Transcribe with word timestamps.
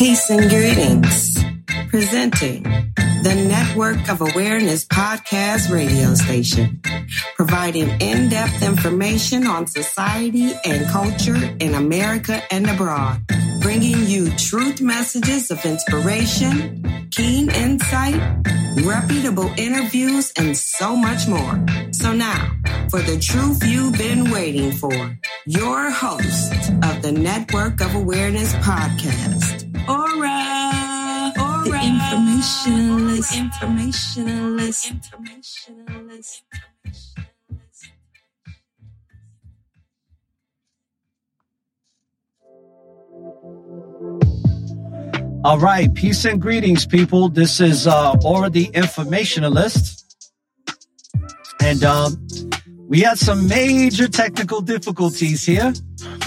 Peace 0.00 0.30
and 0.30 0.48
greetings. 0.48 1.44
Presenting 1.90 2.62
the 2.62 3.46
Network 3.46 4.08
of 4.08 4.22
Awareness 4.22 4.86
podcast 4.86 5.70
radio 5.70 6.14
station, 6.14 6.80
providing 7.36 7.90
in 8.00 8.30
depth 8.30 8.62
information 8.62 9.46
on 9.46 9.66
society 9.66 10.54
and 10.64 10.88
culture 10.88 11.36
in 11.60 11.74
America 11.74 12.42
and 12.50 12.70
abroad, 12.70 13.20
bringing 13.60 14.06
you 14.06 14.34
truth 14.38 14.80
messages 14.80 15.50
of 15.50 15.62
inspiration, 15.66 17.10
keen 17.10 17.50
insight, 17.50 18.18
reputable 18.82 19.52
interviews, 19.58 20.32
and 20.38 20.56
so 20.56 20.96
much 20.96 21.28
more. 21.28 21.62
So 21.92 22.14
now, 22.14 22.50
for 22.88 23.02
the 23.02 23.18
truth 23.18 23.62
you've 23.66 23.98
been 23.98 24.30
waiting 24.30 24.72
for, 24.72 25.18
your 25.44 25.90
host 25.90 26.52
of 26.84 27.02
the 27.02 27.12
Network 27.12 27.82
of 27.82 27.94
Awareness 27.94 28.54
podcast, 28.54 29.59
ORRA. 29.90 31.32
ORRA. 31.36 31.64
The 31.64 31.72
informationalist. 31.90 33.32
Informationalist. 33.34 34.82
Informationalist. 34.94 36.42
All 45.42 45.58
right, 45.58 45.92
peace 45.94 46.24
and 46.24 46.40
greetings, 46.40 46.86
people. 46.86 47.28
This 47.28 47.60
is 47.60 47.86
uh, 47.88 48.12
ORRA 48.22 48.50
the 48.50 48.66
Informationalist. 48.68 50.04
And 51.60 51.82
um, 51.82 52.28
we 52.86 53.00
had 53.00 53.18
some 53.18 53.48
major 53.48 54.06
technical 54.06 54.60
difficulties 54.60 55.44
here, 55.44 55.72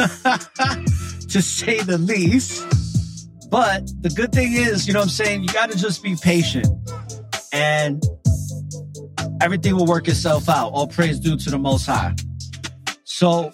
to 1.30 1.42
say 1.42 1.80
the 1.82 1.98
least. 1.98 2.83
But 3.54 3.92
the 4.02 4.10
good 4.10 4.32
thing 4.32 4.54
is, 4.54 4.88
you 4.88 4.94
know 4.94 5.02
what 5.02 5.04
I'm 5.04 5.10
saying? 5.10 5.44
You 5.44 5.50
got 5.50 5.70
to 5.70 5.78
just 5.78 6.02
be 6.02 6.16
patient 6.16 6.66
and 7.52 8.04
everything 9.44 9.76
will 9.76 9.86
work 9.86 10.08
itself 10.08 10.50
out. 10.50 10.70
All 10.70 10.88
praise 10.88 11.20
due 11.20 11.38
to 11.38 11.52
the 11.52 11.60
Most 11.60 11.86
High. 11.86 12.16
So 13.04 13.54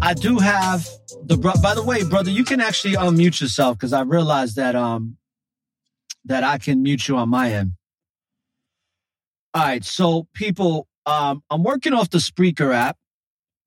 I 0.00 0.14
do 0.14 0.38
have 0.38 0.88
the 1.24 1.36
bro- 1.36 1.60
by 1.62 1.74
the 1.74 1.82
way, 1.82 2.04
brother, 2.04 2.30
you 2.30 2.42
can 2.42 2.62
actually 2.62 2.94
unmute 2.94 3.42
yourself 3.42 3.76
because 3.76 3.92
I 3.92 4.00
realized 4.00 4.56
that 4.56 4.74
um 4.74 5.18
that 6.24 6.42
I 6.42 6.56
can 6.56 6.82
mute 6.82 7.06
you 7.06 7.18
on 7.18 7.28
my 7.28 7.52
end. 7.52 7.72
All 9.52 9.62
right, 9.62 9.84
so 9.84 10.26
people, 10.32 10.88
um, 11.04 11.42
I'm 11.50 11.62
working 11.62 11.92
off 11.92 12.08
the 12.08 12.16
Spreaker 12.16 12.74
app. 12.74 12.96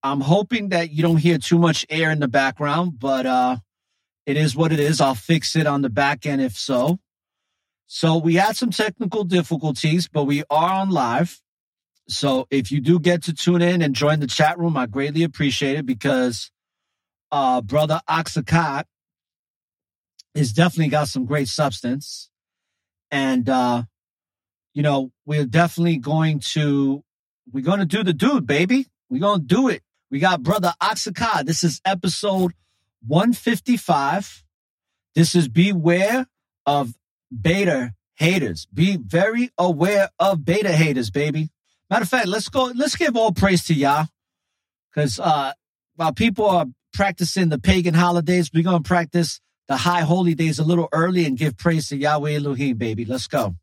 I'm 0.01 0.21
hoping 0.21 0.69
that 0.69 0.89
you 0.89 1.03
don't 1.03 1.17
hear 1.17 1.37
too 1.37 1.59
much 1.59 1.85
air 1.87 2.09
in 2.09 2.19
the 2.19 2.27
background, 2.27 2.97
but 2.97 3.27
uh 3.27 3.57
it 4.27 4.38
is 4.38 4.55
what 4.55 4.71
it 4.71 4.79
is. 4.79 5.01
I'll 5.01 5.15
fix 5.15 5.55
it 5.55 5.65
on 5.65 5.81
the 5.81 5.89
back 5.89 6.25
end 6.25 6.41
if 6.41 6.55
so. 6.55 6.99
So 7.88 8.17
we 8.17 8.35
had 8.35 8.57
some 8.57 8.69
technical 8.69 9.23
difficulties, 9.23 10.09
but 10.09 10.25
we 10.25 10.43
are 10.49 10.73
on 10.73 10.89
live. 10.89 11.41
So 12.09 12.45
if 12.51 12.69
you 12.71 12.81
do 12.81 12.99
get 12.99 13.23
to 13.23 13.33
tune 13.33 13.61
in 13.61 13.81
and 13.81 13.95
join 13.95 14.19
the 14.19 14.27
chat 14.27 14.59
room, 14.59 14.75
I 14.75 14.85
greatly 14.85 15.23
appreciate 15.23 15.77
it 15.79 15.85
because 15.85 16.51
uh 17.31 17.61
brother 17.61 18.01
Auxakai 18.09 18.83
is 20.35 20.53
definitely 20.53 20.89
got 20.89 21.07
some 21.07 21.25
great 21.25 21.47
substance. 21.47 22.29
And 23.09 23.49
uh, 23.49 23.83
you 24.73 24.83
know, 24.83 25.11
we're 25.25 25.45
definitely 25.45 25.97
going 25.97 26.41
to 26.51 27.03
we're 27.51 27.63
gonna 27.63 27.85
do 27.85 28.03
the 28.03 28.13
dude, 28.13 28.45
baby. 28.45 28.87
We're 29.09 29.21
gonna 29.21 29.43
do 29.43 29.69
it. 29.69 29.81
We 30.11 30.19
got 30.19 30.43
brother 30.43 30.73
Auxakai. 30.81 31.45
This 31.45 31.63
is 31.63 31.81
episode 31.85 32.53
155. 33.06 34.44
This 35.16 35.35
is 35.35 35.47
beware 35.47 36.28
of 36.66 36.94
beta 37.30 37.94
haters. 38.16 38.68
Be 38.74 38.97
very 38.97 39.52
aware 39.58 40.09
of 40.19 40.44
beta 40.44 40.72
haters, 40.72 41.09
baby. 41.09 41.50
Matter 41.90 42.03
of 42.03 42.09
fact, 42.09 42.28
let's 42.28 42.50
go, 42.50 42.72
let's 42.75 42.96
give 42.96 43.16
all 43.16 43.31
praise 43.31 43.66
to 43.66 43.74
Yah. 43.74 44.06
Cause 44.94 45.19
uh 45.19 45.53
while 45.96 46.13
people 46.13 46.46
are 46.46 46.66
practicing 46.94 47.50
the 47.50 47.59
pagan 47.59 47.94
holidays, 47.94 48.52
we're 48.53 48.63
gonna 48.63 48.81
practice 48.81 49.40
the 49.68 49.78
high 49.78 50.02
holy 50.02 50.34
days 50.34 50.59
a 50.59 50.64
little 50.64 50.88
early 50.91 51.25
and 51.25 51.38
give 51.38 51.58
praise 51.58 51.88
to 51.90 51.97
Yahweh 51.97 52.35
Elohim, 52.35 52.78
baby. 52.78 53.06
Let's 53.06 53.28
go. 53.28 53.56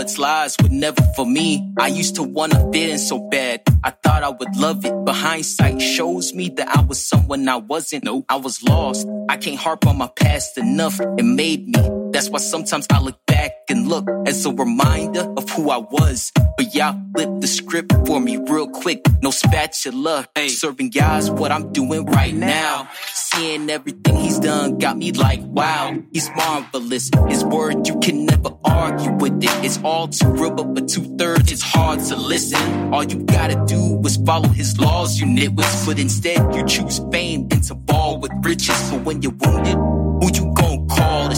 Its 0.00 0.18
lies 0.18 0.56
were 0.62 0.68
never 0.68 1.02
for 1.16 1.26
me. 1.26 1.72
I 1.78 1.88
used 1.88 2.16
to 2.16 2.22
wanna 2.22 2.70
fit 2.72 2.90
in 2.90 2.98
so 2.98 3.18
bad. 3.30 3.62
I 3.84 3.90
thought 3.90 4.22
I 4.22 4.30
would 4.30 4.56
love 4.56 4.84
it, 4.84 4.94
but 5.04 5.14
hindsight 5.14 5.80
shows 5.80 6.34
me 6.34 6.48
that 6.50 6.68
I 6.68 6.80
was 6.82 7.00
someone 7.04 7.48
I 7.48 7.56
wasn't. 7.56 8.04
No, 8.04 8.24
I 8.28 8.36
was 8.36 8.62
lost. 8.62 9.06
I 9.28 9.36
can't 9.36 9.58
harp 9.58 9.86
on 9.86 9.98
my 9.98 10.08
past 10.16 10.58
enough. 10.58 11.00
It 11.00 11.24
made 11.24 11.68
me. 11.68 11.82
That's 12.12 12.30
why 12.30 12.38
sometimes 12.38 12.86
I 12.90 13.00
look 13.00 13.18
back 13.38 13.52
and 13.68 13.86
look 13.88 14.06
as 14.26 14.44
a 14.46 14.52
reminder 14.52 15.24
of 15.36 15.48
who 15.50 15.70
I 15.70 15.78
was. 15.78 16.32
But 16.56 16.74
y'all 16.74 17.00
flip 17.14 17.30
the 17.40 17.46
script 17.46 17.92
for 18.06 18.20
me 18.20 18.36
real 18.36 18.68
quick. 18.68 19.00
No 19.22 19.30
spatula. 19.30 20.26
Serving 20.48 20.90
guys 20.90 21.30
what 21.30 21.52
I'm 21.52 21.72
doing 21.72 22.04
right 22.06 22.34
now. 22.34 22.88
Seeing 23.14 23.70
everything 23.70 24.16
he's 24.16 24.40
done 24.40 24.78
got 24.78 24.96
me 24.96 25.12
like, 25.12 25.40
wow, 25.42 25.96
he's 26.12 26.28
marvelous. 26.30 27.10
His 27.28 27.44
word, 27.44 27.86
you 27.86 28.00
can 28.00 28.26
never 28.26 28.50
argue 28.64 29.12
with 29.12 29.44
it. 29.44 29.64
It's 29.64 29.78
all 29.84 30.08
too 30.08 30.30
real, 30.30 30.50
but 30.50 30.68
for 30.74 30.84
two 30.86 31.16
thirds, 31.16 31.52
it's 31.52 31.62
hard 31.62 32.00
to 32.10 32.16
listen. 32.16 32.92
All 32.92 33.04
you 33.04 33.22
gotta 33.22 33.64
do 33.66 34.00
is 34.04 34.16
follow 34.26 34.48
his 34.48 34.80
laws, 34.80 35.20
you 35.20 35.26
nitwits. 35.26 35.86
But 35.86 35.98
instead, 36.00 36.40
you 36.54 36.66
choose 36.66 37.00
fame 37.12 37.46
and 37.52 37.62
to 37.64 37.74
ball 37.76 38.18
with 38.18 38.32
riches. 38.42 38.90
But 38.90 39.04
when 39.04 39.22
you're 39.22 39.38
wounded, 39.44 39.78
who 40.20 40.26
you 40.34 40.52
gon' 40.54 40.87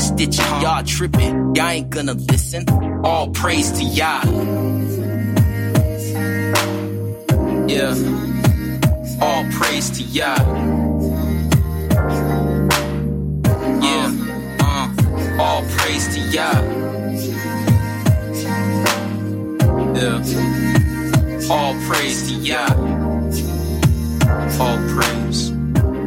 call 0.00 0.16
to 0.16 0.24
stitch 0.24 0.38
it? 0.38 0.62
Y'all 0.62 0.84
tripping, 0.84 1.54
y'all 1.54 1.68
ain't 1.68 1.90
gonna 1.90 2.14
listen. 2.14 2.64
All 3.04 3.30
praise 3.30 3.72
to 3.72 3.84
Yah. 3.84 4.22
Yeah. 7.68 7.94
All 9.20 9.44
praise 9.50 9.90
to 9.90 10.02
Yah. 10.02 10.36
Yeah. 13.82 14.12
Uh, 14.60 14.88
all 15.40 15.62
praise 15.62 16.14
to 16.14 16.20
Yah. 16.20 16.60
Yeah. 19.94 20.20
All 21.50 21.74
praise 21.86 22.28
to 22.28 22.34
Yah. 22.34 22.74
All 24.60 24.78
praise. 24.88 25.50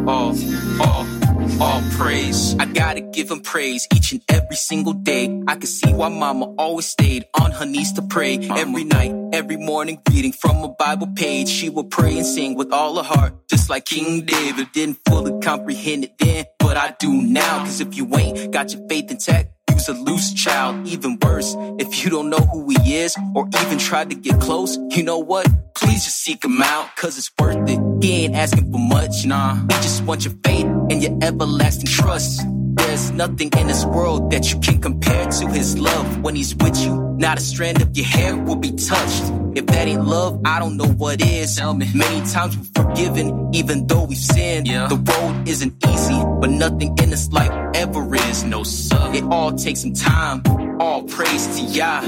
All, 0.06 0.36
all, 0.82 1.13
all 1.62 1.82
praise. 1.92 2.56
I 2.60 2.66
gotta 2.66 3.02
give 3.02 3.30
him 3.30 3.42
praise 3.42 3.88
each 3.96 4.12
and 4.12 4.22
every 4.30 4.56
single 4.56 4.94
day. 4.94 5.26
I 5.48 5.56
can 5.56 5.68
see 5.68 5.92
why 5.94 6.10
mama 6.10 6.54
always 6.58 6.86
stayed 6.86 7.26
on 7.40 7.52
her 7.52 7.66
knees 7.66 7.94
to 7.94 8.02
pray 8.02 8.38
every 8.38 8.84
night, 8.84 9.14
every 9.34 9.58
morning, 9.58 10.02
reading 10.12 10.32
from 10.32 10.64
a 10.64 10.70
Bible 10.70 11.08
page. 11.16 11.50
She 11.50 11.70
would 11.70 11.90
pray 11.90 12.18
and 12.18 12.26
sing 12.26 12.56
with 12.56 12.72
all 12.72 12.96
her 12.98 13.04
heart, 13.04 13.48
just 13.50 13.70
like 13.70 13.86
King 13.86 14.26
David. 14.26 14.72
Didn't 14.74 15.00
fully 15.08 15.40
comprehend 15.42 16.06
it 16.06 16.18
then, 16.18 16.46
but 16.60 16.78
I 16.78 16.96
do 17.00 17.12
now. 17.22 17.60
Cause 17.60 17.82
if 17.82 17.96
you 17.98 18.08
ain't 18.16 18.52
got 18.52 18.74
your 18.74 18.88
faith 18.88 19.12
intact, 19.12 19.50
you's 19.74 19.90
a 19.90 19.94
loose 19.94 20.34
child. 20.34 20.88
Even 20.88 21.18
worse, 21.22 21.56
if 21.80 22.04
you 22.04 22.10
don't 22.10 22.30
know 22.30 22.38
who 22.38 22.70
he 22.70 22.98
is 22.98 23.16
or 23.36 23.48
even 23.62 23.78
try 23.78 24.06
to 24.06 24.16
get 24.16 24.40
close, 24.40 24.78
you 24.90 25.04
know 25.04 25.20
what? 25.20 25.48
Please 25.76 26.04
just 26.06 26.22
seek 26.22 26.44
him 26.44 26.62
out, 26.62 26.96
cause 26.96 27.18
it's 27.18 27.32
worth 27.40 27.70
it. 27.70 27.80
He 28.02 28.26
ain't 28.26 28.36
asking 28.36 28.72
for 28.72 28.80
much, 28.80 29.26
nah. 29.26 29.56
He 29.56 29.76
just 29.82 30.04
wants 30.04 30.26
your 30.26 30.34
faith 30.44 30.66
and 30.66 31.02
your 31.02 31.18
everlasting 31.22 31.88
trust. 31.88 32.42
There's 32.76 33.12
nothing 33.12 33.50
in 33.58 33.68
this 33.68 33.86
world 33.86 34.32
that 34.32 34.52
you 34.52 34.60
can 34.60 34.82
compare 34.82 35.26
to 35.26 35.48
his 35.48 35.78
love. 35.78 36.22
When 36.22 36.36
he's 36.36 36.56
with 36.56 36.78
you, 36.84 37.16
not 37.18 37.38
a 37.38 37.42
strand 37.42 37.82
of 37.82 37.96
your 37.96 38.06
hair 38.06 38.36
will 38.36 38.56
be 38.56 38.72
touched. 38.72 39.43
If 39.56 39.68
that 39.68 39.88
ain't 39.88 40.06
love, 40.06 40.42
I 40.46 40.60
don't 40.60 40.78
know 40.78 40.88
what 40.88 41.22
is. 41.22 41.56
Tell 41.56 41.74
me. 41.74 41.88
Many 41.94 42.26
times 42.30 42.58
we're 42.58 42.84
forgiven, 42.84 43.54
even 43.54 43.86
though 43.88 44.06
we've 44.06 44.18
sinned. 44.18 44.68
Yeah. 44.68 44.88
The 44.88 44.96
road 44.96 45.48
isn't 45.48 45.74
easy, 45.88 46.24
but 46.40 46.50
nothing 46.50 46.98
in 46.98 47.10
this 47.10 47.32
life 47.32 47.52
ever 47.76 48.16
is. 48.16 48.44
No, 48.44 48.64
sir. 48.64 49.12
It 49.14 49.24
all 49.26 49.52
takes 49.52 49.82
some 49.82 49.94
time. 49.94 50.42
All 50.80 51.04
praise 51.04 51.48
to 51.56 51.62
Yah. 51.64 52.02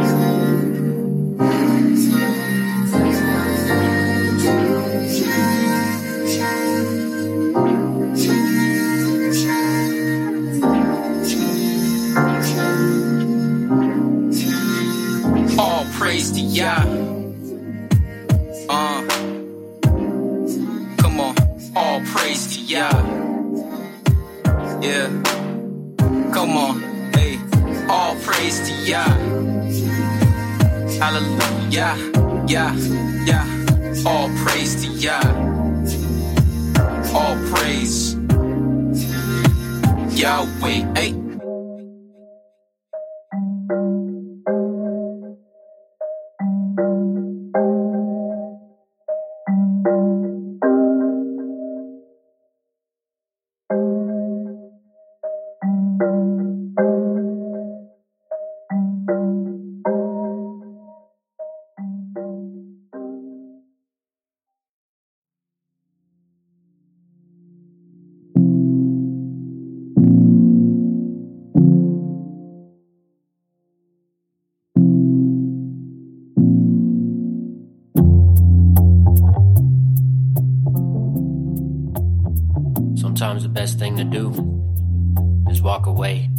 All 0.00 0.37
Yah. 16.58 16.82
Uh, 18.68 19.02
come 20.98 21.20
on, 21.20 21.34
all 21.76 22.00
praise 22.00 22.56
to 22.56 22.60
Yah. 22.62 22.98
Yeah, 24.82 25.06
come 26.34 26.56
on, 26.56 26.80
hey, 27.14 27.38
all 27.88 28.16
praise 28.26 28.58
to 28.66 28.74
Yah. 28.90 29.06
Hallelujah, 30.98 31.94
yeah, 32.48 32.74
yeah, 33.24 33.46
all 34.04 34.28
praise 34.38 34.82
to 34.82 34.88
Yah. 34.98 35.22
All 37.14 37.36
praise, 37.54 38.16
Yahweh, 40.20 40.92
hey. 40.96 41.27
Best 83.58 83.80
thing 83.80 83.96
to 83.96 84.04
do 84.04 84.28
is 85.50 85.60
walk 85.60 85.86
away 85.86 86.30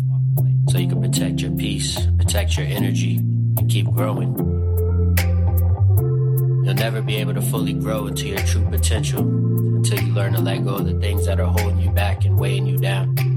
so 0.70 0.78
you 0.78 0.88
can 0.88 1.02
protect 1.02 1.42
your 1.42 1.52
peace, 1.52 2.00
protect 2.18 2.56
your 2.56 2.66
energy, 2.66 3.18
and 3.18 3.70
keep 3.70 3.86
growing. 3.88 4.34
You'll 6.64 6.76
never 6.76 7.02
be 7.02 7.18
able 7.18 7.34
to 7.34 7.42
fully 7.42 7.74
grow 7.74 8.08
into 8.08 8.30
your 8.30 8.40
true 8.40 8.66
potential 8.70 9.20
until 9.20 10.00
you 10.00 10.14
learn 10.14 10.32
to 10.32 10.40
let 10.40 10.64
go 10.64 10.76
of 10.76 10.86
the 10.86 10.98
things 11.02 11.26
that 11.26 11.42
are 11.42 11.48
holding 11.48 11.82
you 11.82 11.92
back 11.92 12.24
and 12.24 12.40
weighing 12.40 12.66
you 12.66 12.78
down. 12.78 13.29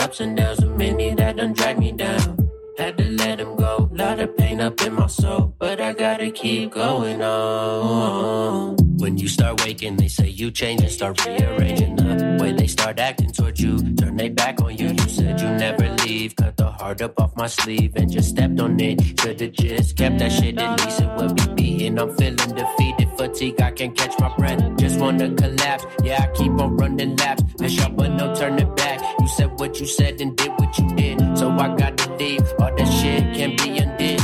Ups 0.00 0.20
and 0.20 0.36
downs, 0.36 0.58
so 0.58 0.68
many 0.70 1.14
that 1.14 1.36
done 1.36 1.52
drag 1.52 1.78
me 1.78 1.92
down. 1.92 2.50
Had 2.78 2.96
to 2.98 3.04
let 3.10 3.38
them 3.38 3.56
go, 3.56 3.90
lot 3.92 4.18
of 4.20 4.36
pain 4.36 4.60
up 4.60 4.80
in 4.82 4.94
my 4.94 5.06
soul, 5.06 5.54
but 5.58 5.80
I 5.80 5.92
gotta 5.92 6.30
keep 6.30 6.72
going 6.72 7.20
on. 7.20 8.76
When 8.98 9.18
you 9.18 9.28
start 9.28 9.62
waking, 9.64 9.96
they 9.96 10.08
say 10.08 10.28
you 10.28 10.50
change 10.50 10.80
and 10.80 10.90
start 10.90 11.24
rearranging 11.26 11.96
the 11.96 12.38
way 12.40 12.52
they 12.52 12.66
start 12.66 12.98
acting 12.98 13.32
towards 13.32 13.60
you. 13.60 13.78
Turn 13.96 14.16
they 14.16 14.30
back 14.30 14.60
on 14.62 14.76
you. 14.76 14.88
You 14.88 15.08
said 15.08 15.40
you 15.40 15.48
never 15.50 15.88
leave, 16.04 16.36
cut 16.36 16.59
heart 16.80 17.02
up 17.02 17.20
off 17.20 17.36
my 17.36 17.46
sleeve 17.46 17.92
and 17.96 18.10
just 18.10 18.30
stepped 18.30 18.58
on 18.58 18.80
it. 18.80 19.00
Should've 19.20 19.52
just 19.52 19.96
kept 19.96 20.18
that 20.18 20.32
shit, 20.32 20.58
at 20.58 20.80
least 20.80 21.00
it 21.02 21.10
would 21.16 21.36
be 21.36 21.46
beating. 21.54 21.98
I'm 21.98 22.16
feeling 22.16 22.36
defeated, 22.36 23.08
fatigue, 23.18 23.60
I 23.60 23.70
can't 23.70 23.96
catch 23.96 24.18
my 24.18 24.34
breath. 24.36 24.60
Just 24.78 24.98
wanna 24.98 25.34
collapse, 25.34 25.84
yeah, 26.02 26.22
I 26.24 26.26
keep 26.34 26.52
on 26.52 26.76
running 26.76 27.16
laps. 27.16 27.42
Miss 27.58 27.76
y'all, 27.76 27.90
but 27.90 28.08
no 28.08 28.34
turning 28.34 28.74
back. 28.74 28.98
You 29.20 29.28
said 29.28 29.60
what 29.60 29.78
you 29.78 29.86
said 29.86 30.20
and 30.22 30.34
did 30.36 30.52
what 30.52 30.78
you 30.78 30.88
did, 30.96 31.38
so 31.38 31.50
I 31.50 31.68
gotta 31.76 32.14
leave. 32.14 32.46
All 32.58 32.74
that 32.74 32.88
shit 32.98 33.24
can't 33.36 33.56
be 33.62 33.78
undid. 33.78 34.20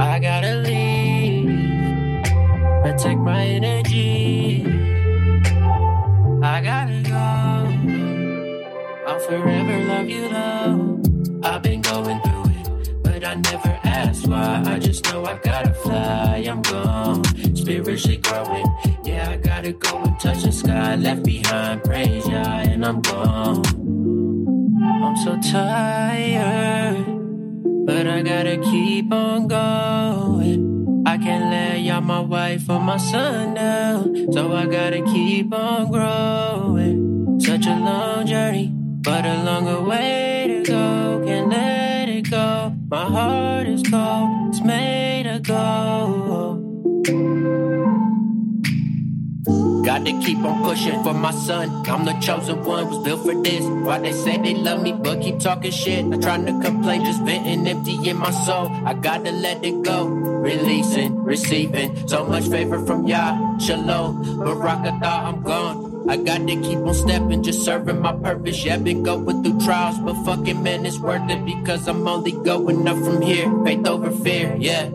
I 0.00 0.18
gotta 0.18 0.54
leave, 0.66 1.46
protect 2.82 3.20
my 3.20 3.42
energy. 3.44 4.66
I 6.42 6.60
gotta 6.60 7.02
go. 7.08 8.15
I'll 9.06 9.20
forever 9.20 9.78
love 9.84 10.08
you 10.08 10.28
though. 10.28 11.00
I've 11.44 11.62
been 11.62 11.80
going 11.80 12.20
through 12.22 12.46
it, 12.46 13.02
but 13.04 13.24
I 13.24 13.34
never 13.34 13.78
asked 13.84 14.26
why. 14.26 14.64
I 14.66 14.80
just 14.80 15.04
know 15.04 15.24
I 15.24 15.38
gotta 15.38 15.72
fly. 15.72 16.44
I'm 16.48 16.60
gone, 16.62 17.22
spiritually 17.54 18.16
growing. 18.16 18.66
Yeah, 19.04 19.30
I 19.30 19.36
gotta 19.36 19.72
go 19.74 20.02
and 20.02 20.18
touch 20.18 20.42
the 20.42 20.50
sky. 20.50 20.96
Left 20.96 21.22
behind, 21.22 21.84
praise 21.84 22.26
Yah, 22.26 22.62
and 22.62 22.84
I'm 22.84 23.00
gone. 23.00 23.64
I'm 25.04 25.16
so 25.18 25.38
tired, 25.52 27.06
but 27.86 28.08
I 28.08 28.22
gotta 28.22 28.58
keep 28.58 29.12
on 29.12 29.46
going. 29.46 31.04
I 31.06 31.16
can't 31.16 31.50
let 31.52 31.78
y'all 31.78 32.00
my 32.00 32.18
wife 32.18 32.68
or 32.68 32.80
my 32.80 32.96
son 32.96 33.54
down, 33.54 34.32
so 34.32 34.52
I 34.52 34.66
gotta 34.66 35.02
keep 35.02 35.54
on 35.54 35.92
growing. 35.92 37.38
Such 37.38 37.66
a 37.66 37.76
long 37.76 38.26
journey, 38.26 38.74
but 39.06 39.24
a 39.24 39.44
longer 39.44 39.80
way 39.82 40.46
to 40.48 40.62
go. 40.68 41.22
Can't 41.24 41.48
let 41.48 42.08
it 42.08 42.28
go. 42.28 42.74
My 42.90 43.04
heart 43.04 43.68
is 43.68 43.82
cold, 43.88 44.48
it's 44.48 44.60
made 44.62 45.26
of 45.26 45.44
gold. 45.44 46.64
Got 49.86 50.04
to 50.04 50.12
keep 50.20 50.38
on 50.38 50.64
pushing 50.64 51.00
for 51.04 51.14
my 51.14 51.30
son. 51.30 51.70
I'm 51.86 52.04
the 52.04 52.14
chosen 52.14 52.64
one, 52.64 52.88
was 52.90 53.04
built 53.04 53.22
for 53.24 53.40
this. 53.44 53.64
Why 53.86 54.00
they 54.00 54.10
say 54.12 54.38
they 54.38 54.54
love 54.54 54.82
me, 54.82 54.92
but 54.92 55.22
keep 55.22 55.38
talking 55.38 55.70
shit. 55.70 56.04
Not 56.04 56.20
trying 56.22 56.44
to 56.46 56.60
complain, 56.60 57.04
just 57.04 57.22
venting 57.22 57.64
empty 57.68 58.08
in 58.10 58.16
my 58.16 58.32
soul. 58.32 58.68
I 58.84 58.94
gotta 58.94 59.30
let 59.30 59.64
it 59.64 59.82
go. 59.82 60.06
Releasing, 60.06 61.22
receiving 61.22 62.08
so 62.08 62.26
much 62.26 62.48
favor 62.48 62.84
from 62.84 63.06
Yah. 63.06 63.58
Shalom, 63.58 64.24
Barakatah, 64.24 65.24
I'm 65.26 65.42
gone. 65.42 65.95
I 66.08 66.16
got 66.16 66.46
to 66.46 66.56
keep 66.62 66.78
on 66.78 66.94
stepping, 66.94 67.42
just 67.42 67.64
serving 67.64 68.00
my 68.00 68.12
purpose. 68.12 68.64
Yeah, 68.64 68.76
been 68.78 69.02
going 69.02 69.42
through 69.42 69.60
trials, 69.60 69.98
but 69.98 70.14
fucking 70.24 70.62
man, 70.62 70.86
it's 70.86 70.98
worth 70.98 71.28
it 71.28 71.44
because 71.44 71.88
I'm 71.88 72.06
only 72.06 72.32
going 72.32 72.86
up 72.86 72.96
from 72.98 73.20
here. 73.22 73.50
Faith 73.64 73.86
over 73.86 74.10
fear, 74.10 74.56
yeah. 74.58 74.90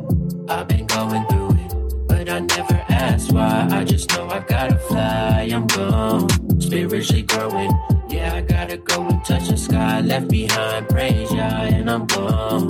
I've 0.48 0.68
been 0.68 0.86
going 0.88 1.26
through 1.28 1.52
it, 1.52 2.08
but 2.08 2.30
I 2.30 2.40
never 2.40 2.86
asked 2.90 3.32
why. 3.34 3.68
I 3.72 3.84
just 3.84 4.10
know 4.12 4.30
I 4.30 4.40
gotta 4.40 4.78
fly. 4.78 5.50
I'm 5.52 5.68
gone, 5.68 6.30
spiritually 6.62 7.24
growing. 7.24 7.72
Yeah, 8.10 8.36
I 8.36 8.42
gotta 8.42 8.78
go 8.78 9.06
and 9.08 9.24
touch 9.26 9.50
the 9.50 9.58
sky. 9.58 10.02
Left 10.02 10.30
behind, 10.30 10.88
praise 10.90 11.32
ya, 11.32 11.44
and 11.44 11.90
I'm 11.90 12.06
gone. 12.06 12.70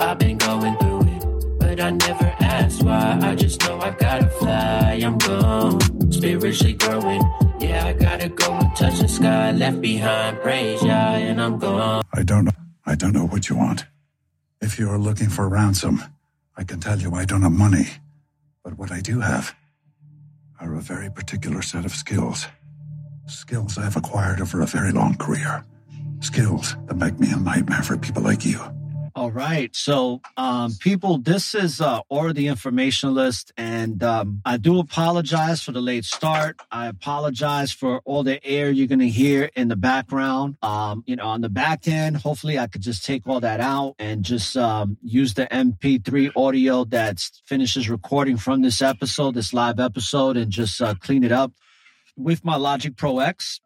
I've 0.00 0.18
been 0.18 0.38
going 0.38 0.76
through 0.78 0.91
but 1.72 1.80
I 1.80 1.90
never 1.90 2.36
asked 2.40 2.82
why. 2.82 3.18
I 3.22 3.34
just 3.34 3.62
know 3.62 3.80
I 3.80 3.92
gotta 3.92 4.28
fly. 4.28 5.00
I'm 5.02 5.16
gone, 5.16 5.80
spiritually 6.12 6.74
growing. 6.74 7.22
Yeah, 7.60 7.86
I 7.86 7.94
gotta 7.94 8.28
go 8.28 8.52
and 8.52 8.76
touch 8.76 8.98
the 8.98 9.08
sky. 9.08 9.52
Left 9.52 9.80
behind, 9.80 10.42
praise 10.42 10.82
ya, 10.82 11.14
and 11.14 11.40
I'm 11.40 11.58
gone. 11.58 12.02
I 12.12 12.24
don't 12.24 12.44
know. 12.44 12.58
I 12.84 12.94
don't 12.94 13.14
know 13.14 13.26
what 13.26 13.48
you 13.48 13.56
want. 13.56 13.86
If 14.60 14.78
you 14.78 14.90
are 14.90 14.98
looking 14.98 15.30
for 15.30 15.48
ransom, 15.48 16.02
I 16.58 16.64
can 16.64 16.78
tell 16.78 16.98
you 17.00 17.14
I 17.14 17.24
don't 17.24 17.40
have 17.40 17.52
money. 17.52 17.88
But 18.62 18.76
what 18.76 18.92
I 18.92 19.00
do 19.00 19.20
have 19.20 19.54
are 20.60 20.74
a 20.74 20.82
very 20.82 21.10
particular 21.10 21.62
set 21.62 21.86
of 21.86 21.92
skills. 21.92 22.48
Skills 23.26 23.78
I've 23.78 23.96
acquired 23.96 24.42
over 24.42 24.60
a 24.60 24.66
very 24.66 24.92
long 24.92 25.16
career. 25.16 25.64
Skills 26.20 26.76
that 26.86 26.98
make 26.98 27.18
me 27.18 27.32
a 27.32 27.36
nightmare 27.38 27.82
for 27.82 27.96
people 27.96 28.22
like 28.22 28.44
you. 28.44 28.60
All 29.14 29.30
right. 29.30 29.74
So, 29.76 30.22
um, 30.38 30.72
people, 30.80 31.18
this 31.18 31.54
is 31.54 31.82
uh, 31.82 32.00
ORRA 32.08 32.32
the 32.32 32.46
Informationalist, 32.46 33.50
and 33.58 34.02
um, 34.02 34.40
I 34.46 34.56
do 34.56 34.78
apologize 34.78 35.62
for 35.62 35.72
the 35.72 35.82
late 35.82 36.06
start. 36.06 36.58
I 36.70 36.86
apologize 36.86 37.72
for 37.72 38.00
all 38.06 38.22
the 38.22 38.42
air 38.42 38.70
you're 38.70 38.86
going 38.86 39.00
to 39.00 39.08
hear 39.08 39.50
in 39.54 39.68
the 39.68 39.76
background. 39.76 40.56
Um, 40.62 41.04
you 41.06 41.16
know, 41.16 41.26
on 41.26 41.42
the 41.42 41.50
back 41.50 41.86
end, 41.86 42.16
hopefully 42.16 42.58
I 42.58 42.68
could 42.68 42.80
just 42.80 43.04
take 43.04 43.26
all 43.26 43.40
that 43.40 43.60
out 43.60 43.96
and 43.98 44.24
just 44.24 44.56
um, 44.56 44.96
use 45.02 45.34
the 45.34 45.46
MP3 45.46 46.32
audio 46.34 46.84
that 46.86 47.20
finishes 47.44 47.90
recording 47.90 48.38
from 48.38 48.62
this 48.62 48.80
episode, 48.80 49.34
this 49.34 49.52
live 49.52 49.78
episode, 49.78 50.38
and 50.38 50.50
just 50.50 50.80
uh, 50.80 50.94
clean 50.94 51.22
it 51.22 51.32
up 51.32 51.52
with 52.16 52.46
my 52.46 52.56
Logic 52.56 52.96
Pro 52.96 53.18
X. 53.18 53.60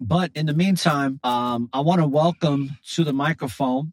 But 0.00 0.32
in 0.34 0.46
the 0.46 0.54
meantime, 0.54 1.20
um, 1.22 1.68
I 1.72 1.80
want 1.80 2.00
to 2.00 2.08
welcome 2.08 2.78
to 2.94 3.04
the 3.04 3.12
microphone 3.12 3.92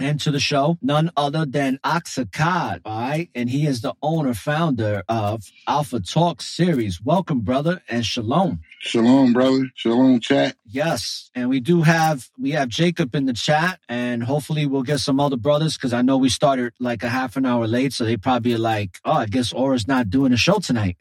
and 0.00 0.18
to 0.20 0.30
the 0.30 0.40
show 0.40 0.78
none 0.82 1.10
other 1.16 1.44
than 1.44 1.78
Auxakai, 1.84 2.80
all 2.84 3.00
right? 3.00 3.28
And 3.34 3.50
he 3.50 3.66
is 3.66 3.82
the 3.82 3.94
owner, 4.02 4.34
founder 4.34 5.02
of 5.08 5.44
Alpha 5.68 6.00
Talk 6.00 6.42
series. 6.42 7.00
Welcome, 7.00 7.40
brother, 7.40 7.82
and 7.88 8.04
shalom. 8.04 8.60
Shalom, 8.80 9.34
brother. 9.34 9.70
Shalom, 9.74 10.20
chat. 10.20 10.56
Yes, 10.66 11.30
and 11.34 11.50
we 11.50 11.60
do 11.60 11.82
have 11.82 12.30
we 12.38 12.52
have 12.52 12.68
Jacob 12.68 13.14
in 13.14 13.26
the 13.26 13.34
chat, 13.34 13.78
and 13.88 14.24
hopefully 14.24 14.64
we'll 14.64 14.82
get 14.82 15.00
some 15.00 15.20
other 15.20 15.36
brothers 15.36 15.76
because 15.76 15.92
I 15.92 16.00
know 16.00 16.16
we 16.16 16.30
started 16.30 16.72
like 16.80 17.02
a 17.02 17.08
half 17.08 17.36
an 17.36 17.44
hour 17.44 17.66
late, 17.66 17.92
so 17.92 18.04
they 18.04 18.16
probably 18.16 18.54
are 18.54 18.58
like, 18.58 18.98
oh, 19.04 19.12
I 19.12 19.26
guess 19.26 19.52
ORRA's 19.52 19.86
not 19.86 20.08
doing 20.08 20.32
a 20.32 20.38
show 20.38 20.58
tonight. 20.58 20.96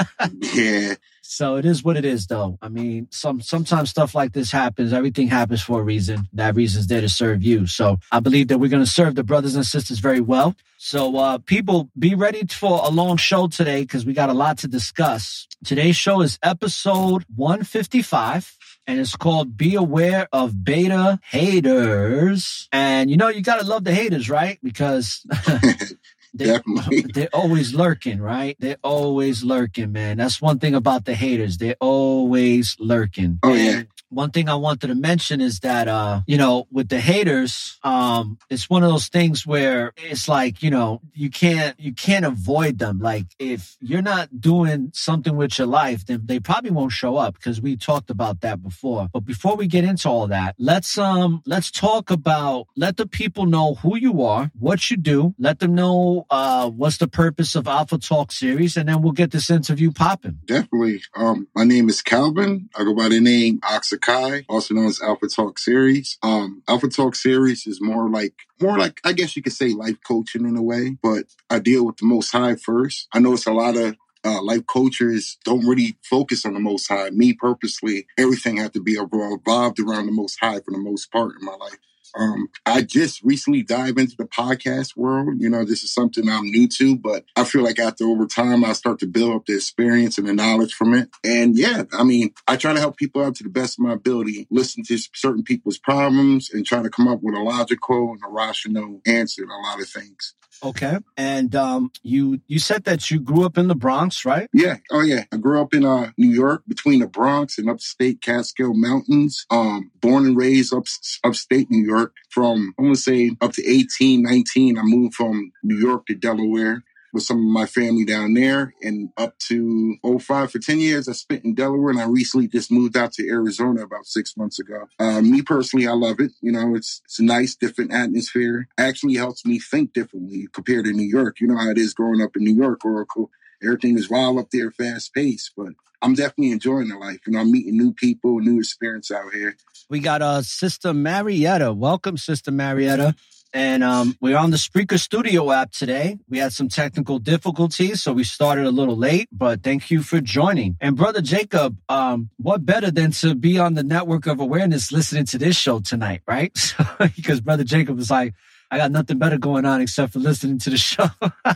yeah. 0.54 0.94
So 1.34 1.56
it 1.56 1.64
is 1.64 1.82
what 1.82 1.96
it 1.96 2.04
is, 2.04 2.28
though. 2.28 2.58
I 2.62 2.68
mean, 2.68 3.08
some 3.10 3.40
sometimes 3.40 3.90
stuff 3.90 4.14
like 4.14 4.34
this 4.34 4.52
happens. 4.52 4.92
Everything 4.92 5.26
happens 5.26 5.60
for 5.60 5.80
a 5.80 5.82
reason. 5.82 6.28
That 6.32 6.54
reason's 6.54 6.86
there 6.86 7.00
to 7.00 7.08
serve 7.08 7.42
you. 7.42 7.66
So 7.66 7.98
I 8.12 8.20
believe 8.20 8.46
that 8.48 8.58
we're 8.58 8.70
going 8.70 8.84
to 8.84 8.88
serve 8.90 9.16
the 9.16 9.24
brothers 9.24 9.56
and 9.56 9.66
sisters 9.66 9.98
very 9.98 10.20
well. 10.20 10.54
So 10.76 11.16
uh, 11.16 11.38
people, 11.38 11.90
be 11.98 12.14
ready 12.14 12.46
for 12.46 12.82
a 12.84 12.88
long 12.88 13.16
show 13.16 13.48
today 13.48 13.80
because 13.80 14.06
we 14.06 14.12
got 14.12 14.30
a 14.30 14.32
lot 14.32 14.58
to 14.58 14.68
discuss. 14.68 15.48
Today's 15.64 15.96
show 15.96 16.20
is 16.20 16.38
episode 16.40 17.24
155 17.34 18.56
and 18.86 19.00
it's 19.00 19.16
called 19.16 19.56
Be 19.56 19.74
Aware 19.74 20.28
of 20.32 20.64
Beta 20.64 21.18
Haters. 21.30 22.68
And 22.70 23.10
you 23.10 23.16
know, 23.16 23.28
you 23.28 23.42
got 23.42 23.60
to 23.60 23.66
love 23.66 23.82
the 23.82 23.94
haters, 23.94 24.30
right? 24.30 24.60
Because 24.62 25.26
they, 26.34 26.58
they're 27.14 27.28
always 27.32 27.74
lurking, 27.74 28.20
right? 28.20 28.56
They're 28.58 28.78
always 28.82 29.44
lurking, 29.44 29.92
man. 29.92 30.16
That's 30.18 30.42
one 30.42 30.58
thing 30.58 30.74
about 30.74 31.04
the 31.04 31.14
haters. 31.14 31.58
They're 31.58 31.76
always 31.80 32.76
lurking. 32.78 33.38
Oh, 33.42 33.54
yeah. 33.54 33.70
And 33.70 33.88
one 34.08 34.30
thing 34.30 34.48
I 34.48 34.54
wanted 34.54 34.88
to 34.88 34.94
mention 34.94 35.40
is 35.40 35.60
that 35.60 35.88
uh, 35.88 36.20
you 36.26 36.38
know, 36.38 36.66
with 36.70 36.88
the 36.88 37.00
haters, 37.00 37.78
um, 37.82 38.38
it's 38.50 38.70
one 38.70 38.82
of 38.82 38.90
those 38.90 39.08
things 39.08 39.46
where 39.46 39.92
it's 39.96 40.28
like, 40.28 40.62
you 40.62 40.70
know, 40.70 41.00
you 41.12 41.30
can't 41.30 41.78
you 41.78 41.92
can't 41.92 42.24
avoid 42.24 42.78
them. 42.78 42.98
Like 43.00 43.26
if 43.38 43.76
you're 43.80 44.02
not 44.02 44.40
doing 44.40 44.90
something 44.94 45.36
with 45.36 45.58
your 45.58 45.66
life, 45.66 46.06
then 46.06 46.22
they 46.24 46.40
probably 46.40 46.70
won't 46.70 46.92
show 46.92 47.16
up 47.16 47.34
because 47.34 47.60
we 47.60 47.76
talked 47.76 48.10
about 48.10 48.40
that 48.40 48.62
before. 48.62 49.08
But 49.12 49.20
before 49.20 49.56
we 49.56 49.66
get 49.66 49.84
into 49.84 50.08
all 50.08 50.26
that, 50.28 50.54
let's 50.58 50.96
um 50.98 51.42
let's 51.46 51.70
talk 51.70 52.10
about 52.10 52.66
let 52.76 52.96
the 52.96 53.06
people 53.06 53.46
know 53.46 53.74
who 53.74 53.96
you 53.96 54.22
are, 54.22 54.50
what 54.58 54.90
you 54.90 54.96
do, 54.96 55.34
let 55.38 55.58
them 55.58 55.74
know 55.74 56.26
uh 56.30 56.70
what's 56.70 56.98
the 56.98 57.08
purpose 57.08 57.54
of 57.54 57.66
Alpha 57.66 57.98
Talk 57.98 58.32
series, 58.32 58.76
and 58.76 58.88
then 58.88 59.02
we'll 59.02 59.12
get 59.12 59.30
this 59.30 59.50
interview 59.50 59.90
popping. 59.90 60.38
Definitely. 60.44 61.02
Um, 61.16 61.48
my 61.54 61.64
name 61.64 61.88
is 61.88 62.02
Calvin. 62.02 62.68
I 62.76 62.84
go 62.84 62.94
by 62.94 63.08
the 63.08 63.20
name 63.20 63.60
Auxakai, 64.04 64.44
also 64.48 64.74
known 64.74 64.86
as 64.86 65.00
Alpha 65.00 65.28
Talk 65.28 65.58
Series. 65.58 66.18
Um, 66.22 66.62
Alpha 66.68 66.88
Talk 66.88 67.14
Series 67.14 67.66
is 67.66 67.80
more 67.80 68.08
like 68.08 68.34
more 68.60 68.78
like 68.78 69.00
I 69.04 69.12
guess 69.12 69.36
you 69.36 69.42
could 69.42 69.52
say 69.52 69.70
life 69.70 69.98
coaching 70.06 70.46
in 70.46 70.56
a 70.56 70.62
way, 70.62 70.96
but 71.02 71.26
I 71.50 71.58
deal 71.58 71.86
with 71.86 71.96
the 71.96 72.06
Most 72.06 72.30
High 72.30 72.56
first. 72.56 73.08
I 73.12 73.18
know 73.18 73.34
it's 73.34 73.46
a 73.46 73.52
lot 73.52 73.76
of 73.76 73.96
uh, 74.24 74.42
life 74.42 74.66
coaches 74.66 75.36
don't 75.44 75.66
really 75.66 75.96
focus 76.02 76.46
on 76.46 76.54
the 76.54 76.60
Most 76.60 76.88
High. 76.88 77.10
Me 77.10 77.34
purposely, 77.34 78.06
everything 78.18 78.56
had 78.56 78.72
to 78.74 78.80
be 78.80 78.98
revolved 78.98 79.80
around 79.80 80.06
the 80.06 80.12
Most 80.12 80.38
High 80.40 80.60
for 80.60 80.70
the 80.70 80.78
most 80.78 81.10
part 81.12 81.32
in 81.38 81.44
my 81.44 81.54
life. 81.54 81.78
Um, 82.18 82.48
I 82.66 82.82
just 82.82 83.22
recently 83.22 83.62
dive 83.62 83.98
into 83.98 84.16
the 84.16 84.24
podcast 84.24 84.96
world. 84.96 85.34
You 85.38 85.50
know, 85.50 85.64
this 85.64 85.82
is 85.82 85.92
something 85.92 86.28
I'm 86.28 86.50
new 86.50 86.68
to, 86.68 86.96
but 86.96 87.24
I 87.36 87.44
feel 87.44 87.62
like 87.62 87.78
after 87.78 88.04
over 88.04 88.26
time, 88.26 88.64
I 88.64 88.72
start 88.72 88.98
to 89.00 89.06
build 89.06 89.34
up 89.34 89.46
the 89.46 89.54
experience 89.54 90.18
and 90.18 90.28
the 90.28 90.34
knowledge 90.34 90.74
from 90.74 90.94
it. 90.94 91.10
And 91.24 91.56
yeah, 91.56 91.84
I 91.92 92.04
mean, 92.04 92.32
I 92.46 92.56
try 92.56 92.72
to 92.72 92.80
help 92.80 92.96
people 92.96 93.22
out 93.22 93.36
to 93.36 93.42
the 93.44 93.48
best 93.48 93.78
of 93.78 93.84
my 93.84 93.92
ability, 93.92 94.46
listen 94.50 94.84
to 94.84 94.98
certain 95.14 95.42
people's 95.42 95.78
problems 95.78 96.50
and 96.52 96.66
try 96.66 96.82
to 96.82 96.90
come 96.90 97.08
up 97.08 97.20
with 97.22 97.34
a 97.34 97.40
logical 97.40 98.12
and 98.12 98.20
a 98.24 98.30
rational 98.30 99.00
answer 99.06 99.44
to 99.44 99.48
a 99.48 99.60
lot 99.66 99.80
of 99.80 99.88
things. 99.88 100.34
Okay. 100.62 100.98
And 101.16 101.54
um, 101.54 101.90
you 102.02 102.40
you 102.46 102.58
said 102.58 102.84
that 102.84 103.10
you 103.10 103.20
grew 103.20 103.44
up 103.44 103.58
in 103.58 103.68
the 103.68 103.74
Bronx, 103.74 104.24
right? 104.24 104.48
Yeah. 104.52 104.76
Oh 104.90 105.02
yeah. 105.02 105.24
I 105.32 105.36
grew 105.36 105.60
up 105.60 105.74
in 105.74 105.84
uh, 105.84 106.12
New 106.16 106.30
York, 106.30 106.62
between 106.66 107.00
the 107.00 107.06
Bronx 107.06 107.58
and 107.58 107.68
upstate 107.68 108.22
Catskill 108.22 108.74
Mountains. 108.74 109.46
Um, 109.50 109.90
born 110.00 110.26
and 110.26 110.36
raised 110.36 110.72
up 110.72 110.86
upstate 111.22 111.70
New 111.70 111.84
York. 111.84 112.03
From 112.30 112.74
I'm 112.78 112.86
gonna 112.86 112.96
say 112.96 113.30
up 113.40 113.52
to 113.52 113.66
18, 113.66 114.22
19, 114.22 114.78
I 114.78 114.82
moved 114.82 115.14
from 115.14 115.52
New 115.62 115.76
York 115.76 116.06
to 116.06 116.14
Delaware 116.14 116.82
with 117.14 117.22
some 117.22 117.38
of 117.38 117.44
my 117.44 117.64
family 117.64 118.04
down 118.04 118.34
there 118.34 118.74
and 118.82 119.08
up 119.16 119.38
to 119.38 119.96
05 120.02 120.50
for 120.50 120.58
10 120.58 120.80
years 120.80 121.08
I 121.08 121.12
spent 121.12 121.44
in 121.44 121.54
Delaware 121.54 121.90
and 121.90 122.00
I 122.00 122.06
recently 122.06 122.48
just 122.48 122.72
moved 122.72 122.96
out 122.96 123.12
to 123.12 123.28
Arizona 123.28 123.84
about 123.84 124.04
six 124.04 124.36
months 124.36 124.58
ago. 124.58 124.88
Uh, 124.98 125.22
me 125.22 125.40
personally, 125.40 125.86
I 125.86 125.92
love 125.92 126.18
it. 126.18 126.32
You 126.40 126.50
know, 126.50 126.74
it's, 126.74 127.00
it's 127.04 127.20
a 127.20 127.24
nice, 127.24 127.54
different 127.54 127.94
atmosphere. 127.94 128.68
Actually 128.76 129.14
helps 129.14 129.46
me 129.46 129.60
think 129.60 129.92
differently 129.92 130.48
compared 130.52 130.86
to 130.86 130.92
New 130.92 131.06
York. 131.06 131.40
You 131.40 131.46
know 131.46 131.56
how 131.56 131.70
it 131.70 131.78
is 131.78 131.94
growing 131.94 132.20
up 132.20 132.36
in 132.36 132.42
New 132.42 132.54
York, 132.54 132.84
Oracle. 132.84 133.30
Everything 133.64 133.98
is 133.98 134.10
wild 134.10 134.38
up 134.38 134.50
there, 134.50 134.70
fast 134.70 135.14
paced, 135.14 135.52
but 135.56 135.72
I'm 136.02 136.14
definitely 136.14 136.52
enjoying 136.52 136.88
the 136.88 136.98
life. 136.98 137.20
You 137.26 137.32
know, 137.32 137.40
I'm 137.40 137.50
meeting 137.50 137.78
new 137.78 137.92
people, 137.92 138.38
new 138.40 138.58
experience 138.58 139.10
out 139.10 139.32
here. 139.32 139.56
We 139.88 140.00
got 140.00 140.22
uh, 140.22 140.42
Sister 140.42 140.92
Marietta. 140.92 141.72
Welcome, 141.72 142.16
Sister 142.16 142.50
Marietta. 142.50 143.14
And 143.54 143.84
um, 143.84 144.16
we're 144.20 144.36
on 144.36 144.50
the 144.50 144.56
Spreaker 144.56 144.98
Studio 144.98 145.52
app 145.52 145.70
today. 145.70 146.18
We 146.28 146.38
had 146.38 146.52
some 146.52 146.68
technical 146.68 147.20
difficulties, 147.20 148.02
so 148.02 148.12
we 148.12 148.24
started 148.24 148.66
a 148.66 148.70
little 148.72 148.96
late, 148.96 149.28
but 149.30 149.62
thank 149.62 149.92
you 149.92 150.02
for 150.02 150.20
joining. 150.20 150.76
And 150.80 150.96
Brother 150.96 151.22
Jacob, 151.22 151.78
um, 151.88 152.30
what 152.36 152.66
better 152.66 152.90
than 152.90 153.12
to 153.12 153.36
be 153.36 153.60
on 153.60 153.74
the 153.74 153.84
network 153.84 154.26
of 154.26 154.40
awareness 154.40 154.90
listening 154.90 155.26
to 155.26 155.38
this 155.38 155.54
show 155.54 155.78
tonight, 155.78 156.22
right? 156.26 156.52
because 157.16 157.40
Brother 157.40 157.62
Jacob 157.62 157.96
was 157.96 158.10
like, 158.10 158.34
I 158.72 158.76
got 158.76 158.90
nothing 158.90 159.18
better 159.18 159.38
going 159.38 159.64
on 159.64 159.80
except 159.80 160.14
for 160.14 160.18
listening 160.18 160.58
to 160.58 160.70
the 160.70 160.76
show. 160.76 161.06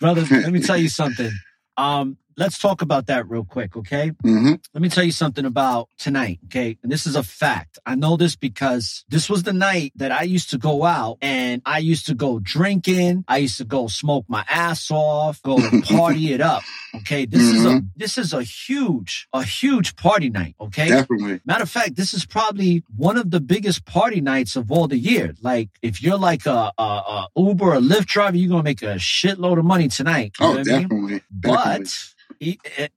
Brother, 0.00 0.22
let 0.30 0.52
me 0.52 0.60
tell 0.60 0.76
you 0.76 0.88
something. 1.00 1.30
Um, 1.76 2.16
let's 2.40 2.58
talk 2.58 2.80
about 2.80 3.06
that 3.06 3.28
real 3.28 3.44
quick, 3.44 3.76
okay? 3.76 4.12
Mm-hmm. 4.24 4.54
Let 4.72 4.82
me 4.82 4.88
tell 4.88 5.04
you 5.04 5.12
something 5.12 5.44
about 5.44 5.90
tonight, 5.98 6.40
okay? 6.46 6.78
And 6.82 6.90
this 6.90 7.06
is 7.06 7.14
a 7.14 7.22
fact. 7.22 7.78
I 7.84 7.94
know 7.94 8.16
this 8.16 8.34
because 8.34 9.04
this 9.10 9.28
was 9.28 9.42
the 9.42 9.52
night 9.52 9.92
that 9.96 10.10
I 10.10 10.22
used 10.22 10.48
to 10.50 10.58
go 10.58 10.84
out 10.84 11.18
and 11.20 11.60
I 11.66 11.78
used 11.78 12.06
to 12.06 12.14
go 12.14 12.40
drinking. 12.40 13.24
I 13.28 13.36
used 13.36 13.58
to 13.58 13.64
go 13.64 13.88
smoke 13.88 14.24
my 14.26 14.44
ass 14.48 14.90
off, 14.90 15.42
go 15.42 15.58
party 15.84 16.32
it 16.32 16.40
up. 16.40 16.62
Okay. 16.94 17.26
This 17.26 17.42
mm-hmm. 17.42 17.56
is 17.56 17.64
a 17.66 17.82
this 17.94 18.18
is 18.18 18.32
a 18.32 18.42
huge, 18.42 19.28
a 19.32 19.44
huge 19.44 19.94
party 19.96 20.30
night. 20.30 20.56
Okay. 20.60 20.88
Definitely. 20.88 21.40
Matter 21.44 21.64
of 21.64 21.70
fact, 21.70 21.94
this 21.94 22.14
is 22.14 22.24
probably 22.24 22.82
one 22.96 23.18
of 23.18 23.30
the 23.30 23.40
biggest 23.40 23.84
party 23.84 24.20
nights 24.22 24.56
of 24.56 24.72
all 24.72 24.88
the 24.88 24.98
year. 24.98 25.34
Like 25.42 25.68
if 25.82 26.02
you're 26.02 26.18
like 26.18 26.46
a, 26.46 26.72
a, 26.78 26.82
a 26.82 27.28
Uber 27.36 27.74
or 27.74 27.80
Lyft 27.80 28.06
driver, 28.06 28.38
you're 28.38 28.48
gonna 28.48 28.62
make 28.62 28.82
a 28.82 28.96
shitload 28.96 29.58
of 29.58 29.66
money 29.66 29.88
tonight. 29.88 30.32
You 30.40 30.46
oh, 30.46 30.56
definitely. 30.56 30.74
I 30.74 30.78
mean? 30.78 31.22
definitely. 31.38 31.80
But 31.80 32.14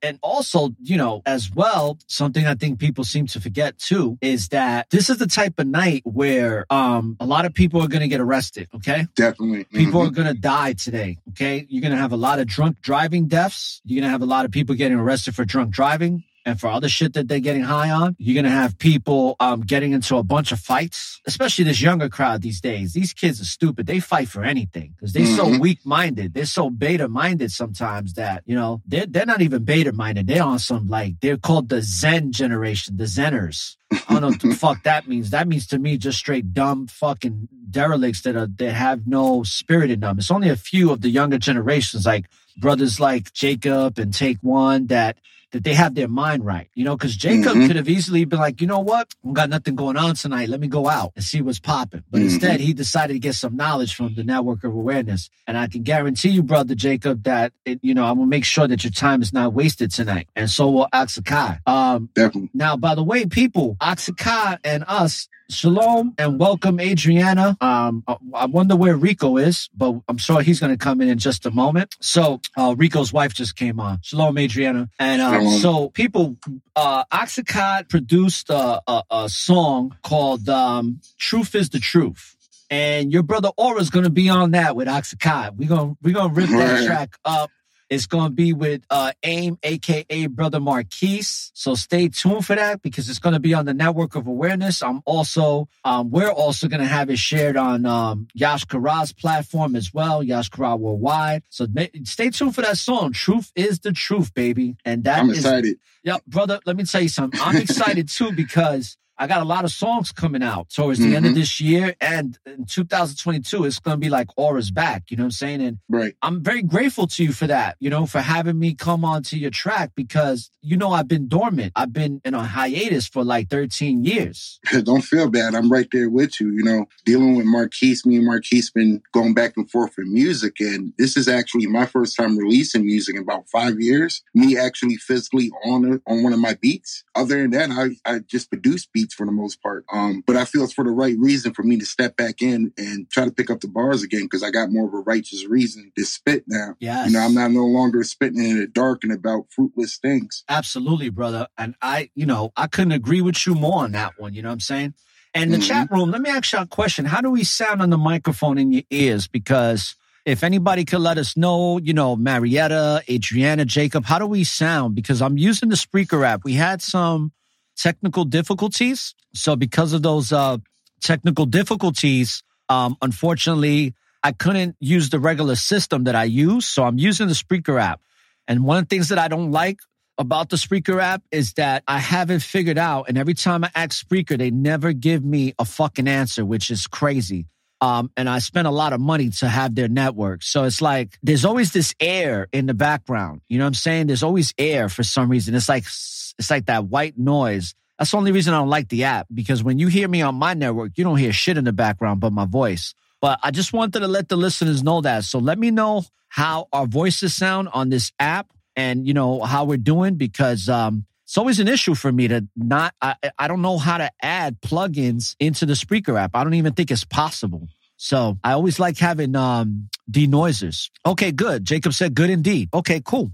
and 0.02 0.18
also, 0.22 0.70
you 0.82 0.96
know, 0.96 1.22
as 1.26 1.50
well, 1.54 1.98
something 2.06 2.46
I 2.46 2.54
think 2.54 2.78
people 2.78 3.04
seem 3.04 3.26
to 3.28 3.40
forget 3.40 3.78
too 3.78 4.18
is 4.20 4.48
that 4.48 4.88
this 4.90 5.10
is 5.10 5.18
the 5.18 5.26
type 5.26 5.58
of 5.58 5.66
night 5.66 6.02
where 6.04 6.66
um 6.70 7.16
a 7.20 7.26
lot 7.26 7.44
of 7.44 7.54
people 7.54 7.82
are 7.82 7.88
going 7.88 8.02
to 8.02 8.08
get 8.08 8.20
arrested. 8.20 8.68
Okay, 8.74 9.06
definitely, 9.14 9.64
people 9.64 10.00
mm-hmm. 10.00 10.08
are 10.08 10.12
going 10.12 10.34
to 10.34 10.40
die 10.40 10.72
today. 10.72 11.18
Okay, 11.30 11.66
you're 11.68 11.82
going 11.82 11.92
to 11.92 11.98
have 11.98 12.12
a 12.12 12.16
lot 12.16 12.38
of 12.38 12.46
drunk 12.46 12.80
driving 12.80 13.26
deaths. 13.26 13.80
You're 13.84 14.00
going 14.00 14.08
to 14.08 14.12
have 14.12 14.22
a 14.22 14.26
lot 14.26 14.44
of 14.44 14.50
people 14.50 14.74
getting 14.74 14.98
arrested 14.98 15.34
for 15.34 15.44
drunk 15.44 15.70
driving. 15.70 16.24
And 16.44 16.60
for 16.60 16.68
other 16.68 16.88
shit 16.88 17.14
that 17.14 17.28
they're 17.28 17.40
getting 17.40 17.62
high 17.62 17.90
on. 17.90 18.16
You're 18.18 18.34
gonna 18.40 18.54
have 18.54 18.78
people 18.78 19.36
um, 19.40 19.60
getting 19.62 19.92
into 19.92 20.16
a 20.16 20.22
bunch 20.22 20.52
of 20.52 20.60
fights, 20.60 21.20
especially 21.26 21.64
this 21.64 21.80
younger 21.80 22.08
crowd 22.08 22.42
these 22.42 22.60
days. 22.60 22.92
These 22.92 23.12
kids 23.12 23.40
are 23.40 23.44
stupid. 23.46 23.86
They 23.86 24.00
fight 24.00 24.28
for 24.28 24.44
anything 24.44 24.94
because 24.96 25.12
they're 25.12 25.26
so 25.26 25.46
Mhm. 25.46 25.60
weak 25.60 25.80
minded. 25.84 26.34
They're 26.34 26.44
so 26.46 26.70
beta 26.70 27.08
minded 27.08 27.50
sometimes 27.52 28.14
that 28.14 28.42
you 28.46 28.54
know 28.54 28.82
they're 28.86 29.06
they're 29.06 29.26
not 29.26 29.42
even 29.42 29.64
beta 29.64 29.92
minded. 29.92 30.26
They're 30.26 30.42
on 30.42 30.58
some 30.58 30.88
like 30.88 31.20
they're 31.20 31.36
called 31.38 31.68
the 31.68 31.80
Zen 31.82 32.32
generation, 32.32 32.96
the 32.96 33.04
Zeners. 33.04 33.76
I 33.92 33.98
don't 34.14 34.20
know 34.22 34.28
what 34.28 34.40
the 34.40 34.54
fuck 34.64 34.82
that 34.82 35.08
means. 35.08 35.30
That 35.30 35.46
means 35.48 35.66
to 35.68 35.78
me 35.78 35.96
just 35.98 36.18
straight 36.18 36.52
dumb 36.52 36.86
fucking 36.88 37.48
derelicts 37.70 38.22
that 38.22 38.36
are 38.36 38.48
that 38.58 38.72
have 38.72 39.06
no 39.06 39.42
spirit 39.44 39.90
in 39.90 40.00
them. 40.00 40.18
It's 40.18 40.30
only 40.30 40.48
a 40.50 40.56
few 40.56 40.90
of 40.90 41.00
the 41.00 41.08
younger 41.10 41.38
generations, 41.38 42.04
like 42.06 42.26
brothers 42.56 43.00
like 43.00 43.32
Jacob 43.32 43.98
and 43.98 44.12
Take 44.12 44.38
One, 44.42 44.86
that 44.88 45.16
that 45.54 45.64
they 45.64 45.74
have 45.74 45.94
their 45.94 46.08
mind 46.08 46.44
right. 46.44 46.68
You 46.74 46.84
know, 46.84 46.96
because 46.96 47.16
Jacob 47.16 47.56
Mhm. 47.56 47.66
could 47.66 47.76
have 47.76 47.88
easily 47.88 48.24
been 48.26 48.38
like, 48.40 48.60
you 48.60 48.66
know 48.66 48.80
what, 48.80 49.08
we 49.22 49.32
got 49.32 49.48
nothing 49.50 49.74
going 49.76 49.96
on 49.96 50.14
tonight. 50.16 50.48
Let 50.48 50.60
me 50.60 50.68
go 50.68 50.88
out 50.88 51.12
and 51.16 51.24
see 51.24 51.40
what's 51.40 51.58
popping. 51.60 52.02
But 52.10 52.20
Mhm. 52.20 52.24
instead, 52.24 52.60
he 52.60 52.72
decided 52.74 53.14
to 53.14 53.18
get 53.20 53.34
some 53.36 53.56
knowledge 53.56 53.94
from 53.94 54.14
the 54.14 54.24
network 54.24 54.64
of 54.64 54.74
awareness. 54.74 55.30
And 55.46 55.56
I 55.56 55.66
can 55.68 55.82
guarantee 55.82 56.30
you, 56.30 56.42
brother 56.42 56.74
Jacob, 56.74 57.22
that 57.24 57.52
it, 57.64 57.78
you 57.82 57.94
know 57.94 58.04
I'm 58.04 58.16
gonna 58.16 58.26
make 58.26 58.44
sure 58.44 58.66
that 58.68 58.84
your 58.84 58.90
time 58.90 59.22
is 59.22 59.32
not 59.32 59.54
wasted 59.54 59.90
tonight, 59.92 60.28
and 60.36 60.50
so 60.50 60.68
will 60.70 60.88
Auxakai. 60.92 61.60
Um, 61.68 62.10
Definitely. 62.14 62.50
now, 62.54 62.76
by 62.76 62.94
the 62.94 63.02
way, 63.04 63.24
people, 63.26 63.76
Auxakai 63.80 64.58
and 64.64 64.84
us, 64.88 65.28
shalom 65.50 66.14
and 66.18 66.38
welcome, 66.40 66.80
Adriana. 66.80 67.56
Um, 67.60 68.02
I, 68.08 68.16
I 68.34 68.46
wonder 68.46 68.74
where 68.76 68.96
Rico 68.96 69.36
is, 69.36 69.68
but 69.76 69.94
I'm 70.08 70.16
sure 70.18 70.40
he's 70.42 70.58
going 70.60 70.72
to 70.72 70.78
come 70.78 71.00
in 71.02 71.08
in 71.08 71.18
just 71.18 71.44
a 71.46 71.50
moment. 71.50 71.94
So, 72.00 72.40
uh, 72.56 72.74
Rico's 72.76 73.12
wife 73.12 73.34
just 73.34 73.54
came 73.56 73.78
on. 73.78 73.98
Shalom, 74.02 74.36
Adriana. 74.38 74.88
And 74.98 75.20
um, 75.22 75.43
Shalom. 75.44 75.60
so, 75.60 75.88
people, 75.90 76.36
uh, 76.76 77.04
Auxakai 77.12 77.88
produced 77.88 78.50
a, 78.50 78.80
a, 78.86 79.02
a 79.10 79.28
song 79.28 79.96
called 80.02 80.48
um, 80.48 81.00
"Truth 81.18 81.54
Is 81.54 81.68
the 81.70 81.78
Truth." 81.78 82.36
And 82.70 83.12
your 83.12 83.22
brother 83.22 83.50
ORRA's 83.56 83.90
gonna 83.90 84.10
be 84.10 84.28
on 84.28 84.52
that 84.52 84.74
with 84.74 84.88
Auxakai. 84.88 85.56
We're 85.56 85.68
gonna 85.68 85.96
we're 86.02 86.14
gonna 86.14 86.32
rip 86.32 86.48
that 86.50 86.72
Right. 86.80 86.86
track 86.86 87.16
up. 87.24 87.50
It's 87.94 88.06
gonna 88.06 88.30
be 88.30 88.52
with 88.52 88.82
uh 88.90 89.12
AIM, 89.22 89.58
aka 89.62 90.26
Brother 90.26 90.60
Marquise. 90.60 91.50
So 91.54 91.74
stay 91.74 92.08
tuned 92.08 92.44
for 92.44 92.54
that 92.56 92.82
because 92.82 93.08
it's 93.08 93.18
gonna 93.18 93.40
be 93.40 93.54
on 93.54 93.64
the 93.66 93.74
network 93.74 94.14
of 94.16 94.26
awareness. 94.26 94.82
I'm 94.82 95.00
also 95.06 95.68
um 95.84 96.10
we're 96.10 96.30
also 96.30 96.68
gonna 96.68 96.86
have 96.86 97.10
it 97.10 97.18
shared 97.18 97.56
on 97.56 97.86
um 97.86 98.28
Yash 98.34 98.64
Kara's 98.64 99.12
platform 99.12 99.76
as 99.76 99.94
well, 99.94 100.22
Yash 100.22 100.48
Kara 100.48 100.76
Worldwide. 100.76 101.42
So 101.50 101.66
ma- 101.72 101.86
stay 102.04 102.30
tuned 102.30 102.54
for 102.54 102.62
that 102.62 102.78
song. 102.78 103.12
Truth 103.12 103.52
is 103.54 103.78
the 103.80 103.92
truth, 103.92 104.34
baby. 104.34 104.76
And 104.84 105.04
that 105.04 105.20
I'm 105.20 105.30
is- 105.30 105.38
excited. 105.38 105.76
yeah, 106.02 106.18
brother, 106.26 106.60
let 106.66 106.76
me 106.76 106.84
tell 106.84 107.00
you 107.02 107.08
something. 107.08 107.40
I'm 107.42 107.56
excited 107.66 108.08
too 108.08 108.32
because 108.32 108.96
I 109.18 109.26
got 109.26 109.42
a 109.42 109.44
lot 109.44 109.64
of 109.64 109.70
songs 109.70 110.10
coming 110.12 110.42
out 110.42 110.70
towards 110.70 110.98
the 110.98 111.14
end 111.14 111.24
of 111.26 111.32
Mhm. 111.32 111.36
this 111.36 111.60
year 111.60 111.94
and 112.00 112.36
in 112.46 112.64
2022. 112.66 113.64
It's 113.64 113.78
going 113.78 113.94
to 113.96 114.00
be 114.00 114.08
like 114.10 114.28
ORRA's 114.36 114.70
back. 114.70 115.04
You 115.10 115.16
know 115.16 115.22
what 115.24 115.26
I'm 115.26 115.30
saying? 115.32 115.60
And 115.62 115.78
Right. 115.88 116.14
I'm 116.22 116.42
very 116.42 116.62
grateful 116.62 117.06
to 117.06 117.24
you 117.24 117.32
for 117.32 117.46
that, 117.46 117.76
you 117.80 117.90
know, 117.90 118.06
for 118.06 118.20
having 118.20 118.58
me 118.58 118.74
come 118.74 119.04
onto 119.04 119.36
your 119.36 119.50
track 119.50 119.92
because, 119.94 120.50
you 120.62 120.76
know, 120.76 120.90
I've 120.92 121.06
been 121.08 121.28
dormant. 121.28 121.72
I've 121.76 121.92
been 121.92 122.20
in 122.24 122.34
a 122.34 122.44
hiatus 122.44 123.06
for 123.06 123.22
like 123.24 123.48
13 123.50 124.04
years. 124.04 124.58
Don't 124.84 125.02
feel 125.02 125.28
bad. 125.30 125.54
I'm 125.54 125.70
right 125.70 125.88
there 125.92 126.10
with 126.10 126.40
you. 126.40 126.50
You 126.52 126.62
know, 126.64 126.86
dealing 127.04 127.36
with 127.36 127.46
Marquise, 127.46 128.04
me 128.04 128.16
and 128.16 128.26
Marquise 128.26 128.70
been 128.70 129.00
going 129.12 129.34
back 129.34 129.52
and 129.56 129.70
forth 129.70 129.92
in 129.98 130.12
music. 130.12 130.56
And 130.60 130.92
this 130.98 131.16
is 131.16 131.28
actually 131.28 131.66
my 131.66 131.86
first 131.86 132.16
time 132.16 132.36
releasing 132.36 132.84
music 132.84 133.14
in 133.16 133.22
about 133.22 133.48
five 133.48 133.80
years. 133.80 134.22
Me 134.34 134.56
actually 134.56 134.96
physically 134.96 135.50
on 135.64 135.84
a, 135.84 136.10
on 136.10 136.22
one 136.22 136.32
of 136.32 136.40
my 136.40 136.54
beats. 136.60 137.04
Other 137.14 137.42
than 137.42 137.50
that, 137.52 137.70
I, 137.70 137.90
I 138.10 138.18
just 138.20 138.48
produce 138.50 138.86
beats 138.86 139.03
for 139.12 139.26
the 139.26 139.32
most 139.32 139.60
part. 139.62 139.84
Um, 139.92 140.22
but 140.26 140.36
I 140.36 140.44
feel 140.44 140.62
it's 140.64 140.72
for 140.72 140.84
the 140.84 140.90
right 140.90 141.16
reason 141.18 141.52
for 141.52 141.62
me 141.64 141.76
to 141.78 141.84
step 141.84 142.16
back 142.16 142.40
in 142.40 142.72
and 142.78 143.10
try 143.10 143.24
to 143.24 143.30
pick 143.32 143.50
up 143.50 143.60
the 143.60 143.68
bars 143.68 144.02
again 144.02 144.22
because 144.22 144.42
I 144.42 144.50
got 144.50 144.70
more 144.70 144.86
of 144.86 144.94
a 144.94 144.98
righteous 145.00 145.44
reason 145.46 145.92
to 145.98 146.04
spit 146.04 146.44
now. 146.46 146.76
Yeah, 146.80 147.04
You 147.06 147.12
know, 147.12 147.20
I'm 147.20 147.34
not 147.34 147.50
no 147.50 147.64
longer 147.66 148.02
spitting 148.04 148.42
in 148.42 148.58
the 148.58 148.66
dark 148.66 149.04
and 149.04 149.12
about 149.12 149.46
fruitless 149.54 149.98
things. 149.98 150.44
Absolutely, 150.48 151.10
brother. 151.10 151.48
And 151.58 151.74
I, 151.82 152.10
you 152.14 152.24
know, 152.24 152.52
I 152.56 152.68
couldn't 152.68 152.92
agree 152.92 153.20
with 153.20 153.44
you 153.46 153.54
more 153.54 153.82
on 153.84 153.92
that 153.92 154.12
one. 154.18 154.32
You 154.34 154.42
know 154.42 154.48
what 154.48 154.54
I'm 154.54 154.60
saying? 154.60 154.94
And 155.34 155.52
the 155.52 155.58
Mhm. 155.58 155.62
chat 155.62 155.90
room, 155.90 156.10
let 156.12 156.20
me 156.20 156.30
ask 156.30 156.52
you 156.52 156.60
a 156.60 156.66
question. 156.66 157.04
How 157.06 157.20
do 157.20 157.28
we 157.30 157.42
sound 157.42 157.82
on 157.82 157.90
the 157.90 157.98
microphone 157.98 158.56
in 158.56 158.70
your 158.72 158.84
ears? 158.90 159.26
Because 159.26 159.96
if 160.24 160.44
anybody 160.44 160.84
could 160.84 161.00
let 161.00 161.18
us 161.18 161.36
know, 161.36 161.78
you 161.78 161.92
know, 161.92 162.14
Marietta, 162.16 163.02
Adriana, 163.10 163.64
Jacob, 163.64 164.04
how 164.04 164.18
do 164.18 164.26
we 164.26 164.44
sound? 164.44 164.94
Because 164.94 165.20
I'm 165.20 165.36
using 165.36 165.70
the 165.70 165.74
Spreaker 165.74 166.24
app. 166.24 166.44
We 166.44 166.54
had 166.54 166.80
some 166.80 167.32
technical 167.76 168.24
difficulties. 168.24 169.14
So 169.34 169.56
because 169.56 169.92
of 169.92 170.02
those 170.02 170.32
uh, 170.32 170.58
technical 171.00 171.46
difficulties, 171.46 172.42
um, 172.68 172.96
unfortunately, 173.02 173.94
I 174.22 174.32
couldn't 174.32 174.76
use 174.80 175.10
the 175.10 175.18
regular 175.18 175.54
system 175.56 176.04
that 176.04 176.14
I 176.14 176.24
use. 176.24 176.66
So 176.66 176.84
I'm 176.84 176.98
using 176.98 177.28
the 177.28 177.34
Spreaker 177.34 177.80
app. 177.80 178.00
And 178.48 178.64
one 178.64 178.78
of 178.78 178.84
the 178.88 178.94
things 178.94 179.08
that 179.08 179.18
I 179.18 179.28
don't 179.28 179.50
like 179.50 179.78
about 180.18 180.48
the 180.48 180.56
Spreaker 180.56 181.00
app 181.02 181.22
is 181.30 181.54
that 181.54 181.82
I 181.88 181.98
haven't 181.98 182.40
figured 182.40 182.78
out, 182.78 183.08
and 183.08 183.18
every 183.18 183.34
time 183.34 183.64
I 183.64 183.70
ask 183.74 184.06
Spreaker, 184.06 184.38
they 184.38 184.50
never 184.50 184.92
give 184.92 185.24
me 185.24 185.54
a 185.58 185.64
fucking 185.64 186.06
answer, 186.08 186.44
which 186.44 186.70
is 186.70 186.86
crazy. 186.86 187.46
Um, 187.84 188.10
and 188.16 188.30
I 188.30 188.38
spent 188.38 188.66
a 188.66 188.70
lot 188.70 188.94
of 188.94 189.00
money 189.00 189.28
to 189.28 189.46
have 189.46 189.74
their 189.74 189.88
network. 189.88 190.42
So 190.42 190.64
it's 190.64 190.80
like 190.80 191.18
there's 191.22 191.44
always 191.44 191.74
this 191.74 191.94
air 192.00 192.48
in 192.50 192.64
the 192.64 192.72
background. 192.72 193.42
You 193.50 193.58
know 193.58 193.64
what 193.64 193.68
I'm 193.68 193.74
saying? 193.74 194.06
There's 194.06 194.22
always 194.22 194.54
air 194.56 194.88
for 194.88 195.02
some 195.02 195.28
reason. 195.28 195.54
It's 195.54 195.68
like 195.68 195.84
it's 195.84 196.48
like 196.48 196.64
that 196.66 196.86
white 196.86 197.18
noise. 197.18 197.74
That's 197.98 198.10
the 198.10 198.16
only 198.16 198.32
reason 198.32 198.54
I 198.54 198.58
don't 198.58 198.70
like 198.70 198.88
the 198.88 199.04
app 199.04 199.26
because 199.32 199.62
when 199.62 199.78
you 199.78 199.88
hear 199.88 200.08
me 200.08 200.22
on 200.22 200.34
my 200.34 200.54
network, 200.54 200.92
you 200.96 201.04
don't 201.04 201.18
hear 201.18 201.34
shit 201.34 201.58
in 201.58 201.64
the 201.64 201.74
background 201.74 202.20
but 202.20 202.32
my 202.32 202.46
voice. 202.46 202.94
But 203.20 203.38
I 203.42 203.50
just 203.50 203.74
wanted 203.74 204.00
to 204.00 204.08
let 204.08 204.30
the 204.30 204.36
listeners 204.36 204.82
know 204.82 205.02
that. 205.02 205.24
So 205.24 205.38
let 205.38 205.58
me 205.58 205.70
know 205.70 206.04
how 206.28 206.68
our 206.72 206.86
voices 206.86 207.34
sound 207.34 207.68
on 207.74 207.90
this 207.90 208.12
app 208.18 208.50
and 208.76 209.06
you 209.06 209.12
know 209.12 209.42
how 209.42 209.66
we're 209.66 209.76
doing 209.76 210.14
because 210.14 210.70
um 210.70 211.04
it's 211.24 211.38
always 211.38 211.58
an 211.58 211.68
issue 211.68 211.94
for 211.94 212.12
me 212.12 212.28
to 212.28 212.46
not 212.54 212.94
I, 213.00 213.16
I 213.38 213.48
don't 213.48 213.62
know 213.62 213.78
how 213.78 213.98
to 213.98 214.10
add 214.22 214.60
plugins 214.60 215.36
into 215.40 215.66
the 215.66 215.72
Spreaker 215.72 216.18
app. 216.20 216.32
I 216.34 216.44
don't 216.44 216.54
even 216.54 216.74
think 216.74 216.90
it's 216.90 217.04
possible. 217.04 217.68
So 217.96 218.38
I 218.44 218.52
always 218.52 218.78
like 218.78 218.98
having 218.98 219.34
um 219.34 219.88
denoisers. 220.10 220.90
Okay, 221.06 221.32
good. 221.32 221.64
Jacob 221.64 221.94
said 221.94 222.14
good 222.14 222.30
indeed. 222.30 222.68
Okay, 222.74 223.00
cool. 223.04 223.32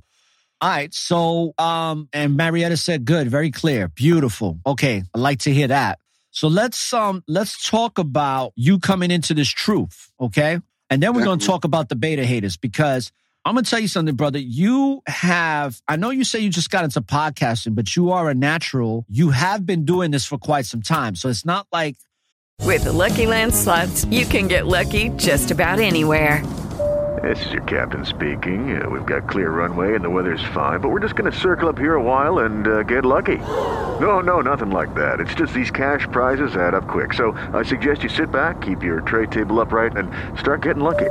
All 0.60 0.70
right. 0.70 0.92
So 0.94 1.52
um 1.58 2.08
and 2.12 2.36
Marietta 2.36 2.76
said 2.76 3.04
good, 3.04 3.28
very 3.28 3.50
clear. 3.50 3.88
Beautiful. 3.88 4.60
Okay, 4.64 5.02
I 5.14 5.18
like 5.18 5.40
to 5.40 5.52
hear 5.52 5.68
that. 5.68 5.98
So 6.30 6.46
let's 6.46 6.92
um 6.92 7.24
let's 7.26 7.68
talk 7.68 7.98
about 7.98 8.52
you 8.54 8.78
coming 8.78 9.10
into 9.10 9.34
this 9.34 9.48
truth, 9.48 10.12
okay? 10.20 10.60
And 10.90 11.02
then 11.02 11.14
we're 11.14 11.24
going 11.24 11.38
to 11.38 11.46
talk 11.46 11.64
about 11.64 11.88
the 11.88 11.94
beta 11.94 12.24
haters 12.24 12.56
because 12.56 13.12
I'm 13.44 13.54
going 13.54 13.64
to 13.64 13.70
tell 13.70 13.80
you 13.80 13.88
something, 13.88 14.16
brother. 14.16 14.38
You 14.38 15.00
have, 15.06 15.80
I 15.88 15.96
know 15.96 16.10
you 16.10 16.24
say 16.24 16.40
you 16.40 16.50
just 16.50 16.68
got 16.68 16.84
into 16.84 17.00
podcasting, 17.00 17.74
but 17.74 17.96
you 17.96 18.10
are 18.12 18.28
a 18.28 18.34
natural. 18.34 19.06
You 19.08 19.30
have 19.30 19.64
been 19.64 19.86
doing 19.86 20.10
this 20.10 20.26
for 20.26 20.36
quite 20.36 20.66
some 20.66 20.82
time. 20.82 21.16
So 21.16 21.30
it's 21.30 21.46
not 21.46 21.66
like. 21.72 21.96
With 22.62 22.84
the 22.84 22.92
Lucky 22.92 23.24
Land 23.26 23.54
slots, 23.54 24.04
you 24.04 24.26
can 24.26 24.46
get 24.46 24.66
lucky 24.66 25.08
just 25.16 25.50
about 25.50 25.80
anywhere. 25.80 26.44
This 27.22 27.44
is 27.46 27.52
your 27.52 27.62
captain 27.62 28.04
speaking. 28.04 28.80
Uh, 28.80 28.88
we've 28.88 29.06
got 29.06 29.28
clear 29.28 29.50
runway 29.50 29.94
and 29.94 30.04
the 30.04 30.10
weather's 30.10 30.44
fine, 30.54 30.80
but 30.80 30.90
we're 30.90 31.00
just 31.00 31.16
going 31.16 31.30
to 31.30 31.36
circle 31.36 31.68
up 31.70 31.78
here 31.78 31.94
a 31.94 32.02
while 32.02 32.40
and 32.40 32.66
uh, 32.66 32.82
get 32.82 33.06
lucky. 33.06 33.38
No, 33.38 34.20
no, 34.20 34.42
nothing 34.42 34.70
like 34.70 34.94
that. 34.94 35.18
It's 35.18 35.34
just 35.34 35.54
these 35.54 35.70
cash 35.70 36.02
prizes 36.12 36.56
add 36.56 36.74
up 36.74 36.86
quick. 36.86 37.14
So 37.14 37.32
I 37.54 37.62
suggest 37.62 38.02
you 38.02 38.10
sit 38.10 38.30
back, 38.30 38.60
keep 38.60 38.82
your 38.82 39.00
tray 39.00 39.26
table 39.26 39.60
upright, 39.60 39.96
and 39.96 40.10
start 40.38 40.62
getting 40.62 40.82
lucky. 40.82 41.10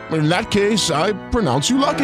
In 0.11 0.27
that 0.29 0.51
case, 0.51 0.91
I 0.91 1.13
pronounce 1.29 1.69
you 1.69 1.77
lucky. 1.77 1.97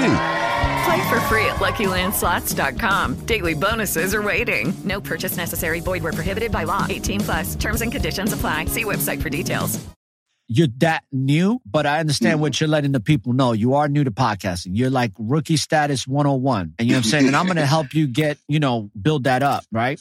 Play 0.86 1.10
for 1.10 1.20
free 1.22 1.46
at 1.46 1.58
LuckyLandSlots.com. 1.58 3.15
Daily 3.26 3.54
bonuses 3.54 4.13
are 4.15 4.22
waiting. 4.22 4.74
No 4.86 5.02
purchase 5.02 5.36
necessary. 5.38 5.80
Void 5.82 6.04
where 6.04 6.13
prohibited 6.13 6.52
by 6.52 6.63
law. 6.63 6.86
18 6.89 7.20
plus. 7.22 7.56
Terms 7.56 7.82
and 7.82 7.91
conditions 7.91 8.32
apply. 8.34 8.65
See 8.65 8.84
website 8.86 9.22
for 9.22 9.30
details. 9.30 9.80
you're 10.50 10.70
that 10.78 11.04
new, 11.12 11.60
but 11.65 11.86
I 11.86 12.00
understand 12.00 12.36
Mm-hmm. 12.36 12.41
what 12.41 12.62
you're 12.62 12.70
letting 12.70 12.93
the 12.93 13.02
people 13.02 13.34
know. 13.34 13.52
You 13.52 13.74
are 13.74 13.89
new 13.89 14.06
to 14.06 14.12
podcasting. 14.12 14.70
You're 14.72 14.89
like 14.89 15.12
rookie 15.20 15.58
status 15.58 16.08
101. 16.08 16.76
And 16.80 16.88
you 16.88 16.93
know 16.93 17.00
what 17.00 17.06
I'm 17.06 17.10
saying? 17.12 17.28
And 17.28 17.36
I'm 17.36 17.48
going 17.48 17.58
to 17.58 17.65
help 17.65 17.93
you 17.93 18.08
get, 18.08 18.38
you 18.48 18.62
know, 18.62 18.89
build 19.00 19.26
that 19.26 19.43
up, 19.43 19.65
right? 19.74 20.00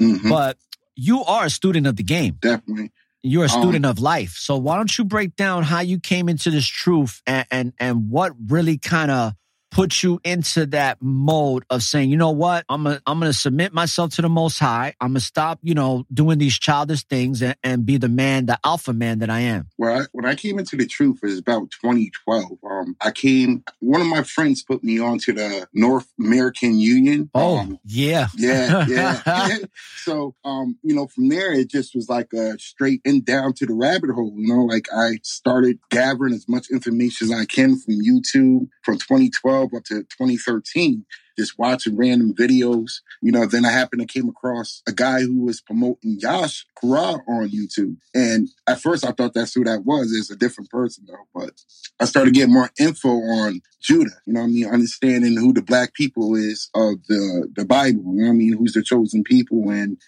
Mhm. 0.00 0.28
But 0.30 0.56
you 0.94 1.24
are 1.24 1.46
a 1.46 1.50
student 1.50 1.88
of 1.88 1.96
the 1.96 2.04
game. 2.04 2.38
Definitely. 2.40 2.92
You're 3.22 3.44
a 3.44 3.52
Um, 3.52 3.62
student 3.62 3.84
of 3.84 3.98
life. 3.98 4.36
So 4.36 4.56
why 4.56 4.76
don't 4.76 4.96
you 4.96 5.04
break 5.04 5.36
down 5.36 5.64
how 5.64 5.80
you 5.80 5.98
came 6.00 6.28
into 6.28 6.50
this 6.50 6.66
truth 6.66 7.20
and 7.26 7.46
and, 7.50 7.72
and 7.78 8.10
what 8.10 8.32
really 8.48 8.78
kind 8.78 9.10
of 9.10 9.34
put 9.70 10.02
you 10.02 10.20
into 10.24 10.66
that 10.66 10.98
mode 11.00 11.64
of 11.70 11.82
saying, 11.82 12.10
you 12.10 12.16
know 12.16 12.30
what, 12.30 12.64
I'm 12.68 12.84
gonna 12.84 13.00
I'm 13.06 13.20
gonna 13.20 13.32
submit 13.32 13.72
myself 13.72 14.14
to 14.14 14.22
the 14.22 14.28
Most 14.28 14.58
High. 14.58 14.94
I'm 15.00 15.10
gonna 15.10 15.20
stop, 15.20 15.58
you 15.62 15.74
know, 15.74 16.04
doing 16.12 16.38
these 16.38 16.58
childish 16.58 17.04
things 17.04 17.42
and, 17.42 17.56
and 17.62 17.86
be 17.86 17.96
the 17.96 18.08
man, 18.08 18.46
the 18.46 18.58
alpha 18.64 18.92
man 18.92 19.20
that 19.20 19.30
I 19.30 19.40
am. 19.40 19.68
Where 19.76 19.92
I, 19.92 20.00
when 20.12 20.24
I 20.24 20.34
came 20.34 20.58
into 20.58 20.76
the 20.76 20.86
truth, 20.86 21.20
it 21.22 21.26
was 21.26 21.38
about 21.38 21.70
2012. 21.70 22.58
Um, 22.68 22.96
I 23.00 23.10
came. 23.10 23.64
One 23.80 24.00
of 24.00 24.06
my 24.06 24.22
friends 24.22 24.62
put 24.62 24.82
me 24.82 24.98
onto 24.98 25.32
the 25.32 25.68
North 25.72 26.12
American 26.18 26.78
Union. 26.78 27.30
Oh 27.34 27.58
Um, 27.58 27.78
yeah, 27.84 28.28
yeah, 28.36 28.86
yeah. 28.88 29.48
so, 29.96 30.34
um, 30.44 30.78
you 30.82 30.94
know, 30.94 31.06
from 31.06 31.28
there, 31.28 31.52
it 31.52 31.68
just 31.68 31.94
was 31.94 32.08
like 32.08 32.32
a 32.32 32.58
straight 32.58 33.00
and 33.04 33.24
down 33.24 33.52
to 33.54 33.66
the 33.66 33.74
rabbit 33.74 34.10
hole. 34.10 34.34
You 34.36 34.54
know, 34.54 34.64
like 34.64 34.86
I 34.94 35.18
started 35.22 35.78
gathering 35.90 36.34
as 36.34 36.48
much 36.48 36.70
information 36.70 37.30
as 37.30 37.38
I 37.38 37.44
can 37.44 37.78
from 37.78 37.94
YouTube 37.94 38.68
from 38.90 38.98
2012 38.98 39.74
up 39.74 39.84
to 39.84 40.02
2013, 40.02 41.04
just 41.38 41.58
watching 41.58 41.96
random 41.96 42.34
videos. 42.34 43.00
You 43.22 43.30
know, 43.30 43.46
then 43.46 43.64
I 43.64 43.70
happened 43.70 44.00
to 44.00 44.06
came 44.06 44.28
across 44.28 44.82
a 44.88 44.92
guy 44.92 45.20
who 45.20 45.44
was 45.44 45.60
promoting 45.60 46.18
Yash 46.18 46.66
Kura 46.78 47.20
on 47.28 47.50
YouTube. 47.50 47.96
And 48.14 48.48
at 48.66 48.80
first 48.80 49.06
I 49.06 49.12
thought 49.12 49.34
that's 49.34 49.54
who 49.54 49.62
that 49.64 49.84
was. 49.84 50.12
It's 50.12 50.30
a 50.30 50.36
different 50.36 50.70
person 50.70 51.04
though. 51.06 51.26
But 51.32 51.52
I 52.00 52.04
started 52.04 52.34
getting 52.34 52.52
more 52.52 52.70
info 52.80 53.10
on 53.10 53.60
Judah. 53.80 54.10
You 54.26 54.32
know 54.32 54.42
I 54.42 54.46
mean? 54.46 54.66
Understanding 54.66 55.36
who 55.36 55.52
the 55.52 55.62
black 55.62 55.94
people 55.94 56.34
is 56.34 56.68
of 56.74 56.96
the, 57.06 57.48
the 57.54 57.64
Bible. 57.64 58.14
You 58.16 58.24
know 58.24 58.30
I 58.30 58.32
mean? 58.32 58.56
Who's 58.56 58.72
the 58.72 58.82
chosen 58.82 59.22
people 59.22 59.70
and 59.70 59.98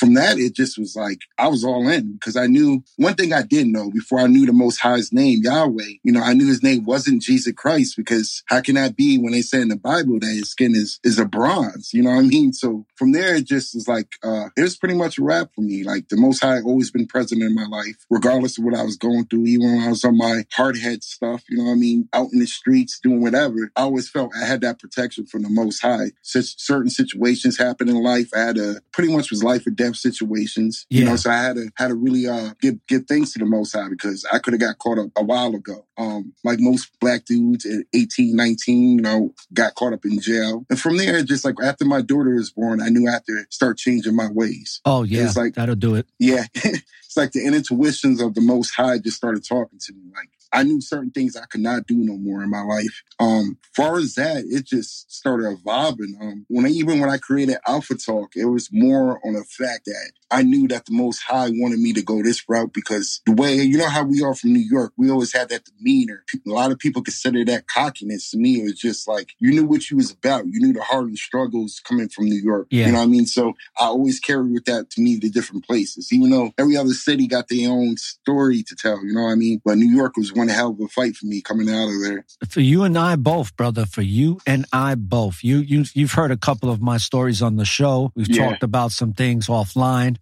from 0.00 0.14
that, 0.14 0.38
it 0.38 0.54
just 0.54 0.78
was 0.78 0.96
like 0.96 1.18
I 1.38 1.48
was 1.48 1.64
all 1.64 1.86
in 1.88 2.14
because 2.14 2.34
I 2.34 2.46
knew 2.46 2.82
one 2.96 3.14
thing 3.14 3.32
I 3.32 3.42
didn't 3.42 3.72
know 3.72 3.90
before 3.90 4.20
I 4.20 4.26
knew 4.26 4.46
the 4.46 4.52
Most 4.52 4.78
High's 4.78 5.12
name, 5.12 5.40
Yahweh. 5.42 5.92
You 6.02 6.12
know, 6.12 6.22
I 6.22 6.32
knew 6.32 6.48
His 6.48 6.62
name 6.62 6.84
wasn't 6.84 7.22
Jesus 7.22 7.52
Christ 7.52 7.96
because 7.96 8.42
how 8.46 8.60
can 8.62 8.76
that 8.76 8.96
be 8.96 9.18
when 9.18 9.32
they 9.32 9.42
say 9.42 9.60
in 9.60 9.68
the 9.68 9.76
Bible 9.76 10.18
that 10.20 10.34
His 10.34 10.50
skin 10.50 10.74
is 10.74 10.98
is 11.04 11.18
a 11.18 11.26
bronze? 11.26 11.92
You 11.92 12.02
know 12.02 12.10
what 12.10 12.20
I 12.20 12.22
mean? 12.22 12.52
So 12.52 12.86
from 12.96 13.12
there, 13.12 13.36
it 13.36 13.46
just 13.46 13.74
was 13.74 13.88
like 13.88 14.08
uh, 14.24 14.48
it 14.56 14.62
was 14.62 14.76
pretty 14.76 14.94
much 14.94 15.18
a 15.18 15.22
wrap 15.22 15.50
for 15.54 15.60
me. 15.60 15.84
Like 15.84 16.08
the 16.08 16.16
Most 16.16 16.40
High 16.40 16.60
always 16.60 16.90
been 16.90 17.06
present 17.06 17.42
in 17.42 17.54
my 17.54 17.66
life, 17.66 17.96
regardless 18.08 18.58
of 18.58 18.64
what 18.64 18.74
I 18.74 18.82
was 18.82 18.96
going 18.96 19.26
through. 19.26 19.46
Even 19.46 19.74
when 19.74 19.84
I 19.84 19.90
was 19.90 20.04
on 20.04 20.16
my 20.16 20.44
hard 20.52 20.78
head 20.78 21.02
stuff, 21.02 21.42
you 21.48 21.58
know 21.58 21.64
what 21.64 21.72
I 21.72 21.76
mean, 21.76 22.08
out 22.12 22.32
in 22.32 22.38
the 22.38 22.46
streets 22.46 22.98
doing 23.02 23.20
whatever, 23.20 23.70
I 23.76 23.82
always 23.82 24.08
felt 24.08 24.32
I 24.40 24.46
had 24.46 24.62
that 24.62 24.78
protection 24.78 25.26
from 25.26 25.42
the 25.42 25.50
Most 25.50 25.80
High. 25.80 26.12
Since 26.22 26.54
certain 26.58 26.90
situations 26.90 27.58
happen 27.58 27.88
in 27.88 28.02
life, 28.02 28.30
I 28.34 28.40
had 28.40 28.58
a 28.58 28.80
pretty 28.92 29.14
much 29.14 29.30
was 29.30 29.44
life 29.44 29.66
or 29.70 29.74
death 29.74 29.96
situations. 29.96 30.86
You 30.90 31.04
know, 31.04 31.16
so 31.16 31.30
I 31.30 31.36
had 31.42 31.56
to 31.56 31.70
had 31.76 31.88
to 31.88 31.94
really 31.94 32.26
uh 32.26 32.50
give 32.60 32.84
give 32.86 33.06
thanks 33.06 33.32
to 33.32 33.38
the 33.38 33.46
Most 33.46 33.72
High 33.72 33.88
because 33.88 34.24
I 34.30 34.38
could 34.38 34.52
have 34.54 34.60
got 34.60 34.78
caught 34.78 34.98
up 34.98 35.10
a 35.16 35.22
while 35.24 35.54
ago. 35.54 35.86
Um, 35.96 36.32
like 36.44 36.58
most 36.60 36.90
black 37.00 37.24
dudes 37.26 37.66
at 37.66 37.84
18, 37.94 38.34
19, 38.34 38.96
you 38.96 39.02
know, 39.02 39.34
got 39.52 39.74
caught 39.74 39.92
up 39.92 40.04
in 40.04 40.20
jail. 40.20 40.64
And 40.70 40.80
from 40.80 40.96
there, 40.96 41.22
just 41.22 41.44
like 41.44 41.56
after 41.62 41.84
my 41.84 42.00
daughter 42.02 42.34
was 42.34 42.50
born, 42.50 42.80
I 42.80 42.88
knew 42.88 43.08
I 43.08 43.12
had 43.12 43.26
to 43.26 43.44
start 43.50 43.76
changing 43.78 44.16
my 44.16 44.28
ways. 44.30 44.80
Oh 44.84 45.02
yeah, 45.02 45.24
It's 45.24 45.36
like 45.36 45.54
that'll 45.54 45.74
do 45.74 45.94
it. 45.94 46.06
yeah, 46.18 46.44
it's 46.54 47.16
like 47.16 47.32
the 47.32 47.44
intuitions 47.44 48.20
of 48.20 48.34
the 48.34 48.40
Most 48.40 48.70
High 48.74 48.98
just 48.98 49.16
started 49.16 49.44
talking 49.46 49.78
to 49.78 49.92
me. 49.92 50.10
Like 50.14 50.30
I 50.52 50.62
knew 50.62 50.80
certain 50.80 51.10
things 51.10 51.36
I 51.36 51.46
could 51.46 51.60
not 51.60 51.86
do 51.86 51.96
no 51.96 52.16
more 52.16 52.42
in 52.42 52.50
my 52.50 52.62
life. 52.62 53.02
Um, 53.18 53.58
far 53.74 53.98
as 53.98 54.14
that, 54.14 54.44
it 54.46 54.66
just 54.66 55.12
started 55.12 55.50
evolving. 55.50 56.16
Um, 56.20 56.46
when 56.48 56.66
I, 56.66 56.68
even 56.68 57.00
when 57.00 57.10
I 57.10 57.18
created 57.18 57.58
Alpha 57.66 57.94
Talk, 57.96 58.36
it 58.36 58.46
was 58.46 58.68
more 58.72 59.20
on 59.26 59.34
the 59.34 59.44
fact 59.44 59.86
that 59.86 60.12
I 60.30 60.42
knew 60.42 60.68
that 60.68 60.86
the 60.86 60.92
Most 60.92 61.22
High 61.22 61.50
wanted 61.50 61.80
me 61.80 61.92
to 61.94 62.02
go 62.02 62.22
this 62.22 62.44
route 62.48 62.72
because 62.72 63.20
the 63.26 63.32
way 63.32 63.54
you 63.56 63.78
know 63.78 63.88
how 63.88 64.04
we 64.04 64.22
are 64.22 64.34
from 64.34 64.52
New 64.52 64.60
York, 64.60 64.92
we 64.96 65.10
always 65.10 65.32
had 65.32 65.48
that 65.48 65.64
demeanor. 65.64 66.24
A 66.46 66.50
lot 66.50 66.70
of 66.70 66.78
people 66.78 67.02
consider 67.02 67.44
that 67.46 67.66
cockiness. 67.66 68.30
To 68.30 68.38
me, 68.38 68.60
it 68.60 68.64
was 68.64 68.78
just 68.78 69.08
like 69.08 69.32
you 69.38 69.50
knew 69.50 69.64
what 69.64 69.90
you 69.90 69.96
was 69.96 70.12
about. 70.12 70.46
You 70.46 70.60
knew 70.60 70.72
the 70.72 70.84
and 70.98 71.18
struggles 71.18 71.80
coming 71.84 72.08
from 72.08 72.26
New 72.26 72.40
York. 72.40 72.68
Yeah. 72.70 72.86
You 72.86 72.92
know 72.92 72.98
what 72.98 73.04
I 73.04 73.08
mean? 73.08 73.26
So 73.26 73.54
I 73.78 73.86
always 73.86 74.20
carried 74.20 74.52
with 74.52 74.64
that 74.66 74.90
to 74.90 75.00
me 75.00 75.16
the 75.16 75.30
different 75.30 75.66
places, 75.66 76.12
even 76.12 76.30
though 76.30 76.52
every 76.58 76.76
other 76.76 76.92
city 76.92 77.26
got 77.26 77.48
their 77.48 77.70
own 77.70 77.96
story 77.96 78.62
to 78.64 78.76
tell. 78.76 79.04
You 79.04 79.14
know 79.14 79.22
what 79.22 79.32
I 79.32 79.36
mean? 79.36 79.60
But 79.64 79.78
New 79.78 79.90
York 79.94 80.16
was 80.16 80.32
one 80.40 80.48
hell 80.48 80.70
of 80.70 80.80
a 80.80 80.88
fight 80.88 81.14
for 81.16 81.26
me 81.26 81.40
coming 81.40 81.68
out 81.70 81.88
of 81.92 82.00
there. 82.04 82.24
For 82.48 82.60
you 82.60 82.82
and 82.84 82.96
I 82.98 83.16
both, 83.16 83.54
brother. 83.56 83.84
For 83.86 84.02
you 84.02 84.38
and 84.46 84.64
I 84.72 84.94
both. 84.96 85.36
You 85.48 85.58
you 85.72 85.84
you've 85.94 86.12
heard 86.20 86.30
a 86.30 86.36
couple 86.48 86.68
of 86.70 86.78
my 86.90 86.98
stories 87.08 87.40
on 87.42 87.56
the 87.56 87.64
show. 87.78 88.12
We've 88.16 88.28
Yeah. 88.28 88.42
talked 88.50 88.62
about 88.62 88.90
some 88.92 89.12
things 89.12 89.46
offline. 89.48 90.16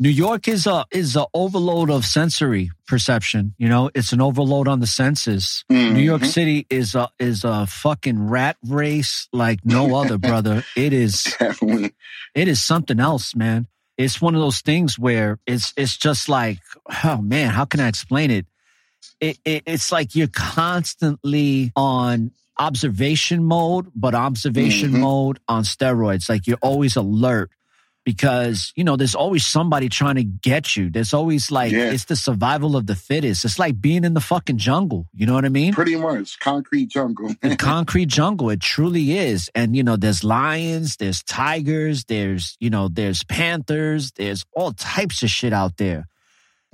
New 0.00 0.10
York 0.26 0.46
is 0.46 0.64
a 0.66 0.86
is 0.92 1.16
a 1.16 1.26
overload 1.34 1.90
of 1.90 2.04
sensory 2.04 2.70
perception. 2.86 3.54
You 3.58 3.68
know, 3.68 3.90
it's 3.98 4.12
an 4.12 4.20
overload 4.20 4.68
on 4.68 4.78
the 4.78 4.86
senses. 4.86 5.64
New 5.68 6.06
York 6.12 6.22
Mhm. 6.22 6.32
City 6.38 6.58
is 6.70 6.94
a 6.94 7.08
is 7.18 7.42
a 7.44 7.66
fucking 7.66 8.18
rat 8.28 8.56
race 8.64 9.26
like 9.32 9.58
no 9.64 9.82
other, 10.00 10.16
brother. 10.30 10.64
It 10.76 10.92
is 10.92 11.24
Definitely. 11.38 11.90
it 12.34 12.46
is 12.46 12.62
something 12.72 13.00
else, 13.00 13.34
man. 13.34 13.66
It's 14.04 14.20
one 14.22 14.36
of 14.36 14.40
those 14.40 14.60
things 14.70 14.96
where 15.06 15.40
it's 15.52 15.72
it's 15.76 15.96
just 15.96 16.28
like, 16.28 16.58
oh 17.04 17.20
man, 17.20 17.50
how 17.50 17.64
can 17.64 17.80
I 17.80 17.88
explain 17.88 18.30
it? 18.30 18.46
It, 19.20 19.38
it 19.44 19.62
it's 19.66 19.90
like 19.90 20.14
you're 20.14 20.28
constantly 20.28 21.72
on 21.76 22.30
observation 22.58 23.44
mode, 23.44 23.86
but 23.94 24.14
observation 24.14 24.92
Mhm. 24.92 25.00
mode 25.00 25.38
on 25.48 25.62
steroids. 25.64 26.28
Like 26.28 26.46
you're 26.46 26.58
always 26.62 26.96
alert 26.96 27.50
because 28.04 28.72
you 28.74 28.84
know 28.84 28.96
there's 28.96 29.14
always 29.14 29.44
somebody 29.44 29.88
trying 29.88 30.14
to 30.16 30.24
get 30.24 30.76
you. 30.76 30.88
There's 30.88 31.12
always 31.12 31.50
like 31.50 31.72
Yeah. 31.72 31.90
it's 31.92 32.04
the 32.06 32.16
survival 32.16 32.74
of 32.76 32.86
the 32.86 32.94
fittest. 32.94 33.44
It's 33.44 33.58
like 33.58 33.80
being 33.80 34.04
in 34.04 34.14
the 34.14 34.20
fucking 34.20 34.58
jungle. 34.58 35.06
You 35.12 35.26
know 35.26 35.34
what 35.34 35.44
I 35.44 35.50
mean? 35.50 35.74
Pretty 35.74 35.96
much 35.96 36.38
concrete 36.40 36.88
jungle. 36.88 37.34
the 37.42 37.56
concrete 37.74 38.06
jungle. 38.06 38.50
It 38.50 38.60
truly 38.60 39.18
is. 39.18 39.50
And, 39.54 39.76
you 39.76 39.82
know, 39.82 39.96
there's 39.96 40.24
lions, 40.24 40.96
there's 40.96 41.22
tigers, 41.22 42.04
there's, 42.04 42.56
you 42.60 42.70
know, 42.70 42.88
there's 42.88 43.24
panthers, 43.24 44.12
there's 44.12 44.44
all 44.54 44.72
types 44.72 45.22
of 45.22 45.28
shit 45.30 45.52
out 45.52 45.76
there. 45.76 46.08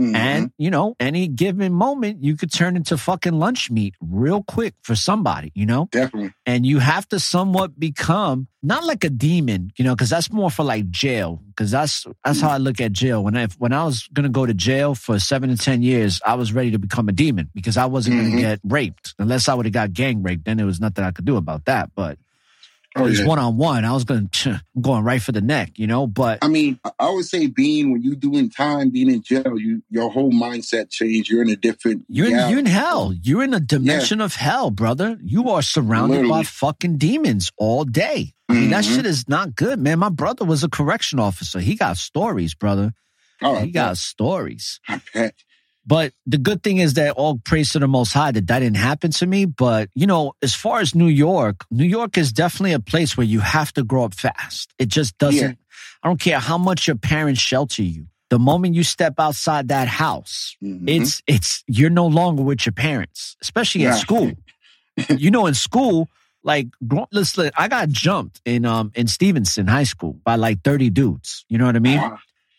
Mhm. 0.00 0.14
And, 0.16 0.50
you 0.58 0.70
know, 0.70 0.96
any 0.98 1.28
given 1.28 1.72
moment, 1.72 2.22
you 2.24 2.36
could 2.36 2.52
turn 2.52 2.74
into 2.76 2.96
fucking 2.96 3.34
lunch 3.34 3.70
meat 3.70 3.94
real 4.00 4.42
quick 4.42 4.74
for 4.82 4.96
somebody, 4.96 5.52
you 5.54 5.66
know? 5.66 5.88
Definitely. 5.92 6.32
And 6.46 6.66
you 6.66 6.80
have 6.80 7.08
to 7.10 7.20
somewhat 7.20 7.78
become 7.78 8.48
not 8.62 8.84
like 8.84 9.04
a 9.04 9.10
demon, 9.10 9.70
you 9.76 9.84
know, 9.84 9.94
because 9.94 10.10
that's 10.10 10.32
more 10.32 10.50
for 10.50 10.64
like 10.64 10.90
jail. 10.90 11.40
Because 11.48 11.70
that's 11.70 12.06
that's 12.24 12.40
how 12.40 12.50
I 12.50 12.56
look 12.56 12.80
at 12.80 12.92
jail. 12.92 13.22
When 13.22 13.36
I 13.36 13.46
when 13.58 13.72
I 13.72 13.84
was 13.84 14.08
gonna 14.12 14.28
go 14.30 14.44
to 14.46 14.54
jail 14.54 14.94
for 14.96 15.18
seven 15.20 15.50
to 15.50 15.56
ten 15.56 15.82
years, 15.82 16.20
I 16.26 16.34
was 16.34 16.52
ready 16.52 16.72
to 16.72 16.78
become 16.78 17.08
a 17.08 17.12
demon 17.12 17.50
because 17.54 17.76
I 17.76 17.86
wasn't 17.86 18.16
Mhm. 18.16 18.30
gonna 18.30 18.40
get 18.40 18.60
raped 18.64 19.14
unless 19.20 19.48
I 19.48 19.54
would 19.54 19.66
have 19.66 19.72
got 19.72 19.92
gang 19.92 20.22
raped. 20.22 20.46
Then 20.46 20.56
there 20.56 20.66
was 20.66 20.80
nothing 20.80 21.04
I 21.04 21.12
could 21.12 21.24
do 21.26 21.36
about 21.36 21.66
that. 21.66 21.90
But 21.94 22.18
Oh, 22.96 23.06
it 23.06 23.10
was 23.10 23.24
one 23.24 23.38
on 23.40 23.56
one. 23.56 23.84
I 23.84 23.92
was 23.92 24.04
gonna 24.04 24.28
going 24.80 25.02
right 25.02 25.20
for 25.20 25.32
the 25.32 25.40
neck, 25.40 25.72
you 25.78 25.86
know. 25.86 26.06
But 26.06 26.38
I 26.42 26.48
mean, 26.48 26.78
I- 27.00 27.10
would 27.10 27.24
say 27.24 27.46
being 27.48 27.90
when 27.92 28.02
you 28.02 28.14
doing 28.14 28.50
time, 28.50 28.90
being 28.90 29.10
in 29.10 29.22
jail, 29.22 29.58
you 29.58 29.82
your 29.90 30.10
whole 30.10 30.30
mindset 30.30 30.90
changed. 30.90 31.28
You're 31.28 31.42
in 31.42 31.48
a 31.48 31.56
different. 31.56 32.04
You're 32.08 32.26
in, 32.28 32.50
you're 32.50 32.58
in 32.60 32.66
hell. 32.66 33.12
You're 33.20 33.42
in 33.42 33.52
a 33.54 33.60
dimension 33.60 34.20
of 34.20 34.34
hell, 34.36 34.70
brother. 34.70 35.18
You 35.22 35.50
are 35.50 35.62
surrounded 35.62 36.28
by 36.28 36.44
fucking 36.44 36.98
demons 36.98 37.50
all 37.56 37.84
day. 37.84 38.32
I 38.48 38.52
mean, 38.54 38.70
that 38.70 38.84
Mhm. 38.84 38.94
shit 38.96 39.06
is 39.06 39.28
not 39.28 39.56
good, 39.56 39.80
man. 39.80 39.98
My 39.98 40.10
brother 40.10 40.44
was 40.44 40.62
a 40.62 40.68
correction 40.68 41.18
officer. 41.18 41.58
He 41.60 41.74
got 41.76 41.96
stories, 41.96 42.54
brother. 42.54 42.92
Oh, 43.42 43.56
he 43.56 43.70
got 43.72 43.96
stories. 43.98 44.78
I 44.88 45.00
bet. 45.12 45.34
But 45.86 46.12
the 46.26 46.38
good 46.38 46.62
thing 46.62 46.78
is 46.78 46.94
that 46.94 47.12
all 47.12 47.38
praise 47.44 47.72
to 47.72 47.78
the 47.78 47.86
Most 47.88 48.12
High 48.12 48.30
that 48.32 48.46
that 48.46 48.60
didn't 48.60 48.78
happen 48.78 49.10
to 49.12 49.26
me. 49.26 49.44
But 49.44 49.90
you 49.94 50.06
know, 50.06 50.32
as 50.42 50.54
far 50.54 50.80
as 50.80 50.94
New 50.94 51.08
York, 51.08 51.64
New 51.70 51.84
York 51.84 52.16
is 52.16 52.32
definitely 52.32 52.72
a 52.72 52.80
place 52.80 53.16
where 53.16 53.26
you 53.26 53.40
have 53.40 53.72
to 53.74 53.82
grow 53.84 54.04
up 54.04 54.14
fast. 54.14 54.72
It 54.78 54.88
just 54.88 55.18
doesn't. 55.18 55.38
Yeah. 55.50 55.54
I 56.02 56.08
don't 56.08 56.20
care 56.20 56.38
how 56.38 56.58
much 56.58 56.86
your 56.86 56.96
parents 56.96 57.40
shelter 57.40 57.82
you. 57.82 58.06
The 58.30 58.38
moment 58.38 58.74
you 58.74 58.82
step 58.82 59.14
outside 59.18 59.68
that 59.68 59.86
house, 59.88 60.56
Mhm. 60.62 60.84
it's 60.88 61.22
it's 61.26 61.62
you're 61.66 61.90
no 61.90 62.06
longer 62.06 62.42
with 62.42 62.64
your 62.64 62.72
parents, 62.72 63.36
especially 63.42 63.86
at 63.86 63.98
school. 63.98 64.32
you 65.18 65.30
know, 65.30 65.46
in 65.46 65.54
school, 65.54 66.08
like 66.42 66.68
listen, 67.12 67.50
I 67.56 67.68
got 67.68 67.90
jumped 67.90 68.40
in 68.46 68.64
um 68.64 68.90
in 68.94 69.06
Stevenson 69.06 69.66
High 69.66 69.84
School 69.84 70.14
by 70.24 70.36
like 70.36 70.62
thirty 70.62 70.88
dudes. 70.88 71.44
You 71.50 71.58
know 71.58 71.66
what 71.66 71.76
I 71.76 71.80
mean? 71.80 72.00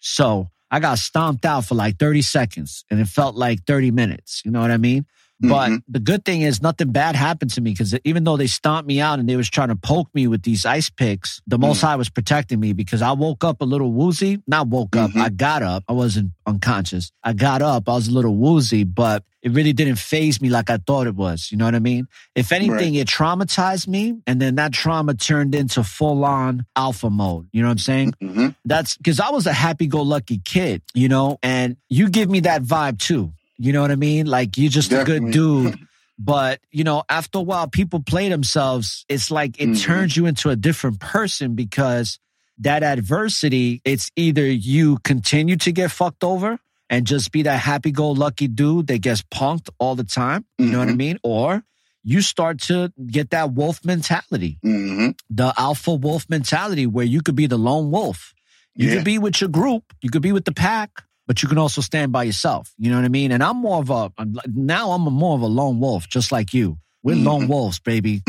So 0.01 0.49
I 0.71 0.79
got 0.79 0.97
stomped 0.97 1.45
out 1.45 1.65
for 1.65 1.75
like 1.75 1.97
30 1.97 2.21
seconds 2.21 2.85
and 2.89 2.99
it 2.99 3.07
felt 3.07 3.35
like 3.35 3.65
30 3.65 3.91
minutes. 3.91 4.41
You 4.43 4.51
know 4.51 4.61
what 4.61 4.71
I 4.71 4.77
mean? 4.77 5.05
But 5.41 5.69
Mhm. 5.69 5.83
the 5.89 5.99
good 5.99 6.23
thing 6.23 6.41
is 6.43 6.61
nothing 6.61 6.91
bad 6.93 7.15
happened 7.15 7.51
to 7.51 7.61
me 7.61 7.71
because 7.71 7.93
even 8.05 8.23
though 8.23 8.37
they 8.37 8.47
stomped 8.47 8.87
me 8.87 9.01
out 9.01 9.19
and 9.19 9.27
they 9.27 9.35
was 9.35 9.49
trying 9.49 9.67
to 9.67 9.75
poke 9.75 10.07
me 10.13 10.27
with 10.27 10.43
these 10.43 10.65
ice 10.65 10.89
picks, 10.89 11.41
the 11.45 11.57
Most 11.59 11.79
Mm. 11.79 11.87
High 11.87 11.95
was 11.97 12.09
protecting 12.09 12.59
me 12.59 12.71
because 12.71 13.01
I 13.01 13.11
woke 13.11 13.43
up 13.43 13.61
a 13.61 13.65
little 13.65 13.91
woozy. 13.91 14.39
Not 14.47 14.67
woke 14.69 14.95
up, 14.95 15.11
Mhm. 15.11 15.21
I 15.21 15.29
got 15.29 15.61
up. 15.61 15.83
I 15.89 15.93
wasn't 15.93 16.31
unconscious. 16.47 17.11
I 17.23 17.33
got 17.33 17.61
up. 17.61 17.89
I 17.89 17.93
was 17.95 18.07
a 18.07 18.11
little 18.11 18.35
woozy, 18.37 18.85
but 18.85 19.23
it 19.43 19.51
really 19.51 19.73
didn't 19.73 19.97
phase 19.97 20.41
me 20.41 20.49
like 20.49 20.69
I 20.69 20.77
thought 20.77 21.05
it 21.05 21.15
was. 21.15 21.49
You 21.51 21.57
know 21.57 21.65
what 21.65 21.75
I 21.75 21.79
mean? 21.79 22.07
If 22.33 22.51
anything, 22.51 22.95
it 22.95 23.07
traumatized 23.07 23.87
me, 23.87 24.15
and 24.25 24.41
then 24.41 24.55
that 24.55 24.71
trauma 24.71 25.13
turned 25.15 25.53
into 25.53 25.83
full 25.83 26.23
on 26.23 26.65
alpha 26.77 27.09
mode. 27.09 27.47
You 27.51 27.61
know 27.61 27.67
what 27.67 27.73
I'm 27.73 27.77
saying? 27.79 28.13
Mm-hmm. 28.23 28.47
That's 28.63 28.95
because 28.97 29.19
I 29.19 29.29
was 29.31 29.45
a 29.45 29.53
happy 29.53 29.85
go 29.87 30.01
lucky 30.01 30.39
kid, 30.45 30.81
you 30.93 31.09
know, 31.09 31.37
and 31.43 31.75
you 31.89 32.09
give 32.09 32.29
me 32.29 32.39
that 32.41 32.63
vibe 32.63 32.99
too. 32.99 33.33
You 33.57 33.73
know 33.73 33.81
what 33.81 33.91
I 33.91 33.95
mean? 33.95 34.25
Like 34.25 34.57
you're 34.57 34.69
just 34.69 34.91
a 34.91 35.03
good 35.03 35.31
dude. 35.31 35.77
But, 36.17 36.61
you 36.71 36.83
know, 36.85 37.03
after 37.09 37.39
a 37.39 37.41
while, 37.41 37.67
people 37.67 38.01
play 38.01 38.29
themselves. 38.29 39.05
It's 39.09 39.29
like 39.31 39.59
it 39.59 39.69
Mhm. 39.69 39.81
turns 39.81 40.15
you 40.15 40.25
into 40.27 40.49
a 40.49 40.55
different 40.55 40.99
person 41.01 41.55
because 41.55 42.19
that 42.59 42.83
adversity, 42.83 43.81
it's 43.83 44.11
either 44.15 44.45
you 44.45 44.97
continue 45.03 45.57
to 45.57 45.71
get 45.73 45.91
fucked 45.91 46.23
over 46.23 46.57
and 46.89 47.05
just 47.05 47.31
be 47.33 47.41
that 47.43 47.59
happy 47.59 47.91
go 47.91 48.11
lucky 48.11 48.47
dude 48.47 48.87
that 48.87 48.99
gets 48.99 49.21
punked 49.23 49.69
all 49.77 49.95
the 49.95 50.05
time. 50.05 50.45
You 50.57 50.67
know 50.67 50.79
what 50.79 50.87
I 50.87 50.93
Mhm. 50.93 50.97
mean? 50.97 51.19
Or 51.23 51.63
you 52.03 52.21
start 52.21 52.61
to 52.61 52.93
get 53.07 53.31
that 53.31 53.51
wolf 53.53 53.83
mentality, 53.83 54.57
Mm-hmm. 54.63 55.09
the 55.29 55.53
alpha 55.57 55.93
wolf 55.95 56.27
mentality 56.29 56.85
where 56.85 57.05
you 57.05 57.21
could 57.21 57.35
be 57.35 57.47
the 57.47 57.57
lone 57.57 57.91
wolf. 57.91 58.33
You 58.75 58.87
Yeah. 58.89 58.95
could 58.95 59.05
be 59.05 59.17
with 59.17 59.41
your 59.41 59.49
group, 59.49 59.93
you 60.01 60.09
could 60.09 60.21
be 60.21 60.31
with 60.31 60.45
the 60.45 60.51
pack, 60.53 60.91
but 61.27 61.41
you 61.43 61.49
can 61.49 61.57
also 61.57 61.81
stand 61.81 62.11
by 62.11 62.23
yourself. 62.23 62.73
You 62.77 62.89
know 62.91 62.97
what 62.97 63.05
I 63.05 63.09
mean? 63.09 63.31
And 63.31 63.43
I'm 63.43 63.57
more 63.57 63.79
of 63.79 63.89
a, 63.89 64.11
now 64.53 64.91
I'm 64.91 65.05
a 65.07 65.11
more 65.11 65.35
of 65.35 65.41
a 65.41 65.47
lone 65.47 65.79
wolf, 65.79 66.07
just 66.07 66.31
like 66.31 66.53
you. 66.53 66.77
We're 67.03 67.15
Mm-hmm. 67.15 67.23
lone 67.27 67.47
wolves, 67.47 67.79
baby, 67.79 68.23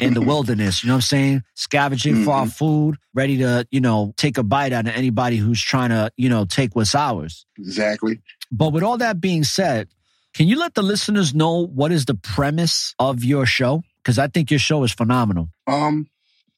in 0.00 0.14
the 0.14 0.22
wilderness. 0.22 0.82
You 0.82 0.88
know 0.88 0.94
what 0.94 0.98
I'm 0.98 1.02
saying? 1.02 1.42
Scavenging 1.54 2.24
for 2.24 2.32
our 2.32 2.44
Mm-hmm. 2.46 2.50
food, 2.50 2.96
ready 3.12 3.38
to, 3.38 3.66
you 3.70 3.80
know, 3.80 4.14
take 4.16 4.38
a 4.38 4.42
bite 4.42 4.72
out 4.72 4.86
of 4.86 4.94
anybody 4.94 5.36
who's 5.36 5.60
trying 5.60 5.90
to, 5.90 6.10
you 6.16 6.30
know, 6.30 6.46
take 6.46 6.74
what's 6.74 6.94
ours. 6.94 7.44
Exactly. 7.58 8.20
But 8.50 8.72
with 8.72 8.82
all 8.82 8.96
that 8.98 9.20
being 9.20 9.44
said, 9.44 9.88
can 10.34 10.48
you 10.48 10.58
let 10.58 10.72
the 10.74 10.82
listeners 10.82 11.34
know 11.34 11.66
what 11.66 11.92
is 11.92 12.06
the 12.06 12.14
premise 12.14 12.94
of 12.98 13.22
your 13.22 13.44
show? 13.44 13.82
Because 14.02 14.18
I 14.18 14.28
think 14.28 14.50
your 14.50 14.58
show 14.60 14.82
is 14.82 14.92
phenomenal. 14.92 15.50
Um, 15.66 16.08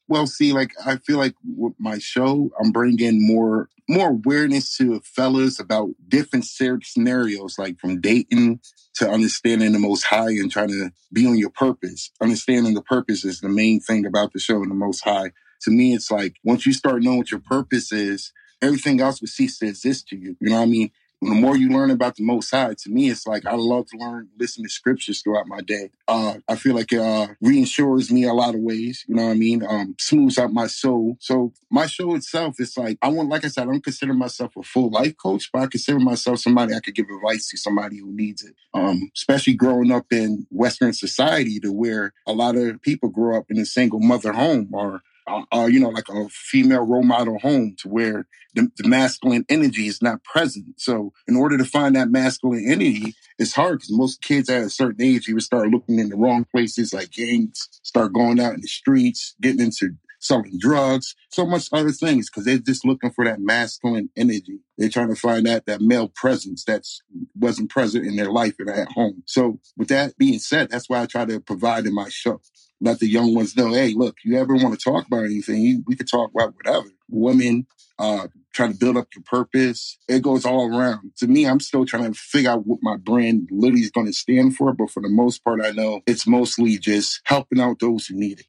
well, 0.07 0.27
see, 0.27 0.53
like 0.53 0.71
I 0.85 0.97
feel 0.97 1.17
like 1.17 1.35
with 1.43 1.73
my 1.79 1.97
show, 1.97 2.51
I'm 2.61 2.71
bringing 2.71 3.25
more 3.25 3.69
more 3.87 4.09
awareness 4.09 4.75
to 4.77 4.99
fellas 5.01 5.59
about 5.59 5.89
different 6.07 6.45
scenarios, 6.45 7.57
like 7.59 7.79
from 7.79 8.01
dating 8.01 8.59
to 8.95 9.09
understanding 9.09 9.73
the 9.73 9.79
Most 9.79 10.03
High 10.03 10.31
and 10.31 10.51
trying 10.51 10.69
to 10.69 10.91
be 11.13 11.27
on 11.27 11.37
your 11.37 11.51
purpose. 11.51 12.11
Understanding 12.21 12.73
the 12.73 12.81
purpose 12.81 13.23
is 13.23 13.41
the 13.41 13.49
main 13.49 13.79
thing 13.79 14.05
about 14.05 14.33
the 14.33 14.39
show 14.39 14.61
and 14.61 14.71
the 14.71 14.75
Most 14.75 15.03
High. 15.03 15.31
To 15.61 15.71
me, 15.71 15.93
it's 15.93 16.11
like 16.11 16.35
once 16.43 16.65
you 16.65 16.73
start 16.73 17.03
knowing 17.03 17.19
what 17.19 17.31
your 17.31 17.41
purpose 17.41 17.91
is, 17.91 18.31
everything 18.61 19.01
else 19.01 19.21
will 19.21 19.27
cease 19.27 19.59
to 19.59 19.67
exist 19.67 20.07
to 20.09 20.17
you. 20.17 20.35
You 20.39 20.49
know 20.49 20.57
what 20.57 20.63
I 20.63 20.67
mean? 20.67 20.91
The 21.29 21.35
more 21.35 21.57
you 21.57 21.69
learn 21.69 21.91
about 21.91 22.15
the 22.15 22.23
Most 22.23 22.51
High, 22.51 22.73
to 22.73 22.89
me, 22.89 23.09
it's 23.09 23.27
like 23.27 23.45
I 23.45 23.55
love 23.55 23.87
to 23.87 23.97
learn, 23.97 24.29
listen 24.37 24.63
to 24.63 24.69
scriptures 24.69 25.21
throughout 25.21 25.47
my 25.47 25.61
day. 25.61 25.91
Uh, 26.07 26.35
I 26.47 26.55
feel 26.55 26.75
like 26.75 26.91
it 26.91 26.99
uh, 26.99 27.27
reinsures 27.43 28.11
me 28.11 28.25
a 28.25 28.33
lot 28.33 28.55
of 28.55 28.61
ways. 28.61 29.05
You 29.07 29.15
know 29.15 29.25
what 29.25 29.31
I 29.31 29.35
mean? 29.35 29.63
Um, 29.67 29.95
smooths 29.99 30.37
out 30.37 30.53
my 30.53 30.67
soul. 30.67 31.17
So 31.19 31.53
my 31.69 31.87
show 31.87 32.15
itself 32.15 32.59
is 32.59 32.77
like 32.77 32.97
I 33.01 33.09
want, 33.09 33.29
like 33.29 33.45
I 33.45 33.47
said, 33.47 33.63
I 33.63 33.65
don't 33.65 33.83
consider 33.83 34.13
myself 34.13 34.55
a 34.55 34.63
full 34.63 34.89
life 34.89 35.15
coach, 35.17 35.51
but 35.51 35.63
I 35.63 35.67
consider 35.67 35.99
myself 35.99 36.39
somebody 36.39 36.73
I 36.73 36.79
could 36.79 36.95
give 36.95 37.07
advice 37.09 37.49
to 37.49 37.57
somebody 37.57 37.99
who 37.99 38.11
needs 38.11 38.43
it. 38.43 38.55
Um, 38.73 39.11
especially 39.15 39.53
growing 39.53 39.91
up 39.91 40.05
in 40.11 40.47
Western 40.49 40.93
society, 40.93 41.59
to 41.61 41.71
where 41.71 42.13
a 42.27 42.33
lot 42.33 42.55
of 42.55 42.81
people 42.81 43.09
grow 43.09 43.37
up 43.37 43.45
in 43.49 43.57
a 43.57 43.65
single 43.65 43.99
mother 43.99 44.33
home 44.33 44.69
or 44.73 45.01
uh, 45.27 45.43
uh, 45.51 45.65
you 45.65 45.79
know, 45.79 45.89
like 45.89 46.09
a 46.09 46.29
female 46.29 46.85
role 46.85 47.03
model 47.03 47.39
home 47.39 47.75
to 47.79 47.87
where 47.87 48.27
the, 48.53 48.71
the 48.77 48.87
masculine 48.87 49.45
energy 49.49 49.87
is 49.87 50.01
not 50.01 50.23
present. 50.23 50.79
So 50.79 51.13
in 51.27 51.35
order 51.35 51.57
to 51.57 51.65
find 51.65 51.95
that 51.95 52.09
masculine 52.09 52.65
energy, 52.67 53.15
it's 53.37 53.53
hard 53.53 53.79
because 53.79 53.91
most 53.91 54.21
kids 54.21 54.49
at 54.49 54.63
a 54.63 54.69
certain 54.69 55.03
age, 55.03 55.27
you 55.27 55.35
would 55.35 55.43
start 55.43 55.69
looking 55.69 55.99
in 55.99 56.09
the 56.09 56.15
wrong 56.15 56.45
places 56.45 56.93
like 56.93 57.11
gangs, 57.11 57.67
start 57.83 58.13
going 58.13 58.39
out 58.39 58.53
in 58.53 58.61
the 58.61 58.67
streets, 58.67 59.35
getting 59.41 59.61
into 59.61 59.95
selling 60.19 60.57
drugs, 60.57 61.15
so 61.29 61.45
much 61.45 61.69
other 61.71 61.91
things 61.91 62.29
because 62.29 62.45
they're 62.45 62.57
just 62.57 62.85
looking 62.85 63.11
for 63.11 63.25
that 63.25 63.39
masculine 63.39 64.09
energy. 64.15 64.59
They're 64.77 64.89
trying 64.89 65.09
to 65.09 65.15
find 65.15 65.45
that 65.45 65.65
that 65.67 65.81
male 65.81 66.07
presence 66.07 66.63
that's 66.63 67.01
wasn't 67.35 67.69
present 67.69 68.05
in 68.05 68.15
their 68.15 68.31
life 68.31 68.55
and 68.59 68.69
at 68.69 68.87
home. 68.89 69.23
So 69.25 69.59
with 69.77 69.89
that 69.89 70.17
being 70.17 70.39
said, 70.39 70.69
that's 70.69 70.89
why 70.89 71.01
I 71.01 71.05
try 71.05 71.25
to 71.25 71.39
provide 71.39 71.85
in 71.85 71.93
my 71.93 72.09
show. 72.09 72.41
Let 72.81 72.99
the 72.99 73.07
young 73.07 73.33
ones 73.33 73.55
know, 73.55 73.73
hey, 73.73 73.93
look, 73.95 74.17
you 74.23 74.37
ever 74.37 74.55
want 74.55 74.77
to 74.77 74.83
talk 74.83 75.07
about 75.07 75.25
anything, 75.25 75.61
you, 75.61 75.83
we 75.87 75.95
could 75.95 76.09
talk 76.09 76.31
about 76.33 76.53
whatever. 76.55 76.87
Women, 77.09 77.67
uh, 77.97 78.27
trying 78.53 78.73
to 78.73 78.77
build 78.77 78.97
up 78.97 79.07
your 79.15 79.23
purpose. 79.23 79.97
It 80.07 80.21
goes 80.21 80.45
all 80.45 80.75
around. 80.75 81.11
To 81.17 81.27
me, 81.27 81.45
I'm 81.45 81.59
still 81.59 81.85
trying 81.85 82.11
to 82.11 82.19
figure 82.19 82.51
out 82.51 82.65
what 82.65 82.79
my 82.81 82.97
brand 82.97 83.49
literally 83.51 83.81
is 83.81 83.91
going 83.91 84.07
to 84.07 84.13
stand 84.13 84.55
for. 84.55 84.73
But 84.73 84.91
for 84.91 85.01
the 85.01 85.09
most 85.09 85.43
part, 85.43 85.61
I 85.63 85.71
know 85.71 86.01
it's 86.05 86.27
mostly 86.27 86.77
just 86.77 87.21
helping 87.25 87.59
out 87.59 87.79
those 87.79 88.07
who 88.07 88.15
need 88.17 88.39
it. 88.39 88.45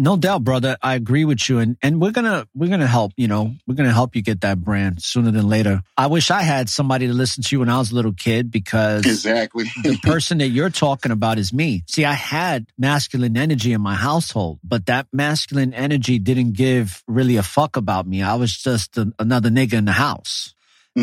No 0.00 0.16
doubt, 0.16 0.44
brother. 0.44 0.76
I 0.80 0.94
agree 0.94 1.24
with 1.24 1.48
you. 1.48 1.58
And 1.58 1.76
and 1.82 2.00
we're 2.00 2.12
gonna 2.12 2.46
we're 2.54 2.70
gonna 2.70 2.86
help, 2.86 3.12
you 3.16 3.26
know, 3.26 3.52
we're 3.66 3.74
gonna 3.74 3.92
help 3.92 4.14
you 4.14 4.22
get 4.22 4.42
that 4.42 4.62
brand 4.62 5.02
sooner 5.02 5.32
than 5.32 5.48
later. 5.48 5.82
I 5.96 6.06
wish 6.06 6.30
I 6.30 6.42
had 6.42 6.68
somebody 6.68 7.08
to 7.08 7.12
listen 7.12 7.42
to 7.42 7.56
you 7.56 7.60
when 7.60 7.68
I 7.68 7.78
was 7.78 7.90
a 7.90 7.96
little 7.96 8.12
kid 8.12 8.52
because 8.52 9.04
Exactly. 9.04 9.64
the 9.82 9.98
person 10.04 10.38
that 10.38 10.48
you're 10.48 10.70
talking 10.70 11.10
about 11.10 11.38
is 11.38 11.52
me. 11.52 11.82
See, 11.88 12.04
I 12.04 12.12
had 12.12 12.68
masculine 12.78 13.36
energy 13.36 13.72
in 13.72 13.80
my 13.80 13.96
household, 13.96 14.60
but 14.62 14.86
that 14.86 15.08
masculine 15.12 15.74
energy 15.74 16.20
didn't 16.20 16.52
give 16.52 17.02
really 17.08 17.36
a 17.36 17.42
fuck 17.42 17.76
about 17.76 18.06
me. 18.06 18.22
I 18.22 18.36
was 18.36 18.56
just 18.56 18.96
a, 18.98 19.12
another 19.18 19.50
nigga 19.50 19.72
in 19.74 19.84
the 19.84 19.92
house. 19.92 20.54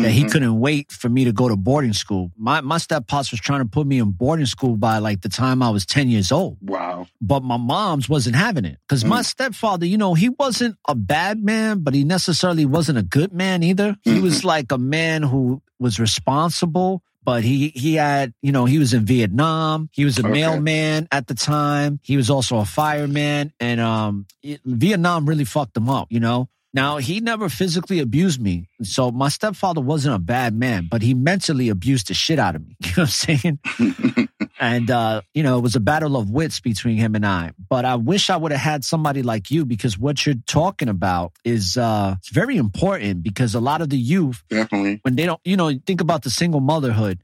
That 0.02 0.10
he 0.12 0.24
Mhm. 0.24 0.30
couldn't 0.32 0.60
wait 0.60 0.90
for 0.92 1.08
me 1.08 1.24
to 1.24 1.32
go 1.32 1.48
to 1.48 1.56
boarding 1.56 1.92
school. 1.92 2.30
My 2.36 2.60
my 2.60 2.78
steppops 2.78 3.30
was 3.30 3.40
trying 3.40 3.60
to 3.60 3.66
put 3.66 3.86
me 3.86 3.98
in 3.98 4.10
boarding 4.10 4.46
school 4.46 4.76
by 4.76 4.98
like 4.98 5.22
the 5.22 5.28
time 5.28 5.62
I 5.62 5.70
was 5.70 5.86
10 5.86 6.08
years 6.08 6.30
old 6.32 6.58
Wow. 6.60 7.06
but 7.20 7.42
my 7.42 7.56
mom's 7.56 8.08
wasn't 8.08 8.36
having 8.36 8.64
it 8.64 8.78
because 8.86 9.04
my 9.04 9.22
stepfather, 9.22 9.86
you 9.86 9.96
know, 9.98 10.14
he 10.14 10.28
wasn't 10.28 10.76
a 10.88 10.94
bad 10.94 11.42
man, 11.42 11.80
but 11.80 11.94
he 11.94 12.04
necessarily 12.04 12.66
wasn't 12.66 12.98
a 12.98 13.02
good 13.02 13.32
man 13.32 13.62
either. 13.62 13.96
He 14.02 14.20
was 14.20 14.44
like 14.44 14.70
a 14.72 14.78
man 14.78 15.22
who 15.22 15.62
was 15.78 15.98
responsible, 16.00 17.02
but 17.24 17.42
he 17.42 17.68
he 17.74 17.94
had, 17.94 18.32
you 18.42 18.52
know, 18.52 18.64
he 18.66 18.78
was 18.78 18.92
in 18.94 19.04
Vietnam. 19.04 19.88
He 19.92 20.04
was 20.04 20.18
a 20.18 20.22
Okay. 20.22 20.30
mailman 20.32 21.08
at 21.10 21.26
the 21.26 21.34
time. 21.34 22.00
He 22.02 22.16
was 22.16 22.30
also 22.30 22.58
a 22.58 22.64
fireman, 22.64 23.52
and 23.60 23.80
um, 23.80 24.26
it- 24.42 24.60
Vietnam 24.64 25.26
really 25.26 25.44
fucked 25.44 25.76
him 25.76 25.88
up, 25.88 26.06
you 26.10 26.20
know. 26.20 26.48
Now 26.76 26.98
he 26.98 27.20
never 27.20 27.48
physically 27.48 28.00
abused 28.00 28.38
me, 28.38 28.68
so 28.82 29.10
my 29.10 29.30
stepfather 29.30 29.80
wasn't 29.80 30.14
a 30.14 30.18
bad 30.18 30.54
man, 30.54 30.88
but 30.90 31.00
he 31.00 31.14
mentally 31.14 31.70
abused 31.70 32.08
the 32.08 32.14
shit 32.14 32.38
out 32.38 32.54
of 32.54 32.68
me. 32.68 32.76
You 32.84 32.90
know 32.98 33.04
what 33.04 33.28
I'm 33.30 34.18
saying? 34.18 34.28
and 34.60 34.90
uh, 34.90 35.22
you 35.32 35.42
know, 35.42 35.56
it 35.56 35.62
was 35.62 35.74
a 35.74 35.80
battle 35.80 36.18
of 36.18 36.28
wits 36.28 36.60
between 36.60 36.98
him 36.98 37.14
and 37.14 37.24
I. 37.24 37.52
But 37.70 37.86
I 37.86 37.94
wish 37.94 38.28
I 38.28 38.36
would 38.36 38.52
have 38.52 38.60
had 38.60 38.84
somebody 38.84 39.22
like 39.22 39.50
you 39.50 39.64
because 39.64 39.98
what 39.98 40.26
you're 40.26 40.42
talking 40.46 40.90
about 40.90 41.32
is 41.44 41.78
uh 41.78 42.16
it's 42.18 42.28
very 42.28 42.58
important 42.58 43.22
because 43.22 43.54
a 43.54 43.60
lot 43.60 43.80
of 43.80 43.88
the 43.88 43.96
youth 43.96 44.44
Definitely. 44.50 45.00
when 45.00 45.16
they 45.16 45.24
don't, 45.24 45.40
you 45.46 45.56
know, 45.56 45.72
think 45.86 46.02
about 46.02 46.24
the 46.24 46.30
single 46.30 46.60
motherhood 46.60 47.20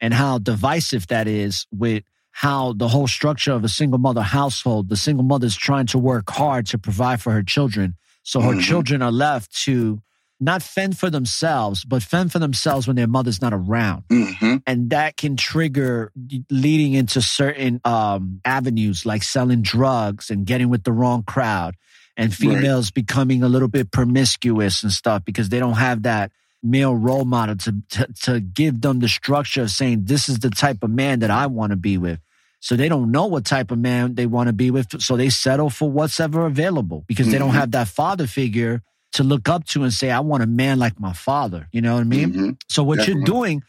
and 0.00 0.14
how 0.14 0.38
divisive 0.38 1.06
that 1.06 1.28
is 1.28 1.68
with 1.70 2.02
how 2.32 2.72
the 2.72 2.88
whole 2.88 3.06
structure 3.06 3.52
of 3.52 3.62
a 3.62 3.68
single 3.68 4.00
mother 4.00 4.22
household, 4.22 4.88
the 4.88 4.96
single 4.96 5.24
mother's 5.24 5.54
trying 5.56 5.86
to 5.86 5.96
work 5.96 6.28
hard 6.28 6.66
to 6.66 6.76
provide 6.76 7.22
for 7.22 7.30
her 7.30 7.44
children. 7.44 7.94
So 8.26 8.40
her 8.40 8.54
Mhm. 8.54 8.60
children 8.60 9.02
are 9.02 9.12
left 9.12 9.54
to 9.64 10.02
not 10.40 10.60
fend 10.62 10.98
for 10.98 11.10
themselves, 11.10 11.84
but 11.84 12.02
fend 12.02 12.32
for 12.32 12.40
themselves 12.40 12.86
when 12.86 12.96
their 12.96 13.06
mother's 13.06 13.40
not 13.40 13.54
around. 13.54 14.02
hmm 14.10 14.56
And 14.66 14.90
that 14.90 15.16
can 15.16 15.36
trigger 15.36 16.10
leading 16.50 16.94
into 16.94 17.22
certain 17.22 17.80
um, 17.84 18.40
avenues 18.44 19.06
like 19.06 19.22
selling 19.22 19.62
drugs 19.62 20.28
and 20.28 20.44
getting 20.44 20.68
with 20.68 20.82
the 20.82 20.90
wrong 20.92 21.22
crowd 21.22 21.76
and 22.16 22.30
Right. 22.30 22.36
females 22.36 22.90
becoming 22.90 23.44
a 23.44 23.48
little 23.48 23.68
bit 23.68 23.92
promiscuous 23.92 24.82
and 24.82 24.90
stuff 24.90 25.24
because 25.24 25.48
they 25.50 25.60
don't 25.60 25.74
have 25.74 26.02
that 26.02 26.32
male 26.64 26.96
role 26.96 27.24
model 27.24 27.54
to, 27.56 27.72
to, 27.90 28.08
to 28.22 28.40
give 28.40 28.80
them 28.80 28.98
the 28.98 29.08
structure 29.08 29.62
of 29.62 29.70
saying, 29.70 30.06
this 30.06 30.28
is 30.28 30.40
the 30.40 30.50
type 30.50 30.82
of 30.82 30.90
man 30.90 31.20
that 31.20 31.30
I 31.30 31.46
want 31.46 31.70
to 31.70 31.76
be 31.76 31.96
with. 31.96 32.18
So 32.66 32.74
they 32.74 32.88
don't 32.88 33.12
know 33.12 33.26
what 33.26 33.44
type 33.44 33.70
of 33.70 33.78
man 33.78 34.16
they 34.16 34.26
want 34.26 34.48
to 34.48 34.52
be 34.52 34.72
with. 34.72 35.00
So 35.00 35.16
they 35.16 35.28
settle 35.28 35.70
for 35.70 35.88
what's 35.88 36.18
ever 36.18 36.46
available 36.46 37.04
because 37.06 37.28
they 37.30 37.38
don't 37.38 37.52
Mhm. 37.52 37.60
have 37.62 37.70
that 37.70 37.86
father 37.86 38.26
figure 38.26 38.82
to 39.12 39.22
look 39.22 39.48
up 39.48 39.62
to 39.66 39.84
and 39.84 39.92
say, 39.92 40.10
I 40.10 40.18
want 40.18 40.42
a 40.42 40.48
man 40.48 40.80
like 40.80 40.98
my 40.98 41.12
father. 41.12 41.68
You 41.70 41.80
know 41.80 41.94
what 41.94 42.00
I 42.00 42.04
mean? 42.16 42.32
hmm 42.32 42.50
So 42.68 42.82
what 42.82 43.06
you're 43.06 43.22
doing 43.24 43.62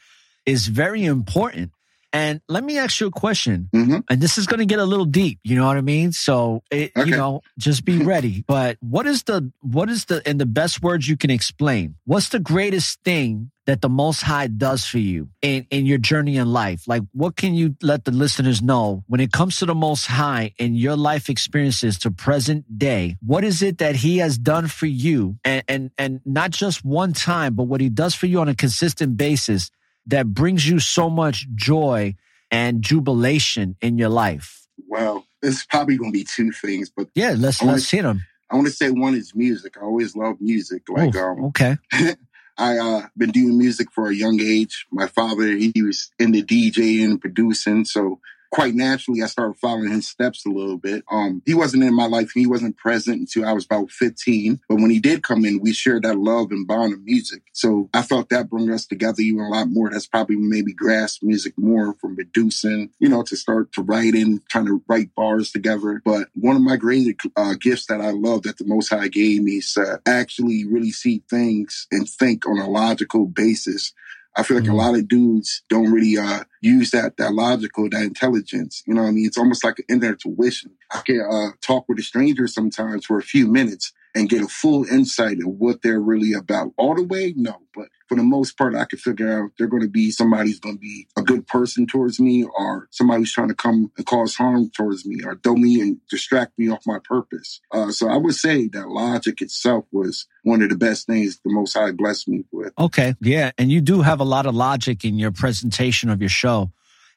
is 0.48 0.66
very 0.66 1.04
important. 1.06 1.70
And 2.12 2.42
let 2.50 2.64
me 2.64 2.80
ask 2.80 3.00
you 3.00 3.06
a 3.06 3.12
question. 3.12 3.70
hmm 3.72 3.98
And 4.10 4.20
this 4.20 4.40
is 4.40 4.48
going 4.48 4.62
to 4.62 4.66
get 4.74 4.80
a 4.80 4.86
little 4.86 5.06
deep. 5.06 5.38
You 5.44 5.56
know 5.58 5.68
what 5.68 5.78
I 5.78 5.82
mean? 5.82 6.12
So 6.12 6.64
it, 6.72 6.92
Okay. 6.98 7.12
you 7.12 7.16
know, 7.16 7.42
just 7.60 7.86
be 7.86 7.98
ready. 8.14 8.44
But 8.48 8.78
what 8.82 9.06
is 9.06 9.22
the 9.30 9.52
what 9.62 9.92
is 9.92 10.06
the 10.06 10.28
in 10.28 10.40
the 10.40 10.48
best 10.48 10.82
words 10.82 11.08
you 11.08 11.18
can 11.18 11.30
explain? 11.30 11.94
What's 12.06 12.30
the 12.30 12.40
greatest 12.40 12.98
thing 13.06 13.52
that 13.68 13.82
the 13.82 13.90
Most 13.90 14.22
High 14.24 14.48
does 14.48 14.86
for 14.86 14.98
you 14.98 15.30
in, 15.42 15.68
in 15.70 15.86
your 15.86 15.98
journey 15.98 16.38
in 16.38 16.48
life? 16.48 16.88
Like, 16.88 17.04
what 17.12 17.36
can 17.36 17.54
you 17.54 17.76
let 17.84 18.06
the 18.06 18.12
listeners 18.12 18.62
know 18.62 19.04
when 19.08 19.20
it 19.20 19.32
comes 19.34 19.58
to 19.60 19.66
the 19.66 19.76
Most 19.76 20.08
High 20.08 20.54
in 20.58 20.74
your 20.74 20.96
life 20.96 21.30
experiences 21.30 22.00
to 22.00 22.10
present 22.12 22.80
day? 22.80 23.18
What 23.24 23.44
is 23.44 23.62
it 23.62 23.78
that 23.78 23.98
He 23.98 24.18
has 24.18 24.38
done 24.38 24.68
for 24.68 24.88
you, 24.88 25.38
and 25.44 25.64
and 25.68 25.92
and 25.98 26.22
not 26.26 26.52
just 26.52 26.84
one 26.84 27.14
time, 27.14 27.54
but 27.54 27.64
what 27.66 27.82
He 27.82 27.90
does 27.90 28.16
for 28.16 28.26
you 28.26 28.40
on 28.40 28.48
a 28.48 28.56
consistent 28.56 29.18
basis 29.18 29.70
that 30.08 30.34
brings 30.34 30.68
you 30.68 30.80
so 30.80 31.10
much 31.10 31.46
joy 31.54 32.16
and 32.50 32.82
jubilation 32.82 33.76
in 33.82 33.98
your 33.98 34.10
life? 34.10 34.66
Well, 34.88 35.26
it's 35.42 35.66
probably 35.66 35.98
going 35.98 36.14
to 36.14 36.18
be 36.18 36.24
two 36.24 36.54
things, 36.54 36.90
but 36.90 37.10
yeah, 37.14 37.36
let's 37.38 37.62
wanna- 37.62 37.74
let's 37.74 37.92
hit 37.92 38.04
them. 38.04 38.24
I 38.50 38.56
want 38.56 38.68
to 38.68 38.74
say 38.74 38.90
one 38.92 39.14
is 39.14 39.36
music. 39.36 39.76
I 39.78 39.82
always 39.82 40.16
love 40.16 40.38
music. 40.40 40.84
Like, 40.88 41.14
um, 41.18 41.46
Okay. 41.46 41.76
I 42.58 42.78
uh 42.78 43.08
been 43.18 43.32
doing 43.32 43.58
music 43.58 43.92
for 43.92 44.10
a 44.10 44.16
young 44.16 44.42
age. 44.42 44.88
My 44.92 45.08
father, 45.08 45.48
he 45.48 45.74
was 45.82 46.12
into 46.20 46.44
DJing 46.44 47.04
and 47.04 47.22
producing, 47.22 47.86
so 47.86 48.20
quite 48.52 48.76
naturally 48.76 49.22
I 49.22 49.28
started 49.28 49.60
following 49.60 49.92
his 49.92 50.08
steps 50.08 50.46
a 50.46 50.50
little 50.50 50.78
bit. 50.78 51.04
Um 51.12 51.42
he 51.46 51.54
wasn't 51.54 51.84
in 51.84 51.94
my 51.94 52.08
life, 52.08 52.32
he 52.34 52.48
wasn't 52.48 52.78
present 52.78 53.20
until 53.20 53.46
I 53.46 53.54
was 53.54 53.66
about 53.66 53.92
15. 53.92 54.62
But 54.68 54.76
when 54.76 54.90
he 54.90 55.00
did 55.00 55.24
come 55.24 55.46
in, 55.46 55.60
we 55.60 55.74
shared 55.74 56.04
that 56.04 56.18
love 56.18 56.52
and 56.52 56.68
bond 56.68 56.94
of 56.94 57.04
music. 57.04 57.44
So 57.54 57.90
I 57.94 58.02
felt 58.02 58.30
that 58.30 58.50
brought 58.50 58.70
us 58.70 58.86
together 58.86 59.22
even 59.22 59.42
a 59.42 59.50
lot 59.50 59.70
more. 59.70 59.90
That's 59.90 60.08
probably 60.08 60.36
maybe 60.36 60.74
grasp 60.74 61.24
music 61.24 61.54
more 61.58 61.96
from 61.96 62.16
producing, 62.16 62.90
you 63.00 63.10
know, 63.10 63.24
to 63.24 63.36
start 63.36 63.72
to 63.74 63.82
writing, 63.82 64.42
trying 64.50 64.66
to 64.68 64.84
write 64.88 65.14
bars 65.16 65.52
together. 65.52 66.02
But 66.04 66.30
one 66.36 66.56
of 66.56 66.62
my 66.62 66.76
greatest 66.78 67.28
uh, 67.36 67.56
gifts 67.60 67.88
that 67.88 68.02
I 68.02 68.12
love 68.12 68.44
that 68.44 68.58
the 68.58 68.66
Most 68.66 68.90
High 68.90 69.08
gave 69.08 69.42
me 69.44 69.58
is 69.58 69.78
actually 70.06 70.66
really 70.66 70.92
see 70.92 71.24
things 71.30 71.88
and 71.92 72.08
think 72.08 72.48
on 72.48 72.60
a 72.60 72.70
logical 72.70 73.26
basis. 73.26 73.94
I 74.38 74.44
feel 74.44 74.60
like 74.60 74.70
a 74.70 74.74
lot 74.74 74.96
of 74.96 75.08
dudes 75.08 75.64
don't 75.68 75.92
really 75.92 76.18
uh, 76.18 76.44
use 76.62 76.92
that 76.92 77.18
that 77.18 77.34
logical, 77.34 77.90
that 77.90 78.04
intelligence. 78.04 78.84
You 78.86 78.94
know 78.94 79.02
what 79.02 79.10
I 79.10 79.12
mean? 79.12 79.26
It's 79.26 79.38
almost 79.38 79.64
like 79.64 79.80
an 79.80 79.86
inner 79.90 80.16
tuition. 80.16 80.72
I 80.92 81.02
can 81.06 81.22
uh, 81.22 81.50
talk 81.62 81.86
with 81.90 81.98
a 81.98 82.04
stranger 82.04 82.48
sometimes 82.48 83.06
for 83.06 83.18
a 83.18 83.24
few 83.24 83.48
minutes 83.48 83.94
and 84.18 84.30
get 84.30 84.42
a 84.42 84.48
full 84.48 84.84
insight 84.86 85.38
of 85.40 85.48
what 85.48 85.82
they're 85.84 86.02
really 86.02 86.34
about. 86.34 86.74
All 86.78 86.96
the 86.96 87.04
way, 87.04 87.34
no, 87.38 87.62
but 87.76 87.88
for 88.10 88.16
the 88.16 88.24
most 88.24 88.58
part, 88.58 88.74
I 88.74 88.86
can 88.86 88.98
figure 88.98 89.32
out 89.32 89.52
they're 89.58 89.68
going 89.68 89.84
to 89.84 89.90
be 89.90 90.12
somebody's 90.12 90.60
going 90.60 90.76
to 90.76 90.80
be 90.80 91.08
a 91.18 91.22
good 91.22 91.46
person 91.46 91.86
towards 91.86 92.20
me, 92.20 92.44
or 92.44 92.88
somebody 92.92 93.22
who's 93.22 93.34
trying 93.34 93.50
to 93.50 93.56
come 93.56 93.92
and 93.98 94.06
cause 94.06 94.36
harm 94.36 94.70
towards 94.72 95.06
me, 95.06 95.24
or 95.24 95.36
throw 95.36 95.56
me 95.56 95.82
and 95.82 96.00
distract 96.10 96.58
me 96.58 96.70
off 96.70 96.82
my 96.88 97.00
purpose. 97.04 97.62
Uh, 97.72 97.92
so 97.92 98.10
I 98.10 98.18
would 98.18 98.36
say 98.36 98.68
that 98.70 98.88
logic 98.88 99.42
itself 99.42 99.86
was 99.92 100.26
one 100.44 100.62
of 100.62 100.70
the 100.70 100.78
best 100.78 101.06
things 101.06 101.40
the 101.44 101.54
Most 101.54 101.74
High 101.74 101.92
blessed 101.92 102.28
me 102.30 102.46
with. 102.52 102.74
Okay. 102.80 103.14
Yeah. 103.22 103.52
And 103.58 103.72
you 103.72 103.82
do 103.82 104.02
have 104.02 104.20
a 104.20 104.26
lot 104.26 104.46
of 104.46 104.56
logic 104.56 105.06
in 105.06 105.20
your 105.20 105.32
presentation 105.32 106.10
of 106.10 106.22
your 106.22 106.30
show. 106.30 106.72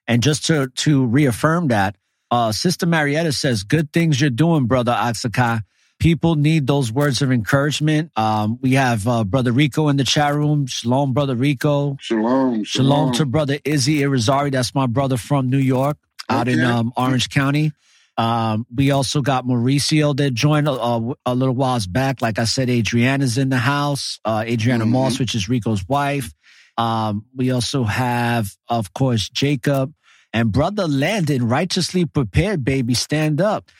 And 0.06 0.22
just 0.22 0.46
to, 0.46 0.68
to 0.68 1.06
reaffirm 1.06 1.68
that, 1.68 1.96
uh, 2.32 2.52
Sister 2.52 2.86
Marietta 2.86 3.32
says, 3.32 3.62
good 3.62 3.92
things 3.92 4.20
you're 4.20 4.30
doing, 4.30 4.66
brother 4.66 4.92
Auxakai. 4.92 5.62
People 6.00 6.34
need 6.34 6.66
those 6.66 6.90
words 6.90 7.20
of 7.20 7.30
encouragement. 7.30 8.10
Um, 8.16 8.58
we 8.62 8.72
have, 8.72 9.06
uh, 9.06 9.22
brother 9.22 9.52
Rico 9.52 9.88
in 9.88 9.96
the 9.98 10.04
chat 10.04 10.34
room. 10.34 10.66
Shalom, 10.66 11.12
brother 11.12 11.36
Rico. 11.36 11.98
Shalom. 12.00 12.64
Shalom 12.64 13.12
to 13.12 13.26
brother 13.26 13.58
Izzy 13.64 14.00
Irizarry. 14.00 14.50
That's 14.50 14.74
my 14.74 14.86
brother 14.86 15.18
from 15.18 15.50
New 15.50 15.58
York 15.58 15.98
out 16.30 16.48
in, 16.48 16.60
um, 16.64 16.92
Orange 16.96 17.28
County. 17.28 17.72
Um, 18.16 18.66
we 18.74 18.90
also 18.90 19.20
got 19.20 19.44
Mauricio 19.44 20.16
that 20.16 20.32
joined 20.32 20.68
a, 20.68 20.72
a, 20.72 21.14
a 21.26 21.34
little 21.34 21.54
whiles 21.54 21.86
back. 21.86 22.22
Like 22.22 22.38
I 22.38 22.44
said, 22.44 22.70
Adriana's 22.70 23.36
in 23.38 23.50
the 23.50 23.58
house. 23.58 24.20
Uh, 24.24 24.42
Adriana 24.46 24.84
Mhm. 24.86 24.90
Moss, 24.90 25.18
which 25.18 25.34
is 25.34 25.48
Rico's 25.50 25.86
wife. 25.86 26.32
Um, 26.78 27.26
we 27.36 27.50
also 27.50 27.84
have, 27.84 28.50
of 28.68 28.94
course, 28.94 29.28
Jacob 29.28 29.92
and 30.32 30.50
brother 30.50 30.86
Landon, 30.88 31.46
righteously 31.46 32.06
prepared, 32.06 32.64
baby. 32.64 32.94
Stand 32.94 33.40
up. 33.40 33.70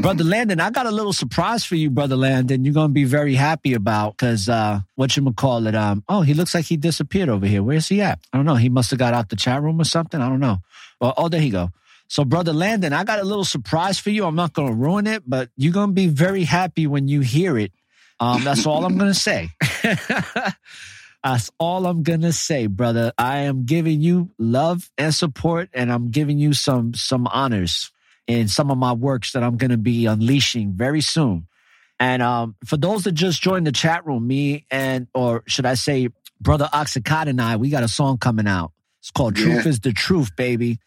Brother 0.00 0.24
Landon, 0.24 0.60
I 0.60 0.70
got 0.70 0.86
a 0.86 0.90
little 0.90 1.12
surprise 1.12 1.64
for 1.64 1.76
you, 1.76 1.90
brother 1.90 2.16
Landon. 2.16 2.64
You're 2.64 2.74
going 2.74 2.90
to 2.90 2.94
be 2.94 3.04
very 3.04 3.34
happy 3.34 3.74
about 3.74 4.16
because, 4.16 4.48
uh, 4.48 4.80
what 4.96 5.16
you 5.16 5.32
call 5.32 5.66
it? 5.66 5.74
Um, 5.74 6.04
oh, 6.08 6.22
he 6.22 6.34
looks 6.34 6.54
like 6.54 6.66
he 6.66 6.76
disappeared 6.76 7.28
over 7.28 7.46
here. 7.46 7.62
Where's 7.62 7.88
he 7.88 8.02
at? 8.02 8.18
I 8.32 8.36
don't 8.36 8.46
know. 8.46 8.56
He 8.56 8.68
must 8.68 8.90
have 8.90 8.98
got 8.98 9.14
out 9.14 9.30
the 9.30 9.36
chat 9.36 9.62
room 9.62 9.80
or 9.80 9.84
something. 9.84 10.20
I 10.20 10.28
don't 10.28 10.40
know. 10.40 10.58
Well, 11.00 11.14
oh, 11.16 11.28
there 11.28 11.40
he 11.40 11.50
go. 11.50 11.70
So, 12.08 12.24
brother 12.24 12.52
Landon, 12.52 12.92
I 12.92 13.04
got 13.04 13.20
a 13.20 13.24
little 13.24 13.44
surprise 13.44 13.98
for 13.98 14.10
you. 14.10 14.26
I'm 14.26 14.36
not 14.36 14.52
going 14.52 14.68
to 14.68 14.74
ruin 14.74 15.06
it, 15.06 15.22
but 15.26 15.48
you're 15.56 15.72
going 15.72 15.90
to 15.90 15.94
be 15.94 16.08
very 16.08 16.44
happy 16.44 16.86
when 16.86 17.08
you 17.08 17.20
hear 17.20 17.56
it. 17.56 17.72
Um, 18.20 18.44
that's 18.44 18.66
all 18.66 18.84
I'm 18.84 18.98
going 18.98 19.12
to 19.12 19.18
say. 19.18 19.48
that's 21.24 21.50
all 21.58 21.86
I'm 21.86 22.02
going 22.02 22.20
to 22.20 22.32
say, 22.32 22.66
brother. 22.66 23.12
I 23.16 23.38
am 23.38 23.64
giving 23.64 24.02
you 24.02 24.30
love 24.38 24.90
and 24.98 25.14
support, 25.14 25.70
and 25.72 25.90
I'm 25.90 26.10
giving 26.10 26.38
you 26.38 26.52
some 26.52 26.92
some 26.92 27.26
honors 27.26 27.90
in 28.26 28.48
some 28.48 28.70
of 28.70 28.78
my 28.78 28.92
works 28.92 29.32
that 29.32 29.42
I'm 29.42 29.56
going 29.56 29.70
to 29.70 29.76
be 29.76 30.06
unleashing 30.06 30.72
very 30.72 31.00
soon. 31.00 31.46
And 31.98 32.22
um, 32.22 32.56
for 32.64 32.76
those 32.76 33.04
that 33.04 33.12
just 33.12 33.40
joined 33.42 33.66
the 33.66 33.72
chat 33.72 34.04
room, 34.06 34.26
me 34.26 34.66
and, 34.70 35.06
or 35.14 35.44
should 35.46 35.66
I 35.66 35.74
say, 35.74 36.08
brother 36.40 36.68
Auxakai 36.72 37.26
and 37.26 37.40
I, 37.40 37.56
we 37.56 37.70
got 37.70 37.82
a 37.82 37.88
song 37.88 38.18
coming 38.18 38.48
out. 38.48 38.72
It's 39.00 39.10
called 39.10 39.38
Yeah. 39.38 39.44
Truth 39.44 39.66
is 39.66 39.80
the 39.80 39.92
Truth, 39.92 40.36
baby. 40.36 40.78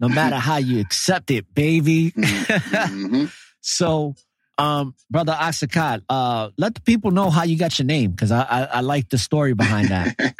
No 0.00 0.08
matter 0.20 0.36
how 0.36 0.56
you 0.56 0.80
accept 0.80 1.30
it, 1.30 1.54
baby. 1.54 2.12
Mm-hmm. 2.12 3.26
so, 3.60 4.14
um, 4.58 4.94
brother 5.10 5.32
Auxakai, 5.32 6.02
uh, 6.08 6.50
let 6.56 6.74
the 6.74 6.80
people 6.80 7.10
know 7.10 7.30
how 7.30 7.44
you 7.44 7.58
got 7.58 7.78
your 7.78 7.86
name 7.86 8.10
because 8.10 8.30
I, 8.30 8.42
I, 8.42 8.62
I 8.64 8.80
like 8.80 9.08
the 9.08 9.18
story 9.18 9.54
behind 9.54 9.88
that. 9.88 10.16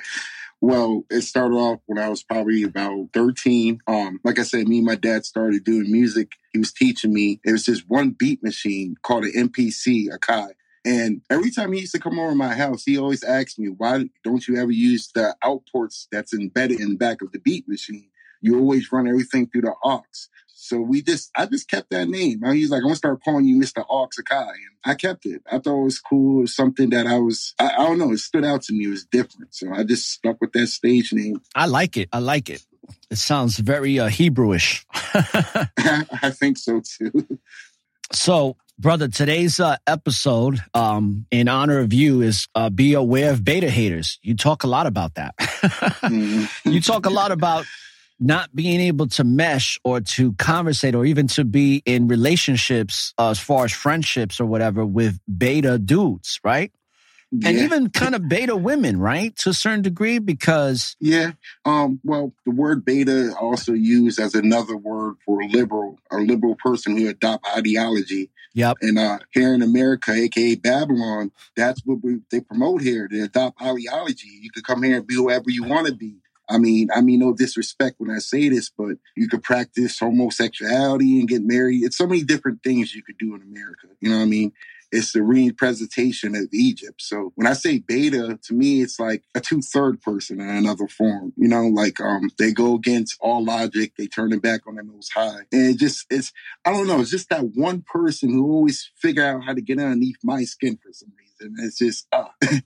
Well, 0.63 1.03
it 1.11 1.23
started 1.23 1.57
off 1.57 1.81
when 1.87 1.99
I 1.99 2.09
was 2.09 2.23
probably 2.23 2.63
about 2.63 3.09
13. 3.15 3.81
Um, 3.89 4.21
like 4.23 4.39
I 4.39 4.45
said, 4.45 4.69
me 4.69 4.77
and 4.79 4.87
my 4.87 4.95
dad 4.95 5.25
started 5.25 5.65
doing 5.65 5.91
music. 5.91 6.35
He 6.53 6.61
was 6.61 6.73
teaching 6.73 7.13
me. 7.13 7.41
It 7.45 7.51
was 7.51 7.65
this 7.65 7.81
one 7.89 8.11
beat 8.11 8.45
machine 8.45 8.95
called 9.03 9.25
an 9.25 9.49
MPC, 9.49 10.07
Akai. 10.11 10.51
And 10.85 11.21
every 11.29 11.51
time 11.51 11.73
he 11.73 11.81
used 11.81 11.95
to 11.97 12.01
come 12.01 12.17
over 12.21 12.37
my 12.37 12.55
house, 12.55 12.85
he 12.85 12.97
always 12.97 13.25
asked 13.25 13.59
me, 13.59 13.71
why 13.71 14.05
don't 14.23 14.47
you 14.47 14.57
ever 14.57 14.71
use 14.71 15.11
the 15.13 15.35
outports 15.43 16.07
that's 16.13 16.33
embedded 16.33 16.79
in 16.79 16.91
the 16.91 16.97
back 16.97 17.23
of 17.23 17.33
the 17.33 17.41
beat 17.41 17.67
machine? 17.67 18.09
You 18.41 18.61
always 18.61 18.93
run 18.93 19.09
everything 19.09 19.49
through 19.49 19.63
the 19.63 19.75
aux. 19.83 20.05
So 20.63 20.81
we 20.81 21.03
just, 21.03 21.33
I 21.37 21.47
just 21.47 21.69
kept 21.69 21.91
that 21.91 22.09
name. 22.09 22.41
He's 22.53 22.71
like, 22.71 22.79
I'm 22.79 22.85
gonna 22.85 22.95
start 22.95 23.21
calling 23.25 23.47
you 23.47 23.57
Mr. 23.57 23.85
Aux 23.91 24.09
Akai. 24.21 24.47
And 24.47 24.77
I 24.85 24.95
kept 24.95 25.27
it. 25.27 25.43
I 25.51 25.59
thought 25.59 25.81
it 25.81 25.85
was 25.85 25.99
cool. 25.99 26.39
It 26.39 26.43
was 26.43 26.55
something 26.55 26.91
that 26.91 27.05
I 27.05 27.19
was, 27.19 27.53
I, 27.59 27.71
I 27.71 27.79
don't 27.79 27.99
know, 27.99 28.13
it 28.13 28.19
stood 28.19 28.45
out 28.45 28.63
to 28.63 28.73
me. 28.73 28.85
It 28.85 28.91
was 28.91 29.05
different. 29.05 29.53
So 29.57 29.73
I 29.73 29.83
just 29.83 30.09
stuck 30.09 30.41
with 30.41 30.53
that 30.53 30.69
stage 30.69 31.13
name. 31.13 31.43
I 31.57 31.67
like 31.67 31.97
it. 31.97 32.09
I 32.13 32.21
like 32.21 32.49
it. 32.49 32.65
It 33.11 33.17
sounds 33.17 33.59
very 33.59 33.99
uh, 33.99 34.09
Hebrewish. 34.09 34.85
I 36.23 36.31
think 36.31 36.59
so 36.59 36.81
too. 36.81 37.27
So, 38.13 38.57
brother, 38.79 39.09
today's 39.09 39.59
uh, 39.59 39.79
episode, 39.89 40.63
um, 40.75 41.27
in 41.33 41.49
honor 41.49 41.81
of 41.81 41.93
you, 41.93 42.21
is 42.21 42.47
uh, 42.55 42.71
be 42.71 42.95
aware 42.95 43.33
of 43.33 43.43
beta 43.43 43.69
haters. 43.69 44.21
You 44.23 44.37
talk 44.37 44.63
a 44.63 44.69
lot 44.69 44.87
about 44.87 45.15
that. 45.17 45.35
you 46.65 46.81
talk 46.81 47.07
a 47.07 47.11
lot 47.11 47.33
about 47.33 47.65
not 48.23 48.55
being 48.55 48.81
able 48.81 49.09
to 49.09 49.25
mesh 49.25 49.79
or 49.85 50.01
to 50.01 50.33
conversate 50.35 50.95
or 50.95 51.05
even 51.05 51.27
to 51.27 51.45
be 51.45 51.83
in 51.85 52.07
relationships 52.09 53.13
uh, 53.19 53.31
as 53.31 53.39
far 53.39 53.65
as 53.65 53.73
friendships 53.73 54.41
or 54.41 54.47
whatever 54.47 54.87
with 54.87 55.19
beta 55.37 55.79
dudes, 55.79 56.39
right? 56.45 56.73
And 57.33 57.57
even 57.57 57.89
kind 57.89 58.15
of 58.15 58.29
beta 58.29 58.55
women, 58.55 59.01
right? 59.01 59.35
To 59.37 59.51
a 59.51 59.55
certain 59.55 59.81
degree, 59.81 60.19
because 60.19 60.97
Yeah. 61.01 61.33
Um, 61.65 61.99
well, 62.05 62.35
the 62.45 62.51
word 62.51 62.85
beta 62.85 63.35
also 63.41 63.73
used 63.73 64.21
as 64.21 64.35
another 64.35 64.77
word 64.77 65.15
for 65.25 65.43
liberal, 65.45 65.99
a 66.11 66.19
liberal 66.19 66.57
person 66.63 66.95
who 66.97 67.09
adopt 67.09 67.47
ideology. 67.57 68.31
Yep. 68.55 68.77
And 68.83 68.99
uh, 68.99 69.19
here 69.31 69.55
in 69.55 69.63
America, 69.63 70.13
aka 70.13 70.57
Babylon, 70.57 71.33
that's 71.57 71.81
what 71.87 72.03
we, 72.03 72.19
they 72.31 72.41
promote 72.41 72.83
here. 72.83 73.09
They 73.11 73.21
adopt 73.21 73.63
ideology. 73.63 74.29
You 74.29 74.51
could 74.51 74.65
come 74.65 74.83
here 74.83 74.99
and 74.99 75.07
be 75.07 75.15
whoever 75.15 75.49
you 75.49 75.65
want 75.65 75.87
to 75.87 75.95
be. 75.95 76.17
I 76.53 76.59
mean, 76.59 76.89
I 76.95 77.01
mean, 77.01 77.21
no 77.21 77.33
disrespect 77.33 77.97
when 77.99 78.11
I 78.11 78.19
say 78.19 78.49
this, 78.51 78.71
but 78.71 78.97
you 79.17 79.29
could 79.29 79.43
practice 79.43 79.99
homosexuality 79.99 81.19
and 81.19 81.29
get 81.29 81.43
married. 81.43 81.83
It's 81.83 81.97
so 81.97 82.07
many 82.07 82.23
different 82.23 82.63
things 82.63 82.95
you 82.95 83.03
could 83.03 83.19
do 83.19 83.35
in 83.35 83.43
America. 83.43 83.89
You 84.01 84.11
know 84.11 84.17
what 84.19 84.25
I 84.25 84.27
mean? 84.27 84.53
It's 84.93 85.13
the 85.13 85.23
representation 85.23 86.37
of 86.37 86.49
Egypt. 86.53 87.01
So 87.01 87.33
when 87.35 87.47
I 87.47 87.55
say 87.55 87.79
beta, 87.79 88.39
to 88.43 88.55
me, 88.55 88.83
it's 88.83 89.01
like 89.01 89.23
a 89.35 89.41
two 89.41 89.63
third 89.63 90.03
person 90.03 90.39
in 90.39 90.49
another 90.49 90.87
form. 90.87 91.33
You 91.37 91.49
know, 91.49 91.67
like 91.69 91.99
um, 91.99 92.31
they 92.39 92.53
go 92.53 92.75
against 92.75 93.17
all 93.19 93.43
logic, 93.43 93.95
they 93.97 94.07
turn 94.07 94.35
it 94.35 94.43
back 94.43 94.67
on 94.67 94.75
the 94.75 94.83
most 94.83 95.11
high, 95.15 95.41
and 95.51 95.75
it 95.75 95.79
just 95.79 96.05
it's 96.11 96.31
I 96.67 96.73
don't 96.73 96.87
know, 96.87 97.01
it's 97.01 97.11
just 97.11 97.31
that 97.31 97.55
one 97.55 97.83
person 97.91 98.29
who 98.29 98.53
always 98.53 98.91
figure 98.97 99.25
out 99.25 99.45
how 99.45 99.55
to 99.55 99.63
get 99.63 99.79
underneath 99.79 100.19
my 100.23 100.45
skin 100.45 100.77
for 100.77 100.93
some 100.93 101.13
reason. 101.19 101.57
It's 101.65 101.79
just 101.79 102.07
uh, 102.13 102.29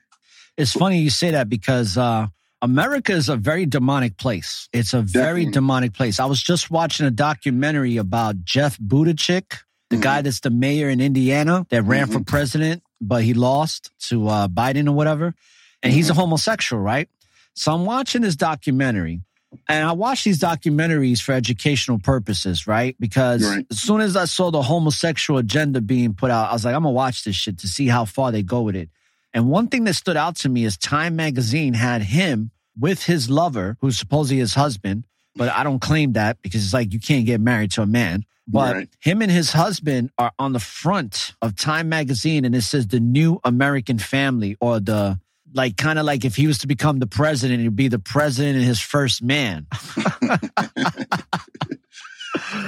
it's 0.56 0.72
funny 0.72 0.98
you 0.98 1.10
say 1.10 1.30
that 1.30 1.48
because 1.48 1.96
uh, 1.96 2.26
America 2.66 3.12
is 3.12 3.28
a 3.28 3.36
very 3.36 3.64
demonic 3.64 4.16
place. 4.16 4.68
It's 4.72 4.92
a 4.92 5.00
very 5.00 5.42
Definitely. 5.42 5.52
demonic 5.52 5.92
place. 5.94 6.18
I 6.18 6.24
was 6.24 6.42
just 6.42 6.68
watching 6.68 7.06
a 7.06 7.12
documentary 7.12 7.96
about 7.96 8.44
Jeff 8.44 8.76
Buttigieg, 8.78 9.44
the 9.88 9.96
guy 9.98 10.16
mm-hmm. 10.16 10.24
that's 10.24 10.40
the 10.40 10.50
mayor 10.50 10.88
in 10.88 11.00
Indiana 11.00 11.64
that 11.70 11.82
ran 11.82 12.08
for 12.08 12.14
mm-hmm. 12.14 12.22
president, 12.24 12.82
but 13.00 13.22
he 13.22 13.34
lost 13.34 13.92
to 14.08 14.26
uh, 14.26 14.48
Biden 14.48 14.88
or 14.88 14.92
whatever. 14.92 15.32
And 15.80 15.92
he's 15.92 16.08
a 16.08 16.12
mm-hmm. 16.12 16.22
homosexual, 16.22 16.82
right? 16.82 17.08
So 17.54 17.72
I'm 17.72 17.86
watching 17.86 18.22
this 18.22 18.34
documentary, 18.34 19.20
and 19.68 19.86
I 19.86 19.92
watch 19.92 20.24
these 20.24 20.40
documentaries 20.40 21.22
for 21.22 21.32
educational 21.32 22.00
purposes, 22.00 22.66
right? 22.66 22.96
Because 22.98 23.44
Right. 23.44 23.64
as 23.70 23.78
soon 23.78 24.00
as 24.00 24.16
I 24.16 24.24
saw 24.24 24.50
the 24.50 24.62
homosexual 24.62 25.38
agenda 25.38 25.80
being 25.80 26.14
put 26.14 26.32
out, 26.32 26.50
I 26.50 26.52
was 26.52 26.64
like, 26.64 26.74
I'm 26.74 26.82
gonna 26.82 26.90
watch 26.90 27.22
this 27.22 27.36
shit 27.36 27.58
to 27.58 27.68
see 27.68 27.86
how 27.86 28.06
far 28.06 28.32
they 28.32 28.42
go 28.42 28.62
with 28.62 28.74
it. 28.74 28.90
And 29.32 29.48
one 29.48 29.68
thing 29.68 29.84
that 29.84 29.94
stood 29.94 30.16
out 30.16 30.34
to 30.38 30.48
me 30.48 30.64
is 30.64 30.76
Time 30.76 31.14
Magazine 31.14 31.74
had 31.74 32.02
him 32.02 32.50
with 32.78 33.04
his 33.04 33.30
lover, 33.30 33.76
who's 33.80 33.98
supposedly 33.98 34.38
his 34.38 34.54
husband, 34.54 35.04
but 35.34 35.48
I 35.50 35.62
don't 35.64 35.80
claim 35.80 36.12
that 36.14 36.40
because 36.42 36.64
it's 36.64 36.74
like 36.74 36.92
you 36.92 37.00
can't 37.00 37.26
get 37.26 37.40
married 37.40 37.72
to 37.72 37.82
a 37.82 37.86
man. 37.86 38.24
But 38.48 38.74
Right. 38.74 38.88
him 39.00 39.22
and 39.22 39.30
his 39.30 39.52
husband 39.52 40.10
are 40.18 40.32
on 40.38 40.52
the 40.52 40.60
front 40.60 41.34
of 41.42 41.56
Time 41.56 41.88
Magazine, 41.88 42.44
and 42.44 42.54
it 42.54 42.62
says 42.62 42.86
the 42.86 43.00
new 43.00 43.40
American 43.44 43.98
family, 43.98 44.56
or 44.60 44.78
the 44.78 45.18
like, 45.52 45.76
kind 45.76 45.98
of 45.98 46.04
like 46.04 46.24
if 46.24 46.36
he 46.36 46.46
was 46.46 46.58
to 46.58 46.66
become 46.66 46.98
the 46.98 47.06
president, 47.06 47.60
he'd 47.62 47.74
be 47.74 47.88
the 47.88 47.98
president 47.98 48.56
and 48.56 48.64
his 48.64 48.80
first 48.80 49.22
man. 49.22 49.66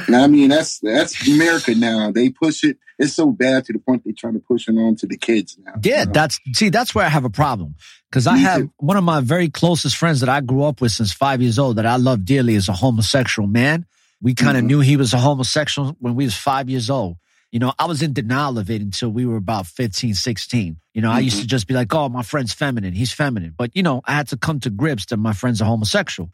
Now, 0.08 0.24
I 0.24 0.26
mean, 0.28 0.48
that's 0.48 0.78
that's 0.78 1.28
America 1.28 1.74
now. 1.74 2.10
They 2.10 2.30
push 2.30 2.64
it. 2.64 2.78
It's 2.98 3.12
so 3.12 3.30
bad 3.30 3.66
to 3.66 3.72
the 3.72 3.78
point 3.78 4.02
they're 4.04 4.14
trying 4.16 4.32
to 4.34 4.40
push 4.40 4.66
it 4.68 4.72
on 4.72 4.96
to 4.96 5.06
the 5.06 5.16
kids 5.16 5.58
now. 5.62 5.74
Yeah, 5.82 6.06
that's 6.06 6.40
see, 6.54 6.70
that's 6.70 6.94
where 6.94 7.04
I 7.04 7.08
have 7.08 7.24
a 7.24 7.30
problem. 7.30 7.74
Because 8.10 8.26
I 8.26 8.38
have 8.38 8.68
one 8.78 8.96
of 8.96 9.04
my 9.04 9.20
very 9.20 9.50
closest 9.50 9.96
friends 9.96 10.20
that 10.20 10.28
I 10.28 10.40
grew 10.40 10.62
up 10.64 10.80
with 10.80 10.92
since 10.92 11.12
five 11.12 11.42
years 11.42 11.58
old 11.58 11.76
that 11.76 11.86
I 11.86 11.96
love 11.96 12.24
dearly 12.24 12.54
is 12.54 12.68
a 12.68 12.72
homosexual 12.72 13.46
man. 13.48 13.84
We 14.22 14.34
kind 14.34 14.56
of 14.56 14.64
Mhm. 14.64 14.66
knew 14.66 14.80
he 14.80 14.96
was 14.96 15.12
a 15.12 15.18
homosexual 15.18 15.94
when 16.00 16.14
we 16.14 16.24
was 16.24 16.34
five 16.34 16.70
years 16.70 16.88
old. 16.88 17.16
You 17.52 17.58
know, 17.60 17.72
I 17.78 17.84
was 17.86 18.02
in 18.02 18.12
denial 18.14 18.58
of 18.58 18.70
it 18.70 18.80
until 18.82 19.10
we 19.10 19.24
were 19.26 19.36
about 19.36 19.66
15, 19.66 20.14
16. 20.14 20.76
You 20.94 21.02
know, 21.02 21.10
I 21.10 21.20
used 21.20 21.40
to 21.40 21.46
just 21.46 21.66
be 21.66 21.74
like, 21.74 21.94
oh, 21.94 22.08
my 22.08 22.22
friend's 22.22 22.52
feminine. 22.52 22.92
He's 22.94 23.12
feminine. 23.12 23.54
But, 23.56 23.70
you 23.74 23.82
know, 23.82 24.00
I 24.06 24.12
had 24.14 24.28
to 24.28 24.36
come 24.36 24.60
to 24.60 24.70
grips 24.70 25.06
that 25.06 25.16
my 25.18 25.32
friend's 25.32 25.60
a 25.60 25.64
homosexual. 25.64 26.30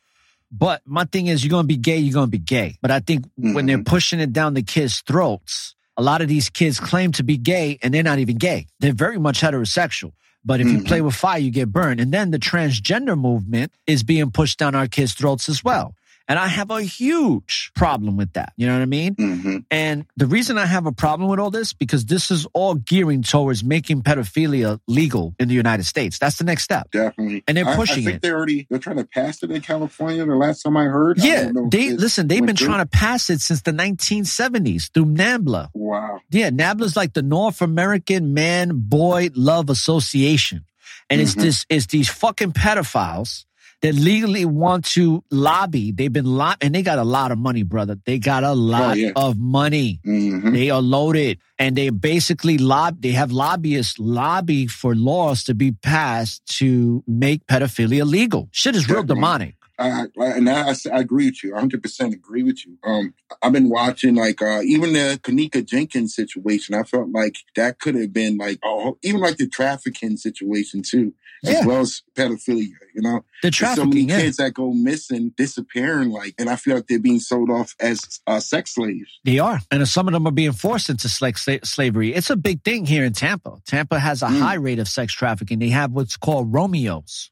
But 0.50 0.82
my 0.86 1.04
thing 1.04 1.26
is, 1.26 1.44
you're 1.44 1.50
going 1.50 1.64
to 1.64 1.68
be 1.68 1.76
gay, 1.76 1.98
you're 1.98 2.14
going 2.14 2.26
to 2.28 2.30
be 2.30 2.38
gay. 2.38 2.78
But 2.80 2.90
I 2.92 3.00
think 3.00 3.26
when 3.36 3.66
they're 3.66 3.82
pushing 3.82 4.20
it 4.20 4.32
down 4.32 4.54
the 4.54 4.62
kids' 4.62 5.02
throats, 5.06 5.74
a 5.96 6.02
lot 6.02 6.20
of 6.22 6.28
these 6.28 6.48
kids 6.50 6.78
claim 6.80 7.12
to 7.12 7.22
be 7.24 7.36
gay 7.36 7.78
and 7.82 7.92
they're 7.92 8.02
not 8.02 8.18
even 8.20 8.36
gay. 8.36 8.66
They're 8.80 8.92
very 8.92 9.18
much 9.18 9.40
heterosexual. 9.40 10.12
But 10.44 10.60
if 10.60 10.66
you 10.66 10.82
play 10.82 10.98
mm-hmm. 10.98 11.06
with 11.06 11.14
fire, 11.14 11.38
you 11.38 11.50
get 11.50 11.72
burned. 11.72 12.00
And 12.00 12.12
then 12.12 12.30
the 12.30 12.38
transgender 12.38 13.18
movement 13.18 13.72
is 13.86 14.02
being 14.02 14.30
pushed 14.30 14.58
down 14.58 14.74
our 14.74 14.86
kids' 14.86 15.14
throats 15.14 15.48
as 15.48 15.64
well. 15.64 15.94
And 16.26 16.38
I 16.38 16.46
have 16.46 16.70
a 16.70 16.80
huge 16.80 17.70
problem 17.74 18.16
with 18.16 18.32
that. 18.32 18.54
You 18.56 18.66
know 18.66 18.72
what 18.74 18.80
I 18.82 18.86
mean? 18.86 19.14
Mm-hmm. 19.14 19.56
And 19.70 20.06
the 20.16 20.26
reason 20.26 20.56
I 20.56 20.64
have 20.64 20.86
a 20.86 20.92
problem 20.92 21.28
with 21.28 21.38
all 21.38 21.50
this, 21.50 21.74
because 21.74 22.06
this 22.06 22.30
is 22.30 22.46
all 22.54 22.74
gearing 22.76 23.22
towards 23.22 23.62
making 23.62 24.02
pedophilia 24.02 24.80
legal 24.88 25.34
in 25.38 25.48
the 25.48 25.54
United 25.54 25.84
States. 25.84 26.18
That's 26.18 26.36
the 26.38 26.44
next 26.44 26.62
step. 26.62 26.90
Definitely. 26.92 27.44
And 27.46 27.56
they're 27.58 27.74
pushing 27.76 28.04
I, 28.04 28.04
think 28.04 28.16
it. 28.16 28.22
They're 28.22 28.36
already 28.36 28.66
they're 28.70 28.78
trying 28.78 28.96
to 28.96 29.04
pass 29.04 29.42
it 29.42 29.50
in 29.50 29.60
California. 29.60 30.24
The 30.24 30.34
last 30.34 30.62
time 30.62 30.76
I 30.78 30.84
heard. 30.84 31.20
I 31.20 31.26
Yeah, 31.26 31.50
know 31.50 31.68
they 31.70 31.90
listen. 31.92 32.26
They've 32.28 32.44
been 32.44 32.56
through. 32.56 32.68
trying 32.68 32.80
to 32.84 32.88
pass 32.88 33.28
it 33.28 33.40
since 33.42 33.60
the 33.62 33.72
1970s 33.72 34.90
through 34.92 35.06
NAMBLA. 35.06 35.68
Wow. 35.74 36.20
Yeah, 36.30 36.50
NABLA's 36.50 36.96
like 36.96 37.12
the 37.12 37.22
North 37.22 37.60
American 37.60 38.32
Man 38.34 38.70
Boy 38.74 39.28
Love 39.34 39.68
Association. 39.70 40.64
And 41.10 41.20
it's 41.20 41.34
Mhm. 41.34 41.42
this 41.42 41.66
it's 41.68 41.86
these 41.88 42.08
fucking 42.08 42.52
pedophiles 42.52 43.44
that 43.82 43.94
legally 43.94 44.44
want 44.44 44.84
to 44.86 45.22
lobby. 45.30 45.92
They've 45.92 46.12
been 46.12 46.24
lob 46.26 46.56
and 46.60 46.74
they 46.74 46.82
got 46.82 46.98
a 46.98 47.04
lot 47.04 47.32
of 47.32 47.38
money, 47.38 47.62
brother. 47.62 47.96
They 48.04 48.18
got 48.18 48.44
a 48.44 48.52
lot 48.52 48.92
Oh, 48.92 48.94
yeah. 48.94 49.10
of 49.16 49.38
money. 49.38 50.00
Mhm. 50.06 50.52
They 50.52 50.70
are 50.70 50.80
loaded. 50.82 51.38
And 51.58 51.76
they 51.76 51.90
basically 51.90 52.58
lob 52.58 53.00
they 53.02 53.12
have 53.12 53.30
lobbyists 53.30 53.98
lobby 53.98 54.66
for 54.66 54.94
laws 54.94 55.44
to 55.44 55.54
be 55.54 55.72
passed 55.72 56.44
to 56.58 57.02
make 57.06 57.46
pedophilia 57.46 58.04
legal. 58.06 58.48
Shit 58.52 58.74
is 58.76 58.88
real 58.88 59.02
demonic. 59.02 59.54
I, 59.78 60.06
I, 60.20 60.26
and 60.26 60.48
I, 60.48 60.70
I 60.92 61.00
agree 61.00 61.26
with 61.26 61.42
you. 61.42 61.52
100% 61.52 62.12
agree 62.12 62.42
with 62.42 62.64
you. 62.66 62.76
Um, 62.84 63.14
I've 63.42 63.52
been 63.52 63.68
watching 63.68 64.14
like, 64.14 64.40
uh, 64.40 64.60
even 64.62 64.92
the 64.92 65.18
Kenneka 65.22 65.64
Jenkins 65.64 66.14
situation. 66.14 66.74
I 66.74 66.84
felt 66.84 67.10
like 67.10 67.36
that 67.56 67.80
could 67.80 67.94
have 67.96 68.12
been 68.12 68.36
like, 68.36 68.58
oh, 68.64 68.98
even 69.02 69.20
like 69.20 69.36
the 69.36 69.48
trafficking 69.48 70.16
situation 70.16 70.82
too, 70.82 71.12
Yeah. 71.42 71.58
as 71.60 71.66
well 71.66 71.80
as 71.80 72.02
pedophilia, 72.14 72.68
you 72.94 73.02
know? 73.02 73.24
The 73.42 73.50
There's 73.50 73.58
so 73.58 73.64
many 73.84 74.06
trafficking, 74.06 74.08
yeah. 74.08 74.20
kids 74.20 74.36
that 74.36 74.54
go 74.54 74.72
missing, 74.72 75.32
disappearing, 75.36 76.10
like, 76.10 76.34
and 76.38 76.48
I 76.48 76.56
feel 76.56 76.76
like 76.76 76.86
they're 76.86 76.98
being 77.00 77.18
sold 77.20 77.50
off 77.50 77.74
as 77.80 78.20
uh, 78.26 78.40
sex 78.40 78.74
slaves. 78.74 79.18
They 79.24 79.38
are. 79.40 79.60
And 79.70 79.86
some 79.88 80.06
of 80.06 80.12
them 80.14 80.26
are 80.26 80.30
being 80.32 80.52
forced 80.52 80.88
into 80.88 81.08
sla- 81.08 81.66
slavery. 81.66 82.14
It's 82.14 82.30
a 82.30 82.36
big 82.36 82.62
thing 82.62 82.86
here 82.86 83.04
in 83.04 83.12
Tampa. 83.12 83.58
Tampa 83.66 83.98
has 83.98 84.22
a 84.22 84.26
Mm. 84.26 84.38
high 84.40 84.54
rate 84.54 84.78
of 84.78 84.88
sex 84.88 85.12
trafficking. 85.12 85.58
They 85.58 85.68
have 85.70 85.90
what's 85.92 86.16
called 86.16 86.52
Romeos. 86.52 87.30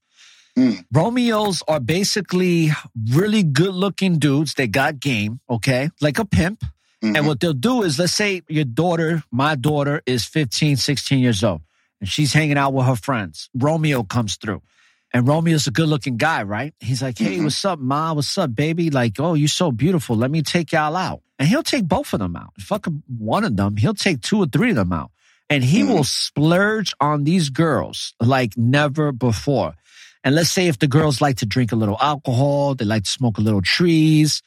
Mm. 0.58 0.84
Romeos 0.92 1.62
are 1.66 1.80
basically 1.80 2.70
really 3.10 3.42
good 3.42 3.74
looking 3.74 4.18
dudes. 4.18 4.54
They 4.54 4.66
got 4.66 5.00
game, 5.00 5.40
okay? 5.48 5.90
Like 6.00 6.18
a 6.18 6.24
pimp. 6.24 6.62
Mhm. 7.02 7.16
And 7.16 7.26
what 7.26 7.40
they'll 7.40 7.52
do 7.54 7.82
is, 7.82 7.98
let's 7.98 8.12
say 8.12 8.42
your 8.48 8.64
daughter, 8.64 9.22
my 9.30 9.54
daughter 9.54 10.02
is 10.06 10.24
15, 10.24 10.76
16 10.76 11.20
years 11.20 11.42
old, 11.42 11.62
and 12.00 12.08
she's 12.08 12.32
hanging 12.32 12.58
out 12.58 12.74
with 12.74 12.86
her 12.86 12.96
friends. 12.96 13.48
Romeo 13.54 14.02
comes 14.02 14.36
through. 14.36 14.62
And 15.14 15.26
Romeo's 15.28 15.66
a 15.66 15.70
good 15.70 15.88
looking 15.88 16.16
guy, 16.16 16.42
right? 16.42 16.72
He's 16.80 17.02
like, 17.02 17.18
hey, 17.18 17.36
Mhm. 17.38 17.44
what's 17.44 17.62
up, 17.66 17.78
ma? 17.78 18.14
What's 18.14 18.36
up, 18.38 18.54
baby? 18.54 18.88
Like, 18.90 19.20
oh, 19.20 19.34
you're 19.34 19.48
so 19.48 19.70
beautiful. 19.70 20.16
Let 20.16 20.30
me 20.30 20.40
take 20.42 20.72
y'all 20.72 20.96
out. 20.96 21.20
And 21.38 21.48
he'll 21.48 21.62
take 21.62 21.86
both 21.86 22.12
of 22.14 22.20
them 22.20 22.34
out. 22.36 22.52
Fuck 22.58 22.86
one 23.18 23.44
of 23.44 23.56
them. 23.56 23.76
He'll 23.76 23.92
take 23.94 24.22
two 24.22 24.38
or 24.38 24.46
three 24.46 24.70
of 24.70 24.76
them 24.76 24.92
out. 24.92 25.10
And 25.50 25.62
he 25.64 25.82
will 25.82 26.04
splurge 26.04 26.94
on 26.98 27.24
these 27.24 27.50
girls 27.50 28.14
like 28.20 28.56
never 28.56 29.12
before. 29.12 29.74
And 30.24 30.34
let's 30.34 30.50
say 30.50 30.68
if 30.68 30.78
the 30.78 30.86
girls 30.86 31.20
like 31.20 31.36
to 31.38 31.46
drink 31.46 31.72
a 31.72 31.76
little 31.76 31.98
alcohol, 32.00 32.74
they 32.74 32.84
like 32.84 33.04
to 33.04 33.10
smoke 33.10 33.38
a 33.38 33.40
little 33.40 33.62
trees, 33.62 34.42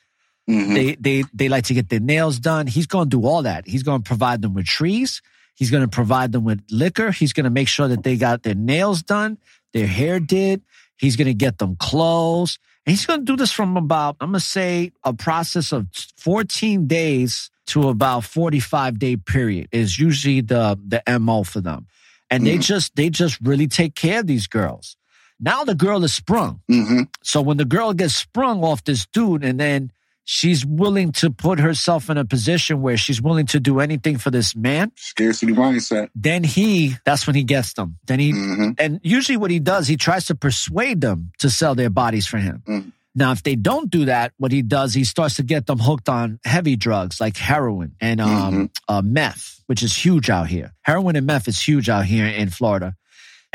Mhm. 0.50 0.74
they 0.76 0.96
they 0.96 1.24
they 1.34 1.50
like 1.50 1.66
to 1.66 1.74
get 1.74 1.90
their 1.90 2.00
nails 2.00 2.40
done. 2.40 2.68
He's 2.68 2.86
going 2.88 3.10
to 3.10 3.18
do 3.20 3.26
all 3.26 3.42
that. 3.44 3.68
He's 3.68 3.84
going 3.84 4.02
to 4.04 4.08
provide 4.08 4.42
them 4.42 4.54
with 4.54 4.66
trees. 4.68 5.22
He's 5.56 5.72
going 5.72 5.82
to 5.84 5.88
provide 5.90 6.32
them 6.34 6.44
with 6.44 6.62
liquor. 6.70 7.12
He's 7.12 7.34
going 7.34 7.46
to 7.46 7.50
make 7.50 7.68
sure 7.68 7.88
that 7.88 8.04
they 8.04 8.16
got 8.18 8.44
their 8.44 8.56
nails 8.56 9.02
done, 9.02 9.38
their 9.74 9.88
hair 9.88 10.20
did. 10.20 10.62
He's 10.98 11.16
going 11.16 11.28
to 11.28 11.34
get 11.34 11.58
them 11.58 11.76
clothes. 11.78 12.60
And 12.86 12.92
he's 12.96 13.06
going 13.06 13.22
to 13.22 13.26
do 13.26 13.36
this 13.36 13.52
from 13.52 13.76
about 13.76 14.18
I'm 14.22 14.30
going 14.32 14.40
to 14.40 14.46
say 14.46 14.92
a 15.04 15.14
process 15.14 15.72
of 15.72 15.88
14 16.18 16.88
days 16.88 17.50
to 17.68 17.90
about 17.90 18.24
45 18.24 19.00
day 19.00 19.16
period 19.18 19.68
is 19.72 19.98
usually 19.98 20.42
the 20.42 20.78
the 20.88 21.02
MO 21.20 21.44
for 21.44 21.60
them. 21.62 21.88
And 22.30 22.46
they 22.46 22.58
Mhm. 22.58 22.62
just 22.62 22.96
they 22.96 23.10
just 23.10 23.40
really 23.42 23.68
take 23.68 23.96
care 23.96 24.20
of 24.20 24.28
these 24.28 24.46
girls. 24.48 24.96
Now 25.40 25.64
the 25.64 25.76
girl 25.76 26.04
is 26.04 26.14
sprung. 26.14 26.62
hmm 26.70 27.02
So 27.24 27.42
when 27.42 27.58
the 27.58 27.66
girl 27.66 27.94
gets 27.94 28.16
sprung 28.16 28.64
off 28.64 28.84
this 28.84 29.06
dude 29.08 29.44
and 29.44 29.60
then 29.60 29.92
she's 30.24 30.66
willing 30.66 31.12
to 31.12 31.30
put 31.30 31.60
herself 31.60 32.10
in 32.10 32.18
a 32.18 32.26
position 32.26 32.82
where 32.82 32.98
she's 32.98 33.22
willing 33.22 33.46
to 33.48 33.60
do 33.60 33.80
anything 33.80 34.18
for 34.18 34.32
this 34.32 34.56
man, 34.56 34.92
Scarcity 34.96 35.54
mindset. 35.54 36.10
then 36.16 36.44
he, 36.44 36.96
that's 37.06 37.28
when 37.28 37.36
he 37.36 37.44
gets 37.44 37.74
them. 37.74 37.98
Then 38.08 38.20
he, 38.20 38.32
hmm 38.32 38.72
and 38.80 39.00
usually 39.04 39.38
what 39.38 39.52
he 39.52 39.60
does, 39.60 39.88
he 39.88 39.98
tries 39.98 40.26
to 40.28 40.36
persuade 40.36 41.00
them 41.02 41.32
to 41.40 41.50
sell 41.50 41.76
their 41.76 41.90
bodies 41.92 42.26
for 42.28 42.38
him. 42.38 42.64
Mhm. 42.68 42.92
Now, 43.18 43.32
if 43.32 43.44
they 43.44 43.56
don't 43.56 43.90
do 43.90 44.06
that, 44.06 44.34
what 44.38 44.52
he 44.52 44.62
does, 44.62 44.94
he 44.94 45.06
starts 45.06 45.36
to 45.38 45.44
get 45.44 45.68
them 45.68 45.80
hooked 45.80 46.10
on 46.10 46.40
heavy 46.44 46.76
drugs 46.76 47.22
like 47.22 47.38
heroin 47.38 47.96
and 48.02 48.20
um, 48.20 48.70
uh, 48.90 49.02
meth, 49.02 49.62
which 49.68 49.82
is 49.84 49.96
huge 49.96 50.30
out 50.30 50.48
here. 50.50 50.74
Heroin 50.82 51.16
and 51.16 51.26
meth 51.26 51.48
is 51.48 51.62
huge 51.66 51.88
out 51.88 52.04
here 52.06 52.26
in 52.26 52.50
Florida. 52.50 52.96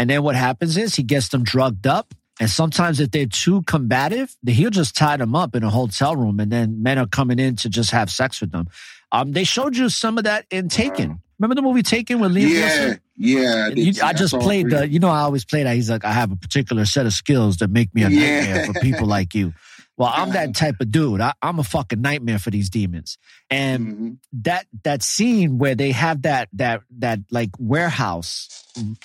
And 0.01 0.09
then 0.09 0.23
what 0.23 0.35
happens 0.35 0.79
is 0.79 0.95
he 0.95 1.03
gets 1.03 1.29
them 1.29 1.45
drugged 1.45 1.87
up. 1.87 2.15
And 2.41 2.49
sometimes 2.49 3.01
if 3.01 3.11
they're 3.11 3.27
too 3.27 3.61
combative, 3.67 4.35
he'll 4.47 4.71
just 4.71 4.97
tie 4.97 5.19
them 5.19 5.35
up 5.37 5.55
in 5.55 5.63
a 5.63 5.69
hotel 5.69 6.17
room 6.17 6.41
and 6.41 6.51
then 6.51 6.83
men 6.83 6.97
are 6.97 7.07
coming 7.07 7.39
in 7.39 7.57
to 7.57 7.69
just 7.69 7.91
have 7.91 8.11
sex 8.11 8.41
with 8.41 8.51
them. 8.51 8.67
Um, 9.13 9.33
they 9.33 9.45
showed 9.45 9.77
you 9.77 9.91
some 9.91 10.17
of 10.17 10.25
that 10.25 10.47
in 10.51 10.71
Taken. 10.71 11.21
Remember 11.39 11.55
the 11.55 11.61
movie 11.61 11.83
Taken 11.83 12.19
with 12.19 12.33
Liam 12.33 12.49
Yeah. 12.49 12.69
Neeson? 12.79 13.01
Yeah. 13.19 13.69
You- 13.69 14.03
I 14.03 14.15
just 14.15 14.31
saw 14.31 14.41
played 14.41 14.71
the, 14.71 14.89
you 14.89 15.01
know, 15.01 15.11
I 15.11 15.21
always 15.21 15.45
play 15.45 15.65
that. 15.65 15.75
He's 15.75 15.91
like, 15.91 16.07
I 16.07 16.13
have 16.13 16.33
a 16.33 16.37
particular 16.37 16.87
set 16.87 17.05
of 17.05 17.13
skills 17.13 17.59
that 17.59 17.69
make 17.71 17.95
me 17.95 18.05
a 18.05 18.09
Yeah. 18.09 18.41
nightmare 18.41 18.67
for 18.73 18.81
people 18.81 19.07
like 19.19 19.35
you. 19.35 19.53
Well, 20.01 20.11
I'm 20.15 20.31
that 20.31 20.55
type 20.55 20.77
of 20.81 20.91
dude. 20.91 21.21
I, 21.21 21.35
I'm 21.43 21.59
a 21.59 21.63
fucking 21.63 22.01
nightmare 22.01 22.39
for 22.39 22.51
these 22.51 22.71
demons. 22.71 23.19
And 23.51 23.87
Mhm. 23.87 24.17
that 24.45 24.65
that 24.85 25.03
scene 25.03 25.59
where 25.59 25.75
they 25.75 25.93
have 25.93 26.23
that 26.23 26.49
that 26.55 26.81
that 27.01 27.19
like 27.31 27.51
warehouse, 27.59 28.49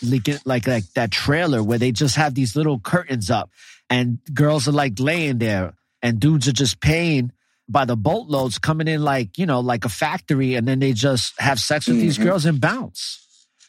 like 0.01 0.29
like 0.45 0.67
like 0.67 0.85
that 0.93 1.11
trailer 1.11 1.61
where 1.61 1.77
they 1.77 1.91
just 1.91 2.15
have 2.15 2.33
these 2.33 2.55
little 2.55 2.79
curtains 2.79 3.29
up, 3.29 3.49
and 3.89 4.19
girls 4.33 4.69
are 4.69 4.71
like 4.71 4.97
laying 4.97 5.37
there, 5.39 5.73
and 6.01 6.17
dudes 6.17 6.47
are 6.47 6.53
just 6.53 6.79
paying 6.79 7.33
by 7.67 7.83
the 7.83 7.97
boatloads 7.97 8.57
coming 8.57 8.87
in 8.87 9.03
like 9.03 9.37
you 9.37 9.45
know 9.45 9.59
like 9.59 9.83
a 9.83 9.89
factory, 9.89 10.55
and 10.55 10.65
then 10.65 10.79
they 10.79 10.93
just 10.93 11.33
have 11.41 11.59
sex 11.59 11.87
with 11.87 11.99
these 11.99 12.17
Mhm. 12.17 12.23
girls 12.23 12.45
and 12.45 12.61
bounce. 12.61 13.19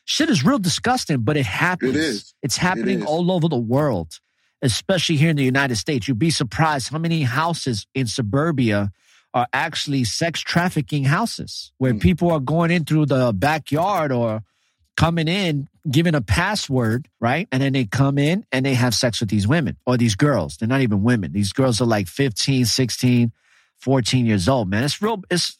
Shit 0.05 0.31
is 0.31 0.45
real 0.45 0.61
disgusting, 0.61 1.23
but 1.23 1.37
it 1.37 1.47
happens. 1.47 1.97
It 1.97 2.01
is. 2.01 2.35
It's 2.41 2.57
happening 2.57 3.01
is. 3.01 3.05
all 3.07 3.33
over 3.33 3.49
the 3.49 3.59
world, 3.59 4.21
especially 4.63 5.17
here 5.17 5.31
in 5.31 5.37
the 5.37 5.45
United 5.45 5.77
States. 5.77 6.09
You'd 6.09 6.19
be 6.19 6.31
surprised 6.31 6.89
how 6.89 6.99
many 6.99 7.23
houses 7.23 7.87
in 7.95 8.07
suburbia 8.07 8.91
are 9.35 9.47
actually 9.53 10.05
sex 10.05 10.41
trafficking 10.41 11.05
houses 11.05 11.73
where 11.79 11.93
Mm. 11.93 12.01
people 12.01 12.31
are 12.31 12.41
going 12.41 12.71
in 12.71 12.85
through 12.85 13.07
the 13.07 13.33
backyard 13.35 14.11
or 14.11 14.43
coming 14.97 15.29
in, 15.29 15.69
giving 15.91 16.15
a 16.15 16.23
password, 16.23 17.07
right? 17.21 17.47
And 17.53 17.63
then 17.63 17.75
they 17.75 17.85
come 17.85 18.17
in 18.17 18.47
and 18.51 18.65
they 18.65 18.73
have 18.75 18.95
sex 18.95 19.21
with 19.21 19.29
these 19.29 19.47
women 19.47 19.77
or 19.85 19.99
these 19.99 20.15
girls. 20.15 20.57
They're 20.57 20.69
not 20.69 20.81
even 20.81 21.03
women. 21.03 21.33
These 21.33 21.53
girls 21.53 21.81
are 21.83 21.87
like 21.87 22.09
15, 22.09 22.65
16, 22.65 23.31
14 23.79 24.25
years 24.27 24.49
old, 24.49 24.71
man. 24.71 24.85
It's 24.85 25.03
real. 25.03 25.23
It's, 25.31 25.59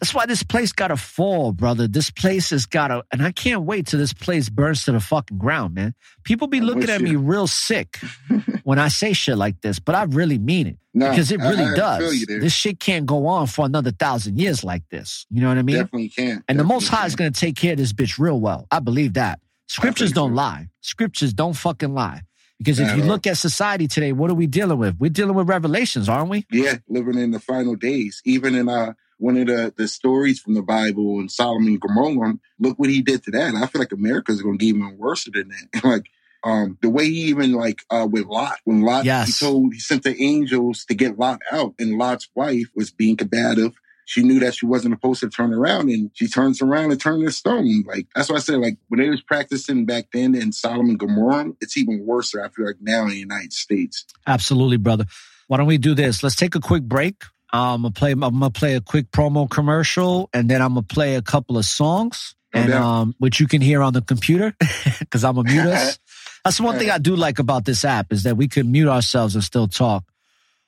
that's 0.00 0.12
why 0.14 0.26
this 0.26 0.42
place 0.42 0.72
gotta 0.72 0.96
fall, 0.96 1.52
brother. 1.52 1.86
This 1.86 2.10
place 2.10 2.50
has 2.50 2.66
gotta, 2.66 3.04
and 3.12 3.22
I 3.22 3.32
can't 3.32 3.62
wait 3.62 3.86
till 3.86 3.98
this 4.00 4.12
place 4.12 4.48
burns 4.48 4.84
to 4.84 4.92
the 4.92 5.00
fucking 5.00 5.38
ground, 5.38 5.74
man. 5.74 5.94
People 6.24 6.48
be 6.48 6.60
looking 6.60 6.90
at 6.90 7.00
me 7.00 7.16
real 7.16 7.46
sick 7.46 7.98
when 8.64 8.78
I 8.78 8.88
say 8.88 9.12
shit 9.12 9.36
like 9.38 9.60
this, 9.60 9.78
but 9.78 9.94
I 9.94 10.04
really 10.04 10.38
mean 10.38 10.66
it 10.66 10.78
Nah, 10.92 11.10
because 11.10 11.30
it 11.32 11.40
really 11.40 11.64
I 11.64 11.74
feel 11.74 11.76
does. 11.76 12.20
you. 12.20 12.26
This 12.40 12.52
shit 12.52 12.78
can't 12.80 13.06
go 13.06 13.26
on 13.26 13.46
for 13.46 13.66
another 13.66 13.90
thousand 13.90 14.38
years 14.38 14.62
like 14.62 14.82
this. 14.90 15.26
You 15.30 15.42
know 15.42 15.48
what 15.48 15.58
I 15.58 15.62
mean? 15.62 15.76
Definitely 15.76 16.08
can. 16.10 16.44
And 16.48 16.58
the 16.58 16.64
Most 16.64 16.88
High 16.88 17.06
is 17.06 17.16
going 17.16 17.32
to 17.32 17.38
take 17.40 17.56
care 17.56 17.72
of 17.72 17.78
this 17.78 17.92
bitch 17.92 18.18
real 18.18 18.38
well. 18.40 18.66
I 18.70 18.80
believe 18.80 19.14
that. 19.14 19.40
Scriptures 19.66 20.12
don't 20.12 20.34
lie. 20.34 20.68
Scriptures 20.82 21.32
don't 21.32 21.54
fucking 21.54 21.94
lie. 21.94 22.22
Because 22.58 22.78
if 22.78 22.96
you 22.96 23.02
look 23.02 23.26
at 23.26 23.36
society 23.36 23.88
today, 23.88 24.12
what 24.12 24.30
are 24.30 24.34
we 24.34 24.46
dealing 24.46 24.78
with? 24.78 24.96
We're 25.00 25.10
dealing 25.10 25.34
with 25.34 25.48
revelations, 25.48 26.08
aren't 26.08 26.30
we? 26.30 26.46
Yeah, 26.50 26.76
living 26.88 27.18
in 27.18 27.32
the 27.32 27.40
final 27.40 27.74
days. 27.74 28.22
Even 28.24 28.54
in 28.54 28.68
uh 28.68 28.92
one 29.18 29.36
of 29.36 29.46
the, 29.46 29.72
the 29.76 29.88
stories 29.88 30.40
from 30.40 30.54
the 30.54 30.62
Bible 30.62 31.18
and 31.18 31.30
Sodom 31.30 31.66
and 31.66 31.80
Gomorrah, 31.80 32.34
look 32.58 32.78
what 32.78 32.90
he 32.90 33.02
did 33.02 33.22
to 33.24 33.30
that. 33.32 33.48
And 33.48 33.58
I 33.58 33.66
feel 33.66 33.80
like 33.80 33.92
America's 33.92 34.42
gonna 34.42 34.56
get 34.56 34.66
even 34.66 34.98
worse 34.98 35.24
than 35.24 35.48
that. 35.48 35.84
like 35.84 36.06
um 36.42 36.76
the 36.82 36.90
way 36.90 37.06
he 37.06 37.22
even 37.24 37.52
like 37.52 37.82
uh 37.90 38.06
with 38.10 38.26
Lot, 38.26 38.58
when 38.64 38.82
Lot 38.82 39.04
Yes. 39.04 39.38
he 39.38 39.46
told 39.46 39.72
he 39.72 39.80
sent 39.80 40.02
the 40.02 40.20
angels 40.22 40.84
to 40.86 40.94
get 40.94 41.18
Lot 41.18 41.40
out, 41.50 41.74
and 41.78 41.98
Lot's 41.98 42.28
wife 42.34 42.66
was 42.74 42.90
being 42.90 43.16
combative. 43.16 43.72
She 44.06 44.22
knew 44.22 44.38
that 44.40 44.54
she 44.54 44.66
wasn't 44.66 44.94
supposed 44.94 45.20
to 45.20 45.30
turn 45.30 45.54
around 45.54 45.88
and 45.88 46.10
she 46.12 46.28
turns 46.28 46.60
around 46.60 46.90
and 46.92 47.00
turns 47.00 47.24
to 47.24 47.32
stone. 47.32 47.84
Like 47.86 48.06
that's 48.14 48.28
why 48.28 48.36
I 48.36 48.40
said 48.40 48.56
like 48.56 48.76
when 48.88 49.00
they 49.00 49.08
was 49.08 49.22
practicing 49.22 49.86
back 49.86 50.08
then 50.12 50.34
in 50.34 50.52
Sodom 50.52 50.90
and 50.90 50.98
Gomorrah, 50.98 51.52
it's 51.62 51.76
even 51.78 52.04
worse 52.04 52.34
I 52.34 52.48
feel 52.50 52.66
like 52.66 52.76
now 52.82 53.04
in 53.04 53.08
the 53.10 53.16
United 53.16 53.54
States. 53.54 54.04
Absolutely, 54.26 54.76
brother. 54.76 55.06
Why 55.48 55.56
don't 55.58 55.66
we 55.66 55.78
do 55.78 55.94
this? 55.94 56.22
Let's 56.22 56.36
take 56.36 56.54
a 56.54 56.60
quick 56.60 56.82
break. 56.82 57.22
Um, 57.54 57.60
I'm 57.60 57.82
gonna 57.82 57.92
play. 57.92 58.10
I'm 58.12 58.20
gonna 58.20 58.50
play 58.50 58.74
a 58.74 58.80
quick 58.80 59.12
promo 59.12 59.48
commercial, 59.48 60.28
and 60.32 60.50
then 60.50 60.60
I'm 60.60 60.70
gonna 60.70 60.82
play 60.82 61.14
a 61.14 61.22
couple 61.22 61.56
of 61.56 61.64
songs, 61.64 62.34
and 62.52 62.68
um, 62.82 63.14
which 63.18 63.38
you 63.38 63.46
can 63.46 63.60
hear 63.62 63.80
on 63.80 63.92
the 63.92 64.02
computer 64.02 64.56
because 64.98 65.22
I'm 65.22 65.36
gonna 65.36 65.52
mute 65.52 65.66
us. 65.66 65.98
That's 66.44 66.60
one 66.60 66.74
thing 66.80 66.90
I 66.90 66.98
do 66.98 67.14
like 67.14 67.38
about 67.38 67.64
this 67.64 67.84
app 67.84 68.12
is 68.12 68.24
that 68.24 68.36
we 68.36 68.48
can 68.48 68.72
mute 68.72 68.88
ourselves 68.88 69.36
and 69.36 69.42
still 69.44 69.68
talk. 69.68 70.02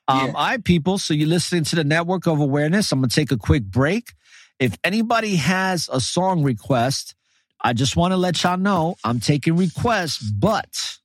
Um, 0.07 0.33
All 0.33 0.47
right, 0.47 0.63
people. 0.63 0.97
So 0.97 1.13
you're 1.13 1.27
listening 1.27 1.65
to 1.65 1.75
the 1.75 1.83
Network 1.83 2.25
of 2.25 2.39
Awareness. 2.39 2.89
I'm 2.93 2.99
gonna 2.99 3.09
take 3.09 3.31
a 3.33 3.37
quick 3.37 3.63
break. 3.65 4.13
If 4.57 4.77
anybody 4.83 5.35
has 5.35 5.89
a 5.91 5.99
song 5.99 6.41
request, 6.41 7.15
I 7.61 7.73
just 7.73 7.97
want 7.97 8.13
to 8.13 8.17
let 8.17 8.41
y'all 8.43 8.57
know 8.57 8.95
I'm 9.03 9.19
taking 9.19 9.57
requests, 9.57 10.23
but 10.23 10.97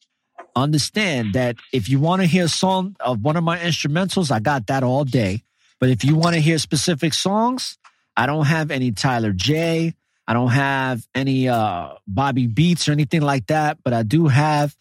understand 0.55 1.33
that 1.33 1.57
if 1.73 1.89
you 1.89 1.99
want 1.99 2.23
to 2.23 2.27
hear 2.27 2.45
a 2.45 2.49
song 2.49 2.95
of 3.01 3.21
one 3.23 3.37
of 3.37 3.43
my 3.43 3.59
instrumentals, 3.59 4.31
I 4.31 4.39
got 4.39 4.69
that 4.69 4.85
all 4.85 5.05
day. 5.05 5.43
But 5.83 5.91
if 5.91 6.05
you 6.05 6.15
want 6.15 6.37
to 6.37 6.41
hear 6.41 6.59
specific 6.59 7.13
songs, 7.13 7.77
I 8.17 8.27
don't 8.27 8.47
have 8.47 8.71
any 8.71 8.93
Tyler 8.93 9.33
J. 9.33 9.95
I 10.29 10.33
don't 10.33 10.53
have 10.53 11.05
any 11.13 11.49
uh 11.49 11.95
Bobby 12.07 12.47
Beats 12.47 12.89
or 12.89 12.93
anything 12.93 13.23
like 13.23 13.49
that, 13.49 13.79
but 13.83 13.93
I 13.93 14.05
do 14.05 14.29
have 14.29 14.77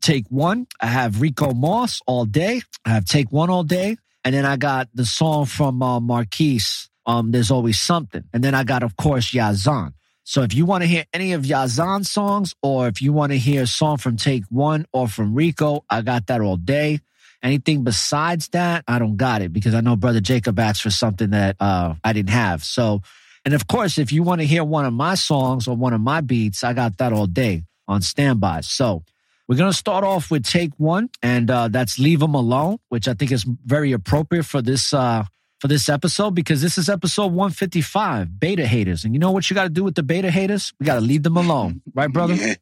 Take 0.00 0.26
One. 0.28 0.68
I 0.80 0.86
have 0.86 1.20
Rico 1.20 1.52
Moss 1.52 2.00
all 2.06 2.26
day. 2.26 2.62
I 2.84 2.90
have 2.90 3.06
Take 3.06 3.32
One 3.32 3.50
all 3.50 3.64
day. 3.64 3.96
And 4.24 4.32
then 4.32 4.46
I 4.46 4.56
got 4.56 4.88
the 4.94 5.04
song 5.04 5.46
from 5.46 5.82
uh, 5.82 5.98
Marquise, 5.98 6.88
um, 7.06 7.32
There's 7.32 7.50
Always 7.50 7.80
Something. 7.80 8.22
And 8.32 8.44
then 8.44 8.54
I 8.54 8.62
got, 8.62 8.84
of 8.84 8.96
course, 8.96 9.32
Yazan. 9.32 9.94
So 10.22 10.42
if 10.42 10.54
you 10.54 10.64
want 10.64 10.84
to 10.84 10.86
hear 10.86 11.06
any 11.12 11.32
of 11.32 11.42
Yazan's 11.42 12.08
songs 12.08 12.54
or 12.62 12.86
if 12.86 13.02
you 13.02 13.12
want 13.12 13.32
to 13.32 13.38
hear 13.38 13.64
a 13.64 13.66
song 13.66 13.96
from 13.96 14.16
Take 14.16 14.44
One 14.48 14.86
or 14.92 15.08
from 15.08 15.34
Rico, 15.34 15.84
I 15.90 16.02
got 16.02 16.28
that 16.28 16.40
all 16.40 16.56
day. 16.56 17.00
Anything 17.42 17.84
besides 17.84 18.48
that, 18.48 18.84
I 18.86 18.98
don't 18.98 19.16
got 19.16 19.42
it 19.42 19.52
because 19.52 19.74
I 19.74 19.80
know 19.80 19.96
Brother 19.96 20.20
Jacob 20.20 20.58
asked 20.58 20.82
for 20.82 20.90
something 20.90 21.30
that 21.30 21.56
uh, 21.58 21.94
I 22.04 22.12
didn't 22.12 22.30
have. 22.30 22.62
So, 22.62 23.02
and 23.44 23.54
of 23.54 23.66
course, 23.66 23.96
if 23.96 24.12
you 24.12 24.22
want 24.22 24.42
to 24.42 24.46
hear 24.46 24.62
one 24.62 24.84
of 24.84 24.92
my 24.92 25.14
songs 25.14 25.66
or 25.66 25.74
one 25.74 25.94
of 25.94 26.00
my 26.00 26.20
beats, 26.20 26.62
I 26.62 26.74
got 26.74 26.98
that 26.98 27.12
all 27.12 27.26
day 27.26 27.64
on 27.88 28.02
standby. 28.02 28.60
So 28.60 29.04
we're 29.48 29.56
going 29.56 29.72
to 29.72 29.76
start 29.76 30.04
off 30.04 30.30
with 30.30 30.44
Take 30.44 30.72
One, 30.76 31.08
and 31.22 31.50
uh, 31.50 31.68
that's 31.68 31.98
them 31.98 32.34
Alone, 32.34 32.78
which 32.88 33.08
I 33.08 33.14
think 33.14 33.32
is 33.32 33.44
very 33.44 33.92
appropriate 33.92 34.44
for 34.44 34.62
this. 34.62 34.92
Uh, 34.92 35.24
for 35.60 35.68
this 35.68 35.90
episode, 35.90 36.34
because 36.34 36.62
this 36.62 36.78
is 36.78 36.88
episode 36.88 37.32
155, 37.32 38.40
beta 38.40 38.66
haters. 38.66 39.04
And 39.04 39.12
you 39.14 39.20
know 39.20 39.30
what 39.30 39.50
you 39.50 39.54
got 39.54 39.64
to 39.64 39.68
do 39.68 39.84
with 39.84 39.94
the 39.94 40.02
beta 40.02 40.30
haters? 40.30 40.72
We 40.80 40.86
got 40.86 40.94
to 40.94 41.02
leave 41.02 41.22
them 41.22 41.36
alone. 41.36 41.82
Right, 41.94 42.10
brother? 42.10 42.34
Yeah, 42.34 42.54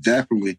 definitely. 0.00 0.58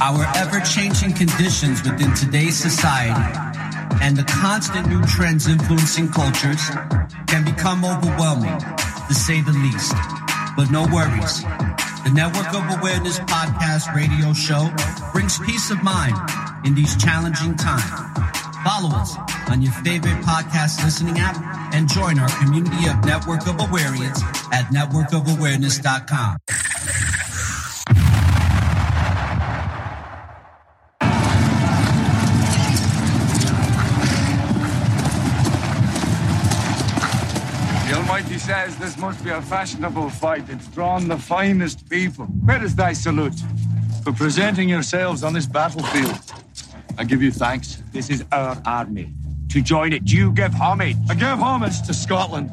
Our 0.00 0.24
ever 0.36 0.60
changing 0.60 1.14
conditions 1.14 1.82
within 1.82 2.12
today's 2.14 2.56
society 2.56 3.14
and 4.02 4.16
the 4.16 4.24
constant 4.24 4.88
new 4.88 5.02
trends 5.02 5.46
influencing 5.46 6.08
cultures 6.08 6.60
can 7.26 7.44
become 7.44 7.84
overwhelming, 7.84 8.58
to 8.58 9.14
say 9.14 9.40
the 9.40 9.52
least. 9.52 9.94
But 10.56 10.70
no 10.70 10.82
worries. 10.92 11.42
The 12.04 12.12
Network 12.12 12.52
of 12.54 12.78
Awareness 12.78 13.18
podcast 13.20 13.94
radio 13.94 14.32
show 14.34 14.68
brings 15.12 15.38
peace 15.38 15.70
of 15.70 15.82
mind 15.82 16.16
in 16.66 16.74
these 16.74 16.96
challenging 16.96 17.54
times. 17.56 17.84
Follow 18.64 18.90
us 18.90 19.16
on 19.48 19.62
your 19.62 19.72
favorite 19.72 20.20
podcast 20.24 20.82
listening 20.84 21.18
app 21.18 21.36
and 21.74 21.88
join 21.88 22.18
our 22.18 22.28
community 22.38 22.88
of 22.88 23.04
Network 23.04 23.46
of 23.46 23.60
Awareness 23.60 24.22
at 24.52 24.66
networkofawareness.com. 24.72 26.36
Almighty 38.34 38.52
says 38.52 38.76
this 38.78 38.98
must 38.98 39.22
be 39.22 39.30
a 39.30 39.40
fashionable 39.40 40.10
fight. 40.10 40.48
It's 40.48 40.66
drawn 40.68 41.06
the 41.06 41.16
finest 41.16 41.88
people. 41.88 42.24
Where 42.24 42.62
is 42.64 42.74
thy 42.74 42.92
salute? 42.92 43.38
For 44.02 44.12
presenting 44.12 44.68
yourselves 44.68 45.22
on 45.22 45.32
this 45.32 45.46
battlefield. 45.46 46.18
I 46.98 47.04
give 47.04 47.22
you 47.22 47.30
thanks. 47.30 47.80
This 47.92 48.10
is 48.10 48.24
our 48.32 48.60
army. 48.66 49.12
To 49.50 49.62
join 49.62 49.92
it, 49.92 50.10
you 50.10 50.32
give 50.32 50.52
homage. 50.52 50.96
I 51.08 51.14
give 51.14 51.38
homage 51.38 51.82
to 51.82 51.94
Scotland. 51.94 52.50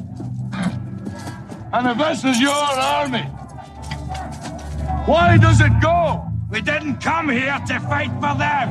And 1.73 1.87
if 1.87 1.97
this 1.97 2.25
is 2.25 2.39
your 2.39 2.51
army, 2.53 3.23
why 5.07 5.37
does 5.37 5.61
it 5.61 5.71
go? 5.81 6.27
We 6.51 6.61
didn't 6.61 6.97
come 6.97 7.27
here 7.29 7.59
to 7.67 7.79
fight 7.79 8.11
for 8.21 8.35
them. 8.37 8.69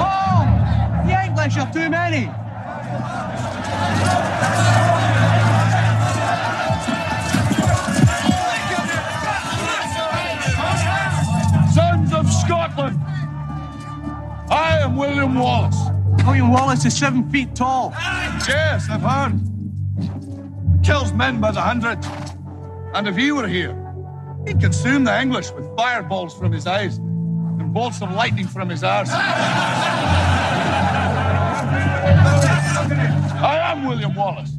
Oh, 0.00 1.04
the 1.06 1.24
English 1.26 1.56
are 1.58 1.70
too 1.70 1.90
many. 1.90 2.30
Scotland, 12.44 13.00
I 14.50 14.78
am 14.82 14.96
William 14.96 15.34
Wallace. 15.34 15.78
William 16.26 16.50
Wallace 16.50 16.84
is 16.84 16.94
seven 16.94 17.30
feet 17.30 17.54
tall. 17.54 17.90
Yes, 18.46 18.86
I've 18.90 19.00
heard. 19.00 19.40
Kills 20.82 21.14
men 21.14 21.40
by 21.40 21.52
the 21.52 21.62
hundred. 21.62 22.04
And 22.94 23.08
if 23.08 23.16
he 23.16 23.32
were 23.32 23.48
here, 23.48 23.74
he'd 24.46 24.60
consume 24.60 25.04
the 25.04 25.18
English 25.18 25.52
with 25.52 25.74
fireballs 25.74 26.34
from 26.36 26.52
his 26.52 26.66
eyes 26.66 26.98
and 26.98 27.72
bolts 27.72 28.02
of 28.02 28.12
lightning 28.12 28.46
from 28.46 28.68
his 28.68 28.84
arse. 28.84 29.08
I 33.40 33.58
am 33.72 33.86
William 33.86 34.14
Wallace. 34.14 34.52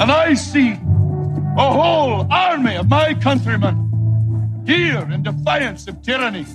And 0.00 0.12
I 0.12 0.34
see 0.34 0.70
a 0.70 1.72
whole 1.72 2.28
army 2.30 2.76
of 2.76 2.88
my 2.88 3.14
countrymen 3.14 3.89
here 4.66 5.08
in 5.10 5.22
defiance 5.22 5.86
of 5.88 6.02
tyranny. 6.02 6.46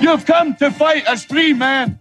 You've 0.00 0.26
come 0.26 0.54
to 0.56 0.70
fight 0.70 1.04
as 1.06 1.24
free 1.24 1.52
men. 1.52 1.98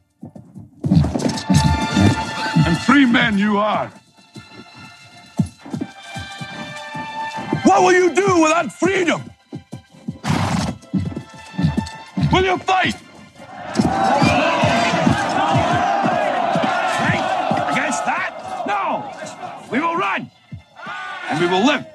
And 2.68 2.78
free 2.80 3.06
men 3.06 3.38
you 3.38 3.58
are. 3.58 3.88
What 7.64 7.82
will 7.84 7.94
you 7.94 8.14
do 8.14 8.42
without 8.44 8.72
freedom? 8.72 9.24
Will 12.32 12.44
you 12.44 12.58
fight? 12.58 12.96
Fight 12.96 13.80
against 17.72 18.06
that? 18.06 18.66
No. 18.68 19.10
We 19.72 19.80
will 19.80 19.96
run. 19.96 20.30
And 21.30 21.40
we 21.40 21.48
will 21.48 21.66
live. 21.66 21.95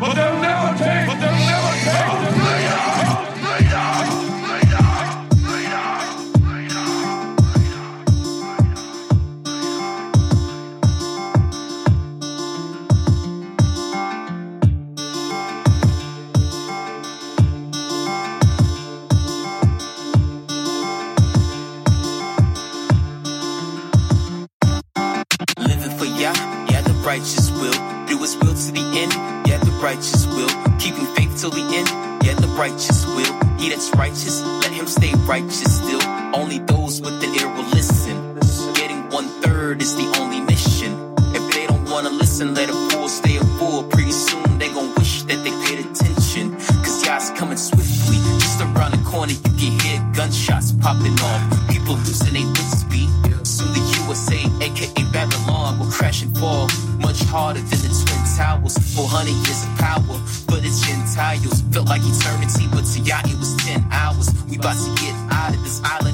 but 0.00 0.14
they'll 0.14 0.40
never 0.40 0.78
take, 0.78 1.06
but 1.06 1.20
they'll 1.20 1.30
never 1.30 1.72
take 1.84 2.20
the 2.20 2.32
freedom. 3.36 4.29
Righteous 29.80 30.26
will. 30.26 30.48
Keeping 30.78 31.06
faith 31.14 31.40
till 31.40 31.50
the 31.50 31.62
end, 31.62 31.88
yeah, 32.24 32.34
the 32.34 32.48
righteous 32.48 33.06
will. 33.06 33.32
He 33.58 33.70
that's 33.70 33.90
righteous, 33.96 34.42
let 34.42 34.72
him 34.72 34.86
stay 34.86 35.12
righteous 35.26 35.76
still. 35.76 36.02
Only 36.34 36.58
those 36.58 37.00
with 37.00 37.20
the 37.20 37.28
ear 37.40 37.48
will 37.48 37.68
listen. 37.70 38.16
Getting 38.74 39.08
one 39.10 39.28
third 39.42 39.82
is 39.82 39.96
the 39.96 40.06
only 40.18 40.40
mission. 40.40 40.92
If 41.34 41.52
they 41.52 41.66
don't 41.66 41.88
wanna 41.90 42.10
listen, 42.10 42.54
let 42.54 42.68
a 42.68 42.79
about 64.60 64.76
to 64.76 64.90
get 65.02 65.14
out 65.32 65.54
of 65.54 65.62
this 65.64 65.80
island 65.82 66.09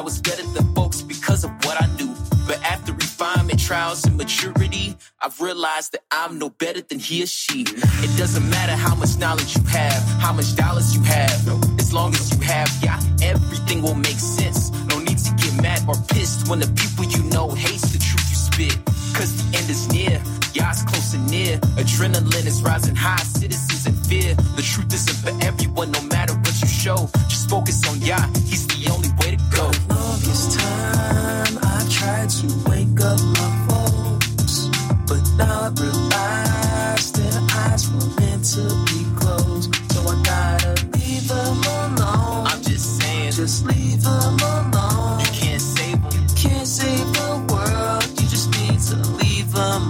I 0.00 0.02
was 0.02 0.18
better 0.18 0.46
than 0.54 0.74
folks 0.74 1.02
because 1.02 1.44
of 1.44 1.50
what 1.66 1.76
I 1.78 1.86
knew. 1.96 2.14
But 2.46 2.64
after 2.64 2.94
refinement, 2.94 3.60
trials, 3.60 4.02
and 4.06 4.16
maturity, 4.16 4.96
I've 5.20 5.38
realized 5.42 5.92
that 5.92 6.00
I'm 6.10 6.38
no 6.38 6.48
better 6.48 6.80
than 6.80 6.98
he 6.98 7.22
or 7.22 7.26
she. 7.26 7.66
It 7.68 8.16
doesn't 8.16 8.48
matter 8.48 8.72
how 8.76 8.94
much 8.94 9.18
knowledge 9.18 9.54
you 9.54 9.62
have, 9.64 10.02
how 10.18 10.32
much 10.32 10.56
dollars 10.56 10.96
you 10.96 11.02
have. 11.02 11.36
As 11.78 11.92
long 11.92 12.14
as 12.14 12.32
you 12.32 12.40
have 12.46 12.70
yeah, 12.82 12.98
everything 13.22 13.82
will 13.82 13.94
make 13.94 14.16
sense. 14.16 14.70
No 14.88 14.98
need 15.00 15.18
to 15.18 15.34
get 15.34 15.60
mad 15.60 15.82
or 15.86 15.96
pissed 16.08 16.48
when 16.48 16.60
the 16.60 16.72
people 16.80 17.04
you 17.04 17.22
know 17.24 17.50
hates 17.50 17.92
the 17.92 17.98
truth 17.98 18.24
you 18.30 18.36
spit. 18.36 18.78
Cause 19.12 19.36
the 19.36 19.58
end 19.58 19.68
is 19.68 19.92
near, 19.92 20.16
Yah's 20.54 20.82
close 20.84 21.12
and 21.12 21.30
near. 21.30 21.58
Adrenaline 21.76 22.46
is 22.46 22.62
rising 22.62 22.96
high, 22.96 23.22
citizens 23.24 23.86
in 23.86 23.94
fear. 24.08 24.34
The 24.56 24.62
truth 24.62 24.94
isn't 24.94 25.18
for 25.20 25.44
everyone, 25.44 25.90
no 25.90 26.00
matter 26.04 26.32
what 26.32 26.58
you 26.62 26.68
show. 26.68 27.10
Just 27.28 27.50
focus 27.50 27.86
on 27.86 28.00
Yah, 28.00 28.26
he's 28.48 28.69
tried 32.00 32.30
to 32.30 32.46
wake 32.70 32.98
up 33.04 33.20
my 33.36 33.50
folks, 33.68 34.70
but 35.06 35.20
I 35.38 35.68
realize 35.78 37.12
their 37.12 37.40
eyes 37.60 37.90
were 37.92 38.08
meant 38.18 38.42
to 38.56 38.64
be 38.88 39.00
closed. 39.20 39.68
So 39.92 40.00
I 40.08 40.22
gotta 40.22 40.86
leave 40.96 41.28
them 41.28 41.58
alone. 41.60 42.46
I'm 42.46 42.62
just 42.62 43.00
saying, 43.00 43.32
Just 43.32 43.66
leave 43.66 44.02
them 44.02 44.36
alone. 44.40 45.20
you 45.20 45.26
can't 45.26 45.60
save 45.60 46.00
them. 46.10 46.26
Can't 46.36 46.66
save 46.66 47.12
the 47.12 47.30
world, 47.52 48.08
you 48.18 48.26
just 48.28 48.48
need 48.58 48.80
to 48.90 48.96
leave 49.20 49.52
them 49.52 49.89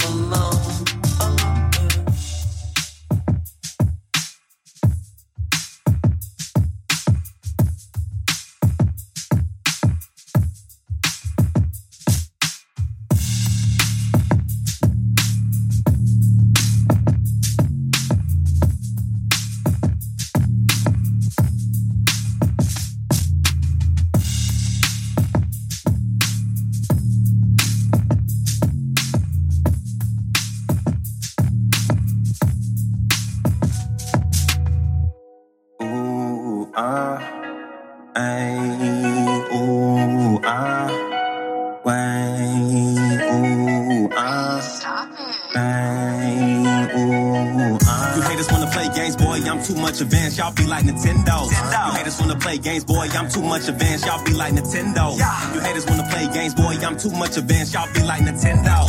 games, 52.81 52.85
boy, 52.85 53.19
I'm 53.19 53.29
too 53.29 53.43
much 53.43 53.69
advanced, 53.69 54.07
y'all 54.07 54.25
be 54.25 54.33
like 54.33 54.55
Nintendo. 54.55 55.17
You 55.55 55.61
haters 55.61 55.87
wanna 55.87 56.09
play 56.11 56.29
games, 56.33 56.55
boy, 56.55 56.77
I'm 56.83 56.97
too 56.97 57.11
much 57.11 57.37
advanced, 57.37 57.75
y'all 57.75 57.93
be 57.93 58.03
like 58.03 58.23
Nintendo. 58.23 58.87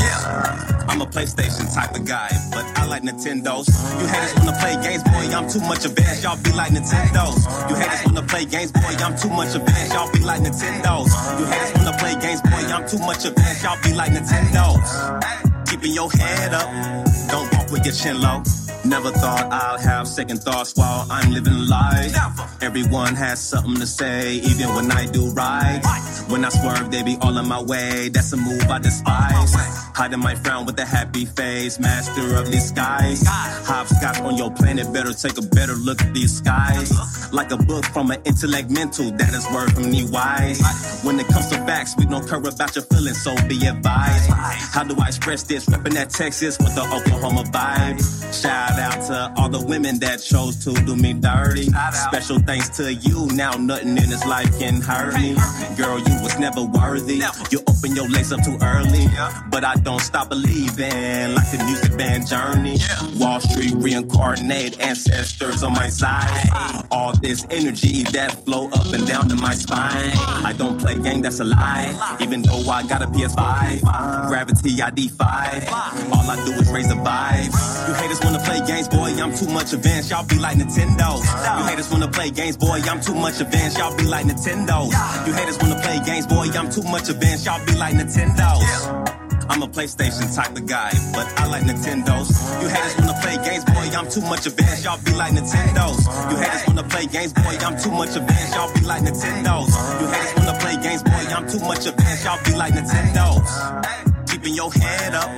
I'm 0.87 1.01
a 1.01 1.05
PlayStation 1.05 1.73
type 1.73 1.95
of 1.95 2.05
guy, 2.05 2.29
but 2.51 2.65
I 2.77 2.85
like 2.85 3.03
Nintendos. 3.03 3.67
You 3.99 4.07
haters 4.07 4.35
wanna 4.35 4.57
play 4.59 4.75
games, 4.81 5.03
boy, 5.03 5.35
I'm 5.35 5.49
too 5.49 5.61
much 5.61 5.85
advanced, 5.85 6.23
y'all 6.23 6.37
be 6.43 6.51
like 6.53 6.71
Nintendos. 6.71 7.69
You 7.69 7.75
haters 7.75 8.05
wanna 8.05 8.23
play 8.23 8.45
games, 8.45 8.71
boy, 8.71 8.95
I'm 8.99 9.17
too 9.17 9.29
much 9.29 9.55
advanced, 9.55 9.93
y'all 9.93 10.11
be 10.11 10.19
like 10.19 10.41
Nintendos. 10.41 11.39
You 11.39 11.45
haters 11.45 11.73
wanna 11.75 11.97
play 11.97 12.15
games, 12.19 12.41
boy, 12.41 12.63
I'm 12.73 12.87
too 12.87 12.99
much 12.99 13.25
advanced, 13.25 13.63
y'all 13.63 13.81
be 13.83 13.93
like 13.93 14.11
Nintendos. 14.11 15.67
Keeping 15.67 15.93
your 15.93 16.11
head 16.11 16.53
up, 16.53 16.69
don't 17.29 17.51
walk 17.53 17.71
with 17.71 17.85
your 17.85 17.95
chin 17.95 18.21
low. 18.21 18.43
Never 18.83 19.11
thought 19.11 19.51
I'd 19.51 19.79
have 19.81 20.07
second 20.07 20.41
thoughts 20.41 20.75
while 20.75 21.05
I'm 21.09 21.31
living 21.31 21.67
life. 21.67 22.11
Everyone 22.71 23.15
has 23.15 23.41
something 23.41 23.75
to 23.75 23.85
say, 23.85 24.35
even 24.35 24.73
when 24.73 24.89
I 24.93 25.05
do 25.05 25.29
right. 25.31 25.81
When 26.29 26.45
I 26.45 26.47
swerve, 26.47 26.89
they 26.89 27.03
be 27.03 27.17
all 27.21 27.37
in 27.37 27.45
my 27.45 27.61
way. 27.61 28.07
That's 28.07 28.31
a 28.31 28.37
move 28.37 28.61
I 28.69 28.79
despise. 28.79 29.80
Hiding 30.01 30.19
my 30.19 30.33
frown 30.33 30.65
with 30.65 30.79
a 30.79 30.83
happy 30.83 31.25
face, 31.25 31.79
master 31.79 32.35
of 32.35 32.49
these 32.49 32.69
skies. 32.69 33.21
Hopscotch 33.27 34.19
on 34.21 34.35
your 34.35 34.49
planet, 34.49 34.91
better 34.91 35.13
take 35.13 35.37
a 35.37 35.43
better 35.43 35.73
look 35.73 36.01
at 36.01 36.11
these 36.11 36.37
skies. 36.37 36.91
Like 37.31 37.51
a 37.51 37.57
book 37.57 37.85
from 37.85 38.09
an 38.09 38.19
intellect 38.25 38.71
mental, 38.71 39.11
that 39.11 39.29
is 39.29 39.45
from 39.45 39.91
me 39.91 40.09
wise. 40.09 40.59
When 41.03 41.19
it 41.19 41.27
comes 41.27 41.49
to 41.49 41.57
facts, 41.67 41.95
we 41.99 42.05
don't 42.05 42.27
care 42.27 42.39
about 42.39 42.75
your 42.75 42.83
feelings, 42.85 43.21
so 43.21 43.35
be 43.47 43.63
advised. 43.67 44.31
How 44.73 44.83
do 44.83 44.95
I 44.99 45.09
express 45.09 45.43
this? 45.43 45.67
Repping 45.67 45.93
that 45.93 46.09
Texas 46.09 46.57
with 46.57 46.73
the 46.73 46.81
Oklahoma 46.81 47.43
vibe. 47.43 48.01
Shout 48.33 48.79
out 48.79 49.05
to 49.05 49.33
all 49.39 49.49
the 49.49 49.63
women 49.63 49.99
that 49.99 50.23
chose 50.23 50.55
to 50.65 50.73
do 50.83 50.95
me 50.95 51.13
dirty. 51.13 51.69
Special 51.93 52.39
thanks 52.39 52.69
to 52.77 52.91
you, 52.91 53.27
now 53.33 53.51
nothing 53.51 53.89
in 53.89 54.09
this 54.09 54.25
life 54.25 54.49
can 54.57 54.81
hurt 54.81 55.13
me. 55.13 55.35
Girl, 55.77 55.99
you 55.99 56.15
was 56.23 56.39
never 56.39 56.63
worthy. 56.63 57.21
You 57.51 57.59
open 57.69 57.95
your 57.95 58.09
legs 58.09 58.31
up 58.31 58.43
too 58.43 58.57
early, 58.63 59.05
but 59.51 59.63
I 59.63 59.75
don't 59.75 59.90
stop 59.99 60.29
believing. 60.29 61.35
Like 61.35 61.49
the 61.51 61.63
music 61.65 61.97
band 61.97 62.27
Journey, 62.27 62.77
Wall 63.17 63.39
Street 63.39 63.73
reincarnate 63.75 64.79
ancestors 64.79 65.63
on 65.63 65.73
my 65.73 65.89
side. 65.89 66.49
All 66.91 67.13
this 67.13 67.45
energy 67.49 68.03
that 68.11 68.43
flow 68.45 68.67
up 68.69 68.93
and 68.93 69.05
down 69.07 69.29
to 69.29 69.35
my 69.35 69.53
spine. 69.53 70.11
I 70.45 70.53
don't 70.57 70.79
play 70.79 70.97
game, 70.99 71.21
that's 71.21 71.39
a 71.39 71.43
lie. 71.43 72.17
Even 72.19 72.41
though 72.41 72.69
I 72.69 72.83
got 72.87 73.01
a 73.01 73.07
PS5, 73.07 74.27
gravity 74.27 74.81
I 74.81 74.89
defy. 74.89 75.65
All 76.11 76.29
I 76.29 76.35
do 76.45 76.53
is 76.53 76.71
raise 76.71 76.87
the 76.87 76.95
vibe. 76.95 77.87
You 77.87 77.93
haters 77.93 78.19
wanna 78.23 78.39
play 78.39 78.59
games, 78.65 78.87
boy, 78.87 79.11
I'm 79.21 79.35
too 79.35 79.49
much 79.49 79.73
advanced. 79.73 80.11
Y'all 80.11 80.25
be 80.25 80.37
like 80.37 80.57
Nintendo. 80.57 81.17
You 81.59 81.65
haters 81.67 81.91
wanna 81.91 82.07
play 82.07 82.31
games, 82.31 82.57
boy, 82.57 82.79
I'm 82.89 83.01
too 83.01 83.15
much 83.15 83.39
advanced. 83.39 83.77
Y'all 83.77 83.95
be 83.97 84.05
like 84.05 84.25
Nintendo. 84.25 84.85
You 85.25 85.33
haters 85.33 85.57
wanna 85.59 85.81
play 85.81 85.99
games, 86.05 86.27
boy, 86.27 86.47
I'm 86.53 86.71
too 86.71 86.83
much 86.83 87.09
advanced. 87.09 87.45
Y'all 87.45 87.65
be 87.65 87.75
like 87.75 87.95
Nintendo. 87.95 89.20
I'm 89.49 89.61
a 89.63 89.67
PlayStation 89.67 90.33
type 90.35 90.55
of 90.55 90.65
guy, 90.65 90.91
but 91.13 91.27
I 91.39 91.47
like 91.47 91.63
Nintendos. 91.63 92.29
You 92.61 92.67
haters 92.69 92.95
wanna 92.97 93.17
play 93.21 93.37
games, 93.43 93.65
boy, 93.65 93.87
I'm 93.97 94.09
too 94.09 94.21
much 94.21 94.45
advanced. 94.45 94.83
Y'all 94.83 94.99
be 95.03 95.13
like 95.13 95.33
Nintendos. 95.33 95.97
You 96.31 96.37
haters 96.37 96.63
wanna 96.67 96.83
play 96.83 97.05
games, 97.07 97.33
boy, 97.33 97.55
I'm 97.61 97.77
too 97.77 97.91
much 97.91 98.15
advanced. 98.15 98.55
Y'all 98.55 98.73
be 98.73 98.81
like 98.81 99.03
Nintendos. 99.03 99.71
You 100.01 100.07
haters 100.07 100.33
wanna 100.37 100.59
play 100.59 100.75
games, 100.81 101.03
boy, 101.03 101.23
I'm 101.35 101.47
too 101.47 101.59
much 101.59 101.85
advanced. 101.85 102.25
Y'all 102.25 102.43
be 102.43 102.55
like 102.55 102.73
Nintendos. 102.73 104.29
Keeping 104.29 104.55
your 104.55 104.71
head 104.71 105.13
up, 105.13 105.29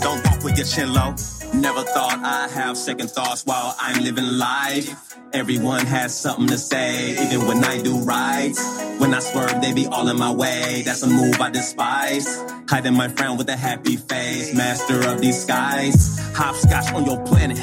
don't 0.00 0.24
walk 0.26 0.42
with 0.44 0.56
your 0.56 0.66
chin 0.66 0.92
low. 0.92 1.14
Never 1.54 1.82
thought 1.82 2.18
I'd 2.18 2.50
have 2.50 2.76
second 2.76 3.10
thoughts 3.10 3.44
while 3.44 3.76
I'm 3.78 4.02
living 4.02 4.38
life. 4.38 5.11
Everyone 5.34 5.86
has 5.86 6.18
something 6.18 6.46
to 6.48 6.58
say, 6.58 7.12
even 7.12 7.46
when 7.46 7.64
I 7.64 7.80
do 7.80 7.96
right. 8.00 8.52
When 8.98 9.14
I 9.14 9.18
swerve, 9.20 9.62
they 9.62 9.72
be 9.72 9.86
all 9.86 10.08
in 10.08 10.18
my 10.18 10.30
way. 10.30 10.82
That's 10.84 11.02
a 11.02 11.06
move 11.06 11.40
I 11.40 11.48
despise. 11.48 12.26
Hiding 12.68 12.94
my 12.94 13.08
frown 13.08 13.38
with 13.38 13.48
a 13.48 13.56
happy 13.56 13.96
face, 13.96 14.54
master 14.54 15.08
of 15.08 15.22
these 15.22 15.42
skies. 15.42 16.20
Hopscotch 16.34 16.92
on 16.92 17.06
your 17.06 17.18
planet, 17.24 17.58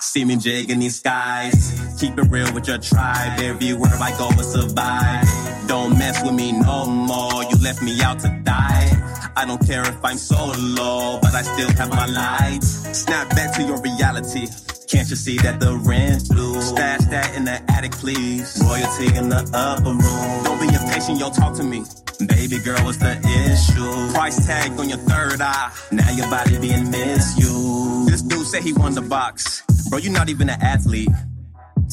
see 0.00 0.24
me 0.24 0.36
jig 0.36 0.70
in 0.70 0.80
these 0.80 0.96
skies. 0.96 1.96
Keep 2.00 2.18
it 2.18 2.24
real 2.24 2.52
with 2.54 2.66
your 2.66 2.78
tribe. 2.78 3.38
Everywhere 3.38 3.94
I 4.00 4.10
go, 4.18 4.26
I 4.28 4.42
survive. 4.42 5.68
Don't 5.68 5.96
mess 5.96 6.24
with 6.24 6.34
me 6.34 6.50
no 6.50 6.86
more. 6.86 7.44
You 7.44 7.56
left 7.62 7.82
me 7.82 8.00
out 8.02 8.18
to 8.20 8.28
die. 8.42 9.30
I 9.36 9.44
don't 9.46 9.64
care 9.64 9.82
if 9.82 10.04
I'm 10.04 10.18
solo, 10.18 11.20
but 11.22 11.34
I 11.34 11.42
still 11.42 11.70
have 11.76 11.90
my 11.90 12.06
light. 12.06 12.64
Snap 12.64 13.30
back 13.30 13.54
to 13.56 13.62
your 13.62 13.80
reality. 13.80 14.48
Can't 14.92 15.08
you 15.08 15.16
see 15.16 15.38
that 15.38 15.58
the 15.58 15.74
rent's 15.74 16.28
due? 16.28 16.60
Stash 16.60 17.06
that 17.06 17.34
in 17.34 17.46
the 17.46 17.62
attic, 17.72 17.92
please. 17.92 18.62
Royalty 18.62 19.06
in 19.16 19.30
the 19.30 19.40
upper 19.54 19.88
room. 19.88 20.44
Don't 20.44 20.60
be 20.60 20.66
impatient, 20.66 21.18
yo, 21.18 21.30
talk 21.30 21.56
to 21.56 21.62
me. 21.62 21.82
Baby 22.26 22.58
girl, 22.58 22.84
what's 22.84 22.98
the 22.98 23.16
issue? 23.16 24.12
Price 24.12 24.46
tag 24.46 24.78
on 24.78 24.90
your 24.90 24.98
third 24.98 25.40
eye. 25.40 25.72
Now 25.92 26.10
your 26.10 26.28
body 26.28 26.58
being 26.58 26.90
misused. 26.90 28.12
This 28.12 28.20
dude 28.20 28.46
said 28.46 28.62
he 28.62 28.74
won 28.74 28.92
the 28.92 29.00
box. 29.00 29.62
Bro, 29.88 30.00
you're 30.00 30.12
not 30.12 30.28
even 30.28 30.50
an 30.50 30.60
athlete. 30.60 31.08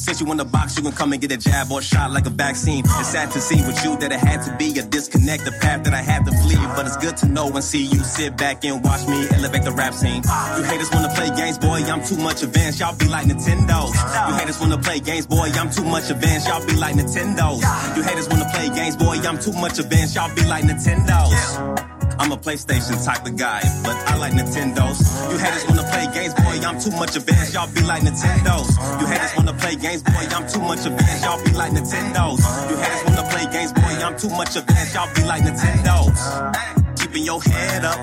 Since 0.00 0.22
you 0.22 0.32
in 0.32 0.38
the 0.38 0.46
box, 0.46 0.78
you 0.78 0.82
can 0.82 0.92
come 0.92 1.12
and 1.12 1.20
get 1.20 1.30
a 1.30 1.36
jab 1.36 1.70
or 1.70 1.82
shot 1.82 2.10
like 2.10 2.24
a 2.24 2.30
vaccine. 2.30 2.82
It's 2.86 3.08
sad 3.08 3.30
to 3.32 3.40
see 3.40 3.60
with 3.66 3.84
you 3.84 3.98
that 3.98 4.10
it 4.10 4.18
had 4.18 4.40
to 4.48 4.56
be 4.56 4.78
a 4.78 4.82
disconnect, 4.82 5.44
the 5.44 5.52
path 5.52 5.84
that 5.84 5.92
I 5.92 6.00
had 6.00 6.24
to 6.24 6.32
flee. 6.40 6.56
But 6.74 6.86
it's 6.86 6.96
good 6.96 7.18
to 7.18 7.26
know 7.26 7.52
and 7.52 7.62
see 7.62 7.84
you 7.84 8.00
sit 8.02 8.34
back 8.38 8.64
and 8.64 8.82
watch 8.82 9.06
me 9.06 9.28
elevate 9.28 9.62
the 9.62 9.72
rap 9.72 9.92
scene. 9.92 10.22
You 10.56 10.62
haters 10.64 10.90
wanna 10.90 11.12
play 11.14 11.28
games, 11.36 11.58
boy, 11.58 11.84
I'm 11.84 12.02
too 12.02 12.16
much 12.16 12.42
advanced. 12.42 12.80
Y'all 12.80 12.96
be 12.96 13.08
like 13.08 13.26
Nintendo. 13.26 13.92
You 14.28 14.34
haters 14.40 14.58
wanna 14.58 14.78
play 14.78 15.00
games, 15.00 15.26
boy, 15.26 15.52
I'm 15.52 15.70
too 15.70 15.84
much 15.84 16.08
advanced. 16.08 16.48
Y'all 16.48 16.64
be 16.66 16.76
like 16.76 16.96
Nintendo. 16.96 17.60
You 17.94 18.02
haters 18.02 18.28
wanna 18.30 18.48
play 18.54 18.70
games, 18.70 18.96
boy, 18.96 19.20
I'm 19.20 19.38
too 19.38 19.52
much 19.52 19.78
advanced. 19.78 20.16
Y'all 20.16 20.34
be 20.34 20.46
like 20.46 20.64
Nintendo. 20.64 21.99
I'm 22.20 22.32
a 22.32 22.36
PlayStation 22.36 23.02
type 23.02 23.24
of 23.24 23.34
guy, 23.36 23.62
but 23.82 23.96
I 23.96 24.14
like 24.18 24.34
Nintendos. 24.34 25.00
You 25.32 25.38
haters 25.38 25.64
wanna 25.66 25.84
play 25.84 26.06
games, 26.12 26.34
boy, 26.34 26.60
I'm 26.68 26.78
too 26.78 26.90
much 26.90 27.16
advanced. 27.16 27.54
Y'all 27.54 27.72
be 27.72 27.80
like 27.80 28.02
Nintendos. 28.02 29.00
You 29.00 29.06
haters 29.06 29.34
wanna 29.38 29.54
play 29.54 29.74
games, 29.76 30.02
boy, 30.02 30.28
I'm 30.28 30.46
too 30.46 30.60
much 30.60 30.84
advanced. 30.84 31.24
Y'all 31.24 31.42
be 31.42 31.52
like 31.52 31.72
Nintendos. 31.72 32.40
You 32.68 32.76
haters 32.76 33.04
wanna 33.06 33.30
play 33.30 33.46
games, 33.50 33.72
boy, 33.72 34.04
I'm 34.04 34.18
too 34.18 34.28
much 34.28 34.54
advanced. 34.54 34.94
Y'all 34.94 35.14
be 35.14 35.24
like 35.24 35.42
Nintendos. 35.44 37.00
Keeping 37.00 37.24
your 37.24 37.40
head 37.40 37.86
up, 37.86 37.96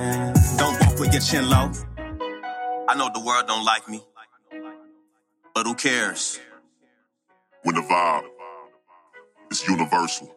don't 0.58 0.82
walk 0.82 1.00
with 1.00 1.14
your 1.14 1.22
chin 1.22 1.48
low. 1.48 1.72
I 2.90 2.96
know 2.98 3.12
the 3.14 3.20
world 3.20 3.46
don't 3.46 3.66
like 3.66 3.88
me, 3.88 4.02
but 5.54 5.68
who 5.68 5.76
cares? 5.76 6.40
When 7.62 7.76
the 7.76 7.82
vibe 7.82 8.24
is 9.52 9.68
universal. 9.68 10.37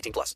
18 0.01 0.11
plus. 0.13 0.35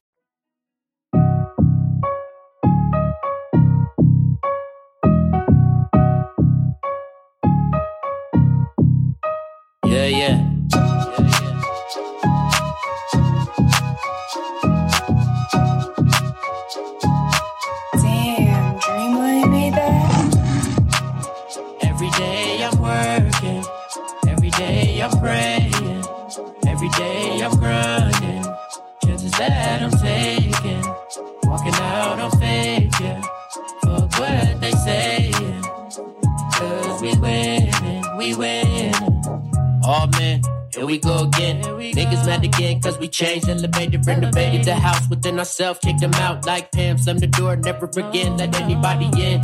Renovated 44.05 44.65
the 44.65 44.75
house 44.75 45.09
within 45.09 45.39
ourselves, 45.39 45.79
kicked 45.79 46.01
them 46.01 46.13
out 46.15 46.45
like 46.45 46.71
Pam, 46.71 46.97
slammed 46.97 47.19
the 47.19 47.27
door, 47.27 47.55
never 47.55 47.85
again 47.85 48.37
let 48.37 48.59
anybody 48.61 49.09
in. 49.21 49.41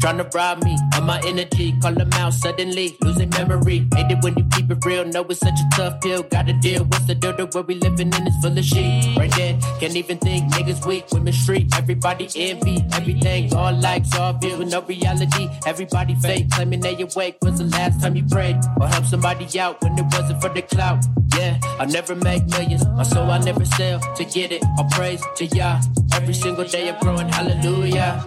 Tryna 0.00 0.32
rob 0.32 0.64
me 0.64 0.78
of 0.96 1.04
my 1.04 1.20
energy, 1.26 1.78
call 1.82 1.92
them 1.92 2.08
out 2.14 2.32
suddenly, 2.32 2.96
losing 3.02 3.28
memory. 3.30 3.86
Hate 3.94 4.10
it 4.10 4.22
when 4.22 4.34
you 4.34 4.44
keep 4.50 4.70
it 4.70 4.82
real, 4.84 5.04
know 5.04 5.22
it's 5.24 5.40
such 5.40 5.60
a 5.60 5.76
tough 5.76 6.00
pill. 6.00 6.22
Gotta 6.22 6.54
deal, 6.54 6.84
what's 6.84 7.04
the 7.06 7.14
deal? 7.14 7.36
The 7.36 7.44
world 7.44 7.68
we 7.68 7.74
living 7.74 8.10
in 8.12 8.26
is 8.26 8.34
full 8.40 8.56
of 8.56 8.64
shit. 8.64 9.16
Right 9.18 9.30
there, 9.36 9.58
can't 9.78 9.94
even 9.94 10.16
think, 10.16 10.50
niggas 10.54 10.86
weak, 10.86 11.04
women 11.12 11.34
street, 11.34 11.68
everybody 11.76 12.28
envy, 12.34 12.82
everything, 12.92 13.54
all 13.54 13.74
likes, 13.74 14.14
all 14.16 14.32
with 14.40 14.68
no 14.70 14.80
reality. 14.80 15.50
Everybody 15.66 16.14
fake, 16.14 16.50
claiming 16.50 16.80
they 16.80 17.00
awake. 17.00 17.36
When's 17.40 17.58
the 17.58 17.66
last 17.66 18.00
time 18.00 18.16
you 18.16 18.24
prayed 18.24 18.56
or 18.80 18.88
helped 18.88 19.08
somebody 19.08 19.60
out 19.60 19.82
when 19.82 19.98
it 19.98 20.06
wasn't 20.12 20.40
for 20.40 20.48
the 20.48 20.62
clout? 20.62 21.04
Yeah, 21.36 21.58
I 21.78 21.84
never 21.84 22.14
make 22.16 22.46
millions, 22.46 22.86
my 22.86 23.02
soul 23.02 23.30
I 23.30 23.38
never 23.38 23.66
sell 23.66 24.00
to 24.00 24.24
get 24.24 24.50
it. 24.50 24.64
All 24.78 24.88
praise 24.90 25.22
to 25.36 25.44
Yah. 25.44 25.82
Every 26.14 26.32
single 26.34 26.64
day 26.64 26.88
I'm 26.88 26.98
growing, 27.00 27.28
hallelujah. 27.28 28.24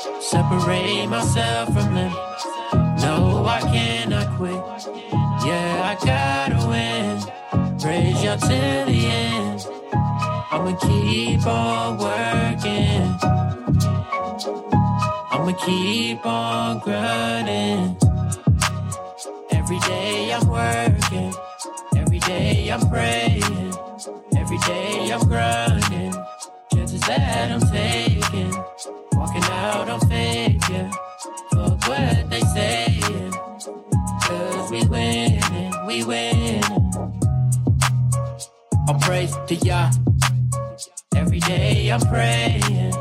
Separate 0.00 1.06
myself 1.08 1.74
from 1.74 1.94
them. 1.94 2.12
No, 3.02 3.44
I 3.46 3.60
cannot 3.60 4.28
quit. 4.38 4.54
Yeah, 5.44 5.90
I 5.90 5.94
gotta 6.02 6.66
win. 6.66 7.78
Praise 7.78 8.24
you 8.24 8.34
till 8.48 8.86
the 8.86 9.06
end. 9.06 9.66
I'ma 10.50 10.74
keep 10.76 11.46
on 11.46 11.98
working. 11.98 13.14
I'ma 15.32 15.52
keep 15.66 16.24
on 16.24 16.78
grinding. 16.78 17.96
Every 19.50 19.78
day 19.80 20.32
I'm 20.32 20.48
working. 20.48 21.34
Every 21.96 22.20
day 22.20 22.70
I'm 22.70 22.88
praying. 22.88 23.74
Every 24.34 24.58
day 24.58 25.12
I'm 25.12 25.28
grinding. 25.28 26.14
Chances 26.72 27.00
that 27.02 27.52
I'm 27.52 27.60
taking. 27.60 28.09
Out 29.70 29.88
on 29.88 30.00
faith, 30.08 30.68
yeah. 30.68 30.90
Fuck 31.52 31.86
what 31.86 32.28
they 32.28 32.40
saying. 32.40 33.32
Cause 34.20 34.68
we 34.68 34.84
winning, 34.86 35.86
we 35.86 36.02
winning. 36.02 36.64
I'll 38.88 38.98
praise 38.98 39.32
to 39.46 39.54
Yah. 39.54 39.92
Every 41.14 41.38
day 41.38 41.88
I'm 41.92 42.00
praying. 42.00 42.92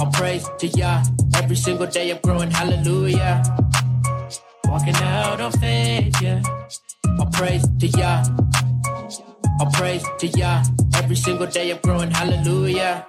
I'll 0.00 0.10
praise 0.10 0.48
to 0.58 0.66
Yah. 0.66 1.04
Every 1.36 1.54
single 1.54 1.86
day 1.86 2.10
I'm 2.10 2.18
growing, 2.20 2.50
hallelujah. 2.50 3.44
Walking 4.64 4.96
out 4.96 5.40
on 5.40 5.52
faith, 5.52 6.20
yeah. 6.20 6.42
I'll 7.20 7.30
praise 7.30 7.64
to 7.78 7.86
Yah. 7.86 8.24
I'll 9.60 9.70
praise 9.70 10.04
to 10.18 10.26
Yah. 10.26 10.64
Every 10.96 11.14
single 11.14 11.46
day 11.46 11.70
I'm 11.70 11.78
growing, 11.78 12.10
hallelujah. 12.10 13.06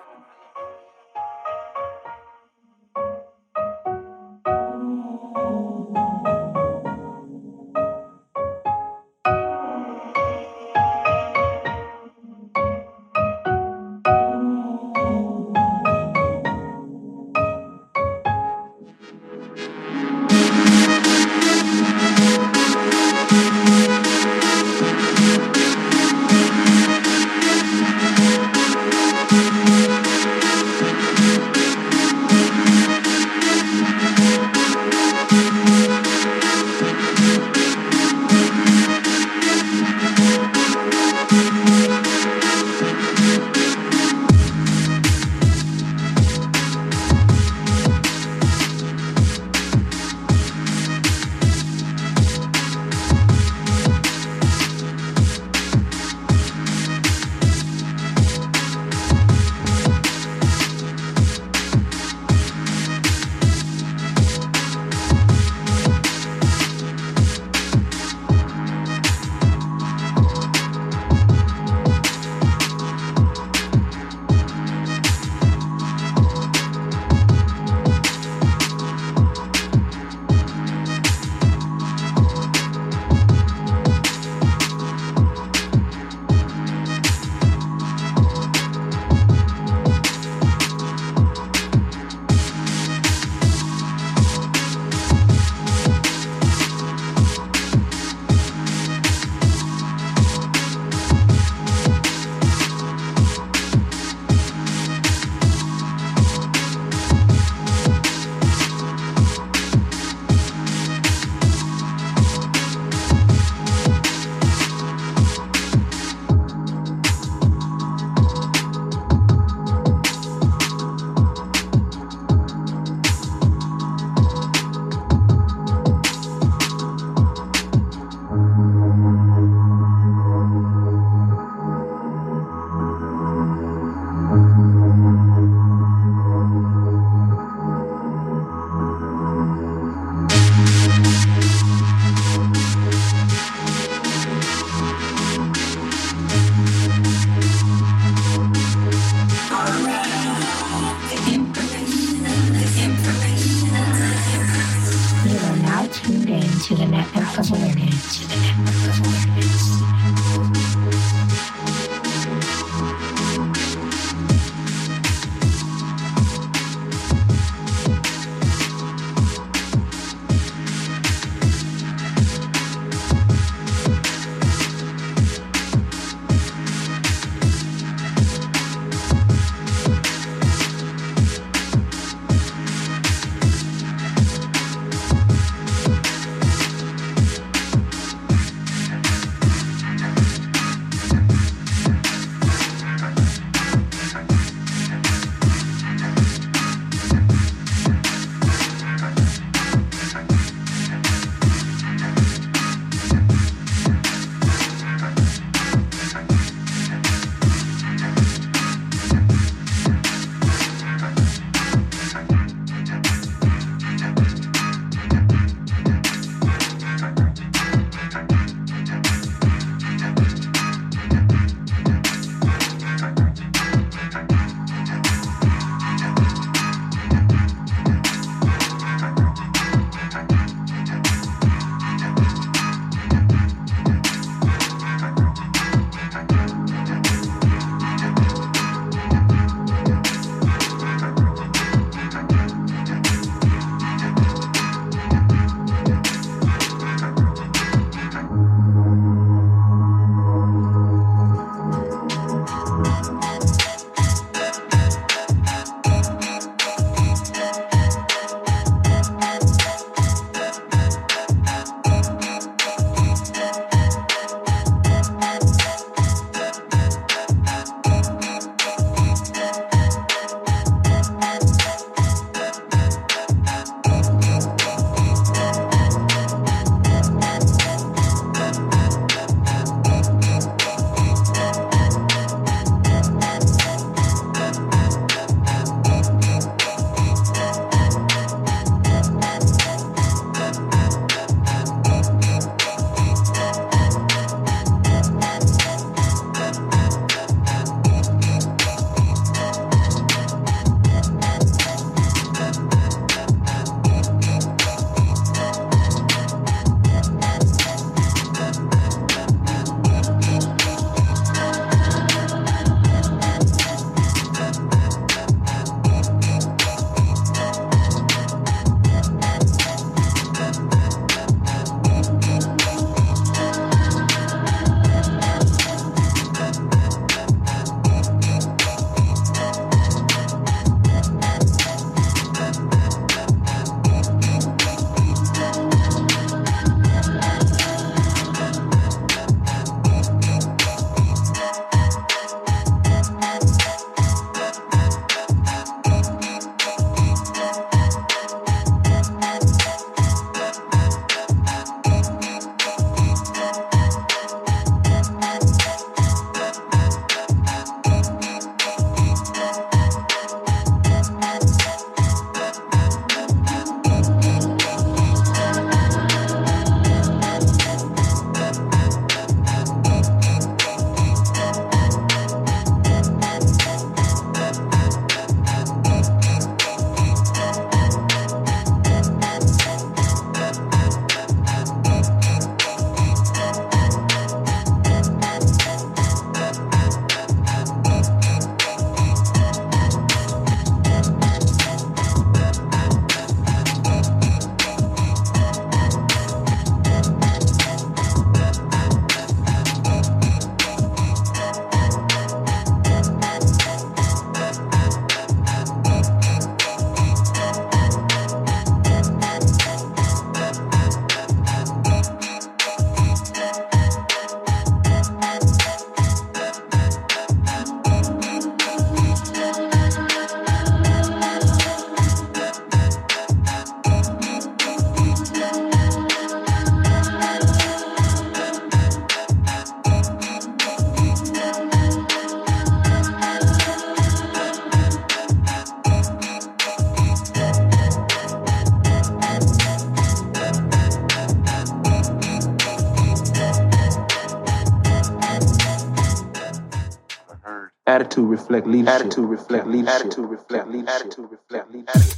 Attitude 448.13 448.29
reflect 448.29 448.67
leadership. 448.67 449.05
Attitude 449.05 449.29
reflect 449.29 449.67
leadership. 449.67 450.05
Attitude 450.05 450.29
reflect 450.29 450.67
leadership. 450.69 451.01
Attitude 451.01 451.29
reflect 451.31 451.73
leadership. 451.73 452.12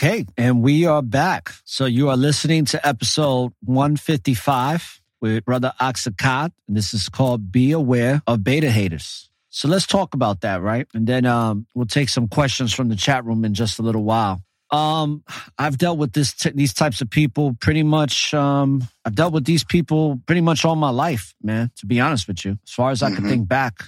Okay, 0.00 0.26
and 0.36 0.62
we 0.62 0.86
are 0.86 1.02
back. 1.02 1.50
So 1.64 1.84
you 1.84 2.08
are 2.08 2.16
listening 2.16 2.64
to 2.66 2.86
episode 2.86 3.52
155 3.64 5.00
with 5.20 5.44
Brother 5.44 5.72
Auxakai. 5.80 6.52
And 6.68 6.76
this 6.76 6.94
is 6.94 7.08
called 7.08 7.50
Be 7.50 7.72
Aware 7.72 8.22
of 8.28 8.44
Beta 8.44 8.70
Haters. 8.70 9.28
So 9.50 9.66
let's 9.66 9.88
talk 9.88 10.14
about 10.14 10.42
that, 10.42 10.62
right? 10.62 10.86
And 10.94 11.08
then 11.08 11.26
um, 11.26 11.66
we'll 11.74 11.86
take 11.86 12.10
some 12.10 12.28
questions 12.28 12.72
from 12.72 12.90
the 12.90 12.94
chat 12.94 13.24
room 13.24 13.44
in 13.44 13.54
just 13.54 13.80
a 13.80 13.82
little 13.82 14.04
while. 14.04 14.40
Um, 14.70 15.24
I've 15.58 15.78
dealt 15.78 15.98
with 15.98 16.12
this 16.12 16.32
t- 16.32 16.50
these 16.54 16.72
types 16.74 17.00
of 17.00 17.10
people 17.10 17.56
pretty 17.58 17.82
much. 17.82 18.32
Um, 18.32 18.86
I've 19.04 19.16
dealt 19.16 19.32
with 19.32 19.46
these 19.46 19.64
people 19.64 20.20
pretty 20.26 20.42
much 20.42 20.64
all 20.64 20.76
my 20.76 20.90
life, 20.90 21.34
man. 21.42 21.72
To 21.78 21.86
be 21.86 21.98
honest 21.98 22.28
with 22.28 22.44
you, 22.44 22.56
as 22.64 22.70
far 22.72 22.92
as 22.92 23.02
I 23.02 23.10
can 23.12 23.24
Mhm. 23.24 23.28
think 23.30 23.48
back. 23.48 23.82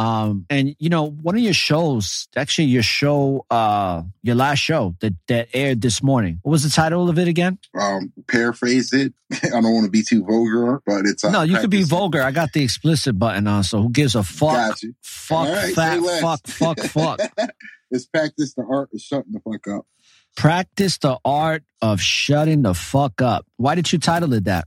Um, 0.00 0.46
and 0.48 0.74
you 0.78 0.88
know, 0.88 1.10
one 1.10 1.34
of 1.34 1.42
your 1.42 1.52
shows, 1.52 2.26
actually, 2.34 2.68
your 2.68 2.82
show, 2.82 3.44
uh, 3.50 4.02
your 4.22 4.34
last 4.34 4.60
show 4.60 4.96
that 5.00 5.12
that 5.28 5.48
aired 5.52 5.82
this 5.82 6.02
morning. 6.02 6.38
What 6.40 6.52
was 6.52 6.62
the 6.62 6.70
title 6.70 7.10
of 7.10 7.18
it 7.18 7.28
again? 7.28 7.58
Um, 7.78 8.10
paraphrase 8.26 8.94
it. 8.94 9.12
I 9.44 9.60
don't 9.60 9.74
want 9.74 9.84
to 9.84 9.90
be 9.90 10.02
too 10.02 10.24
vulgar, 10.24 10.80
but 10.86 11.04
it's 11.04 11.22
uh, 11.22 11.30
no, 11.30 11.42
you 11.42 11.58
could 11.58 11.68
be 11.68 11.82
vulgar. 11.82 12.22
I 12.22 12.30
got 12.30 12.54
the 12.54 12.62
explicit 12.62 13.18
button 13.18 13.46
on, 13.46 13.62
so 13.62 13.82
who 13.82 13.90
gives 13.90 14.14
a 14.14 14.22
fuck? 14.22 14.78
Fuck, 15.02 15.48
right, 15.48 15.74
fat, 15.74 16.00
fuck, 16.22 16.46
fuck, 16.46 16.80
fuck. 16.80 17.20
it's 17.90 18.06
practice 18.06 18.54
the 18.54 18.64
art 18.64 18.88
of 18.94 19.00
shutting 19.00 19.32
the 19.32 19.40
fuck 19.40 19.68
up. 19.68 19.86
Practice 20.34 20.96
the 20.96 21.18
art 21.26 21.62
of 21.82 22.00
shutting 22.00 22.62
the 22.62 22.72
fuck 22.72 23.20
up. 23.20 23.44
Why 23.58 23.74
did 23.74 23.92
you 23.92 23.98
title 23.98 24.32
it 24.32 24.44
that? 24.44 24.66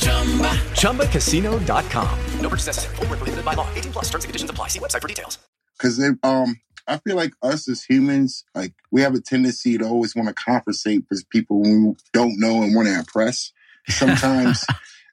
ChumbaCasino.com. 0.00 2.18
No 2.40 2.48
purchase 2.48 2.66
necessary. 2.66 2.96
Void 2.96 3.10
were 3.10 3.16
prohibited 3.16 3.44
by 3.44 3.54
law. 3.54 3.68
18 3.74 3.92
plus. 3.92 4.04
Terms 4.06 4.24
and 4.24 4.28
conditions 4.28 4.50
apply. 4.50 4.68
See 4.68 4.80
website 4.80 5.02
for 5.02 5.08
details. 5.08 5.38
Because 5.78 6.02
um, 6.22 6.60
I 6.86 6.98
feel 6.98 7.16
like 7.16 7.32
us 7.42 7.68
as 7.68 7.84
humans, 7.84 8.44
like 8.54 8.74
we 8.90 9.02
have 9.02 9.14
a 9.14 9.20
tendency 9.20 9.78
to 9.78 9.86
always 9.86 10.16
want 10.16 10.28
to 10.28 10.34
conversate 10.34 11.04
with 11.08 11.28
people 11.30 11.62
we 11.62 11.94
don't 12.12 12.38
know 12.38 12.62
and 12.62 12.74
want 12.74 12.88
to 12.88 12.98
impress. 12.98 13.52
Sometimes, 13.88 14.66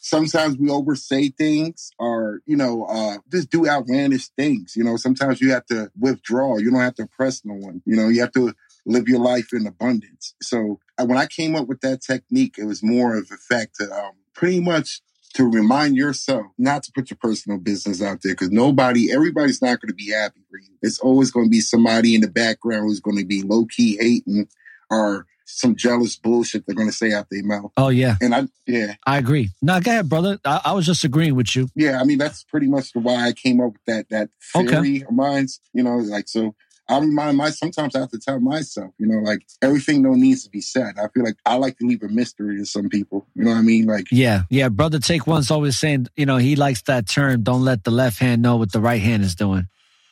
sometimes 0.00 0.56
we 0.56 0.70
oversay 0.70 1.28
things, 1.28 1.90
or 1.98 2.40
you 2.46 2.56
know, 2.56 2.84
uh, 2.84 3.18
just 3.30 3.50
do 3.50 3.68
outlandish 3.68 4.28
things. 4.28 4.74
You 4.74 4.84
know, 4.84 4.96
sometimes 4.96 5.40
you 5.40 5.52
have 5.52 5.66
to 5.66 5.90
withdraw. 5.98 6.56
You 6.56 6.70
don't 6.70 6.80
have 6.80 6.96
to 6.96 7.02
impress 7.02 7.44
no 7.44 7.54
one. 7.54 7.82
You 7.84 7.96
know, 7.96 8.08
you 8.08 8.22
have 8.22 8.32
to 8.32 8.54
live 8.86 9.08
your 9.08 9.20
life 9.20 9.52
in 9.52 9.66
abundance. 9.66 10.34
So 10.42 10.80
when 11.04 11.18
I 11.18 11.26
came 11.26 11.54
up 11.56 11.66
with 11.68 11.80
that 11.82 12.02
technique, 12.02 12.56
it 12.58 12.64
was 12.64 12.82
more 12.82 13.16
of 13.16 13.30
a 13.32 13.36
fact 13.36 13.76
to 13.76 13.84
um, 13.92 14.12
pretty 14.34 14.60
much 14.60 15.00
to 15.34 15.44
remind 15.48 15.96
yourself 15.96 16.46
not 16.58 16.82
to 16.82 16.92
put 16.92 17.08
your 17.10 17.16
personal 17.20 17.56
business 17.58 18.02
out 18.02 18.20
there 18.22 18.32
because 18.32 18.50
nobody, 18.50 19.12
everybody's 19.12 19.62
not 19.62 19.80
going 19.80 19.88
to 19.88 19.94
be 19.94 20.10
happy 20.10 20.40
for 20.50 20.58
you. 20.58 20.70
It's 20.82 20.98
always 20.98 21.30
going 21.30 21.46
to 21.46 21.50
be 21.50 21.60
somebody 21.60 22.14
in 22.16 22.20
the 22.20 22.28
background 22.28 22.84
who's 22.86 23.00
going 23.00 23.18
to 23.18 23.24
be 23.24 23.42
low 23.42 23.64
key 23.66 23.96
hating 24.00 24.48
or 24.90 25.26
some 25.44 25.74
jealous 25.76 26.16
bullshit 26.16 26.64
they're 26.66 26.74
going 26.76 26.88
to 26.88 26.94
say 26.94 27.12
out 27.12 27.26
their 27.30 27.44
mouth. 27.44 27.70
Oh 27.76 27.88
yeah, 27.88 28.16
And 28.20 28.34
I, 28.34 28.42
yeah, 28.66 28.94
I 29.06 29.18
agree. 29.18 29.50
No, 29.62 29.80
go 29.80 29.90
ahead, 29.90 30.08
brother. 30.08 30.38
I, 30.44 30.60
I 30.66 30.72
was 30.72 30.86
just 30.86 31.02
agreeing 31.04 31.34
with 31.36 31.54
you. 31.56 31.68
yeah. 31.74 32.00
I 32.00 32.04
mean, 32.04 32.18
that's 32.18 32.42
pretty 32.44 32.66
much 32.68 32.92
the 32.92 33.00
why 33.00 33.26
I 33.26 33.32
came 33.32 33.60
up 33.60 33.72
with 33.72 33.84
that 33.86 34.08
that 34.10 34.30
Okay. 34.56 34.66
theory 34.68 35.02
of 35.02 35.12
mine. 35.12 35.46
You 35.72 35.82
know, 35.84 35.96
like 35.96 36.28
so. 36.28 36.54
I 36.90 36.98
remind 36.98 37.36
my 37.36 37.50
sometimes 37.50 37.94
I 37.94 38.00
have 38.00 38.10
to 38.10 38.18
tell 38.18 38.40
myself, 38.40 38.92
you 38.98 39.06
know, 39.06 39.18
like 39.20 39.46
everything 39.62 40.02
no 40.02 40.14
needs 40.14 40.42
to 40.44 40.50
be 40.50 40.60
said. 40.60 40.98
I 40.98 41.06
feel 41.08 41.22
like 41.22 41.36
I 41.46 41.54
like 41.54 41.78
to 41.78 41.86
leave 41.86 42.02
a 42.02 42.08
mystery 42.08 42.56
to 42.56 42.66
some 42.66 42.88
people. 42.88 43.26
You 43.36 43.44
know 43.44 43.52
what 43.52 43.58
I 43.58 43.62
mean? 43.62 43.86
Like 43.86 44.08
Yeah, 44.10 44.42
yeah. 44.50 44.68
Brother 44.68 44.98
Take 44.98 45.26
One's 45.26 45.52
always 45.52 45.78
saying, 45.78 46.08
you 46.16 46.26
know, 46.26 46.38
he 46.38 46.56
likes 46.56 46.82
that 46.82 47.08
term. 47.08 47.44
Don't 47.44 47.64
let 47.64 47.84
the 47.84 47.92
left 47.92 48.18
hand 48.18 48.42
know 48.42 48.56
what 48.56 48.72
the 48.72 48.80
right 48.80 49.00
hand 49.00 49.22
is 49.22 49.36
doing. 49.36 49.68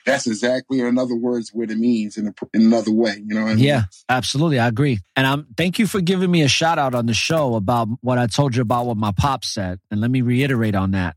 that's 0.07 0.27
exactly 0.27 0.81
in 0.81 0.99
other 0.99 1.17
words 1.17 1.51
what 1.53 1.71
it 1.71 1.79
means 1.79 2.17
in, 2.17 2.29
a, 2.29 2.35
in 2.55 2.63
another 2.63 2.93
way. 2.93 3.23
You 3.27 3.35
know 3.35 3.43
what 3.43 3.51
I 3.51 3.55
mean? 3.57 3.65
Yeah, 3.65 3.83
absolutely. 4.09 4.61
I 4.61 4.69
agree. 4.69 5.01
And 5.17 5.27
I'm 5.27 5.47
thank 5.57 5.81
you 5.81 5.87
for 5.89 6.01
giving 6.01 6.31
me 6.31 6.43
a 6.43 6.49
shout 6.49 6.79
out 6.79 6.95
on 6.95 7.07
the 7.07 7.15
show 7.15 7.57
about 7.57 7.89
what 8.03 8.19
I 8.19 8.29
told 8.29 8.55
you 8.55 8.63
about 8.63 8.87
what 8.87 8.97
my 8.97 9.11
pop 9.11 9.45
said. 9.45 9.81
And 9.91 10.01
let 10.01 10.13
me 10.13 10.23
reiterate 10.23 10.77
on 10.77 10.93
that. 10.93 11.17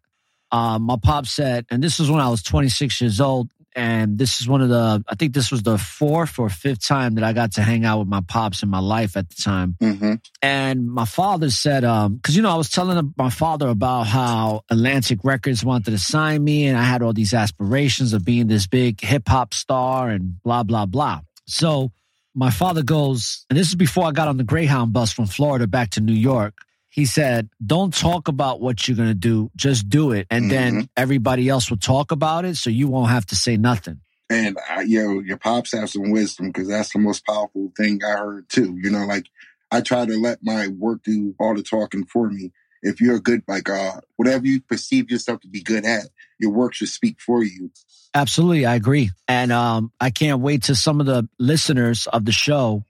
Uh, 0.51 0.79
my 0.79 0.97
pop 1.01 1.27
said, 1.27 1.65
and 1.69 1.83
this 1.83 1.99
was 1.99 2.09
when 2.09 2.19
I 2.19 2.29
was 2.29 2.41
26 2.43 2.99
years 2.99 3.21
old. 3.21 3.51
And 3.76 4.18
this 4.18 4.41
is 4.41 4.48
one 4.48 4.61
of 4.61 4.69
the, 4.69 5.03
I 5.07 5.15
think 5.15 5.34
this 5.34 5.52
was 5.52 5.64
the 5.64 5.77
fourth 5.77 6.39
or 6.39 6.49
fifth 6.49 6.85
time 6.85 7.15
that 7.15 7.23
I 7.23 7.34
got 7.34 7.53
to 7.53 7.61
hang 7.61 7.85
out 7.85 7.99
with 7.99 8.07
my 8.07 8.22
pops 8.22 8.64
in 8.64 8.69
my 8.69 8.80
life 8.80 9.15
at 9.15 9.30
the 9.30 9.41
time. 9.41 9.77
Mm-hmm. 9.81 10.15
And 10.41 10.88
my 10.88 11.06
father 11.06 11.49
said, 11.49 11.84
um, 11.84 12.19
cause 12.22 12.35
you 12.35 12.41
know, 12.41 12.52
I 12.52 12.56
was 12.56 12.69
telling 12.69 13.14
my 13.18 13.30
father 13.30 13.69
about 13.69 14.07
how 14.07 14.64
Atlantic 14.69 15.19
Records 15.23 15.64
wanted 15.64 15.91
to 15.91 15.98
sign 15.98 16.43
me 16.43 16.68
and 16.68 16.77
I 16.77 16.84
had 16.84 17.02
all 17.02 17.14
these 17.14 17.34
aspirations 17.34 18.14
of 18.14 18.26
being 18.26 18.48
this 18.48 18.68
big 18.68 18.99
hip 19.02 19.27
hop 19.27 19.53
star 19.53 20.10
and 20.10 20.41
blah, 20.43 20.64
blah, 20.64 20.85
blah. 20.85 21.22
So 21.48 21.91
my 22.34 22.49
father 22.49 22.84
goes, 22.84 23.45
and 23.49 23.57
this 23.57 23.69
is 23.69 23.76
before 23.76 24.06
I 24.06 24.11
got 24.11 24.27
on 24.27 24.38
the 24.38 24.43
Greyhound 24.43 24.93
bus 24.93 25.11
from 25.11 25.26
Florida 25.26 25.68
back 25.68 25.91
to 25.91 26.02
New 26.02 26.14
York. 26.14 26.53
He 26.91 27.05
said, 27.05 27.49
don't 27.65 27.93
talk 27.93 28.27
about 28.27 28.59
what 28.59 28.85
you're 28.85 28.97
going 28.97 29.09
to 29.09 29.15
do. 29.15 29.49
Just 29.55 29.88
do 29.88 30.11
it. 30.11 30.27
And 30.30 30.51
then 30.51 30.89
everybody 30.97 31.47
else 31.47 31.69
will 31.69 31.77
talk 31.77 32.11
about 32.11 32.43
it. 32.43 32.57
So 32.57 32.69
you 32.69 32.89
won't 32.89 33.09
have 33.09 33.26
to 33.27 33.35
say 33.35 33.55
nothing. 33.55 34.01
And 34.30 34.57
I, 34.69 34.81
yo, 34.81 35.19
your 35.19 35.38
pops 35.38 35.73
have 35.73 35.89
some 35.89 36.11
wisdom 36.11 36.47
because 36.47 36.68
that's 36.68 36.91
the 36.91 36.99
most 36.99 37.26
powerful 37.26 37.72
thing 37.77 38.01
I 38.03 38.18
heard 38.18 38.49
too. 38.49 38.77
You 38.81 38.89
know, 38.89 39.05
like 39.05 39.26
I 39.72 39.80
try 39.80 40.05
to 40.05 40.18
let 40.18 40.39
my 40.43 40.68
work 40.68 41.03
do 41.03 41.34
all 41.39 41.55
the 41.55 41.63
talking 41.63 42.05
for 42.05 42.30
me. 42.30 42.51
If 42.81 42.99
you're 42.99 43.19
good, 43.19 43.43
like 43.47 43.69
uh, 43.69 44.01
whatever 44.18 44.45
you 44.45 44.61
perceive 44.61 45.09
yourself 45.11 45.41
to 45.41 45.47
be 45.47 45.61
good 45.61 45.85
at, 45.85 46.09
your 46.39 46.51
work 46.51 46.73
should 46.73 46.89
speak 46.89 47.22
for 47.22 47.43
you. 47.43 47.72
Absolutely, 48.13 48.65
I 48.65 48.76
agree. 48.76 49.11
And 49.27 49.51
um, 49.51 49.91
I 49.99 50.09
can't 50.09 50.41
wait 50.41 50.63
till 50.63 50.76
some 50.76 50.99
of 50.99 51.05
the 51.05 51.30
listeners 51.39 52.07
of 52.07 52.26
the 52.26 52.31
show 52.31 52.84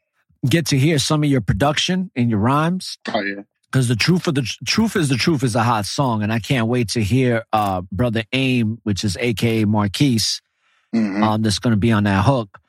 get 0.48 0.68
to 0.68 0.78
hear 0.78 0.98
some 0.98 1.24
of 1.24 1.30
your 1.30 1.42
production 1.42 2.10
and 2.16 2.30
your 2.30 2.40
rhymes. 2.40 2.98
Oh 3.14 3.20
yeah. 3.20 3.42
Because 3.72 3.88
the 3.88 3.96
truth 3.96 4.28
of 4.28 4.36
the 4.36 4.42
truth 4.66 4.96
is 4.98 5.08
the 5.08 5.16
truth 5.16 5.44
is 5.44 5.56
a 5.56 5.64
hot 5.64 5.86
song, 5.86 6.24
and 6.24 6.34
I 6.34 6.40
can't 6.40 6.68
wait 6.68 6.90
to 6.90 7.02
hear 7.02 7.44
uh, 7.54 7.82
brother 7.92 8.24
Aim, 8.34 8.80
which 8.84 9.04
is 9.06 9.16
AKA 9.20 9.66
Marquise, 9.66 10.42
Mm-hmm. 10.94 11.24
um, 11.24 11.42
that's 11.42 11.60
going 11.60 11.72
to 11.72 11.78
be 11.78 11.94
on 11.94 12.04
that 12.04 12.26
hook. 12.26 12.60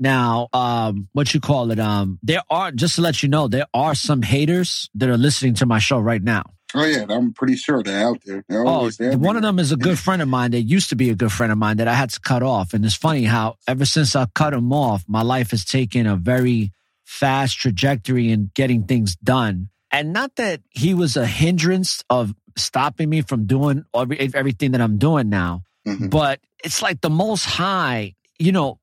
Now, 0.00 0.48
um, 0.52 1.08
what 1.12 1.32
you 1.32 1.38
call 1.40 1.70
it? 1.70 1.78
Um, 1.78 2.18
there 2.24 2.42
are 2.50 2.72
just 2.72 2.96
to 2.96 3.02
let 3.02 3.22
you 3.22 3.28
know, 3.28 3.46
there 3.46 3.66
are 3.72 3.94
some 3.94 4.20
haters 4.22 4.90
that 4.96 5.08
are 5.08 5.16
listening 5.16 5.54
to 5.54 5.66
my 5.66 5.78
show 5.78 6.00
right 6.00 6.20
now. 6.22 6.42
Oh 6.74 6.84
yeah, 6.84 7.06
I'm 7.08 7.32
pretty 7.32 7.54
sure 7.56 7.82
they're 7.84 8.04
out 8.06 8.18
there. 8.24 8.44
They're 8.48 8.64
Oh, 8.66 8.68
always 8.68 8.96
there. 8.96 9.16
one 9.16 9.36
of 9.36 9.42
them 9.42 9.58
is 9.60 9.70
a 9.72 9.76
good 9.76 9.98
friend 9.98 10.20
of 10.20 10.26
mine 10.28 10.50
that 10.50 10.62
used 10.62 10.88
to 10.90 10.96
be 10.96 11.10
a 11.10 11.14
good 11.14 11.30
friend 11.32 11.50
of 11.52 11.58
mine 11.58 11.76
that 11.78 11.86
I 11.88 11.94
had 11.94 12.10
to 12.10 12.20
cut 12.20 12.42
off. 12.42 12.74
And 12.74 12.84
it's 12.84 12.94
funny 12.96 13.24
how 13.24 13.54
ever 13.68 13.84
since 13.84 14.14
I 14.16 14.26
cut 14.34 14.52
him 14.54 14.72
off, 14.72 15.04
my 15.08 15.22
life 15.22 15.52
has 15.52 15.64
taken 15.64 16.06
a 16.06 16.16
very 16.16 16.72
fast 17.04 17.58
trajectory 17.58 18.30
in 18.30 18.50
getting 18.54 18.82
things 18.84 19.16
done. 19.16 19.68
And 19.90 20.12
not 20.12 20.36
that 20.36 20.60
he 20.70 20.94
was 20.94 21.16
a 21.16 21.26
hindrance 21.26 22.04
of 22.10 22.34
stopping 22.56 23.08
me 23.08 23.22
from 23.22 23.46
doing 23.46 23.84
every, 23.94 24.18
everything 24.34 24.72
that 24.72 24.80
I'm 24.80 24.98
doing 24.98 25.28
now, 25.28 25.62
mm-hmm. 25.86 26.08
but 26.08 26.40
it's 26.62 26.82
like 26.82 27.00
the 27.00 27.10
most 27.10 27.44
high, 27.44 28.14
you 28.38 28.52
know, 28.52 28.78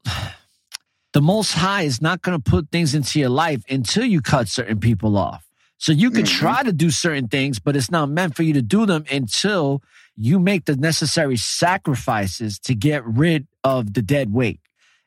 the 1.14 1.22
most 1.22 1.54
high 1.54 1.84
is 1.84 2.02
not 2.02 2.22
going 2.22 2.42
to 2.42 2.50
put 2.50 2.70
things 2.72 2.96
into 2.96 3.20
your 3.20 3.30
life 3.30 3.64
until 3.70 4.04
you 4.06 4.22
cut 4.22 4.48
certain 4.48 4.80
people 4.80 5.18
off. 5.18 5.46
So 5.78 5.92
you 5.92 6.10
could 6.10 6.26
mm-hmm. 6.26 6.40
try 6.40 6.64
to 6.64 6.74
do 6.74 6.90
certain 6.90 7.28
things, 7.28 7.60
but 7.60 7.76
it's 7.76 7.92
not 7.92 8.10
meant 8.10 8.36
for 8.36 8.44
you 8.44 8.54
to 8.54 8.62
do 8.62 8.86
them 8.86 9.06
until 9.12 9.84
you 10.16 10.40
make 10.40 10.66
the 10.66 10.76
necessary 10.76 11.38
sacrifices 11.38 12.60
to 12.60 12.74
get 12.74 13.06
rid 13.06 13.48
of 13.64 13.94
the 13.94 14.02
dead 14.02 14.34
weight. 14.34 14.60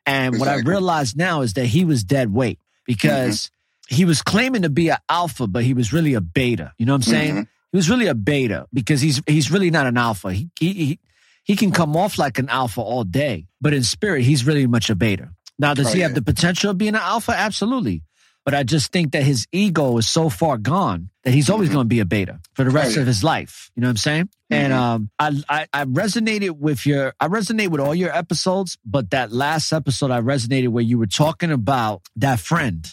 And 0.05 0.39
what 0.39 0.47
I 0.47 0.53
Exactly. 0.53 0.71
realize 0.71 1.15
now 1.15 1.41
is 1.41 1.53
that 1.53 1.65
he 1.65 1.85
was 1.85 2.03
dead 2.03 2.33
weight 2.33 2.59
mm-hmm. 2.59 2.83
because 2.85 3.51
he 3.89 4.05
was 4.05 4.21
claiming 4.21 4.61
to 4.61 4.69
be 4.69 4.89
an 4.89 4.97
alpha, 5.09 5.47
but 5.47 5.63
he 5.63 5.73
was 5.73 5.91
really 5.91 6.13
a 6.13 6.21
beta. 6.21 6.73
You 6.77 6.85
know 6.85 6.93
what 6.93 7.07
I'm 7.07 7.13
saying? 7.13 7.35
Mhm. 7.35 7.47
He 7.71 7.77
was 7.77 7.89
really 7.89 8.07
a 8.07 8.15
beta 8.15 8.65
because 8.73 9.01
he's 9.01 9.21
he's 9.27 9.51
really 9.51 9.69
not 9.71 9.85
an 9.87 9.97
alpha. 9.97 10.31
He 10.33 10.49
he 10.59 10.73
he, 10.73 10.99
he 11.43 11.55
can 11.55 11.71
come 11.71 11.95
off 11.97 12.17
like 12.17 12.39
an 12.39 12.49
alpha 12.49 12.81
all 12.81 13.03
day, 13.03 13.47
but 13.61 13.73
in 13.73 13.83
spirit, 13.83 14.23
he's 14.23 14.45
really 14.45 14.67
much 14.67 14.89
a 14.89 14.95
beta. 14.95 15.29
Now, 15.57 15.73
does 15.73 15.87
Oh, 15.87 15.93
he 15.93 15.99
have 16.01 16.13
the 16.15 16.21
potential 16.21 16.71
of 16.71 16.77
being 16.77 16.95
an 16.95 17.01
alpha? 17.01 17.33
Absolutely. 17.33 18.03
but 18.45 18.53
I 18.55 18.63
just 18.63 18.91
think 18.91 19.11
that 19.11 19.21
his 19.23 19.45
ego 19.51 19.97
is 19.97 20.07
so 20.09 20.29
far 20.29 20.57
gone 20.57 21.09
that 21.23 21.33
he's 21.33 21.49
always 21.51 21.69
going 21.69 21.83
to 21.85 21.87
be 21.89 21.99
a 21.99 22.05
beta 22.05 22.39
for 22.53 22.63
the 22.63 22.71
rest 22.71 22.91
Mm-hmm. 22.91 22.93
Oh, 22.93 22.99
yeah. 22.99 23.01
of 23.01 23.07
his 23.07 23.23
life. 23.23 23.69
You 23.75 23.81
know 23.81 23.87
what 23.87 23.91
I'm 23.91 23.97
saying? 23.97 24.29
And 24.49 24.73
um, 24.73 25.09
I, 25.19 25.27
I 25.47 25.67
I 25.71 25.85
resonated 25.85 26.51
with 26.57 26.85
your 26.87 27.13
I 27.19 27.27
resonate 27.27 27.67
with 27.67 27.81
all 27.81 27.93
your 27.93 28.15
episodes, 28.15 28.77
but 28.85 29.11
that 29.11 29.31
last 29.31 29.71
episode 29.73 30.09
I 30.09 30.21
resonated 30.21 30.69
where 30.69 30.83
you 30.83 30.97
were 30.97 31.05
talking 31.07 31.51
about 31.51 32.01
that 32.15 32.39
friend 32.39 32.87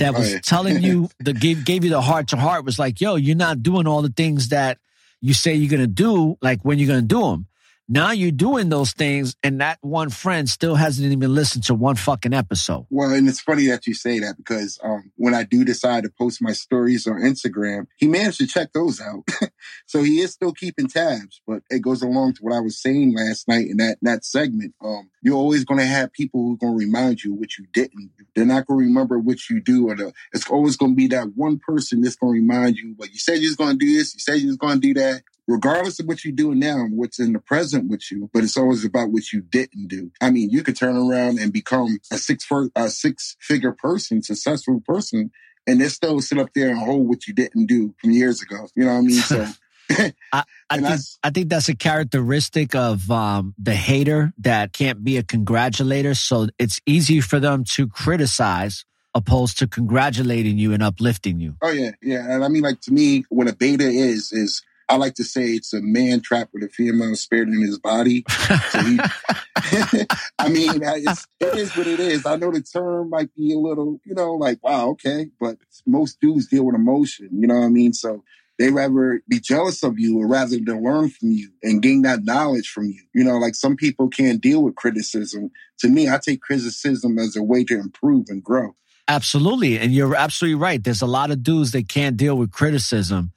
that 0.00 0.14
was 0.14 0.32
yeah. 0.32 0.40
telling 0.42 0.82
you 0.82 1.08
the 1.20 1.32
gave 1.32 1.64
gave 1.64 1.84
you 1.84 1.90
the 1.90 2.00
heart 2.00 2.28
to 2.28 2.36
heart 2.36 2.64
was 2.64 2.78
like, 2.78 3.00
yo, 3.00 3.14
you're 3.14 3.36
not 3.36 3.62
doing 3.62 3.86
all 3.86 4.02
the 4.02 4.10
things 4.10 4.48
that 4.48 4.78
you 5.20 5.32
say 5.32 5.54
you're 5.54 5.70
gonna 5.70 5.86
do. 5.86 6.36
Like 6.42 6.62
when 6.62 6.78
you're 6.78 6.88
gonna 6.88 7.02
do 7.02 7.20
them. 7.20 7.46
Now 7.92 8.12
you're 8.12 8.30
doing 8.30 8.68
those 8.68 8.92
things, 8.92 9.34
and 9.42 9.60
that 9.60 9.78
one 9.80 10.10
friend 10.10 10.48
still 10.48 10.76
hasn't 10.76 11.10
even 11.10 11.34
listened 11.34 11.64
to 11.64 11.74
one 11.74 11.96
fucking 11.96 12.32
episode. 12.32 12.86
Well, 12.88 13.10
and 13.12 13.28
it's 13.28 13.40
funny 13.40 13.66
that 13.66 13.84
you 13.84 13.94
say 13.94 14.20
that 14.20 14.36
because 14.36 14.78
um, 14.84 15.10
when 15.16 15.34
I 15.34 15.42
do 15.42 15.64
decide 15.64 16.04
to 16.04 16.10
post 16.16 16.40
my 16.40 16.52
stories 16.52 17.08
on 17.08 17.14
Instagram, 17.14 17.88
he 17.96 18.06
managed 18.06 18.38
to 18.38 18.46
check 18.46 18.72
those 18.74 19.00
out. 19.00 19.24
so 19.86 20.04
he 20.04 20.20
is 20.20 20.32
still 20.32 20.52
keeping 20.52 20.86
tabs, 20.86 21.42
but 21.48 21.64
it 21.68 21.82
goes 21.82 22.00
along 22.00 22.34
to 22.34 22.42
what 22.42 22.54
I 22.54 22.60
was 22.60 22.80
saying 22.80 23.12
last 23.16 23.48
night 23.48 23.66
in 23.66 23.78
that, 23.78 23.98
that 24.02 24.24
segment. 24.24 24.72
Um, 24.80 25.10
you're 25.22 25.34
always 25.34 25.64
going 25.64 25.80
to 25.80 25.86
have 25.86 26.12
people 26.12 26.42
who 26.42 26.54
are 26.54 26.58
going 26.58 26.78
to 26.78 26.86
remind 26.86 27.24
you 27.24 27.34
what 27.34 27.58
you 27.58 27.66
didn't. 27.72 28.12
They're 28.36 28.46
not 28.46 28.68
going 28.68 28.78
to 28.78 28.86
remember 28.86 29.18
what 29.18 29.50
you 29.50 29.60
do, 29.60 29.88
or 29.88 29.96
the, 29.96 30.12
it's 30.32 30.48
always 30.48 30.76
going 30.76 30.92
to 30.92 30.96
be 30.96 31.08
that 31.08 31.34
one 31.34 31.58
person 31.58 32.02
that's 32.02 32.14
going 32.14 32.34
to 32.34 32.40
remind 32.40 32.76
you, 32.76 32.94
but 32.96 33.10
you 33.10 33.18
said 33.18 33.40
you 33.40 33.48
was 33.48 33.56
going 33.56 33.76
to 33.76 33.84
do 33.84 33.96
this, 33.96 34.14
you 34.14 34.20
said 34.20 34.38
you 34.38 34.46
was 34.46 34.56
going 34.58 34.80
to 34.80 34.94
do 34.94 34.94
that 34.94 35.22
regardless 35.50 35.98
of 35.98 36.06
what 36.06 36.24
you're 36.24 36.32
doing 36.32 36.58
now 36.60 36.76
and 36.80 36.96
what's 36.96 37.18
in 37.18 37.32
the 37.32 37.40
present 37.40 37.90
with 37.90 38.10
you, 38.10 38.30
but 38.32 38.44
it's 38.44 38.56
always 38.56 38.84
about 38.84 39.10
what 39.10 39.32
you 39.32 39.40
didn't 39.40 39.88
do. 39.88 40.10
I 40.20 40.30
mean, 40.30 40.50
you 40.50 40.62
could 40.62 40.76
turn 40.76 40.96
around 40.96 41.38
and 41.38 41.52
become 41.52 41.98
a 42.12 42.18
six 42.18 42.44
fir- 42.44 42.70
a 42.76 42.88
six 42.88 43.36
figure 43.40 43.72
person, 43.72 44.22
successful 44.22 44.80
person, 44.80 45.30
and 45.66 45.80
they 45.80 45.88
still 45.88 46.20
sit 46.20 46.38
up 46.38 46.50
there 46.54 46.70
and 46.70 46.78
hold 46.78 47.08
what 47.08 47.26
you 47.26 47.34
didn't 47.34 47.66
do 47.66 47.94
from 48.00 48.12
years 48.12 48.40
ago. 48.40 48.68
You 48.76 48.84
know 48.84 48.92
what 48.92 48.98
I 48.98 49.02
mean? 49.02 49.20
So 49.20 49.46
I, 49.90 50.44
I 50.70 50.74
think 50.76 50.82
that's- 50.82 51.18
I 51.24 51.30
think 51.30 51.48
that's 51.48 51.68
a 51.68 51.76
characteristic 51.76 52.74
of 52.74 53.10
um, 53.10 53.54
the 53.58 53.74
hater 53.74 54.32
that 54.38 54.72
can't 54.72 55.02
be 55.02 55.16
a 55.16 55.22
congratulator. 55.24 56.14
So 56.14 56.48
it's 56.58 56.80
easy 56.86 57.20
for 57.20 57.40
them 57.40 57.64
to 57.74 57.88
criticize 57.88 58.84
opposed 59.12 59.58
to 59.58 59.66
congratulating 59.66 60.58
you 60.58 60.72
and 60.72 60.82
uplifting 60.84 61.40
you. 61.40 61.56
Oh 61.60 61.70
yeah, 61.70 61.90
yeah. 62.00 62.24
And 62.32 62.44
I 62.44 62.48
mean, 62.48 62.62
like 62.62 62.80
to 62.82 62.92
me, 62.92 63.24
what 63.28 63.48
a 63.48 63.56
beta 63.56 63.88
is 63.88 64.32
is 64.32 64.62
I 64.90 64.96
like 64.96 65.14
to 65.14 65.24
say 65.24 65.50
it's 65.50 65.72
a 65.72 65.80
man 65.80 66.20
trapped 66.20 66.52
with 66.52 66.64
a 66.64 66.68
female 66.68 67.14
spirit 67.14 67.48
in 67.48 67.60
his 67.60 67.78
body. 67.78 68.24
So 68.70 68.80
he, 68.80 68.98
I 70.38 70.48
mean, 70.48 70.80
it's, 70.82 71.28
it 71.38 71.56
is 71.56 71.76
what 71.76 71.86
it 71.86 72.00
is. 72.00 72.26
I 72.26 72.34
know 72.34 72.50
the 72.50 72.60
term 72.60 73.08
might 73.08 73.32
be 73.36 73.54
a 73.54 73.58
little, 73.58 74.00
you 74.04 74.14
know, 74.14 74.34
like 74.34 74.58
wow, 74.64 74.90
okay, 74.90 75.30
but 75.38 75.58
most 75.86 76.20
dudes 76.20 76.48
deal 76.48 76.66
with 76.66 76.74
emotion. 76.74 77.28
You 77.32 77.46
know 77.46 77.60
what 77.60 77.66
I 77.66 77.68
mean? 77.68 77.92
So 77.92 78.24
they 78.58 78.70
rather 78.70 79.22
be 79.28 79.38
jealous 79.38 79.84
of 79.84 79.98
you 80.00 80.20
or 80.20 80.26
rather 80.26 80.58
than 80.58 80.82
learn 80.82 81.08
from 81.08 81.30
you 81.30 81.50
and 81.62 81.80
gain 81.80 82.02
that 82.02 82.24
knowledge 82.24 82.68
from 82.68 82.86
you. 82.86 83.02
You 83.14 83.22
know, 83.22 83.38
like 83.38 83.54
some 83.54 83.76
people 83.76 84.08
can't 84.08 84.40
deal 84.40 84.62
with 84.62 84.74
criticism. 84.74 85.50
To 85.78 85.88
me, 85.88 86.08
I 86.08 86.18
take 86.18 86.42
criticism 86.42 87.16
as 87.18 87.36
a 87.36 87.44
way 87.44 87.62
to 87.64 87.78
improve 87.78 88.26
and 88.28 88.42
grow. 88.42 88.74
Absolutely. 89.06 89.78
And 89.78 89.92
you're 89.92 90.16
absolutely 90.16 90.56
right. 90.56 90.82
There's 90.82 91.02
a 91.02 91.06
lot 91.06 91.30
of 91.30 91.44
dudes 91.44 91.72
that 91.72 91.88
can't 91.88 92.16
deal 92.16 92.36
with 92.36 92.50
criticism 92.50 93.32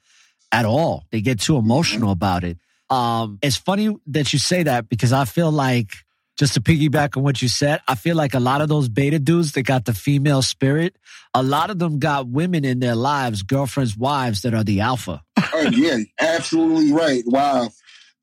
at 0.54 0.64
all. 0.64 1.04
They 1.10 1.20
get 1.20 1.40
too 1.40 1.56
emotional 1.56 2.12
about 2.12 2.44
it. 2.44 2.58
Um, 2.88 3.38
it's 3.42 3.56
funny 3.56 3.94
that 4.06 4.32
you 4.32 4.38
say 4.38 4.62
that 4.62 4.88
because 4.88 5.12
I 5.12 5.24
feel 5.24 5.50
like, 5.50 5.90
just 6.36 6.54
to 6.54 6.60
piggyback 6.60 7.16
on 7.16 7.22
what 7.22 7.42
you 7.42 7.48
said, 7.48 7.80
I 7.86 7.94
feel 7.94 8.16
like 8.16 8.34
a 8.34 8.40
lot 8.40 8.60
of 8.60 8.68
those 8.68 8.88
beta 8.88 9.18
dudes 9.18 9.52
that 9.52 9.62
got 9.62 9.84
the 9.84 9.94
female 9.94 10.42
spirit, 10.42 10.96
a 11.32 11.42
lot 11.42 11.70
of 11.70 11.78
them 11.78 11.98
got 11.98 12.28
women 12.28 12.64
in 12.64 12.80
their 12.80 12.94
lives, 12.94 13.42
girlfriends, 13.42 13.96
wives 13.96 14.42
that 14.42 14.54
are 14.54 14.64
the 14.64 14.80
alpha. 14.80 15.22
Oh 15.36 15.70
yeah, 15.72 15.98
absolutely 16.20 16.92
right. 16.92 17.22
Wow. 17.26 17.70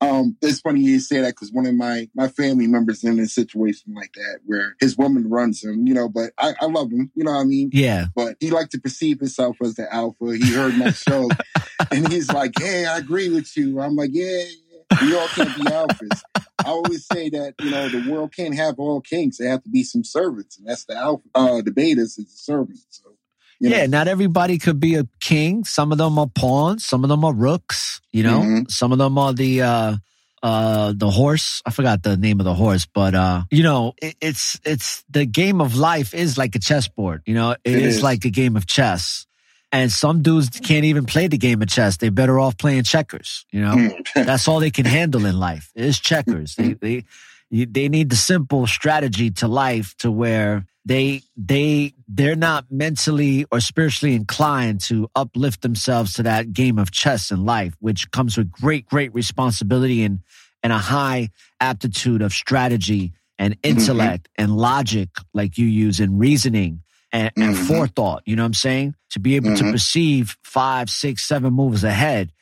Um, 0.02 0.36
it's 0.42 0.60
funny 0.60 0.80
you 0.80 0.98
say 0.98 1.20
that 1.20 1.28
because 1.28 1.52
one 1.52 1.64
of 1.64 1.74
my 1.76 2.08
my 2.14 2.26
family 2.26 2.66
members 2.66 3.04
in 3.04 3.20
a 3.20 3.26
situation 3.26 3.94
like 3.94 4.12
that 4.14 4.40
where 4.44 4.74
his 4.80 4.98
woman 4.98 5.30
runs 5.30 5.62
him, 5.62 5.86
you 5.86 5.94
know. 5.94 6.08
But 6.08 6.32
I, 6.36 6.54
I 6.60 6.66
love 6.66 6.90
him, 6.90 7.12
you 7.14 7.22
know 7.22 7.30
what 7.30 7.42
I 7.42 7.44
mean. 7.44 7.70
Yeah. 7.72 8.06
But 8.16 8.36
he 8.40 8.50
liked 8.50 8.72
to 8.72 8.80
perceive 8.80 9.20
himself 9.20 9.58
as 9.62 9.76
the 9.76 9.92
alpha. 9.94 10.36
He 10.36 10.52
heard 10.52 10.76
my 10.76 10.90
show, 10.90 11.30
and 11.92 12.10
he's 12.12 12.32
like, 12.32 12.52
"Hey, 12.58 12.84
I 12.84 12.98
agree 12.98 13.28
with 13.28 13.56
you." 13.56 13.80
I'm 13.80 13.94
like, 13.94 14.10
"Yeah, 14.12 14.42
yeah. 14.90 14.98
we 15.02 15.16
all 15.16 15.28
can't 15.28 15.54
be 15.54 15.62
alphas." 15.62 16.20
I 16.34 16.68
always 16.68 17.06
say 17.06 17.28
that 17.30 17.54
you 17.60 17.70
know 17.70 17.88
the 17.88 18.10
world 18.10 18.34
can't 18.34 18.56
have 18.56 18.80
all 18.80 19.00
kings. 19.00 19.38
There 19.38 19.48
have 19.48 19.62
to 19.62 19.70
be 19.70 19.84
some 19.84 20.02
servants, 20.02 20.58
and 20.58 20.66
that's 20.66 20.84
the 20.84 20.96
alpha. 20.96 21.28
Uh, 21.32 21.62
the 21.62 21.70
betas 21.70 22.18
is 22.18 22.26
the 22.26 22.26
servant. 22.26 22.78
So 22.90 23.12
you 23.62 23.70
know. 23.70 23.76
Yeah, 23.76 23.86
not 23.86 24.08
everybody 24.08 24.58
could 24.58 24.80
be 24.80 24.96
a 24.96 25.06
king. 25.20 25.64
Some 25.64 25.92
of 25.92 25.98
them 25.98 26.18
are 26.18 26.26
pawns. 26.26 26.84
Some 26.84 27.04
of 27.04 27.08
them 27.08 27.24
are 27.24 27.32
rooks. 27.32 28.00
You 28.12 28.24
know, 28.24 28.40
Mhm. 28.40 28.70
some 28.70 28.92
of 28.92 28.98
them 28.98 29.16
are 29.16 29.32
the 29.32 29.62
uh, 29.62 29.96
uh, 30.42 30.92
the 30.96 31.08
horse. 31.10 31.62
I 31.64 31.70
forgot 31.70 32.02
the 32.02 32.16
name 32.16 32.40
of 32.40 32.44
the 32.44 32.54
horse, 32.54 32.84
but 32.86 33.14
uh, 33.14 33.44
you 33.50 33.62
know, 33.62 33.94
it, 34.02 34.16
it's 34.20 34.60
it's 34.64 35.04
the 35.08 35.24
game 35.24 35.60
of 35.60 35.76
life 35.76 36.12
is 36.14 36.36
like 36.36 36.54
a 36.56 36.58
chessboard. 36.58 37.22
You 37.26 37.34
know, 37.34 37.52
It 37.64 37.74
is, 37.76 37.96
is. 37.98 38.02
like 38.02 38.24
a 38.24 38.30
game 38.30 38.56
of 38.56 38.66
chess. 38.66 39.26
And 39.74 39.90
some 39.90 40.20
dudes 40.20 40.60
can't 40.60 40.84
even 40.84 41.06
play 41.06 41.28
the 41.28 41.38
game 41.38 41.62
of 41.62 41.68
chess. 41.68 41.96
They're 41.96 42.10
better 42.10 42.38
off 42.38 42.58
playing 42.58 42.82
checkers. 42.84 43.46
You 43.52 43.62
know, 43.62 43.90
that's 44.14 44.46
all 44.46 44.60
they 44.60 44.70
can 44.70 44.84
handle 44.84 45.24
in 45.24 45.38
life 45.38 45.70
is 45.74 45.98
checkers. 45.98 46.56
They 46.56 46.74
they 46.74 47.04
they 47.50 47.88
need 47.88 48.10
the 48.10 48.16
simple 48.16 48.66
strategy 48.66 49.30
to 49.40 49.48
life 49.48 49.94
to 49.98 50.10
where 50.10 50.66
they 50.84 51.22
they 51.36 51.94
they're 52.08 52.36
not 52.36 52.66
mentally 52.70 53.44
or 53.52 53.60
spiritually 53.60 54.14
inclined 54.14 54.80
to 54.82 55.08
uplift 55.14 55.62
themselves 55.62 56.14
to 56.14 56.22
that 56.24 56.52
game 56.52 56.78
of 56.78 56.90
chess 56.90 57.30
in 57.30 57.44
life, 57.44 57.74
which 57.80 58.10
comes 58.10 58.36
with 58.36 58.50
great 58.50 58.86
great 58.86 59.14
responsibility 59.14 60.02
and 60.02 60.20
and 60.62 60.72
a 60.72 60.78
high 60.78 61.30
aptitude 61.60 62.22
of 62.22 62.32
strategy 62.32 63.12
and 63.38 63.56
intellect 63.62 64.28
and 64.36 64.56
logic, 64.56 65.08
like 65.34 65.58
you 65.58 65.66
use 65.66 65.98
in 65.98 66.18
reasoning 66.18 66.82
and, 67.12 67.32
and 67.36 67.54
Mhm. 67.54 67.66
forethought. 67.66 68.22
You 68.26 68.36
know 68.36 68.42
what 68.42 68.46
I'm 68.48 68.54
saying? 68.54 68.94
To 69.10 69.20
be 69.20 69.34
able 69.36 69.52
to 69.54 69.64
Mhm. 69.64 69.72
perceive 69.72 70.36
five, 70.44 70.88
six, 70.90 71.24
seven 71.26 71.52
moves 71.52 71.82
ahead. 71.84 72.32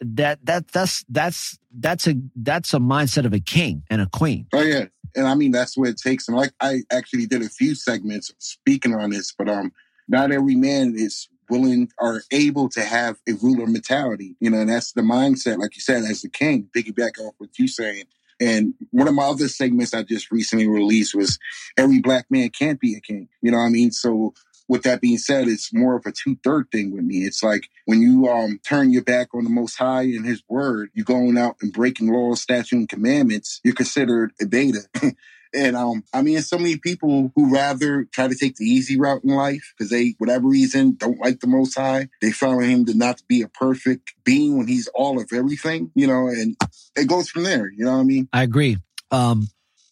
That 0.00 0.44
that 0.44 0.68
that's 0.68 1.04
that's 1.08 1.58
that's 1.70 2.06
a 2.06 2.14
that's 2.36 2.74
a 2.74 2.78
mindset 2.78 3.24
of 3.24 3.32
a 3.32 3.40
king 3.40 3.84
and 3.88 4.00
a 4.02 4.06
queen. 4.06 4.46
Oh 4.52 4.60
yeah, 4.62 4.86
and 5.14 5.26
I 5.26 5.34
mean 5.34 5.52
that's 5.52 5.76
what 5.76 5.88
it 5.88 5.98
takes. 5.98 6.28
And 6.28 6.36
like 6.36 6.52
I 6.60 6.82
actually 6.90 7.26
did 7.26 7.42
a 7.42 7.48
few 7.48 7.74
segments 7.74 8.32
speaking 8.38 8.94
on 8.94 9.10
this, 9.10 9.32
but 9.36 9.48
um, 9.48 9.72
not 10.08 10.32
every 10.32 10.54
man 10.54 10.94
is 10.96 11.28
willing 11.50 11.90
or 11.98 12.22
able 12.30 12.68
to 12.70 12.82
have 12.82 13.16
a 13.28 13.32
ruler 13.34 13.66
mentality. 13.66 14.36
You 14.40 14.50
know, 14.50 14.60
and 14.60 14.70
that's 14.70 14.92
the 14.92 15.02
mindset, 15.02 15.58
like 15.58 15.76
you 15.76 15.80
said, 15.80 16.04
as 16.04 16.22
the 16.22 16.28
king. 16.28 16.68
Piggyback 16.76 17.18
off 17.20 17.34
what 17.38 17.58
you 17.58 17.68
saying. 17.68 18.04
And 18.40 18.74
one 18.90 19.08
of 19.08 19.14
my 19.14 19.24
other 19.24 19.48
segments 19.48 19.92
I 19.92 20.02
just 20.04 20.30
recently 20.30 20.68
released 20.68 21.14
was 21.14 21.38
every 21.76 22.00
black 22.00 22.26
man 22.30 22.50
can't 22.50 22.78
be 22.78 22.94
a 22.94 23.00
king. 23.00 23.28
You 23.42 23.50
know 23.50 23.58
what 23.58 23.64
I 23.64 23.70
mean? 23.70 23.90
So 23.90 24.32
with 24.68 24.82
that 24.82 25.00
being 25.00 25.18
said, 25.18 25.48
it's 25.48 25.72
more 25.72 25.96
of 25.96 26.06
a 26.06 26.12
two 26.12 26.36
third 26.44 26.70
thing 26.70 26.92
with 26.92 27.04
me. 27.04 27.18
It's 27.18 27.42
like 27.42 27.68
when 27.86 28.02
you 28.02 28.28
um 28.28 28.60
turn 28.64 28.92
your 28.92 29.02
back 29.02 29.34
on 29.34 29.44
the 29.44 29.50
Most 29.50 29.76
High 29.76 30.02
and 30.02 30.26
His 30.26 30.42
Word, 30.48 30.90
you're 30.94 31.04
going 31.04 31.38
out 31.38 31.56
and 31.60 31.72
breaking 31.72 32.12
laws, 32.12 32.42
statutes, 32.42 32.72
and 32.72 32.88
commandments. 32.88 33.60
You're 33.64 33.74
considered 33.74 34.32
a 34.40 34.46
beta. 34.46 34.80
and 35.54 35.76
um, 35.76 36.04
I 36.12 36.22
mean, 36.22 36.40
so 36.42 36.58
many 36.58 36.76
people 36.76 37.32
who 37.34 37.52
rather 37.52 38.04
try 38.12 38.28
to 38.28 38.34
take 38.34 38.56
the 38.56 38.64
easy 38.64 38.98
route 38.98 39.24
in 39.24 39.30
life 39.30 39.72
because 39.76 39.90
they, 39.90 40.14
whatever 40.18 40.48
reason, 40.48 40.96
don't 40.96 41.20
like 41.20 41.40
the 41.40 41.46
Most 41.46 41.76
High. 41.76 42.08
They 42.20 42.32
found 42.32 42.64
him 42.64 42.84
to 42.86 42.94
not 42.94 43.22
be 43.28 43.42
a 43.42 43.48
perfect 43.48 44.14
being 44.24 44.58
when 44.58 44.68
he's 44.68 44.88
all 44.94 45.20
of 45.20 45.30
everything, 45.32 45.90
you 45.94 46.06
know. 46.06 46.28
And 46.28 46.56
it 46.96 47.08
goes 47.08 47.30
from 47.30 47.44
there. 47.44 47.70
You 47.70 47.84
know 47.84 47.92
what 47.92 48.00
I 48.00 48.04
mean? 48.04 48.28
I 48.32 48.42
agree. 48.42 48.78
Um, 49.10 49.48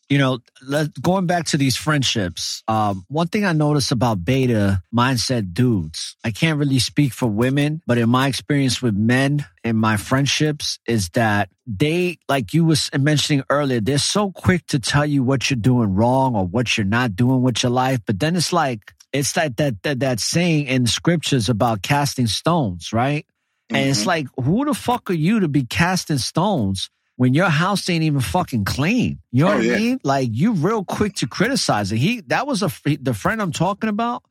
you 0.08 0.18
know, 0.18 0.38
let, 0.62 1.00
going 1.02 1.26
back 1.26 1.46
to 1.46 1.56
these 1.56 1.76
friendships, 1.76 2.62
um, 2.68 3.04
one 3.08 3.26
thing 3.26 3.44
I 3.44 3.52
notice 3.52 3.90
about 3.90 4.24
beta 4.24 4.82
mindset 4.94 5.52
dudes, 5.52 6.16
I 6.22 6.30
can't 6.30 6.58
really 6.58 6.78
speak 6.78 7.12
for 7.12 7.26
women, 7.26 7.82
but 7.86 7.98
in 7.98 8.08
my 8.08 8.28
experience 8.28 8.80
with 8.80 8.94
men 8.94 9.44
in 9.64 9.76
my 9.76 9.96
friendships 9.96 10.78
is 10.86 11.08
that 11.10 11.48
they, 11.66 12.18
like 12.28 12.54
you 12.54 12.64
was 12.64 12.88
mentioning 12.96 13.42
earlier, 13.50 13.80
they're 13.80 13.98
so 13.98 14.30
quick 14.30 14.64
to 14.68 14.78
tell 14.78 15.04
you 15.04 15.24
what 15.24 15.50
you're 15.50 15.56
doing 15.56 15.94
wrong 15.94 16.36
or 16.36 16.46
what 16.46 16.76
you're 16.78 16.84
not 16.86 17.16
doing 17.16 17.42
with 17.42 17.62
your 17.64 17.72
life. 17.72 17.98
But 18.06 18.20
then 18.20 18.36
it's 18.36 18.52
like, 18.52 18.94
it's 19.12 19.36
like 19.36 19.56
that, 19.56 19.82
that, 19.82 20.00
that 20.00 20.20
saying 20.20 20.66
in 20.66 20.86
scriptures 20.86 21.48
about 21.48 21.82
casting 21.82 22.28
stones, 22.28 22.92
right? 22.92 23.26
And 23.70 23.88
it's 23.90 24.02
Mhm. 24.02 24.06
like, 24.06 24.26
who 24.40 24.64
the 24.64 24.74
fuck 24.74 25.10
are 25.10 25.14
you 25.14 25.40
to 25.40 25.48
be 25.48 25.64
casting 25.64 26.18
stones 26.18 26.90
when 27.16 27.34
your 27.34 27.48
house 27.48 27.88
ain't 27.90 28.05
even 28.05 28.20
fucking 28.20 28.64
clean? 28.64 29.20
You 29.32 29.44
know 29.44 29.52
Oh, 29.52 29.56
what 29.56 29.64
I 29.66 29.78
mean? 29.78 29.98
Like 30.05 30.28
you 30.32 30.52
real 30.52 30.84
quick 30.84 31.14
to 31.16 31.26
criticize 31.26 31.93
it. 31.93 31.97
He 31.98 32.20
that 32.28 32.47
was 32.47 32.62
a 32.62 32.70
the 33.01 33.14
friend 33.14 33.40
I'm 33.43 33.52
talking 33.52 33.88
about. 33.88 34.22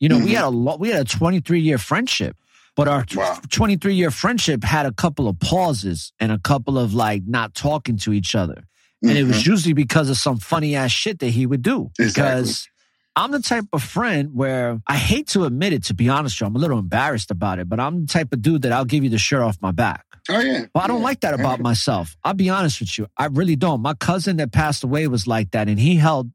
You 0.00 0.08
know, 0.08 0.18
we 0.18 0.32
Mhm. 0.32 0.36
had 0.36 0.44
a 0.44 0.48
lot. 0.50 0.80
We 0.80 0.88
had 0.90 1.00
a 1.00 1.04
23 1.04 1.60
year 1.60 1.78
friendship, 1.78 2.36
but 2.76 2.88
our 2.88 3.04
Wow. 3.14 3.40
23 3.50 3.94
year 3.94 4.10
friendship 4.10 4.64
had 4.64 4.86
a 4.86 4.92
couple 4.92 5.28
of 5.28 5.38
pauses 5.38 6.12
and 6.20 6.30
a 6.32 6.38
couple 6.38 6.78
of 6.78 6.92
like 6.94 7.22
not 7.26 7.54
talking 7.54 7.96
to 7.98 8.12
each 8.12 8.34
other. 8.34 8.64
And 9.02 9.16
it 9.18 9.24
was 9.24 9.42
Mhm. 9.42 9.46
usually 9.46 9.72
because 9.74 10.08
of 10.10 10.16
some 10.16 10.38
funny 10.38 10.74
ass 10.76 10.90
shit 10.90 11.18
that 11.20 11.30
he 11.30 11.44
would 11.46 11.62
do. 11.62 11.90
Exactly. 11.98 12.40
Because 12.42 12.68
I'm 13.16 13.30
the 13.30 13.40
type 13.40 13.64
of 13.72 13.82
friend 13.82 14.30
where 14.34 14.80
I 14.88 14.96
hate 14.96 15.28
to 15.28 15.44
admit 15.44 15.72
it, 15.72 15.84
to 15.84 15.94
be 15.94 16.08
honest, 16.08 16.36
with 16.36 16.40
you, 16.40 16.46
I'm 16.48 16.56
a 16.56 16.58
little 16.58 16.78
embarrassed 16.78 17.30
about 17.30 17.58
it, 17.60 17.68
but 17.68 17.78
I'm 17.78 18.02
the 18.06 18.12
type 18.12 18.32
of 18.32 18.42
dude 18.42 18.62
that 18.62 18.72
I'll 18.72 18.84
give 18.84 19.04
you 19.04 19.10
the 19.10 19.18
shirt 19.18 19.42
off 19.42 19.56
my 19.60 19.70
back. 19.70 20.04
Oh 20.28 20.40
yeah. 20.40 20.66
Well, 20.74 20.82
I 20.82 20.86
don't 20.86 21.02
like 21.02 21.20
that 21.20 21.34
about 21.34 21.60
myself. 21.60 22.16
I'll 22.24 22.34
be 22.34 22.48
honest 22.50 22.80
with 22.80 22.96
you. 22.98 23.06
I 23.16 23.26
really 23.26 23.56
don't. 23.56 23.82
My 23.82 23.94
cousin 23.94 24.38
that 24.38 24.52
passed 24.52 24.82
away 24.82 25.06
was 25.06 25.26
like 25.26 25.50
that, 25.52 25.68
and 25.68 25.78
he 25.78 25.96
held 25.96 26.30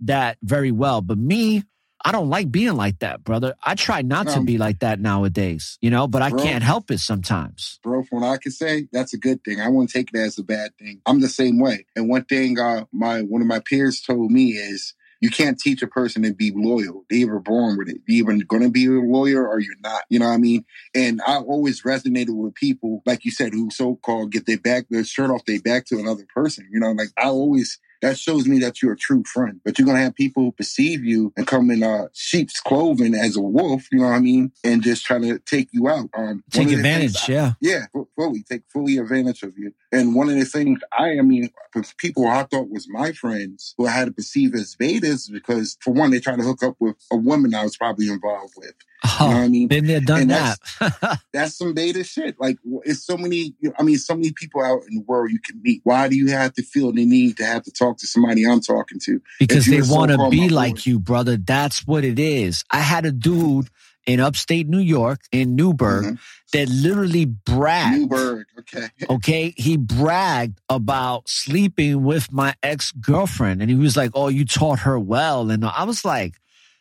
that 0.00 0.36
very 0.42 0.72
well. 0.72 1.00
But 1.00 1.16
me, 1.16 1.62
I 2.04 2.12
don't 2.12 2.28
like 2.28 2.50
being 2.50 2.74
like 2.76 2.98
that, 3.00 3.22
brother. 3.22 3.54
I 3.62 3.74
try 3.74 4.02
not 4.02 4.26
to 4.28 4.38
Um, 4.38 4.46
be 4.46 4.58
like 4.58 4.80
that 4.80 5.00
nowadays, 5.00 5.78
you 5.80 5.90
know, 5.90 6.08
but 6.08 6.22
I 6.22 6.30
bro. 6.30 6.42
can't 6.42 6.64
help 6.64 6.90
it 6.90 6.98
sometimes. 6.98 7.78
bro, 7.82 8.02
from 8.02 8.22
what 8.22 8.28
I 8.30 8.36
can 8.38 8.52
say, 8.52 8.88
that's 8.92 9.14
a 9.14 9.18
good 9.18 9.44
thing. 9.44 9.60
I 9.60 9.68
won't 9.68 9.90
take 9.90 10.08
it 10.12 10.18
as 10.18 10.38
a 10.38 10.42
bad 10.42 10.76
thing. 10.78 11.00
I'm 11.06 11.20
the 11.20 11.28
same 11.28 11.60
way. 11.60 11.86
And 11.94 12.08
one 12.08 12.24
thing 12.24 12.58
uh 12.58 12.84
my 12.92 13.20
one 13.22 13.42
of 13.42 13.46
my 13.46 13.60
peers 13.60 14.00
told 14.02 14.30
me 14.32 14.50
is 14.52 14.92
you 15.20 15.30
can't 15.30 15.58
teach 15.58 15.82
a 15.82 15.86
person 15.86 16.22
to 16.22 16.32
be 16.32 16.52
loyal. 16.54 17.04
They 17.10 17.24
were 17.24 17.40
born 17.40 17.76
with 17.78 17.88
it. 17.88 17.98
You're 18.06 18.30
either 18.32 18.44
gonna 18.44 18.70
be 18.70 18.86
a 18.86 18.90
lawyer 18.90 19.46
or 19.46 19.60
you're 19.60 19.74
not. 19.82 20.02
You 20.08 20.18
know 20.18 20.28
what 20.28 20.34
I 20.34 20.38
mean? 20.38 20.64
And 20.94 21.20
I 21.26 21.36
always 21.36 21.82
resonated 21.82 22.34
with 22.34 22.54
people, 22.54 23.02
like 23.06 23.24
you 23.24 23.30
said, 23.30 23.52
who 23.52 23.70
so 23.70 23.96
called 23.96 24.32
get 24.32 24.46
their 24.46 24.58
back 24.58 24.86
their 24.90 25.04
shirt 25.04 25.30
off 25.30 25.44
their 25.44 25.60
back 25.60 25.86
to 25.86 25.98
another 25.98 26.26
person. 26.34 26.68
You 26.72 26.80
know, 26.80 26.92
like 26.92 27.10
I 27.18 27.26
always 27.26 27.78
that 28.02 28.18
shows 28.18 28.46
me 28.46 28.58
that 28.60 28.80
you're 28.80 28.94
a 28.94 28.96
true 28.96 29.22
friend. 29.24 29.60
But 29.64 29.78
you're 29.78 29.86
gonna 29.86 30.00
have 30.00 30.14
people 30.14 30.42
who 30.42 30.52
perceive 30.52 31.04
you 31.04 31.32
and 31.36 31.46
come 31.46 31.70
in 31.70 31.82
uh, 31.82 32.08
sheep's 32.12 32.60
clothing 32.60 33.14
as 33.14 33.36
a 33.36 33.42
wolf. 33.42 33.84
You 33.92 33.98
know 34.00 34.06
what 34.06 34.14
I 34.14 34.20
mean? 34.20 34.52
And 34.64 34.82
just 34.82 35.04
try 35.04 35.18
to 35.18 35.38
take 35.40 35.68
you 35.72 35.88
out. 35.88 36.08
Um, 36.14 36.42
Take 36.50 36.60
one 36.60 36.64
of 36.64 36.70
the 36.70 36.76
advantage, 36.76 37.12
things 37.12 37.28
yeah. 37.28 37.52
yeah, 37.60 38.02
fully 38.16 38.42
take 38.42 38.62
fully 38.72 38.96
advantage 38.98 39.42
of 39.42 39.52
you. 39.58 39.72
And 39.92 40.14
one 40.14 40.28
of 40.28 40.36
the 40.36 40.44
things 40.44 40.78
I, 40.96 41.18
I 41.18 41.22
mean, 41.22 41.50
people 41.98 42.26
I 42.28 42.44
thought 42.44 42.70
was 42.70 42.88
my 42.88 43.10
friends 43.12 43.74
who 43.76 43.86
I 43.86 43.90
had 43.90 44.04
to 44.06 44.12
perceive 44.12 44.54
as 44.54 44.76
betas 44.80 45.30
because, 45.30 45.76
for 45.80 45.92
one, 45.92 46.10
they 46.10 46.20
tried 46.20 46.38
to 46.38 46.44
hook 46.44 46.62
up 46.62 46.76
with 46.78 46.96
a 47.10 47.16
woman 47.16 47.54
I 47.54 47.64
was 47.64 47.76
probably 47.76 48.08
involved 48.08 48.54
with. 48.56 48.74
Oh, 49.04 49.16
you 49.20 49.26
know 49.26 49.32
oh, 49.32 49.38
what 49.38 49.44
I 49.44 49.48
mean? 49.48 49.68
Been 49.68 49.86
there, 49.86 50.00
done 50.00 50.20
And 50.22 50.30
that. 50.30 50.58
that's- 50.78 51.18
That's 51.32 51.56
some 51.56 51.74
beta 51.74 52.04
shit. 52.04 52.36
Like, 52.38 52.58
it's 52.84 53.04
so 53.04 53.16
many. 53.16 53.54
I 53.78 53.82
mean, 53.82 53.96
so 53.98 54.14
many 54.14 54.32
people 54.32 54.62
out 54.62 54.82
in 54.88 54.96
the 54.96 55.04
world 55.06 55.30
you 55.30 55.38
can 55.40 55.60
meet. 55.62 55.80
Why 55.84 56.08
do 56.08 56.16
you 56.16 56.28
have 56.28 56.52
to 56.54 56.62
feel 56.62 56.92
the 56.92 57.04
need 57.06 57.36
to 57.38 57.44
have 57.44 57.62
to 57.64 57.70
talk 57.70 57.98
to 57.98 58.06
somebody 58.06 58.44
I'm 58.46 58.60
talking 58.60 58.98
to? 59.04 59.20
because 59.38 59.66
they 59.66 59.80
want 59.80 60.10
to 60.10 60.14
so-called 60.14 60.30
be 60.32 60.48
like 60.50 60.76
boy. 60.76 60.82
you, 60.84 60.98
brother. 61.00 61.36
That's 61.36 61.86
what 61.86 62.04
it 62.04 62.18
is. 62.18 62.64
I 62.70 62.78
had 62.80 63.06
a 63.06 63.12
dude 63.12 63.70
in 64.06 64.20
upstate 64.20 64.68
New 64.68 64.78
York, 64.78 65.20
in 65.30 65.56
Newburgh, 65.56 66.18
that 66.52 66.68
literally 66.68 67.24
bragged. 67.24 68.10
Mm-hmm. 68.10 68.14
Newburgh, 68.14 68.46
okay. 68.58 68.88
Okay. 69.10 69.54
He 69.56 69.76
bragged 69.76 70.60
about 70.68 71.28
sleeping 71.28 72.02
with 72.02 72.32
my 72.32 72.54
ex 72.62 72.92
girlfriend. 72.92 73.60
And 73.60 73.70
he 73.70 73.76
was 73.76 73.96
like, 73.96 74.10
Oh, 74.14 74.28
you 74.28 74.44
taught 74.44 74.80
her 74.80 74.98
well. 74.98 75.50
And 75.50 75.64
I 75.64 75.84
was 75.84 76.04
like, 76.04 76.34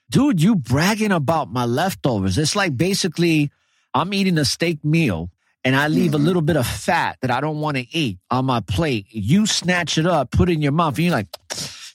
Dude, 0.10 0.41
you 0.41 0.56
bragging 0.56 1.12
about 1.12 1.52
my 1.52 1.66
leftovers. 1.66 2.38
It's 2.38 2.56
like 2.56 2.76
basically 2.76 3.52
I'm 3.94 4.14
eating 4.14 4.38
a 4.38 4.46
steak 4.46 4.84
meal 4.84 5.30
and 5.64 5.76
I 5.76 5.88
leave 5.88 6.14
a 6.14 6.18
little 6.18 6.41
bit 6.41 6.56
of 6.56 6.66
fat 6.66 7.18
that 7.22 7.32
I 7.32 7.41
don't 7.41 7.60
want 7.60 7.78
to 7.78 7.86
eat 7.96 8.18
on 8.32 8.46
my 8.46 8.62
plate. 8.62 9.08
You 9.10 9.46
snatch 9.46 9.98
it 9.98 10.06
up, 10.06 10.32
put 10.32 10.50
it 10.50 10.54
in 10.54 10.62
your 10.62 10.72
mouth, 10.72 10.96
and 10.96 11.06
you're 11.06 11.14
like, 11.14 11.28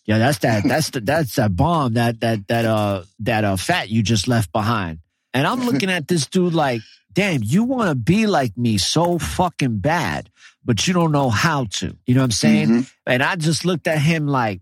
yeah, 0.05 0.19
that's 0.19 0.39
that, 0.39 0.65
that's 0.65 0.91
the, 0.91 1.01
that's 1.01 1.37
that 1.37 1.57
bomb, 1.57 1.95
that, 1.95 2.21
that, 2.21 2.47
that, 2.49 2.65
uh, 2.67 3.05
that, 3.21 3.45
uh, 3.45 3.57
fat 3.57 3.89
you 3.89 4.03
just 4.03 4.29
left 4.29 4.53
behind. 4.53 4.99
And 5.35 5.47
I'm 5.47 5.61
looking 5.67 5.91
at 5.91 6.09
this 6.09 6.27
dude 6.27 6.55
like, 6.55 6.81
damn, 7.13 7.43
you 7.43 7.65
want 7.65 7.89
to 7.91 7.95
be 7.95 8.27
like 8.27 8.57
me 8.57 8.79
so 8.79 9.19
fucking 9.19 9.79
bad, 9.79 10.31
but 10.65 10.87
you 10.87 10.95
don't 10.95 11.13
know 11.13 11.29
how 11.29 11.65
to. 11.65 11.97
You 12.07 12.15
know 12.15 12.21
what 12.21 12.27
I'm 12.27 12.31
saying? 12.31 12.69
Mm-hmm. 12.69 12.81
And 13.07 13.23
I 13.23 13.37
just 13.37 13.65
looked 13.65 13.87
at 13.89 13.99
him 13.99 14.27
like, 14.29 14.61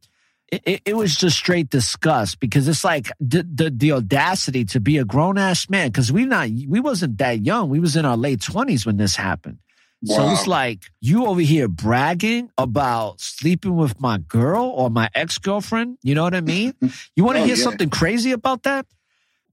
it, 0.50 0.82
it, 0.84 0.94
was 0.96 1.14
just 1.14 1.36
straight 1.36 1.70
disgust 1.70 2.38
because 2.40 2.68
it's 2.68 2.84
like 2.84 3.10
the, 3.20 3.42
the, 3.42 3.70
the 3.70 3.92
audacity 3.92 4.66
to 4.66 4.80
be 4.80 4.98
a 4.98 5.04
grown 5.04 5.38
ass 5.38 5.70
man. 5.70 5.90
Cause 5.92 6.12
we 6.12 6.26
not, 6.26 6.48
we 6.68 6.78
wasn't 6.78 7.16
that 7.18 7.40
young. 7.44 7.70
We 7.70 7.80
was 7.80 7.96
in 7.96 8.04
our 8.04 8.18
late 8.18 8.42
twenties 8.42 8.84
when 8.84 8.98
this 8.98 9.16
happened. 9.16 9.58
So 10.04 10.32
it's 10.32 10.48
like 10.48 10.80
you 11.00 11.26
over 11.26 11.40
here 11.40 11.68
bragging 11.68 12.50
about 12.58 13.20
sleeping 13.20 13.76
with 13.76 14.00
my 14.00 14.18
girl 14.18 14.64
or 14.64 14.90
my 14.90 15.08
ex 15.14 15.38
girlfriend. 15.38 15.96
You 16.02 16.16
know 16.16 16.24
what 16.24 16.34
I 16.34 16.40
mean? 16.40 16.74
You 17.16 17.24
want 17.24 17.36
to 17.36 17.42
Oh, 17.42 17.46
hear 17.46 17.54
yeah. 17.54 17.62
something 17.62 17.88
crazy 17.88 18.32
about 18.32 18.64
that? 18.64 18.84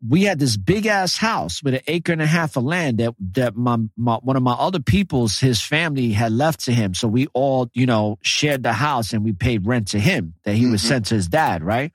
We 0.08 0.24
had 0.24 0.40
this 0.40 0.56
big 0.56 0.86
ass 0.86 1.18
house 1.18 1.62
with 1.62 1.74
an 1.74 1.82
acre 1.88 2.14
and 2.14 2.22
a 2.22 2.26
half 2.26 2.56
of 2.56 2.64
land 2.64 3.00
that 3.00 3.14
that 3.34 3.56
my, 3.58 3.78
my 3.98 4.16
one 4.16 4.38
of 4.38 4.44
my 4.44 4.54
other 4.54 4.80
people's 4.80 5.40
his 5.40 5.62
family 5.62 6.14
had 6.14 6.32
left 6.32 6.62
to 6.66 6.72
him. 6.74 6.94
So 6.94 7.08
we 7.08 7.28
all 7.34 7.70
you 7.74 7.86
know 7.86 8.18
shared 8.22 8.64
the 8.64 8.72
house 8.74 9.12
and 9.12 9.24
we 9.26 9.34
paid 9.34 9.68
rent 9.68 9.90
to 9.90 10.00
him 10.00 10.36
that 10.46 10.56
he 10.56 10.68
was 10.68 10.82
Mhm. 10.82 10.88
sent 10.88 11.06
to 11.08 11.16
his 11.16 11.28
dad. 11.28 11.64
Right. 11.64 11.92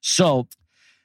So 0.00 0.46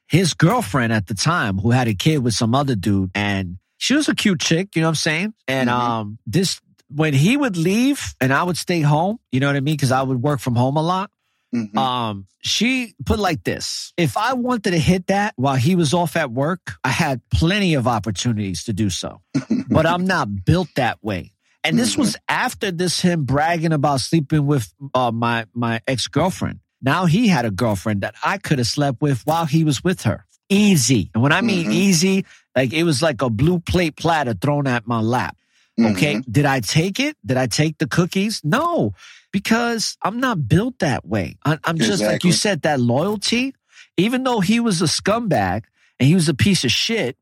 his 0.08 0.34
girlfriend 0.36 0.94
at 0.94 1.08
the 1.08 1.16
time 1.16 1.58
who 1.58 1.72
had 1.72 1.88
a 1.88 1.96
kid 1.96 2.20
with 2.24 2.36
some 2.36 2.54
other 2.54 2.76
dude 2.76 3.10
and 3.16 3.58
she 3.80 3.96
was 3.96 4.08
a 4.08 4.14
cute 4.16 4.40
chick, 4.40 4.76
you 4.76 4.82
know 4.82 4.90
what 4.90 4.92
I'm 4.92 4.96
saying? 4.96 5.34
And 5.48 5.70
Mhm. 5.70 5.74
um 5.74 6.20
this 6.28 6.62
when 6.94 7.16
he 7.16 7.36
would 7.36 7.58
leave 7.58 8.14
and 8.22 8.32
I 8.32 8.44
would 8.44 8.58
stay 8.58 8.82
home, 8.82 9.18
you 9.32 9.40
know 9.40 9.48
what 9.48 9.56
I 9.56 9.62
mean? 9.62 9.78
Cause 9.78 9.92
I 9.92 10.04
would 10.04 10.22
work 10.22 10.40
from 10.40 10.56
home 10.56 10.78
a 10.78 10.84
lot. 10.84 11.10
Mhm. 11.54 11.78
Um, 11.78 12.28
she 12.42 12.96
put 13.06 13.20
it 13.20 13.22
like 13.22 13.44
this. 13.44 13.94
If 13.96 14.18
I 14.18 14.34
wanted 14.34 14.72
to 14.72 14.80
hit 14.80 15.08
that 15.08 15.34
while 15.36 15.56
he 15.56 15.76
was 15.76 15.94
off 15.94 16.16
at 16.16 16.32
work, 16.32 16.74
I 16.84 16.90
had 16.90 17.22
plenty 17.30 17.76
of 17.76 17.88
opportunities 17.88 18.64
to 18.66 18.74
do 18.74 18.90
so. 18.90 19.22
but 19.70 19.86
I'm 19.86 20.06
not 20.06 20.46
built 20.46 20.70
that 20.76 21.04
way. 21.04 21.34
And 21.64 21.78
this 21.80 21.96
was 21.98 22.18
after 22.28 22.72
this 22.72 23.00
him 23.02 23.24
bragging 23.24 23.72
about 23.72 24.02
sleeping 24.02 24.46
with 24.48 24.74
uh, 24.94 25.12
my 25.12 25.46
my 25.54 25.80
ex 25.88 26.08
girlfriend. 26.08 26.60
Now 26.82 27.06
he 27.06 27.30
had 27.30 27.46
a 27.46 27.52
girlfriend 27.52 28.02
that 28.02 28.16
I 28.24 28.38
could 28.38 28.58
have 28.58 28.68
slept 28.68 29.02
with 29.02 29.22
while 29.26 29.46
he 29.46 29.64
was 29.64 29.82
with 29.84 30.02
her. 30.02 30.26
Easy. 30.50 31.10
And 31.14 31.24
when 31.24 31.32
I 31.32 31.40
mean 31.40 31.68
Mhm. 31.68 31.74
easy, 31.74 32.26
like 32.56 32.74
it 32.74 32.84
was 32.84 33.02
like 33.02 33.22
a 33.22 33.30
blue 33.30 33.60
plate 33.60 33.96
platter 33.96 34.34
thrown 34.34 34.68
at 34.68 34.86
my 34.88 35.00
lap. 35.00 35.38
Okay. 35.80 36.22
Did 36.30 36.46
I 36.46 36.60
take 36.60 37.00
it? 37.00 37.16
Did 37.26 37.38
I 37.38 37.48
take 37.48 37.78
the 37.78 37.88
cookies? 37.88 38.42
No, 38.44 38.94
because 39.34 39.98
I'm 40.02 40.22
not 40.22 40.48
built 40.48 40.80
that 40.80 41.06
way. 41.06 41.36
I'm 41.44 41.78
just 41.78 42.02
like 42.02 42.24
you 42.24 42.32
said, 42.32 42.62
that 42.62 42.80
loyalty, 42.80 43.54
even 43.98 44.24
though 44.24 44.40
he 44.40 44.62
was 44.62 44.82
a 44.82 44.86
scumbag 44.86 45.64
and 46.00 46.08
he 46.08 46.16
was 46.16 46.30
a 46.30 46.34
piece 46.34 46.64
of 46.64 46.72
shit, 46.72 47.18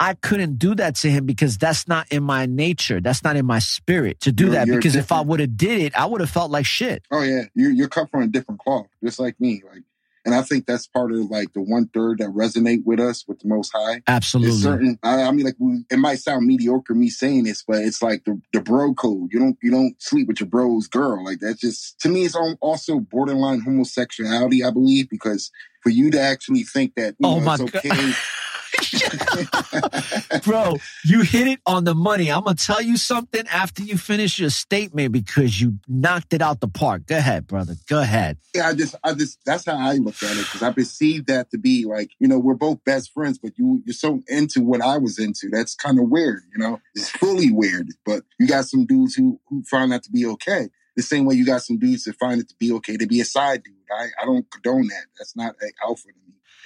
I 0.00 0.14
couldn't 0.14 0.58
do 0.58 0.74
that 0.74 0.96
to 0.96 1.10
him 1.10 1.26
because 1.26 1.58
that's 1.58 1.86
not 1.86 2.10
in 2.10 2.24
my 2.24 2.46
nature. 2.46 3.00
That's 3.00 3.22
not 3.22 3.36
in 3.36 3.46
my 3.46 3.60
spirit 3.60 4.18
to 4.20 4.32
do 4.32 4.44
You're- 4.46 4.56
that. 4.56 4.66
you're 4.66 4.76
Because 4.78 4.96
if 4.96 5.12
I 5.12 5.20
would 5.20 5.38
have 5.38 5.56
did 5.56 5.80
it, 5.80 5.94
I 5.96 6.06
would 6.06 6.20
have 6.22 6.30
felt 6.30 6.50
like 6.50 6.66
shit. 6.66 7.04
Oh 7.12 7.22
yeah, 7.22 7.42
you're 7.54 7.70
you're 7.70 7.88
cut 7.88 8.10
from 8.10 8.22
a 8.22 8.26
different 8.26 8.60
cloth, 8.60 8.86
just 9.04 9.20
like 9.20 9.38
me. 9.38 9.62
Like, 9.70 9.82
and 10.24 10.34
I 10.34 10.42
think 10.42 10.66
that's 10.66 10.86
part 10.86 11.12
of 11.12 11.30
like 11.30 11.52
the 11.52 11.62
one 11.62 11.88
third 11.88 12.18
that 12.18 12.28
resonate 12.28 12.84
with 12.84 13.00
us 13.00 13.24
with 13.26 13.40
the 13.40 13.48
Most 13.48 13.72
High. 13.74 14.02
Absolutely. 14.06 14.52
It's 14.52 14.62
certain. 14.62 14.98
I, 15.02 15.22
I 15.22 15.30
mean, 15.32 15.46
like 15.46 15.56
we, 15.58 15.84
it 15.90 15.98
might 15.98 16.20
sound 16.20 16.46
mediocre 16.46 16.94
me 16.94 17.08
saying 17.08 17.44
this, 17.44 17.64
but 17.66 17.78
it's 17.78 18.02
like 18.02 18.24
the 18.24 18.40
the 18.52 18.60
bro 18.60 18.94
code. 18.94 19.30
You 19.32 19.40
don't 19.40 19.58
you 19.62 19.70
don't 19.70 20.00
sleep 20.00 20.28
with 20.28 20.40
your 20.40 20.48
bro's 20.48 20.86
girl. 20.86 21.24
Like 21.24 21.40
that's 21.40 21.60
just 21.60 21.98
to 22.00 22.08
me. 22.08 22.24
It's 22.24 22.36
also 22.60 23.00
borderline 23.00 23.60
homosexuality, 23.60 24.64
I 24.64 24.70
believe, 24.70 25.08
because 25.10 25.50
for 25.82 25.90
you 25.90 26.10
to 26.12 26.20
actually 26.20 26.62
think 26.62 26.94
that 26.94 27.16
Oh 27.22 27.38
know, 27.38 27.44
my 27.44 27.56
it's 27.58 27.70
God. 27.70 28.14
Bro, 30.44 30.76
you 31.04 31.22
hit 31.22 31.48
it 31.48 31.60
on 31.66 31.84
the 31.84 31.94
money. 31.94 32.30
I'm 32.30 32.44
going 32.44 32.56
to 32.56 32.64
tell 32.64 32.80
you 32.80 32.96
something 32.96 33.46
after 33.48 33.82
you 33.82 33.98
finish 33.98 34.38
your 34.38 34.50
statement 34.50 35.12
because 35.12 35.60
you 35.60 35.78
knocked 35.88 36.32
it 36.32 36.42
out 36.42 36.60
the 36.60 36.68
park. 36.68 37.06
Go 37.06 37.16
ahead, 37.16 37.46
brother. 37.46 37.74
Go 37.88 38.00
ahead. 38.00 38.38
Yeah, 38.54 38.68
I 38.68 38.74
just, 38.74 38.94
I 39.04 39.14
just, 39.14 39.38
that's 39.44 39.66
how 39.66 39.76
I 39.76 39.94
look 39.94 40.22
at 40.22 40.32
it 40.32 40.44
because 40.44 40.62
I 40.62 40.72
perceive 40.72 41.26
that 41.26 41.50
to 41.50 41.58
be 41.58 41.84
like, 41.84 42.10
you 42.18 42.28
know, 42.28 42.38
we're 42.38 42.54
both 42.54 42.84
best 42.84 43.12
friends, 43.12 43.38
but 43.38 43.52
you, 43.58 43.82
you're 43.84 43.94
so 43.94 44.22
into 44.28 44.62
what 44.62 44.80
I 44.80 44.98
was 44.98 45.18
into. 45.18 45.48
That's 45.50 45.74
kind 45.74 45.98
of 45.98 46.08
weird, 46.08 46.42
you 46.52 46.58
know. 46.58 46.80
It's 46.94 47.10
fully 47.10 47.50
weird. 47.50 47.88
But 48.04 48.22
you 48.38 48.46
got 48.46 48.66
some 48.66 48.86
dudes 48.86 49.14
who 49.14 49.40
who 49.48 49.62
find 49.64 49.92
that 49.92 50.02
to 50.04 50.10
be 50.10 50.26
okay. 50.26 50.68
The 50.96 51.02
same 51.02 51.24
way 51.24 51.34
you 51.34 51.46
got 51.46 51.62
some 51.62 51.78
dudes 51.78 52.04
that 52.04 52.18
find 52.18 52.40
it 52.40 52.48
to 52.50 52.54
be 52.58 52.72
okay 52.72 52.96
to 52.96 53.06
be 53.06 53.20
a 53.20 53.24
side 53.24 53.62
dude. 53.62 53.74
I, 53.90 54.08
I 54.20 54.24
don't 54.24 54.50
condone 54.50 54.88
that. 54.88 55.06
That's 55.18 55.36
not 55.36 55.54
an 55.60 55.70
alpha. 55.82 56.08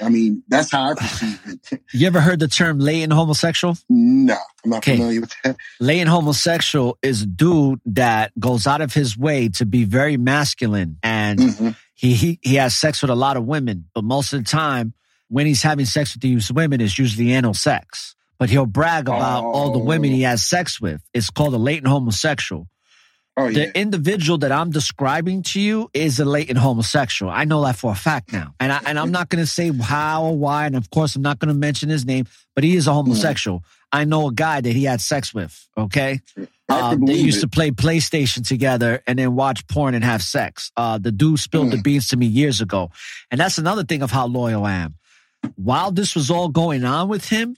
I 0.01 0.09
mean, 0.09 0.43
that's 0.49 0.71
how 0.71 0.91
I 0.91 0.95
perceive 0.95 1.41
it. 1.71 1.81
You 1.93 2.07
ever 2.07 2.21
heard 2.21 2.41
the 2.41 2.49
term 2.49 2.79
latent 2.79 3.13
homosexual? 3.13 3.77
no, 3.89 4.37
I'm 4.65 4.71
not 4.71 4.79
Okay. 4.79 4.97
familiar 4.97 5.21
with 5.23 5.33
that. 5.45 5.57
Latent 5.81 6.09
homosexual 6.11 6.99
is 7.03 7.23
a 7.23 7.27
dude 7.27 7.81
that 7.87 8.33
goes 8.39 8.67
out 8.67 8.81
of 8.81 8.93
his 8.93 9.17
way 9.17 9.49
to 9.51 9.65
be 9.67 9.85
very 9.85 10.17
masculine 10.17 10.99
and 11.03 11.39
Mm-hmm. 11.39 11.69
he, 11.95 12.15
he 12.15 12.39
he 12.43 12.55
has 12.57 12.77
sex 12.77 13.01
with 13.03 13.11
a 13.11 13.15
lot 13.15 13.37
of 13.37 13.45
women, 13.45 13.87
but 13.95 14.05
most 14.05 14.33
of 14.33 14.45
the 14.45 14.51
time 14.51 14.93
when 15.29 15.47
he's 15.47 15.63
having 15.63 15.87
sex 15.87 16.15
with 16.15 16.23
these 16.23 16.53
women, 16.53 16.81
it's 16.81 16.99
usually 16.99 17.33
anal 17.33 17.55
sex. 17.55 18.15
But 18.39 18.51
he'll 18.51 18.67
brag 18.67 19.09
about 19.09 19.45
all 19.45 19.71
the 19.73 19.79
women 19.79 20.11
he 20.11 20.23
has 20.23 20.45
sex 20.47 20.79
with. 20.81 21.01
It's 21.15 21.31
called 21.31 21.55
a 21.55 21.59
latent 21.59 21.89
homosexual. 21.89 22.69
Oh, 23.39 23.49
yeah. 23.49 23.67
The 23.67 23.79
individual 23.79 24.39
that 24.39 24.51
I'm 24.51 24.71
describing 24.71 25.43
to 25.43 25.61
you 25.61 25.91
is 25.93 26.19
a 26.21 26.25
latent 26.25 26.59
homosexual. 26.59 27.31
I 27.31 27.45
know 27.45 27.63
that 27.65 27.77
for 27.77 27.93
a 27.93 27.95
fact 27.95 28.33
now. 28.33 28.55
And 28.59 28.73
I 28.73 28.81
and 28.87 28.99
I'm 28.99 29.11
not 29.13 29.29
gonna 29.29 29.45
say 29.47 29.71
how 29.71 30.25
or 30.25 30.39
why, 30.39 30.65
and 30.67 30.75
of 30.75 30.89
course 30.91 31.17
I'm 31.17 31.23
not 31.23 31.39
gonna 31.39 31.53
mention 31.53 31.91
his 31.91 32.07
name, 32.07 32.25
but 32.55 32.65
he 32.65 32.77
is 32.77 32.87
a 32.87 32.95
homosexual. 32.95 33.63
I 33.93 34.05
know 34.05 34.29
a 34.29 34.33
guy 34.33 34.61
that 34.63 34.73
he 34.73 34.85
had 34.85 35.01
sex 35.01 35.35
with, 35.35 35.69
okay? 35.77 36.21
Uh, 36.69 36.97
they 37.01 37.15
used 37.15 37.39
it. 37.39 37.43
to 37.43 37.49
play 37.49 37.71
PlayStation 37.71 38.47
together 38.47 39.03
and 39.07 39.19
then 39.19 39.35
watch 39.37 39.67
porn 39.69 39.95
and 39.95 40.03
have 40.03 40.23
sex. 40.23 40.73
Uh, 40.77 40.99
the 40.99 41.13
dude 41.13 41.39
spilled 41.39 41.71
the 41.71 41.81
beans 41.81 42.09
to 42.09 42.17
me 42.17 42.27
years 42.27 42.61
ago. 42.61 42.91
And 43.31 43.39
that's 43.41 43.59
another 43.59 43.85
thing 43.85 44.03
of 44.03 44.11
how 44.11 44.27
loyal 44.27 44.65
I 44.65 44.73
am. 44.73 44.95
while 45.57 45.93
this 45.93 46.15
was 46.15 46.31
all 46.31 46.49
going 46.49 46.85
on 46.85 47.09
with 47.09 47.29
him, 47.29 47.57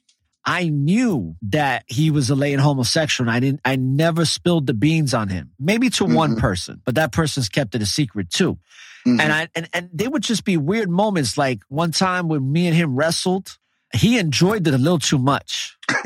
I 0.48 0.70
knew 0.70 1.36
that 1.50 1.84
he 1.88 2.10
was 2.10 2.30
a 2.30 2.34
latent 2.34 2.62
homosexual 2.62 3.28
and 3.28 3.36
I 3.36 3.38
didn't, 3.38 3.60
I 3.66 3.76
never 3.76 4.24
spilled 4.24 4.66
the 4.66 4.72
beans 4.72 5.12
on 5.12 5.28
him. 5.28 5.50
Maybe 5.60 5.90
to 5.90 6.04
mm-hmm. 6.04 6.14
one 6.14 6.36
person, 6.36 6.80
but 6.86 6.94
that 6.94 7.12
person's 7.12 7.50
kept 7.50 7.74
it 7.74 7.82
a 7.82 7.86
secret 7.86 8.30
too. 8.30 8.58
Mm-hmm. 9.06 9.20
And 9.20 9.32
I, 9.32 9.48
and, 9.54 9.68
and 9.74 9.90
they 9.92 10.08
would 10.08 10.22
just 10.22 10.46
be 10.46 10.56
weird 10.56 10.88
moments. 10.88 11.36
Like 11.36 11.60
one 11.68 11.92
time 11.92 12.28
when 12.28 12.50
me 12.50 12.66
and 12.66 12.74
him 12.74 12.96
wrestled, 12.96 13.58
he 13.92 14.18
enjoyed 14.18 14.66
it 14.66 14.72
a 14.72 14.78
little 14.78 14.98
too 14.98 15.18
much. 15.18 15.76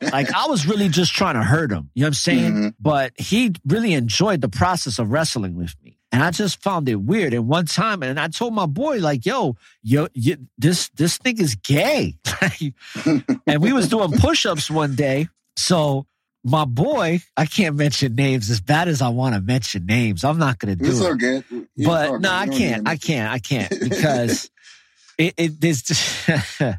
like 0.00 0.32
I 0.32 0.46
was 0.46 0.66
really 0.66 0.88
just 0.88 1.12
trying 1.12 1.34
to 1.34 1.42
hurt 1.42 1.70
him. 1.70 1.90
You 1.92 2.00
know 2.00 2.06
what 2.06 2.08
I'm 2.08 2.14
saying? 2.14 2.52
Mm-hmm. 2.52 2.68
But 2.80 3.12
he 3.18 3.52
really 3.66 3.92
enjoyed 3.92 4.40
the 4.40 4.48
process 4.48 4.98
of 4.98 5.10
wrestling 5.10 5.54
with 5.54 5.74
me. 5.84 5.98
And 6.12 6.22
I 6.22 6.30
just 6.30 6.60
found 6.62 6.88
it 6.90 6.96
weird. 6.96 7.32
And 7.32 7.48
one 7.48 7.64
time, 7.64 8.02
and 8.02 8.20
I 8.20 8.28
told 8.28 8.52
my 8.52 8.66
boy, 8.66 8.98
like, 8.98 9.24
yo, 9.24 9.56
yo, 9.82 10.08
you, 10.12 10.36
this, 10.58 10.90
this 10.90 11.16
thing 11.16 11.40
is 11.40 11.54
gay. 11.54 12.16
and 13.46 13.62
we 13.62 13.72
was 13.72 13.88
doing 13.88 14.12
push-ups 14.12 14.70
one 14.70 14.94
day. 14.94 15.28
So 15.56 16.06
my 16.44 16.66
boy, 16.66 17.20
I 17.36 17.46
can't 17.46 17.76
mention 17.76 18.14
names 18.14 18.50
as 18.50 18.60
bad 18.60 18.88
as 18.88 19.00
I 19.00 19.08
want 19.08 19.34
to 19.36 19.40
mention 19.40 19.86
names. 19.86 20.22
I'm 20.22 20.38
not 20.38 20.58
going 20.58 20.76
to 20.76 20.84
do 20.84 20.90
It's 20.90 21.00
it. 21.00 21.10
okay. 21.12 21.42
It's 21.50 21.86
But 21.86 22.20
no, 22.20 22.30
I 22.30 22.46
can't. 22.46 22.86
I 22.86 22.96
can't. 22.96 23.32
I 23.32 23.38
can't 23.38 23.70
because 23.80 24.50
it, 25.18 25.34
it 25.36 25.60
there's 25.60 25.82
just 25.82 26.28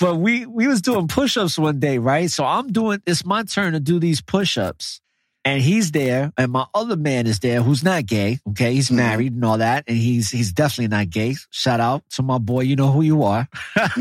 but 0.00 0.16
we 0.16 0.46
we 0.46 0.66
was 0.68 0.80
doing 0.80 1.08
push-ups 1.08 1.58
one 1.58 1.80
day, 1.80 1.98
right? 1.98 2.30
So 2.30 2.44
I'm 2.44 2.68
doing 2.72 3.02
it's 3.04 3.24
my 3.24 3.42
turn 3.42 3.72
to 3.72 3.80
do 3.80 3.98
these 3.98 4.20
push-ups. 4.20 5.00
And 5.44 5.62
he's 5.62 5.92
there, 5.92 6.30
and 6.36 6.52
my 6.52 6.66
other 6.74 6.96
man 6.96 7.26
is 7.26 7.38
there 7.38 7.62
who's 7.62 7.82
not 7.82 8.04
gay. 8.04 8.38
Okay, 8.50 8.74
he's 8.74 8.90
married 8.90 9.32
and 9.32 9.44
all 9.44 9.58
that, 9.58 9.84
and 9.86 9.96
he's 9.96 10.30
he's 10.30 10.52
definitely 10.52 10.88
not 10.88 11.08
gay. 11.08 11.36
Shout 11.50 11.80
out 11.80 12.02
to 12.10 12.22
my 12.22 12.38
boy, 12.38 12.62
you 12.62 12.76
know 12.76 12.92
who 12.92 13.02
you 13.02 13.22
are. 13.22 13.48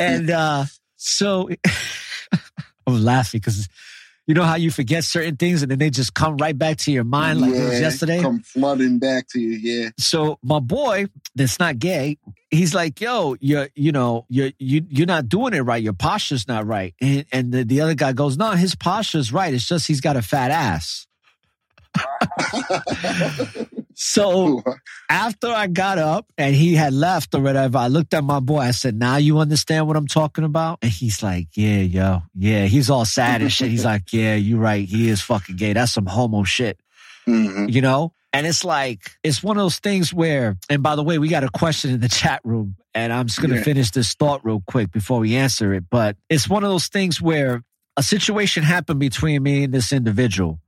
and 0.00 0.30
uh 0.30 0.64
so 0.96 1.50
I'm 2.86 3.04
laughing 3.04 3.40
because 3.40 3.68
you 4.26 4.34
know 4.34 4.42
how 4.42 4.56
you 4.56 4.70
forget 4.70 5.04
certain 5.04 5.36
things 5.36 5.62
and 5.62 5.70
then 5.70 5.78
they 5.78 5.90
just 5.90 6.14
come 6.14 6.36
right 6.36 6.56
back 6.56 6.78
to 6.78 6.92
your 6.92 7.04
mind 7.04 7.40
like 7.40 7.52
it 7.52 7.62
was 7.64 7.80
yesterday. 7.80 8.20
Come 8.20 8.40
flooding 8.40 8.98
back 8.98 9.28
to 9.28 9.40
you. 9.40 9.50
Yeah. 9.50 9.90
So 9.98 10.38
my 10.42 10.58
boy, 10.58 11.06
that's 11.34 11.58
not 11.58 11.78
gay, 11.78 12.18
he's 12.50 12.74
like, 12.74 13.00
"Yo, 13.00 13.36
you're, 13.40 13.68
you 13.74 13.92
know, 13.92 14.26
you're, 14.28 14.50
you, 14.58 14.84
you're 14.88 15.06
not 15.06 15.28
doing 15.28 15.54
it 15.54 15.60
right. 15.60 15.82
Your 15.82 15.92
posture's 15.92 16.48
not 16.48 16.66
right." 16.66 16.94
And, 17.00 17.24
and 17.32 17.52
the, 17.52 17.64
the 17.64 17.80
other 17.80 17.94
guy 17.94 18.12
goes, 18.12 18.36
"No, 18.36 18.50
his 18.52 18.74
posture's 18.74 19.32
right. 19.32 19.54
It's 19.54 19.68
just 19.68 19.86
he's 19.86 20.00
got 20.00 20.16
a 20.16 20.22
fat 20.22 20.50
ass." 20.50 21.06
so 23.98 24.62
after 25.10 25.48
I 25.48 25.66
got 25.66 25.98
up 25.98 26.26
and 26.36 26.54
he 26.54 26.74
had 26.74 26.92
left 26.92 27.34
or 27.34 27.40
whatever, 27.40 27.78
I 27.78 27.88
looked 27.88 28.12
at 28.14 28.22
my 28.22 28.40
boy. 28.40 28.58
I 28.60 28.70
said, 28.72 28.94
"Now 28.94 29.16
you 29.16 29.38
understand 29.38 29.86
what 29.86 29.96
I'm 29.96 30.06
talking 30.06 30.44
about?" 30.44 30.78
And 30.82 30.90
he's 30.92 31.22
like, 31.22 31.48
"Yeah, 31.54 31.78
yo, 31.80 32.22
yeah." 32.34 32.66
He's 32.66 32.90
all 32.90 33.06
sad 33.06 33.40
and 33.42 33.50
shit. 33.50 33.70
He's 33.70 33.84
like, 33.92 34.12
"Yeah, 34.12 34.34
you're 34.34 34.60
right. 34.60 34.86
He 34.86 35.08
is 35.08 35.22
fucking 35.22 35.56
gay. 35.56 35.72
That's 35.72 35.92
some 35.92 36.06
homo 36.06 36.44
shit." 36.44 36.78
Mm-hmm. 37.26 37.68
you 37.70 37.80
know? 37.80 38.12
And 38.32 38.46
it's 38.46 38.64
like, 38.64 39.10
it's 39.24 39.42
one 39.42 39.56
of 39.56 39.62
those 39.64 39.78
things 39.80 40.14
where, 40.14 40.56
and 40.68 40.80
by 40.82 40.94
the 40.94 41.02
way, 41.02 41.18
we 41.18 41.26
got 41.26 41.42
a 41.42 41.48
question 41.48 41.90
in 41.90 41.98
the 42.00 42.08
chat 42.08 42.40
room, 42.44 42.76
and 42.94 43.12
I'm 43.12 43.26
just 43.26 43.40
going 43.40 43.50
to 43.50 43.56
Yeah. 43.56 43.62
finish 43.64 43.90
this 43.90 44.14
thought 44.14 44.44
real 44.44 44.62
quick 44.64 44.92
before 44.92 45.18
we 45.20 45.34
answer 45.34 45.72
it. 45.74 45.84
But 45.90 46.16
it's 46.28 46.48
one 46.48 46.62
of 46.62 46.70
those 46.70 46.86
things 46.88 47.20
where 47.20 47.64
a 47.96 48.02
situation 48.02 48.62
happened 48.62 49.00
between 49.00 49.42
me 49.42 49.64
and 49.64 49.74
this 49.74 49.90
individual 49.92 50.60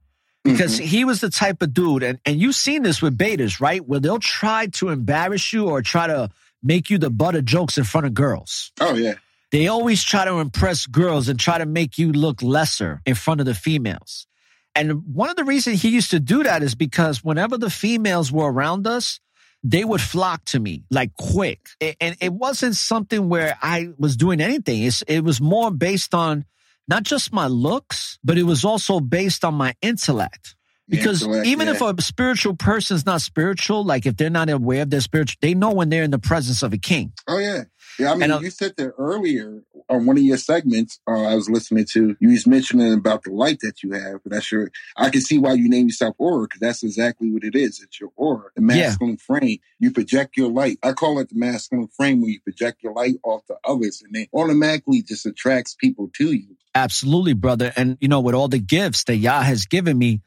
because 0.52 0.76
mm-hmm. 0.76 0.86
he 0.86 1.04
was 1.04 1.20
the 1.20 1.30
type 1.30 1.62
of 1.62 1.74
dude, 1.74 2.02
and, 2.02 2.18
and 2.24 2.40
you've 2.40 2.54
seen 2.54 2.82
this 2.82 3.02
with 3.02 3.16
betas, 3.16 3.60
right? 3.60 3.84
Where 3.86 4.00
they'll 4.00 4.18
try 4.18 4.66
to 4.74 4.88
embarrass 4.88 5.52
you 5.52 5.68
or 5.68 5.82
try 5.82 6.06
to 6.06 6.30
make 6.62 6.90
you 6.90 6.98
the 6.98 7.10
butt 7.10 7.34
of 7.34 7.44
jokes 7.44 7.78
in 7.78 7.84
front 7.84 8.06
of 8.06 8.14
girls. 8.14 8.72
Oh, 8.80 8.94
yeah. 8.94 9.14
They 9.50 9.68
always 9.68 10.02
try 10.02 10.24
to 10.24 10.38
impress 10.40 10.86
girls 10.86 11.28
and 11.28 11.38
try 11.40 11.58
to 11.58 11.66
make 11.66 11.98
you 11.98 12.12
look 12.12 12.42
lesser 12.42 13.00
in 13.06 13.14
front 13.14 13.40
of 13.40 13.46
the 13.46 13.54
females. 13.54 14.26
And 14.74 15.14
one 15.14 15.30
of 15.30 15.36
the 15.36 15.44
reasons 15.44 15.82
he 15.82 15.88
used 15.88 16.10
to 16.10 16.20
do 16.20 16.42
that 16.42 16.62
is 16.62 16.74
because 16.74 17.24
whenever 17.24 17.56
the 17.56 17.70
females 17.70 18.30
were 18.30 18.52
around 18.52 18.86
us, 18.86 19.20
they 19.64 19.84
would 19.84 20.00
flock 20.00 20.44
to 20.46 20.60
me 20.60 20.84
like 20.90 21.16
quick. 21.16 21.60
And 21.80 22.16
it 22.20 22.32
wasn't 22.32 22.76
something 22.76 23.28
where 23.28 23.58
I 23.60 23.88
was 23.98 24.16
doing 24.16 24.40
anything. 24.40 24.82
It's, 24.82 25.02
it 25.02 25.20
was 25.20 25.40
more 25.40 25.70
based 25.70 26.14
on 26.14 26.44
not 26.88 27.02
just 27.04 27.32
my 27.32 27.46
looks, 27.46 28.18
but 28.24 28.38
it 28.38 28.44
was 28.44 28.64
also 28.64 29.00
based 29.00 29.44
on 29.44 29.54
my 29.54 29.74
intellect. 29.82 30.56
Because 30.88 31.26
even 31.26 31.68
yeah. 31.68 31.74
if 31.74 31.80
a 31.82 32.00
spiritual 32.00 32.56
person's 32.56 33.04
not 33.04 33.20
spiritual, 33.20 33.84
like 33.84 34.06
if 34.06 34.16
they're 34.16 34.30
not 34.30 34.48
aware 34.48 34.82
of 34.82 34.90
their 34.90 35.00
spiritual, 35.00 35.38
they 35.42 35.54
know 35.54 35.72
when 35.72 35.90
they're 35.90 36.02
in 36.02 36.10
the 36.10 36.18
presence 36.18 36.62
of 36.62 36.72
a 36.72 36.78
king. 36.78 37.12
Oh 37.26 37.38
yeah, 37.38 37.64
yeah. 37.98 38.12
I 38.12 38.14
mean, 38.14 38.22
And, 38.24 38.32
uh, 38.32 38.38
you 38.40 38.50
said 38.50 38.74
that 38.76 38.92
earlier 38.96 39.62
on 39.90 40.06
one 40.06 40.16
of 40.16 40.22
your 40.22 40.36
segments. 40.38 41.00
Uh, 41.06 41.22
I 41.22 41.34
was 41.34 41.48
listening 41.50 41.84
to 41.92 42.16
you 42.20 42.30
was 42.30 42.46
mentioning 42.46 42.92
about 42.92 43.24
the 43.24 43.32
light 43.32 43.58
that 43.60 43.82
you 43.82 43.92
have. 43.92 44.20
That's 44.24 44.50
your. 44.50 44.70
I 44.96 45.10
can 45.10 45.20
see 45.20 45.38
why 45.38 45.54
you 45.54 45.68
name 45.68 45.86
yourself 45.86 46.16
ORRA 46.18 46.44
because 46.44 46.60
that's 46.60 46.82
exactly 46.82 47.30
what 47.30 47.44
it 47.44 47.54
is. 47.54 47.82
It's 47.82 48.00
your 48.00 48.10
aura, 48.16 48.50
the 48.56 48.62
Yeah. 48.62 48.66
masculine 48.88 49.16
frame. 49.18 49.58
You 49.78 49.90
project 49.90 50.36
your 50.36 50.50
light. 50.50 50.78
I 50.82 50.92
call 50.92 51.18
it 51.18 51.28
the 51.28 51.36
masculine 51.36 51.88
frame 51.88 52.20
where 52.20 52.30
you 52.30 52.40
project 52.40 52.82
your 52.82 52.92
light 52.94 53.16
off 53.24 53.44
to 53.46 53.56
others, 53.64 54.02
and 54.02 54.16
it 54.16 54.28
automatically 54.32 55.02
just 55.02 55.26
attracts 55.26 55.74
people 55.74 56.10
to 56.16 56.32
you. 56.32 56.56
Absolutely, 56.74 57.34
brother. 57.34 57.72
And 57.76 57.98
you 58.00 58.08
know, 58.08 58.20
with 58.20 58.34
all 58.34 58.48
the 58.48 58.58
gifts 58.58 59.04
that 59.04 59.16
Yah 59.16 59.42
has 59.42 59.66
given 59.66 59.98
me, 59.98 60.20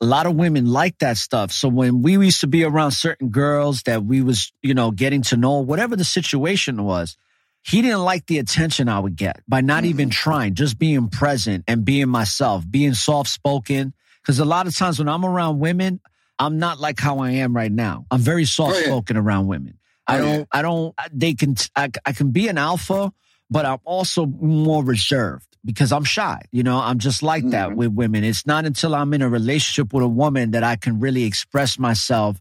a 0.00 0.06
lot 0.06 0.26
of 0.26 0.34
women 0.34 0.66
like 0.66 0.98
that 0.98 1.18
stuff. 1.18 1.52
So 1.52 1.68
when 1.68 2.02
we 2.02 2.12
used 2.12 2.40
to 2.40 2.46
be 2.46 2.64
around 2.64 2.92
certain 2.92 3.28
girls 3.28 3.82
that 3.82 4.04
we 4.04 4.22
was, 4.22 4.52
you 4.62 4.72
know, 4.72 4.90
getting 4.90 5.22
to 5.22 5.36
know, 5.36 5.60
whatever 5.60 5.94
the 5.94 6.04
situation 6.04 6.82
was, 6.84 7.16
he 7.62 7.82
didn't 7.82 8.02
like 8.02 8.26
the 8.26 8.38
attention 8.38 8.88
I 8.88 8.98
would 8.98 9.16
get 9.16 9.42
by 9.46 9.60
not 9.60 9.84
even 9.84 10.08
mm-hmm. 10.08 10.12
trying, 10.12 10.54
just 10.54 10.78
being 10.78 11.08
present 11.08 11.64
and 11.68 11.84
being 11.84 12.08
myself, 12.08 12.64
being 12.68 12.94
soft 12.94 13.28
spoken. 13.28 13.92
Cause 14.24 14.38
a 14.38 14.44
lot 14.46 14.66
of 14.66 14.74
times 14.74 14.98
when 14.98 15.08
I'm 15.08 15.24
around 15.24 15.60
women, 15.60 16.00
I'm 16.38 16.58
not 16.58 16.80
like 16.80 16.98
how 16.98 17.18
I 17.18 17.32
am 17.32 17.54
right 17.54 17.70
now. 17.70 18.06
I'm 18.10 18.20
very 18.20 18.42
oh, 18.42 18.46
soft 18.46 18.76
spoken 18.76 19.18
around 19.18 19.46
women. 19.48 19.78
I 20.06 20.18
Oh, 20.18 20.24
yeah. 20.24 20.36
don't, 20.36 20.48
I 20.52 20.62
don't, 20.62 20.94
they 21.12 21.34
can, 21.34 21.56
I, 21.76 21.90
I 22.06 22.12
can 22.12 22.30
be 22.30 22.48
an 22.48 22.56
alpha, 22.56 23.12
but 23.50 23.66
I'm 23.66 23.80
also 23.84 24.24
more 24.24 24.82
reserved 24.82 25.49
because 25.64 25.92
I'm 25.92 26.04
shy. 26.04 26.42
You 26.50 26.62
know, 26.62 26.78
I'm 26.78 26.98
just 26.98 27.22
like 27.22 27.48
that 27.50 27.76
with 27.76 27.92
women. 27.92 28.24
It's 28.24 28.46
not 28.46 28.64
until 28.64 28.94
I'm 28.94 29.12
in 29.14 29.22
a 29.22 29.28
relationship 29.28 29.92
with 29.92 30.02
a 30.02 30.08
woman 30.08 30.52
that 30.52 30.64
I 30.64 30.76
can 30.76 31.00
really 31.00 31.24
express 31.24 31.78
myself 31.78 32.40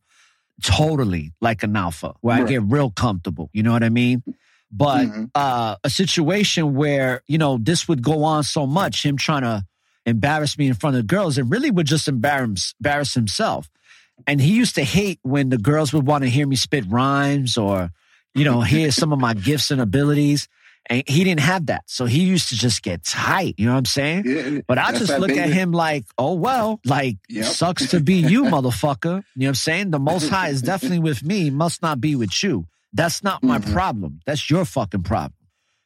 totally 0.62 1.34
like 1.42 1.64
an 1.64 1.76
alpha, 1.76 2.14
where 2.22 2.38
I 2.38 2.44
get 2.44 2.64
real 2.64 2.92
comfortable. 2.92 3.50
You 3.54 3.64
know 3.64 3.72
what 3.72 3.84
I 3.84 3.90
mean? 3.90 4.24
But 4.72 5.08
uh, 5.36 5.78
a 5.84 5.90
situation 5.90 6.76
where, 6.76 7.24
you 7.28 7.38
know, 7.38 7.58
this 7.60 7.88
would 7.88 8.04
go 8.04 8.24
on 8.24 8.44
so 8.44 8.68
much, 8.68 9.04
him 9.04 9.18
trying 9.18 9.42
to 9.42 9.66
embarrass 10.06 10.58
me 10.58 10.68
in 10.68 10.74
front 10.74 10.96
of 10.96 11.08
girls, 11.08 11.38
it 11.38 11.46
really 11.46 11.72
would 11.72 11.88
just 11.88 12.08
embarrass, 12.08 12.76
embarrass 12.80 13.14
himself. 13.14 13.70
And 14.28 14.42
he 14.42 14.54
used 14.54 14.76
to 14.76 14.84
hate 14.84 15.20
when 15.24 15.50
the 15.50 15.58
girls 15.58 15.94
would 15.94 16.06
want 16.06 16.24
to 16.24 16.30
hear 16.30 16.46
me 16.46 16.56
spit 16.56 16.86
rhymes 16.88 17.58
or, 17.58 17.90
you 18.36 18.44
know, 18.44 18.62
hear 18.62 18.92
some 18.92 19.14
of 19.14 19.20
my 19.20 19.34
gifts 19.34 19.72
and 19.72 19.82
abilities. 19.82 20.48
And 20.90 21.04
he 21.08 21.24
didn't 21.24 21.42
have 21.42 21.68
that. 21.68 21.84
So 21.86 22.06
he 22.06 22.22
used 22.24 22.50
to 22.50 22.56
just 22.56 22.82
get 22.82 23.04
tight. 23.04 23.54
You 23.60 23.68
know 23.68 23.74
what 23.74 23.78
I'm 23.78 23.86
saying? 23.86 24.24
Yeah, 24.26 24.62
but 24.68 24.80
I 24.80 24.92
just 24.92 25.20
look 25.20 25.30
at 25.30 25.50
him 25.50 25.72
like, 25.72 26.06
oh, 26.18 26.34
well, 26.34 26.80
like, 26.84 27.18
Yep. 27.30 27.46
sucks 27.46 27.88
to 27.92 28.00
be 28.00 28.16
you, 28.16 28.46
motherfucker. 28.46 29.04
You 29.06 29.10
know 29.12 29.22
what 29.36 29.48
I'm 29.50 29.56
saying? 29.56 29.92
The 29.92 30.00
most 30.00 30.30
high 30.30 30.50
is 30.50 30.62
definitely 30.74 31.00
with 31.00 31.24
me, 31.24 31.52
must 31.52 31.84
not 31.84 32.02
be 32.02 32.16
with 32.16 32.42
you. 32.44 32.66
That's 32.92 33.24
not 33.24 33.44
my 33.44 33.60
problem. 33.60 34.20
That's 34.26 34.50
your 34.50 34.66
fucking 34.66 35.04
problem. 35.04 35.34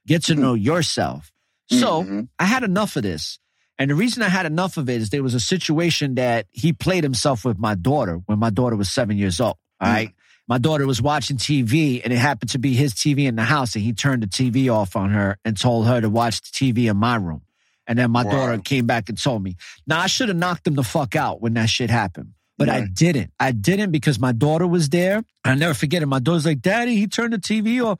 Get 0.07 0.23
to 0.25 0.35
know 0.35 0.53
yourself. 0.53 1.31
So 1.69 2.25
I 2.39 2.45
had 2.45 2.63
enough 2.63 2.95
of 2.95 3.03
this. 3.03 3.39
And 3.79 3.89
the 3.89 3.95
reason 3.95 4.21
I 4.23 4.29
had 4.29 4.45
enough 4.45 4.77
of 4.77 4.87
it 4.89 5.01
is 5.01 5.09
there 5.09 5.23
was 5.23 5.33
a 5.33 5.39
situation 5.39 6.15
that 6.15 6.45
he 6.51 6.71
played 6.71 7.03
himself 7.03 7.43
with 7.43 7.57
my 7.57 7.75
daughter 7.75 8.21
when 8.27 8.37
my 8.39 8.51
daughter 8.51 8.75
was 8.77 8.89
seven 8.89 9.17
years 9.17 9.41
old. 9.41 9.57
All 9.81 9.89
right. 9.91 10.11
My 10.47 10.57
daughter 10.57 10.85
was 10.85 11.01
watching 11.01 11.37
TV 11.37 12.01
and 12.03 12.11
it 12.11 12.17
happened 12.17 12.51
to 12.51 12.59
be 12.59 12.73
his 12.73 12.93
TV 12.93 13.27
in 13.27 13.35
the 13.35 13.43
house 13.43 13.75
and 13.75 13.83
he 13.83 13.93
turned 13.93 14.23
the 14.23 14.27
TV 14.27 14.73
off 14.73 14.95
on 14.95 15.11
her 15.11 15.37
and 15.45 15.57
told 15.57 15.87
her 15.87 16.01
to 16.01 16.09
watch 16.09 16.41
the 16.41 16.49
TV 16.49 16.89
in 16.89 16.97
my 16.97 17.15
room. 17.15 17.41
And 17.87 17.99
then 17.99 18.11
my 18.11 18.23
daughter 18.23 18.57
came 18.59 18.85
back 18.85 19.09
and 19.09 19.21
told 19.21 19.43
me. 19.43 19.57
Now 19.85 19.99
I 19.99 20.07
should 20.07 20.29
have 20.29 20.37
knocked 20.37 20.67
him 20.67 20.75
the 20.75 20.83
fuck 20.83 21.15
out 21.15 21.41
when 21.41 21.53
that 21.55 21.69
shit 21.69 21.89
happened. 21.89 22.33
But 22.57 22.69
I 22.69 22.85
didn't. 22.85 23.31
I 23.39 23.51
didn't 23.51 23.91
because 23.91 24.19
my 24.19 24.31
daughter 24.31 24.67
was 24.67 24.89
there. 24.89 25.23
I 25.43 25.55
never 25.55 25.73
forget 25.73 26.01
it. 26.01 26.05
My 26.05 26.19
daughter's 26.19 26.45
like, 26.45 26.61
Daddy, 26.61 26.95
he 26.95 27.07
turned 27.07 27.33
the 27.33 27.39
TV 27.39 27.83
off. 27.83 27.99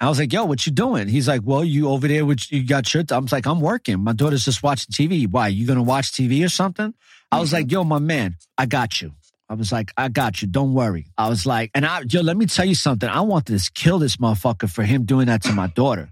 I 0.00 0.08
was 0.08 0.18
like, 0.18 0.32
yo, 0.32 0.44
what 0.44 0.66
you 0.66 0.72
doing? 0.72 1.08
He's 1.08 1.26
like, 1.26 1.40
well, 1.44 1.64
you 1.64 1.88
over 1.88 2.06
there, 2.06 2.26
with, 2.26 2.52
you 2.52 2.66
got 2.66 2.92
your, 2.92 3.04
I 3.10 3.18
was 3.18 3.32
like, 3.32 3.46
I'm 3.46 3.60
working. 3.60 4.00
My 4.00 4.12
daughter's 4.12 4.44
just 4.44 4.62
watching 4.62 4.92
TV. 4.92 5.26
Why? 5.28 5.48
You 5.48 5.66
to 5.66 5.82
watch 5.82 6.12
TV 6.12 6.44
or 6.44 6.48
something? 6.48 6.92
I 7.32 7.40
was 7.40 7.48
mm-hmm. 7.48 7.56
like, 7.56 7.72
yo, 7.72 7.84
my 7.84 7.98
man, 7.98 8.36
I 8.58 8.66
got 8.66 9.00
you. 9.00 9.12
I 9.48 9.54
was 9.54 9.70
like, 9.72 9.92
I 9.96 10.08
got 10.08 10.40
you. 10.42 10.48
Don't 10.48 10.72
worry. 10.74 11.06
I 11.18 11.28
was 11.28 11.44
like, 11.44 11.70
and 11.74 11.84
I, 11.84 12.02
yo, 12.08 12.22
let 12.22 12.36
me 12.36 12.46
tell 12.46 12.64
you 12.64 12.74
something. 12.74 13.08
I 13.08 13.20
wanted 13.20 13.58
to 13.58 13.70
kill 13.72 13.98
this 13.98 14.16
motherfucker 14.16 14.70
for 14.70 14.82
him 14.84 15.04
doing 15.04 15.26
that 15.26 15.42
to 15.44 15.52
my 15.52 15.66
daughter. 15.68 16.10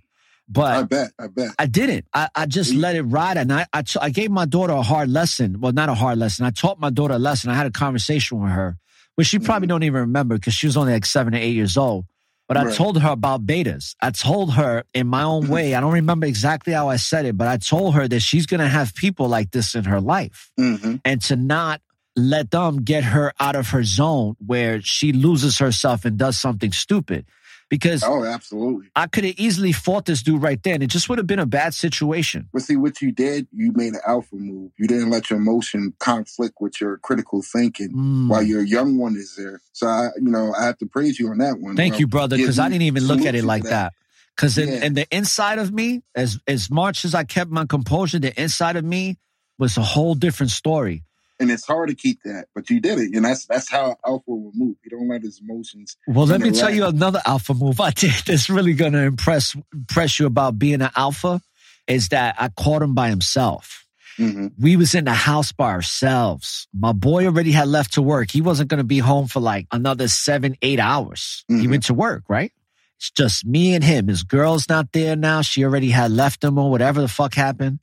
But 0.49 0.77
I 0.77 0.83
bet, 0.83 1.13
I 1.19 1.27
bet. 1.29 1.51
I 1.59 1.67
didn't. 1.67 2.05
I, 2.13 2.29
I 2.35 2.47
just 2.47 2.75
let 2.75 2.95
it 2.95 3.03
ride. 3.03 3.39
And 3.39 3.51
I, 3.53 3.67
I, 3.73 3.83
t- 3.83 3.99
I 4.03 4.11
gave 4.11 4.31
my 4.31 4.45
daughter 4.45 4.75
a 4.75 4.83
hard 4.83 5.09
lesson. 5.09 5.61
Well, 5.61 5.73
not 5.73 5.89
a 5.89 5.95
hard 5.95 6.19
lesson. 6.19 6.45
I 6.45 6.51
taught 6.51 6.79
my 6.79 6.91
daughter 6.91 7.15
a 7.15 7.19
lesson. 7.19 7.51
I 7.51 7.55
had 7.55 7.67
a 7.67 7.71
conversation 7.71 8.39
with 8.43 8.51
her, 8.53 8.77
which 9.15 9.29
she 9.29 9.39
probably 9.39 9.69
don't 9.69 9.83
even 9.83 10.01
remember 10.01 10.35
because 10.35 10.53
she 10.53 10.67
was 10.67 10.77
only 10.77 10.93
like 10.93 11.07
seven 11.07 11.35
or 11.35 11.39
eight 11.39 11.55
years 11.55 11.77
old. 11.79 12.05
But 12.49 12.59
I 12.59 12.65
Right. 12.65 12.75
told 12.75 13.01
her 13.01 13.11
about 13.13 13.47
betas. 13.47 13.95
I 14.03 14.11
told 14.11 14.53
her 14.55 14.83
in 14.93 15.07
my 15.07 15.23
own 15.23 15.49
way. 15.49 15.75
I 15.75 15.81
don't 15.81 15.93
remember 15.95 16.27
exactly 16.27 16.75
how 16.75 16.91
I 16.91 16.97
said 16.97 17.25
it, 17.25 17.39
but 17.39 17.49
I 17.49 17.57
told 17.57 17.95
her 17.95 18.07
that 18.09 18.21
she's 18.21 18.45
going 18.45 18.61
to 18.61 18.69
have 18.69 18.95
people 18.95 19.29
like 19.29 19.53
this 19.53 19.75
in 19.75 19.85
her 19.85 20.03
life 20.03 20.51
Mm-hmm. 20.61 20.97
and 21.03 21.23
to 21.23 21.37
not 21.37 21.81
let 22.17 22.51
them 22.51 22.83
get 22.83 23.05
her 23.05 23.33
out 23.41 23.57
of 23.57 23.71
her 23.71 23.85
zone 23.85 24.37
where 24.45 24.81
she 24.83 25.13
loses 25.13 25.59
herself 25.59 26.05
and 26.05 26.19
does 26.19 26.39
something 26.41 26.73
stupid. 26.73 27.27
Because 27.71 28.03
Oh, 28.05 28.23
absolutely. 28.23 28.89
I 28.95 29.07
could 29.07 29.25
have 29.25 29.37
easily 29.39 29.73
fought 29.73 30.05
this 30.05 30.23
dude 30.23 30.43
right 30.43 30.63
then. 30.63 30.83
It 30.83 30.89
just 30.89 31.09
would 31.09 31.17
have 31.17 31.27
been 31.27 31.39
a 31.39 31.47
bad 31.47 31.73
situation. 31.73 32.51
But 32.53 32.61
see, 32.61 32.77
what 32.77 33.01
you 33.01 33.13
did, 33.13 33.49
you 33.51 33.73
made 33.73 33.95
an 33.95 34.01
alpha 34.07 34.37
move. 34.37 34.73
You 34.79 34.87
didn't 34.87 35.09
let 35.09 35.31
your 35.31 35.39
emotion 35.39 35.95
conflict 35.99 36.57
with 36.61 36.83
your 36.83 36.99
critical 36.99 37.41
thinking 37.41 37.93
Mm. 37.93 38.29
while 38.29 38.43
your 38.43 38.61
young 38.63 38.99
one 38.99 39.17
is 39.17 39.37
there. 39.37 39.63
So 39.73 39.87
I, 39.87 40.09
you 40.21 40.29
know, 40.31 40.53
I 40.53 40.67
have 40.67 40.77
to 40.79 40.87
praise 40.87 41.19
you 41.19 41.29
on 41.31 41.39
that 41.39 41.61
one. 41.61 41.75
Thank 41.77 41.95
bro. 41.95 41.99
you, 42.01 42.07
brother, 42.09 42.37
because 42.37 42.59
I 42.59 42.69
didn't 42.69 42.83
even 42.83 43.05
look 43.05 43.25
at 43.25 43.35
it 43.35 43.45
like 43.45 43.63
that. 43.63 43.95
Because 44.37 44.59
in, 44.59 44.69
Yeah. 44.69 44.85
in 44.85 44.93
the 44.93 45.07
inside 45.15 45.59
of 45.59 45.73
me, 45.73 46.03
as 46.15 46.39
as 46.47 46.71
much 46.71 47.07
as 47.07 47.15
I 47.15 47.25
kept 47.25 47.51
my 47.51 47.65
composure, 47.65 48.19
the 48.19 48.39
inside 48.39 48.77
of 48.77 48.85
me 48.85 49.17
was 49.59 49.79
a 49.79 49.83
whole 49.83 50.15
different 50.15 50.53
story. 50.53 51.05
And 51.43 51.51
it's 51.51 51.67
hard 51.67 51.89
to 51.89 51.95
keep 51.97 52.23
that, 52.23 52.47
but 52.55 52.71
you 52.71 52.81
did 52.81 53.01
it, 53.01 53.13
and 53.15 53.25
that's 53.25 53.47
that's 53.47 53.69
how 53.69 53.97
alpha 54.07 54.31
will 54.31 54.53
move. 54.55 54.77
He 54.85 54.91
don't 54.91 55.09
let 55.09 55.23
his 55.23 55.41
emotions. 55.41 55.97
Well, 56.07 56.25
let 56.25 56.41
me 56.41 56.53
tell 56.53 56.73
you 56.73 56.85
another 56.85 57.21
alpha 57.27 57.53
move 57.53 57.81
I 57.81 57.91
did 57.91 58.13
that's 58.27 58.49
really 58.49 58.75
going 58.75 58.93
to 58.93 59.03
impress 59.03 59.57
impress 59.73 60.21
you 60.21 60.27
about 60.27 60.57
being 60.57 60.83
an 60.83 60.91
alpha 60.95 61.41
is 61.89 62.11
that 62.11 62.37
I 62.39 62.49
caught 62.49 62.81
him 62.81 62.95
by 62.95 63.09
himself. 63.09 63.85
Mm-hmm. 64.19 64.49
We 64.57 64.77
was 64.77 64.95
in 64.95 65.07
the 65.07 65.15
house 65.15 65.51
by 65.51 65.71
ourselves. 65.71 66.69
My 66.73 66.93
boy 66.93 67.27
already 67.27 67.51
had 67.51 67.67
left 67.67 67.95
to 67.95 68.03
work. 68.03 68.31
He 68.31 68.41
wasn't 68.41 68.71
going 68.71 68.79
to 68.79 68.85
be 68.85 68.99
home 68.99 69.27
for 69.27 69.41
like 69.41 69.67
another 69.73 70.07
seven, 70.07 70.57
eight 70.63 70.79
hours. 70.79 71.45
He 71.49 71.67
went 71.67 71.85
to 71.85 71.95
work, 71.95 72.23
right? 72.29 72.53
It's 72.99 73.11
just 73.11 73.45
me 73.45 73.75
and 73.75 73.83
him. 73.83 74.07
His 74.07 74.23
girl's 74.23 74.69
not 74.69 74.93
there 74.93 75.17
now. 75.17 75.43
She 75.43 75.65
already 75.65 75.91
had 75.91 76.13
left 76.13 76.45
him 76.45 76.57
or 76.57 76.71
whatever 76.71 77.01
the 77.01 77.09
fuck 77.09 77.35
happened. 77.35 77.81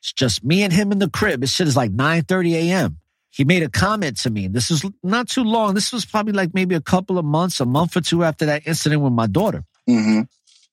It's 0.00 0.12
just 0.12 0.44
me 0.44 0.62
and 0.62 0.72
him 0.72 0.92
in 0.92 0.98
the 0.98 1.10
crib. 1.10 1.40
This 1.40 1.52
shit 1.52 1.66
is 1.66 1.76
like 1.76 1.90
9 1.90 2.22
30 2.22 2.56
a.m. 2.56 2.99
He 3.30 3.44
made 3.44 3.62
a 3.62 3.68
comment 3.68 4.18
to 4.18 4.30
me. 4.30 4.48
This 4.48 4.70
was 4.70 4.84
not 5.02 5.28
too 5.28 5.44
long. 5.44 5.74
This 5.74 5.92
was 5.92 6.04
probably 6.04 6.32
like 6.32 6.52
maybe 6.52 6.74
a 6.74 6.80
couple 6.80 7.18
of 7.18 7.24
months, 7.24 7.60
a 7.60 7.66
month 7.66 7.96
or 7.96 8.00
two 8.00 8.24
after 8.24 8.46
that 8.46 8.66
incident 8.66 9.02
with 9.02 9.12
my 9.12 9.26
daughter. 9.26 9.64
Mm-hmm. 9.88 10.22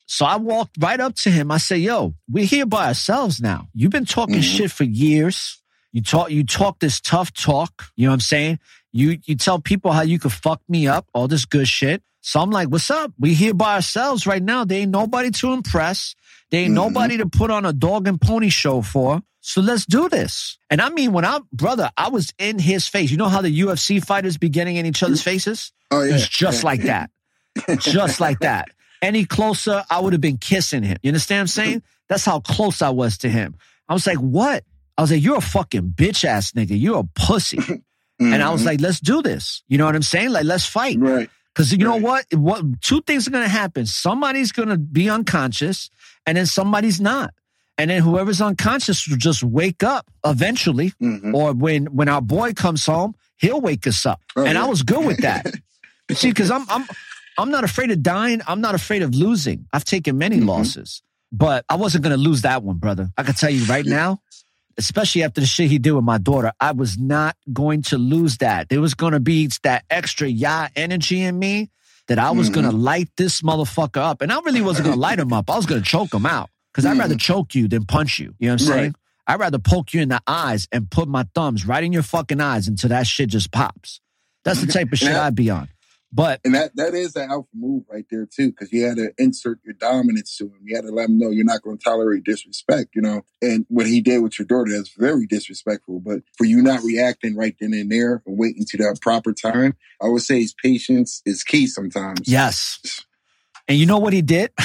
So 0.07 0.25
I 0.25 0.37
walked 0.37 0.77
right 0.79 0.99
up 0.99 1.15
to 1.15 1.29
him. 1.29 1.51
I 1.51 1.57
said, 1.57 1.79
yo, 1.81 2.15
we're 2.29 2.45
here 2.45 2.65
by 2.65 2.87
ourselves 2.87 3.41
now. 3.41 3.67
You've 3.73 3.91
been 3.91 4.05
talking 4.05 4.41
shit 4.41 4.71
for 4.71 4.85
years. 4.85 5.61
You 5.91 6.01
talk, 6.01 6.31
you 6.31 6.45
talk 6.45 6.79
this 6.79 7.01
tough 7.01 7.33
talk. 7.33 7.87
You 7.95 8.05
know 8.05 8.11
what 8.11 8.15
I'm 8.15 8.19
saying? 8.21 8.59
You, 8.91 9.17
you 9.25 9.35
tell 9.35 9.59
people 9.59 9.91
how 9.91 10.01
you 10.01 10.19
could 10.19 10.31
fuck 10.31 10.61
me 10.67 10.87
up, 10.87 11.07
all 11.13 11.27
this 11.27 11.45
good 11.45 11.67
shit. 11.67 12.01
So 12.21 12.41
I'm 12.41 12.49
like, 12.49 12.69
what's 12.69 12.91
up? 12.91 13.13
We 13.19 13.33
here 13.33 13.53
by 13.53 13.75
ourselves 13.75 14.27
right 14.27 14.41
now. 14.43 14.65
There 14.65 14.79
ain't 14.79 14.91
nobody 14.91 15.31
to 15.31 15.53
impress. 15.53 16.15
There 16.51 16.61
ain't 16.61 16.69
mm-hmm. 16.69 16.75
nobody 16.75 17.17
to 17.17 17.27
put 17.27 17.51
on 17.51 17.65
a 17.65 17.73
dog 17.73 18.07
and 18.07 18.19
pony 18.19 18.49
show 18.49 18.81
for. 18.81 19.21
So 19.39 19.61
let's 19.61 19.85
do 19.85 20.09
this. 20.09 20.57
And 20.69 20.81
I 20.81 20.89
mean, 20.89 21.13
when 21.13 21.23
I, 21.23 21.39
brother, 21.53 21.89
I 21.95 22.09
was 22.09 22.33
in 22.37 22.59
his 22.59 22.87
face. 22.87 23.11
You 23.11 23.17
know 23.17 23.29
how 23.29 23.41
the 23.41 23.61
UFC 23.61 24.03
fighters 24.03 24.37
be 24.37 24.49
getting 24.49 24.75
in 24.75 24.85
each 24.85 25.03
other's 25.03 25.21
faces? 25.21 25.71
Oh, 25.89 26.03
yeah. 26.03 26.15
It's 26.15 26.27
just 26.27 26.63
Yeah. 26.63 26.67
like 26.67 26.81
that. 26.83 27.09
just 27.79 28.19
like 28.19 28.39
that. 28.39 28.69
Any 29.01 29.25
closer, 29.25 29.83
I 29.89 30.01
would 30.01 30.13
have 30.13 30.21
been 30.21 30.37
kissing 30.37 30.83
him. 30.83 30.97
You 31.01 31.09
understand 31.09 31.37
what 31.37 31.41
I'm 31.43 31.47
saying? 31.47 31.83
That's 32.09 32.25
how 32.25 32.39
close 32.41 32.81
I 32.81 32.89
was 32.89 33.19
to 33.19 33.29
him. 33.29 33.55
I 33.87 33.93
was 33.93 34.05
like, 34.05 34.17
what? 34.17 34.63
I 34.97 35.01
was 35.01 35.11
like, 35.11 35.23
you're 35.23 35.37
a 35.37 35.41
fucking 35.41 35.93
bitch 35.95 36.25
ass 36.25 36.51
nigga. 36.51 36.79
You're 36.79 36.99
a 36.99 37.03
pussy. 37.15 37.59
And 38.19 38.41
I 38.41 38.49
was 38.51 38.65
like, 38.65 38.81
let's 38.81 38.99
do 38.99 39.21
this. 39.21 39.61
You 39.67 39.77
know 39.77 39.85
what 39.85 39.95
I'm 39.95 40.01
saying? 40.01 40.31
Like, 40.31 40.45
let's 40.45 40.65
fight. 40.65 40.97
Right. 40.99 41.29
Because 41.53 41.71
you 41.71 41.77
know 41.79 41.97
what? 41.97 42.25
What 42.33 42.81
two 42.81 43.01
things 43.01 43.27
are 43.27 43.31
gonna 43.31 43.47
happen. 43.47 43.85
Somebody's 43.85 44.51
gonna 44.51 44.77
be 44.77 45.09
unconscious, 45.09 45.89
and 46.25 46.37
then 46.37 46.45
somebody's 46.45 46.99
not. 47.01 47.33
And 47.79 47.89
then 47.91 48.01
whoever's 48.01 48.41
unconscious 48.41 49.07
will 49.07 49.17
just 49.17 49.43
wake 49.43 49.83
up 49.83 50.07
eventually. 50.25 50.93
Mm-hmm. 51.01 51.35
Or 51.35 51.53
when 51.53 51.85
when 51.87 52.09
our 52.09 52.21
boy 52.21 52.53
comes 52.53 52.85
home, 52.85 53.15
he'll 53.37 53.61
wake 53.61 53.85
us 53.87 54.05
up. 54.05 54.21
Oh, 54.35 54.45
and 54.45 54.53
yeah. 54.53 54.63
I 54.63 54.67
was 54.67 54.81
good 54.83 55.05
with 55.05 55.17
that. 55.21 55.45
See, 56.11 56.29
because 56.29 56.49
I'm 56.51 56.65
I'm 56.69 56.85
I'm 57.37 57.51
not 57.51 57.63
afraid 57.63 57.91
of 57.91 58.01
dying. 58.01 58.41
I'm 58.47 58.61
not 58.61 58.73
afraid 58.75 59.01
of 59.03 59.13
losing. 59.13 59.67
I've 59.73 59.85
taken 59.85 60.17
many 60.17 60.37
Mm-hmm. 60.37 60.49
losses, 60.49 61.01
but 61.31 61.65
I 61.69 61.75
wasn't 61.75 62.03
gonna 62.03 62.17
lose 62.17 62.41
that 62.43 62.63
one, 62.63 62.77
brother. 62.77 63.09
I 63.17 63.23
can 63.23 63.35
tell 63.35 63.49
you 63.51 63.63
right 63.65 63.85
now, 63.99 64.21
especially 64.77 65.23
after 65.23 65.41
the 65.41 65.47
shit 65.47 65.69
he 65.69 65.79
did 65.79 65.91
with 65.91 66.03
my 66.03 66.17
daughter, 66.17 66.51
I 66.59 66.71
was 66.71 66.97
not 66.97 67.35
going 67.51 67.81
to 67.83 67.97
lose 67.97 68.37
that. 68.37 68.69
There 68.69 68.81
was 68.81 68.93
gonna 68.93 69.19
be 69.19 69.49
that 69.63 69.85
extra 69.89 70.27
ya 70.27 70.67
energy 70.75 71.21
in 71.21 71.37
me 71.37 71.69
that 72.07 72.19
I 72.19 72.31
was 72.31 72.49
gonna 72.49 72.69
mm-hmm. 72.69 72.77
light 72.77 73.09
this 73.17 73.41
motherfucker 73.41 73.97
up. 73.97 74.21
And 74.21 74.31
I 74.31 74.39
really 74.41 74.61
wasn't 74.61 74.87
gonna 74.87 74.99
light 74.99 75.19
him 75.19 75.33
up. 75.33 75.49
I 75.49 75.55
was 75.55 75.65
gonna 75.65 75.81
choke 75.81 76.13
him 76.13 76.25
out. 76.25 76.49
Because 76.77 76.85
I'd 76.85 76.99
rather 76.99 77.15
mm. 77.15 77.19
choke 77.19 77.55
you 77.55 77.67
than 77.67 77.85
punch 77.85 78.19
you. 78.19 78.35
You 78.37 78.49
know 78.49 78.53
what 78.53 78.61
I'm 78.61 78.67
saying? 78.67 78.83
Right. 78.83 78.95
I'd 79.25 79.39
rather 79.39 79.57
poke 79.57 79.95
you 79.95 80.01
in 80.01 80.09
the 80.09 80.21
eyes 80.27 80.67
and 80.71 80.87
put 80.89 81.07
my 81.07 81.25
thumbs 81.33 81.65
right 81.65 81.83
in 81.83 81.91
your 81.91 82.03
fucking 82.03 82.39
eyes 82.39 82.67
until 82.67 82.89
that 82.89 83.07
shit 83.07 83.29
just 83.29 83.51
pops. 83.51 83.99
That's 84.45 84.61
the 84.61 84.67
type 84.67 84.91
of 84.91 84.99
shit 84.99 85.15
I'd 85.15 85.33
be 85.33 85.49
on. 85.49 85.69
But 86.11 86.39
And 86.45 86.55
that 86.55 86.75
that 86.75 86.93
is 86.93 87.15
an 87.15 87.29
alpha 87.29 87.49
move 87.53 87.83
right 87.91 88.05
there 88.09 88.25
too, 88.25 88.51
because 88.51 88.71
you 88.71 88.85
had 88.85 88.95
to 88.97 89.11
insert 89.17 89.59
your 89.63 89.73
dominance 89.73 90.37
to 90.37 90.45
him. 90.45 90.59
You 90.63 90.75
had 90.75 90.85
to 90.85 90.91
let 90.91 91.09
him 91.09 91.17
know 91.17 91.29
you're 91.29 91.43
not 91.43 91.61
going 91.61 91.77
to 91.77 91.83
tolerate 91.83 92.23
disrespect, 92.23 92.95
you 92.95 93.01
know. 93.01 93.23
And 93.41 93.65
what 93.67 93.87
he 93.87 93.99
did 94.01 94.19
with 94.19 94.39
your 94.39 94.45
daughter, 94.45 94.71
that's 94.71 94.93
very 94.97 95.25
disrespectful. 95.25 95.99
But 95.99 96.19
for 96.37 96.45
you 96.45 96.61
not 96.61 96.81
reacting 96.83 97.35
right 97.35 97.55
then 97.59 97.73
and 97.73 97.91
there 97.91 98.23
and 98.25 98.37
waiting 98.37 98.65
to 98.69 98.77
that 98.77 98.99
proper 99.01 99.33
time, 99.33 99.75
I 100.01 100.07
would 100.07 100.21
say 100.21 100.39
his 100.39 100.53
patience 100.53 101.21
is 101.25 101.43
key 101.43 101.67
sometimes. 101.67 102.21
yes. 102.27 103.03
And 103.67 103.77
you 103.77 103.85
know 103.85 103.97
what 103.97 104.13
he 104.13 104.21
did? 104.21 104.51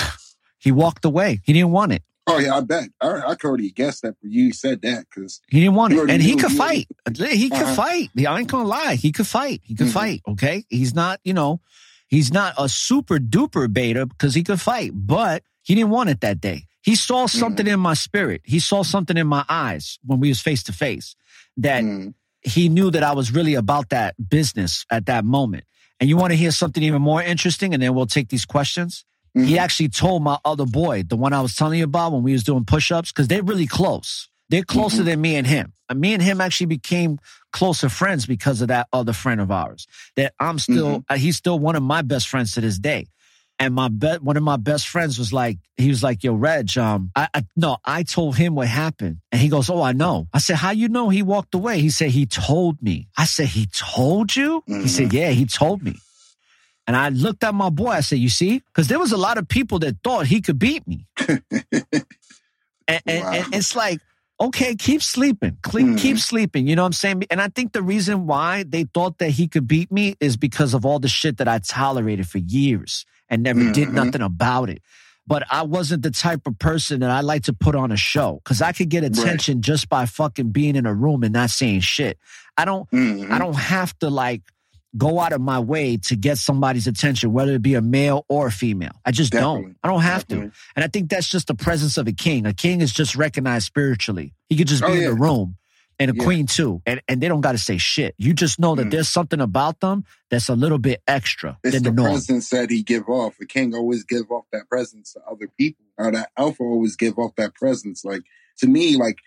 He 0.59 0.71
walked 0.71 1.05
away. 1.05 1.41
He 1.43 1.53
didn't 1.53 1.73
want 1.73 1.91
it. 1.91 2.05
Oh 2.27 2.39
yeah, 2.39 2.57
I 2.57 2.61
bet. 2.61 2.89
I, 3.01 3.23
I 3.31 3.35
could 3.35 3.49
already 3.49 3.71
guessed 3.73 4.03
that, 4.03 4.15
you 4.23 4.53
said 4.53 4.83
that 4.83 5.07
because 5.11 5.41
He 5.49 5.61
didn't 5.61 5.75
want 5.75 5.93
it. 5.95 6.09
And 6.09 6.23
he 6.23 6.37
could 6.37 6.53
fight. 6.53 6.87
He 7.17 7.51
could 7.51 7.63
Uh-huh. 7.63 7.75
fight. 7.75 8.11
I 8.17 8.39
ain't 8.39 8.49
gonna 8.49 8.69
lie. 8.69 8.95
He 8.95 9.11
could 9.13 9.27
fight. 9.27 9.61
He 9.65 9.75
could 9.75 9.89
Mhm. 9.89 9.93
fight. 9.93 10.23
Okay. 10.29 10.65
He's 10.69 10.95
not, 10.95 11.19
you 11.25 11.35
know, 11.35 11.61
he's 12.07 12.33
not 12.33 12.55
a 12.59 12.69
super 12.69 13.19
duper 13.19 13.73
beta 13.73 14.07
because 14.07 14.35
he 14.35 14.45
could 14.45 14.61
fight, 14.61 14.93
but 14.95 15.43
he 15.63 15.75
didn't 15.75 15.91
want 15.91 16.11
it 16.11 16.21
that 16.21 16.41
day. 16.41 16.67
He 16.83 16.95
saw 16.97 17.27
something 17.27 17.67
in 17.67 17.81
my 17.81 17.95
spirit. 17.95 18.41
He 18.45 18.59
saw 18.61 18.83
something 18.83 19.17
in 19.17 19.27
my 19.27 19.45
eyes 19.49 19.99
when 20.05 20.21
we 20.21 20.29
was 20.29 20.41
face 20.41 20.63
to 20.65 20.73
face 20.73 21.17
that 21.57 21.85
he 22.43 22.69
knew 22.69 22.91
that 22.91 23.03
I 23.03 23.13
was 23.15 23.33
really 23.33 23.55
about 23.55 23.91
that 23.91 24.15
business 24.29 24.85
at 24.91 25.07
that 25.07 25.25
moment. 25.25 25.65
And 26.01 26.09
you 26.09 26.17
want 26.17 26.33
to 26.33 26.37
hear 26.37 26.51
something 26.51 26.83
even 26.83 27.01
more 27.03 27.23
interesting? 27.23 27.73
And 27.75 27.81
then 27.83 27.95
we'll 27.95 28.07
take 28.07 28.29
these 28.31 28.45
questions. 28.45 29.05
He 29.35 29.59
actually 29.59 29.89
told 29.89 30.23
my 30.23 30.39
other 30.45 30.67
boy, 30.67 31.05
the 31.05 31.17
one 31.17 31.33
I 31.33 31.41
was 31.41 31.57
telling 31.57 31.79
you 31.79 31.85
about 31.85 32.13
when 32.13 32.23
we 32.23 32.33
was 32.33 32.45
doing 32.45 32.65
push-ups, 32.65 33.13
because 33.13 33.29
they're 33.29 33.43
really 33.43 33.67
close. 33.67 34.29
They're 34.51 34.63
closer 34.63 35.03
than 35.03 35.21
me 35.21 35.37
and 35.37 35.47
him. 35.47 35.73
And 35.89 35.99
me 36.01 36.13
and 36.13 36.23
him 36.23 36.41
actually 36.41 36.67
became 36.67 37.19
closer 37.53 37.89
friends 37.89 38.27
because 38.27 38.61
of 38.61 38.69
that 38.69 38.89
other 38.93 39.15
friend 39.15 39.41
of 39.41 39.51
ours. 39.51 39.87
That 40.17 40.35
I'm 40.39 40.59
still, 40.59 41.05
uh, 41.09 41.17
he's 41.17 41.37
still 41.39 41.59
one 41.59 41.77
of 41.77 41.83
my 41.83 42.03
best 42.03 42.29
friends 42.29 42.53
to 42.53 42.61
this 42.61 42.79
day. 42.79 43.07
And 43.59 43.75
my 43.75 43.89
be- 43.89 44.19
one 44.21 44.37
of 44.37 44.43
my 44.43 44.57
best 44.57 44.89
friends 44.89 45.19
was 45.19 45.33
like, 45.33 45.59
he 45.77 45.89
was 45.89 46.03
like, 46.03 46.25
"Yo, 46.25 46.35
Reg, 46.35 46.77
um, 46.77 47.11
I, 47.15 47.29
I 47.33 47.45
no, 47.55 47.77
I 47.85 48.03
told 48.03 48.37
him 48.37 48.55
what 48.55 48.67
happened." 48.67 49.19
And 49.31 49.41
he 49.41 49.49
goes, 49.49 49.71
"Oh, 49.71 49.81
I 49.81 49.93
know." 49.93 50.27
I 50.33 50.39
said, 50.39 50.57
"How 50.57 50.71
you 50.71 50.89
know 50.89 51.11
he 51.11 51.23
walked 51.23 51.55
away?" 51.55 51.79
He 51.79 51.91
said, 51.91 52.11
"He 52.11 52.27
told 52.27 52.83
me." 52.83 53.09
I 53.17 53.25
said, 53.25 53.49
"He 53.49 53.67
told 53.67 54.35
you?" 54.35 54.65
He 54.67 54.89
said, 54.89 55.13
"Yeah, 55.13 55.31
he 55.31 55.47
told 55.47 55.83
me." 55.83 55.95
And 56.87 56.97
I 56.97 57.11
looked 57.11 57.45
at 57.45 57.55
my 57.55 57.71
boy. 57.71 57.91
I 57.91 58.01
said, 58.01 58.19
"You 58.19 58.29
see?" 58.29 58.59
Because 58.59 58.89
there 58.89 58.99
was 58.99 59.13
a 59.13 59.17
lot 59.17 59.39
of 59.39 59.47
people 59.49 59.79
that 59.81 59.97
thought 60.03 60.27
he 60.27 60.41
could 60.41 60.59
beat 60.59 60.87
me. 60.87 61.07
and, 61.21 61.41
and, 62.89 63.01
and 63.07 63.55
it's 63.55 63.77
like, 63.77 64.01
okay, 64.41 64.75
keep 64.75 65.03
sleeping, 65.03 65.57
Cle- 65.63 65.97
keep 65.97 66.19
sleeping. 66.19 66.67
You 66.67 66.77
know 66.77 66.83
what 66.83 66.87
I'm 66.87 66.93
saying? 66.93 67.25
And 67.31 67.41
I 67.41 67.49
think 67.49 67.73
the 67.73 67.83
reason 67.83 68.27
why 68.27 68.65
they 68.65 68.85
thought 68.85 69.19
that 69.19 69.31
he 69.31 69.47
could 69.49 69.69
beat 69.69 69.93
me 69.93 70.17
is 70.21 70.37
because 70.37 70.75
of 70.75 70.85
all 70.85 70.99
the 70.99 71.09
shit 71.09 71.39
that 71.39 71.49
I 71.49 71.59
tolerated 71.59 72.29
for 72.29 72.39
years 72.39 73.05
and 73.29 73.43
never 73.43 73.73
did 73.73 73.89
Mhm. 73.89 73.93
nothing 73.93 74.23
about 74.23 74.69
it. 74.69 74.83
But 75.25 75.45
I 75.51 75.63
wasn't 75.63 76.03
the 76.03 76.11
type 76.11 76.47
of 76.47 76.59
person 76.59 77.01
that 77.01 77.11
I 77.11 77.21
like 77.21 77.45
to 77.45 77.53
put 77.53 77.77
on 77.77 77.93
a 77.93 77.97
show 77.97 78.41
because 78.43 78.61
I 78.61 78.73
could 78.73 78.89
get 78.89 79.05
attention 79.05 79.63
just 79.63 79.89
by 79.89 80.05
fucking 80.07 80.51
being 80.51 80.75
in 80.75 80.85
a 80.85 80.93
room 80.93 81.23
and 81.23 81.33
not 81.33 81.51
saying 81.51 81.81
shit. 81.81 82.19
I 82.57 82.65
don't, 82.65 82.91
Mm-hmm. 82.91 83.33
I 83.33 83.39
don't 83.39 83.55
have 83.57 83.97
to 84.01 84.11
like 84.11 84.43
go 84.97 85.19
out 85.19 85.33
of 85.33 85.41
my 85.41 85.59
way 85.59 85.97
to 85.97 86.17
get 86.17 86.39
somebody's 86.39 86.87
attention, 86.87 87.33
whether 87.33 87.53
it 87.53 87.63
be 87.63 87.75
a 87.75 87.81
male 87.83 88.25
or 88.29 88.49
a 88.49 88.51
female. 88.51 88.93
I 89.05 89.11
just 89.11 89.33
don't. 89.33 89.77
I 89.83 89.89
don't 89.89 90.03
have 90.03 90.27
to. 90.29 90.53
And 90.77 90.85
I 90.85 90.87
think 90.87 91.09
that's 91.09 91.29
just 91.29 91.47
the 91.47 91.55
presence 91.55 91.97
of 91.97 92.07
a 92.09 92.13
king. 92.13 92.47
A 92.47 92.53
king 92.53 92.81
is 92.81 92.93
just 92.93 93.17
recognized 93.17 93.67
spiritually. 93.67 94.35
He 94.49 94.57
could 94.57 94.69
just 94.69 94.83
oh, 94.83 94.89
be 94.89 94.93
Oh, 94.93 94.97
in 94.97 95.03
yeah. 95.03 95.09
the 95.09 95.15
room. 95.15 95.57
And 95.99 96.11
a 96.11 96.15
Yeah. 96.15 96.25
queen 96.25 96.47
too. 96.47 96.83
And 96.85 97.01
and 97.07 97.21
they 97.21 97.29
don't 97.29 97.43
gotta 97.43 97.59
say 97.59 97.79
shit. 97.79 98.15
You 98.19 98.33
just 98.33 98.59
know 98.59 98.75
that 98.75 98.87
mm. 98.87 98.91
there's 98.91 99.09
something 99.09 99.41
about 99.41 99.81
them 99.81 100.05
that's 100.31 100.49
a 100.49 100.57
little 100.57 100.79
bit 100.79 101.01
extra 101.07 101.59
it's 101.63 101.75
than 101.75 101.85
the 101.85 101.91
the 101.93 102.03
presence 102.03 102.49
that 102.51 102.71
he 102.71 102.83
give 102.83 103.09
off. 103.09 103.39
A 103.41 103.47
king 103.47 103.75
always 103.75 104.03
give 104.03 104.31
off 104.31 104.45
that 104.53 104.69
presence 104.69 105.13
to 105.13 105.21
other 105.31 105.49
people, 105.57 105.85
or 105.99 106.11
that 106.11 106.31
alpha 106.37 106.63
always 106.63 106.97
give 106.97 107.19
off 107.19 107.37
that 107.37 107.55
presence. 107.55 108.05
Like 108.05 108.23
to 108.59 108.67
me, 108.67 108.97
like 108.97 109.19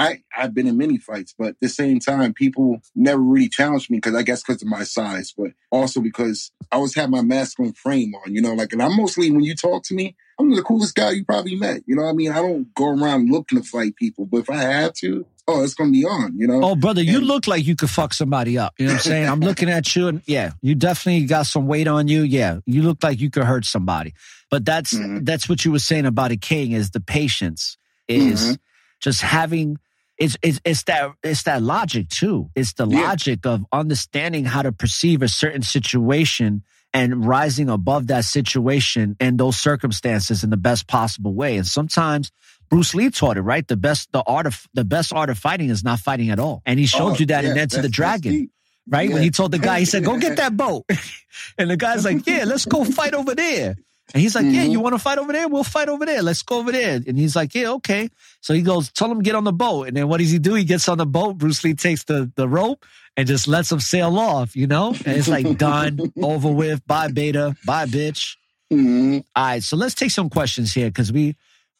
I 0.00 0.22
I've 0.36 0.54
been 0.54 0.66
in 0.66 0.76
many 0.78 0.98
fights, 0.98 1.34
but 1.38 1.48
at 1.48 1.60
the 1.60 1.68
same 1.68 2.00
time, 2.00 2.32
people 2.32 2.80
never 2.94 3.20
really 3.20 3.48
challenged 3.48 3.90
me 3.90 3.98
because 3.98 4.14
I 4.14 4.22
guess 4.22 4.42
because 4.42 4.62
of 4.62 4.68
my 4.68 4.84
size, 4.84 5.32
but 5.36 5.52
also 5.70 6.00
because 6.00 6.50
I 6.72 6.76
always 6.76 6.94
have 6.94 7.10
my 7.10 7.22
masculine 7.22 7.74
frame 7.74 8.12
on. 8.14 8.34
You 8.34 8.40
know, 8.40 8.54
like, 8.54 8.72
and 8.72 8.82
I'm 8.82 8.96
mostly 8.96 9.30
when 9.30 9.42
you 9.44 9.54
talk 9.54 9.82
to 9.84 9.94
me, 9.94 10.16
I'm 10.38 10.54
the 10.54 10.62
coolest 10.62 10.94
guy 10.94 11.10
you 11.10 11.24
probably 11.24 11.54
met. 11.56 11.82
You 11.86 11.96
know 11.96 12.02
what 12.04 12.10
I 12.10 12.14
mean? 12.14 12.32
I 12.32 12.36
don't 12.36 12.72
go 12.74 12.88
around 12.88 13.30
looking 13.30 13.60
to 13.60 13.64
fight 13.68 13.94
people, 13.96 14.24
but 14.24 14.38
if 14.38 14.50
I 14.50 14.56
have 14.56 14.94
to, 14.94 15.26
oh, 15.46 15.62
it's 15.62 15.74
gonna 15.74 15.90
be 15.90 16.04
on. 16.04 16.34
You 16.38 16.46
know? 16.46 16.60
Oh, 16.62 16.76
brother, 16.76 17.02
you 17.02 17.20
look 17.20 17.46
like 17.46 17.66
you 17.66 17.76
could 17.76 17.90
fuck 17.90 18.14
somebody 18.14 18.56
up. 18.56 18.72
You 18.78 18.86
know 18.86 18.92
what 18.92 19.06
I'm 19.06 19.10
saying? 19.12 19.28
I'm 19.28 19.40
looking 19.40 19.68
at 19.68 19.94
you, 19.94 20.08
and 20.08 20.22
yeah, 20.26 20.52
you 20.62 20.74
definitely 20.74 21.26
got 21.26 21.44
some 21.46 21.66
weight 21.66 21.88
on 21.88 22.08
you. 22.08 22.22
Yeah, 22.22 22.60
you 22.64 22.82
look 22.82 23.02
like 23.02 23.20
you 23.20 23.28
could 23.30 23.44
hurt 23.44 23.64
somebody. 23.66 24.14
But 24.50 24.64
that's 24.64 24.94
Mm-hmm. 24.94 25.24
that's 25.24 25.46
what 25.48 25.64
you 25.64 25.72
were 25.72 25.78
saying 25.78 26.06
about 26.06 26.30
a 26.30 26.36
king 26.38 26.72
is 26.72 26.90
the 26.92 27.00
patience 27.00 27.76
is 28.08 28.40
Mhm. 28.42 28.58
just 29.00 29.20
having. 29.20 29.78
It's, 30.20 30.36
it's 30.42 30.60
it's 30.64 30.82
that 30.84 31.12
it's 31.24 31.42
that 31.44 31.62
logic 31.62 32.08
too. 32.10 32.50
It's 32.54 32.74
the 32.74 32.86
Yeah. 32.86 33.08
logic 33.08 33.46
of 33.46 33.64
understanding 33.72 34.44
how 34.44 34.62
to 34.62 34.70
perceive 34.70 35.22
a 35.22 35.28
certain 35.28 35.62
situation 35.62 36.62
and 36.92 37.24
rising 37.26 37.68
above 37.70 38.08
that 38.08 38.24
situation 38.26 39.16
and 39.18 39.38
those 39.38 39.56
circumstances 39.58 40.44
in 40.44 40.50
the 40.50 40.56
best 40.58 40.86
possible 40.86 41.34
way. 41.34 41.56
And 41.56 41.66
sometimes 41.66 42.30
Bruce 42.68 42.94
Lee 42.94 43.10
taught 43.10 43.36
it, 43.38 43.42
right? 43.42 43.66
The 43.66 43.76
best 43.78 44.12
the 44.12 44.22
art 44.26 44.46
of 44.46 44.66
the 44.74 44.84
best 44.84 45.12
art 45.12 45.30
of 45.30 45.38
fighting 45.38 45.70
is 45.70 45.82
not 45.82 46.00
fighting 46.00 46.28
at 46.30 46.38
all. 46.38 46.62
And 46.66 46.78
he 46.78 46.86
showed 46.86 47.12
Oh, 47.12 47.16
you 47.16 47.26
that 47.26 47.44
in 47.46 47.56
yeah, 47.56 47.62
Enter 47.62 47.80
the 47.82 47.88
Dragon. 47.88 48.50
Right? 48.88 49.10
When 49.12 49.22
he 49.22 49.30
told 49.30 49.52
the 49.52 49.58
guy, 49.58 49.78
he 49.78 49.84
said, 49.86 50.04
Go 50.04 50.18
get 50.18 50.36
that 50.42 50.56
boat. 50.56 50.84
and 51.58 51.70
the 51.70 51.76
guy's 51.76 52.04
like, 52.04 52.26
Yeah, 52.26 52.44
let's 52.44 52.66
go 52.66 52.84
fight 52.84 53.14
over 53.14 53.34
there. 53.34 53.76
And 54.12 54.20
he's 54.20 54.34
like, 54.34 54.44
Yeah, 54.46 54.62
Mm-hmm. 54.62 54.70
you 54.72 54.80
want 54.80 54.94
to 54.94 54.98
fight 54.98 55.18
over 55.18 55.32
there? 55.32 55.48
We'll 55.48 55.64
fight 55.64 55.88
over 55.88 56.04
there. 56.04 56.22
Let's 56.22 56.42
go 56.42 56.58
over 56.58 56.72
there. 56.72 57.00
And 57.06 57.16
he's 57.18 57.36
like, 57.36 57.54
Yeah, 57.54 57.70
okay. 57.72 58.08
So 58.40 58.54
he 58.54 58.62
goes, 58.62 58.90
Tell 58.92 59.10
him 59.10 59.22
get 59.22 59.34
on 59.34 59.44
the 59.44 59.52
boat. 59.52 59.88
And 59.88 59.96
then 59.96 60.08
what 60.08 60.18
does 60.20 60.30
he 60.30 60.38
do? 60.38 60.54
He 60.54 60.64
gets 60.64 60.88
on 60.88 60.98
the 60.98 61.06
boat. 61.06 61.38
Bruce 61.38 61.62
Lee 61.64 61.74
takes 61.74 62.04
the, 62.04 62.30
the 62.34 62.48
rope 62.48 62.84
and 63.16 63.26
just 63.28 63.46
lets 63.48 63.70
him 63.70 63.80
sail 63.80 64.18
off, 64.18 64.56
you 64.56 64.66
know? 64.66 64.88
And 65.04 65.16
it's 65.16 65.28
like 65.28 65.58
done, 65.58 65.98
over 66.22 66.50
with. 66.50 66.86
Bye, 66.86 67.08
beta. 67.08 67.56
Bye, 67.64 67.86
bitch. 67.86 68.36
Mm-hmm. 68.72 69.18
All 69.34 69.44
right, 69.44 69.62
so 69.62 69.76
let's 69.76 69.94
take 69.94 70.10
some 70.12 70.30
questions 70.30 70.72
here 70.72 70.86
because 70.88 71.12
we, 71.12 71.26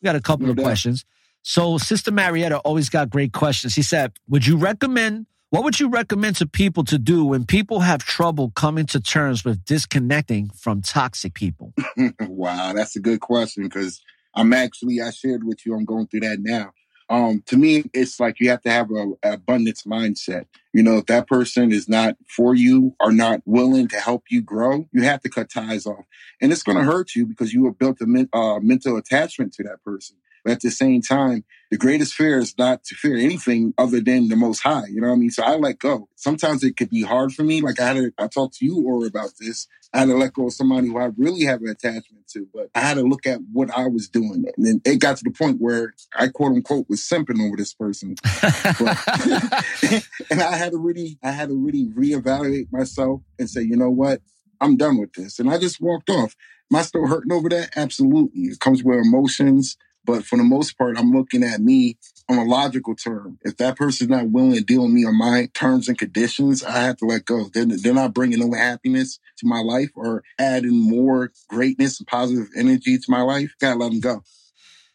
we 0.00 0.04
got 0.04 0.16
a 0.16 0.20
couple 0.20 0.50
of 0.50 0.56
questions. 0.56 1.04
So 1.42 1.78
Sister 1.78 2.10
Marietta 2.10 2.58
always 2.58 2.88
got 2.90 3.10
great 3.10 3.32
questions. 3.32 3.74
He 3.74 3.82
said, 3.82 4.12
Would 4.28 4.46
you 4.46 4.56
recommend 4.56 5.26
what 5.50 5.64
would 5.64 5.80
you 5.80 5.88
recommend 5.88 6.36
to 6.36 6.46
people 6.46 6.84
to 6.84 6.98
do 6.98 7.24
when 7.24 7.44
people 7.44 7.80
have 7.80 8.04
trouble 8.04 8.50
coming 8.50 8.86
to 8.86 9.00
terms 9.00 9.44
with 9.44 9.64
disconnecting 9.64 10.50
from 10.50 10.80
toxic 10.80 11.34
people? 11.34 11.74
wow, 12.20 12.72
that's 12.72 12.94
a 12.96 13.00
good 13.00 13.20
question 13.20 13.64
because 13.64 14.00
I'm 14.34 14.52
actually 14.52 15.00
I 15.00 15.10
shared 15.10 15.44
with 15.44 15.66
you. 15.66 15.74
I'm 15.74 15.84
going 15.84 16.06
through 16.06 16.20
that 16.20 16.38
now. 16.40 16.72
Um, 17.08 17.42
to 17.46 17.56
me, 17.56 17.82
it's 17.92 18.20
like 18.20 18.38
you 18.38 18.50
have 18.50 18.62
to 18.62 18.70
have 18.70 18.92
a, 18.92 19.08
a 19.24 19.32
abundance 19.32 19.82
mindset. 19.82 20.46
You 20.72 20.84
know, 20.84 20.98
if 20.98 21.06
that 21.06 21.26
person 21.26 21.72
is 21.72 21.88
not 21.88 22.16
for 22.28 22.54
you 22.54 22.94
or 23.00 23.10
not 23.10 23.42
willing 23.44 23.88
to 23.88 23.96
help 23.98 24.22
you 24.30 24.40
grow, 24.40 24.88
you 24.92 25.02
have 25.02 25.20
to 25.22 25.28
cut 25.28 25.50
ties 25.50 25.86
off, 25.86 26.04
and 26.40 26.52
it's 26.52 26.62
going 26.62 26.78
to 26.78 26.84
hurt 26.84 27.16
you 27.16 27.26
because 27.26 27.52
you 27.52 27.64
have 27.64 27.76
built 27.76 28.00
a 28.00 28.06
men, 28.06 28.28
uh, 28.32 28.60
mental 28.60 28.96
attachment 28.96 29.52
to 29.54 29.64
that 29.64 29.82
person. 29.84 30.16
But 30.44 30.52
at 30.52 30.60
the 30.60 30.70
same 30.70 31.02
time, 31.02 31.44
the 31.70 31.76
greatest 31.76 32.14
fear 32.14 32.38
is 32.38 32.56
not 32.58 32.82
to 32.84 32.94
fear 32.94 33.16
anything 33.16 33.74
other 33.78 34.00
than 34.00 34.28
the 34.28 34.36
most 34.36 34.60
high. 34.60 34.86
You 34.90 35.00
know 35.00 35.08
what 35.08 35.14
I 35.14 35.18
mean? 35.18 35.30
So 35.30 35.42
I 35.44 35.56
let 35.56 35.78
go. 35.78 36.08
Sometimes 36.16 36.64
it 36.64 36.76
could 36.76 36.90
be 36.90 37.02
hard 37.02 37.32
for 37.32 37.42
me. 37.44 37.60
Like 37.60 37.78
I 37.78 37.86
had 37.86 37.96
to, 37.96 38.12
I 38.18 38.26
talked 38.26 38.56
to 38.56 38.64
you 38.64 38.82
or 38.84 39.06
about 39.06 39.30
this. 39.38 39.68
I 39.92 40.00
had 40.00 40.08
to 40.08 40.16
let 40.16 40.32
go 40.32 40.46
of 40.46 40.52
somebody 40.52 40.88
who 40.88 40.98
I 40.98 41.10
really 41.16 41.44
have 41.44 41.62
an 41.62 41.68
attachment 41.68 42.28
to, 42.32 42.46
but 42.52 42.70
I 42.74 42.80
had 42.80 42.94
to 42.94 43.02
look 43.02 43.26
at 43.26 43.40
what 43.52 43.70
I 43.76 43.86
was 43.86 44.08
doing. 44.08 44.44
And 44.56 44.66
then 44.66 44.80
it 44.84 45.00
got 45.00 45.16
to 45.18 45.24
the 45.24 45.30
point 45.30 45.60
where 45.60 45.94
I 46.16 46.28
quote 46.28 46.52
unquote 46.52 46.86
was 46.88 47.00
simping 47.00 47.44
over 47.44 47.56
this 47.56 47.74
person. 47.74 48.16
But- 48.32 50.04
and 50.30 50.42
I 50.42 50.56
had 50.56 50.72
to 50.72 50.78
really, 50.78 51.18
I 51.22 51.30
had 51.30 51.48
to 51.48 51.56
really 51.56 51.86
reevaluate 51.86 52.72
myself 52.72 53.22
and 53.38 53.48
say, 53.48 53.62
you 53.62 53.76
know 53.76 53.90
what? 53.90 54.20
I'm 54.60 54.76
done 54.76 54.98
with 54.98 55.12
this. 55.14 55.38
And 55.38 55.50
I 55.50 55.58
just 55.58 55.80
walked 55.80 56.10
off. 56.10 56.36
Am 56.72 56.78
I 56.78 56.82
still 56.82 57.06
hurting 57.06 57.32
over 57.32 57.48
that? 57.48 57.70
Absolutely. 57.76 58.42
It 58.42 58.60
comes 58.60 58.84
with 58.84 58.98
emotions. 58.98 59.76
But 60.04 60.24
for 60.24 60.36
the 60.36 60.44
most 60.44 60.78
part, 60.78 60.98
I'm 60.98 61.12
looking 61.12 61.44
at 61.44 61.60
me 61.60 61.98
on 62.28 62.38
a 62.38 62.44
logical 62.44 62.94
term. 62.94 63.38
If 63.42 63.56
that 63.58 63.76
person's 63.76 64.10
not 64.10 64.30
willing 64.30 64.54
to 64.54 64.62
deal 64.62 64.82
with 64.82 64.92
me 64.92 65.04
on 65.04 65.18
my 65.18 65.48
terms 65.54 65.88
and 65.88 65.98
conditions, 65.98 66.64
I 66.64 66.78
have 66.78 66.96
to 66.98 67.06
let 67.06 67.24
go. 67.24 67.50
They're, 67.52 67.66
they're 67.66 67.94
not 67.94 68.14
bringing 68.14 68.38
no 68.38 68.56
happiness 68.56 69.18
to 69.38 69.46
my 69.46 69.60
life 69.60 69.90
or 69.94 70.22
adding 70.38 70.78
more 70.78 71.32
greatness 71.48 71.98
and 71.98 72.06
positive 72.06 72.48
energy 72.56 72.98
to 72.98 73.04
my 73.08 73.22
life. 73.22 73.52
Gotta 73.60 73.78
let 73.78 73.90
them 73.90 74.00
go. 74.00 74.22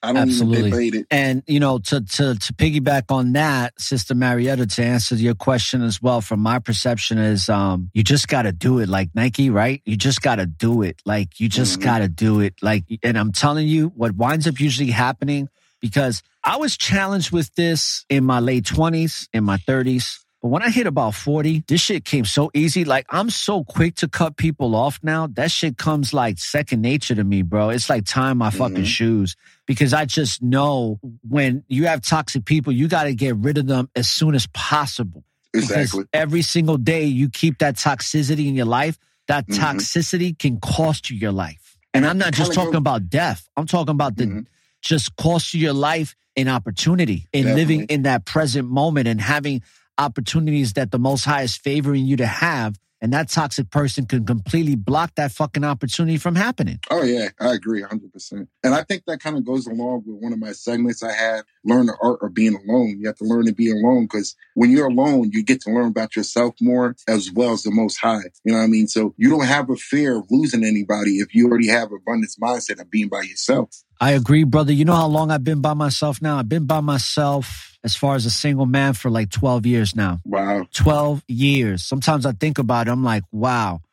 I 0.05 0.13
don't 0.13 0.29
even 0.29 0.49
debate 0.49 0.65
Absolutely. 0.65 0.99
it. 0.99 1.07
And 1.11 1.43
you 1.47 1.59
know, 1.59 1.79
to 1.79 2.01
to 2.01 2.35
to 2.35 2.53
piggyback 2.53 3.05
on 3.09 3.33
that, 3.33 3.79
Sister 3.79 4.15
Marietta, 4.15 4.67
to 4.67 4.83
answer 4.83 5.15
your 5.15 5.35
question 5.35 5.81
as 5.81 6.01
well, 6.01 6.21
from 6.21 6.39
my 6.39 6.59
perception 6.59 7.17
is 7.17 7.49
um 7.49 7.89
you 7.93 8.03
just 8.03 8.27
gotta 8.27 8.51
do 8.51 8.79
it 8.79 8.89
like 8.89 9.09
Nike, 9.15 9.49
right? 9.49 9.81
You 9.85 9.97
just 9.97 10.21
gotta 10.21 10.45
do 10.45 10.81
it. 10.81 11.01
Like 11.05 11.39
you 11.39 11.49
just 11.49 11.81
gotta 11.81 12.07
do 12.07 12.39
it. 12.39 12.55
Like 12.61 12.85
and 13.03 13.17
I'm 13.17 13.31
telling 13.31 13.67
you, 13.67 13.89
what 13.95 14.15
winds 14.15 14.47
up 14.47 14.59
usually 14.59 14.91
happening, 14.91 15.49
because 15.81 16.23
I 16.43 16.57
was 16.57 16.77
challenged 16.77 17.31
with 17.31 17.53
this 17.55 18.05
in 18.09 18.23
my 18.23 18.39
late 18.39 18.65
twenties, 18.65 19.27
in 19.33 19.43
my 19.43 19.57
thirties. 19.57 20.24
But 20.45 20.49
when 20.51 20.61
I 20.61 20.69
hit 20.69 20.85
about 20.85 21.15
40, 21.15 21.63
this 21.67 21.81
shit 21.81 22.05
came 22.05 22.23
so 22.23 22.51
easy. 22.53 22.85
Like 22.85 23.07
I'm 23.09 23.31
so 23.31 23.63
quick 23.63 23.95
to 23.95 24.07
cut 24.07 24.37
people 24.37 24.75
off 24.75 24.99
now. 25.01 25.25
That 25.25 25.49
shit 25.49 25.75
comes 25.75 26.13
like 26.13 26.37
second 26.37 26.83
nature 26.83 27.15
to 27.15 27.23
me, 27.23 27.41
bro. 27.41 27.69
It's 27.69 27.89
like 27.89 28.05
tying 28.05 28.37
my 28.37 28.51
fucking 28.51 28.83
Mhm. 28.83 28.85
shoes 28.85 29.35
because 29.65 29.91
I 29.91 30.05
just 30.05 30.43
know 30.43 30.99
when 31.27 31.63
you 31.67 31.87
have 31.87 32.03
toxic 32.03 32.45
people, 32.45 32.71
you 32.73 32.87
got 32.87 33.05
to 33.05 33.15
get 33.15 33.35
rid 33.37 33.57
of 33.57 33.65
them 33.65 33.89
as 33.95 34.07
soon 34.07 34.35
as 34.35 34.45
possible. 34.53 35.23
Because 35.51 35.71
Exactly. 35.71 36.03
every 36.13 36.43
single 36.43 36.77
day 36.77 37.05
you 37.05 37.27
keep 37.29 37.57
that 37.57 37.77
toxicity 37.77 38.45
in 38.47 38.53
your 38.53 38.67
life, 38.67 38.99
that 39.27 39.47
Mhm. 39.47 39.57
toxicity 39.57 40.37
can 40.37 40.59
cost 40.59 41.09
you 41.09 41.17
your 41.17 41.31
life. 41.31 41.75
And 41.91 42.05
I'm 42.05 42.19
not 42.19 42.33
just 42.33 42.53
talking 42.53 42.73
go- 42.73 42.77
about 42.77 43.09
death. 43.09 43.49
I'm 43.57 43.65
talking 43.65 43.93
about 43.93 44.15
the 44.15 44.27
Mhm. 44.27 44.45
just 44.83 45.15
cost 45.15 45.55
you 45.55 45.61
your 45.61 45.73
life 45.73 46.15
and 46.37 46.47
opportunity 46.49 47.25
in 47.33 47.55
living 47.55 47.85
in 47.85 48.03
that 48.03 48.25
present 48.25 48.69
moment 48.69 49.07
and 49.07 49.19
having 49.19 49.63
opportunities 49.97 50.73
that 50.73 50.91
the 50.91 50.99
most 50.99 51.25
high 51.25 51.43
is 51.43 51.55
favoring 51.55 52.05
you 52.05 52.17
to 52.17 52.25
have. 52.25 52.79
And 53.01 53.13
that 53.13 53.29
toxic 53.29 53.69
person 53.69 54.05
can 54.05 54.25
completely 54.25 54.75
block 54.75 55.13
that 55.15 55.31
fucking 55.31 55.63
opportunity 55.63 56.17
from 56.17 56.33
happening. 56.33 56.79
Oh 56.89 57.03
yeah, 57.03 57.29
I 57.39 57.53
agree 57.53 57.83
100%. 57.83 58.47
And 58.63 58.73
I 58.73 58.83
think 58.83 59.03
that 59.05 59.19
kind 59.19 59.37
of 59.37 59.45
goes 59.45 59.67
along 59.67 60.03
with 60.07 60.23
one 60.23 60.33
of 60.33 60.39
my 60.39 60.53
segments 60.53 61.03
I 61.03 61.11
had, 61.11 61.43
learn 61.63 61.85
the 61.85 61.97
art 62.01 62.19
of 62.23 62.33
being 62.33 62.55
alone. 62.55 62.97
You 62.99 63.07
have 63.07 63.17
to 63.17 63.25
learn 63.25 63.45
to 63.45 63.53
be 63.53 63.69
alone 63.69 64.05
because 64.05 64.35
when 64.55 64.71
you're 64.71 64.87
alone, 64.87 65.29
you 65.33 65.43
get 65.43 65.61
to 65.61 65.71
learn 65.71 65.87
about 65.87 66.15
yourself 66.15 66.55
more 66.61 66.95
as 67.07 67.31
well 67.31 67.51
as 67.51 67.63
the 67.63 67.69
most 67.69 67.97
high. 67.97 68.23
You 68.43 68.53
know 68.53 68.59
what 68.59 68.63
I 68.63 68.67
mean? 68.67 68.87
So 68.87 69.13
you 69.17 69.29
don't 69.29 69.45
have 69.45 69.69
a 69.69 69.75
fear 69.75 70.17
of 70.17 70.25
losing 70.31 70.63
anybody 70.63 71.17
if 71.17 71.35
you 71.35 71.47
already 71.47 71.67
have 71.67 71.91
abundance 71.91 72.37
mindset 72.41 72.79
of 72.81 72.89
being 72.89 73.09
by 73.09 73.21
yourself. 73.21 73.69
I 73.99 74.11
agree, 74.11 74.43
brother. 74.43 74.73
You 74.73 74.85
know 74.85 74.95
how 74.95 75.07
long 75.07 75.31
I've 75.31 75.43
been 75.43 75.61
by 75.61 75.73
myself 75.73 76.21
now? 76.21 76.37
I've 76.37 76.49
been 76.49 76.65
by 76.65 76.81
myself 76.81 77.77
as 77.83 77.95
far 77.95 78.15
as 78.15 78.25
a 78.25 78.31
single 78.31 78.65
man 78.65 78.93
for 78.93 79.09
like 79.09 79.29
12 79.29 79.65
years 79.65 79.95
now. 79.95 80.19
Wow. 80.25 80.67
12 80.73 81.23
years. 81.27 81.83
Sometimes 81.85 82.25
I 82.25 82.31
think 82.33 82.57
about 82.57 82.87
it, 82.87 82.91
I'm 82.91 83.03
like, 83.03 83.23
wow. 83.31 83.81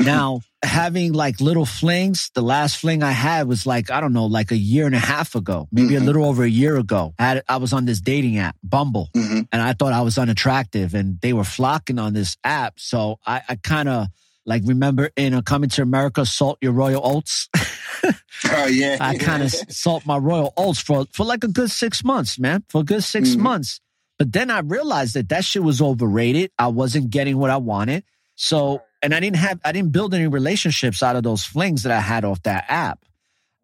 Now, 0.00 0.40
having 0.64 1.12
like 1.12 1.40
little 1.40 1.64
flings, 1.64 2.28
the 2.34 2.42
last 2.42 2.78
fling 2.78 3.04
I 3.04 3.12
had 3.12 3.46
was 3.46 3.64
like, 3.64 3.92
I 3.92 4.00
don't 4.00 4.12
know, 4.12 4.26
like 4.26 4.50
a 4.50 4.56
year 4.56 4.86
and 4.86 4.94
a 4.94 4.98
half 4.98 5.36
ago, 5.36 5.68
maybe 5.70 5.94
a 5.94 6.00
Mhm. 6.00 6.04
little 6.06 6.24
over 6.24 6.42
a 6.42 6.48
year 6.48 6.76
ago. 6.76 7.14
I, 7.16 7.22
had, 7.22 7.44
I 7.48 7.58
was 7.58 7.72
on 7.72 7.84
this 7.84 8.00
dating 8.00 8.36
app, 8.38 8.56
Bumble, 8.64 9.08
Mhm. 9.14 9.46
and 9.52 9.62
I 9.62 9.72
thought 9.72 9.92
I 9.92 10.00
was 10.00 10.18
unattractive 10.18 10.94
and 10.94 11.20
they 11.20 11.32
were 11.32 11.44
flocking 11.44 12.00
on 12.00 12.12
this 12.12 12.36
app. 12.42 12.80
So 12.80 13.20
I, 13.24 13.42
I 13.48 13.54
kind 13.54 13.88
of 13.88 14.08
like 14.44 14.62
remember 14.66 15.10
in 15.16 15.32
a 15.32 15.42
coming 15.42 15.70
to 15.70 15.82
America, 15.82 16.26
salt 16.26 16.58
your 16.60 16.72
royal 16.72 17.00
oats. 17.04 17.48
Oh 18.50 18.66
yeah. 18.66 18.98
I 19.00 19.16
kind 19.16 19.42
of 19.42 19.50
salt 19.50 20.04
my 20.06 20.18
royal 20.18 20.52
oats 20.56 20.78
for 20.80 21.06
for 21.12 21.24
like 21.24 21.44
a 21.44 21.48
good 21.48 21.70
six 21.70 22.04
months, 22.04 22.38
man, 22.38 22.62
for 22.68 22.82
a 22.82 22.84
good 22.84 23.02
6 23.02 23.30
Mhm. 23.30 23.38
months. 23.38 23.80
But 24.18 24.32
then 24.32 24.50
I 24.50 24.60
realized 24.60 25.14
that 25.14 25.28
that 25.30 25.44
shit 25.44 25.62
was 25.62 25.80
overrated. 25.80 26.50
I 26.58 26.68
wasn't 26.68 27.10
getting 27.10 27.38
what 27.38 27.50
I 27.50 27.56
wanted. 27.56 28.04
So, 28.36 28.82
and 29.02 29.14
I 29.14 29.20
didn't 29.20 29.36
have, 29.36 29.60
I 29.64 29.72
didn't 29.72 29.92
build 29.92 30.12
any 30.14 30.26
relationships 30.28 31.02
out 31.02 31.16
of 31.16 31.22
those 31.22 31.44
flings 31.44 31.82
that 31.84 31.92
I 31.92 32.00
had 32.00 32.24
off 32.24 32.42
that 32.42 32.64
app. 32.68 33.04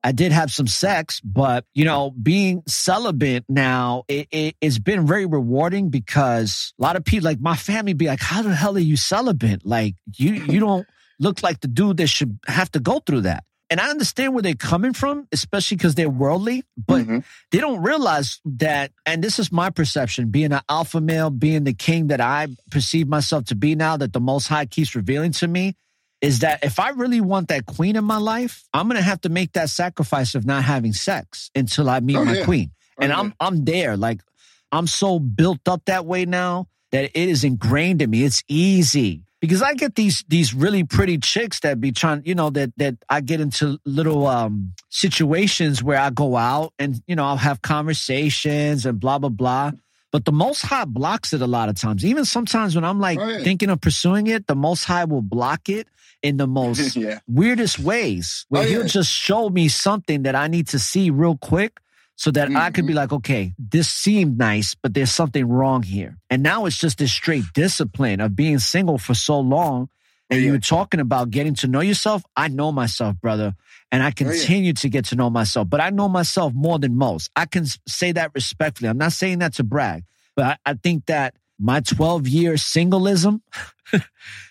I 0.03 0.13
did 0.13 0.33
have 0.33 0.51
some 0.51 0.67
sex, 0.67 1.21
but 1.21 1.67
you 1.75 1.85
know, 1.85 2.11
being 2.11 2.63
celibate 2.67 3.45
now, 3.49 4.05
it, 4.09 4.29
it, 4.31 4.57
it's 4.61 4.79
been 4.79 5.07
very 5.07 5.27
rewarding 5.27 5.91
because 5.91 6.73
a 6.81 6.83
lot 6.83 6.97
of 6.97 7.05
people, 7.05 7.27
like 7.27 7.41
my 7.41 7.55
family, 7.57 7.93
be 7.93 8.07
like, 8.07 8.21
"How 8.21 8.41
the 8.43 8.55
hell 8.55 8.77
are 8.77 8.81
you 8.81 8.97
celibate? 8.97 9.67
Like 9.67 9.97
you, 10.17 10.33
you 10.33 10.59
don't 10.59 10.87
look 11.19 11.43
like 11.43 11.61
the 11.61 11.69
dude 11.69 11.99
that 11.99 12.07
should 12.07 12.39
have 12.47 12.71
to 12.73 12.81
go 12.81 13.01
through 13.01 13.23
that." 13.23 13.45
And 13.71 13.81
I 13.81 13.89
understand 13.89 14.35
where 14.35 14.43
they're 14.43 14.55
coming 14.55 14.93
from, 14.93 15.29
especially 15.31 15.77
because 15.77 15.95
they're 15.95 16.11
worldly, 16.11 16.65
but 16.77 17.07
Mhm. 17.07 17.25
they 17.53 17.59
don't 17.59 17.81
realize 17.83 18.41
that. 18.45 18.91
And 19.07 19.23
this 19.23 19.39
is 19.39 19.53
my 19.53 19.71
perception: 19.71 20.31
being 20.31 20.53
an 20.53 20.61
alpha 20.69 21.01
male, 21.01 21.31
being 21.31 21.63
the 21.65 21.73
king 21.73 22.09
that 22.09 22.21
I 22.21 22.49
perceive 22.71 23.07
myself 23.07 23.45
to 23.47 23.55
be 23.55 23.77
now, 23.77 23.97
that 23.97 24.13
the 24.13 24.21
Most 24.21 24.49
High 24.49 24.67
keeps 24.67 24.97
revealing 24.97 25.31
to 25.33 25.47
me 25.47 25.77
is 26.21 26.41
that 26.41 26.63
if 26.65 26.79
I 26.81 26.91
really 26.91 27.21
want 27.21 27.49
that 27.49 27.65
queen 27.65 27.95
in 27.97 28.05
my 28.05 28.19
life, 28.19 28.65
I'm 28.75 28.89
gonna 28.89 29.03
have 29.03 29.21
to 29.23 29.29
make 29.29 29.53
that 29.53 29.71
sacrifice 29.71 30.35
of 30.35 30.45
not 30.45 30.65
having 30.65 30.93
sex 30.93 31.51
until 31.55 31.89
I 31.89 32.01
meet 32.01 32.17
Oh, 32.17 32.25
my 32.25 32.39
yeah. 32.39 32.45
queen. 32.45 32.73
Oh, 32.99 33.03
And 33.03 33.11
yeah. 33.13 33.19
I'm 33.21 33.35
I'm 33.41 33.65
there. 33.65 33.97
Like 33.97 34.21
I'm 34.73 34.89
so 34.89 35.19
built 35.21 35.67
up 35.69 35.83
that 35.87 36.05
way 36.07 36.25
now 36.27 36.67
that 36.93 37.05
it 37.05 37.29
is 37.29 37.45
ingrained 37.45 38.03
in 38.03 38.11
me. 38.11 38.25
It's 38.25 38.43
easy 38.49 39.23
because 39.41 39.63
I 39.63 39.75
get 39.75 39.95
these 39.95 40.25
these 40.29 40.53
really 40.55 40.85
pretty 40.85 41.19
chicks 41.19 41.61
that 41.61 41.81
be 41.81 41.93
trying, 41.93 42.23
you 42.25 42.35
know, 42.35 42.51
that 42.51 42.73
that 42.77 42.97
I 43.09 43.21
get 43.21 43.41
into 43.41 43.79
little 43.85 44.27
um 44.27 44.73
situations 44.91 45.83
where 45.83 45.99
I 45.99 46.11
go 46.11 46.37
out 46.37 46.73
and 46.79 47.03
you 47.07 47.17
know 47.17 47.25
I'll 47.25 47.37
have 47.37 47.63
conversations 47.63 48.87
and 48.87 49.01
blah 49.01 49.19
blah 49.19 49.29
blah. 49.31 49.73
But 50.13 50.25
the 50.25 50.33
Most 50.33 50.63
High 50.63 50.87
blocks 50.87 51.33
it 51.33 51.41
a 51.41 51.47
lot 51.47 51.69
of 51.69 51.77
times. 51.77 52.05
Even 52.05 52.25
sometimes 52.25 52.75
when 52.75 52.85
I'm 52.85 52.99
like 52.99 53.21
Oh, 53.21 53.29
yeah. 53.29 53.45
thinking 53.45 53.71
of 53.71 53.81
pursuing 53.81 54.27
it, 54.27 54.47
the 54.49 54.57
Most 54.57 54.85
High 54.85 55.05
will 55.05 55.23
block 55.23 55.69
it 55.69 55.87
in 56.23 56.37
the 56.37 56.47
most 56.61 56.97
Yeah. 56.97 57.21
weirdest 57.29 57.79
ways, 57.79 58.45
where 58.49 58.63
Oh, 58.63 58.67
He'll 58.67 58.81
yeah. 58.83 58.87
just 58.89 59.13
show 59.13 59.49
me 59.49 59.69
something 59.69 60.23
that 60.25 60.35
I 60.35 60.49
need 60.49 60.67
to 60.69 60.79
see 60.81 61.11
real 61.11 61.37
quick 61.37 61.79
so 62.21 62.31
that 62.33 62.49
I 62.49 62.51
Mm-hmm. 62.51 62.75
could 62.75 62.87
be 62.87 62.93
like, 62.93 63.13
okay, 63.13 63.55
this 63.59 63.89
seemed 63.89 64.37
nice, 64.37 64.75
but 64.75 64.93
there's 64.93 65.11
something 65.11 65.49
wrong 65.49 65.83
here. 65.83 66.19
And 66.29 66.43
now 66.43 66.67
it's 66.67 66.77
just 66.77 66.99
this 66.99 67.11
straight 67.13 67.45
discipline 67.55 68.21
of 68.21 68.37
being 68.37 68.59
single 68.59 68.99
for 68.99 69.15
so 69.15 69.41
long. 69.41 69.89
And 70.29 70.43
you 70.43 70.53
were 70.53 70.59
talking 70.77 71.01
about 71.01 71.31
getting 71.31 71.55
to 71.57 71.67
know 71.67 71.81
yourself. 71.81 72.23
I 72.37 72.49
know 72.49 72.71
myself, 72.73 73.17
brother, 73.21 73.55
and 73.91 74.03
I 74.03 74.07
Oh, 74.09 74.09
yeah. 74.09 74.13
continue 74.33 74.75
to 74.75 74.89
get 74.91 75.07
to 75.07 75.17
know 75.17 75.31
myself. 75.31 75.69
But 75.71 75.81
I 75.81 75.89
know 75.91 76.09
myself 76.11 76.53
more 76.55 76.79
than 76.79 76.95
most. 76.97 77.31
I 77.35 77.47
can 77.47 77.65
say 77.89 78.13
that 78.13 78.31
respectfully. 78.35 78.91
I'm 78.91 78.99
not 78.99 79.13
saying 79.13 79.39
that 79.41 79.55
to 79.55 79.65
brag, 79.65 80.05
but 80.37 80.45
I, 80.45 80.57
I 80.73 80.75
think 80.75 81.07
that 81.07 81.35
my 81.59 81.81
12 81.81 82.29
year 82.29 82.53
singleism 82.55 83.41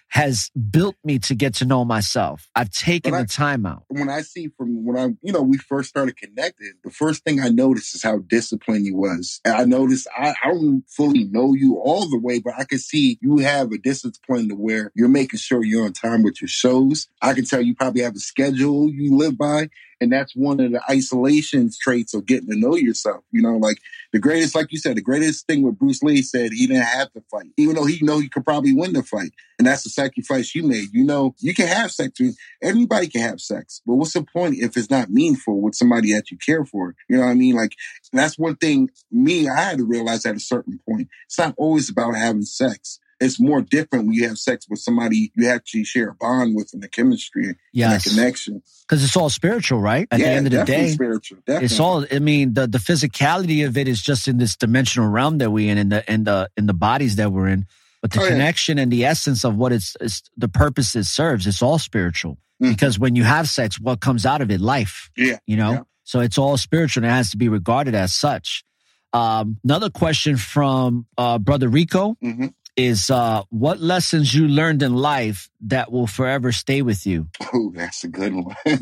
has 0.10 0.50
built 0.72 0.96
me 1.04 1.20
to 1.20 1.36
get 1.36 1.54
to 1.56 1.66
know 1.66 1.86
myself. 1.86 2.50
I've 2.56 2.72
taken 2.72 3.14
I- 3.14 3.22
the 3.22 3.28
time 3.28 3.66
out. 3.66 3.84
when 3.90 4.10
I 4.10 4.22
see 4.22 4.50
from 4.58 4.86
when 4.86 4.98
I, 4.98 5.16
you 5.22 5.32
know, 5.32 5.42
we 5.42 5.58
first 5.58 5.90
started 5.90 6.18
connecting, 6.18 6.74
the 6.84 6.92
first 6.92 7.24
thing 7.24 7.40
I 7.40 7.50
noticed 7.50 7.96
is 7.96 8.04
how 8.04 8.20
disciplined 8.20 8.86
you 8.86 8.96
was. 8.96 9.40
And 9.46 9.54
I 9.54 9.66
noticed 9.66 10.08
I, 10.18 10.34
I 10.44 10.50
don't 10.52 10.84
fully 10.88 11.26
know 11.26 11.54
you 11.54 11.78
all 11.78 12.10
the 12.10 12.20
way, 12.20 12.40
but 12.40 12.54
I 12.58 12.64
can 12.64 12.80
see 12.80 13.18
you 13.22 13.38
have 13.38 13.72
a 13.72 13.78
discipline 13.78 14.50
to 14.50 14.56
where 14.56 14.92
you're 14.96 15.10
making 15.10 15.40
sure 15.40 15.64
you're 15.64 15.86
on 15.86 15.94
time 15.94 16.24
with 16.24 16.42
your 16.42 16.48
shows. 16.48 17.08
I 17.22 17.34
can 17.34 17.46
tell 17.46 17.62
you 17.62 17.76
probably 17.76 18.02
have 18.02 18.16
a 18.16 18.20
schedule 18.20 18.90
you 18.90 19.16
live 19.16 19.38
by. 19.38 19.70
And 20.02 20.12
that's 20.12 20.36
one 20.36 20.60
of 20.60 20.72
the 20.72 20.82
isolation 20.90 21.70
traits 21.80 22.14
of 22.14 22.26
getting 22.26 22.50
to 22.50 22.58
know 22.58 22.76
yourself. 22.76 23.24
You 23.32 23.42
know, 23.42 23.58
like 23.58 23.80
the 24.14 24.20
greatest, 24.20 24.56
like 24.56 24.72
you 24.72 24.78
said, 24.78 24.98
the 24.98 25.02
greatest 25.02 25.46
thing 25.46 25.62
with 25.62 25.78
Bruce 25.78 26.02
Lee 26.02 26.22
said 26.22 26.52
he 26.52 26.68
didn't 26.68 26.84
have 26.84 27.12
to 27.14 27.22
fight, 27.30 27.52
even 27.58 27.76
though 27.76 27.86
he 27.86 28.00
know 28.02 28.20
he 28.20 28.30
could 28.30 28.46
probably 28.46 28.74
win 28.74 28.94
the 28.94 29.04
fight. 29.04 29.34
And 29.58 29.68
that's 29.68 29.84
the 29.84 29.90
sacrifice 29.90 30.56
you 30.56 30.64
made. 30.64 30.94
You 30.94 31.04
know, 31.04 31.36
you 31.40 31.54
can 31.54 31.68
have 31.68 31.92
sex 31.92 32.20
Everybody 32.62 33.08
can 33.08 33.22
have 33.22 33.42
sex, 33.42 33.82
but 33.86 33.96
what's 33.96 34.14
the 34.14 34.24
point 34.24 34.56
if 34.58 34.78
it's 34.78 34.90
not 34.90 35.10
meaningful 35.10 35.62
with 35.62 35.76
somebody 35.76 36.14
that 36.14 36.32
you 36.32 36.38
care 36.38 36.66
for? 36.66 36.96
You 37.08 37.18
know 37.18 37.26
what 37.26 37.32
I 37.32 37.36
mean? 37.36 37.56
Like, 37.56 37.74
that's 38.14 38.40
one 38.40 38.56
thing 38.56 38.90
me, 39.12 39.50
I 39.50 39.60
had 39.60 39.78
to 39.80 39.86
realize 39.86 40.26
at 40.26 40.36
a 40.36 40.40
certain 40.40 40.80
point. 40.88 41.10
It's 41.26 41.38
not 41.38 41.56
always 41.58 41.90
about 41.90 42.16
having 42.16 42.44
sex. 42.44 43.00
It's 43.20 43.40
more 43.40 43.62
different 43.62 44.06
when 44.06 44.14
you 44.14 44.28
have 44.28 44.38
sex 44.38 44.66
with 44.70 44.80
somebody 44.80 45.32
you 45.36 45.50
actually 45.50 45.84
share 45.84 46.10
a 46.10 46.16
bond 46.16 46.56
with 46.56 46.72
and 46.74 46.82
the 46.82 46.88
chemistry 46.88 47.46
and 47.48 47.56
Yes. 47.74 48.04
that 48.06 48.10
connection. 48.10 48.62
Because 48.88 49.04
it's 49.04 49.18
all 49.18 49.30
spiritual, 49.30 49.80
right? 49.80 50.08
At 50.12 50.20
the 50.20 50.24
Yeah, 50.26 50.32
end 50.32 50.48
of 50.48 50.52
the 50.54 50.64
day, 50.64 50.90
spiritual. 50.90 51.40
Definitely. 51.46 51.66
it's 51.66 51.80
all. 51.80 52.06
I 52.12 52.20
mean, 52.20 52.54
the 52.54 52.68
the 52.68 52.78
physicality 52.78 53.66
of 53.68 53.78
it 53.78 53.88
is 53.88 54.02
just 54.02 54.28
in 54.28 54.38
this 54.38 54.56
dimensional 54.56 55.10
realm 55.10 55.38
that 55.40 55.52
we 55.52 55.68
in, 55.70 55.78
in 55.78 55.90
the 55.90 56.12
in 56.12 56.24
the 56.24 56.50
in 56.58 56.66
the 56.66 56.74
bodies 56.74 57.18
that 57.18 57.32
we're 57.32 57.48
in. 57.50 57.66
But 58.02 58.12
the 58.12 58.22
Oh, 58.22 58.24
yeah. 58.24 58.30
connection 58.30 58.78
and 58.80 58.90
the 58.90 59.04
essence 59.06 59.44
of 59.44 59.58
what 59.58 59.74
it's, 59.74 59.98
it's 60.00 60.24
the 60.38 60.48
purpose 60.48 60.96
it 60.96 61.04
serves, 61.04 61.46
it's 61.46 61.62
all 61.62 61.78
spiritual. 61.80 62.38
Because 62.62 62.98
when 62.98 63.16
you 63.18 63.24
have 63.26 63.50
sex, 63.50 63.78
what 63.80 64.00
comes 64.00 64.26
out 64.26 64.40
of 64.42 64.50
it? 64.52 64.62
Life. 64.62 65.10
Mm-hmm. 65.18 65.30
Yeah. 65.32 65.38
You 65.46 65.58
know. 65.58 65.72
Yeah. 65.72 65.80
So 66.06 66.22
it's 66.22 66.38
all 66.38 66.56
spiritual 66.58 67.04
and 67.04 67.12
it 67.12 67.16
has 67.16 67.32
to 67.32 67.38
be 67.38 67.50
regarded 67.50 67.96
as 67.96 68.14
such. 68.14 68.64
Um, 69.12 69.58
another 69.64 69.90
question 69.90 70.38
from 70.38 71.08
uh, 71.18 71.40
brother 71.40 71.68
Rico 71.68 72.16
Mm-hmm. 72.24 72.48
Is 72.80 73.10
uh, 73.12 73.44
what 73.50 73.80
lessons 73.82 74.34
you 74.34 74.48
learned 74.48 74.82
in 74.82 74.96
life 74.96 75.50
that 75.68 75.92
will 75.92 76.08
forever 76.08 76.52
stay 76.54 76.82
with 76.82 77.06
you? 77.06 77.28
Oh, 77.54 77.72
that's 77.76 78.04
a 78.06 78.08
good 78.08 78.34
one. 78.34 78.56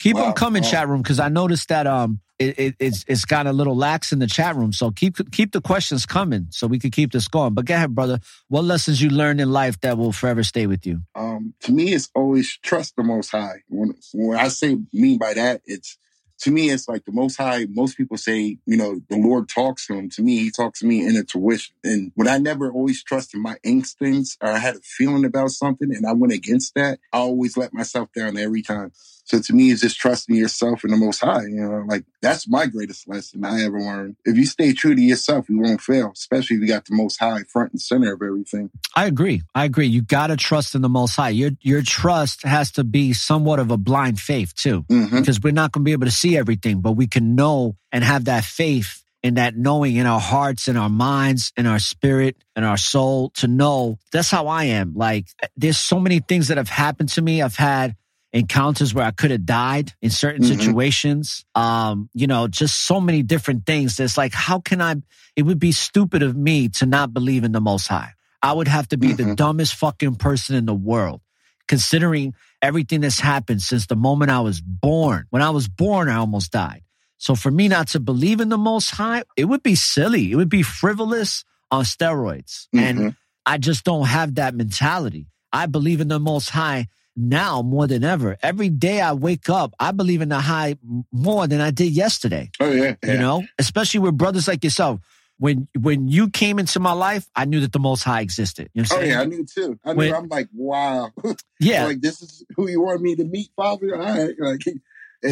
Keep 0.00 0.14
Wow. 0.14 0.26
them 0.26 0.32
coming, 0.34 0.62
Wow. 0.62 0.68
chat 0.70 0.88
room, 0.88 1.02
because 1.02 1.18
I 1.18 1.28
noticed 1.28 1.68
that 1.70 1.88
um 1.88 2.20
it, 2.38 2.56
it, 2.56 2.74
it's 2.78 3.04
it's 3.08 3.24
got 3.24 3.48
a 3.48 3.52
little 3.52 3.76
lax 3.76 4.12
in 4.12 4.20
the 4.20 4.28
chat 4.28 4.54
room. 4.54 4.72
So 4.72 4.92
keep 4.92 5.16
keep 5.32 5.50
the 5.50 5.60
questions 5.60 6.06
coming, 6.06 6.46
so 6.50 6.68
we 6.68 6.78
can 6.78 6.92
keep 6.92 7.10
this 7.10 7.26
going. 7.26 7.52
But 7.54 7.64
go 7.64 7.74
ahead, 7.74 7.96
brother. 7.96 8.20
What 8.46 8.62
lessons 8.64 9.02
you 9.02 9.10
learned 9.10 9.40
in 9.40 9.50
life 9.50 9.80
that 9.80 9.98
will 9.98 10.12
forever 10.12 10.44
stay 10.44 10.68
with 10.68 10.86
you? 10.86 11.00
um, 11.16 11.54
to 11.62 11.72
me, 11.72 11.92
it's 11.94 12.10
always 12.14 12.56
trust 12.62 12.94
the 12.94 13.02
Most 13.02 13.30
High. 13.30 13.62
When, 13.68 13.92
when 14.14 14.38
I 14.38 14.48
say 14.48 14.76
mean 14.92 15.18
by 15.18 15.34
that, 15.34 15.62
it's 15.66 15.98
to 16.40 16.50
me, 16.50 16.70
it's 16.70 16.88
like 16.88 17.04
the 17.04 17.12
Most 17.12 17.36
High. 17.36 17.66
Most 17.70 17.96
people 17.96 18.16
say, 18.16 18.58
you 18.66 18.76
know, 18.76 19.00
the 19.08 19.16
Lord 19.16 19.48
talks 19.48 19.86
to 19.86 19.94
him. 19.94 20.08
To 20.10 20.22
me, 20.22 20.38
He 20.38 20.50
talks 20.50 20.80
to 20.80 20.86
me 20.86 21.06
in 21.06 21.16
a 21.16 21.20
intuition. 21.20 21.74
And 21.84 22.12
when 22.14 22.28
I 22.28 22.38
never 22.38 22.70
always 22.70 23.02
trusted 23.02 23.40
my 23.40 23.56
instincts, 23.62 24.36
or 24.40 24.50
I 24.50 24.58
had 24.58 24.76
a 24.76 24.80
feeling 24.80 25.24
about 25.24 25.50
something, 25.50 25.94
and 25.94 26.06
I 26.06 26.12
went 26.12 26.32
against 26.32 26.74
that, 26.74 26.98
I 27.12 27.18
always 27.18 27.56
let 27.56 27.74
myself 27.74 28.10
down 28.14 28.36
every 28.36 28.62
time. 28.62 28.92
So 29.28 29.40
to 29.40 29.52
me, 29.52 29.70
it's 29.70 29.82
just 29.82 29.98
trusting 29.98 30.34
yourself 30.34 30.84
and 30.84 30.92
the 30.92 30.96
Most 30.96 31.20
High. 31.20 31.42
You 31.42 31.60
know, 31.60 31.84
like 31.86 32.04
that's 32.22 32.48
my 32.48 32.66
greatest 32.66 33.06
lesson 33.08 33.44
I 33.44 33.62
ever 33.64 33.78
learned. 33.80 34.16
If 34.24 34.36
you 34.36 34.46
stay 34.46 34.72
true 34.72 34.94
to 34.94 35.00
yourself, 35.00 35.48
you 35.50 35.60
won't 35.60 35.80
fail. 35.82 36.10
Especially 36.12 36.56
if 36.56 36.62
you 36.62 36.68
got 36.68 36.86
the 36.86 36.94
Most 36.94 37.18
High 37.20 37.42
front 37.42 37.72
and 37.72 37.80
center 37.80 38.12
of 38.14 38.22
everything. 38.22 38.70
I 38.96 39.06
agree. 39.06 39.42
I 39.54 39.64
agree. 39.66 39.86
You 39.86 40.02
got 40.02 40.28
to 40.28 40.36
trust 40.36 40.74
in 40.74 40.82
the 40.82 40.88
Most 40.88 41.14
High. 41.16 41.28
Your 41.28 41.50
your 41.60 41.82
trust 41.82 42.42
has 42.44 42.72
to 42.72 42.84
be 42.84 43.12
somewhat 43.12 43.58
of 43.60 43.70
a 43.70 43.76
blind 43.76 44.18
faith 44.18 44.54
too, 44.54 44.84
Mm-hmm. 44.88 45.18
because 45.20 45.40
we're 45.40 45.52
not 45.52 45.72
going 45.72 45.82
to 45.84 45.88
be 45.88 45.92
able 45.92 46.06
to 46.06 46.10
see 46.12 46.36
everything, 46.36 46.80
but 46.80 46.92
we 46.92 47.06
can 47.06 47.34
know 47.34 47.76
and 47.92 48.02
have 48.02 48.24
that 48.26 48.44
faith 48.44 49.04
and 49.22 49.36
that 49.36 49.56
knowing 49.56 49.96
in 49.96 50.06
our 50.06 50.20
hearts, 50.20 50.68
in 50.68 50.76
our 50.76 50.88
minds, 50.88 51.52
in 51.56 51.66
our 51.66 51.78
spirit, 51.80 52.36
in 52.56 52.64
our 52.64 52.76
soul 52.76 53.30
to 53.30 53.46
know. 53.48 53.98
That's 54.12 54.30
how 54.30 54.46
I 54.46 54.64
am. 54.64 54.94
Like 54.94 55.26
there's 55.56 55.76
so 55.78 55.98
many 56.00 56.20
things 56.20 56.48
that 56.48 56.56
have 56.56 56.68
happened 56.68 57.10
to 57.10 57.22
me. 57.22 57.42
I've 57.42 57.56
had 57.56 57.96
encounters 58.32 58.92
where 58.92 59.04
I 59.06 59.10
could 59.10 59.30
have 59.30 59.46
died 59.46 59.94
in 60.02 60.10
certain 60.10 60.42
Mhm. 60.42 60.48
situations. 60.48 61.44
Um, 61.54 62.10
you 62.12 62.26
know, 62.26 62.46
just 62.48 62.86
so 62.86 63.00
many 63.00 63.22
different 63.22 63.64
things. 63.66 63.98
It's 63.98 64.18
like, 64.18 64.34
how 64.34 64.60
can 64.60 64.82
I? 64.82 64.96
It 65.36 65.42
would 65.42 65.58
be 65.58 65.72
stupid 65.72 66.22
of 66.22 66.36
me 66.36 66.68
to 66.70 66.86
not 66.86 67.14
believe 67.14 67.44
in 67.44 67.52
the 67.52 67.60
Most 67.60 67.86
High. 67.88 68.12
I 68.42 68.52
would 68.52 68.68
have 68.68 68.88
to 68.88 68.96
be 68.98 69.12
the 69.12 69.34
dumbest 69.34 69.74
fucking 69.74 70.16
person 70.16 70.54
in 70.56 70.66
the 70.66 70.74
world, 70.74 71.20
considering 71.66 72.34
everything 72.62 73.00
that's 73.00 73.20
happened 73.20 73.62
since 73.62 73.86
the 73.86 73.96
moment 73.96 74.30
I 74.30 74.40
was 74.40 74.60
born. 74.60 75.26
When 75.30 75.42
I 75.42 75.50
was 75.50 75.68
born, 75.68 76.08
I 76.08 76.16
almost 76.16 76.52
died. 76.52 76.82
So 77.18 77.34
for 77.34 77.50
me 77.50 77.66
not 77.66 77.88
to 77.88 78.00
believe 78.00 78.40
in 78.40 78.48
the 78.48 78.58
Most 78.58 78.90
High, 78.90 79.24
it 79.36 79.46
would 79.46 79.62
be 79.62 79.74
silly. 79.74 80.30
It 80.30 80.36
would 80.36 80.48
be 80.48 80.62
frivolous 80.62 81.44
on 81.70 81.84
steroids. 81.84 82.68
And 82.72 83.16
I 83.44 83.58
just 83.58 83.84
don't 83.84 84.06
have 84.06 84.36
that 84.36 84.54
mentality. 84.54 85.26
I 85.52 85.66
believe 85.66 86.00
in 86.00 86.08
the 86.08 86.20
Most 86.20 86.50
High 86.50 86.86
now 87.18 87.62
more 87.62 87.86
than 87.88 88.04
ever. 88.04 88.36
Every 88.42 88.68
day 88.68 89.00
I 89.00 89.12
wake 89.12 89.50
up, 89.50 89.74
I 89.78 89.90
believe 89.90 90.22
in 90.22 90.28
the 90.28 90.38
High 90.40 90.76
more 91.12 91.46
than 91.48 91.60
I 91.60 91.70
did 91.72 91.92
yesterday. 91.92 92.50
Oh 92.60 92.70
yeah, 92.70 92.94
You 93.04 93.18
know, 93.18 93.44
especially 93.58 94.00
with 94.00 94.16
brothers 94.16 94.46
like 94.48 94.62
yourself. 94.64 95.00
When 95.40 95.68
when 95.78 96.08
you 96.08 96.30
came 96.30 96.58
into 96.58 96.80
my 96.80 96.92
life, 96.92 97.28
I 97.36 97.44
knew 97.44 97.60
that 97.60 97.72
the 97.72 97.78
Most 97.78 98.02
High 98.02 98.22
existed. 98.22 98.70
You 98.74 98.82
know 98.82 98.88
Oh 98.92 99.00
yeah, 99.00 99.20
I 99.20 99.24
knew 99.24 99.44
too. 99.44 99.78
I 99.84 99.92
knew. 99.92 99.96
When- 99.98 100.14
I'm 100.14 100.28
like, 100.28 100.48
wow. 100.54 101.10
Yeah. 101.60 101.84
like 101.84 102.00
this 102.00 102.22
is 102.22 102.44
who 102.56 102.68
you 102.68 102.80
want 102.82 103.02
me 103.02 103.14
to 103.16 103.24
meet, 103.24 103.50
Father. 103.56 103.94
All 103.94 104.00
right, 104.02 104.34
like, 104.38 104.66
and, 104.66 104.80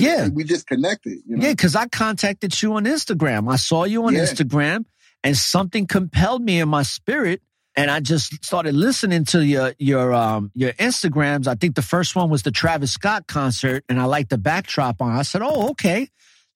Yeah. 0.03 0.25
and 0.25 0.35
we 0.37 0.45
just 0.45 0.67
connected. 0.67 1.19
You 1.27 1.37
know? 1.37 1.45
Yeah, 1.47 1.53
because 1.53 1.75
I 1.75 1.87
contacted 1.89 2.61
you 2.63 2.75
on 2.75 2.85
Instagram. 2.85 3.51
I 3.53 3.57
saw 3.57 3.83
you 3.85 4.05
on 4.05 4.15
Yeah. 4.15 4.21
Instagram, 4.21 4.85
and 5.25 5.37
something 5.37 5.87
compelled 5.89 6.43
me 6.43 6.61
in 6.61 6.69
my 6.69 6.83
spirit, 6.85 7.43
and 7.77 7.91
I 7.91 8.01
just 8.01 8.45
started 8.45 8.75
listening 8.75 9.25
to 9.27 9.45
your 9.45 9.75
your 9.79 10.13
um 10.13 10.51
your 10.55 10.73
Instagrams. 10.73 11.47
I 11.47 11.55
think 11.55 11.75
the 11.75 11.83
first 11.83 12.17
one 12.17 12.31
was 12.31 12.43
the 12.43 12.51
Travis 12.51 12.93
Scott 12.93 13.27
concert, 13.27 13.85
and 13.89 14.01
I 14.01 14.05
liked 14.05 14.31
the 14.31 14.39
backdrop 14.39 15.03
on. 15.03 15.13
I 15.13 15.23
said, 15.23 15.43
"Oh, 15.43 15.71
okay, 15.71 16.09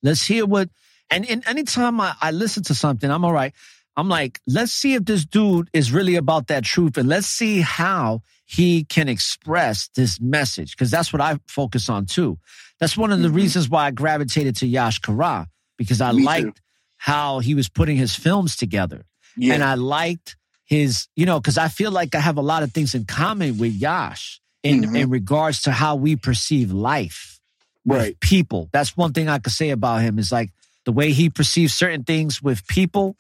let's 0.02 0.24
hear 0.26 0.46
what." 0.46 0.70
And, 1.12 1.28
and 1.28 1.42
anytime 1.46 2.00
I, 2.00 2.14
I 2.20 2.30
listen 2.30 2.62
to 2.64 2.74
something, 2.74 3.10
I'm 3.10 3.24
all 3.24 3.32
right. 3.32 3.52
I'm 3.96 4.08
like, 4.08 4.40
let's 4.46 4.70
see 4.70 4.94
if 4.94 5.04
this 5.04 5.24
dude 5.24 5.68
is 5.72 5.90
really 5.90 6.14
about 6.14 6.46
that 6.46 6.64
truth, 6.64 6.96
and 6.96 7.08
let's 7.08 7.26
see 7.26 7.60
how 7.60 8.22
he 8.46 8.84
can 8.84 9.08
express 9.08 9.90
this 9.94 10.20
message, 10.20 10.70
because 10.72 10.90
that's 10.90 11.12
what 11.12 11.20
I 11.20 11.38
focus 11.48 11.88
on 11.88 12.06
too. 12.06 12.38
That's 12.78 12.96
one 12.96 13.12
of 13.12 13.20
the 13.20 13.30
reasons 13.30 13.68
why 13.68 13.86
I 13.86 13.90
gravitated 13.90 14.56
to 14.56 14.66
Yash 14.66 15.00
Kara 15.00 15.48
because 15.76 16.00
I 16.00 16.12
Me 16.12 16.18
too. 16.18 16.24
liked 16.24 16.60
how 16.96 17.40
he 17.40 17.54
was 17.54 17.68
putting 17.68 17.96
his 17.96 18.14
films 18.14 18.56
together. 18.56 19.04
Yeah. 19.36 19.54
And 19.54 19.64
I 19.64 19.74
liked 19.74 20.36
his, 20.70 21.08
you 21.16 21.26
know, 21.26 21.38
because 21.40 21.58
I 21.58 21.68
feel 21.68 21.90
like 21.90 22.14
I 22.14 22.20
have 22.20 22.38
a 22.38 22.42
lot 22.42 22.62
of 22.62 22.72
things 22.72 22.94
in 22.94 23.04
common 23.04 23.58
with 23.58 23.74
Yash 23.74 24.40
in, 24.62 24.82
Mhm. 24.84 24.96
in 25.00 25.10
regards 25.10 25.62
to 25.62 25.72
how 25.72 25.96
we 25.96 26.16
perceive 26.16 26.72
life. 26.72 27.26
with 27.86 27.98
Right. 27.98 28.20
People. 28.20 28.68
That's 28.72 28.94
one 28.94 29.14
thing 29.14 29.26
I 29.30 29.38
could 29.38 29.54
say 29.54 29.70
about 29.70 30.02
him 30.02 30.18
is 30.18 30.30
like 30.30 30.50
the 30.84 30.92
way 30.92 31.12
he 31.12 31.30
perceives 31.30 31.72
certain 31.72 32.04
things 32.04 32.42
with 32.42 32.66
people 32.66 33.16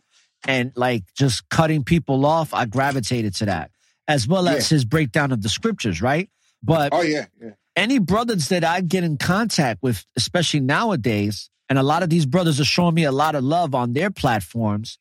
and 0.46 0.70
like 0.76 1.04
just 1.16 1.48
cutting 1.48 1.82
people 1.82 2.26
off. 2.26 2.52
I 2.52 2.66
gravitated 2.66 3.34
to 3.36 3.46
that 3.46 3.70
as 4.06 4.28
well 4.28 4.46
as 4.46 4.70
Yeah. 4.70 4.76
his 4.76 4.84
breakdown 4.84 5.32
of 5.32 5.40
the 5.40 5.48
scriptures, 5.48 6.02
right? 6.02 6.28
But 6.62 6.90
Oh 6.92 7.00
yeah, 7.00 7.24
yeah. 7.42 7.52
any 7.74 7.98
brothers 7.98 8.48
that 8.48 8.62
I 8.62 8.82
get 8.82 9.02
in 9.02 9.16
contact 9.16 9.82
with, 9.82 10.04
especially 10.14 10.60
nowadays, 10.60 11.48
and 11.70 11.78
a 11.78 11.82
lot 11.82 12.02
of 12.02 12.10
these 12.10 12.26
brothers 12.26 12.60
are 12.60 12.64
showing 12.66 12.94
me 12.94 13.04
a 13.04 13.12
lot 13.12 13.34
of 13.34 13.42
love 13.42 13.74
on 13.74 13.94
their 13.94 14.10
platforms, 14.10 14.98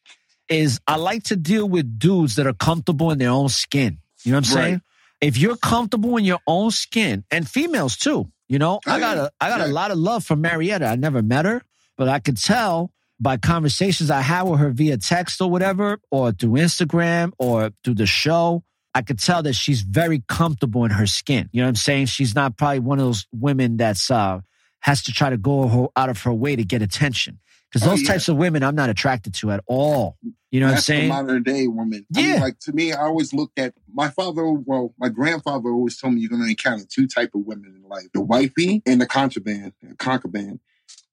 is 0.50 0.80
I 0.88 0.98
like 0.98 1.24
to 1.26 1.36
deal 1.36 1.68
with 1.68 2.00
dudes 2.00 2.36
that 2.36 2.48
are 2.48 2.54
comfortable 2.54 3.12
in 3.12 3.20
their 3.20 3.30
own 3.30 3.50
skin. 3.50 4.00
You 4.24 4.32
know 4.32 4.40
what 4.40 4.50
I'm 4.52 4.56
Right. 4.56 4.64
saying? 4.64 4.82
If 5.22 5.38
you're 5.38 5.58
comfortable 5.58 6.16
in 6.18 6.26
your 6.26 6.40
own 6.48 6.72
skin, 6.72 7.24
and 7.30 7.48
females 7.48 7.98
too, 7.98 8.32
you 8.48 8.58
know, 8.58 8.80
I 8.88 9.00
got 9.00 9.18
a 9.18 9.32
I 9.42 9.50
got 9.50 9.62
a 9.62 9.68
lot 9.68 9.92
of 9.92 9.98
love 9.98 10.24
for 10.24 10.36
Marietta. 10.36 10.86
I 10.86 10.96
never 10.96 11.22
met 11.22 11.46
her, 11.46 11.62
but 11.98 12.08
I 12.08 12.20
could 12.20 12.38
tell 12.38 12.92
by 13.20 13.36
conversations 13.36 14.10
I 14.10 14.22
had 14.22 14.44
with 14.44 14.60
her 14.62 14.70
via 14.72 14.98
text 14.98 15.42
or 15.42 15.50
whatever, 15.52 16.00
or 16.10 16.32
through 16.32 16.52
Instagram 16.52 17.32
or 17.38 17.72
through 17.84 17.96
the 17.96 18.06
show. 18.06 18.64
I 18.96 19.02
could 19.04 19.20
tell 19.20 19.44
that 19.44 19.54
she's 19.54 19.82
very 19.82 20.24
comfortable 20.28 20.84
in 20.86 20.92
her 20.92 21.06
skin. 21.06 21.48
You 21.52 21.62
know 21.62 21.68
what 21.68 21.70
I'm 21.70 21.76
saying? 21.76 22.06
She's 22.08 22.34
not 22.34 22.58
probably 22.58 22.80
one 22.80 22.98
of 23.00 23.06
those 23.06 23.28
women 23.34 23.78
that's 23.78 24.10
uh 24.10 24.40
has 24.80 25.04
to 25.04 25.12
try 25.12 25.30
to 25.30 25.38
go 25.38 25.92
out 25.98 26.10
of 26.10 26.22
her 26.24 26.34
way 26.34 26.56
to 26.56 26.64
get 26.64 26.82
attention. 26.82 27.40
Because 27.72 27.88
Oh, 27.88 27.92
those 27.92 28.02
yeah. 28.02 28.10
types 28.10 28.28
of 28.30 28.38
women 28.38 28.64
I'm 28.64 28.76
not 28.76 28.90
attracted 28.90 29.34
to 29.36 29.52
at 29.52 29.64
all. 29.68 30.18
You 30.52 30.60
know 30.62 30.68
what 30.68 30.76
I'm 30.78 30.82
saying? 30.82 31.10
modern 31.10 31.44
day 31.44 31.68
woman. 31.68 32.06
I 32.16 32.20
Yeah. 32.20 32.32
mean, 32.34 32.42
like 32.42 32.60
to 32.62 32.74
me, 32.74 32.92
I 32.94 33.02
always 33.02 33.34
looked 33.34 33.60
at 33.60 33.76
my 33.94 34.10
father. 34.10 34.44
Well, 34.52 34.94
my 34.98 35.10
grandfather 35.10 35.70
always 35.70 35.98
told 36.00 36.16
me 36.16 36.22
you're 36.22 36.30
going 36.32 36.42
to 36.44 36.50
encounter 36.50 36.86
two 36.90 37.06
type 37.08 37.36
of 37.36 37.42
women 37.46 37.76
in 37.76 37.88
life: 37.88 38.08
the 38.14 38.22
wifey 38.22 38.82
and 38.88 39.00
the 39.00 39.06
contraband, 39.06 39.74
concubine. 40.00 40.60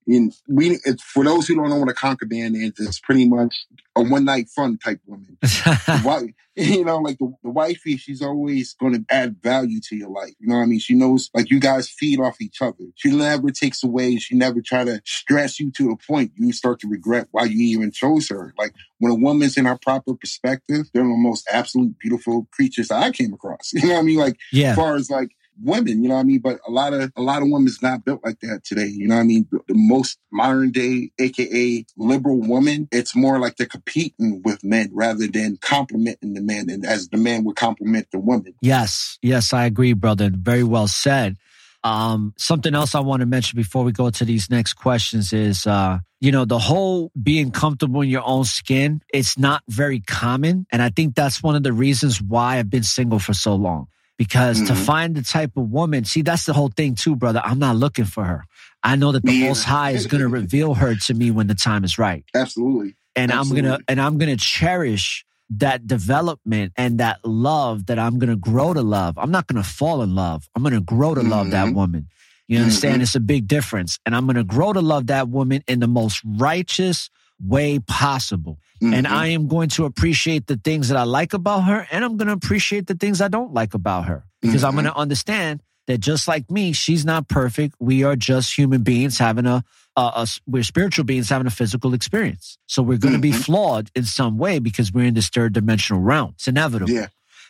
And 0.09 0.33
we, 0.47 0.79
it's, 0.85 1.03
for 1.03 1.25
those 1.25 1.47
who 1.47 1.55
don't 1.55 1.69
know 1.69 1.75
what 1.77 1.89
a 1.89 1.93
concubine 1.93 2.55
is, 2.55 2.71
it's 2.79 2.99
pretty 3.01 3.27
much 3.27 3.53
a 3.95 4.01
one 4.01 4.23
night 4.23 4.47
fun 4.49 4.77
type 4.77 5.01
woman. 5.05 5.37
The 5.43 6.01
wi- 6.03 6.33
you 6.55 6.85
know, 6.85 6.97
like 6.97 7.17
the, 7.19 7.31
the 7.43 7.49
wifey, 7.51 7.97
she's 7.97 8.21
always 8.21 8.73
going 8.79 8.93
to 8.93 9.05
add 9.13 9.35
value 9.43 9.79
to 9.89 9.95
your 9.95 10.09
life. 10.09 10.33
You 10.39 10.47
know 10.47 10.55
what 10.55 10.63
I 10.63 10.65
mean? 10.65 10.79
She 10.79 10.95
knows, 10.95 11.29
like, 11.35 11.51
you 11.51 11.59
guys 11.59 11.87
feed 11.89 12.19
off 12.19 12.41
each 12.41 12.61
other. 12.61 12.85
She 12.95 13.11
never 13.11 13.51
takes 13.51 13.83
away. 13.83 14.15
She 14.17 14.33
never 14.35 14.59
try 14.61 14.83
to 14.85 15.01
stress 15.05 15.59
you 15.59 15.71
to 15.73 15.91
a 15.91 15.97
point 15.97 16.31
you 16.35 16.51
start 16.53 16.79
to 16.79 16.87
regret 16.87 17.27
why 17.31 17.43
you 17.43 17.59
even 17.77 17.91
chose 17.91 18.29
her. 18.29 18.55
Like, 18.57 18.73
when 18.99 19.11
a 19.11 19.15
woman's 19.15 19.55
in 19.57 19.65
her 19.65 19.77
proper 19.79 20.15
perspective, 20.15 20.85
they're 20.93 21.03
the 21.03 21.09
most 21.09 21.47
absolute 21.51 21.99
beautiful 21.99 22.47
creatures 22.51 22.87
that 22.87 23.03
I 23.03 23.11
came 23.11 23.33
across. 23.33 23.71
You 23.73 23.89
know 23.89 23.93
what 23.95 23.99
I 23.99 24.03
mean? 24.03 24.17
Like, 24.17 24.37
Yeah. 24.51 24.69
as 24.71 24.75
far 24.77 24.95
as 24.95 25.09
like, 25.11 25.29
women, 25.61 26.03
you 26.03 26.09
know 26.09 26.15
what 26.15 26.21
I 26.21 26.23
mean? 26.23 26.39
But 26.39 26.59
a 26.67 26.71
lot 26.71 26.93
of 26.93 27.11
a 27.15 27.21
lot 27.21 27.41
of 27.41 27.49
women's 27.49 27.81
not 27.81 28.05
built 28.05 28.21
like 28.23 28.39
that 28.41 28.63
today. 28.63 28.87
You 28.87 29.07
know 29.07 29.15
what 29.15 29.21
I 29.21 29.25
mean? 29.25 29.47
The, 29.51 29.61
most 29.73 30.19
modern 30.31 30.71
day, 30.71 31.11
aka 31.19 31.85
liberal 31.97 32.41
woman, 32.41 32.87
it's 32.91 33.15
more 33.15 33.39
like 33.39 33.57
they're 33.57 33.67
competing 33.67 34.41
with 34.43 34.63
men 34.63 34.89
rather 34.93 35.27
than 35.27 35.57
complimenting 35.61 36.33
the 36.33 36.41
man, 36.41 36.69
and 36.69 36.85
as 36.85 37.09
the 37.09 37.17
man 37.17 37.43
would 37.45 37.55
compliment 37.55 38.07
the 38.11 38.19
woman. 38.19 38.53
Yes, 38.61 39.17
yes, 39.21 39.53
I 39.53 39.65
agree, 39.65 39.93
brother. 39.93 40.29
Very 40.33 40.63
well 40.63 40.87
said. 40.87 41.37
Um, 41.83 42.33
something 42.37 42.73
else 42.75 42.95
I 42.95 42.99
want 42.99 43.21
to 43.21 43.25
mention 43.25 43.55
before 43.55 43.83
we 43.83 43.91
go 43.91 44.09
to 44.09 44.25
these 44.25 44.49
next 44.49 44.73
questions 44.73 45.31
is, 45.31 45.65
uh, 45.65 45.99
you 46.19 46.31
know, 46.31 46.43
the 46.43 46.59
whole 46.59 47.11
being 47.21 47.51
comfortable 47.51 48.01
in 48.01 48.09
your 48.09 48.25
own 48.25 48.43
skin. 48.45 49.01
It's 49.13 49.37
not 49.37 49.63
very 49.69 50.01
common, 50.01 50.65
and 50.71 50.81
I 50.81 50.89
think 50.89 51.15
that's 51.15 51.41
one 51.41 51.55
of 51.55 51.63
the 51.63 51.73
reasons 51.73 52.21
why 52.21 52.57
I've 52.57 52.69
been 52.69 52.83
single 52.83 53.19
for 53.19 53.33
so 53.33 53.55
long. 53.55 53.87
Because 54.17 54.61
to 54.63 54.73
Mhm. 54.73 54.85
find 54.85 55.15
the 55.15 55.21
type 55.21 55.55
of 55.57 55.69
woman, 55.69 56.03
see, 56.03 56.21
that's 56.23 56.45
the 56.45 56.53
whole 56.53 56.69
thing 56.69 56.95
too, 56.95 57.15
brother. 57.15 57.41
I'm 57.43 57.59
not 57.59 57.75
looking 57.75 58.05
for 58.05 58.23
her. 58.23 58.43
I 58.83 58.95
know 58.95 59.11
that 59.11 59.23
the 59.23 59.43
Most. 59.47 59.63
High 59.63 59.91
is 59.91 60.07
going 60.07 60.21
to 60.21 60.27
reveal 60.27 60.73
her 60.75 60.95
to 60.95 61.13
me 61.13 61.29
when 61.31 61.47
the 61.47 61.55
time 61.55 61.83
is 61.83 61.97
right 61.97 62.23
Absolutely. 62.33 62.95
and 63.15 63.31
I'm 63.31 63.49
gonna 63.49 63.79
and 63.87 63.99
I'm 64.01 64.17
gonna 64.17 64.37
cherish 64.37 65.25
that 65.49 65.87
development 65.87 66.73
and 66.77 66.99
that 66.99 67.23
love 67.23 67.85
that 67.87 67.97
I'm 67.99 68.17
gonna 68.19 68.35
grow 68.35 68.73
to 68.73 68.81
love. 68.81 69.17
I'm 69.17 69.31
not 69.31 69.47
gonna 69.47 69.63
fall 69.63 70.01
in 70.01 70.13
love. 70.15 70.47
I'm 70.55 70.63
gonna 70.63 70.81
grow 70.81 71.13
to 71.15 71.21
love 71.21 71.51
that 71.51 71.67
Mhm. 71.67 71.73
woman. 71.75 72.07
You 72.47 72.59
understand? 72.59 72.99
Mhm. 73.01 73.03
It's 73.03 73.15
a 73.15 73.19
big 73.19 73.47
difference. 73.47 73.99
And 74.05 74.15
I'm 74.15 74.25
gonna 74.25 74.43
grow 74.43 74.73
to 74.73 74.81
love 74.81 75.07
that 75.07 75.29
woman 75.29 75.63
in 75.67 75.79
the 75.79 75.87
most 75.87 76.21
righteous 76.25 77.09
way 77.45 77.79
possible. 77.79 78.59
And 78.81 79.05
Mhm. 79.05 79.11
I 79.11 79.27
am 79.27 79.47
going 79.47 79.69
to 79.69 79.85
appreciate 79.85 80.47
the 80.47 80.57
things 80.57 80.89
that 80.89 80.97
I 80.97 81.03
like 81.03 81.33
about 81.33 81.61
her, 81.61 81.87
and 81.91 82.03
I'm 82.05 82.17
gonna 82.17 82.33
appreciate 82.33 82.87
the 82.87 82.95
things 82.95 83.21
I 83.21 83.27
don't 83.27 83.53
like 83.53 83.73
about 83.73 84.05
her. 84.05 84.23
Because 84.41 84.63
I'm 84.63 84.73
Mhm. 84.73 84.77
gonna 84.77 84.93
understand 84.95 85.61
that 85.87 85.99
just 85.99 86.27
like 86.27 86.49
me, 86.51 86.73
she's 86.73 87.05
not 87.05 87.27
perfect. 87.27 87.75
We 87.79 88.03
are 88.03 88.15
just 88.15 88.55
human 88.57 88.83
beings 88.83 89.17
having 89.17 89.45
a, 89.45 89.63
a, 89.95 90.01
a 90.01 90.27
we're 90.45 90.61
spiritual 90.63 91.05
beings 91.05 91.29
having 91.29 91.47
a 91.47 91.51
physical 91.51 91.93
experience. 91.93 92.57
So 92.67 92.83
we're 92.83 92.97
going 92.99 93.13
to 93.15 93.19
be 93.19 93.31
Mhm. 93.31 93.43
flawed 93.45 93.89
in 93.95 94.03
some 94.03 94.37
way 94.37 94.59
because 94.59 94.91
we're 94.91 95.05
in 95.05 95.13
this 95.15 95.29
third 95.29 95.53
dimensional 95.53 96.01
realm. 96.01 96.31
It's 96.35 96.47
inevitable. 96.47 96.91
Yeah. 96.93 97.07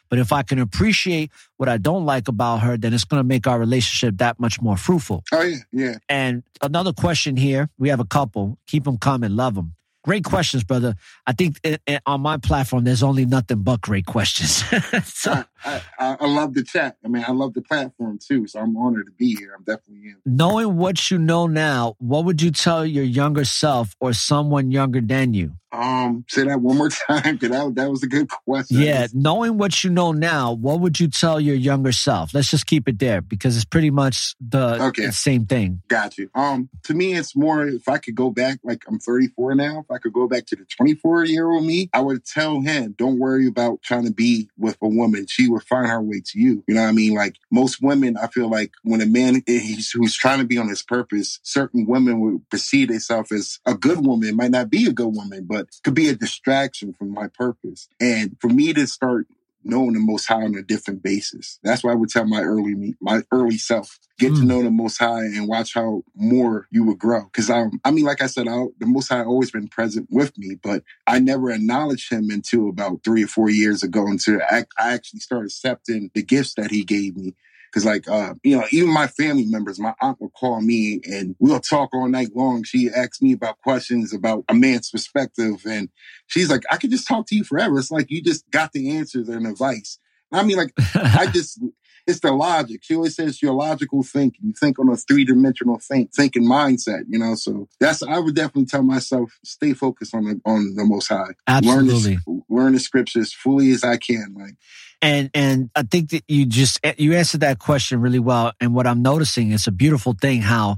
But 0.09 0.19
if 0.19 0.31
I 0.31 0.43
can 0.43 0.59
appreciate 0.59 1.31
what 1.57 1.67
I 1.67 1.77
don't 1.77 2.05
like 2.05 2.29
about 2.29 2.61
her, 2.61 2.77
then 2.77 2.93
it's 2.93 3.03
going 3.03 3.19
to 3.19 3.27
make 3.27 3.47
our 3.47 3.59
relationship 3.59 4.19
that 4.19 4.39
much 4.39 4.61
more 4.61 4.77
fruitful. 4.77 5.23
Oh 5.33 5.41
yeah, 5.41 5.57
yeah. 5.73 5.95
And 6.07 6.43
another 6.61 6.93
question 6.93 7.35
here. 7.35 7.69
We 7.77 7.89
have 7.89 7.99
a 7.99 8.05
couple. 8.05 8.57
Keep 8.67 8.85
them 8.85 8.97
coming. 8.97 9.35
Love 9.35 9.55
them. 9.55 9.73
Great 10.07 10.23
questions, 10.23 10.63
brother. 10.63 10.95
I 11.25 11.33
think 11.33 11.59
i- 11.65 11.77
i- 11.85 11.99
on 12.05 12.21
my 12.21 12.37
platform, 12.37 12.85
there's 12.85 13.03
only 13.03 13.25
nothing 13.25 13.61
but 13.61 13.81
great 13.81 14.05
questions. 14.05 14.63
so, 15.03 15.43
I, 15.65 15.81
I, 15.99 16.17
I 16.21 16.27
love 16.27 16.53
the 16.53 16.63
chat. 16.63 16.95
I 17.03 17.09
mean, 17.09 17.25
I 17.27 17.33
love 17.33 17.53
the 17.53 17.61
platform 17.61 18.17
too. 18.25 18.47
So 18.47 18.61
I'm 18.61 18.77
honored 18.77 19.07
to 19.07 19.11
be 19.11 19.35
here. 19.35 19.53
I'm 19.53 19.65
definitely 19.65 20.11
in. 20.11 20.15
knowing 20.25 20.77
what 20.77 21.11
you 21.11 21.17
know 21.17 21.45
now, 21.45 21.95
what 21.99 22.23
would 22.23 22.41
you 22.41 22.51
tell 22.51 22.85
your 22.85 23.03
younger 23.03 23.43
self 23.43 23.97
or 23.99 24.13
someone 24.13 24.71
younger 24.71 25.01
than 25.01 25.33
you? 25.33 25.55
Um, 25.73 26.23
say 26.29 26.45
that 26.45 26.61
one 26.61 26.77
more 26.77 26.89
time, 27.07 27.35
because 27.35 27.49
that, 27.49 27.75
that 27.75 27.91
was 27.91 28.01
a 28.01 28.07
good 28.07 28.29
question. 28.29 28.79
Yeah, 28.79 29.07
knowing 29.13 29.57
what 29.57 29.83
you 29.83 29.89
know 29.89 30.13
now, 30.13 30.53
what 30.53 30.79
would 30.79 30.97
you 31.01 31.09
tell 31.09 31.41
your 31.41 31.55
younger 31.55 31.91
self? 31.91 32.33
Let's 32.33 32.49
just 32.49 32.65
keep 32.65 32.87
it 32.87 32.99
there 32.99 33.19
because 33.19 33.57
it's 33.57 33.65
pretty 33.65 33.91
much 33.91 34.33
the 34.39 34.81
Okay. 34.85 35.11
same 35.11 35.45
thing. 35.45 35.81
Got 35.89 36.17
you. 36.17 36.29
Um, 36.33 36.69
to 36.85 36.93
me, 36.93 37.13
it's 37.15 37.35
more 37.35 37.67
if 37.67 37.89
I 37.89 37.97
could 37.97 38.15
go 38.15 38.29
back, 38.31 38.59
like 38.63 38.85
I'm 38.87 38.97
34 38.97 39.55
now. 39.55 39.79
If 39.79 39.91
I 39.97 39.99
could 39.99 40.13
go 40.13 40.27
back 40.27 40.45
to 40.47 40.55
the 40.55 40.63
24 40.65 41.25
year 41.25 41.49
old 41.49 41.65
me, 41.65 41.89
I 41.91 42.01
would 42.01 42.23
tell 42.23 42.61
him, 42.61 42.93
don't 42.99 43.17
worry 43.17 43.47
about 43.47 43.81
trying 43.81 44.05
to 44.05 44.13
be 44.13 44.47
with 44.55 44.77
a 44.79 44.87
woman. 44.87 45.25
She 45.25 45.47
would 45.47 45.63
find 45.63 45.87
her 45.87 45.99
way 45.99 46.21
to 46.23 46.39
you. 46.39 46.63
You 46.67 46.75
know 46.75 46.83
what 46.83 46.89
I 46.89 46.91
mean? 46.91 47.15
Like 47.15 47.37
most 47.51 47.81
women, 47.81 48.15
I 48.15 48.27
feel 48.27 48.47
like 48.47 48.73
when 48.83 49.01
a 49.01 49.07
man 49.07 49.37
eh, 49.37 49.41
is 49.47 49.89
who's 49.89 50.15
trying 50.15 50.37
to 50.37 50.45
be 50.45 50.59
on 50.59 50.69
his 50.69 50.83
purpose, 50.83 51.39
certain 51.41 51.87
women 51.87 52.19
would 52.19 52.47
perceive 52.51 52.89
themselves 52.89 53.31
as 53.31 53.59
a 53.65 53.73
good 53.73 54.05
woman. 54.05 54.29
It 54.29 54.35
might 54.35 54.51
not 54.51 54.69
be 54.69 54.85
a 54.85 54.93
good 54.93 55.15
woman, 55.15 55.45
but 55.49 55.67
could 55.83 55.95
be 55.95 56.09
a 56.09 56.15
distraction 56.15 56.93
from 56.93 57.11
my 57.11 57.27
purpose. 57.27 57.89
And 57.99 58.37
for 58.39 58.49
me 58.49 58.73
to 58.73 58.85
start 58.85 59.25
knowing 59.67 59.93
the 59.93 59.99
Most 59.99 60.25
High 60.25 60.43
on 60.43 60.55
a 60.55 60.63
different 60.63 61.03
basis. 61.03 61.59
That's 61.63 61.83
why 61.83 61.91
I 61.91 61.95
would 61.95 62.09
tell 62.09 62.25
my 62.25 62.41
early 62.41 62.75
me, 62.75 62.95
my 63.01 63.21
early 63.31 63.57
self, 63.57 63.99
get 64.17 64.29
to 64.29 64.41
hmm. 64.41 64.47
know 64.47 64.63
the 64.63 64.71
Most 64.71 64.97
High 64.97 65.25
and 65.25 65.47
watch 65.47 65.73
how 65.73 66.03
more 66.15 66.67
you 66.71 66.83
would 66.85 66.99
grow. 66.99 67.25
Because 67.25 67.49
I, 67.49 67.65
I 67.83 67.91
mean, 67.91 68.05
like 68.05 68.21
I 68.21 68.27
said, 68.27 68.47
I, 68.47 68.65
the 68.79 68.85
Most 68.85 69.09
High 69.09 69.23
always 69.23 69.51
been 69.51 69.67
present 69.67 70.07
with 70.09 70.37
me, 70.37 70.57
but 70.61 70.83
I 71.05 71.19
never 71.19 71.51
acknowledged 71.51 72.11
Him 72.11 72.29
until 72.29 72.69
about 72.69 73.03
three 73.03 73.23
or 73.23 73.27
four 73.27 73.49
years 73.49 73.83
ago. 73.83 74.07
Until 74.07 74.39
I, 74.49 74.65
I 74.79 74.93
actually 74.93 75.19
started 75.19 75.47
accepting 75.47 76.11
the 76.13 76.23
gifts 76.23 76.55
that 76.55 76.71
He 76.71 76.83
gave 76.83 77.17
me. 77.17 77.35
Cause 77.73 77.85
like, 77.85 78.07
uh, 78.07 78.33
you 78.43 78.57
know, 78.57 78.65
even 78.71 78.91
my 78.91 79.07
family 79.07 79.45
members, 79.45 79.79
my 79.79 79.93
aunt 80.01 80.19
will 80.21 80.29
call 80.29 80.61
me 80.61 81.01
and 81.05 81.35
we'll 81.39 81.59
talk 81.59 81.89
all 81.93 82.07
night 82.07 82.29
long. 82.35 82.63
She 82.63 82.89
asks 82.89 83.21
me 83.21 83.33
about 83.33 83.59
questions 83.61 84.13
about 84.13 84.45
a 84.49 84.53
man's 84.53 84.89
perspective. 84.89 85.61
And 85.65 85.89
she's 86.27 86.49
like, 86.49 86.63
I 86.71 86.77
could 86.77 86.91
just 86.91 87.07
talk 87.07 87.27
to 87.27 87.35
you 87.35 87.43
forever. 87.43 87.77
It's 87.77 87.91
like 87.91 88.09
you 88.09 88.21
just 88.21 88.49
got 88.51 88.71
the 88.71 88.97
answers 88.97 89.29
and 89.29 89.45
advice. 89.45 89.99
I 90.31 90.43
mean, 90.43 90.57
like, 90.57 90.73
I 90.95 91.27
just, 91.33 91.61
it's 92.07 92.21
the 92.21 92.31
logic. 92.31 92.79
She 92.83 92.95
always 92.95 93.15
says 93.15 93.41
your 93.41 93.53
logical 93.53 94.01
thinking. 94.01 94.45
You 94.45 94.53
think 94.53 94.79
on 94.79 94.89
a 94.89 94.95
three 94.95 95.25
dimensional 95.25 95.77
think, 95.77 96.13
thinking 96.13 96.45
mindset, 96.45 97.03
you 97.09 97.19
know? 97.19 97.35
So 97.35 97.67
that's, 97.79 98.01
I 98.01 98.17
would 98.17 98.33
definitely 98.33 98.65
tell 98.65 98.83
myself, 98.83 99.37
stay 99.43 99.73
focused 99.73 100.15
on 100.15 100.23
the, 100.23 100.41
on 100.45 100.75
the 100.75 100.85
most 100.85 101.09
high. 101.09 101.33
Absolutely. 101.47 102.13
Learn 102.13 102.23
the, 102.25 102.41
learn 102.49 102.73
the 102.73 102.79
scriptures 102.79 103.33
fully 103.33 103.71
as 103.71 103.83
I 103.83 103.97
can. 103.97 104.35
Like, 104.37 104.55
And 105.01 105.29
and 105.33 105.69
I 105.75 105.83
think 105.83 106.09
that 106.11 106.23
you 106.27 106.45
just 106.45 106.79
you 106.97 107.13
answered 107.13 107.41
that 107.41 107.59
question 107.59 108.01
really 108.01 108.19
well. 108.19 108.53
And 108.59 108.73
what 108.73 108.87
I'm 108.87 109.01
noticing 109.01 109.51
is 109.51 109.67
a 109.67 109.71
beautiful 109.71 110.15
thing 110.19 110.41
how 110.41 110.77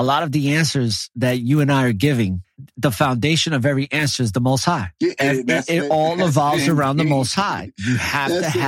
a 0.00 0.02
lot 0.02 0.22
of 0.22 0.32
the 0.32 0.54
answers 0.54 1.10
that 1.16 1.40
you 1.40 1.60
and 1.60 1.70
I 1.70 1.84
are 1.84 1.92
giving, 1.92 2.42
the 2.78 2.90
foundation 2.90 3.52
of 3.52 3.66
every 3.66 3.86
answer 3.92 4.22
is 4.22 4.32
the 4.32 4.40
Most 4.40 4.64
High. 4.64 4.92
Yeah, 4.98 5.12
it, 5.18 5.68
it 5.68 5.90
all 5.90 6.22
evolves 6.24 6.68
around 6.74 6.96
the 6.96 7.04
Most 7.04 7.34
High. 7.34 7.70
You 7.76 7.96
have 7.96 8.28
to 8.28 8.40
That's 8.40 8.54
it. 8.54 8.60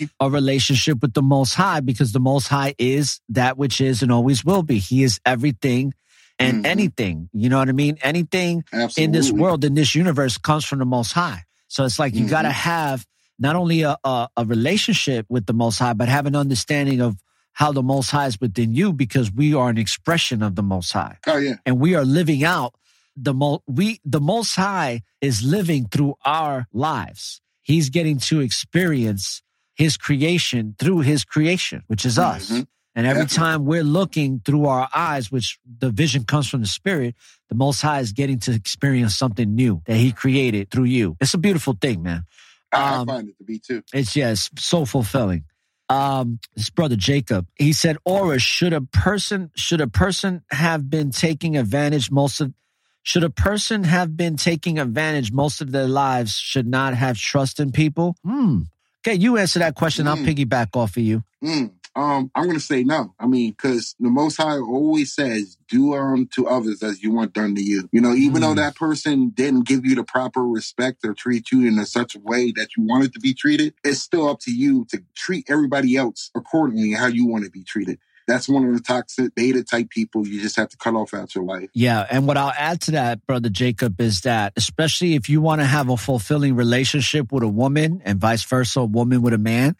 have 0.00 0.10
a 0.20 0.30
relationship 0.30 1.02
with 1.02 1.12
the 1.12 1.22
Most 1.22 1.54
High 1.54 1.80
because 1.80 2.12
the 2.12 2.20
Most 2.20 2.46
High 2.46 2.76
is 2.78 3.20
that 3.30 3.58
which 3.58 3.80
is 3.80 4.00
and 4.02 4.12
always 4.12 4.44
will 4.44 4.62
be. 4.62 4.78
He 4.78 5.02
is 5.02 5.18
everything 5.26 5.92
and 6.38 6.64
anything. 6.64 7.28
You 7.32 7.48
know 7.48 7.58
what 7.58 7.68
I 7.68 7.72
mean? 7.72 7.98
Anything 8.02 8.62
in 8.96 9.10
this 9.10 9.30
Mm-hmm. 9.32 9.40
World, 9.40 9.64
in 9.64 9.74
this 9.74 9.96
universe, 9.96 10.38
comes 10.38 10.64
from 10.64 10.78
the 10.78 10.86
Most 10.86 11.10
High. 11.12 11.42
So 11.66 11.84
it's 11.84 11.98
like 11.98 12.14
you 12.14 12.28
got 12.28 12.42
to 12.42 12.50
have 12.52 13.04
not 13.40 13.56
only 13.56 13.82
a, 13.82 13.96
a, 14.04 14.28
a 14.36 14.44
relationship 14.44 15.26
with 15.28 15.46
the 15.46 15.52
Most 15.52 15.80
High, 15.80 15.94
but 15.94 16.08
have 16.08 16.26
an 16.26 16.36
understanding 16.36 17.00
of 17.00 17.16
how 17.60 17.70
the 17.72 17.82
Most 17.82 18.10
High 18.10 18.24
is 18.26 18.40
within 18.40 18.72
you 18.74 18.90
because 18.94 19.30
we 19.30 19.52
are 19.54 19.68
an 19.68 19.76
expression 19.76 20.42
of 20.42 20.56
the 20.56 20.62
Most 20.62 20.92
High. 20.92 21.18
Oh, 21.26 21.36
yeah. 21.36 21.56
And 21.66 21.78
we 21.78 21.94
are 21.94 22.06
living 22.06 22.42
out 22.42 22.74
the 23.16 23.34
mo 23.34 23.62
we 23.66 24.00
the 24.02 24.20
Most 24.20 24.56
High 24.56 25.02
is 25.20 25.42
living 25.42 25.86
through 25.92 26.14
our 26.24 26.66
lives. 26.72 27.42
He's 27.60 27.90
getting 27.90 28.18
to 28.30 28.40
experience 28.40 29.42
his 29.74 29.98
creation 29.98 30.74
through 30.78 31.00
his 31.00 31.24
creation, 31.24 31.82
which 31.88 32.06
is 32.06 32.18
us. 32.18 32.50
Mhm. 32.50 32.66
And 32.94 33.06
every 33.06 33.24
Definitely. 33.24 33.36
time 33.48 33.64
we're 33.66 33.84
looking 33.84 34.40
through 34.44 34.64
our 34.66 34.88
eyes, 34.94 35.30
which 35.30 35.58
the 35.78 35.90
vision 35.90 36.24
comes 36.24 36.48
from 36.48 36.62
the 36.62 36.66
spirit, 36.66 37.14
the 37.50 37.54
Most 37.54 37.82
High 37.82 38.00
is 38.00 38.12
getting 38.12 38.38
to 38.40 38.52
experience 38.52 39.16
something 39.16 39.54
new 39.54 39.82
that 39.86 39.96
He 39.98 40.12
created 40.12 40.70
through 40.70 40.84
you. 40.98 41.16
It's 41.20 41.34
a 41.34 41.38
beautiful 41.38 41.76
thing, 41.78 42.02
man. 42.02 42.24
I, 42.72 42.94
Um, 42.96 43.08
I 43.08 43.12
find 43.16 43.28
it 43.28 43.36
to 43.38 43.44
be 43.44 43.58
too. 43.58 43.82
It's 43.92 44.16
yes, 44.16 44.48
so 44.58 44.84
fulfilling. 44.86 45.44
Um, 45.90 46.38
this 46.54 46.70
brother 46.70 46.96
Jacob, 46.96 47.48
he 47.56 47.72
said, 47.72 47.96
"ORRA, 48.06 48.38
should 48.40 48.72
a 48.72 48.80
person 48.80 49.50
should 49.56 49.80
a 49.80 49.88
person 49.88 50.42
have 50.50 50.88
been 50.88 51.10
taking 51.10 51.56
advantage 51.56 52.10
most 52.10 52.40
of 52.40 52.54
should 53.02 53.24
a 53.24 53.30
person 53.30 53.84
have 53.84 54.16
been 54.16 54.36
taking 54.36 54.78
advantage 54.78 55.32
most 55.32 55.60
of 55.60 55.72
their 55.72 55.88
lives 55.88 56.32
should 56.36 56.66
not 56.66 56.94
have 56.94 57.18
trust 57.18 57.58
in 57.58 57.72
people?" 57.72 58.16
Hmm. 58.24 58.62
Okay, 59.04 59.16
you 59.16 59.36
answer 59.38 59.58
that 59.58 59.74
question. 59.74 60.06
I'll 60.06 60.16
Hmm. 60.16 60.24
piggyback 60.26 60.76
off 60.76 60.96
of 60.96 61.02
you. 61.02 61.24
Mm, 61.42 61.72
um, 61.96 62.30
I'm 62.34 62.46
gonna 62.46 62.60
say 62.60 62.84
no. 62.84 63.14
I 63.18 63.26
mean, 63.26 63.50
because 63.50 63.96
the 63.98 64.10
Most 64.10 64.36
High 64.36 64.58
always 64.58 65.12
says, 65.12 65.56
"Do 65.68 65.94
unto 65.94 66.46
others 66.46 66.82
as 66.82 67.02
you 67.02 67.10
want 67.12 67.32
done 67.32 67.54
to 67.56 67.62
you." 67.62 67.88
You 67.92 68.00
know, 68.00 68.14
even 68.14 68.42
though 68.42 68.52
Mm. 68.52 68.56
that 68.56 68.76
person 68.76 69.30
didn't 69.30 69.66
give 69.66 69.84
you 69.84 69.94
the 69.96 70.04
proper 70.04 70.44
respect 70.46 71.04
or 71.04 71.14
treat 71.14 71.50
you 71.50 71.66
in 71.66 71.78
a 71.78 71.86
such 71.86 72.14
a 72.14 72.20
way 72.20 72.52
that 72.52 72.76
you 72.76 72.84
wanted 72.84 73.12
to 73.14 73.20
be 73.20 73.34
treated, 73.34 73.74
it's 73.84 74.00
still 74.00 74.28
up 74.28 74.40
to 74.40 74.52
you 74.52 74.86
to 74.90 75.02
treat 75.14 75.46
everybody 75.48 75.96
else 75.96 76.30
accordingly 76.34 76.92
how 76.92 77.06
you 77.06 77.26
want 77.26 77.44
to 77.44 77.50
be 77.50 77.64
treated. 77.64 77.98
That's 78.28 78.48
one 78.48 78.64
of 78.64 78.72
the 78.72 78.80
toxic 78.80 79.34
beta 79.34 79.64
type 79.64 79.90
people 79.90 80.24
you 80.24 80.40
just 80.40 80.54
have 80.54 80.68
to 80.68 80.76
cut 80.76 80.94
off 80.94 81.12
out 81.12 81.34
your 81.34 81.42
life. 81.42 81.68
Yeah, 81.74 82.06
and 82.08 82.28
what 82.28 82.36
I'll 82.36 82.52
add 82.56 82.80
to 82.82 82.92
that, 82.92 83.26
brother 83.26 83.48
Jacob, 83.48 84.00
is 84.00 84.20
that 84.20 84.52
especially 84.56 85.14
if 85.16 85.28
you 85.28 85.40
want 85.40 85.60
to 85.60 85.64
have 85.66 85.88
a 85.88 85.96
fulfilling 85.96 86.54
relationship 86.54 87.32
with 87.32 87.42
a 87.42 87.48
woman 87.48 88.00
and 88.04 88.20
vice 88.20 88.44
versa, 88.44 88.80
a 88.80 88.84
woman 88.84 89.22
with 89.22 89.34
a 89.34 89.38
man, 89.38 89.74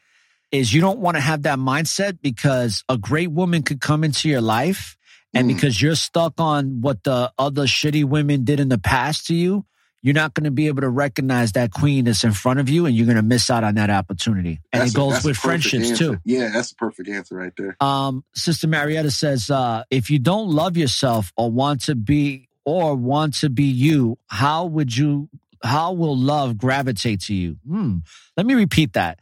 is 0.52 0.72
you 0.72 0.80
don't 0.80 0.98
want 0.98 1.16
to 1.16 1.20
have 1.20 1.42
that 1.42 1.58
mindset 1.58 2.18
because 2.20 2.84
a 2.88 2.98
great 2.98 3.30
woman 3.30 3.62
could 3.62 3.80
come 3.80 4.04
into 4.04 4.28
your 4.28 4.40
life 4.40 4.96
and 5.32 5.46
because 5.46 5.80
you're 5.80 5.94
stuck 5.94 6.40
on 6.40 6.80
what 6.80 7.04
the 7.04 7.32
other 7.38 7.64
shitty 7.66 8.04
women 8.04 8.44
did 8.44 8.58
in 8.58 8.68
the 8.68 8.78
past 8.78 9.26
to 9.26 9.34
you, 9.34 9.64
you're 10.02 10.14
not 10.14 10.34
going 10.34 10.44
to 10.44 10.50
be 10.50 10.66
able 10.66 10.80
to 10.80 10.88
recognize 10.88 11.52
that 11.52 11.70
queen 11.72 12.06
that's 12.06 12.24
in 12.24 12.32
front 12.32 12.58
of 12.58 12.68
you 12.68 12.86
and 12.86 12.96
you're 12.96 13.06
going 13.06 13.16
to 13.16 13.22
miss 13.22 13.50
out 13.50 13.62
on 13.62 13.74
that 13.76 13.90
opportunity. 13.90 14.60
And 14.72 14.82
That's 14.82 14.92
it 14.92 14.96
goes 14.96 15.24
a 15.24 15.28
with 15.28 15.36
friendships 15.36 15.90
answer. 15.90 16.04
too. 16.14 16.18
Yeah, 16.24 16.50
that's 16.52 16.70
the 16.70 16.76
perfect 16.76 17.08
answer 17.08 17.36
right 17.36 17.52
there. 17.56 17.76
Um, 17.80 18.24
Sister 18.34 18.66
Marietta 18.66 19.10
says, 19.10 19.50
uh, 19.50 19.84
if 19.90 20.10
you 20.10 20.18
don't 20.18 20.48
love 20.50 20.76
yourself 20.76 21.32
or 21.36 21.50
want 21.50 21.82
to 21.82 21.94
be 21.94 22.48
or 22.64 22.96
want 22.96 23.34
to 23.34 23.50
be 23.50 23.64
you, 23.64 24.18
how 24.26 24.66
would 24.66 24.96
you 24.96 25.28
how 25.62 25.92
will 25.92 26.16
love 26.16 26.56
gravitate 26.56 27.20
to 27.20 27.34
you? 27.34 27.58
Hmm. 27.68 27.98
Let 28.36 28.46
me 28.46 28.54
repeat 28.54 28.94
that. 28.94 29.20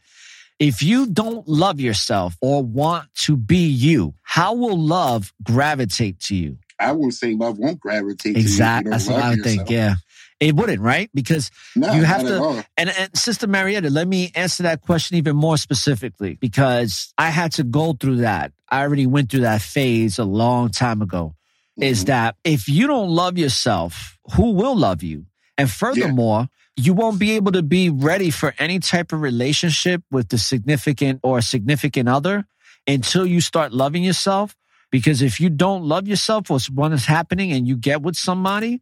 If 0.59 0.83
you 0.83 1.07
don't 1.07 1.47
love 1.47 1.79
yourself 1.79 2.35
or 2.41 2.61
want 2.63 3.07
to 3.21 3.37
be 3.37 3.67
you, 3.67 4.13
how 4.23 4.53
will 4.53 4.77
love 4.77 5.33
gravitate 5.41 6.19
to 6.21 6.35
you? 6.35 6.57
I 6.79 6.91
wouldn't 6.91 7.13
say 7.13 7.33
love 7.33 7.57
won't 7.57 7.79
gravitate 7.79 8.37
Exactly. 8.37 8.83
to 8.83 8.87
you. 8.89 8.91
That's 8.91 9.07
what 9.09 9.23
I 9.23 9.29
would 9.31 9.43
think. 9.43 9.69
Yeah. 9.69 9.95
It 10.39 10.55
wouldn't, 10.55 10.81
right? 10.81 11.09
Because 11.13 11.51
No, 11.75 11.93
you 11.93 12.03
have 12.03 12.23
not 12.23 12.31
at 12.31 12.37
all. 12.39 12.53
to. 12.55 12.65
And, 12.77 12.89
and 12.89 13.17
Sister 13.17 13.45
Marietta, 13.47 13.89
let 13.89 14.07
me 14.07 14.31
answer 14.35 14.63
that 14.63 14.81
question 14.81 15.17
even 15.17 15.35
more 15.35 15.57
specifically 15.57 16.35
because 16.35 17.13
I 17.17 17.29
had 17.29 17.51
to 17.53 17.63
go 17.63 17.91
through 17.93 18.17
that. 18.17 18.53
I 18.69 18.81
already 18.81 19.05
went 19.05 19.29
through 19.31 19.41
that 19.41 19.61
phase 19.61 20.17
a 20.19 20.23
long 20.23 20.69
time 20.69 21.01
ago. 21.01 21.35
Mm-hmm. 21.77 21.83
Is 21.83 22.05
that 22.05 22.35
if 22.45 22.69
you 22.69 22.87
don't 22.87 23.09
love 23.09 23.37
yourself, 23.37 24.17
who 24.35 24.51
will 24.51 24.77
love 24.77 25.03
you? 25.03 25.25
And 25.57 25.69
furthermore, 25.69 26.47
you 26.85 26.93
won't 26.93 27.19
be 27.19 27.31
able 27.35 27.51
to 27.53 27.61
be 27.63 27.89
ready 27.89 28.29
for 28.31 28.53
any 28.59 28.79
type 28.79 29.11
of 29.11 29.21
relationship 29.21 30.01
with 30.11 30.29
the 30.29 30.37
significant 30.37 31.19
or 31.23 31.41
significant 31.41 32.07
other 32.09 32.45
until 32.87 33.25
you 33.25 33.41
start 33.41 33.73
loving 33.73 34.03
yourself. 34.03 34.55
Because 34.91 35.21
if 35.21 35.39
you 35.39 35.49
don't 35.49 35.83
love 35.83 36.07
yourself, 36.07 36.49
what's 36.49 36.69
what 36.69 36.91
is 36.93 37.05
happening 37.05 37.51
and 37.51 37.67
you 37.67 37.75
get 37.75 38.01
with 38.01 38.15
somebody, 38.15 38.81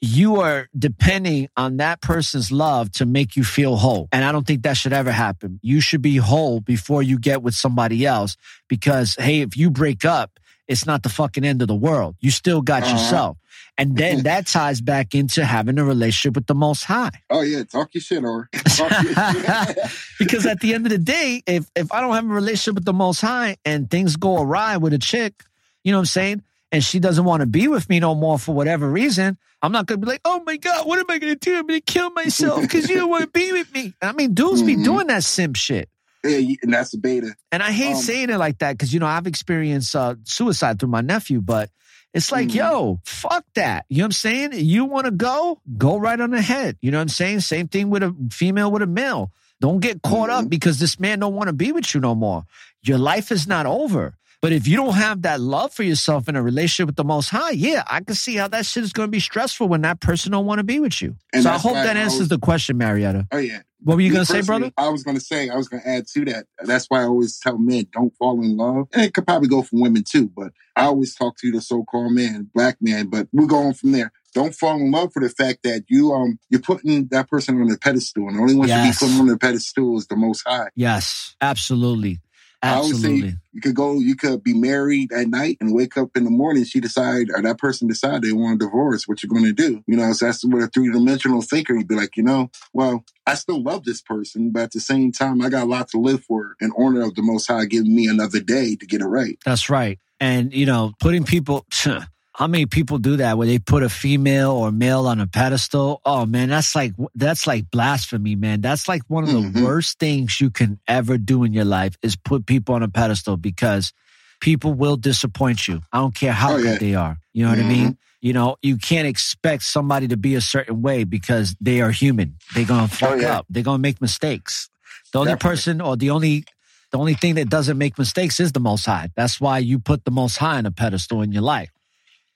you 0.00 0.40
are 0.40 0.68
depending 0.78 1.48
on 1.56 1.78
that 1.78 2.00
person's 2.00 2.52
love 2.52 2.92
to 2.92 3.04
make 3.04 3.34
you 3.34 3.42
feel 3.42 3.76
whole. 3.76 4.08
And 4.12 4.24
I 4.24 4.30
don't 4.30 4.46
think 4.46 4.62
that 4.62 4.76
should 4.76 4.92
ever 4.92 5.10
happen. 5.10 5.58
You 5.62 5.80
should 5.80 6.02
be 6.02 6.16
whole 6.16 6.60
before 6.60 7.02
you 7.02 7.18
get 7.18 7.42
with 7.42 7.54
somebody 7.54 8.06
else 8.06 8.36
because, 8.68 9.16
hey, 9.18 9.40
if 9.40 9.56
you 9.56 9.70
break 9.70 10.04
up, 10.04 10.38
it's 10.68 10.86
not 10.86 11.02
the 11.02 11.08
fucking 11.08 11.44
end 11.44 11.62
of 11.62 11.66
the 11.68 11.74
world. 11.74 12.14
You 12.20 12.30
still 12.30 12.60
got 12.62 12.82
Uh-huh. 12.84 12.92
yourself. 12.92 13.36
And 13.78 13.96
then 13.96 14.22
that 14.24 14.46
ties 14.46 14.80
back 14.80 15.14
into 15.14 15.44
having 15.44 15.78
a 15.78 15.84
relationship 15.84 16.34
with 16.34 16.46
the 16.46 16.54
most 16.54 16.84
high. 16.84 17.10
Oh 17.30 17.42
yeah, 17.42 17.62
talk 17.64 17.94
your 17.94 18.02
shit 18.02 18.24
or 18.24 18.48
your 18.76 18.90
shit. 18.90 19.78
because 20.18 20.44
at 20.46 20.60
the 20.60 20.74
end 20.74 20.84
of 20.84 20.90
the 20.90 20.98
day, 20.98 21.42
if 21.46 21.70
if 21.76 21.92
I 21.92 22.00
don't 22.00 22.14
have 22.14 22.24
a 22.24 22.28
relationship 22.28 22.74
with 22.74 22.84
the 22.84 22.92
most 22.92 23.20
high 23.20 23.56
and 23.64 23.90
things 23.90 24.16
go 24.16 24.42
awry 24.42 24.76
with 24.76 24.92
a 24.92 24.98
chick, 24.98 25.44
you 25.84 25.92
know 25.92 25.98
what 25.98 26.02
I'm 26.02 26.06
saying? 26.06 26.42
And 26.70 26.84
she 26.84 26.98
doesn't 26.98 27.24
want 27.24 27.40
to 27.40 27.46
be 27.46 27.66
with 27.68 27.88
me 27.88 27.98
no 28.00 28.14
more 28.14 28.38
for 28.38 28.54
whatever 28.54 28.90
reason, 28.90 29.38
I'm 29.62 29.72
not 29.72 29.86
gonna 29.86 29.98
be 29.98 30.06
like, 30.06 30.20
oh 30.24 30.42
my 30.44 30.56
God, 30.56 30.86
what 30.86 30.98
am 30.98 31.06
I 31.08 31.18
gonna 31.18 31.36
do? 31.36 31.56
I'm 31.56 31.66
gonna 31.66 31.80
kill 31.80 32.10
myself 32.10 32.60
because 32.60 32.88
you 32.88 32.96
don't 32.96 33.10
want 33.10 33.22
to 33.22 33.30
be 33.30 33.52
with 33.52 33.72
me. 33.72 33.94
I 34.02 34.12
mean, 34.12 34.34
dudes 34.34 34.62
be 34.62 34.76
doing 34.76 35.06
that 35.06 35.24
simp 35.24 35.56
shit. 35.56 35.88
Yeah, 36.24 36.54
and 36.62 36.72
that's 36.74 36.90
the 36.90 36.98
beta. 36.98 37.34
And 37.52 37.62
I 37.62 37.70
hate 37.70 37.94
Um, 37.94 38.02
saying 38.02 38.30
it 38.30 38.38
like 38.38 38.58
that 38.58 38.72
because 38.72 38.92
you 38.92 39.00
know 39.00 39.06
I've 39.06 39.26
experienced 39.26 39.94
uh, 39.96 40.16
suicide 40.24 40.78
through 40.78 40.90
my 40.90 41.00
nephew, 41.00 41.40
but 41.40 41.70
it's 42.14 42.32
like, 42.32 42.48
mm-hmm. 42.48 42.58
yo, 42.58 43.00
fuck 43.04 43.44
that. 43.54 43.84
You 43.88 43.98
know 43.98 44.04
what 44.04 44.06
I'm 44.06 44.12
saying? 44.12 44.50
You 44.54 44.84
want 44.86 45.04
to 45.04 45.10
go, 45.10 45.60
go 45.76 45.96
right 45.96 46.18
on 46.18 46.34
ahead. 46.34 46.76
You 46.80 46.90
know 46.90 46.98
what 46.98 47.02
I'm 47.02 47.08
saying? 47.08 47.40
Same 47.40 47.68
thing 47.68 47.90
with 47.90 48.02
a 48.02 48.14
female 48.30 48.70
with 48.70 48.82
a 48.82 48.86
male. 48.86 49.30
Don't 49.60 49.80
get 49.80 50.02
caught 50.02 50.30
up 50.30 50.42
mm-hmm. 50.42 50.48
because 50.48 50.78
this 50.78 50.98
man 51.00 51.18
don't 51.18 51.34
want 51.34 51.48
to 51.48 51.52
be 51.52 51.72
with 51.72 51.94
you 51.94 52.00
no 52.00 52.14
more. 52.14 52.44
Your 52.82 52.98
life 52.98 53.32
is 53.32 53.46
not 53.46 53.66
over. 53.66 54.14
But 54.40 54.52
if 54.52 54.68
you 54.68 54.76
don't 54.76 54.94
have 54.94 55.22
that 55.22 55.40
love 55.40 55.72
for 55.72 55.82
yourself 55.82 56.28
in 56.28 56.36
a 56.36 56.42
relationship 56.42 56.86
with 56.86 56.96
the 56.96 57.02
Most 57.04 57.28
High, 57.30 57.50
yeah, 57.50 57.82
I 57.88 58.00
can 58.00 58.14
see 58.14 58.36
how 58.36 58.46
that 58.48 58.66
shit 58.66 58.84
is 58.84 58.92
going 58.92 59.08
to 59.08 59.10
be 59.10 59.18
stressful 59.18 59.66
when 59.68 59.80
that 59.82 59.98
person 60.00 60.30
don't 60.30 60.46
want 60.46 60.60
to 60.60 60.64
be 60.64 60.78
with 60.78 61.02
you. 61.02 61.16
And 61.32 61.42
so 61.42 61.50
I 61.50 61.58
hope 61.58 61.72
that 61.74 61.96
I 61.96 62.00
answers 62.00 62.14
always- 62.14 62.28
the 62.28 62.38
question, 62.38 62.76
Marietta. 62.78 63.26
Oh 63.32 63.38
yeah. 63.38 63.62
What 63.80 63.94
were 63.96 64.00
you 64.00 64.12
going 64.12 64.24
to 64.24 64.32
say, 64.32 64.42
brother? 64.42 64.72
I 64.76 64.88
was 64.88 65.04
gonna 65.04 65.20
say, 65.20 65.48
I 65.50 65.54
was 65.54 65.68
gonna 65.68 65.84
add 65.86 66.08
to 66.08 66.24
that. 66.26 66.46
That's 66.64 66.86
why 66.86 67.00
I 67.02 67.04
always 67.04 67.38
tell 67.38 67.58
men 67.58 67.86
don't 67.92 68.12
fall 68.16 68.40
in 68.42 68.56
love. 68.56 68.88
And 68.92 69.04
it 69.04 69.14
could 69.14 69.24
probably 69.24 69.48
go 69.48 69.62
for 69.62 69.80
women 69.80 70.02
too, 70.02 70.28
but 70.36 70.52
I 70.74 70.84
always 70.86 71.14
talk 71.14 71.36
to 71.38 71.52
the 71.52 71.60
so-called 71.60 72.12
man, 72.12 72.50
black 72.52 72.78
man, 72.80 73.06
but 73.06 73.28
we're 73.32 73.46
going 73.46 73.74
from 73.74 73.92
there. 73.92 74.10
Don't 74.34 74.52
fall 74.52 74.76
in 74.76 74.90
love 74.90 75.12
for 75.12 75.22
the 75.22 75.28
fact 75.28 75.60
that 75.62 75.84
you 75.88 76.12
um 76.12 76.40
you're 76.50 76.60
putting 76.60 77.06
that 77.12 77.28
person 77.30 77.60
on 77.60 77.70
a 77.70 77.76
pedestal, 77.78 78.26
and 78.28 78.36
the 78.36 78.42
only 78.42 78.54
one 78.56 78.66
Yes. 78.68 78.98
to 78.98 79.04
be 79.06 79.12
put 79.12 79.20
on 79.20 79.26
the 79.28 79.38
pedestal 79.38 79.96
is 79.96 80.08
the 80.08 80.16
most 80.16 80.42
high. 80.46 80.68
Yes, 80.74 81.36
absolutely. 81.40 82.18
I 82.62 82.74
always 82.74 82.94
Absolutely. 82.94 83.30
say 83.30 83.36
you 83.52 83.60
could 83.60 83.76
go, 83.76 84.00
you 84.00 84.16
could 84.16 84.42
be 84.42 84.52
married 84.52 85.12
at 85.12 85.28
night 85.28 85.58
and 85.60 85.74
wake 85.74 85.96
up 85.96 86.16
in 86.16 86.24
the 86.24 86.30
morning. 86.30 86.64
She 86.64 86.80
decide, 86.80 87.28
or 87.32 87.40
that 87.40 87.58
person 87.58 87.86
decide 87.86 88.22
they 88.22 88.32
want 88.32 88.60
a 88.60 88.66
divorce. 88.66 89.06
What 89.06 89.22
you're 89.22 89.28
going 89.28 89.44
to 89.44 89.52
do? 89.52 89.82
You 89.86 89.96
know, 89.96 90.12
so 90.12 90.26
that's 90.26 90.44
what 90.44 90.62
a 90.62 90.66
three 90.66 90.90
dimensional 90.92 91.42
thinker. 91.42 91.74
You'd 91.74 91.88
be 91.88 91.94
like, 91.94 92.16
you 92.16 92.24
know, 92.24 92.50
well, 92.72 93.04
I 93.26 93.34
still 93.34 93.62
love 93.62 93.84
this 93.84 94.02
person, 94.02 94.50
but 94.50 94.62
at 94.64 94.72
the 94.72 94.80
same 94.80 95.12
time, 95.12 95.40
I 95.40 95.50
got 95.50 95.64
a 95.64 95.66
lot 95.66 95.88
to 95.90 95.98
live 95.98 96.24
for 96.24 96.56
in 96.60 96.72
honor 96.76 97.02
of 97.02 97.14
the 97.14 97.22
Most 97.22 97.46
High 97.46 97.66
giving 97.66 97.94
me 97.94 98.08
another 98.08 98.40
day 98.40 98.74
to 98.74 98.86
get 98.86 99.02
it 99.02 99.06
right. 99.06 99.38
That's 99.44 99.70
right. 99.70 99.98
And, 100.18 100.52
you 100.52 100.66
know, 100.66 100.94
putting 100.98 101.24
people, 101.24 101.64
how 102.38 102.46
many 102.46 102.66
people 102.66 102.98
do 102.98 103.16
that 103.16 103.36
where 103.36 103.48
they 103.48 103.58
put 103.58 103.82
a 103.82 103.88
female 103.88 104.52
or 104.52 104.70
male 104.70 105.08
on 105.08 105.18
a 105.20 105.26
pedestal? 105.26 106.00
Oh 106.04 106.24
man, 106.24 106.48
that's 106.50 106.72
like, 106.76 106.92
that's 107.16 107.48
like 107.48 107.68
blasphemy, 107.68 108.36
man. 108.36 108.60
That's 108.60 108.86
like 108.86 109.02
one 109.08 109.24
of 109.24 109.30
the 109.30 109.40
Mm-hmm. 109.40 109.64
worst 109.64 109.98
things 109.98 110.40
you 110.40 110.48
can 110.50 110.78
ever 110.86 111.18
do 111.18 111.42
in 111.42 111.52
your 111.52 111.64
life 111.64 111.96
is 112.00 112.14
put 112.14 112.46
people 112.46 112.76
on 112.76 112.84
a 112.84 112.88
pedestal 112.88 113.36
because 113.36 113.92
people 114.40 114.72
will 114.72 114.96
disappoint 114.96 115.66
you. 115.66 115.80
I 115.92 115.98
don't 115.98 116.14
care 116.14 116.32
how 116.32 116.54
Oh, 116.54 116.62
good 116.62 116.78
they 116.78 116.94
are. 116.94 117.18
You 117.32 117.44
know 117.44 117.50
what 117.50 117.58
I 117.58 117.68
mean? 117.68 117.98
You 118.20 118.32
know, 118.34 118.56
you 118.62 118.76
can't 118.78 119.08
expect 119.08 119.64
somebody 119.64 120.06
to 120.08 120.16
be 120.16 120.36
a 120.36 120.40
certain 120.40 120.80
way 120.80 121.02
because 121.02 121.56
they 121.60 121.80
are 121.80 121.90
human. 121.90 122.36
They're 122.54 122.64
going 122.64 122.88
to 122.88 122.94
fuck 122.96 123.14
Oh, 123.14 123.20
yeah. 123.20 123.38
up. 123.38 123.46
They're 123.50 123.64
going 123.64 123.78
to 123.78 123.82
make 123.82 124.00
mistakes. 124.00 124.70
The 125.12 125.18
only 125.20 125.32
Definitely. 125.32 125.56
person 125.56 125.80
or 125.80 125.96
the 125.96 126.10
only 126.10 126.44
the 126.92 126.98
only 126.98 127.14
thing 127.14 127.34
that 127.34 127.48
doesn't 127.50 127.76
make 127.78 127.98
mistakes 127.98 128.38
is 128.40 128.52
the 128.52 128.60
most 128.60 128.86
high. 128.86 129.10
That's 129.16 129.40
why 129.40 129.58
you 129.58 129.78
put 129.80 130.04
the 130.04 130.10
most 130.12 130.36
high 130.38 130.56
on 130.58 130.66
a 130.66 130.70
pedestal 130.70 131.20
in 131.22 131.32
your 131.32 131.42
life. 131.42 131.70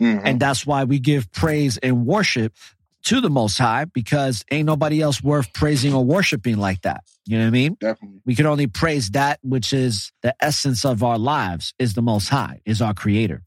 Mhm. 0.03 0.23
And 0.25 0.41
that's 0.41 0.67
why 0.67 0.85
we 0.85 0.99
give 0.99 1.31
praise 1.33 1.79
and 1.79 2.05
worship 2.07 2.53
to 3.05 3.21
the 3.21 3.31
most 3.31 3.59
high 3.59 3.85
because 3.87 4.45
ain't 4.51 4.67
nobody 4.67 5.01
else 5.01 5.23
worth 5.23 5.53
praising 5.53 5.93
or 5.95 6.05
worshiping 6.05 6.57
like 6.57 6.83
that. 6.83 7.03
You 7.27 7.39
know 7.39 7.45
what 7.45 7.49
I 7.49 7.51
mean? 7.51 7.77
Definitely. 7.81 8.21
We 8.25 8.35
can 8.35 8.47
only 8.47 8.67
praise 8.69 9.11
that 9.11 9.39
which 9.43 9.73
is 9.73 10.13
the 10.23 10.35
essence 10.41 10.85
of 10.85 11.03
our 11.03 11.19
lives 11.19 11.75
is 11.79 11.95
the 11.95 12.03
most 12.03 12.29
high, 12.29 12.61
is 12.65 12.81
our 12.81 12.95
creator. 12.95 13.43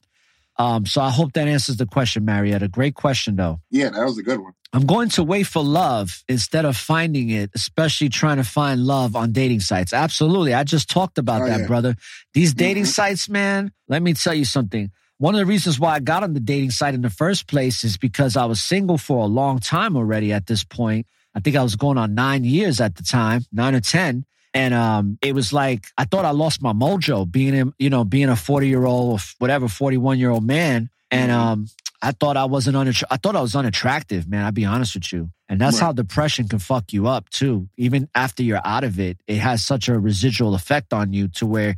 Um, 0.58 0.86
so 0.86 1.02
I 1.02 1.10
hope 1.10 1.34
that 1.34 1.48
answers 1.48 1.78
the 1.78 1.86
question, 1.86 2.24
Marietta. 2.26 2.68
Great 2.70 2.96
question 2.96 3.36
though. 3.36 3.60
Yeah, 3.72 3.90
that 3.90 4.06
was 4.06 4.18
a 4.18 4.24
good 4.24 4.40
one. 4.40 4.54
I'm 4.74 4.86
going 4.86 5.08
to 5.10 5.24
wait 5.24 5.44
for 5.44 5.64
love 5.64 6.22
instead 6.28 6.66
of 6.66 6.76
finding 6.76 7.30
it, 7.30 7.50
especially 7.56 8.10
trying 8.10 8.38
to 8.38 8.44
find 8.44 8.82
love 8.86 9.16
on 9.16 9.32
dating 9.32 9.62
sites. 9.62 9.94
Absolutely. 9.94 10.54
I 10.54 10.66
just 10.66 10.90
talked 10.90 11.18
about 11.18 11.44
Oh, 11.44 11.46
that, 11.48 11.62
yeah. 11.62 11.68
brother. 11.68 11.96
These 12.34 12.54
dating 12.54 12.84
Mhm. 12.84 12.88
sites, 12.88 13.30
man, 13.30 13.72
let 13.88 14.02
me 14.04 14.14
tell 14.14 14.34
you 14.34 14.44
something. 14.44 14.92
One 15.18 15.34
of 15.34 15.40
the 15.40 15.46
reasons 15.46 15.80
why 15.80 15.94
I 15.96 16.00
got 16.00 16.24
on 16.24 16.34
the 16.34 16.40
dating 16.40 16.72
site 16.72 16.94
in 16.94 17.02
the 17.02 17.10
first 17.10 17.48
place 17.48 17.84
is 17.84 17.98
because 17.98 18.36
I 18.36 18.46
was 18.46 18.62
single 18.62 18.98
for 18.98 19.24
a 19.24 19.28
long 19.28 19.60
time 19.60 19.96
already 19.96 20.34
at 20.34 20.48
this 20.48 20.64
point. 20.64 21.08
I 21.34 21.40
think 21.40 21.56
I 21.56 21.64
was 21.64 21.76
going 21.76 21.98
on 21.98 22.16
nine 22.16 22.44
years 22.44 22.82
at 22.82 22.96
the 22.96 23.04
time, 23.04 23.46
nine 23.52 23.76
or 23.76 23.80
10. 23.82 24.26
And 24.54 24.74
um, 24.74 25.18
it 25.22 25.34
was 25.36 25.52
like 25.52 25.88
I 25.98 26.06
thought 26.06 26.24
I 26.26 26.32
lost 26.32 26.62
my 26.62 26.74
mojo 26.74 27.30
being 27.30 27.54
in, 27.54 27.74
you 27.78 27.90
know, 27.90 28.04
being 28.06 28.30
a 28.30 28.36
40 28.36 28.68
year 28.68 28.86
old, 28.86 29.20
or 29.20 29.24
whatever, 29.40 29.68
41 29.68 30.18
year 30.20 30.30
old 30.32 30.46
man. 30.46 30.90
And 31.12 31.32
um, 31.32 31.68
I 32.02 32.12
thought 32.12 32.36
I 32.38 32.46
wasn't 32.46 32.76
unatt- 32.78 33.04
I 33.12 33.18
thought 33.18 33.36
I 33.36 33.42
was 33.42 33.56
unattractive, 33.56 34.28
man. 34.28 34.46
I'll 34.46 34.52
be 34.52 34.66
honest 34.66 34.96
with 34.96 35.12
you. 35.14 35.30
And 35.50 35.60
that's 35.62 35.76
Right. 35.80 35.88
how 35.88 35.92
depression 35.92 36.48
can 36.48 36.60
fuck 36.60 36.92
you 36.94 37.08
up 37.08 37.30
too. 37.30 37.68
Even 37.78 38.10
after 38.16 38.44
you're 38.44 38.66
out 38.66 38.84
of 38.84 39.00
it, 39.00 39.18
it 39.28 39.38
has 39.38 39.64
such 39.66 39.88
a 39.90 40.00
residual 40.00 40.56
effect 40.56 40.94
on 40.94 41.14
you 41.14 41.28
to 41.30 41.46
where 41.46 41.76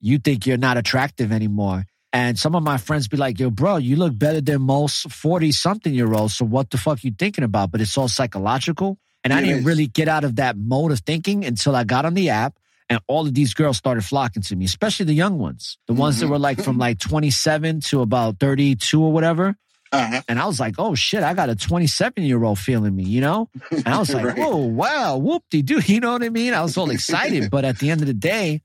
you 0.00 0.18
think 0.18 0.46
you're 0.46 0.56
not 0.58 0.76
attractive 0.76 1.32
anymore. 1.32 1.84
And 2.12 2.38
some 2.38 2.54
of 2.54 2.62
my 2.62 2.78
friends 2.78 3.06
be 3.06 3.16
like, 3.18 3.38
yo, 3.38 3.50
bro, 3.50 3.76
you 3.76 3.96
look 3.96 4.18
better 4.18 4.40
than 4.40 4.62
most 4.62 5.10
40 5.12 5.52
something 5.52 5.92
year 5.92 6.12
olds. 6.14 6.36
So 6.36 6.44
what 6.46 6.70
the 6.70 6.78
fuck 6.78 7.04
you 7.04 7.12
thinking 7.18 7.44
about? 7.44 7.70
But 7.70 7.80
it's 7.82 7.96
all 7.98 8.08
psychological. 8.08 8.98
And 9.24 9.32
I 9.32 9.42
didn't 9.42 9.64
really 9.64 9.86
get 9.88 10.08
out 10.08 10.24
of 10.24 10.36
that 10.36 10.56
mode 10.56 10.90
of 10.92 11.00
thinking 11.00 11.44
until 11.44 11.76
I 11.76 11.84
got 11.84 12.06
on 12.06 12.14
the 12.14 12.30
app 12.30 12.54
and 12.88 12.98
all 13.08 13.26
of 13.26 13.34
these 13.34 13.52
girls 13.52 13.76
started 13.76 14.02
flocking 14.04 14.42
to 14.44 14.56
me, 14.56 14.64
especially 14.64 15.04
the 15.04 15.12
young 15.12 15.38
ones, 15.38 15.76
the 15.86 15.92
ones 15.92 16.18
that 16.20 16.26
Mhm. 16.26 16.30
were 16.30 16.38
like 16.38 16.62
from 16.62 16.78
like 16.78 16.98
27 16.98 17.80
to 17.90 18.00
about 18.00 18.38
32 18.38 19.02
or 19.02 19.12
whatever. 19.12 19.56
Uh-huh. 19.92 20.22
And 20.28 20.38
I 20.38 20.46
was 20.46 20.58
like, 20.60 20.76
oh 20.78 20.94
shit, 20.94 21.22
I 21.22 21.34
got 21.34 21.50
a 21.50 21.56
27 21.56 22.24
year 22.24 22.42
old 22.42 22.58
feeling 22.58 22.94
me, 22.96 23.04
you 23.04 23.20
know? 23.20 23.50
And 23.70 23.88
I 23.88 23.98
was 23.98 24.08
like, 24.14 24.24
Right. 24.24 24.38
whoa, 24.38 24.56
wow, 24.56 25.18
whoop 25.18 25.42
de 25.50 25.60
doo. 25.60 25.80
You 25.86 26.00
know 26.00 26.12
what 26.12 26.22
I 26.22 26.30
mean? 26.30 26.54
I 26.54 26.62
was 26.62 26.78
all 26.78 26.88
excited. 26.90 27.50
but 27.50 27.66
at 27.66 27.78
the 27.80 27.90
end 27.90 28.00
of 28.00 28.06
the 28.06 28.14
day, 28.14 28.62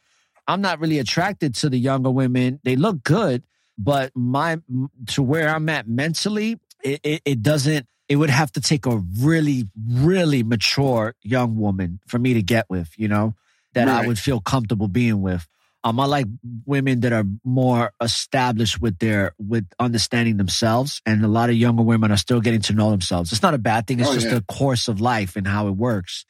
I'm 0.47 0.61
not 0.61 0.79
really 0.79 0.99
attracted 0.99 1.55
to 1.55 1.69
the 1.69 1.77
younger 1.77 2.11
women. 2.11 2.59
They 2.63 2.75
look 2.75 3.03
good, 3.03 3.43
but 3.77 4.11
my 4.15 4.59
to 5.07 5.23
where 5.23 5.47
I'm 5.49 5.69
at 5.69 5.87
mentally, 5.87 6.59
it, 6.83 6.99
it, 7.03 7.21
it 7.25 7.41
doesn't. 7.41 7.87
It 8.09 8.17
would 8.17 8.29
have 8.29 8.51
to 8.53 8.61
take 8.61 8.85
a 8.85 8.97
really, 9.19 9.69
really 9.89 10.43
mature 10.43 11.15
young 11.23 11.55
woman 11.57 11.99
for 12.07 12.19
me 12.19 12.33
to 12.33 12.41
get 12.43 12.69
with, 12.69 12.89
you 12.97 13.07
know, 13.07 13.33
that 13.73 13.87
I 13.87 14.05
would 14.05 14.19
feel 14.19 14.41
comfortable 14.41 14.87
being 14.89 15.21
with. 15.21 15.47
Um, 15.85 15.99
I 15.99 16.05
like 16.05 16.27
women 16.65 17.01
that 17.01 17.11
are 17.11 17.25
more 17.43 17.91
established 18.01 18.79
with 18.81 18.99
their 18.99 19.33
with 19.37 19.65
understanding 19.79 20.37
themselves, 20.37 21.01
and 21.05 21.23
a 21.23 21.27
lot 21.27 21.49
of 21.49 21.55
younger 21.55 21.83
women 21.83 22.11
are 22.11 22.17
still 22.17 22.39
getting 22.41 22.61
to 22.63 22.73
know 22.73 22.91
themselves. 22.91 23.31
It's 23.31 23.41
not 23.41 23.53
a 23.53 23.57
bad 23.57 23.87
thing. 23.87 23.99
It's 23.99 24.09
Oh, 24.09 24.13
just 24.13 24.27
yeah. 24.27 24.35
the 24.35 24.41
course 24.43 24.87
of 24.87 25.01
life 25.01 25.35
and 25.35 25.47
how 25.47 25.67
it 25.67 25.71
works. 25.75 26.25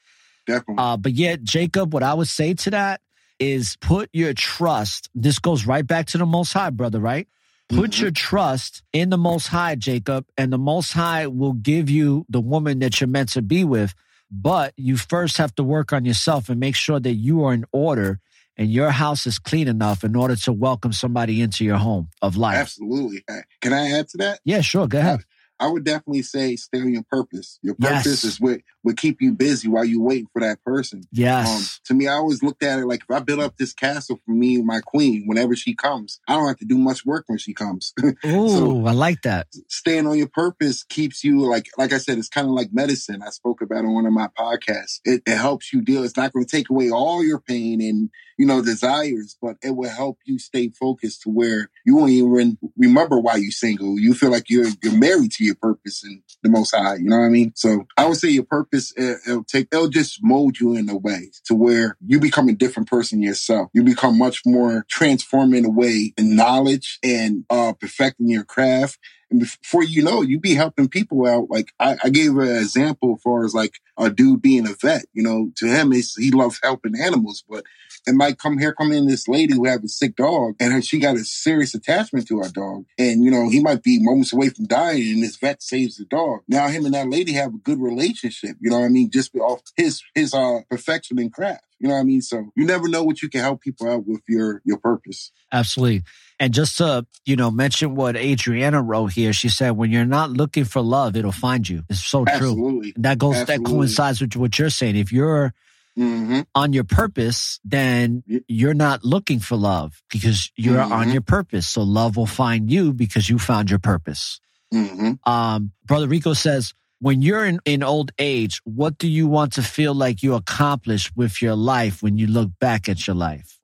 Definitely. 0.47 0.75
Uh, 0.77 0.97
but 0.97 1.13
yet, 1.13 1.43
Jacob, 1.43 1.93
what 1.93 2.03
I 2.03 2.13
would 2.13 2.27
say 2.27 2.53
to 2.53 2.71
that 2.71 3.01
is 3.39 3.77
put 3.81 4.09
your 4.13 4.33
trust. 4.33 5.09
This 5.15 5.39
goes 5.39 5.65
right 5.65 5.85
back 5.85 6.07
to 6.07 6.17
the 6.17 6.25
Most 6.25 6.53
High, 6.53 6.69
brother, 6.69 6.99
right? 6.99 7.27
Put 7.69 7.91
Mm-hmm. 7.91 8.01
your 8.03 8.11
trust 8.11 8.83
in 8.93 9.09
the 9.09 9.17
Most 9.17 9.47
High, 9.47 9.75
Jacob, 9.75 10.25
and 10.37 10.51
the 10.53 10.57
Most 10.57 10.93
High 10.93 11.27
will 11.27 11.53
give 11.53 11.89
you 11.89 12.25
the 12.29 12.41
woman 12.41 12.79
that 12.79 12.99
you're 13.01 13.07
meant 13.07 13.29
to 13.29 13.41
be 13.41 13.63
with. 13.63 13.95
But 14.29 14.73
you 14.77 14.97
first 14.97 15.37
have 15.37 15.53
to 15.55 15.63
work 15.63 15.93
on 15.93 16.05
yourself 16.05 16.49
and 16.49 16.59
make 16.59 16.75
sure 16.75 16.99
that 16.99 17.13
you 17.13 17.43
are 17.45 17.53
in 17.53 17.65
order 17.71 18.19
and 18.57 18.71
your 18.71 18.91
house 18.91 19.25
is 19.25 19.39
clean 19.39 19.67
enough 19.67 20.03
in 20.03 20.15
order 20.15 20.35
to 20.35 20.51
welcome 20.51 20.93
somebody 20.93 21.41
into 21.41 21.63
your 21.65 21.77
home 21.77 22.09
of 22.21 22.35
life. 22.37 22.57
Absolutely. 22.57 23.23
Uh, 23.29 23.41
Can 23.61 23.73
I 23.73 23.91
add 23.91 24.09
to 24.09 24.17
that? 24.19 24.39
Yeah, 24.45 24.61
sure. 24.61 24.87
Go 24.87 24.99
ahead. 24.99 25.21
I 25.63 25.67
would 25.67 25.83
definitely 25.83 26.21
say 26.23 26.55
stay 26.55 26.79
on 26.81 26.91
your 26.93 27.03
purpose. 27.03 27.59
Your 27.61 27.75
Yes. 27.79 28.03
purpose 28.03 28.23
is 28.23 28.39
what 28.41 28.59
would 28.83 28.97
keep 28.97 29.21
you 29.21 29.31
busy 29.31 29.67
while 29.69 29.85
you're 29.85 30.01
waiting 30.01 30.27
for 30.33 30.41
that 30.41 30.61
person. 30.63 31.03
Yes. 31.11 31.47
Um, 31.47 31.63
to 31.85 31.93
me, 31.93 32.07
I 32.07 32.13
always 32.13 32.43
looked 32.43 32.63
at 32.63 32.79
it 32.79 32.85
like 32.85 33.01
if 33.07 33.15
I 33.15 33.19
build 33.19 33.39
up 33.39 33.55
this 33.57 33.73
castle 33.73 34.19
for 34.25 34.31
me 34.31 34.55
and 34.55 34.65
my 34.65 34.81
queen, 34.81 35.23
whenever 35.25 35.55
she 35.55 35.73
comes, 35.73 36.19
I 36.27 36.33
don't 36.33 36.47
have 36.47 36.57
to 36.57 36.65
do 36.65 36.77
much 36.77 37.05
work 37.05 37.23
when 37.27 37.37
she 37.37 37.53
comes. 37.53 37.93
Ooh, 38.25 38.85
I 38.85 38.91
like 38.91 39.21
that. 39.23 39.47
staying 39.69 40.05
on 40.07 40.17
your 40.17 40.27
purpose 40.27 40.83
keeps 40.83 41.23
you 41.23 41.39
like 41.49 41.67
like 41.77 41.93
I 41.93 41.97
said, 41.97 42.17
it's 42.17 42.29
kind 42.29 42.47
of 42.47 42.53
like 42.53 42.69
medicine. 42.73 43.21
I 43.25 43.29
spoke 43.29 43.61
about 43.61 43.85
on 43.85 43.93
one 43.93 44.05
of 44.05 44.13
my 44.13 44.27
podcasts. 44.37 44.99
It, 45.05 45.23
it 45.25 45.37
helps 45.37 45.71
you 45.73 45.81
deal. 45.81 46.03
It's 46.03 46.17
not 46.17 46.33
going 46.33 46.45
to 46.45 46.51
take 46.57 46.69
away 46.69 46.89
all 46.89 47.23
your 47.23 47.39
pain 47.39 47.81
and 47.81 48.09
you 48.37 48.45
know 48.45 48.61
desires, 48.61 49.37
but 49.41 49.55
it 49.61 49.71
will 49.75 49.89
help 49.89 50.17
you 50.25 50.39
stay 50.39 50.69
focused 50.69 51.21
to 51.21 51.29
where 51.29 51.69
you 51.85 51.95
won't 51.95 52.11
even 52.11 52.57
remember 52.77 53.19
why 53.19 53.35
you're 53.35 53.51
single. 53.51 53.99
You 53.99 54.13
feel 54.13 54.31
like 54.31 54.49
you're 54.49 54.67
you're 54.81 54.97
married 54.97 55.31
to 55.33 55.43
your 55.45 55.52
purpose 55.55 56.03
and 56.03 56.21
the 56.41 56.49
Most 56.49 56.75
High. 56.75 56.95
You 56.95 57.05
know 57.05 57.19
what 57.19 57.25
I 57.25 57.29
mean? 57.29 57.53
So 57.55 57.85
I 57.97 58.05
would 58.05 58.17
say 58.17 58.29
your 58.29 58.43
purpose 58.43 58.93
it, 58.95 59.19
it'll 59.27 59.43
take 59.43 59.67
it'll 59.71 59.89
just 59.89 60.19
mold 60.23 60.59
you 60.59 60.75
in 60.75 60.89
a 60.89 60.97
way 60.97 61.31
to 61.45 61.55
where 61.55 61.97
you 62.05 62.19
become 62.19 62.49
a 62.49 62.53
different 62.53 62.89
person 62.89 63.21
yourself. 63.21 63.69
You 63.73 63.83
become 63.83 64.17
much 64.17 64.41
more 64.45 64.85
transformed 64.89 65.55
in 65.55 65.65
a 65.65 65.69
way 65.69 66.13
in 66.17 66.35
knowledge 66.35 66.99
and 67.03 67.45
uh 67.49 67.73
perfecting 67.73 68.29
your 68.29 68.43
craft. 68.43 68.99
And 69.31 69.39
before 69.39 69.83
you 69.83 70.03
know, 70.03 70.21
you 70.21 70.39
be 70.39 70.53
helping 70.53 70.87
people 70.87 71.25
out. 71.25 71.49
Like 71.49 71.73
I, 71.79 71.97
I 72.03 72.09
gave 72.09 72.37
an 72.37 72.55
example 72.55 73.15
as 73.15 73.21
far 73.23 73.43
as 73.43 73.53
like 73.53 73.79
a 73.97 74.09
dude 74.09 74.41
being 74.41 74.67
a 74.67 74.73
vet. 74.79 75.05
You 75.13 75.23
know, 75.23 75.51
to 75.57 75.65
him, 75.67 75.91
he 75.91 76.31
loves 76.31 76.59
helping 76.61 76.93
animals, 76.99 77.43
but 77.49 77.63
it 78.05 78.15
might 78.15 78.37
come 78.37 78.57
here, 78.57 78.73
come 78.73 78.91
in 78.91 79.07
this 79.07 79.27
lady 79.27 79.53
who 79.53 79.65
have 79.65 79.83
a 79.83 79.87
sick 79.87 80.15
dog, 80.15 80.55
and 80.59 80.73
her, 80.73 80.81
she 80.81 80.99
got 80.99 81.15
a 81.15 81.23
serious 81.23 81.73
attachment 81.73 82.27
to 82.27 82.39
her 82.39 82.49
dog, 82.49 82.85
and 82.97 83.23
you 83.23 83.31
know 83.31 83.49
he 83.49 83.61
might 83.61 83.83
be 83.83 83.99
moments 84.01 84.33
away 84.33 84.49
from 84.49 84.65
dying, 84.65 85.13
and 85.13 85.23
this 85.23 85.37
vet 85.37 85.61
saves 85.61 85.97
the 85.97 86.05
dog. 86.05 86.41
Now 86.47 86.67
him 86.67 86.85
and 86.85 86.93
that 86.93 87.09
lady 87.09 87.33
have 87.33 87.53
a 87.53 87.57
good 87.57 87.81
relationship. 87.81 88.57
You 88.59 88.69
know 88.69 88.79
what 88.79 88.85
I 88.85 88.89
mean? 88.89 89.09
Just 89.11 89.35
off 89.35 89.61
his 89.75 90.01
his 90.15 90.33
uh 90.33 90.59
perfection 90.69 91.19
and 91.19 91.31
craft. 91.31 91.65
You 91.79 91.89
know 91.89 91.95
what 91.95 92.01
I 92.01 92.03
mean? 92.03 92.21
So 92.21 92.51
you 92.55 92.65
never 92.65 92.87
know 92.87 93.03
what 93.03 93.21
you 93.21 93.29
can 93.29 93.41
help 93.41 93.61
people 93.61 93.89
out 93.89 94.07
with 94.07 94.21
your 94.27 94.61
your 94.63 94.77
purpose. 94.77 95.31
Absolutely. 95.51 96.03
And 96.39 96.53
just 96.53 96.77
to, 96.77 97.05
you 97.25 97.35
know, 97.35 97.51
mention 97.51 97.95
what 97.95 98.15
Adriana 98.15 98.81
wrote 98.81 99.13
here, 99.13 99.33
she 99.33 99.49
said, 99.49 99.71
when 99.71 99.91
you're 99.91 100.03
not 100.03 100.31
looking 100.31 100.65
for 100.65 100.81
love, 100.81 101.15
it'll 101.15 101.31
find 101.31 101.67
you. 101.67 101.83
It's 101.89 102.05
so 102.05 102.25
true. 102.25 102.33
Absolutely. 102.33 102.93
And 102.95 103.05
that 103.05 103.17
goes, 103.17 103.35
Absolutely. 103.35 103.63
that 103.63 103.69
coincides 103.69 104.21
with 104.21 104.35
what 104.35 104.57
you're 104.57 104.69
saying. 104.69 104.95
If 104.95 105.11
you're 105.11 105.53
Mm-hmm. 105.97 106.41
on 106.55 106.73
your 106.73 106.85
purpose, 106.85 107.59
then 107.63 108.23
you're 108.47 108.73
not 108.73 109.05
looking 109.05 109.39
for 109.39 109.55
love 109.55 110.01
because 110.09 110.51
you're 110.55 110.81
on 110.81 111.07
Mhm. 111.09 111.13
your 111.13 111.21
purpose. 111.21 111.67
So 111.67 111.83
love 111.83 112.17
will 112.17 112.25
find 112.25 112.71
you 112.71 112.93
because 112.93 113.29
you 113.29 113.37
found 113.37 113.69
your 113.69 113.77
purpose. 113.77 114.39
Mm-hmm. 114.73 115.29
Um, 115.31 115.71
Brother 115.85 116.07
Rico 116.07 116.33
says, 116.33 116.73
when 116.99 117.21
you're 117.21 117.45
in, 117.45 117.59
in 117.65 117.83
old 117.83 118.11
age, 118.17 118.59
what 118.63 118.97
do 118.97 119.07
you 119.07 119.27
want 119.27 119.53
to 119.53 119.61
feel 119.61 119.93
like 119.93 120.23
you 120.23 120.33
accomplished 120.33 121.11
with 121.15 121.41
your 121.43 121.55
life 121.55 122.01
when 122.01 122.17
you 122.17 122.25
look 122.25 122.49
back 122.59 122.89
at 122.89 123.05
your 123.05 123.15
life? 123.15 123.59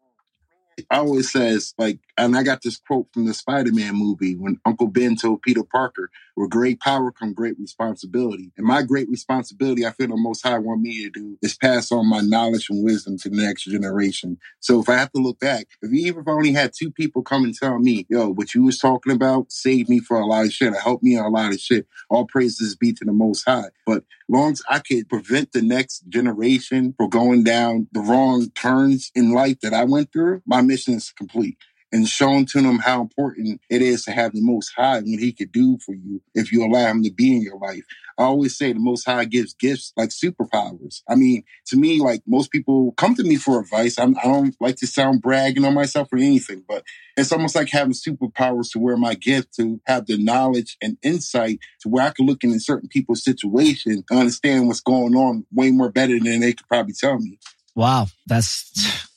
I 0.92 0.98
always 0.98 1.32
says 1.32 1.74
like, 1.80 1.98
and 2.26 2.36
I 2.36 2.44
got 2.44 2.62
this 2.62 2.78
quote 2.78 3.08
from 3.14 3.26
the 3.26 3.34
Spider-Man 3.34 3.96
movie 3.96 4.36
when 4.36 4.58
Uncle 4.66 4.88
Ben 4.88 5.16
told 5.16 5.42
Peter 5.42 5.64
Parker, 5.64 6.10
"With 6.36 6.50
great 6.50 6.80
power 6.80 7.12
comes 7.12 7.34
great 7.34 7.60
responsibility." 7.60 8.52
And 8.58 8.66
my 8.68 8.84
great 8.84 9.10
responsibility, 9.10 9.86
I 9.86 9.92
feel 9.92 10.08
the 10.08 10.18
Most 10.18 10.42
High 10.44 10.60
want 10.60 10.82
me 10.82 11.04
to 11.04 11.10
do, 11.10 11.38
is 11.42 11.56
pass 11.56 11.92
on 11.92 12.08
my 12.10 12.22
knowledge 12.22 12.68
and 12.70 12.84
wisdom 12.84 13.18
to 13.20 13.30
the 13.30 13.38
next 13.38 13.64
generation. 13.66 14.38
So 14.60 14.80
if 14.80 14.90
I 14.90 14.98
have 14.98 15.12
to 15.14 15.22
look 15.22 15.40
back, 15.40 15.68
if 15.82 15.92
even 15.94 16.22
if 16.22 16.28
I 16.28 16.32
only 16.32 16.52
had 16.52 16.74
two 16.74 16.92
people 16.92 17.22
come 17.22 17.44
and 17.44 17.56
tell 17.56 17.80
me, 17.80 18.06
"Yo, 18.10 18.30
what 18.30 18.54
you 18.54 18.64
was 18.64 18.78
talking 18.78 19.14
about 19.14 19.52
saved 19.52 19.90
me 19.90 20.00
for 20.00 20.20
a 20.20 20.26
lot 20.26 20.46
of 20.46 20.54
shit, 20.54 20.74
or 20.74 20.80
helped 20.80 21.04
me 21.04 21.16
a 21.16 21.28
lot 21.28 21.54
of 21.54 21.60
shit," 21.60 21.88
all 22.10 22.26
praises 22.26 22.76
be 22.76 22.94
to 22.94 23.06
the 23.06 23.14
Most 23.14 23.44
High. 23.44 23.70
But 23.86 24.04
long 24.28 24.52
as 24.52 24.62
I 24.70 24.80
could 24.80 25.10
prevent 25.10 25.54
the 25.54 25.62
next 25.62 26.08
generation 26.10 26.94
from 26.98 27.10
going 27.10 27.44
down 27.44 27.88
the 27.92 28.02
wrong 28.02 28.50
turns 28.52 29.12
in 29.16 29.32
life 29.32 29.60
that 29.62 29.74
I 29.74 29.86
went 29.86 30.12
through, 30.12 30.42
my 30.46 30.62
mission 30.62 30.96
is 30.96 31.12
complete. 31.12 31.58
And 31.92 32.08
showing 32.08 32.46
to 32.48 32.62
them 32.62 32.78
how 32.78 33.02
important 33.02 33.62
it 33.70 33.82
is 33.82 34.06
to 34.06 34.12
have 34.12 34.34
the 34.34 34.42
Most 34.42 34.72
High 34.76 34.98
and 34.98 35.12
what 35.12 35.20
He 35.20 35.32
could 35.32 35.52
do 35.52 35.80
for 35.80 35.96
you 35.96 36.22
if 36.36 36.52
you 36.52 36.64
allow 36.64 36.86
Him 36.88 37.04
to 37.04 37.12
be 37.12 37.36
in 37.36 37.42
your 37.42 37.58
life. 37.58 37.84
I 38.20 38.24
always 38.24 38.58
say 38.58 38.74
the 38.74 38.80
Most 38.80 39.06
High 39.06 39.26
gives 39.26 39.54
gifts 39.54 39.94
like 39.96 40.10
superpowers. 40.10 41.02
I 41.08 41.16
mean, 41.16 41.44
to 41.68 41.78
me, 41.78 42.02
like 42.02 42.22
most 42.28 42.52
people 42.52 42.92
come 42.92 43.16
to 43.16 43.24
me 43.24 43.38
for 43.38 43.60
advice. 43.62 43.98
I'm, 43.98 44.16
I 44.18 44.24
don't 44.24 44.56
like 44.60 44.76
to 44.78 44.88
sound 44.88 45.22
bragging 45.22 45.64
on 45.64 45.74
myself 45.74 46.10
or 46.12 46.18
anything, 46.18 46.64
but 46.68 46.84
it's 47.16 47.32
almost 47.32 47.56
like 47.56 47.70
having 47.70 47.94
superpowers 47.94 48.72
to 48.72 48.80
where 48.80 48.98
my 48.98 49.16
gift 49.16 49.56
to 49.56 49.80
have 49.88 50.06
the 50.06 50.18
knowledge 50.18 50.78
and 50.82 50.98
insight 51.02 51.60
to 51.82 51.90
where 51.90 52.06
I 52.06 52.12
can 52.12 52.26
look 52.26 52.44
into 52.44 52.60
certain 52.60 52.90
people's 52.90 53.24
situation 53.24 54.04
and 54.10 54.20
understand 54.20 54.68
what's 54.68 54.82
going 54.82 55.16
on 55.16 55.46
way 55.54 55.72
more 55.72 55.90
better 55.90 56.20
than 56.20 56.42
they 56.42 56.54
could 56.54 56.68
probably 56.68 56.94
tell 56.94 57.18
me. 57.20 57.40
Wow, 57.74 58.08
that's 58.28 59.08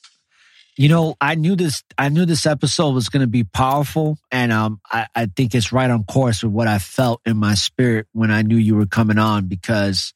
you 0.76 0.88
know, 0.88 1.16
I 1.20 1.34
knew 1.34 1.54
this 1.56 1.82
I 1.98 2.08
knew 2.08 2.24
this 2.24 2.46
episode 2.46 2.94
was 2.94 3.08
gonna 3.08 3.26
be 3.26 3.44
powerful 3.44 4.18
and 4.30 4.50
um 4.52 4.80
I, 4.90 5.06
I 5.14 5.26
think 5.26 5.54
it's 5.54 5.72
right 5.72 5.90
on 5.90 6.04
course 6.04 6.42
with 6.42 6.52
what 6.52 6.68
I 6.68 6.78
felt 6.78 7.20
in 7.26 7.36
my 7.36 7.54
spirit 7.54 8.06
when 8.12 8.30
I 8.30 8.42
knew 8.42 8.56
you 8.56 8.76
were 8.76 8.86
coming 8.86 9.18
on 9.18 9.46
because 9.46 10.12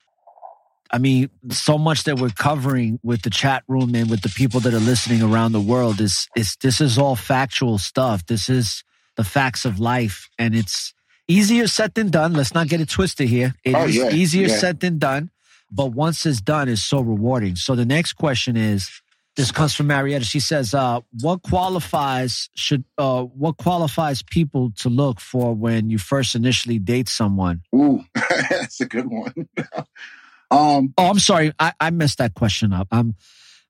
I 0.90 0.98
mean, 0.98 1.30
so 1.50 1.78
much 1.78 2.04
that 2.04 2.20
we're 2.20 2.30
covering 2.30 3.00
with 3.02 3.22
the 3.22 3.30
chat 3.30 3.64
room 3.66 3.94
and 3.96 4.08
with 4.08 4.22
the 4.22 4.28
people 4.28 4.60
that 4.60 4.72
are 4.72 4.78
listening 4.78 5.20
around 5.20 5.52
the 5.52 5.60
world 5.60 6.00
is 6.00 6.28
is 6.36 6.56
this 6.62 6.80
is 6.80 6.96
all 6.96 7.16
factual 7.16 7.78
stuff. 7.78 8.24
This 8.26 8.48
is 8.48 8.82
the 9.16 9.24
facts 9.24 9.64
of 9.64 9.78
life 9.80 10.28
and 10.38 10.54
it's 10.54 10.94
easier 11.28 11.66
said 11.66 11.94
than 11.94 12.10
done. 12.10 12.32
Let's 12.34 12.54
not 12.54 12.68
get 12.68 12.80
it 12.80 12.88
twisted 12.88 13.28
here. 13.28 13.54
It 13.64 13.70
is 13.70 13.76
Oh, 13.76 13.86
yeah, 13.86 14.10
easier 14.14 14.46
yeah. 14.46 14.56
said 14.56 14.80
than 14.80 14.98
done, 14.98 15.30
but 15.72 15.86
once 15.92 16.24
it's 16.24 16.40
done, 16.40 16.68
it's 16.68 16.82
so 16.82 17.00
rewarding. 17.00 17.56
So 17.56 17.74
the 17.74 17.84
next 17.84 18.12
question 18.14 18.56
is 18.56 18.88
this 19.36 19.52
comes 19.52 19.74
from 19.74 19.86
Marietta. 19.86 20.24
She 20.24 20.40
says, 20.40 20.74
uh, 20.74 21.00
what 21.20 21.42
qualifies 21.42 22.48
should 22.54 22.84
uh 22.98 23.22
what 23.22 23.58
qualifies 23.58 24.22
people 24.22 24.72
to 24.78 24.88
look 24.88 25.20
for 25.20 25.54
when 25.54 25.90
you 25.90 25.98
first 25.98 26.34
initially 26.34 26.78
date 26.78 27.08
someone? 27.08 27.62
Ooh, 27.74 28.02
that's 28.14 28.80
a 28.80 28.86
good 28.86 29.06
one. 29.06 29.34
um 30.50 30.94
Oh, 30.98 31.10
I'm 31.10 31.18
sorry. 31.18 31.52
I, 31.58 31.72
I 31.80 31.90
messed 31.90 32.18
that 32.18 32.34
question 32.34 32.72
up. 32.72 32.88
I'm 32.90 33.14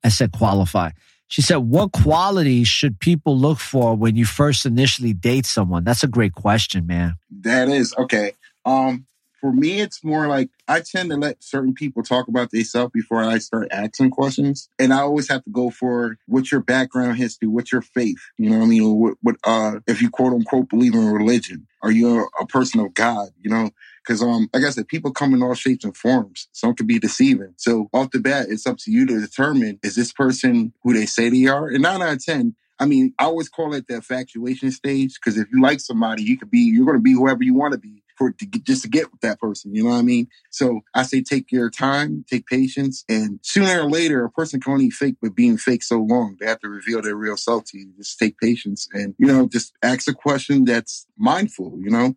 I 0.04 0.08
said 0.08 0.32
qualify. 0.32 0.90
She 1.28 1.42
said, 1.42 1.56
what 1.56 1.90
qualities 1.90 2.68
should 2.68 3.00
people 3.00 3.36
look 3.36 3.58
for 3.58 3.96
when 3.96 4.14
you 4.14 4.24
first 4.24 4.64
initially 4.64 5.12
date 5.12 5.44
someone? 5.44 5.82
That's 5.82 6.04
a 6.04 6.08
great 6.08 6.34
question, 6.34 6.86
man. 6.86 7.16
That 7.40 7.68
is 7.68 7.92
okay. 7.98 8.32
Um, 8.64 9.06
for 9.46 9.52
me, 9.52 9.80
it's 9.80 10.02
more 10.02 10.26
like 10.26 10.50
I 10.66 10.80
tend 10.80 11.10
to 11.10 11.16
let 11.16 11.40
certain 11.40 11.72
people 11.72 12.02
talk 12.02 12.26
about 12.26 12.50
themselves 12.50 12.90
before 12.92 13.22
I 13.22 13.38
start 13.38 13.68
asking 13.70 14.10
questions, 14.10 14.68
and 14.76 14.92
I 14.92 15.02
always 15.02 15.28
have 15.28 15.44
to 15.44 15.50
go 15.50 15.70
for 15.70 16.18
what's 16.26 16.50
your 16.50 16.62
background 16.62 17.16
history, 17.16 17.46
what's 17.46 17.70
your 17.70 17.82
faith, 17.82 18.18
you 18.38 18.50
know 18.50 18.58
what 18.58 18.64
I 18.64 18.66
mean? 18.66 18.96
What, 18.96 19.14
what 19.22 19.36
uh, 19.44 19.78
if 19.86 20.02
you 20.02 20.10
quote 20.10 20.32
unquote 20.32 20.68
believe 20.68 20.94
in 20.94 21.12
religion, 21.12 21.68
are 21.80 21.92
you 21.92 22.22
a, 22.22 22.42
a 22.42 22.46
person 22.48 22.80
of 22.80 22.92
God, 22.92 23.28
you 23.40 23.48
know? 23.48 23.70
Because, 24.04 24.20
um, 24.20 24.48
like 24.52 24.64
I 24.64 24.70
said, 24.70 24.88
people 24.88 25.12
come 25.12 25.32
in 25.32 25.44
all 25.44 25.54
shapes 25.54 25.84
and 25.84 25.96
forms. 25.96 26.48
Some 26.50 26.74
can 26.74 26.88
be 26.88 26.98
deceiving. 26.98 27.54
So 27.56 27.88
off 27.92 28.10
the 28.10 28.18
bat, 28.18 28.46
it's 28.48 28.66
up 28.66 28.78
to 28.78 28.90
you 28.90 29.06
to 29.06 29.20
determine 29.20 29.78
is 29.84 29.94
this 29.94 30.12
person 30.12 30.72
who 30.82 30.92
they 30.92 31.06
say 31.06 31.28
they 31.28 31.46
are? 31.46 31.68
And 31.68 31.82
nine 31.82 32.02
out 32.02 32.14
of 32.14 32.24
ten, 32.24 32.56
I 32.80 32.86
mean, 32.86 33.14
I 33.16 33.26
always 33.26 33.48
call 33.48 33.74
it 33.74 33.86
the 33.86 33.94
infatuation 33.94 34.72
stage 34.72 35.14
because 35.14 35.38
if 35.38 35.46
you 35.52 35.62
like 35.62 35.78
somebody, 35.78 36.24
you 36.24 36.36
could 36.36 36.50
be, 36.50 36.58
you're 36.58 36.84
going 36.84 36.98
to 36.98 37.02
be 37.02 37.12
whoever 37.12 37.44
you 37.44 37.54
want 37.54 37.74
to 37.74 37.78
be 37.78 38.02
for 38.16 38.30
to 38.32 38.46
get, 38.46 38.64
just 38.64 38.82
to 38.82 38.88
get 38.88 39.10
with 39.10 39.20
that 39.20 39.40
person. 39.40 39.74
You 39.74 39.84
know 39.84 39.90
what 39.90 39.96
I 39.96 40.02
mean? 40.02 40.28
So 40.50 40.80
I 40.94 41.02
say 41.02 41.22
take 41.22 41.52
your 41.52 41.70
time, 41.70 42.24
take 42.30 42.46
patience, 42.46 43.04
and 43.08 43.40
sooner 43.42 43.80
or 43.80 43.90
later, 43.90 44.24
a 44.24 44.30
person 44.30 44.60
can 44.60 44.72
only 44.72 44.90
fake 44.90 45.16
but 45.20 45.34
being 45.34 45.56
fake 45.56 45.82
so 45.82 45.98
long. 45.98 46.36
They 46.40 46.46
have 46.46 46.60
to 46.60 46.68
reveal 46.68 47.02
their 47.02 47.16
real 47.16 47.36
self 47.36 47.64
to 47.66 47.78
you. 47.78 47.92
Just 47.96 48.18
take 48.18 48.38
patience 48.38 48.88
and 48.92 49.14
you 49.18 49.26
know, 49.26 49.48
just 49.48 49.72
ask 49.82 50.08
a 50.08 50.14
question 50.14 50.64
that's 50.64 51.06
mindful. 51.18 51.78
You 51.78 51.90
know. 51.90 52.14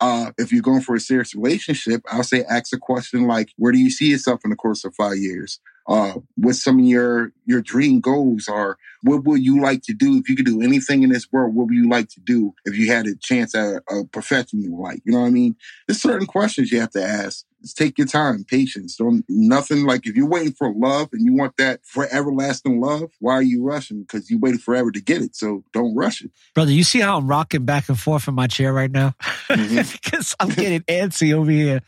Uh, 0.00 0.32
if 0.36 0.50
you're 0.50 0.62
going 0.62 0.80
for 0.80 0.96
a 0.96 1.00
serious 1.00 1.32
relationship, 1.32 2.02
I'll 2.10 2.24
say 2.24 2.42
ask 2.50 2.74
a 2.74 2.78
question 2.78 3.28
like, 3.28 3.52
where 3.56 3.70
do 3.70 3.78
you 3.78 3.88
see 3.88 4.06
yourself 4.06 4.40
in 4.42 4.50
the 4.50 4.56
course 4.56 4.84
of 4.84 4.96
five 4.96 5.18
years? 5.18 5.60
Uh, 5.86 6.14
what 6.36 6.54
some 6.54 6.78
of 6.78 6.84
your, 6.84 7.32
your 7.44 7.60
dream 7.60 8.00
goals 8.00 8.48
are? 8.48 8.78
What 9.02 9.24
would 9.24 9.42
you 9.42 9.60
like 9.60 9.82
to 9.84 9.92
do 9.92 10.16
if 10.18 10.28
you 10.28 10.36
could 10.36 10.46
do 10.46 10.62
anything 10.62 11.02
in 11.02 11.10
this 11.10 11.30
world? 11.32 11.54
What 11.54 11.66
would 11.66 11.74
you 11.74 11.88
like 11.88 12.08
to 12.10 12.20
do 12.20 12.54
if 12.64 12.76
you 12.76 12.92
had 12.92 13.06
a 13.06 13.16
chance 13.16 13.54
at 13.54 13.82
a, 13.90 13.98
a 14.00 14.04
profession 14.06 14.62
you 14.62 14.76
like? 14.80 15.00
You 15.04 15.12
know 15.12 15.20
what 15.20 15.26
I 15.26 15.30
mean? 15.30 15.56
There's 15.86 16.00
certain 16.00 16.26
questions 16.26 16.70
you 16.70 16.80
have 16.80 16.90
to 16.90 17.02
ask. 17.02 17.44
Just 17.62 17.76
take 17.76 17.96
your 17.96 18.08
time, 18.08 18.44
patience. 18.44 18.96
Don't 18.96 19.24
nothing 19.28 19.86
like 19.86 20.06
if 20.06 20.16
you're 20.16 20.28
waiting 20.28 20.52
for 20.52 20.72
love 20.74 21.08
and 21.12 21.24
you 21.24 21.32
want 21.32 21.56
that 21.58 21.80
for 21.84 22.08
everlasting 22.10 22.80
love, 22.80 23.10
why 23.20 23.34
are 23.34 23.42
you 23.42 23.62
rushing? 23.62 24.02
Because 24.02 24.30
you 24.30 24.38
waited 24.38 24.60
forever 24.60 24.90
to 24.90 25.00
get 25.00 25.22
it. 25.22 25.36
So 25.36 25.62
don't 25.72 25.94
rush 25.94 26.22
it. 26.22 26.32
Brother, 26.54 26.72
you 26.72 26.82
see 26.82 27.00
how 27.00 27.18
I'm 27.18 27.28
rocking 27.28 27.64
back 27.64 27.88
and 27.88 27.98
forth 27.98 28.26
in 28.26 28.34
my 28.34 28.48
chair 28.48 28.72
right 28.72 28.90
now? 28.90 29.14
Mm-hmm. 29.48 29.92
because 30.02 30.34
I'm 30.40 30.48
getting 30.48 30.80
antsy 30.82 31.32
over 31.32 31.50
here. 31.50 31.82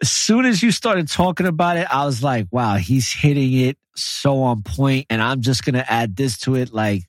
As 0.00 0.10
soon 0.10 0.44
as 0.44 0.62
you 0.62 0.70
started 0.70 1.08
talking 1.08 1.46
about 1.46 1.76
it, 1.76 1.86
I 1.92 2.04
was 2.04 2.22
like, 2.22 2.46
wow, 2.50 2.76
he's 2.76 3.12
hitting 3.12 3.52
it 3.52 3.76
so 3.96 4.42
on 4.42 4.62
point, 4.62 5.06
And 5.10 5.20
I'm 5.20 5.40
just 5.40 5.64
going 5.64 5.74
to 5.74 5.92
add 5.92 6.14
this 6.14 6.38
to 6.40 6.54
it. 6.54 6.72
Like, 6.72 7.02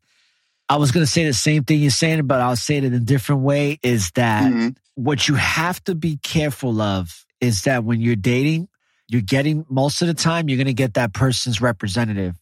I 0.68 0.78
was 0.78 0.92
going 0.92 1.06
to 1.06 1.12
say 1.12 1.26
the 1.26 1.34
same 1.34 1.64
thing 1.64 1.80
you're 1.82 1.92
saying, 1.92 2.26
but 2.26 2.42
I'll 2.42 2.56
say 2.56 2.78
it 2.78 2.84
in 2.84 2.94
a 2.94 3.00
different 3.00 3.42
way 3.42 3.80
is 3.84 4.12
that 4.12 4.52
Mm-hmm. 4.52 4.70
what 4.96 5.28
you 5.28 5.36
have 5.36 5.84
to 5.84 5.96
be 5.96 6.18
careful 6.18 6.82
of 6.82 7.26
is 7.40 7.64
that 7.64 7.84
when 7.84 8.02
you're 8.02 8.16
dating, 8.16 8.70
you're 9.08 9.22
getting 9.22 9.66
most 9.70 10.02
of 10.02 10.08
the 10.08 10.14
time, 10.14 10.50
you're 10.50 10.58
going 10.58 10.68
to 10.68 10.74
get 10.74 10.96
that 10.96 11.14
person's 11.14 11.62
representative. 11.62 12.36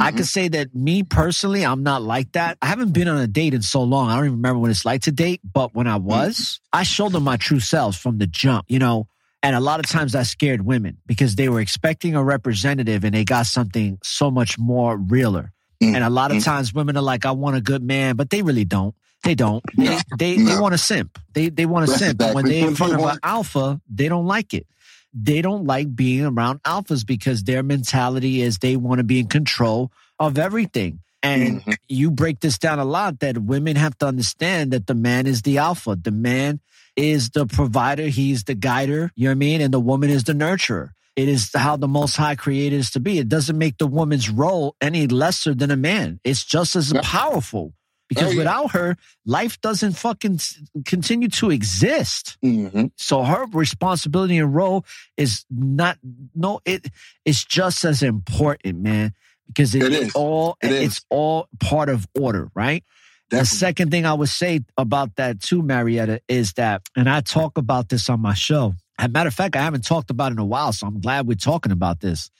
I 0.00 0.12
can 0.12 0.24
say 0.24 0.46
that 0.48 0.74
me 0.74 1.02
personally, 1.02 1.66
I'm 1.66 1.82
not 1.82 2.02
like 2.02 2.32
that. 2.32 2.56
I 2.62 2.66
haven't 2.66 2.92
been 2.92 3.08
on 3.08 3.18
a 3.18 3.26
date 3.26 3.52
in 3.52 3.62
so 3.62 3.82
long. 3.82 4.10
I 4.10 4.14
don't 4.16 4.26
even 4.26 4.36
remember 4.36 4.60
what 4.60 4.70
it's 4.70 4.84
like 4.84 5.02
to 5.02 5.12
date. 5.12 5.40
But 5.42 5.74
when 5.74 5.86
I 5.88 5.96
was, 5.96 6.60
I 6.72 6.84
showed 6.84 7.10
them 7.12 7.24
my 7.24 7.36
true 7.36 7.58
selves 7.60 7.96
from 7.96 8.18
the 8.18 8.26
jump, 8.28 8.66
you 8.68 8.78
know. 8.78 9.08
And 9.42 9.56
a 9.56 9.60
lot 9.60 9.80
of 9.80 9.88
times 9.88 10.12
that 10.12 10.26
scared 10.26 10.64
women 10.64 10.98
because 11.06 11.34
they 11.34 11.48
were 11.48 11.60
expecting 11.60 12.14
a 12.14 12.22
representative 12.22 13.02
and 13.04 13.14
they 13.14 13.24
got 13.24 13.46
something 13.46 13.98
so 14.02 14.30
much 14.30 14.58
more 14.58 14.96
realer. 14.96 15.52
And 15.82 16.04
a 16.04 16.10
lot 16.10 16.30
of 16.30 16.44
times 16.44 16.72
women 16.72 16.96
are 16.96 17.02
like, 17.02 17.26
I 17.26 17.32
want 17.32 17.56
a 17.56 17.60
good 17.60 17.82
man, 17.82 18.14
but 18.14 18.30
they 18.30 18.42
really 18.42 18.64
don't. 18.64 18.94
They 19.24 19.34
don't. 19.34 19.62
They 19.76 19.98
they, 20.16 20.36
they 20.36 20.58
want 20.58 20.74
a 20.74 20.78
simp. 20.78 21.18
They 21.32 21.48
they 21.48 21.66
want 21.66 21.84
a 21.84 21.86
That's 21.86 21.98
simp. 21.98 22.18
But 22.18 22.34
when 22.34 22.44
they're 22.44 22.68
in 22.68 22.74
front 22.76 22.94
of 22.94 23.00
an 23.00 23.18
alpha, 23.22 23.80
they 23.92 24.08
don't 24.08 24.26
like 24.26 24.54
it. 24.54 24.66
They 25.14 25.42
don't 25.42 25.64
like 25.64 25.94
being 25.94 26.24
around 26.24 26.62
alphas 26.62 27.06
because 27.06 27.44
their 27.44 27.62
mentality 27.62 28.42
is 28.42 28.58
they 28.58 28.76
want 28.76 28.98
to 28.98 29.04
be 29.04 29.20
in 29.20 29.26
control 29.26 29.92
of 30.18 30.38
everything. 30.38 31.00
And 31.22 31.60
Mm-hmm. 31.60 31.72
you 31.88 32.10
break 32.10 32.40
this 32.40 32.58
down 32.58 32.78
a 32.78 32.84
lot 32.84 33.20
that 33.20 33.38
women 33.38 33.76
have 33.76 33.96
to 33.98 34.06
understand 34.06 34.72
that 34.72 34.86
the 34.86 34.94
man 34.94 35.26
is 35.26 35.42
the 35.42 35.58
alpha. 35.58 35.96
The 36.00 36.10
man 36.10 36.60
is 36.96 37.30
the 37.30 37.46
provider. 37.46 38.04
He's 38.08 38.44
the 38.44 38.54
guider. 38.54 39.12
You 39.14 39.24
know 39.28 39.30
what 39.30 39.36
I 39.36 39.38
mean? 39.38 39.60
And 39.60 39.72
the 39.72 39.80
woman 39.80 40.10
is 40.10 40.24
the 40.24 40.32
nurturer. 40.32 40.90
It 41.14 41.28
is 41.28 41.50
how 41.54 41.76
the 41.76 41.88
most 41.88 42.16
high 42.16 42.34
created 42.34 42.76
is 42.78 42.90
to 42.92 43.00
be. 43.00 43.18
It 43.18 43.28
doesn't 43.28 43.56
make 43.56 43.78
the 43.78 43.86
woman's 43.86 44.30
role 44.30 44.74
any 44.80 45.06
lesser 45.06 45.54
than 45.54 45.70
a 45.70 45.76
man. 45.76 46.20
It's 46.24 46.44
just 46.44 46.74
as 46.74 46.92
powerful 47.02 47.74
because 48.08 48.28
Oh, 48.28 48.30
yeah. 48.32 48.38
without 48.38 48.70
her, 48.72 48.96
life 49.24 49.60
doesn't 49.60 49.92
fucking 49.92 50.40
continue 50.86 51.28
to 51.28 51.50
exist. 51.50 52.36
Mm-hmm. 52.44 52.86
So 52.96 53.22
her 53.22 53.44
responsibility 53.52 54.38
and 54.38 54.54
role 54.54 54.84
is 55.16 55.44
not 55.50 55.98
no 56.34 56.60
it 56.64 56.88
it's 57.24 57.44
just 57.44 57.84
as 57.84 58.02
important, 58.02 58.80
man, 58.80 59.14
because 59.46 59.74
it, 59.74 59.82
It 59.82 59.92
it's 59.92 60.06
is. 60.08 60.12
all 60.14 60.56
It 60.62 60.72
is. 60.72 60.86
it's 60.86 61.00
all 61.10 61.48
part 61.60 61.88
of 61.88 62.06
order, 62.18 62.48
right? 62.54 62.84
The 63.30 63.46
second 63.46 63.90
thing 63.90 64.04
I 64.04 64.12
would 64.12 64.28
say 64.28 64.60
about 64.76 65.16
that 65.16 65.40
too, 65.40 65.62
Marietta, 65.62 66.20
is 66.28 66.52
that, 66.54 66.82
and 66.94 67.08
I 67.08 67.22
talk 67.22 67.56
about 67.56 67.88
this 67.88 68.10
on 68.10 68.20
my 68.20 68.34
show. 68.34 68.74
As 68.98 69.06
a 69.06 69.08
matter 69.08 69.28
of 69.28 69.34
fact, 69.34 69.56
I 69.56 69.62
haven't 69.62 69.86
talked 69.86 70.10
about 70.10 70.32
it 70.32 70.34
in 70.34 70.38
a 70.38 70.44
while, 70.44 70.70
so 70.74 70.86
I'm 70.86 71.00
glad 71.00 71.26
we're 71.26 71.34
talking 71.36 71.72
about 71.72 72.00
this. 72.00 72.30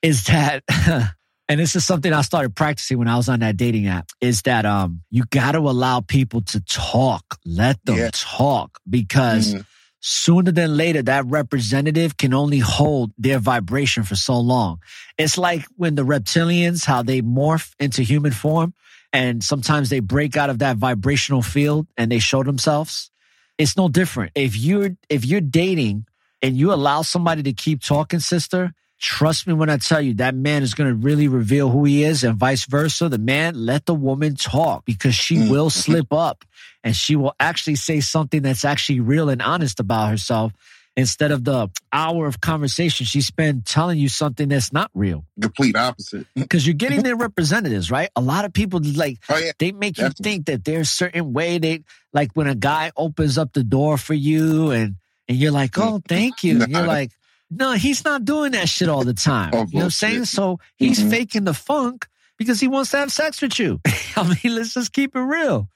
Is 0.00 0.24
that, 0.24 0.62
and 1.48 1.60
this 1.60 1.76
is 1.76 1.84
something 1.84 2.14
I 2.14 2.22
started 2.22 2.54
practicing 2.56 2.96
when 2.98 3.08
I 3.08 3.16
was 3.18 3.28
on 3.28 3.40
that 3.40 3.58
dating 3.58 3.88
app, 3.88 4.08
is 4.22 4.40
that 4.42 4.64
um 4.64 5.02
you 5.10 5.24
got 5.28 5.52
to 5.52 5.58
allow 5.58 6.00
people 6.00 6.40
to 6.42 6.60
talk, 6.60 7.38
let 7.44 7.76
them 7.84 7.96
Yeah. 7.96 8.10
talk, 8.12 8.78
because 8.88 9.54
Mhm. 9.54 9.66
Sooner 10.08 10.52
than 10.52 10.76
later, 10.76 11.02
that 11.02 11.26
representative 11.26 12.16
can 12.16 12.32
only 12.32 12.60
hold 12.60 13.10
their 13.18 13.40
vibration 13.40 14.04
for 14.04 14.14
so 14.14 14.38
long. 14.38 14.80
It's 15.18 15.36
like 15.36 15.66
when 15.74 15.96
the 15.96 16.04
reptilians, 16.04 16.84
how 16.84 17.02
they 17.02 17.22
morph 17.22 17.74
into 17.80 18.02
human 18.02 18.30
form 18.30 18.72
and 19.12 19.42
sometimes 19.42 19.88
they 19.88 19.98
break 19.98 20.36
out 20.36 20.48
of 20.48 20.60
that 20.60 20.76
vibrational 20.76 21.42
field 21.42 21.88
and 21.96 22.10
they 22.12 22.20
show 22.20 22.44
themselves. 22.44 23.10
It's 23.58 23.76
no 23.76 23.88
different. 23.88 24.30
If 24.36 24.56
you're, 24.56 24.90
if 25.08 25.24
you're 25.24 25.40
dating 25.40 26.06
and 26.40 26.56
you 26.56 26.72
allow 26.72 27.02
somebody 27.02 27.42
to 27.42 27.52
keep 27.52 27.82
talking, 27.82 28.20
sister, 28.20 28.74
trust 28.98 29.46
me 29.46 29.52
when 29.52 29.70
I 29.70 29.76
tell 29.76 30.00
you 30.00 30.14
that 30.14 30.34
man 30.34 30.62
is 30.62 30.74
going 30.74 30.88
to 30.88 30.94
really 30.94 31.28
reveal 31.28 31.70
who 31.70 31.84
he 31.84 32.04
is 32.04 32.24
and 32.24 32.36
vice 32.36 32.64
versa. 32.66 33.08
The 33.08 33.18
man, 33.18 33.54
let 33.54 33.86
the 33.86 33.94
woman 33.94 34.36
talk 34.36 34.84
because 34.84 35.14
she 35.14 35.36
mm. 35.36 35.50
will 35.50 35.70
slip 35.70 36.12
up 36.12 36.44
and 36.82 36.94
she 36.94 37.16
will 37.16 37.34
actually 37.38 37.76
say 37.76 38.00
something 38.00 38.42
that's 38.42 38.64
actually 38.64 39.00
real 39.00 39.28
and 39.28 39.42
honest 39.42 39.80
about 39.80 40.10
herself 40.10 40.52
instead 40.96 41.30
of 41.30 41.44
the 41.44 41.68
hour 41.92 42.26
of 42.26 42.40
conversation 42.40 43.04
she 43.04 43.20
spent 43.20 43.66
telling 43.66 43.98
you 43.98 44.08
something 44.08 44.48
that's 44.48 44.72
not 44.72 44.90
real. 44.94 45.24
Complete 45.40 45.76
opposite. 45.76 46.26
Mm. 46.34 46.42
Because 46.42 46.66
you're 46.66 46.74
getting 46.74 47.02
their 47.02 47.16
representatives, 47.16 47.90
right? 47.90 48.08
A 48.16 48.20
lot 48.20 48.44
of 48.44 48.52
people 48.52 48.80
like 48.82 49.18
Oh, 49.28 49.36
yeah. 49.36 49.52
they 49.58 49.72
make 49.72 49.98
you 49.98 50.08
think 50.10 50.46
that 50.46 50.64
there's 50.64 50.88
a 50.88 50.92
certain 50.92 51.32
way 51.34 51.58
they 51.58 51.82
like 52.14 52.32
when 52.32 52.46
a 52.46 52.54
guy 52.54 52.92
opens 52.96 53.36
up 53.36 53.52
the 53.52 53.62
door 53.62 53.98
for 53.98 54.14
you 54.14 54.70
and 54.70 54.96
and 55.28 55.36
you're 55.36 55.52
like, 55.52 55.72
mm. 55.72 55.82
oh, 55.82 56.02
thank 56.08 56.44
you. 56.44 56.62
And 56.62 56.72
you're 56.72 56.86
like, 56.86 57.10
no, 57.50 57.72
he's 57.72 58.04
not 58.04 58.24
doing 58.24 58.52
that 58.52 58.68
shit 58.68 58.88
all 58.88 59.04
the 59.04 59.14
time. 59.14 59.50
Oh, 59.54 59.58
you 59.58 59.74
know 59.74 59.78
what 59.78 59.84
I'm 59.84 59.90
saying? 59.90 60.24
So 60.26 60.58
he's 60.76 60.98
Mhm. 61.00 61.10
faking 61.10 61.44
the 61.44 61.54
funk 61.54 62.06
because 62.38 62.60
he 62.60 62.68
wants 62.68 62.90
to 62.90 62.98
have 62.98 63.12
sex 63.12 63.40
with 63.40 63.58
you. 63.58 63.80
I 64.16 64.22
mean, 64.42 64.54
let's 64.56 64.74
just 64.74 64.92
keep 64.92 65.14
it 65.16 65.20
real. 65.20 65.68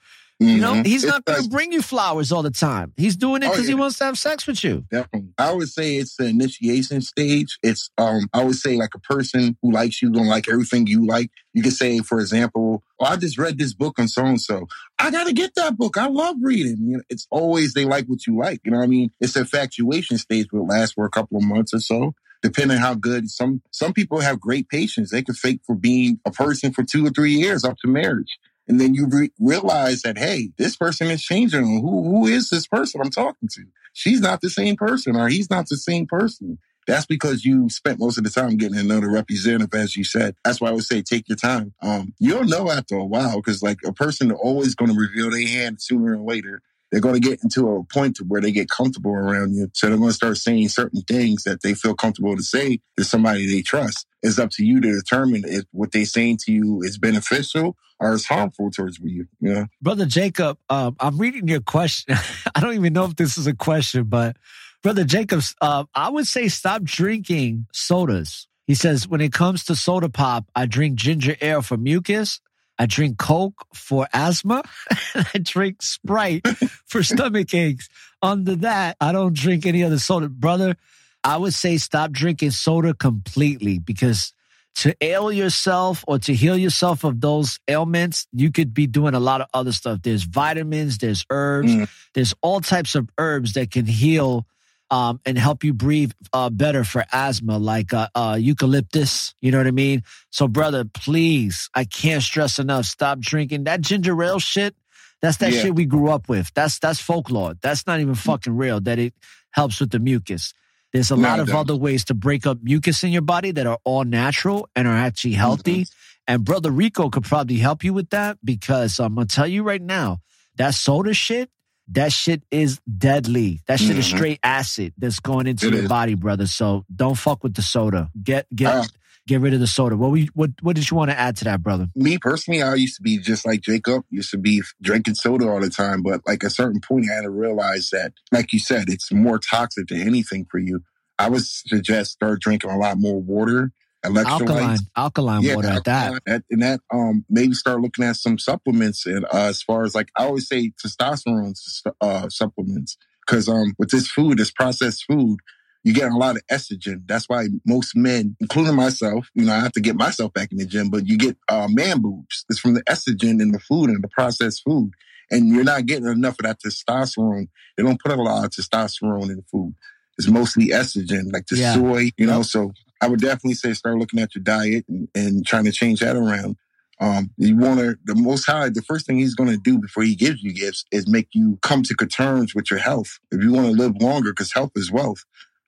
You 0.43 0.59
know, 0.59 0.73
Mhm. 0.73 0.87
he's 0.87 1.05
not 1.05 1.23
going 1.27 1.43
to 1.43 1.49
bring 1.51 1.71
you 1.71 1.83
flowers 1.83 2.33
all 2.33 2.43
the 2.43 2.51
time. 2.51 2.95
He's 2.97 3.15
doing 3.15 3.43
it 3.43 3.49
Oh, 3.49 3.51
because 3.51 3.69
he 3.69 3.75
wants 3.75 3.99
to 3.99 4.05
have 4.05 4.19
sex 4.19 4.47
with 4.47 4.65
you. 4.65 4.87
Definitely. 4.91 5.35
I 5.37 5.53
would 5.53 5.69
say 5.69 5.97
it's 5.97 6.17
the 6.17 6.29
initiation 6.29 7.03
stage. 7.03 7.59
It's 7.63 7.91
um 7.99 8.27
I 8.33 8.43
would 8.43 8.57
say 8.57 8.77
like 8.77 8.95
a 8.95 8.99
person 9.01 9.59
who 9.61 9.71
likes 9.71 10.01
you 10.01 10.11
gonna 10.11 10.31
like 10.31 10.49
everything 10.49 10.87
you 10.87 11.07
like. 11.07 11.31
You 11.53 11.63
could 11.63 11.75
say, 11.75 11.99
for 11.99 12.21
example, 12.21 12.83
oh, 12.99 13.05
I 13.05 13.17
just 13.17 13.37
read 13.37 13.59
this 13.59 13.75
book 13.75 13.99
on 13.99 14.09
so 14.09 14.25
and 14.25 14.41
so. 14.41 14.67
I 14.99 15.11
gotta 15.11 15.35
get 15.35 15.55
that 15.57 15.77
book. 15.77 15.99
I 15.99 16.07
love 16.07 16.37
reading. 16.41 16.79
You 16.81 16.97
know, 16.97 17.03
it's 17.11 17.27
always 17.31 17.75
they 17.75 17.85
like 17.85 18.07
what 18.07 18.27
you 18.27 18.39
like. 18.39 18.61
You 18.65 18.71
know 18.71 18.79
what 18.79 18.85
I 18.85 18.89
mean? 18.89 19.11
It's 19.21 19.35
the 19.35 19.41
infatuation 19.41 20.17
stage 20.17 20.47
will 20.53 20.67
last 20.67 20.95
for 20.95 21.05
a 21.05 21.11
couple 21.11 21.37
of 21.37 21.45
months 21.45 21.75
or 21.75 21.81
so. 21.81 22.15
Depending 22.43 22.79
on 22.79 22.83
how 22.83 22.95
good 22.95 23.29
some 23.29 23.61
some 23.73 23.93
people 23.93 24.21
have 24.21 24.41
great 24.41 24.71
patience. 24.71 25.11
They 25.11 25.23
can 25.23 25.35
fake 25.35 25.61
for 25.67 25.75
being 25.75 26.19
a 26.25 26.31
person 26.31 26.73
for 26.73 26.83
two 26.83 27.05
or 27.07 27.11
three 27.11 27.35
years 27.35 27.63
up 27.63 27.77
to 27.83 27.89
marriage. 27.89 28.39
And 28.71 28.81
then 28.81 28.95
you 28.95 29.09
re- 29.09 29.33
realize 29.41 30.03
that, 30.03 30.17
hey, 30.17 30.53
this 30.57 30.77
person 30.77 31.09
is 31.09 31.25
changing. 31.25 31.65
Who, 31.81 32.05
who 32.05 32.27
is 32.29 32.51
this 32.51 32.69
person 32.69 33.01
I'm 33.03 33.11
talking 33.11 33.49
to? 33.49 33.65
She's 33.95 34.21
not 34.21 34.43
the 34.43 34.49
same 34.49 34.77
person 34.77 35.17
or 35.17 35.29
he's 35.29 35.51
not 35.51 35.69
the 35.69 35.77
same 35.77 36.07
person. 36.07 36.57
That's 36.87 37.05
because 37.05 37.45
you 37.45 37.69
spent 37.69 37.99
most 37.99 38.17
of 38.17 38.23
the 38.23 38.31
time 38.31 38.57
getting 38.57 38.87
the 38.87 39.11
representative, 39.11 39.75
as 39.75 39.97
you 39.97 40.05
said. 40.05 40.37
That's 40.45 40.61
why 40.61 40.69
I 40.69 40.73
would 40.73 40.85
say 40.85 41.03
take 41.03 41.29
your 41.29 41.35
time. 41.35 41.75
Um, 41.83 42.15
you'll 42.21 42.45
know 42.45 42.71
after 42.71 42.95
a 42.95 43.05
while 43.05 43.39
because 43.39 43.61
like 43.61 43.79
a 43.85 43.93
person 43.93 44.31
is 44.31 44.39
always 44.41 44.77
going 44.77 44.93
to 44.93 44.97
reveal 44.97 45.33
their 45.33 45.49
hand 45.49 45.83
sooner 45.83 46.15
or 46.15 46.25
later. 46.25 46.63
They're 46.91 47.01
going 47.01 47.15
to 47.15 47.21
get 47.21 47.43
into 47.43 47.69
a 47.69 47.85
point 47.85 48.17
to 48.17 48.25
where 48.25 48.41
they 48.41 48.53
get 48.53 48.69
comfortable 48.69 49.13
around 49.13 49.55
you. 49.55 49.71
So 49.73 49.89
they're 49.89 49.97
going 49.97 50.11
to 50.11 50.15
start 50.15 50.37
saying 50.37 50.69
certain 50.69 51.03
things 51.03 51.45
that 51.45 51.63
they 51.63 51.75
feel 51.75 51.95
comfortable 51.95 52.37
to 52.37 52.43
say 52.43 52.81
to 52.97 53.05
somebody 53.05 53.47
they 53.47 53.63
trust. 53.63 54.07
It's 54.23 54.39
up 54.39 54.51
to 54.53 54.65
you 54.65 54.81
to 54.81 54.93
determine 54.93 55.45
if 55.47 55.65
what 55.71 55.93
they're 55.93 56.05
saying 56.05 56.39
to 56.45 56.53
you 56.53 56.83
is 56.83 56.99
beneficial 56.99 57.77
or 57.99 58.15
is 58.15 58.27
harmful 58.27 58.71
towards 58.71 58.99
you. 58.99 59.27
You 59.41 59.55
know, 59.55 59.67
Brother 59.81 60.07
Jacob, 60.07 60.59
um, 60.69 60.97
I'm 60.99 61.19
reading 61.19 61.49
your 61.49 61.61
question. 61.61 62.17
I 62.55 62.61
don't 62.61 62.75
even 62.75 62.93
know 62.93 63.05
if 63.05 63.17
this 63.17 63.39
is 63.39 63.47
a 63.47 63.55
question, 63.55 64.05
but 64.05 64.37
Brother 64.83 65.05
Jacobs, 65.05 65.55
uh, 65.61 65.85
I 65.95 66.11
would 66.11 66.27
say 66.27 66.49
stop 66.49 66.83
drinking 66.83 67.67
sodas. 67.73 68.49
He 68.67 68.75
says, 68.75 69.09
when 69.09 69.21
it 69.21 69.33
comes 69.33 69.65
to 69.65 69.75
soda 69.75 70.09
pop, 70.09 70.47
I 70.55 70.67
drink 70.67 70.97
ginger 70.97 71.37
ale 71.41 71.61
for 71.61 71.77
mucus. 71.77 72.41
I 72.81 72.87
drink 72.87 73.19
Coke 73.19 73.67
for 73.75 74.09
asthma. 74.15 74.63
I 75.15 75.39
drink 75.39 75.83
Sprite 75.83 76.49
for 76.87 77.03
stomach 77.03 77.53
aches. 77.53 77.91
Under 78.23 78.57
that, 78.57 78.97
I 78.99 79.13
don't 79.13 79.35
drink 79.35 79.67
any 79.67 79.85
other 79.85 79.99
soda. 79.99 80.31
Brother, 80.31 80.77
I 81.23 81.37
would 81.37 81.53
say 81.53 81.77
stop 81.77 82.11
drinking 82.11 82.53
soda 82.53 82.95
completely 82.95 83.79
because 83.79 84.33
to 84.77 84.97
ail 85.03 85.31
yourself 85.31 86.03
or 86.09 86.19
to 86.21 86.35
heal 86.35 86.57
yourself 86.57 87.05
of 87.05 87.21
those 87.21 87.61
ailments, 87.69 88.27
you 88.33 88.51
could 88.51 88.73
be 88.73 88.87
doing 88.87 89.13
a 89.13 89.21
lot 89.21 89.43
of 89.43 89.49
other 89.53 89.73
stuff. 89.73 90.01
There's 90.01 90.23
vitamins, 90.23 90.97
there's 90.97 91.27
herbs, 91.29 91.75
mm. 91.75 91.91
there's 92.15 92.33
all 92.41 92.63
types 92.63 92.95
of 92.95 93.11
herbs 93.19 93.53
that 93.55 93.71
can 93.71 93.85
heal 93.85 94.47
um, 94.91 95.21
and 95.25 95.39
help 95.39 95.65
you 95.65 95.73
breathe 95.73 96.13
uh, 96.33 96.51
better 96.51 96.85
for 96.85 97.05
asthma, 97.13 97.59
like 97.59 97.93
uh, 97.95 98.09
uh, 98.15 98.37
eucalyptus. 98.41 99.35
You 99.41 99.53
know 99.53 99.59
what 99.59 99.67
I 99.67 99.73
mean? 99.73 100.03
So, 100.31 100.49
brother, 100.49 100.85
please, 100.85 101.71
I 101.75 101.85
can't 101.85 102.23
stress 102.23 102.59
enough. 102.59 102.87
Stop 102.87 103.21
drinking 103.21 103.65
that 103.65 103.81
ginger 103.81 104.21
ale 104.23 104.39
shit. 104.41 104.75
That's 105.23 105.37
that 105.39 105.53
Yeah. 105.53 105.63
shit 105.63 105.75
we 105.75 105.85
grew 105.87 106.09
up 106.11 106.29
with. 106.29 106.51
That's 106.55 106.79
that's 106.79 107.01
folklore. 107.01 107.55
That's 107.61 107.87
not 107.87 108.01
even 108.01 108.15
fucking 108.15 108.57
real. 108.57 108.81
That 108.81 108.99
it 108.99 109.15
helps 109.51 109.81
with 109.81 109.91
the 109.91 109.99
mucus. 109.99 110.55
There's 110.93 111.11
a 111.11 111.17
No, 111.17 111.23
lot 111.29 111.41
of 111.41 111.51
other 111.51 111.77
ways 111.77 112.05
to 112.07 112.15
break 112.15 112.47
up 112.47 112.59
mucus 112.63 113.05
in 113.05 113.13
your 113.13 113.23
body 113.23 113.53
that 113.53 113.67
are 113.67 113.79
all 113.85 114.05
natural 114.05 114.69
and 114.75 114.89
are 114.89 114.97
actually 114.97 115.35
healthy. 115.35 115.87
And 116.27 116.45
brother 116.45 116.71
Rico 116.71 117.11
could 117.11 117.25
probably 117.25 117.59
help 117.59 117.85
you 117.85 117.93
with 117.93 118.11
that 118.11 118.39
because 118.45 118.99
I'm 118.99 119.15
gonna 119.15 119.27
tell 119.27 119.47
you 119.47 119.63
right 119.63 119.83
now, 119.83 120.19
that 120.57 120.75
soda 120.75 121.15
shit, 121.15 121.51
that 121.91 122.13
shit 122.13 122.43
is 122.51 122.79
deadly. 122.99 123.61
That 123.67 123.81
shit 123.81 123.99
is 123.99 124.07
Mhm. 124.07 124.17
straight 124.17 124.41
acid 124.43 124.95
that's 124.99 125.21
going 125.21 125.47
into 125.47 125.67
It 125.69 125.75
your 125.75 125.83
is. 125.85 125.89
body, 125.89 126.15
brother. 126.15 126.47
So 126.47 126.85
don't 126.95 127.17
fuck 127.17 127.43
with 127.43 127.55
the 127.55 127.63
soda. 127.63 128.11
Get 128.23 128.47
get 128.55 128.75
Uh, 128.75 128.87
get 129.27 129.41
rid 129.41 129.55
of 129.55 129.61
the 129.61 129.67
soda. 129.67 129.97
What 129.97 130.11
we 130.11 130.29
what 130.35 130.51
what 130.63 130.77
did 130.77 130.91
you 130.91 130.97
want 130.97 131.11
to 131.11 131.19
add 131.19 131.37
to 131.37 131.45
that, 131.45 131.63
brother? 131.63 131.89
me 131.95 132.19
personally, 132.19 132.63
I 132.63 132.75
used 132.75 132.97
to 132.97 133.03
be 133.03 133.19
just 133.19 133.45
like 133.47 133.61
Jacob, 133.61 134.05
used 134.11 134.31
to 134.31 134.39
be 134.39 134.63
drinking 134.83 135.15
soda 135.15 135.49
all 135.49 135.61
the 135.61 135.71
time. 135.71 136.03
But 136.03 136.21
like 136.27 136.43
a 136.43 136.51
certain 136.51 136.81
point, 136.81 137.07
I 137.11 137.15
had 137.17 137.23
to 137.23 137.31
realize 137.31 137.91
that, 137.91 138.13
like 138.33 138.53
you 138.53 138.59
said, 138.59 138.89
it's 138.89 139.13
more 139.13 139.39
toxic 139.39 139.89
than 139.89 140.01
anything 140.01 140.47
for 140.51 140.59
you. 140.59 140.83
I 141.19 141.29
would 141.29 141.45
suggest 141.45 142.13
start 142.13 142.41
drinking 142.41 142.71
a 142.71 142.79
lot 142.79 142.99
more 142.99 143.21
water, 143.21 143.73
Alkaline, 144.05 144.79
alkaline 144.97 145.45
water 145.57 145.69
at 145.69 145.85
that. 145.85 146.23
at- 146.27 146.43
and 146.51 146.63
that 146.63 146.81
um 146.93 147.25
maybe 147.29 147.53
start 147.55 147.81
looking 147.81 148.05
at 148.05 148.17
some 148.17 148.39
supplements 148.39 149.07
and 149.07 149.25
uh, 149.27 149.49
as 149.49 149.63
far 149.63 149.85
as 149.85 149.95
like 149.95 150.09
I 150.17 150.25
always 150.25 150.49
say 150.49 150.73
testosterone 150.85 151.55
uh, 152.01 152.29
supplements 152.29 152.97
because 153.27 153.49
um 153.49 153.75
with 153.79 153.91
this 153.91 154.09
food, 154.11 154.39
this 154.39 154.51
processed 154.51 155.05
food, 155.05 155.39
you 155.85 155.93
get 155.95 156.11
a 156.13 156.17
lot 156.17 156.37
of 156.37 156.43
estrogen. 156.51 157.03
That's 157.07 157.29
why 157.29 157.47
most 157.67 157.97
men, 157.97 158.37
including 158.41 158.75
myself, 158.75 159.29
you 159.35 159.45
know, 159.45 159.53
I 159.55 159.61
have 159.61 159.73
to 159.73 159.81
get 159.81 159.97
myself 159.97 160.33
back 160.33 160.51
in 160.53 160.59
the 160.59 160.67
gym, 160.67 160.91
but 160.91 161.07
you 161.07 161.17
get 161.19 161.37
uh, 161.49 161.69
man 161.71 162.01
boobs. 162.01 162.45
It's 162.49 162.59
from 162.59 162.75
the 162.75 162.83
estrogen 162.85 163.41
in 163.41 163.53
the 163.53 163.61
food 163.61 163.91
and 163.91 164.03
the 164.03 164.09
processed 164.09 164.63
food. 164.65 164.91
And 165.31 165.49
you're 165.49 165.63
not 165.65 165.87
getting 165.87 166.09
enough 166.09 166.37
of 166.41 166.45
that 166.45 166.59
testosterone. 166.61 167.49
They 167.77 167.85
don't 167.85 168.01
put 168.03 168.11
a 168.13 168.17
lot 168.21 168.45
of 168.47 168.51
testosterone 168.51 169.31
in 169.31 169.37
the 169.37 169.45
food. 169.51 169.75
It's 170.19 170.29
mostly 170.29 170.69
estrogen, 170.69 171.33
like 171.33 171.47
the 171.47 171.57
Yeah. 171.57 171.75
soy, 171.75 172.11
you 172.19 172.27
know. 172.27 172.43
So 172.43 172.73
I 173.01 173.09
would 173.09 173.21
definitely 173.21 173.55
say 173.55 173.73
start 173.73 173.99
looking 173.99 174.21
at 174.21 174.35
your 174.35 174.45
diet 174.45 174.85
and, 174.89 175.09
and 175.15 175.47
trying 175.47 175.65
to 175.65 175.73
change 175.73 176.01
that 176.01 176.17
around. 176.17 176.57
Um, 177.01 177.31
you 177.39 177.57
want 177.57 177.81
to, 177.81 177.97
the 178.05 178.15
most 178.15 178.45
high, 178.45 178.69
the 178.69 178.83
first 178.83 179.07
thing 179.07 179.19
he's 179.19 179.35
going 179.35 179.49
to 179.49 179.57
do 179.57 179.79
before 179.79 180.03
he 180.03 180.15
gives 180.15 180.43
you 180.43 180.53
gifts 180.53 180.85
is 180.93 181.09
make 181.09 181.29
you 181.33 181.59
come 181.63 181.83
to 181.85 181.95
terms 181.95 182.55
with 182.55 182.71
your 182.71 182.81
health. 182.81 183.19
If 183.31 183.43
you 183.43 183.53
want 183.53 183.67
to 183.69 183.73
live 183.73 183.97
longer, 184.01 184.33
because 184.33 184.53
health 184.53 184.73
is 184.77 184.93
wealth, 184.93 185.25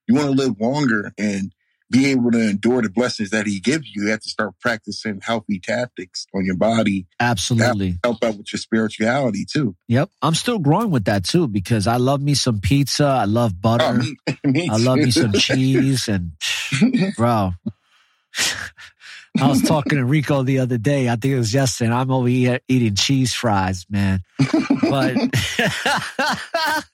you 0.06 0.14
want 0.14 0.26
to 0.26 0.32
live 0.32 0.60
longer 0.60 1.12
and 1.16 1.54
be 1.93 2.10
able 2.10 2.31
to 2.31 2.40
endure 2.40 2.82
the 2.82 2.89
blessings 2.89 3.31
that 3.31 3.47
he 3.47 3.60
gives 3.60 3.94
you. 3.94 4.05
You 4.05 4.10
have 4.10 4.20
to 4.20 4.28
start 4.28 4.55
practicing 4.60 5.20
healthy 5.20 5.60
tactics 5.60 6.27
on 6.35 6.44
your 6.44 6.56
body. 6.56 7.06
Absolutely. 7.20 7.98
Help 8.02 8.24
out 8.24 8.39
with 8.39 8.52
your 8.52 8.59
spirituality 8.59 9.44
too. 9.44 9.77
Yep. 9.89 10.10
I'm 10.23 10.35
still 10.35 10.59
growing 10.59 10.90
with 10.90 11.05
that 11.05 11.24
too 11.24 11.47
because 11.47 11.86
I 11.86 11.98
love 11.98 12.23
me 12.23 12.35
some 12.35 12.60
pizza. 12.60 13.05
I 13.05 13.27
love 13.27 13.60
butter. 13.60 13.85
Oh, 13.85 13.93
me- 13.93 14.16
me 14.44 14.69
I 14.70 14.78
love 14.78 14.98
me 14.98 15.10
some 15.10 15.32
cheese 15.32 16.09
and 16.09 16.32
bro. 17.16 17.52
I 19.40 19.48
was 19.48 19.62
talking 19.62 19.98
to 19.98 20.05
Rico 20.05 20.43
the 20.43 20.59
other 20.60 20.78
day. 20.78 21.09
I 21.09 21.16
think 21.16 21.35
it 21.35 21.39
was 21.39 21.52
yesterday. 21.52 21.86
and 21.90 21.94
I'm 21.94 22.10
over 22.10 22.28
here 22.28 22.60
eating 22.69 22.94
cheese 22.94 23.35
fries, 23.35 23.86
man. 23.90 24.23
But 24.82 25.16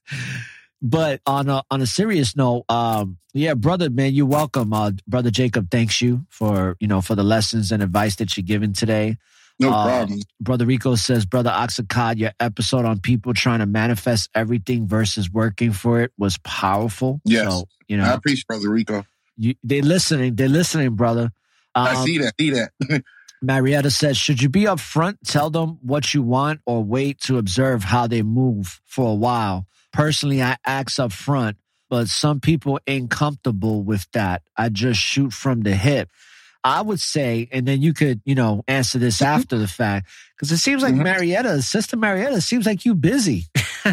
but 0.82 1.20
on 1.26 1.48
a 1.48 1.62
on 1.70 1.80
a 1.82 1.86
serious 1.86 2.36
note, 2.36 2.64
um, 2.68 3.18
yeah, 3.34 3.54
brother, 3.54 3.90
man, 3.90 4.14
you're 4.14 4.26
welcome. 4.26 4.72
Uh, 4.72 4.92
brother 5.06 5.30
Jacob, 5.30 5.70
thanks 5.70 6.00
you 6.00 6.26
for 6.28 6.76
you 6.80 6.86
know 6.86 7.00
for 7.00 7.14
the 7.14 7.22
lessons 7.24 7.72
and 7.72 7.82
advice 7.82 8.16
that 8.16 8.36
you're 8.36 8.44
giving 8.44 8.72
today. 8.72 9.16
No 9.60 9.70
Uh, 9.72 9.84
problem. 9.86 10.20
Brother 10.40 10.66
Rico 10.66 10.94
says, 10.94 11.26
Brother 11.26 11.50
Auxakai, 11.50 12.16
your 12.16 12.30
episode 12.38 12.84
on 12.84 13.00
people 13.00 13.34
trying 13.34 13.58
to 13.58 13.66
manifest 13.66 14.30
everything 14.32 14.86
versus 14.86 15.28
working 15.32 15.72
for 15.72 16.00
it 16.00 16.12
was 16.16 16.38
powerful. 16.44 17.20
Yes. 17.24 17.50
So, 17.52 17.64
you 17.88 18.00
I 18.00 18.12
appreciate 18.12 18.46
Brother 18.46 18.70
Rico. 18.70 19.04
you, 19.36 19.54
they're 19.64 19.82
listening. 19.82 20.36
They're 20.36 20.48
listening, 20.48 20.94
brother. 20.94 21.32
I 21.74 21.96
Um, 21.96 22.06
see 22.06 22.18
that. 22.18 22.34
See 22.40 22.50
that. 22.50 22.70
Marietta 23.42 23.90
says, 23.90 24.16
should 24.16 24.42
you 24.42 24.48
be 24.48 24.62
upfront, 24.64 25.16
tell 25.24 25.50
them 25.50 25.78
what 25.82 26.12
you 26.14 26.22
want, 26.22 26.60
or 26.66 26.82
wait 26.84 27.20
to 27.22 27.38
observe 27.38 27.82
how 27.84 28.06
they 28.06 28.22
move 28.22 28.80
for 28.84 29.10
a 29.10 29.14
while? 29.14 29.66
Personally, 29.98 30.40
I 30.40 30.56
ask 30.64 31.00
up 31.00 31.10
front, 31.10 31.56
but 31.90 32.06
some 32.06 32.38
people 32.38 32.78
ain't 32.86 33.10
comfortable 33.10 33.82
with 33.82 34.06
that. 34.12 34.42
I 34.56 34.68
just 34.68 35.00
shoot 35.00 35.32
from 35.32 35.62
the 35.62 35.74
hip. 35.74 36.08
I 36.62 36.82
would 36.82 37.00
say, 37.00 37.48
and 37.50 37.66
then 37.66 37.82
you 37.82 37.92
could, 37.92 38.20
you 38.24 38.36
know, 38.36 38.62
answer 38.68 39.00
this 39.00 39.16
mm-hmm. 39.16 39.40
after 39.40 39.58
the 39.58 39.66
fact, 39.66 40.08
because 40.36 40.52
it 40.52 40.58
seems 40.58 40.84
like 40.84 40.94
mm-hmm. 40.94 41.02
Marietta, 41.02 41.62
Sister 41.62 41.96
Marietta, 41.96 42.40
seems 42.40 42.64
like 42.64 42.84
you 42.84 42.94
busy. 42.94 43.46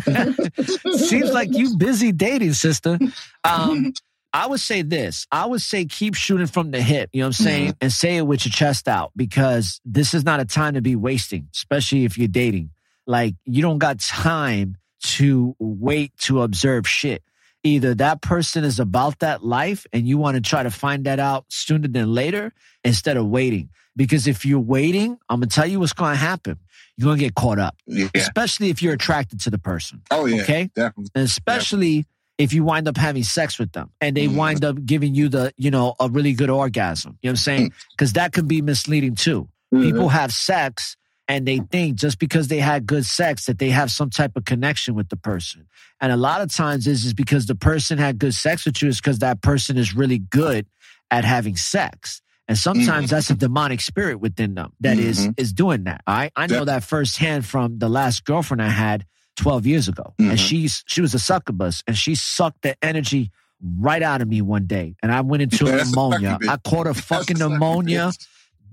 seems 0.94 1.32
like 1.32 1.52
you 1.52 1.76
busy 1.76 2.12
dating, 2.12 2.54
sister. 2.54 3.00
Um, 3.44 3.92
I 4.34 4.46
would 4.46 4.60
say 4.60 4.84
this. 4.84 5.26
I 5.32 5.48
would 5.48 5.62
say 5.62 5.86
keep 5.86 6.14
shooting 6.14 6.46
from 6.46 6.70
the 6.70 6.84
hip, 6.84 7.10
you 7.14 7.22
know 7.22 7.30
what 7.30 7.40
I'm 7.40 7.46
saying? 7.46 7.68
Mm-hmm. 7.70 7.78
And 7.82 7.92
say 7.92 8.18
it 8.18 8.28
with 8.28 8.46
your 8.46 8.54
chest 8.54 8.88
out 8.88 9.12
because 9.16 9.82
this 9.84 10.14
is 10.14 10.24
not 10.24 10.40
a 10.40 10.46
time 10.46 10.76
to 10.76 10.84
be 10.84 10.96
wasting, 10.96 11.48
especially 11.52 12.06
if 12.06 12.16
you're 12.16 12.28
dating. 12.28 12.70
Like 13.08 13.34
you 13.46 13.64
don't 13.64 13.80
got 13.80 14.00
time 14.00 14.78
to 15.02 15.56
wait 15.60 16.18
to 16.20 16.42
observe 16.42 16.88
shit. 16.88 17.24
Either 17.64 17.96
that 17.96 18.22
person 18.22 18.64
is 18.64 18.80
about 18.80 19.20
that 19.20 19.44
life 19.44 19.88
and 19.92 20.08
you 20.08 20.18
want 20.18 20.36
to 20.36 20.42
try 20.42 20.62
to 20.62 20.70
find 20.70 21.06
that 21.06 21.20
out 21.20 21.46
sooner 21.50 21.88
than 21.88 22.14
later 22.14 22.54
instead 22.84 23.18
of 23.18 23.26
waiting. 23.26 23.70
Because 23.96 24.28
if 24.28 24.46
you're 24.46 24.60
waiting, 24.60 25.18
I'm 25.30 25.40
going 25.40 25.50
to 25.50 25.56
tell 25.56 25.66
you 25.66 25.80
what's 25.80 25.94
going 25.94 26.14
to 26.14 26.18
happen. 26.18 26.60
You're 26.98 27.06
going 27.08 27.18
to 27.18 27.24
get 27.24 27.34
caught 27.34 27.60
up, 27.60 27.76
Yeah. 27.88 28.08
especially 28.14 28.70
if 28.70 28.82
you're 28.82 28.94
attracted 28.94 29.40
to 29.42 29.50
the 29.50 29.58
person. 29.58 30.02
Oh 30.12 30.26
yeah. 30.26 30.44
Okay. 30.44 30.70
Definitely. 30.76 31.12
And 31.16 31.24
especially 31.24 32.06
if 32.38 32.54
you 32.54 32.64
wind 32.64 32.88
up 32.88 32.98
having 32.98 33.24
sex 33.24 33.58
with 33.58 33.72
them 33.72 33.90
and 34.00 34.16
they 34.16 34.28
mm-hmm. 34.28 34.38
wind 34.38 34.66
up 34.66 34.86
giving 34.86 35.16
you 35.16 35.30
the, 35.30 35.54
you 35.58 35.72
know, 35.72 35.96
a 36.00 36.10
really 36.10 36.34
good 36.34 36.50
orgasm. 36.50 37.18
You 37.22 37.30
know 37.30 37.32
what 37.32 37.32
I'm 37.32 37.38
saying? 37.38 37.70
Mm. 37.70 37.74
Because 37.92 38.14
that 38.14 38.34
can 38.34 38.48
be 38.48 38.62
misleading 38.62 39.16
too. 39.16 39.50
People 39.72 40.02
mm-hmm. 40.02 40.10
have 40.10 40.32
sex 40.32 40.98
and 41.28 41.48
they 41.48 41.60
think 41.60 41.96
just 41.96 42.20
because 42.20 42.48
they 42.48 42.60
had 42.60 42.86
good 42.86 43.06
sex 43.06 43.46
that 43.46 43.58
they 43.60 43.70
have 43.70 43.90
some 43.92 44.10
type 44.10 44.36
of 44.36 44.46
connection 44.46 44.94
with 44.96 45.10
the 45.10 45.16
person. 45.18 45.68
And 46.00 46.12
a 46.12 46.18
lot 46.18 46.42
of 46.42 46.54
times 46.54 46.86
this 46.86 47.04
is 47.06 47.14
because 47.14 47.46
the 47.48 47.56
person 47.56 47.98
had 47.98 48.20
good 48.20 48.34
sex 48.34 48.66
with 48.66 48.82
you 48.82 48.90
is 48.90 49.00
because 49.02 49.20
that 49.20 49.42
person 49.42 49.78
is 49.78 49.96
really 49.96 50.20
good 50.20 50.68
at 51.10 51.24
having 51.26 51.56
sex. 51.56 52.22
And 52.48 52.58
sometimes 52.58 53.10
that's 53.10 53.30
a 53.32 53.36
demonic 53.36 53.82
spirit 53.82 54.18
within 54.20 54.54
them 54.54 54.74
that 54.82 55.00
is 55.00 55.30
is 55.38 55.52
doing 55.52 55.86
that. 55.86 56.02
I 56.06 56.30
I 56.36 56.46
know 56.48 56.66
that 56.66 56.84
firsthand 56.84 57.46
from 57.46 57.80
the 57.80 57.90
last 57.90 58.24
girlfriend 58.24 58.62
I 58.62 58.70
had 58.70 59.06
12 59.38 59.66
years 59.66 59.88
ago. 59.88 60.14
And 60.20 60.40
she's 60.40 60.84
she 60.86 61.02
was 61.02 61.16
a 61.16 61.20
succubus 61.20 61.82
and 61.88 61.98
she 61.98 62.14
sucked 62.14 62.62
the 62.62 62.76
energy 62.84 63.32
right 63.80 64.04
out 64.04 64.22
of 64.22 64.28
me 64.28 64.42
one 64.44 64.68
day. 64.68 64.96
And 65.02 65.12
I 65.12 65.22
went 65.22 65.42
into 65.42 65.66
Yeah, 65.66 65.72
a 65.72 65.78
that's 65.78 65.90
a 65.90 65.96
pneumonia. 65.96 66.38
I 66.48 66.58
caught 66.58 66.86
a 66.88 66.94
fucking 67.10 67.38
pneumonia. 67.40 68.12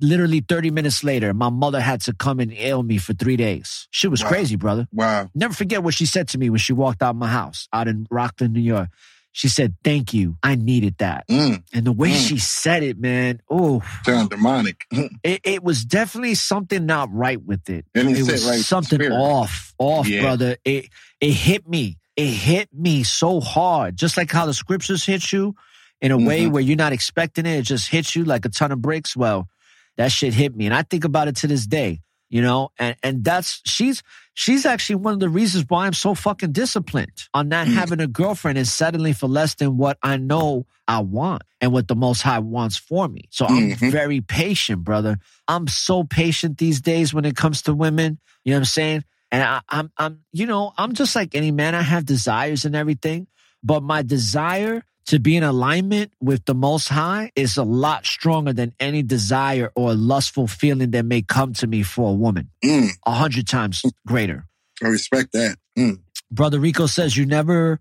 Literally 0.00 0.40
30 0.40 0.70
minutes 0.70 1.04
later, 1.04 1.32
my 1.32 1.48
mother 1.50 1.80
had 1.80 2.00
to 2.02 2.12
come 2.12 2.40
and 2.40 2.52
ill 2.56 2.82
me 2.82 2.98
for 2.98 3.12
three 3.12 3.36
days. 3.36 3.86
She 3.90 4.08
was 4.08 4.22
Wow. 4.22 4.28
crazy, 4.30 4.56
brother. 4.56 4.88
Wow. 4.92 5.30
Never 5.34 5.54
forget 5.54 5.82
what 5.82 5.94
she 5.94 6.06
said 6.06 6.28
to 6.28 6.38
me 6.38 6.50
when 6.50 6.58
she 6.58 6.72
walked 6.72 7.02
out 7.02 7.14
my 7.16 7.28
house 7.28 7.68
out 7.72 7.86
in 7.88 8.06
Rockland, 8.10 8.52
New 8.54 8.60
York. 8.60 8.88
She 9.34 9.48
said, 9.48 9.76
"Thank 9.82 10.12
you. 10.12 10.36
I 10.42 10.56
needed 10.56 10.96
that." 10.98 11.26
Mm. 11.28 11.62
And 11.72 11.86
the 11.86 11.92
way 11.92 12.10
Mm. 12.10 12.28
she 12.28 12.36
said 12.38 12.82
it, 12.82 12.98
man, 12.98 13.40
oh, 13.48 13.82
Sound 14.04 14.28
demonic. 14.28 14.84
it, 15.24 15.40
it 15.44 15.62
was 15.64 15.84
definitely 15.86 16.34
something 16.34 16.84
not 16.84 17.10
right 17.12 17.42
with 17.42 17.70
it. 17.70 17.86
And 17.94 18.10
it 18.10 18.18
was 18.30 18.44
like, 18.44 18.58
something 18.58 18.98
spirit. 18.98 19.12
off, 19.16 19.72
off, 19.78 20.06
Yeah. 20.06 20.20
brother. 20.22 20.56
It 20.64 20.88
it 21.20 21.32
hit 21.32 21.66
me. 21.68 21.96
It 22.16 22.26
hit 22.26 22.68
me 22.74 23.04
so 23.04 23.40
hard, 23.40 23.96
just 23.96 24.18
like 24.18 24.30
how 24.30 24.44
the 24.44 24.52
scriptures 24.52 25.06
hit 25.06 25.32
you 25.32 25.54
in 26.02 26.10
a 26.12 26.18
way 26.18 26.42
Mhm. 26.44 26.50
where 26.50 26.62
you're 26.62 26.76
not 26.76 26.92
expecting 26.92 27.46
it. 27.46 27.56
It 27.60 27.62
just 27.62 27.88
hits 27.88 28.14
you 28.14 28.24
like 28.24 28.44
a 28.44 28.50
ton 28.50 28.70
of 28.72 28.82
bricks. 28.82 29.16
Well, 29.16 29.48
that 29.96 30.12
shit 30.12 30.34
hit 30.34 30.56
me, 30.56 30.66
and 30.66 30.74
I 30.74 30.82
think 30.82 31.04
about 31.04 31.28
it 31.28 31.36
to 31.36 31.46
this 31.46 31.66
day. 31.66 32.00
You 32.30 32.40
know, 32.40 32.70
and 32.78 32.96
and 33.02 33.22
that's 33.22 33.60
she's 33.66 34.02
she's 34.32 34.64
actually 34.64 34.94
one 34.96 35.12
of 35.12 35.20
the 35.20 35.28
reasons 35.28 35.66
why 35.68 35.86
I'm 35.86 35.92
so 35.92 36.14
fucking 36.14 36.52
disciplined 36.52 37.12
on 37.34 37.48
not 37.50 37.66
Mm. 37.66 37.72
having 37.74 38.00
a 38.00 38.06
girlfriend 38.06 38.56
and 38.56 38.66
settling 38.66 39.12
for 39.12 39.26
less 39.28 39.54
than 39.56 39.76
what 39.76 39.98
I 40.02 40.16
know 40.16 40.64
I 40.88 41.00
want 41.00 41.42
and 41.60 41.72
what 41.72 41.88
the 41.88 41.94
Most 41.94 42.22
High 42.22 42.38
wants 42.38 42.78
for 42.78 43.06
me. 43.06 43.24
So 43.30 43.44
I'm 43.46 43.72
Mhm. 43.72 43.90
very 43.90 44.22
patient, 44.22 44.82
brother. 44.82 45.18
I'm 45.46 45.68
so 45.68 46.04
patient 46.04 46.56
these 46.56 46.80
days 46.80 47.12
when 47.12 47.26
it 47.26 47.36
comes 47.36 47.60
to 47.62 47.74
women. 47.74 48.18
You 48.44 48.52
know 48.52 48.56
what 48.56 48.60
I'm 48.60 48.64
saying? 48.64 49.04
And 49.30 49.42
I, 49.42 49.60
I'm, 49.68 49.92
I'm, 49.98 50.20
you 50.32 50.46
know, 50.46 50.72
I'm 50.78 50.94
just 50.94 51.14
like 51.14 51.34
any 51.34 51.50
man. 51.50 51.74
I 51.74 51.82
have 51.82 52.06
desires 52.06 52.64
and 52.64 52.74
everything, 52.74 53.26
but 53.62 53.82
my 53.82 54.00
desire 54.00 54.82
to 55.06 55.18
be 55.18 55.36
in 55.36 55.42
alignment 55.42 56.12
with 56.20 56.44
the 56.44 56.54
Most 56.54 56.88
High 56.88 57.32
is 57.34 57.56
a 57.56 57.64
lot 57.64 58.06
stronger 58.06 58.52
than 58.52 58.72
any 58.78 59.02
desire 59.02 59.70
or 59.74 59.94
lustful 59.94 60.46
feeling 60.46 60.92
that 60.92 61.04
may 61.04 61.22
come 61.22 61.52
to 61.54 61.66
me 61.66 61.82
for 61.82 62.10
a 62.10 62.14
woman. 62.14 62.50
Mm. 62.64 62.88
A 63.06 63.12
hundred 63.12 63.46
times 63.48 63.82
greater. 64.06 64.46
I 64.82 64.88
respect 64.88 65.32
that. 65.32 65.56
Mm. 65.78 66.00
Brother 66.30 66.58
Rico 66.60 66.86
says 66.86 67.16
you 67.16 67.26
never 67.26 67.80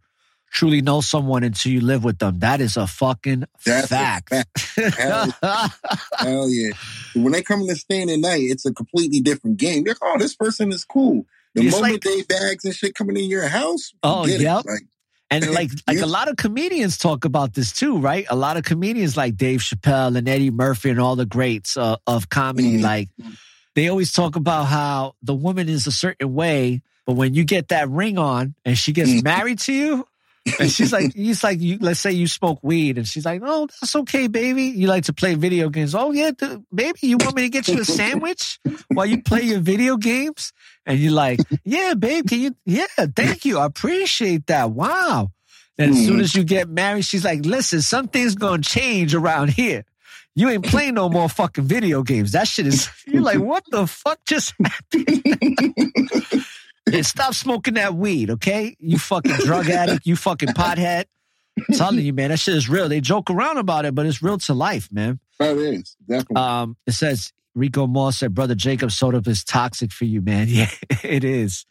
truly 0.51 0.81
know 0.81 0.99
someone 0.99 1.43
until 1.43 1.71
you 1.71 1.79
live 1.81 2.03
with 2.03 2.17
them. 2.19 2.39
That 2.39 2.59
is 2.59 2.75
a 2.75 2.85
fucking 2.85 3.45
That's 3.65 3.85
a 3.85 3.87
fact. 3.87 4.29
fact. 4.29 4.97
Hell, 4.97 5.33
hell 6.17 6.49
yeah. 6.49 6.71
When 7.15 7.31
they 7.31 7.41
come 7.41 7.61
in 7.61 7.67
to 7.67 7.75
staying 7.75 8.09
at 8.09 8.19
night, 8.19 8.41
it's 8.43 8.65
a 8.65 8.73
completely 8.73 9.21
different 9.21 9.57
game. 9.57 9.83
They're 9.83 9.93
like, 10.01 10.15
oh, 10.15 10.17
this 10.19 10.35
person 10.35 10.71
is 10.73 10.83
cool. 10.83 11.25
The 11.55 11.63
It's 11.67 11.71
moment 11.75 11.93
like- 11.93 12.01
they 12.01 12.21
bags 12.23 12.65
and 12.65 12.75
shit 12.75 12.95
coming 12.95 13.15
in 13.17 13.25
your 13.29 13.47
house, 13.47 13.93
Oh, 14.03 14.25
yep. 14.25 14.65
Like, 14.65 14.81
And 15.31 15.49
like 15.59 15.71
like 15.87 15.99
a 16.01 16.05
lot 16.05 16.27
of 16.29 16.35
comedians 16.35 16.97
talk 16.97 17.25
about 17.25 17.53
this 17.53 17.71
too, 17.71 17.97
right? 17.97 18.25
A 18.29 18.35
lot 18.35 18.57
of 18.57 18.63
comedians 18.63 19.15
like 19.17 19.37
Dave 19.37 19.61
Chappelle 19.61 20.15
and 20.17 20.27
Eddie 20.29 20.51
Murphy 20.51 20.89
and 20.91 20.99
all 20.99 21.15
the 21.15 21.25
greats 21.25 21.77
uh, 21.77 21.95
of 22.05 22.29
comedy, 22.29 22.77
Mhm. 22.79 22.83
like 22.83 23.09
they 23.75 23.87
always 23.87 24.11
talk 24.11 24.35
about 24.35 24.65
how 24.65 25.15
the 25.23 25.33
woman 25.33 25.69
is 25.69 25.87
a 25.87 25.91
certain 25.91 26.33
way, 26.33 26.81
but 27.05 27.13
when 27.15 27.33
you 27.33 27.43
get 27.45 27.69
that 27.69 27.89
ring 27.89 28.17
on 28.17 28.53
and 28.65 28.77
she 28.77 28.91
gets 28.91 29.09
Mhm. 29.09 29.23
married 29.23 29.59
to 29.59 29.73
you, 29.73 30.05
and 30.59 30.71
she's 30.71 30.91
like, 30.91 31.13
he's 31.13 31.43
like, 31.43 31.59
you, 31.61 31.77
let's 31.81 31.99
say 31.99 32.11
you 32.11 32.27
smoke 32.27 32.59
weed, 32.63 32.97
and 32.97 33.07
she's 33.07 33.25
like, 33.25 33.41
no, 33.41 33.67
that's 33.79 33.95
okay, 33.95 34.27
baby. 34.27 34.63
You 34.63 34.87
like 34.87 35.03
to 35.05 35.13
play 35.13 35.35
video 35.35 35.69
games. 35.69 35.93
Oh 35.93 36.11
yeah, 36.11 36.31
th- 36.31 36.59
baby, 36.73 36.97
you 37.03 37.17
want 37.17 37.35
me 37.35 37.43
to 37.43 37.49
get 37.49 37.67
you 37.67 37.79
a 37.81 37.85
sandwich 37.85 38.59
while 38.89 39.05
you 39.05 39.21
play 39.21 39.41
your 39.43 39.59
video 39.59 39.97
games? 39.97 40.51
And 40.85 40.97
you're 40.99 41.11
like, 41.13 41.39
yeah, 41.63 41.93
babe, 41.93 42.27
can 42.27 42.39
you? 42.39 42.55
Yeah, 42.65 42.85
thank 43.15 43.45
you. 43.45 43.59
I 43.59 43.65
appreciate 43.65 44.47
that. 44.47 44.71
Wow. 44.71 45.31
And 45.77 45.91
as 45.91 46.05
soon 46.05 46.17
Mhm. 46.17 46.21
as 46.23 46.35
you 46.35 46.43
get 46.43 46.67
married, 46.69 47.05
she's 47.05 47.23
like, 47.23 47.45
listen, 47.45 47.81
something's 47.81 48.35
gonna 48.35 48.61
change 48.63 49.13
around 49.15 49.51
here. 49.51 49.85
You 50.35 50.49
ain't 50.49 50.65
playing 50.65 50.93
no 50.95 51.09
more 51.09 51.27
fucking 51.29 51.65
video 51.65 52.03
games. 52.03 52.31
That 52.31 52.47
shit 52.47 52.65
is. 52.65 52.89
You're 53.05 53.21
like, 53.21 53.39
what 53.39 53.63
the 53.69 53.85
fuck 53.85 54.19
just 54.25 54.53
happened? 54.63 55.21
and 56.93 57.05
stop 57.05 57.33
smoking 57.33 57.75
that 57.75 57.95
weed, 57.95 58.29
okay? 58.31 58.75
You 58.79 58.97
fucking 58.97 59.35
drug 59.45 59.69
addict. 59.69 60.05
You 60.05 60.15
fucking 60.15 60.49
pothead. 60.49 61.05
I'm 61.57 61.75
telling 61.75 61.99
you, 61.99 62.13
man, 62.13 62.29
that 62.29 62.39
shit 62.39 62.55
is 62.55 62.69
real. 62.69 62.87
They 62.89 63.01
joke 63.01 63.29
around 63.29 63.57
about 63.57 63.85
it, 63.85 63.93
but 63.93 64.05
it's 64.05 64.23
real 64.23 64.37
to 64.39 64.53
life, 64.53 64.89
man. 64.91 65.19
that 65.39 65.57
is 65.57 65.95
definitely. 66.07 66.35
Um, 66.37 66.77
it 66.87 66.93
says 66.93 67.33
Rico 67.55 67.87
Moss 67.87 68.19
said, 68.19 68.33
"Brother 68.33 68.55
Jacob 68.55 68.91
soda 68.91 69.21
is 69.29 69.43
toxic 69.43 69.91
for 69.91 70.05
you, 70.05 70.21
man." 70.21 70.47
Yeah, 70.49 70.69
it 71.03 71.23
is. 71.23 71.65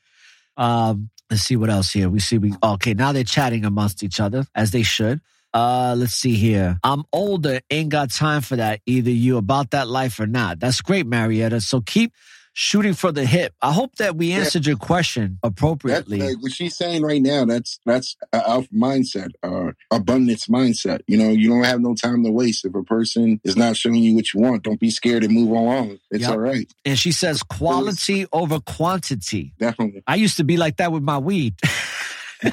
Um, 0.56 1.10
let's 1.30 1.42
see 1.42 1.56
what 1.56 1.70
else 1.70 1.90
here. 1.92 2.08
We 2.08 2.20
see 2.20 2.38
we 2.38 2.54
okay. 2.62 2.94
Now 2.94 3.12
they're 3.12 3.24
chatting 3.24 3.64
amongst 3.64 4.02
each 4.02 4.20
other 4.20 4.44
as 4.54 4.70
they 4.70 4.82
should. 4.82 5.20
Uh, 5.52 5.94
let's 5.98 6.14
see 6.14 6.34
here. 6.36 6.78
I'm 6.84 7.04
older, 7.12 7.60
ain't 7.70 7.88
got 7.88 8.10
time 8.10 8.40
for 8.42 8.56
that. 8.56 8.80
Either 8.86 9.10
you 9.10 9.36
about 9.36 9.70
that 9.70 9.88
life 9.88 10.20
or 10.20 10.26
not. 10.26 10.60
That's 10.60 10.80
great, 10.80 11.06
Marietta. 11.06 11.60
So 11.60 11.80
keep 11.80 12.12
shooting 12.52 12.94
for 12.94 13.12
the 13.12 13.24
hip. 13.24 13.54
I 13.62 13.72
hope 13.72 13.96
that 13.96 14.16
we 14.16 14.32
answered 14.32 14.66
your 14.66 14.76
question 14.76 15.38
appropriately. 15.42 16.18
like 16.20 16.42
what 16.42 16.52
she's 16.52 16.76
saying 16.76 17.02
right 17.02 17.22
now. 17.22 17.44
That's 17.44 17.78
that's 17.86 18.16
our 18.32 18.62
mindset, 18.74 19.30
uh, 19.42 19.72
abundance 19.90 20.46
mindset. 20.46 21.00
You 21.06 21.16
know, 21.18 21.28
you 21.30 21.48
don't 21.48 21.64
have 21.64 21.80
no 21.80 21.94
time 21.94 22.24
to 22.24 22.30
waste. 22.30 22.64
If 22.64 22.74
a 22.74 22.82
person 22.82 23.40
is 23.44 23.56
not 23.56 23.76
showing 23.76 23.96
you 23.96 24.14
what 24.16 24.32
you 24.34 24.40
want, 24.40 24.62
don't 24.64 24.80
be 24.80 24.90
scared 24.90 25.24
and 25.24 25.32
move 25.32 25.50
along. 25.50 25.98
It's 26.10 26.22
Yep. 26.22 26.30
all 26.30 26.38
right. 26.38 26.70
and 26.84 26.98
she 26.98 27.12
says 27.12 27.42
quality 27.42 28.26
over 28.32 28.58
quantity. 28.60 29.54
Definitely. 29.58 30.02
I 30.06 30.16
used 30.16 30.36
to 30.38 30.44
be 30.44 30.56
like 30.56 30.76
that 30.78 30.92
with 30.92 31.02
my 31.02 31.18
weed. 31.18 31.54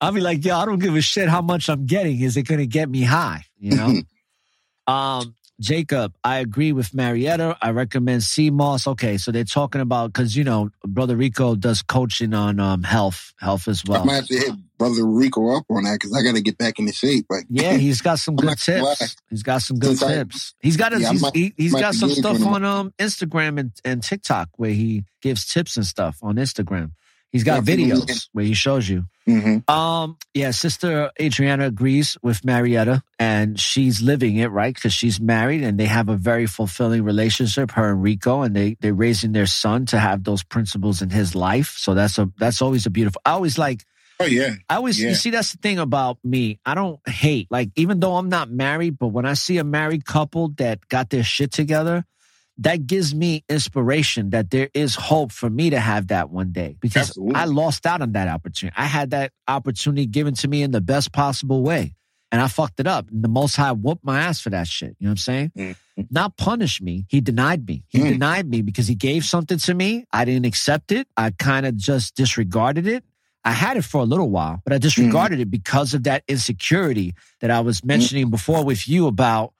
I'll 0.00 0.12
be 0.12 0.20
like, 0.20 0.44
yo, 0.44 0.56
I 0.56 0.64
don't 0.64 0.78
give 0.78 0.94
a 0.94 1.00
shit 1.00 1.28
how 1.28 1.42
much 1.42 1.68
I'm 1.68 1.84
getting. 1.86 2.20
Is 2.20 2.36
it 2.36 2.42
going 2.44 2.60
to 2.60 2.66
get 2.66 2.88
me 2.88 3.02
high? 3.02 3.44
You 3.58 3.76
know? 3.76 3.94
um, 4.92 5.34
Jacob, 5.60 6.14
I 6.22 6.38
agree 6.38 6.70
with 6.72 6.94
Marietta. 6.94 7.56
I 7.60 7.70
recommend 7.70 8.22
sea 8.22 8.50
moss. 8.50 8.86
Okay, 8.86 9.18
so 9.18 9.32
they're 9.32 9.42
talking 9.42 9.80
about 9.80 10.12
because 10.12 10.36
you 10.36 10.44
know, 10.44 10.70
Brother 10.86 11.16
Rico 11.16 11.56
does 11.56 11.82
coaching 11.82 12.32
on 12.32 12.60
um 12.60 12.84
health, 12.84 13.32
health 13.40 13.66
as 13.66 13.82
well. 13.84 14.02
I 14.02 14.04
might 14.04 14.14
have 14.14 14.26
to 14.28 14.36
hit 14.38 14.52
brother 14.78 15.04
Rico 15.04 15.56
up 15.56 15.64
on 15.70 15.82
that 15.82 15.94
because 15.94 16.16
I 16.16 16.22
got 16.22 16.36
to 16.36 16.40
get 16.40 16.56
back 16.56 16.78
into 16.78 16.92
shape. 16.92 17.26
Like, 17.28 17.46
Yeah, 17.50 17.72
he's 17.74 18.00
got 18.00 18.20
some 18.20 18.36
good 18.36 18.46
lie. 18.46 18.54
tips. 18.54 19.16
He's 19.28 19.42
got 19.42 19.62
some 19.62 19.78
good 19.80 19.98
Since 19.98 20.02
I- 20.04 20.14
tips. 20.14 20.54
He's 20.60 20.76
got 20.76 20.92
his, 20.92 21.02
Yeah, 21.02 21.10
he's, 21.10 21.22
might- 21.22 21.34
he, 21.34 21.52
might 21.70 21.80
got 21.80 21.94
some 21.96 22.10
stuff 22.10 22.40
on 22.46 22.64
um 22.64 22.92
Instagram 22.98 23.58
and, 23.58 23.72
and 23.84 24.00
TikTok 24.02 24.50
where 24.56 24.70
he 24.70 25.02
gives 25.22 25.44
tips 25.44 25.76
and 25.76 25.84
stuff 25.84 26.18
on 26.22 26.36
Instagram. 26.36 26.92
He's 27.32 27.44
got 27.44 27.62
videos 27.64 28.28
where 28.32 28.44
he 28.44 28.54
shows 28.54 28.88
you. 28.88 29.04
Mhm. 29.28 29.68
Um, 29.68 30.16
yeah, 30.32 30.50
Sister 30.52 31.10
Adriana 31.20 31.66
agrees 31.66 32.16
with 32.22 32.42
Marietta, 32.44 33.02
and 33.18 33.60
she's 33.60 34.00
living 34.00 34.36
it 34.36 34.46
right 34.50 34.74
because 34.74 34.94
she's 34.94 35.20
married 35.20 35.62
and 35.62 35.78
they 35.78 35.84
have 35.84 36.08
a 36.08 36.16
very 36.16 36.46
fulfilling 36.46 37.04
relationship. 37.04 37.72
Her 37.72 37.90
and 37.90 38.02
Rico, 38.02 38.40
and 38.42 38.56
they 38.56 38.76
they're 38.80 38.94
raising 38.94 39.32
their 39.32 39.46
son 39.46 39.84
to 39.86 39.98
have 39.98 40.24
those 40.24 40.42
principles 40.42 41.02
in 41.02 41.10
his 41.10 41.34
life. 41.34 41.74
So 41.76 41.92
that's 41.92 42.18
a 42.18 42.30
that's 42.38 42.62
always 42.62 42.86
a 42.86 42.90
beautiful. 42.90 43.20
I 43.26 43.32
always 43.32 43.58
like 43.58 43.84
oh 44.20 44.24
yeah, 44.24 44.54
I 44.68 44.76
always, 44.76 45.00
Yeah. 45.00 45.10
you 45.10 45.14
see, 45.14 45.30
that's 45.30 45.52
the 45.52 45.58
thing 45.58 45.78
about 45.78 46.18
me. 46.24 46.58
I 46.66 46.74
don't 46.74 46.98
hate, 47.08 47.46
like, 47.52 47.70
even 47.76 48.00
though 48.00 48.16
I'm 48.16 48.28
not 48.28 48.50
married, 48.50 48.98
but 48.98 49.08
when 49.08 49.24
I 49.26 49.34
see 49.34 49.58
a 49.58 49.64
married 49.64 50.04
couple 50.04 50.48
that 50.56 50.88
got 50.88 51.10
their 51.10 51.22
shit 51.22 51.52
together, 51.52 52.04
that 52.58 52.86
gives 52.86 53.14
me 53.14 53.44
inspiration 53.48 54.30
that 54.30 54.50
there 54.50 54.68
is 54.74 54.94
hope 54.94 55.30
for 55.32 55.48
me 55.48 55.70
to 55.70 55.78
have 55.80 56.08
that 56.08 56.30
one 56.30 56.50
day 56.52 56.76
because 56.80 57.10
Absolutely. 57.10 57.34
I 57.36 57.44
lost 57.44 57.86
out 57.86 58.02
on 58.02 58.12
that 58.12 58.28
opportunity. 58.28 58.74
I 58.76 58.86
had 58.86 59.10
that 59.10 59.32
opportunity 59.46 60.06
given 60.06 60.34
to 60.34 60.48
me 60.48 60.62
in 60.62 60.70
the 60.72 60.80
best 60.80 61.12
possible 61.12 61.62
way 61.62 61.94
and 62.32 62.40
I 62.42 62.48
fucked 62.48 62.80
it 62.80 62.86
up. 62.86 63.10
And 63.10 63.22
the 63.22 63.28
Most 63.28 63.56
High 63.56 63.72
whooped 63.72 64.04
my 64.04 64.20
ass 64.20 64.40
for 64.40 64.50
that 64.50 64.66
shit. 64.66 64.96
You 64.98 65.06
know 65.06 65.10
what 65.10 65.12
I'm 65.12 65.16
saying? 65.18 65.52
Mm-hmm. 65.56 66.02
Not 66.10 66.36
punish 66.36 66.80
me. 66.80 67.06
He 67.08 67.20
denied 67.20 67.66
me. 67.66 67.84
He 67.88 67.98
Mm. 68.00 68.08
denied 68.08 68.48
me 68.48 68.62
because 68.62 68.86
he 68.86 68.94
gave 68.94 69.24
something 69.24 69.58
to 69.58 69.74
me. 69.74 70.04
I 70.12 70.24
didn't 70.24 70.44
accept 70.46 70.92
it. 70.92 71.06
I 71.16 71.30
kind 71.30 71.64
of 71.64 71.76
just 71.76 72.16
disregarded 72.16 72.86
it. 72.86 73.04
I 73.44 73.52
had 73.52 73.76
it 73.76 73.82
for 73.84 74.00
a 74.02 74.04
little 74.04 74.28
while, 74.30 74.60
but 74.64 74.72
I 74.74 74.78
disregarded 74.78 75.40
it 75.40 75.50
because 75.50 75.94
of 75.94 76.02
that 76.02 76.22
insecurity 76.28 77.14
that 77.40 77.50
I 77.50 77.60
was 77.60 77.82
mentioning 77.84 78.30
before 78.30 78.64
with 78.64 78.86
you 78.88 79.06
about 79.06 79.54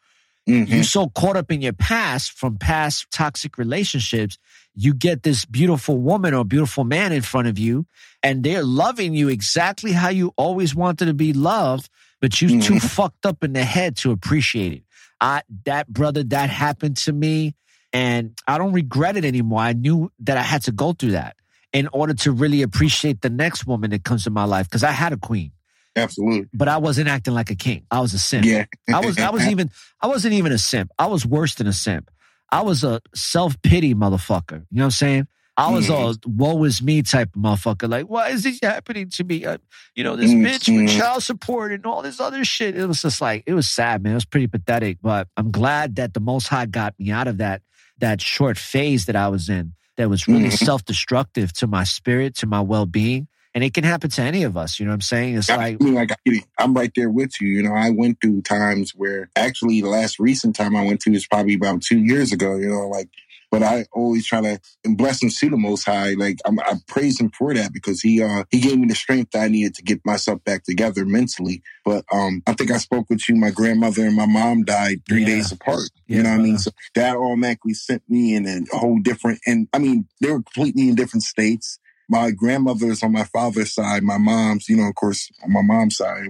Mm-hmm. 0.48 0.72
you're 0.72 0.84
so 0.84 1.08
caught 1.08 1.36
up 1.36 1.52
in 1.52 1.60
your 1.60 1.74
past 1.74 2.32
from 2.32 2.56
past 2.56 3.10
toxic 3.10 3.58
relationships. 3.58 4.38
You 4.74 4.94
get 4.94 5.22
this 5.22 5.44
beautiful 5.44 5.98
woman 5.98 6.32
or 6.32 6.44
beautiful 6.44 6.84
man 6.84 7.12
in 7.12 7.22
front 7.22 7.48
of 7.48 7.58
you, 7.58 7.86
and 8.22 8.42
they're 8.42 8.64
loving 8.64 9.12
you 9.12 9.28
exactly 9.28 9.92
how 9.92 10.08
you 10.08 10.32
always 10.36 10.74
wanted 10.74 11.06
to 11.06 11.14
be 11.14 11.32
loved, 11.32 11.88
but 12.20 12.40
you're 12.40 12.60
too 12.60 12.80
fucked 12.80 13.26
up 13.26 13.44
in 13.44 13.52
the 13.52 13.64
head 13.64 13.96
to 13.98 14.10
appreciate 14.10 14.72
it. 14.72 14.82
I 15.20 15.42
that 15.64 15.88
brother, 15.88 16.22
that 16.24 16.48
happened 16.48 16.96
to 16.98 17.12
me, 17.12 17.54
and 17.92 18.38
I 18.46 18.56
don't 18.56 18.72
regret 18.72 19.16
it 19.16 19.24
anymore. 19.24 19.60
I 19.60 19.72
knew 19.72 20.10
that 20.20 20.38
I 20.38 20.42
had 20.42 20.62
to 20.62 20.72
go 20.72 20.92
through 20.92 21.12
that 21.12 21.36
in 21.72 21.88
order 21.92 22.14
to 22.14 22.32
really 22.32 22.62
appreciate 22.62 23.20
the 23.20 23.30
next 23.30 23.66
woman 23.66 23.90
that 23.90 24.04
comes 24.04 24.26
in 24.26 24.32
my 24.32 24.44
life 24.44 24.68
because 24.68 24.84
I 24.84 24.92
had 24.92 25.12
a 25.12 25.18
queen 25.18 25.52
Absolutely. 25.98 26.48
but 26.54 26.68
I 26.68 26.78
wasn't 26.78 27.08
acting 27.08 27.34
like 27.34 27.50
a 27.50 27.54
king. 27.54 27.84
I 27.90 28.00
was 28.00 28.14
a 28.14 28.18
simp. 28.18 28.44
Yeah. 28.46 28.64
I 28.92 29.04
was 29.04 29.18
I 29.18 29.30
was 29.30 29.46
even 29.52 29.70
I 30.00 30.06
wasn't 30.06 30.34
even 30.34 30.52
a 30.52 30.58
simp. 30.58 30.90
I 30.98 31.06
was 31.06 31.26
worse 31.26 31.54
than 31.56 31.66
a 31.66 31.72
simp. 31.72 32.10
I 32.50 32.62
was 32.62 32.82
a 32.84 33.00
self-pity 33.14 33.94
motherfucker. 33.94 34.64
You 34.70 34.78
know 34.78 34.82
what 34.82 34.84
I'm 34.84 34.90
saying? 34.92 35.28
I 35.56 35.72
was 35.72 35.90
a 35.90 36.14
woe 36.24 36.62
is 36.62 36.80
me 36.80 37.02
type 37.02 37.34
of 37.34 37.42
motherfucker. 37.42 37.88
Like, 37.90 38.06
why 38.06 38.28
is 38.28 38.44
this 38.44 38.60
happening 38.62 39.10
to 39.10 39.24
me? 39.24 39.44
Uh, 39.44 39.58
you 39.96 40.04
know, 40.04 40.14
this 40.14 40.30
Mm, 40.30 40.46
bitch 40.46 40.68
with 40.72 40.88
mm. 40.88 40.96
child 40.98 41.24
support 41.24 41.72
and 41.72 41.84
all 41.84 42.00
this 42.00 42.20
other 42.20 42.44
shit. 42.44 42.76
It 42.76 42.86
was 42.86 43.02
just 43.02 43.20
like, 43.20 43.42
it 43.44 43.54
was 43.54 43.68
sad, 43.68 44.00
man. 44.04 44.12
It 44.12 44.14
was 44.14 44.24
pretty 44.24 44.46
pathetic. 44.46 44.98
But 45.02 45.26
I'm 45.36 45.50
glad 45.50 45.96
that 45.96 46.14
the 46.14 46.20
Most 46.20 46.46
High 46.46 46.66
got 46.66 46.94
me 47.00 47.10
out 47.10 47.26
of 47.26 47.38
that 47.38 47.62
that 47.98 48.20
short 48.20 48.56
phase 48.56 49.06
that 49.06 49.16
I 49.16 49.26
was 49.26 49.48
in 49.48 49.72
that 49.96 50.08
was 50.08 50.28
really 50.28 50.44
Mhm. 50.50 50.64
self-destructive 50.64 51.52
to 51.54 51.66
my 51.66 51.82
spirit, 51.82 52.36
to 52.36 52.46
my 52.46 52.60
well-being 52.60 53.26
and 53.58 53.64
it 53.64 53.74
can 53.74 53.82
happen 53.82 54.08
to 54.08 54.22
any 54.22 54.44
of 54.44 54.56
us. 54.56 54.78
You 54.78 54.86
know 54.86 54.90
what 54.90 54.94
I'm 54.94 55.00
saying? 55.00 55.36
It's 55.36 55.50
I 55.50 55.56
like 55.56 55.80
mean, 55.80 55.94
like 55.94 56.10
I'm 56.58 56.74
right 56.74 56.92
there 56.94 57.10
with 57.10 57.40
you. 57.40 57.48
You 57.48 57.64
know, 57.64 57.74
I 57.74 57.90
went 57.90 58.20
through 58.20 58.42
times 58.42 58.92
where 58.94 59.30
actually 59.34 59.80
the 59.80 59.88
last 59.88 60.20
recent 60.20 60.54
time 60.54 60.76
I 60.76 60.84
went 60.84 61.00
to 61.00 61.12
is 61.12 61.26
probably 61.26 61.54
about 61.54 61.82
two 61.82 61.98
years 61.98 62.30
ago. 62.32 62.54
You 62.54 62.68
know, 62.68 62.86
like, 62.86 63.08
but 63.50 63.64
I 63.64 63.86
always 63.90 64.28
try 64.28 64.42
to 64.42 64.46
bless 64.46 64.60
and 64.84 64.96
blessings 64.96 65.40
to 65.40 65.50
the 65.50 65.56
Most 65.56 65.86
High. 65.86 66.12
Like 66.12 66.38
I'm, 66.44 66.60
I 66.60 66.74
praise 66.86 67.20
Him 67.20 67.30
for 67.30 67.52
that 67.52 67.72
because 67.72 68.00
He 68.00 68.22
uh 68.22 68.44
He 68.52 68.60
gave 68.60 68.78
me 68.78 68.86
the 68.86 68.94
strength 68.94 69.34
I 69.34 69.48
needed 69.48 69.74
to 69.74 69.82
get 69.82 70.06
myself 70.06 70.44
back 70.44 70.62
together 70.62 71.04
mentally. 71.04 71.60
But 71.84 72.04
um, 72.12 72.44
I 72.46 72.52
think 72.52 72.70
I 72.70 72.78
spoke 72.78 73.10
with 73.10 73.28
you. 73.28 73.34
My 73.34 73.50
grandmother 73.50 74.06
and 74.06 74.14
my 74.14 74.26
mom 74.26 74.62
died 74.62 75.02
three 75.08 75.22
Yeah. 75.22 75.34
days 75.34 75.50
apart. 75.50 75.90
Yeah, 76.06 76.18
you 76.18 76.22
know 76.22 76.30
what 76.30 76.38
I 76.38 76.42
mean? 76.44 76.58
So 76.58 76.70
that 76.94 77.16
automatically 77.16 77.74
sent 77.74 78.02
me 78.08 78.36
in 78.36 78.46
a 78.46 78.76
whole 78.76 79.00
different. 79.00 79.40
And 79.48 79.66
I 79.72 79.78
mean, 79.80 80.06
they 80.20 80.30
were 80.30 80.42
completely 80.42 80.88
in 80.88 80.94
different 80.94 81.24
states 81.24 81.80
my 82.08 82.30
grandmother's 82.30 83.02
on 83.02 83.12
my 83.12 83.24
father's 83.24 83.74
side, 83.74 84.02
my 84.02 84.18
mom's, 84.18 84.68
you 84.68 84.76
know, 84.76 84.88
of 84.88 84.94
course, 84.94 85.30
on 85.44 85.52
my 85.52 85.62
mom's 85.62 85.96
side. 85.96 86.26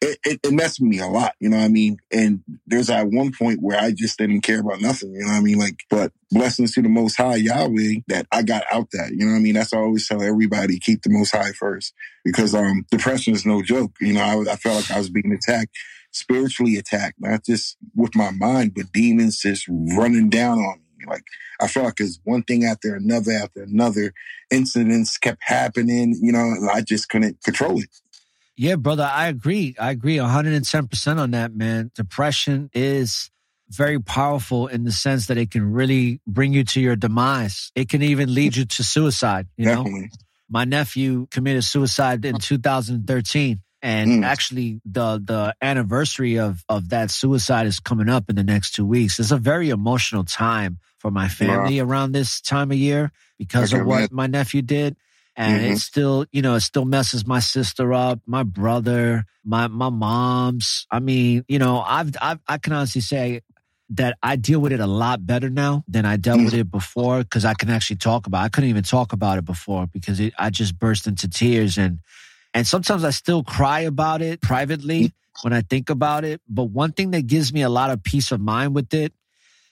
It, 0.00 0.18
it, 0.24 0.40
it 0.44 0.52
messed 0.52 0.78
with 0.80 0.90
me 0.90 1.00
a 1.00 1.08
lot, 1.08 1.34
you 1.40 1.48
know 1.48 1.56
what 1.56 1.64
I 1.64 1.68
mean? 1.68 1.96
And 2.12 2.44
there's 2.68 2.88
at 2.88 3.08
one 3.08 3.32
point 3.36 3.60
where 3.60 3.80
I 3.80 3.90
just 3.90 4.16
didn't 4.16 4.42
care 4.42 4.60
about 4.60 4.80
nothing, 4.80 5.12
you 5.12 5.22
know 5.22 5.32
what 5.32 5.38
I 5.38 5.40
mean? 5.40 5.58
Like, 5.58 5.80
but 5.90 6.12
blessings 6.30 6.72
to 6.74 6.82
the 6.82 6.88
Most 6.88 7.16
High 7.16 7.36
Yahweh 7.36 8.02
that 8.06 8.26
I 8.30 8.42
got 8.42 8.62
out 8.70 8.90
that, 8.92 9.10
you 9.10 9.26
know 9.26 9.32
what 9.32 9.38
I 9.38 9.40
mean? 9.40 9.54
That's 9.54 9.72
I 9.72 9.78
always 9.78 10.06
tell 10.06 10.22
everybody, 10.22 10.78
keep 10.78 11.02
the 11.02 11.10
Most 11.10 11.32
High 11.32 11.50
first 11.50 11.94
because 12.24 12.54
um 12.54 12.86
depression 12.92 13.34
is 13.34 13.44
no 13.44 13.60
joke. 13.60 13.92
You 14.00 14.12
know, 14.12 14.22
I, 14.22 14.52
I 14.52 14.56
felt 14.56 14.76
like 14.76 14.90
I 14.92 14.98
was 14.98 15.10
being 15.10 15.32
attacked, 15.32 15.76
spiritually 16.12 16.76
attacked, 16.76 17.16
not 17.18 17.44
just 17.44 17.76
with 17.96 18.14
my 18.14 18.30
mind, 18.30 18.74
but 18.76 18.92
demons 18.92 19.38
just 19.38 19.66
running 19.68 20.30
down 20.30 20.58
on 20.58 20.78
me. 20.78 20.87
Like 21.06 21.24
I 21.60 21.68
felt 21.68 21.86
like 21.86 22.00
it's 22.00 22.18
one 22.24 22.42
thing 22.42 22.64
after 22.64 22.94
another 22.94 23.32
after 23.32 23.62
another. 23.62 24.12
Incidents 24.50 25.18
kept 25.18 25.42
happening, 25.42 26.18
you 26.20 26.32
know, 26.32 26.40
and 26.40 26.68
I 26.70 26.80
just 26.80 27.08
couldn't 27.08 27.42
control 27.42 27.80
it. 27.80 27.88
Yeah, 28.56 28.74
brother, 28.76 29.08
I 29.10 29.28
agree. 29.28 29.76
I 29.78 29.90
agree 29.90 30.16
110% 30.16 31.18
on 31.18 31.30
that, 31.30 31.54
man. 31.54 31.92
Depression 31.94 32.70
is 32.74 33.30
very 33.68 34.00
powerful 34.00 34.66
in 34.66 34.84
the 34.84 34.90
sense 34.92 35.26
that 35.26 35.38
it 35.38 35.50
can 35.50 35.70
really 35.72 36.20
bring 36.26 36.52
you 36.52 36.64
to 36.64 36.80
your 36.80 36.96
demise. 36.96 37.70
It 37.76 37.88
can 37.88 38.02
even 38.02 38.34
lead 38.34 38.56
you 38.56 38.64
to 38.64 38.82
suicide, 38.82 39.46
you 39.56 39.66
know? 39.66 39.84
My 40.50 40.64
nephew 40.64 41.26
committed 41.30 41.64
suicide 41.64 42.24
in 42.24 42.38
2013 42.38 43.60
and 43.80 44.10
Mm. 44.10 44.24
actually 44.24 44.80
the 44.84 45.22
the 45.24 45.54
anniversary 45.62 46.38
of 46.38 46.64
of 46.68 46.88
that 46.88 47.10
suicide 47.12 47.66
is 47.66 47.78
coming 47.78 48.08
up 48.08 48.28
in 48.28 48.34
the 48.34 48.42
next 48.42 48.74
2 48.74 48.84
weeks. 48.84 49.20
It's 49.20 49.30
a 49.30 49.36
very 49.36 49.70
emotional 49.70 50.24
time 50.24 50.78
for 50.98 51.10
my 51.10 51.28
family 51.28 51.78
around 51.80 52.12
this 52.12 52.40
time 52.40 52.70
of 52.70 52.76
year 52.76 53.10
because 53.38 53.72
of 53.72 53.84
what 53.86 54.12
my 54.12 54.26
nephew 54.26 54.62
did. 54.62 54.96
And 55.36 55.62
Mhm. 55.64 55.74
it 55.74 55.78
still 55.78 56.26
you 56.32 56.42
know 56.42 56.56
it 56.56 56.60
still 56.62 56.84
messes 56.84 57.24
my 57.26 57.38
sister 57.40 57.92
up 57.94 58.20
my 58.26 58.42
brother 58.42 59.24
my 59.44 59.68
my 59.68 59.88
mom's. 59.88 60.86
I 60.90 60.98
mean 60.98 61.44
you 61.48 61.58
know 61.60 61.80
i've, 61.86 62.10
I've 62.20 62.40
i 62.48 62.58
can 62.58 62.72
honestly 62.72 63.00
say 63.00 63.42
that 63.90 64.18
i 64.22 64.34
deal 64.36 64.58
with 64.60 64.72
it 64.72 64.80
a 64.80 64.86
lot 64.86 65.24
better 65.24 65.48
now 65.48 65.84
than 65.88 66.04
i 66.04 66.16
dealt 66.16 66.42
with 66.42 66.54
it 66.54 66.70
before 66.70 67.20
because 67.20 67.44
i 67.44 67.54
can 67.54 67.70
actually 67.70 67.96
talk 67.96 68.26
about 68.26 68.42
it. 68.42 68.44
i 68.46 68.48
couldn't 68.48 68.68
even 68.70 68.82
talk 68.82 69.12
about 69.12 69.38
it 69.38 69.44
before 69.44 69.86
because 69.86 70.18
it, 70.18 70.34
i 70.38 70.50
just 70.50 70.76
burst 70.78 71.06
into 71.06 71.28
tears. 71.28 71.78
And 71.78 72.00
and 72.52 72.66
sometimes 72.66 73.04
i 73.04 73.10
still 73.10 73.44
cry 73.44 73.80
about 73.80 74.20
it 74.22 74.40
privately 74.40 75.12
when 75.42 75.52
i 75.52 75.60
think 75.60 75.88
about 75.88 76.24
it. 76.24 76.40
But 76.48 76.64
one 76.64 76.90
thing 76.92 77.12
that 77.12 77.28
gives 77.28 77.52
me 77.52 77.62
a 77.62 77.68
lot 77.68 77.90
of 77.90 78.02
peace 78.02 78.32
of 78.32 78.40
mind 78.40 78.74
with 78.74 78.92
it 78.92 79.12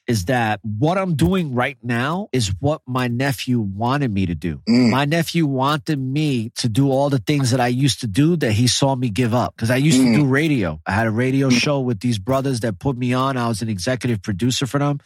is 0.07 0.27
that 0.27 0.61
what 0.63 0.99
I'm 0.99 1.15
doing 1.15 1.55
right 1.55 1.77
now 1.83 2.29
is 2.33 2.53
what 2.61 2.81
my 2.87 3.09
nephew 3.09 3.61
wanted 3.61 4.13
me 4.13 4.27
to 4.27 4.35
do. 4.35 4.63
Mm. 4.69 4.91
My 4.91 5.05
nephew 5.05 5.47
wanted 5.47 5.99
me 5.99 6.51
to 6.57 6.69
do 6.69 6.91
all 6.91 7.11
the 7.11 7.19
things 7.19 7.51
that 7.51 7.61
I 7.61 7.69
used 7.69 8.01
to 8.01 8.07
do 8.07 8.37
that 8.37 8.53
he 8.53 8.69
saw 8.69 8.95
me 8.95 9.11
give 9.11 9.35
up. 9.35 9.57
Cause 9.57 9.71
I 9.71 9.77
used 9.77 9.99
to 9.99 10.15
do 10.15 10.25
mm. 10.25 10.31
radio. 10.31 10.81
I 10.87 10.93
had 10.93 11.07
a 11.07 11.11
radio 11.11 11.51
mm. 11.51 11.59
show 11.59 11.81
with 11.81 12.01
these 12.01 12.19
brothers 12.19 12.61
that 12.61 12.79
put 12.79 12.97
me 12.97 13.13
on. 13.13 13.37
I 13.37 13.49
was 13.49 13.63
an 13.63 13.69
executive 13.69 14.23
producer 14.23 14.67
for 14.67 14.79
them. 14.79 15.01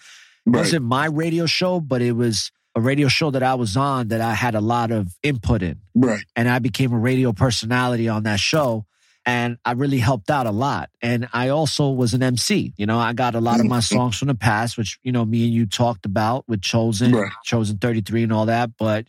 It 0.46 0.50
Right. 0.50 0.60
wasn't 0.60 0.84
my 0.84 1.06
radio 1.06 1.46
show, 1.46 1.80
but 1.80 2.02
it 2.02 2.12
was 2.12 2.50
a 2.74 2.80
radio 2.80 3.08
show 3.08 3.30
that 3.30 3.42
I 3.42 3.54
was 3.54 3.76
on 3.76 4.08
that 4.08 4.20
I 4.20 4.34
had 4.34 4.54
a 4.54 4.60
lot 4.60 4.90
of 4.90 5.16
input 5.22 5.62
in. 5.62 5.80
Right. 5.94 6.24
And 6.36 6.48
I 6.48 6.58
became 6.60 6.92
a 6.92 6.98
radio 6.98 7.32
personality 7.32 8.08
on 8.08 8.24
that 8.24 8.40
show. 8.40 8.86
And 9.30 9.58
I 9.64 9.72
really 9.72 9.98
helped 9.98 10.28
out 10.28 10.46
a 10.46 10.50
lot. 10.50 10.90
And 11.00 11.28
I 11.32 11.50
also 11.50 11.90
was 11.90 12.14
an 12.14 12.22
MC. 12.22 12.72
You 12.76 12.86
know, 12.86 12.98
I 12.98 13.12
got 13.12 13.36
a 13.36 13.40
lot 13.40 13.60
of 13.60 13.66
my 13.66 13.78
songs 13.80 14.18
from 14.18 14.26
the 14.28 14.34
past, 14.34 14.76
which, 14.76 14.98
you 15.04 15.12
know, 15.12 15.24
me 15.24 15.44
and 15.44 15.54
you 15.54 15.66
talked 15.66 16.04
about 16.04 16.48
with 16.48 16.62
Chosen, 16.62 17.12
Right. 17.12 17.30
Chosen 17.44 17.78
33 17.78 18.24
and 18.24 18.32
all 18.32 18.46
that. 18.46 18.70
But 18.76 19.06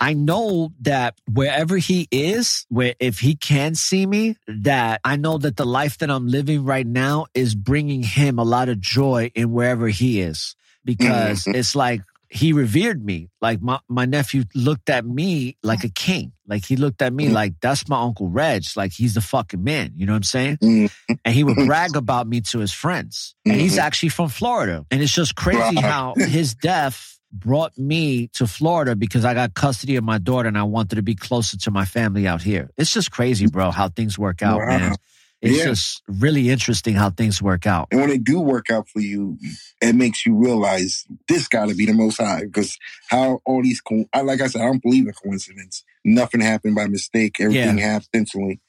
I 0.00 0.14
know 0.14 0.72
that 0.80 1.18
wherever 1.30 1.76
he 1.76 2.08
is, 2.10 2.66
where 2.68 2.94
if 2.98 3.20
he 3.20 3.34
can 3.36 3.74
see 3.74 4.06
me, 4.06 4.36
that 4.48 5.00
I 5.04 5.16
know 5.16 5.36
that 5.38 5.56
the 5.56 5.66
life 5.66 5.98
that 5.98 6.10
I'm 6.10 6.26
living 6.26 6.64
right 6.64 6.86
now 6.86 7.26
is 7.34 7.54
bringing 7.54 8.02
him 8.02 8.38
a 8.38 8.44
lot 8.44 8.68
of 8.68 8.80
joy 8.80 9.30
in 9.34 9.52
wherever 9.52 9.88
he 9.88 10.20
is 10.20 10.56
because 10.84 11.44
Mhm. 11.44 11.54
it's 11.54 11.74
like 11.76 12.02
he 12.28 12.52
revered 12.52 13.04
me. 13.04 13.28
Like 13.40 13.60
my, 13.62 13.78
my 13.88 14.04
nephew 14.06 14.44
looked 14.54 14.90
at 14.90 15.04
me 15.06 15.56
like 15.62 15.84
a 15.84 15.88
king. 15.90 16.32
Like 16.46 16.64
he 16.64 16.76
looked 16.76 17.00
at 17.02 17.12
me 17.12 17.28
mm. 17.28 17.32
like 17.32 17.54
that's 17.60 17.88
my 17.88 18.00
uncle 18.00 18.28
Reg. 18.28 18.64
Like 18.76 18.92
he's 18.92 19.14
the 19.14 19.20
fucking 19.20 19.62
man. 19.62 19.92
You 19.96 20.06
know 20.06 20.12
what 20.12 20.18
I'm 20.18 20.22
saying? 20.24 20.56
Mm-hmm. 20.58 21.14
And 21.24 21.34
he 21.34 21.44
would 21.44 21.56
mm-hmm. 21.56 21.66
brag 21.66 21.96
about 21.96 22.26
me 22.26 22.40
to 22.42 22.58
his 22.58 22.72
friends. 22.72 23.34
And 23.46 23.60
he's 23.60 23.76
Mhm. 23.76 23.82
actually 23.82 24.08
from 24.10 24.28
Florida. 24.28 24.84
And 24.90 25.02
it's 25.02 25.12
just 25.12 25.34
crazy 25.34 25.76
how 25.80 26.14
his 26.16 26.54
death 26.54 27.18
brought 27.32 27.76
me 27.76 28.28
to 28.34 28.46
Florida 28.46 28.94
because 28.94 29.24
I 29.24 29.34
got 29.34 29.54
custody 29.54 29.96
of 29.96 30.04
my 30.04 30.18
daughter 30.18 30.48
and 30.48 30.56
I 30.58 30.62
wanted 30.64 30.96
to 30.96 31.02
be 31.02 31.14
closer 31.14 31.56
to 31.58 31.70
my 31.70 31.84
family 31.84 32.26
out 32.28 32.42
here. 32.42 32.70
It's 32.76 32.92
just 32.92 33.10
crazy, 33.10 33.46
bro, 33.46 33.70
how 33.70 33.88
things 33.88 34.18
work 34.18 34.42
out, 34.42 34.60
Wow. 34.60 34.66
man. 34.66 34.94
It's 35.42 35.58
Yeah. 35.58 35.64
just 35.64 36.02
really 36.08 36.48
interesting 36.48 36.94
how 36.94 37.10
things 37.10 37.42
work 37.42 37.66
out. 37.66 37.88
And 37.90 38.00
when 38.00 38.08
they 38.08 38.18
do 38.18 38.40
work 38.40 38.70
out 38.70 38.88
for 38.88 39.00
you, 39.00 39.36
it 39.82 39.94
makes 39.94 40.24
you 40.24 40.36
realize 40.36 41.04
this 41.28 41.48
got 41.48 41.68
to 41.68 41.74
be 41.74 41.84
the 41.86 41.92
most 41.92 42.16
high 42.18 42.44
because 42.44 42.78
how 43.10 43.40
all 43.44 43.62
these, 43.62 43.80
co- 43.80 44.06
I, 44.12 44.22
like 44.22 44.40
I 44.40 44.46
said, 44.46 44.62
I 44.62 44.66
don't 44.66 44.82
believe 44.82 45.06
in 45.06 45.12
coincidence. 45.12 45.84
Nothing 46.04 46.40
happened 46.40 46.74
by 46.74 46.86
mistake. 46.86 47.36
Everything 47.40 47.78
Yeah. 47.78 47.84
happened 47.92 48.08
instantly. 48.14 48.60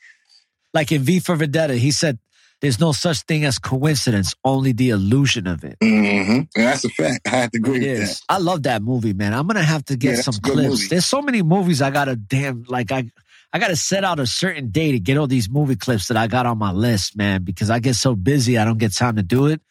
Like 0.74 0.91
in 0.91 1.02
V 1.03 1.20
for 1.20 1.36
Vendetta, 1.36 1.76
he 1.76 1.91
said, 1.91 2.20
there's 2.62 2.80
no 2.80 2.94
such 2.94 3.22
thing 3.22 3.44
as 3.45 3.60
coincidence, 3.60 4.34
only 4.44 4.72
the 4.72 4.90
illusion 4.90 5.45
of 5.45 5.64
it. 5.64 5.78
Mm-hmm. 5.82 6.32
And 6.32 6.48
that's 6.56 6.86
a 6.86 6.90
fact. 6.90 7.28
I 7.28 7.30
have 7.32 7.52
to 7.52 7.57
agree 7.57 7.78
It 7.86 7.99
with 7.99 8.10
is. 8.10 8.22
I 8.30 8.38
love 8.40 8.64
that 8.64 8.82
movie, 8.82 9.14
man. 9.14 9.34
I'm 9.34 9.45
gonna 9.45 9.62
have 9.64 9.84
to 9.86 9.98
get 9.98 10.16
Yeah, 10.16 10.22
some 10.22 10.36
clips. 10.36 10.70
movie. 10.70 10.88
There's 10.88 11.06
so 11.06 11.22
many 11.22 11.44
movies 11.44 11.82
I 11.82 11.91
gotta 11.91 12.16
damn 12.16 12.64
like 12.68 12.91
I 12.91 13.12
I 13.53 13.60
gotta 13.60 13.76
set 13.76 14.03
out 14.03 14.20
a 14.20 14.26
certain 14.26 14.70
day 14.72 14.94
to 14.94 14.99
get 14.99 15.18
all 15.18 15.28
these 15.28 15.49
movie 15.49 15.76
clips 15.76 16.07
that 16.07 16.18
I 16.18 16.28
got 16.28 16.45
on 16.45 16.57
my 16.57 16.72
list, 16.72 17.16
man, 17.18 17.44
because 17.44 17.70
I 17.70 17.80
get 17.80 17.95
so 17.95 18.16
busy 18.16 18.57
I 18.57 18.66
don't 18.66 18.78
get 18.80 18.94
time 18.95 19.18
to 19.18 19.24
do 19.24 19.48
it. 19.48 19.62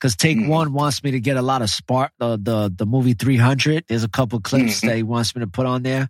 Cause 0.00 0.14
Take 0.14 0.36
Mm-hmm. 0.36 0.48
One 0.48 0.72
wants 0.74 1.02
me 1.02 1.10
to 1.12 1.20
get 1.20 1.36
a 1.38 1.42
lot 1.42 1.60
of 1.62 1.70
spark 1.70 2.12
uh, 2.20 2.36
the 2.40 2.72
the 2.74 2.86
movie 2.86 3.14
300. 3.14 3.84
There's 3.88 4.04
a 4.04 4.08
couple 4.08 4.38
clips 4.40 4.78
Mm-hmm. 4.80 4.86
that 4.86 4.96
he 4.96 5.02
wants 5.02 5.34
me 5.34 5.40
to 5.40 5.48
put 5.48 5.66
on 5.66 5.82
there. 5.82 6.08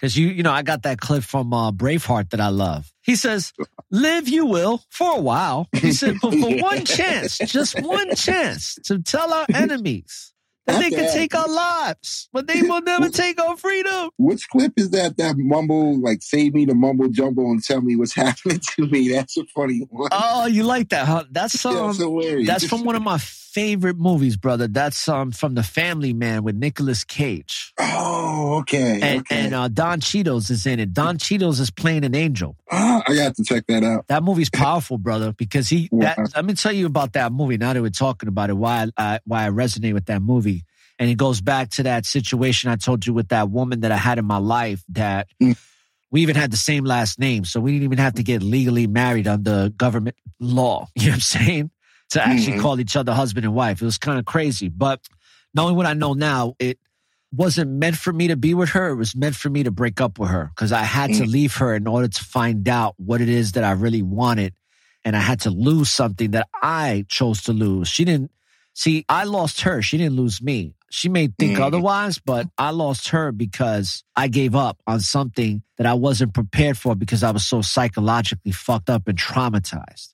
Cause 0.00 0.16
you 0.16 0.28
you 0.28 0.42
know 0.42 0.52
I 0.52 0.62
got 0.62 0.84
that 0.84 0.98
clip 0.98 1.22
from 1.22 1.52
uh, 1.52 1.72
Braveheart 1.72 2.30
that 2.30 2.40
I 2.40 2.48
love. 2.48 2.90
He 3.02 3.16
says, 3.16 3.52
"Live 3.90 4.28
you 4.28 4.46
will 4.46 4.82
for 4.88 5.18
a 5.18 5.20
while." 5.20 5.68
He 5.74 5.92
said, 5.92 6.16
"But 6.22 6.32
for 6.32 6.56
one 6.62 6.86
chance, 6.86 7.36
just 7.36 7.78
one 7.82 8.14
chance 8.14 8.76
to 8.84 9.00
tell 9.00 9.30
our 9.30 9.44
enemies 9.52 10.32
that 10.66 10.80
they 10.80 10.88
can 10.88 11.12
take 11.12 11.34
our 11.34 11.48
lives, 11.48 12.30
but 12.32 12.46
they 12.46 12.62
will 12.62 12.80
never 12.80 13.10
take 13.10 13.38
our 13.38 13.58
freedom." 13.58 14.08
Which 14.16 14.48
clip 14.48 14.72
is 14.78 14.88
that? 14.92 15.18
That 15.18 15.36
mumble, 15.36 16.00
like, 16.00 16.22
save 16.22 16.54
me 16.54 16.64
the 16.64 16.74
mumble 16.74 17.08
jumble 17.08 17.50
and 17.50 17.62
tell 17.62 17.82
me 17.82 17.94
what's 17.96 18.14
happening 18.24 18.60
to 18.76 18.86
me. 18.86 19.10
That's 19.10 19.36
a 19.36 19.44
funny 19.54 19.86
one. 19.90 20.08
Oh, 20.12 20.46
you 20.46 20.62
like 20.62 20.88
that, 20.90 21.06
huh? 21.06 21.24
That's 21.30 21.62
um, 21.66 21.94
hilarious. 21.94 22.46
that's 22.46 22.66
from 22.66 22.84
one 22.84 22.96
of 22.96 23.02
my 23.02 23.18
favorite 23.52 23.98
movies, 23.98 24.36
brother. 24.36 24.68
That's 24.68 25.08
um 25.08 25.32
from 25.32 25.54
The 25.54 25.62
Family 25.62 26.12
Man 26.12 26.42
with 26.42 26.56
Nicolas 26.56 27.04
Cage. 27.04 27.72
Oh, 27.78 28.58
okay. 28.60 29.00
And 29.02 29.20
okay. 29.20 29.44
and 29.44 29.54
uh, 29.54 29.68
Don 29.68 30.00
Cheadle's 30.00 30.50
is 30.50 30.66
in 30.66 30.78
it. 30.80 30.92
Don 30.92 31.18
Cheadle's 31.18 31.60
is 31.60 31.70
playing 31.70 32.04
an 32.04 32.14
angel. 32.14 32.56
Ah, 32.70 33.02
I 33.06 33.14
got 33.14 33.34
to 33.36 33.44
check 33.44 33.64
that 33.68 33.82
out. 33.84 34.06
That 34.08 34.22
movie's 34.22 34.50
powerful, 34.50 34.98
brother, 34.98 35.32
because 35.32 35.68
he. 35.68 35.88
That, 35.92 36.18
Wow. 36.18 36.24
let 36.36 36.44
me 36.44 36.54
tell 36.54 36.72
you 36.72 36.86
about 36.86 37.12
that 37.14 37.32
movie. 37.32 37.56
Now 37.58 37.72
that 37.72 37.82
we're 37.82 37.90
talking 37.90 38.28
about 38.28 38.50
it, 38.50 38.54
why 38.56 38.86
I 38.96 39.20
why 39.24 39.46
I 39.46 39.50
resonate 39.50 39.94
with 39.94 40.06
that 40.06 40.22
movie, 40.22 40.64
and 40.98 41.10
it 41.10 41.16
goes 41.16 41.40
back 41.40 41.70
to 41.70 41.82
that 41.84 42.06
situation 42.06 42.70
I 42.70 42.76
told 42.76 43.06
you 43.06 43.12
with 43.14 43.28
that 43.28 43.50
woman 43.50 43.80
that 43.80 43.92
I 43.92 43.96
had 43.96 44.18
in 44.18 44.24
my 44.24 44.38
life. 44.38 44.82
That 44.90 45.28
Mm. 45.42 45.56
we 46.10 46.22
even 46.22 46.36
had 46.36 46.50
the 46.50 46.56
same 46.56 46.84
last 46.84 47.18
name, 47.18 47.44
so 47.44 47.60
we 47.60 47.72
didn't 47.72 47.84
even 47.84 47.98
have 47.98 48.14
to 48.14 48.22
get 48.22 48.42
legally 48.42 48.86
married 48.86 49.26
under 49.28 49.68
government 49.70 50.16
law. 50.38 50.88
You 50.96 51.06
know 51.06 51.10
what 51.10 51.14
I'm 51.14 51.20
saying? 51.20 51.70
To 52.10 52.26
actually 52.26 52.58
Mhm. 52.58 52.60
call 52.60 52.80
each 52.80 52.96
other 52.96 53.12
husband 53.14 53.44
and 53.46 53.54
wife. 53.54 53.80
It 53.80 53.84
was 53.84 53.98
kind 53.98 54.18
of 54.18 54.24
crazy, 54.24 54.68
but 54.68 55.00
knowing 55.54 55.76
what 55.76 55.86
I 55.86 55.94
know 55.94 56.12
now, 56.12 56.54
it 56.58 56.78
wasn't 57.32 57.70
meant 57.70 57.96
for 57.96 58.12
me 58.12 58.26
to 58.28 58.36
be 58.36 58.52
with 58.54 58.70
her. 58.70 58.88
It 58.88 58.96
was 58.96 59.14
meant 59.14 59.36
for 59.36 59.48
me 59.48 59.62
to 59.62 59.70
break 59.70 60.00
up 60.00 60.18
with 60.18 60.30
her 60.30 60.50
because 60.54 60.72
I 60.72 60.82
had 60.82 61.14
to 61.14 61.22
Mm. 61.22 61.28
leave 61.30 61.54
her 61.56 61.74
in 61.74 61.86
order 61.86 62.08
to 62.08 62.24
find 62.24 62.68
out 62.68 62.94
what 62.98 63.20
it 63.20 63.28
is 63.28 63.52
that 63.52 63.62
I 63.62 63.70
really 63.72 64.02
wanted. 64.02 64.54
And 65.04 65.16
I 65.16 65.20
had 65.20 65.40
to 65.42 65.50
lose 65.50 65.90
something 65.90 66.32
that 66.32 66.48
I 66.60 67.04
chose 67.08 67.42
to 67.44 67.52
lose. 67.52 67.86
She 67.88 68.04
didn't 68.04 68.32
see, 68.74 69.04
I 69.08 69.22
lost 69.24 69.60
her. 69.62 69.80
She 69.80 69.96
didn't 69.96 70.16
lose 70.16 70.42
me. 70.42 70.74
She 70.90 71.08
may 71.08 71.28
think 71.38 71.58
Mm. 71.58 71.62
otherwise, 71.66 72.18
but 72.18 72.48
I 72.58 72.70
lost 72.70 73.10
her 73.10 73.30
because 73.30 74.02
I 74.16 74.26
gave 74.26 74.56
up 74.56 74.78
on 74.88 74.98
something 75.00 75.62
that 75.78 75.86
I 75.86 75.94
wasn't 75.94 76.34
prepared 76.34 76.76
for 76.76 76.96
because 76.96 77.22
I 77.22 77.30
was 77.30 77.46
so 77.46 77.62
psychologically 77.62 78.50
fucked 78.50 78.90
up 78.90 79.06
and 79.06 79.16
traumatized. 79.16 80.08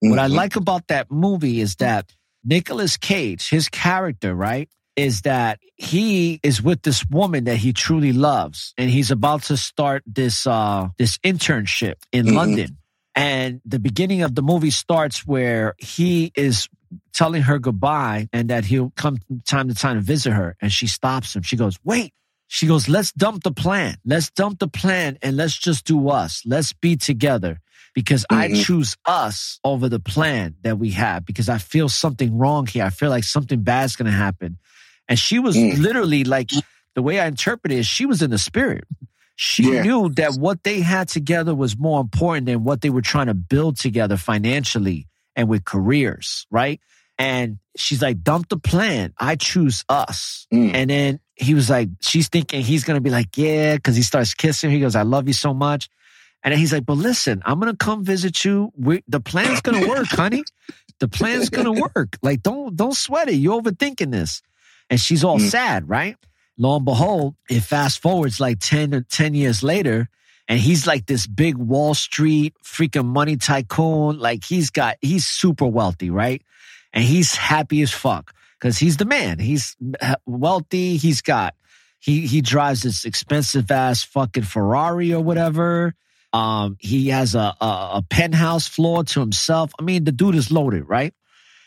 What 0.00 0.18
I 0.18 0.26
like 0.28 0.56
about 0.56 0.88
that 0.88 1.10
movie 1.10 1.60
is 1.60 1.76
that 1.76 2.10
Nicolas 2.44 2.96
Cage, 2.96 3.48
his 3.50 3.68
character, 3.68 4.34
right, 4.34 4.68
is 4.96 5.22
that 5.22 5.58
he 5.76 6.40
is 6.42 6.62
with 6.62 6.82
this 6.82 7.04
woman 7.10 7.44
that 7.44 7.56
he 7.56 7.72
truly 7.72 8.12
loves, 8.12 8.74
and 8.78 8.90
he's 8.90 9.10
about 9.10 9.42
to 9.44 9.56
start 9.56 10.02
this 10.06 10.46
uh 10.46 10.88
this 10.98 11.18
internship 11.18 11.94
in 12.12 12.26
Mhm. 12.26 12.34
London. 12.34 12.78
And 13.14 13.60
the 13.64 13.78
beginning 13.78 14.22
of 14.22 14.34
the 14.34 14.42
movie 14.42 14.70
starts 14.70 15.26
where 15.26 15.74
he 15.78 16.32
is 16.34 16.68
telling 17.12 17.42
her 17.42 17.58
goodbye 17.58 18.28
and 18.32 18.48
that 18.50 18.64
he'll 18.64 18.90
come 18.96 19.18
from 19.26 19.40
time 19.46 19.68
to 19.68 19.74
time 19.74 19.96
to 19.96 20.00
visit 20.02 20.32
her. 20.32 20.56
And 20.60 20.72
she 20.72 20.86
stops 20.86 21.34
him. 21.36 21.42
She 21.42 21.56
goes, 21.56 21.76
Wait. 21.84 22.12
She 22.52 22.66
goes, 22.66 22.88
Let's 22.88 23.12
dump 23.12 23.42
the 23.44 23.52
plan. 23.52 23.96
Let's 24.04 24.30
dump 24.30 24.58
the 24.58 24.68
plan 24.68 25.18
and 25.22 25.36
let's 25.36 25.56
just 25.56 25.84
do 25.84 26.08
us. 26.08 26.42
Let's 26.44 26.72
be 26.72 26.96
together 26.96 27.60
because 27.94 28.24
I 28.30 28.48
Mhm. 28.48 28.64
choose 28.64 28.96
us 29.06 29.58
over 29.64 29.88
the 29.88 30.00
plan 30.00 30.54
that 30.62 30.78
we 30.78 30.90
have 30.92 31.24
because 31.26 31.48
I 31.48 31.58
feel 31.58 31.88
something 31.88 32.36
wrong 32.38 32.66
here. 32.66 32.84
I 32.84 32.90
feel 32.90 33.10
like 33.10 33.24
something 33.24 33.62
bad's 33.62 33.96
going 33.96 34.10
to 34.10 34.16
happen. 34.16 34.58
And 35.08 35.18
she 35.18 35.38
was 35.38 35.56
Mm. 35.56 35.78
literally 35.78 36.24
like, 36.24 36.50
the 36.94 37.02
way 37.02 37.18
I 37.20 37.26
interpret 37.26 37.72
it 37.72 37.78
is 37.78 37.86
she 37.86 38.06
was 38.06 38.22
in 38.22 38.30
the 38.30 38.38
spirit. 38.38 38.84
She 39.36 39.72
Yeah. 39.74 39.82
knew 39.82 40.08
that 40.10 40.34
what 40.34 40.62
they 40.64 40.80
had 40.82 41.08
together 41.08 41.54
was 41.54 41.76
more 41.78 42.00
important 42.00 42.46
than 42.46 42.62
what 42.62 42.80
they 42.82 42.90
were 42.90 43.00
trying 43.02 43.26
to 43.26 43.34
build 43.34 43.78
together 43.78 44.16
financially 44.16 45.08
and 45.34 45.48
with 45.48 45.64
careers, 45.64 46.46
right? 46.50 46.80
And 47.18 47.58
she's 47.76 48.00
like, 48.02 48.22
dump 48.22 48.48
the 48.48 48.56
plan. 48.58 49.12
I 49.18 49.36
choose 49.36 49.84
us. 49.88 50.46
Mm. 50.52 50.74
And 50.74 50.90
then 50.90 51.20
he 51.36 51.54
was 51.54 51.68
like, 51.70 51.88
she's 52.02 52.28
thinking 52.28 52.62
he's 52.62 52.84
going 52.84 52.96
to 52.96 53.00
be 53.00 53.10
like, 53.10 53.36
yeah, 53.36 53.76
because 53.76 53.96
he 53.96 54.02
starts 54.02 54.34
kissing 54.34 54.70
her. 54.70 54.74
He 54.74 54.80
goes, 54.80 54.94
I 54.96 55.02
love 55.02 55.26
you 55.26 55.34
so 55.34 55.52
much. 55.54 55.88
And 56.42 56.54
he's 56.54 56.72
like, 56.72 56.86
but 56.86 56.94
listen, 56.96 57.42
I'm 57.44 57.60
going 57.60 57.72
to 57.72 57.76
come 57.76 58.04
visit 58.04 58.44
you. 58.44 58.72
We, 58.76 59.02
the 59.08 59.20
plan's 59.20 59.60
going 59.60 59.80
to 59.82 59.88
work, 59.88 60.06
honey. 60.08 60.42
The 60.98 61.08
plan's 61.08 61.50
going 61.50 61.66
to 61.66 61.88
work. 61.94 62.16
Like, 62.22 62.42
don't, 62.42 62.74
don't 62.76 62.94
sweat 62.96 63.28
it. 63.28 63.34
You're 63.34 63.60
overthinking 63.60 64.10
this. 64.10 64.42
And 64.88 64.98
she's 65.00 65.22
all 65.22 65.38
Mm. 65.38 65.50
sad, 65.50 65.88
right? 65.88 66.16
Lo 66.58 66.76
and 66.76 66.84
behold, 66.84 67.36
it 67.48 67.60
fast 67.60 68.00
forwards 68.00 68.40
like 68.40 68.58
10 68.60 68.94
or 68.94 69.00
10 69.02 69.34
years 69.34 69.62
later. 69.62 70.08
And 70.48 70.58
he's 70.58 70.86
like 70.86 71.06
this 71.06 71.26
big 71.26 71.56
Wall 71.56 71.94
Street 71.94 72.54
freaking 72.64 73.06
money 73.06 73.36
tycoon. 73.36 74.18
Like 74.18 74.44
he's 74.44 74.70
got, 74.70 74.96
he's 75.00 75.24
super 75.26 75.66
wealthy, 75.66 76.10
right? 76.10 76.42
And 76.92 77.04
he's 77.04 77.36
happy 77.36 77.82
as 77.82 77.92
fuck 77.92 78.34
because 78.58 78.76
he's 78.78 78.96
the 78.96 79.04
man. 79.04 79.38
He's 79.38 79.76
wealthy. 80.26 80.96
He's 80.96 81.22
got, 81.22 81.54
he, 81.98 82.26
he 82.26 82.40
drives 82.40 82.82
this 82.82 83.04
expensive 83.04 83.70
ass 83.70 84.02
fucking 84.02 84.42
Ferrari 84.44 85.12
or 85.14 85.22
whatever. 85.22 85.94
Um, 86.32 86.76
he 86.78 87.08
has 87.08 87.34
a, 87.34 87.54
a, 87.60 87.90
a 87.94 88.04
penthouse 88.08 88.68
floor 88.68 89.04
to 89.04 89.20
himself. 89.20 89.72
I 89.78 89.82
mean, 89.82 90.04
the 90.04 90.12
dude 90.12 90.34
is 90.36 90.50
loaded, 90.50 90.88
right? 90.88 91.12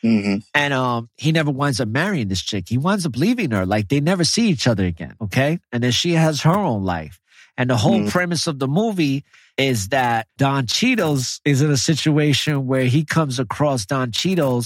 Mm-hmm. 0.04 0.38
And 0.54 0.74
um, 0.74 1.10
he 1.18 1.32
never 1.32 1.52
winds 1.52 1.80
up 1.80 1.88
marrying 1.88 2.28
this 2.28 2.42
chick. 2.42 2.66
He 2.68 2.78
winds 2.78 3.06
up 3.06 3.16
leaving 3.16 3.52
her. 3.52 3.66
Like 3.66 3.88
they 3.88 4.00
never 4.02 4.24
see 4.24 4.50
each 4.50 4.68
other 4.68 4.86
again. 4.86 5.16
Okay. 5.22 5.60
And 5.72 5.82
then 5.84 5.92
she 5.92 6.14
has 6.14 6.42
her 6.42 6.52
own 6.52 6.84
life. 6.84 7.20
And 7.58 7.70
the 7.70 7.78
whole 7.78 8.00
Mhm. 8.02 8.10
premise 8.10 8.48
of 8.48 8.60
the 8.60 8.68
movie 8.68 9.24
is 9.58 9.90
that 9.90 10.28
Don 10.38 10.66
Cheadle 10.66 11.20
is 11.46 11.62
in 11.62 11.72
a 11.72 11.78
situation 11.78 12.66
where 12.66 12.86
he 12.86 13.06
comes 13.06 13.40
across 13.40 13.86
Don 13.86 14.12
Cheadle 14.12 14.64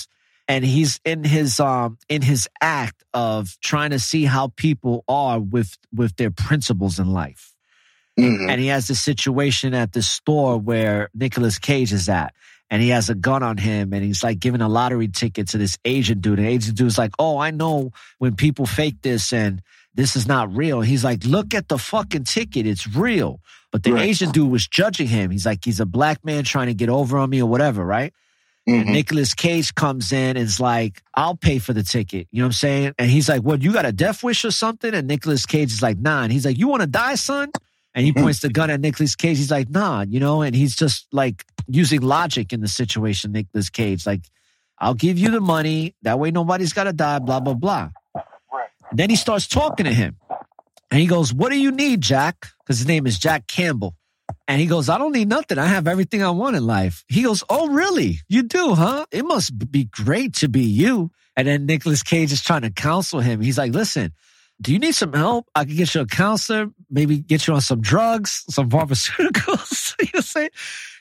and 0.47 0.63
he's 0.63 0.99
in 1.03 1.23
his 1.25 1.59
um 1.59 1.97
in 2.07 2.21
his 2.21 2.47
act 2.61 3.03
of 3.13 3.57
trying 3.61 3.89
to 3.91 3.99
see 3.99 4.23
how 4.23 4.47
people 4.55 5.03
are 5.07 5.39
with 5.39 5.77
with 5.93 6.15
their 6.15 6.31
principles 6.31 6.97
in 6.99 7.07
life. 7.11 7.53
Mhm. 8.17 8.49
And 8.49 8.59
he 8.61 8.67
has 8.67 8.87
this 8.87 9.01
situation 9.01 9.73
at 9.73 9.93
the 9.93 10.01
store 10.01 10.57
where 10.57 11.09
Nicolas 11.13 11.59
Cage 11.59 11.93
is 11.93 12.09
at. 12.09 12.33
And 12.69 12.81
he 12.81 12.89
has 12.89 13.09
a 13.09 13.15
gun 13.15 13.43
on 13.43 13.57
him 13.57 13.93
and 13.93 14.03
he's 14.03 14.23
like 14.23 14.39
giving 14.39 14.59
a 14.61 14.67
lottery 14.67 15.07
ticket 15.07 15.47
to 15.49 15.57
this 15.57 15.77
Asian 15.85 16.19
dude. 16.19 16.37
And 16.39 16.47
the 16.47 16.51
Asian 16.51 16.75
dude's 16.75 16.97
like, 16.97 17.11
Oh, 17.19 17.37
I 17.37 17.51
know 17.51 17.91
when 18.17 18.35
people 18.35 18.65
fake 18.65 18.97
this 19.03 19.31
and 19.31 19.61
this 19.95 20.15
is 20.17 20.27
not 20.27 20.53
real. 20.55 20.81
He's 20.81 21.03
like, 21.03 21.23
Look 21.23 21.53
at 21.53 21.69
the 21.69 21.77
fucking 21.77 22.25
ticket. 22.25 22.67
It's 22.67 22.85
real. 22.85 23.39
But 23.71 23.83
the 23.83 23.93
Right. 23.93 24.09
Asian 24.09 24.31
dude 24.31 24.49
was 24.51 24.67
judging 24.67 25.07
him. 25.07 25.31
He's 25.31 25.45
like, 25.45 25.63
He's 25.63 25.79
a 25.79 25.85
black 25.85 26.25
man 26.25 26.43
trying 26.43 26.67
to 26.67 26.73
get 26.73 26.89
over 26.89 27.17
on 27.17 27.29
me 27.29 27.41
or 27.41 27.49
whatever, 27.49 27.85
right? 27.85 28.13
And 28.65 28.85
Mhm. 28.85 28.91
Nicolas 28.91 29.33
Cage 29.33 29.73
comes 29.75 30.11
in 30.11 30.35
and 30.35 30.39
is 30.39 30.59
like, 30.59 31.01
I'll 31.13 31.37
pay 31.37 31.59
for 31.59 31.71
the 31.71 31.83
ticket. 31.83 32.27
You 32.31 32.39
know 32.41 32.47
what 32.47 32.49
I'm 32.49 32.53
saying? 32.53 32.93
And 32.99 33.09
he's 33.09 33.29
like, 33.29 33.43
What, 33.43 33.61
you 33.61 33.71
got 33.71 33.85
a 33.85 33.93
death 33.93 34.23
wish 34.23 34.43
or 34.43 34.51
something? 34.51 34.93
And 34.93 35.07
Nicolas 35.07 35.45
Cage 35.45 35.71
is 35.71 35.81
like, 35.81 35.99
Nah. 35.99 36.23
And 36.23 36.33
he's 36.33 36.45
like, 36.45 36.57
You 36.57 36.67
want 36.67 36.81
to 36.81 36.87
die, 36.87 37.15
son? 37.15 37.49
And 37.97 38.05
he 38.05 38.11
hmm. 38.11 38.21
points 38.21 38.41
the 38.41 38.49
gun 38.49 38.69
at 38.69 38.79
Nicolas 38.79 39.15
Cage. 39.15 39.37
He's 39.37 39.49
like, 39.49 39.71
Nah, 39.71 40.05
you 40.07 40.19
know, 40.19 40.43
and 40.43 40.55
he's 40.55 40.75
just 40.75 41.07
like 41.11 41.43
using 41.67 42.01
logic 42.01 42.53
in 42.53 42.61
the 42.61 42.67
situation, 42.67 43.31
Nicolas 43.31 43.71
Cage. 43.71 44.05
Like, 44.05 44.21
I'll 44.77 44.93
give 44.93 45.17
you 45.17 45.31
the 45.31 45.41
money. 45.41 45.95
That 46.03 46.19
way 46.19 46.29
nobody's 46.29 46.73
got 46.73 46.83
to 46.83 46.93
die, 46.93 47.17
blah, 47.17 47.39
blah, 47.39 47.55
blah. 47.55 47.89
And 48.91 48.99
then 48.99 49.09
he 49.09 49.15
starts 49.15 49.47
talking 49.47 49.85
to 49.85 49.93
him. 49.93 50.15
And 50.91 51.01
he 51.01 51.07
goes, 51.07 51.33
What 51.33 51.49
do 51.49 51.57
you 51.57 51.71
need, 51.71 52.01
Jack? 52.01 52.47
Because 52.59 52.77
his 52.77 52.87
name 52.87 53.07
is 53.07 53.17
Jack 53.17 53.47
Campbell. 53.47 53.95
And 54.47 54.61
he 54.61 54.67
goes, 54.67 54.89
I 54.89 54.99
don't 54.99 55.11
need 55.11 55.27
nothing. 55.27 55.57
I 55.57 55.65
have 55.65 55.87
everything 55.87 56.21
I 56.21 56.29
want 56.29 56.55
in 56.55 56.67
life. 56.67 57.03
He 57.07 57.23
goes, 57.23 57.43
Oh, 57.49 57.69
really? 57.69 58.19
You 58.29 58.43
do, 58.43 58.75
huh? 58.75 59.07
It 59.11 59.25
must 59.25 59.71
be 59.71 59.85
great 59.85 60.35
to 60.35 60.47
be 60.47 60.61
you. 60.61 61.09
And 61.35 61.47
then 61.47 61.65
Nicolas 61.65 62.03
Cage 62.03 62.31
is 62.31 62.43
trying 62.43 62.61
to 62.61 62.69
counsel 62.69 63.21
him. 63.21 63.41
He's 63.41 63.57
like, 63.57 63.73
Listen, 63.73 64.13
do 64.61 64.73
you 64.73 64.79
need 64.79 64.93
some 64.93 65.13
help? 65.13 65.47
I 65.55 65.65
can 65.65 65.75
get 65.75 65.93
you 65.93 66.01
a 66.01 66.05
counselor, 66.05 66.67
maybe 66.89 67.19
get 67.19 67.47
you 67.47 67.53
on 67.53 67.61
some 67.61 67.81
drugs, 67.81 68.43
some 68.49 68.69
pharmaceuticals. 68.69 69.95
you 69.99 70.05
know 70.05 70.09
what 70.13 70.15
I'm 70.15 70.21
saying? 70.23 70.49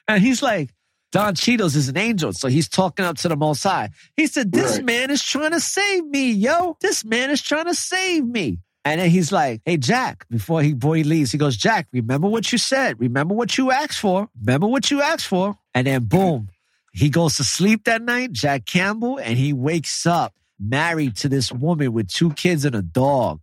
And 0.08 0.22
he's 0.22 0.42
like, 0.42 0.70
Don 1.12 1.34
Cheadle 1.34 1.66
is 1.66 1.88
an 1.88 1.96
angel. 1.96 2.32
So 2.32 2.48
he's 2.48 2.68
talking 2.68 3.04
up 3.04 3.16
to 3.18 3.28
the 3.28 3.36
most 3.36 3.62
high. 3.62 3.90
He 4.16 4.26
said, 4.26 4.52
This 4.52 4.76
Right. 4.76 4.84
man 4.84 5.10
is 5.10 5.22
trying 5.22 5.52
to 5.52 5.60
save 5.60 6.04
me, 6.04 6.32
yo. 6.32 6.76
This 6.80 7.04
man 7.04 7.30
is 7.30 7.40
trying 7.40 7.66
to 7.66 7.74
save 7.74 8.24
me. 8.26 8.58
And 8.84 9.00
then 9.00 9.10
he's 9.10 9.32
like, 9.32 9.62
Hey, 9.64 9.78
Jack, 9.78 10.26
before 10.28 10.62
he, 10.62 10.74
boy 10.74 11.00
leaves, 11.02 11.32
he 11.32 11.38
goes, 11.38 11.56
Jack, 11.56 11.88
remember 11.92 12.28
what 12.28 12.52
you 12.52 12.58
said. 12.58 13.00
Remember 13.00 13.34
what 13.34 13.56
you 13.56 13.70
asked 13.70 13.98
for. 14.00 14.28
Remember 14.38 14.66
what 14.66 14.90
you 14.90 15.00
asked 15.00 15.26
for. 15.26 15.56
And 15.74 15.86
then 15.86 16.04
boom, 16.04 16.50
he 16.92 17.08
goes 17.08 17.36
to 17.36 17.44
sleep 17.44 17.84
that 17.84 18.02
night, 18.02 18.32
Jack 18.32 18.66
Campbell, 18.66 19.18
and 19.18 19.38
he 19.38 19.52
wakes 19.52 20.04
up 20.06 20.34
married 20.58 21.16
to 21.16 21.28
this 21.28 21.52
woman 21.52 21.92
with 21.92 22.08
two 22.08 22.32
kids 22.32 22.64
and 22.64 22.74
a 22.74 22.82
dog. 22.82 23.40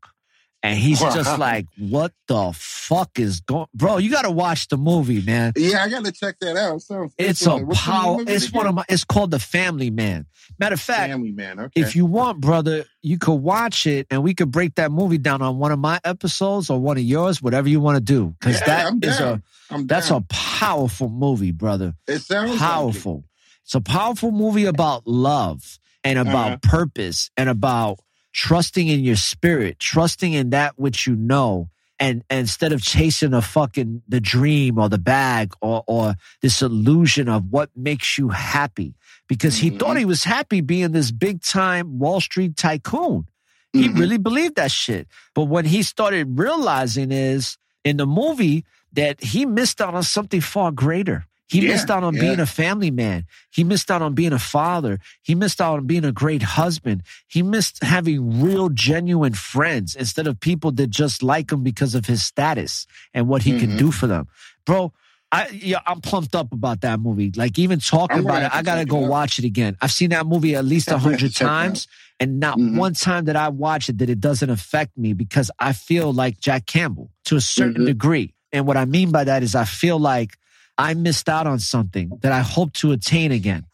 And 0.66 0.80
he's 0.80 1.02
just 1.02 1.38
like, 1.40 1.68
what 1.78 2.14
the 2.30 2.54
fuck 2.56 3.20
is 3.20 3.42
going, 3.42 3.66
bro? 3.74 3.98
You 3.98 4.10
got 4.10 4.22
to 4.22 4.32
watch 4.32 4.70
the 4.70 4.78
movie, 4.78 5.22
man. 5.22 5.52
Yeah, 5.58 5.84
I 5.84 5.90
gotta 5.90 6.10
check 6.14 6.40
that 6.40 6.56
out. 6.56 6.82
It's 7.18 7.46
a 7.46 7.50
like- 7.56 7.68
what's 7.68 7.86
the 7.86 7.92
name 7.92 7.92
power. 8.02 8.24
It's 8.26 8.50
one 8.54 8.68
of 8.68 8.74
my. 8.76 8.86
It's 8.88 9.04
called 9.04 9.32
The 9.32 9.40
Family 9.40 9.90
Man. 9.90 10.26
Matter 10.60 10.76
of 10.76 10.80
fact, 10.80 11.12
Family 11.12 11.34
Man. 11.34 11.60
Okay. 11.60 11.82
if 11.82 11.98
you 11.98 12.06
want, 12.06 12.40
brother, 12.40 12.86
you 13.02 13.18
could 13.20 13.34
watch 13.42 13.86
it, 13.86 14.08
and 14.10 14.24
we 14.24 14.34
could 14.34 14.52
break 14.52 14.76
that 14.76 14.90
movie 14.90 15.18
down 15.18 15.42
on 15.42 15.58
one 15.60 15.74
of 15.74 15.80
my 15.80 16.00
episodes 16.06 16.70
or 16.70 16.80
one 16.80 16.96
of 16.96 17.04
yours, 17.04 17.42
whatever 17.42 17.68
you 17.68 17.82
want 17.82 17.98
to 17.98 18.02
do. 18.02 18.34
Because 18.40 18.62
Yeah, 18.62 18.90
that 18.90 19.06
is 19.06 19.20
a 19.20 19.42
I'm 19.70 19.86
that's 19.86 20.08
down. 20.08 20.22
a 20.22 20.26
powerful 20.30 21.10
movie, 21.10 21.52
brother. 21.52 21.94
It 22.08 22.20
sounds 22.20 22.52
like 22.52 22.58
it. 22.58 22.62
powerful. 22.62 23.26
It's 23.66 23.76
a 23.76 23.82
powerful 23.82 24.32
movie 24.32 24.64
about 24.66 25.06
love 25.08 25.78
and 26.04 26.20
about 26.20 26.52
Uh-huh. 26.54 26.58
purpose 26.64 27.30
and 27.38 27.50
about 27.50 28.00
trusting 28.34 28.88
in 28.88 29.02
your 29.04 29.16
spirit, 29.16 29.80
trusting 29.80 30.34
in 30.34 30.50
that 30.52 30.78
which 30.78 31.08
you 31.08 31.16
know. 31.16 31.70
And, 32.00 32.24
and 32.30 32.40
instead 32.42 32.74
of 32.74 32.82
chasing 32.82 33.34
a 33.34 33.42
fucking 33.42 34.02
the 34.10 34.20
dream 34.20 34.78
or 34.78 34.90
the 34.90 34.98
bag 34.98 35.54
or 35.62 35.84
or 35.88 36.16
this 36.42 36.62
illusion 36.62 37.30
of 37.30 37.52
what 37.52 37.70
makes 37.76 38.18
you 38.18 38.30
happy, 38.30 38.96
because 39.30 39.58
he 39.58 39.70
thought 39.70 39.96
he 39.98 40.04
was 40.04 40.24
happy 40.26 40.60
being 40.62 40.92
this 40.92 41.12
big 41.12 41.42
time 41.42 42.00
Wall 42.00 42.20
Street 42.20 42.58
tycoon. 42.58 43.28
He 43.72 43.88
really 43.88 44.18
believed 44.18 44.56
that 44.56 44.72
shit. 44.72 45.08
But 45.34 45.46
when 45.46 45.66
he 45.66 45.82
started 45.82 46.38
realizing 46.38 47.12
is 47.12 47.58
in 47.86 47.98
the 47.98 48.06
movie 48.06 48.66
that 48.92 49.24
he 49.24 49.46
missed 49.46 49.80
out 49.82 49.96
on 49.96 50.04
something 50.04 50.42
far 50.42 50.72
greater. 50.72 51.26
He 51.54 51.62
Yeah, 51.62 51.74
missed 51.74 51.90
out 51.92 52.04
on 52.04 52.16
yeah. 52.16 52.22
being 52.22 52.40
a 52.40 52.46
family 52.48 52.90
man. 52.90 53.26
He 53.52 53.64
missed 53.64 53.92
out 53.92 54.02
on 54.02 54.14
being 54.16 54.34
a 54.34 54.40
father. 54.40 55.00
He 55.22 55.36
missed 55.36 55.62
out 55.62 55.78
on 55.78 55.86
being 55.86 56.04
a 56.04 56.12
great 56.12 56.42
husband. 56.42 57.04
He 57.28 57.44
missed 57.44 57.84
having 57.84 58.42
real, 58.42 58.70
genuine 58.70 59.34
friends 59.34 59.96
instead 59.96 60.26
of 60.26 60.40
people 60.40 60.72
that 60.74 60.90
just 60.90 61.22
like 61.22 61.52
him 61.52 61.62
because 61.64 61.94
of 61.94 62.06
his 62.08 62.26
status 62.26 62.88
and 63.14 63.28
what 63.28 63.44
he 63.44 63.60
can 63.60 63.72
Mhm. 63.72 63.78
do 63.78 63.92
for 63.92 64.08
them. 64.08 64.28
Bro, 64.66 64.94
I 65.32 65.48
yeah, 65.50 65.80
I'm 65.86 66.02
pumped 66.02 66.34
up 66.36 66.52
about 66.54 66.82
that 66.82 67.00
movie. 67.00 67.32
Like 67.36 67.58
even 67.60 67.80
talking 67.80 68.18
I'm 68.20 68.26
about 68.26 68.44
it, 68.44 68.54
I 68.56 68.62
gotta 68.64 68.86
go 68.86 68.98
watch 68.98 69.38
it 69.40 69.46
again. 69.46 69.78
I've 69.82 69.92
seen 69.92 70.10
that 70.10 70.26
movie 70.26 70.56
at 70.56 70.66
least 70.66 70.88
a 70.90 70.96
I'm 70.96 71.00
gonna 71.02 71.12
have 71.12 71.20
to 71.20 71.26
hundred 71.26 71.34
check 71.34 71.42
it 71.42 71.50
out. 71.50 71.50
times, 71.50 71.88
and 72.20 72.40
not 72.40 72.58
Mhm. 72.58 72.78
one 72.78 72.94
time 72.94 73.26
that 73.26 73.36
I 73.36 73.50
watch 73.50 73.90
it 73.90 73.98
that 74.00 74.10
it 74.10 74.20
doesn't 74.20 74.50
affect 74.50 74.98
me 74.98 75.14
because 75.14 75.50
I 75.60 75.74
feel 75.74 76.12
like 76.14 76.40
Jack 76.40 76.66
Campbell 76.66 77.12
to 77.26 77.36
a 77.36 77.42
certain 77.42 77.84
Mhm. 77.84 77.88
degree. 77.88 78.34
And 78.52 78.66
what 78.68 78.78
I 78.78 78.86
mean 78.86 79.12
by 79.12 79.24
that 79.24 79.42
is 79.44 79.54
I 79.56 79.66
feel 79.66 80.00
like 80.00 80.38
I 80.78 80.94
missed 80.94 81.30
out 81.30 81.48
on 81.48 81.60
something 81.60 82.12
that 82.22 82.32
I 82.32 82.42
hope 82.42 82.74
to 82.74 82.92
attain 82.92 83.32
again. 83.32 83.66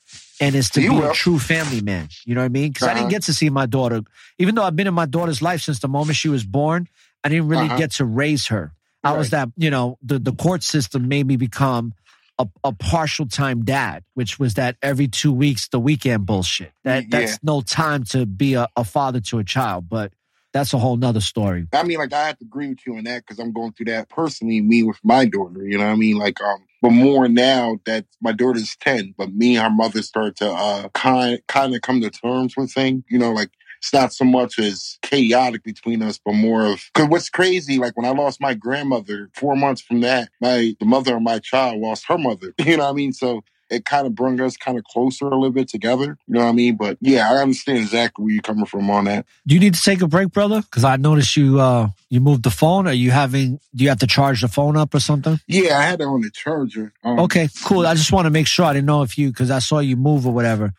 and 0.42 0.56
is 0.56 0.70
to 0.72 0.82
You 0.82 0.92
be 0.92 0.96
will. 1.00 1.12
a 1.12 1.14
true 1.14 1.38
family 1.38 1.82
man. 1.82 2.08
You 2.26 2.34
know 2.34 2.40
what 2.42 2.46
I 2.46 2.50
mean? 2.50 2.70
Because 2.72 2.88
I 2.88 2.94
didn't 2.94 3.02
Uh-huh. 3.08 3.10
get 3.10 3.24
to 3.24 3.34
see 3.34 3.50
my 3.50 3.66
daughter, 3.66 4.02
even 4.38 4.56
though 4.56 4.64
I've 4.64 4.76
been 4.76 4.88
in 4.88 4.94
my 4.94 5.06
daughter's 5.06 5.42
life 5.42 5.62
since 5.62 5.80
the 5.80 5.90
moment 5.90 6.16
she 6.16 6.30
was 6.30 6.46
born. 6.46 6.88
I 7.26 7.28
didn't 7.30 7.50
really 7.50 7.66
Uh-huh. 7.66 7.78
get 7.78 7.92
to 8.00 8.06
raise 8.06 8.48
her. 8.48 8.72
I 9.04 9.12
was 9.14 9.32
that 9.32 9.50
you 9.58 9.70
know 9.70 9.98
the 10.02 10.18
the 10.18 10.32
court 10.32 10.64
system 10.64 11.10
made 11.10 11.28
me 11.28 11.36
become 11.36 11.94
a, 12.38 12.48
a 12.64 12.72
partial 12.72 13.26
time 13.28 13.66
dad, 13.66 14.04
which 14.14 14.40
was 14.40 14.54
that 14.54 14.78
every 14.82 15.10
two 15.10 15.34
weeks 15.34 15.68
the 15.68 15.80
weekend 15.80 16.26
bullshit. 16.26 16.72
That 16.86 17.04
Yeah. 17.04 17.20
that's 17.20 17.40
no 17.44 17.60
time 17.60 18.06
to 18.06 18.26
be 18.26 18.54
a, 18.54 18.70
a 18.78 18.86
father 18.86 19.20
to 19.20 19.40
a 19.40 19.44
child, 19.44 19.90
but 19.90 20.14
that's 20.52 20.74
a 20.74 20.78
whole 20.78 20.98
nother 20.98 21.22
story. 21.22 21.68
I 21.74 21.84
mean, 21.84 21.98
like 21.98 22.14
I 22.14 22.28
have 22.28 22.40
to 22.40 22.46
agree 22.46 22.70
with 22.70 22.86
you 22.86 22.96
on 22.98 23.04
that 23.06 23.24
because 23.26 23.40
I'm 23.40 23.54
going 23.54 23.74
through 23.74 23.88
that 23.88 24.10
personally. 24.10 24.62
Me 24.62 24.84
with 24.84 25.00
my 25.04 25.26
daughter, 25.26 25.66
you 25.66 25.78
know 25.78 25.86
what 25.86 25.94
I 25.94 25.96
mean? 25.96 26.18
Like, 26.18 26.42
um, 26.42 26.66
but 26.82 26.92
more 26.92 27.28
now 27.28 27.80
that 27.86 28.06
my 28.22 28.32
daughter's 28.32 28.76
ten, 28.80 29.14
but 29.18 29.34
me 29.34 29.56
and 29.56 29.64
her 29.64 29.70
mother 29.70 30.02
start 30.02 30.38
to 30.38 30.52
uh 30.52 30.90
kind 30.90 31.40
kind 31.48 31.76
of 31.76 31.82
come 31.82 32.02
to 32.02 32.10
terms 32.10 32.56
with 32.58 32.72
things. 32.72 33.04
You 33.10 33.20
know, 33.20 33.32
like 33.32 33.52
it's 33.80 33.94
not 33.94 34.14
so 34.14 34.26
much 34.26 34.60
as 34.60 34.98
chaotic 35.02 35.64
between 35.64 36.02
us, 36.02 36.20
but 36.24 36.34
more 36.34 36.66
of 36.66 36.84
because 36.94 37.10
what's 37.10 37.30
crazy, 37.30 37.80
like 37.80 37.96
when 37.96 38.06
I 38.06 38.12
lost 38.12 38.42
my 38.42 38.54
grandmother, 38.54 39.30
four 39.34 39.56
months 39.56 39.82
from 39.82 40.02
that, 40.02 40.30
my 40.42 40.76
the 40.80 40.86
mother 40.86 41.16
of 41.16 41.22
my 41.22 41.40
child 41.40 41.80
lost 41.80 42.06
her 42.08 42.18
mother. 42.18 42.54
You 42.70 42.78
know 42.78 42.84
what 42.84 42.92
I 42.92 42.94
mean? 42.94 43.14
So 43.14 43.44
it 43.70 43.86
kind 43.86 44.08
of 44.08 44.16
brought 44.16 44.40
us 44.40 44.58
kind 44.58 44.78
of 44.78 44.84
closer 44.84 45.26
a 45.26 45.30
little 45.36 45.52
bit 45.52 45.68
together. 45.68 46.18
You 46.28 46.34
know 46.34 46.42
what 46.42 46.50
I 46.50 46.54
mean? 46.54 46.76
But 46.76 46.98
yeah, 47.02 47.32
I 47.32 47.38
understand 47.38 47.80
exactly 47.80 48.24
where 48.24 48.34
you're 48.34 48.42
coming 48.42 48.66
from 48.66 48.90
on 48.90 49.06
that. 49.06 49.26
Do 49.46 49.56
you 49.56 49.62
need 49.62 49.74
to 49.76 49.82
take 49.82 50.02
a 50.02 50.08
break, 50.08 50.32
brother? 50.32 50.62
Because 50.62 50.84
I 50.84 50.96
noticed 50.98 51.36
you 51.38 51.60
uh 51.60 51.90
you 52.10 52.20
moved 52.20 52.44
the 52.44 52.50
phone. 52.52 52.88
Are 52.88 52.94
you 52.94 53.12
having? 53.12 53.60
Do 53.76 53.84
you 53.84 53.90
have 53.90 54.00
to 54.00 54.08
charge 54.08 54.42
the 54.42 54.48
phone 54.48 54.76
up 54.78 54.94
or 54.94 55.00
something? 55.00 55.40
Yeah, 55.48 55.78
I 55.78 55.84
had 55.84 56.02
it 56.02 56.06
on 56.06 56.22
the 56.22 56.32
charger. 56.32 56.92
Um, 57.04 57.20
Okay, 57.20 57.50
cool. 57.64 57.86
I 57.86 57.94
just 57.94 58.12
want 58.12 58.26
to 58.26 58.32
make 58.32 58.48
sure. 58.48 58.66
I 58.66 58.74
didn't 58.74 58.88
know 58.88 59.04
if 59.04 59.18
you 59.18 59.30
because 59.30 59.52
I 59.52 59.60
saw 59.60 59.80
you 59.80 59.96
move 59.96 60.26
or 60.26 60.34
whatever. 60.34 60.74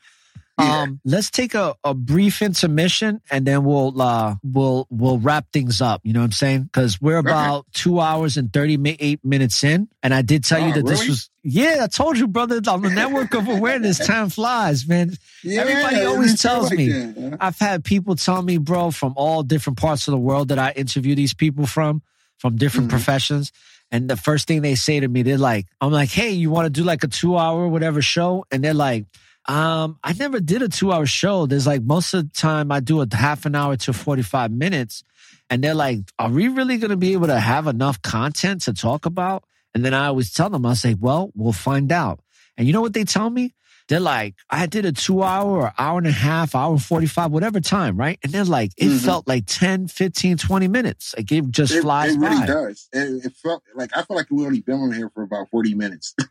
Um, 0.61 1.01
let's 1.05 1.31
take 1.31 1.55
a, 1.55 1.75
a 1.85 1.95
brief 1.95 2.43
intermission 2.43 3.21
and 3.31 3.47
then 3.47 3.65
we'll 3.65 4.01
uh 4.01 4.37
we'll 4.43 4.87
we'll 4.91 5.19
wrap 5.19 5.47
things 5.53 5.81
up. 5.81 6.01
You 6.05 6.13
know 6.13 6.21
what 6.21 6.25
I'm 6.27 6.33
saying? 6.33 6.63
Because 6.65 7.01
we're 7.01 7.19
about 7.19 7.67
two 7.73 8.01
hours 8.01 8.37
and 8.37 8.53
thirty 8.53 8.79
eight 9.01 9.25
minutes 9.25 9.63
in, 9.65 9.89
and 10.03 10.13
I 10.15 10.23
did 10.23 10.45
tell 10.45 10.61
you 10.61 10.71
Oh, 10.71 10.73
that 10.75 10.87
this 10.87 11.09
was 11.09 11.31
yeah. 11.43 11.79
I 11.83 11.87
told 11.87 12.19
you, 12.19 12.29
brother. 12.29 12.61
On 12.69 12.83
the 12.83 12.91
network 12.91 13.35
of 13.35 13.49
awareness, 13.49 13.99
time 14.07 14.29
flies, 14.29 14.87
man. 14.87 15.13
Yeah, 15.43 15.63
Everybody 15.63 16.05
always 16.05 16.41
tells 16.41 16.69
like 16.71 16.79
me. 16.79 16.89
that, 16.91 17.15
yeah. 17.17 17.37
I've 17.41 17.59
had 17.59 17.83
people 17.85 18.15
tell 18.17 18.43
me, 18.43 18.59
bro, 18.59 18.91
from 18.91 19.15
all 19.17 19.43
different 19.43 19.79
parts 19.79 20.07
of 20.09 20.13
the 20.13 20.19
world 20.19 20.49
that 20.49 20.59
I 20.59 20.73
interview 20.73 21.15
these 21.15 21.33
people 21.35 21.67
from, 21.67 22.03
from 22.39 22.57
different 22.57 22.89
Mm-hmm. 22.89 22.97
professions. 22.97 23.53
And 23.93 24.09
the 24.09 24.17
first 24.17 24.47
thing 24.47 24.63
they 24.63 24.77
say 24.77 25.01
to 25.01 25.09
me, 25.09 25.23
they're 25.23 25.37
like, 25.39 25.67
I'm 25.81 25.91
like, 25.91 26.11
hey, 26.11 26.31
you 26.31 26.49
want 26.51 26.67
to 26.67 26.71
do 26.71 26.85
like 26.85 27.03
a 27.03 27.09
two 27.09 27.37
hour, 27.37 27.67
whatever 27.67 28.01
show? 28.03 28.45
And 28.53 28.63
they're 28.63 28.73
like, 28.75 29.07
um, 29.51 29.99
I 30.05 30.13
never 30.13 30.39
did 30.41 30.63
a 30.63 30.69
two 30.69 30.93
hour 30.93 31.07
show. 31.07 31.47
There's 31.47 31.67
like 31.67 31.83
most 31.83 32.15
of 32.15 32.25
the 32.25 32.31
time 32.35 32.71
I 32.71 32.81
do 32.81 33.01
a 33.01 33.07
half 33.13 33.47
an 33.47 33.55
hour 33.55 33.77
to 33.79 33.93
45 33.93 34.51
minutes. 34.53 35.03
And 35.51 35.65
they're 35.65 35.75
like, 35.75 35.99
are 36.19 36.31
we 36.31 36.47
really 36.47 36.77
going 36.79 36.93
to 36.93 36.97
be 36.97 37.13
able 37.15 37.27
to 37.27 37.41
have 37.41 37.67
enough 37.67 38.01
content 38.03 38.63
to 38.63 38.73
talk 38.73 39.05
about? 39.07 39.43
And 39.75 39.85
then 39.85 39.95
I 39.95 40.07
always 40.07 40.33
tell 40.33 40.49
them, 40.51 40.65
I 40.65 40.75
say, 40.75 40.95
well, 40.95 41.33
we'll 41.35 41.53
find 41.53 41.91
out. 41.91 42.21
And 42.57 42.67
you 42.69 42.73
know 42.73 42.81
what 42.81 42.93
they 42.93 43.03
tell 43.05 43.29
me? 43.31 43.55
They're 43.89 43.99
like, 43.99 44.37
I 44.49 44.67
did 44.67 44.85
a 44.85 44.93
two 44.93 45.25
hour 45.25 45.51
or 45.63 45.73
hour 45.77 45.99
and 45.99 46.07
a 46.07 46.13
half, 46.13 46.55
hour 46.55 46.79
45, 46.79 47.33
whatever 47.33 47.59
time, 47.59 47.97
right? 47.97 48.21
And 48.23 48.31
they're 48.33 48.45
like, 48.45 48.71
it 48.77 48.87
Mhm. 48.87 49.05
felt 49.05 49.27
like 49.27 49.47
10, 49.47 49.89
15, 49.89 50.37
20 50.37 50.69
minutes. 50.69 51.13
Like 51.17 51.33
it 51.33 51.51
just 51.51 51.73
it, 51.75 51.83
flies 51.83 52.15
it 52.15 52.21
really 52.21 52.39
by. 52.39 52.47
does. 52.47 52.89
It, 52.93 53.25
it 53.27 53.33
felt 53.43 53.65
like 53.75 53.91
I 53.97 54.03
felt 54.03 54.17
like 54.17 54.29
we 54.31 54.47
only 54.47 54.61
been 54.61 54.79
on 54.79 54.93
here 54.93 55.11
for 55.13 55.25
about 55.25 55.49
forty 55.51 55.75
minutes. 55.75 56.15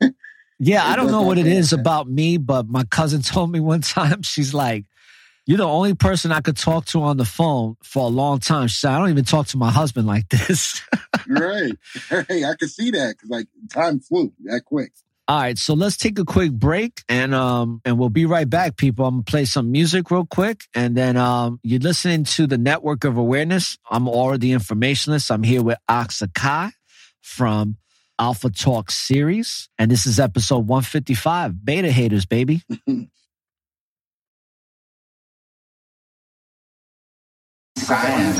Yeah, 0.60 0.86
I 0.86 0.96
don't 0.98 1.12
know 1.12 1.22
what 1.22 1.38
it 1.38 1.48
is 1.48 1.72
about 1.72 2.10
me, 2.10 2.38
but 2.38 2.68
my 2.68 2.84
cousin 2.84 3.22
told 3.24 3.52
me 3.52 3.60
one 3.60 3.82
time, 3.82 4.22
she's 4.24 4.54
like, 4.54 4.86
You're 5.46 5.58
the 5.58 5.64
only 5.64 5.96
person 5.96 6.32
I 6.32 6.42
could 6.42 6.58
talk 6.58 6.86
to 6.88 7.02
on 7.04 7.18
the 7.18 7.26
phone 7.26 7.78
for 7.82 8.04
a 8.04 8.10
long 8.10 8.40
time. 8.40 8.68
She 8.68 8.76
said, 8.76 8.92
I 8.92 9.00
don't 9.00 9.10
even 9.10 9.26
talk 9.26 9.48
to 9.48 9.58
my 9.58 9.72
husband 9.72 10.06
like 10.06 10.28
this. 10.30 10.82
right? 11.28 11.74
Hey, 12.10 12.44
I 12.44 12.56
can 12.60 12.68
see 12.68 12.92
that 12.92 13.16
because 13.16 13.30
like 13.30 13.48
time 13.70 14.00
flew 14.00 14.34
that 14.44 14.66
quick. 14.66 14.92
All 15.30 15.40
right, 15.40 15.60
so 15.60 15.76
let's 15.76 15.96
take 15.96 16.18
a 16.18 16.26
quick 16.26 16.52
break 16.52 17.04
and 17.08 17.36
um 17.36 17.82
and 17.86 18.00
we'll 18.00 18.10
be 18.10 18.26
right 18.26 18.50
back, 18.50 18.78
people. 18.78 19.06
I'm 19.06 19.18
gonna 19.18 19.24
play 19.24 19.46
some 19.46 19.72
music 19.72 20.10
real 20.10 20.26
quick, 20.26 20.64
and 20.74 20.98
then 20.98 21.18
um 21.18 21.60
you're 21.62 21.80
listening 21.80 22.24
to 22.24 22.48
the 22.48 22.58
Network 22.58 23.04
of 23.04 23.16
Awareness. 23.16 23.78
I'm 23.92 24.06
the 24.06 24.12
Informationist. 24.12 25.30
I'm 25.30 25.44
here 25.44 25.62
with 25.62 25.78
Auxakai 25.88 26.72
from 27.22 27.78
Alpha 28.20 28.50
Talk 28.50 28.92
series, 28.92 29.70
and 29.80 29.90
this 29.90 30.06
is 30.06 30.20
episode 30.20 30.68
155. 30.68 31.64
Beta 31.64 31.90
haters, 31.90 32.26
baby. 32.26 32.62
Science, 37.78 38.36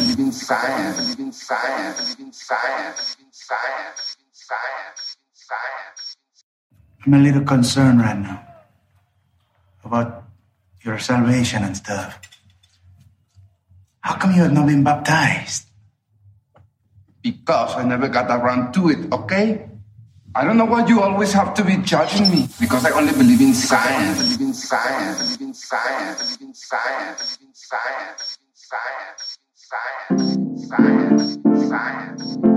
science, 1.32 2.18
science. 5.32 6.18
I'm 7.06 7.14
a 7.14 7.20
little 7.20 7.44
concerned 7.44 8.02
right 8.02 8.20
now 8.20 8.46
about 9.86 10.26
your 10.84 11.00
salvation 11.00 11.64
and 11.64 11.78
stuff. 11.78 12.20
How 14.02 14.18
come 14.18 14.34
you 14.34 14.42
have 14.42 14.52
not 14.52 14.68
been 14.68 14.84
baptized? 14.84 15.68
Because 17.22 17.76
I 17.76 17.84
never 17.84 18.10
got 18.10 18.30
around 18.30 18.74
to 18.74 18.90
it, 18.90 19.12
okay? 19.14 19.69
I 20.40 20.46
don't 20.46 20.56
know 20.56 20.64
why 20.64 20.88
you 20.88 21.02
always 21.02 21.34
have 21.34 21.54
to 21.56 21.66
be 21.66 21.76
judging 21.84 22.32
me 22.32 22.48
because 22.62 22.86
I 22.86 22.92
only 22.92 23.12
believe 23.12 23.42
in 23.42 23.54
science. 23.54 24.38
Believe 24.38 24.48
in 24.48 24.54
science. 24.54 25.36
Believe 25.36 25.50
in 25.50 25.54
science. 25.54 26.38
Believe 26.38 26.50
in 26.50 26.56
science. 26.56 27.38
Believe 27.38 27.50
in 27.50 27.56
science. 27.56 28.38
Believe 28.38 28.48
in 28.48 28.56
science. 28.56 30.38
Science. 30.70 31.40
Science. 31.68 31.68
Science. 31.68 32.49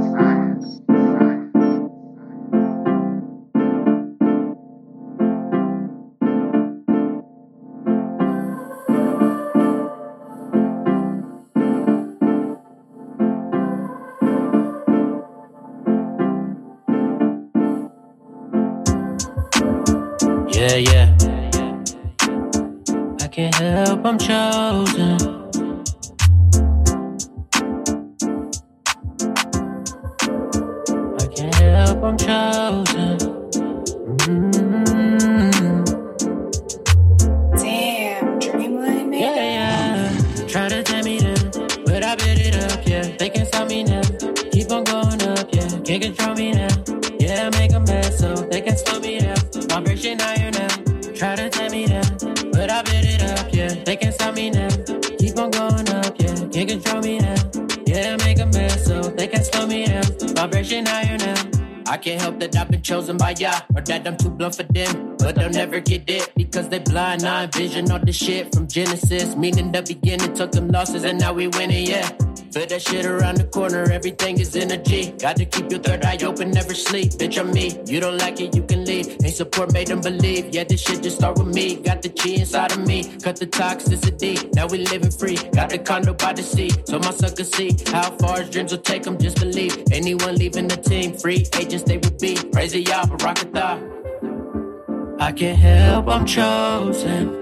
The 68.13 68.25
shit 68.25 68.55
from 68.55 68.69
Genesis, 68.69 69.37
meaning 69.37 69.73
the 69.73 69.81
beginning 69.83 70.35
took 70.35 70.53
them 70.53 70.69
losses 70.69 71.05
and 71.05 71.19
now 71.19 71.33
we 71.33 71.49
winning, 71.49 71.87
yeah. 71.87 72.07
Feel 72.53 72.67
that 72.67 72.83
shit 72.83 73.07
around 73.07 73.39
the 73.39 73.45
corner, 73.45 73.91
everything 73.91 74.39
is 74.39 74.55
energy. 74.55 75.13
Got 75.13 75.37
to 75.37 75.47
keep 75.47 75.71
your 75.71 75.81
third 75.81 76.05
eye 76.05 76.19
open, 76.23 76.51
never 76.51 76.75
sleep. 76.75 77.13
Bitch, 77.13 77.39
I'm 77.41 77.51
me. 77.53 77.81
You 77.87 78.01
don't 78.01 78.19
like 78.19 78.39
it, 78.41 78.55
you 78.55 78.63
can 78.65 78.85
leave. 78.85 79.09
Ain't 79.25 79.35
support, 79.35 79.73
made 79.73 79.87
them 79.87 80.03
believe. 80.03 80.55
Yeah, 80.55 80.65
this 80.65 80.83
shit 80.83 81.03
just 81.03 81.17
start 81.17 81.39
with 81.39 81.55
me. 81.55 81.77
Got 81.77 82.03
the 82.03 82.11
chi 82.11 82.31
inside 82.43 82.73
of 82.73 82.87
me. 82.87 83.05
Cut 83.23 83.37
the 83.37 83.47
toxicity. 83.47 84.35
Now 84.55 84.67
we 84.67 84.79
living 84.85 85.11
free. 85.11 85.37
Got 85.55 85.71
the 85.71 85.79
condo 85.79 86.13
by 86.13 86.35
the 86.35 86.43
sea. 86.43 86.71
So 86.85 86.99
my 86.99 87.13
sucker 87.13 87.45
see 87.45 87.71
how 87.87 88.11
far 88.19 88.41
his 88.41 88.51
dreams 88.51 88.73
will 88.73 88.83
take 88.83 89.05
them. 89.05 89.17
Just 89.17 89.41
believe. 89.41 89.75
Anyone 89.91 90.37
leaving 90.37 90.69
the 90.69 90.77
team, 90.77 91.17
free 91.17 91.47
agents 91.59 91.85
they 91.85 91.97
would 91.97 92.19
be. 92.19 92.37
Crazy 92.53 92.83
y'all, 92.83 93.07
but 93.07 93.23
rock 93.23 93.39
Yah, 93.43 93.79
Barakatah. 93.79 95.21
I 95.23 95.33
can't 95.33 95.59
help, 95.59 96.09
I'm 96.09 96.27
chosen. 96.27 97.42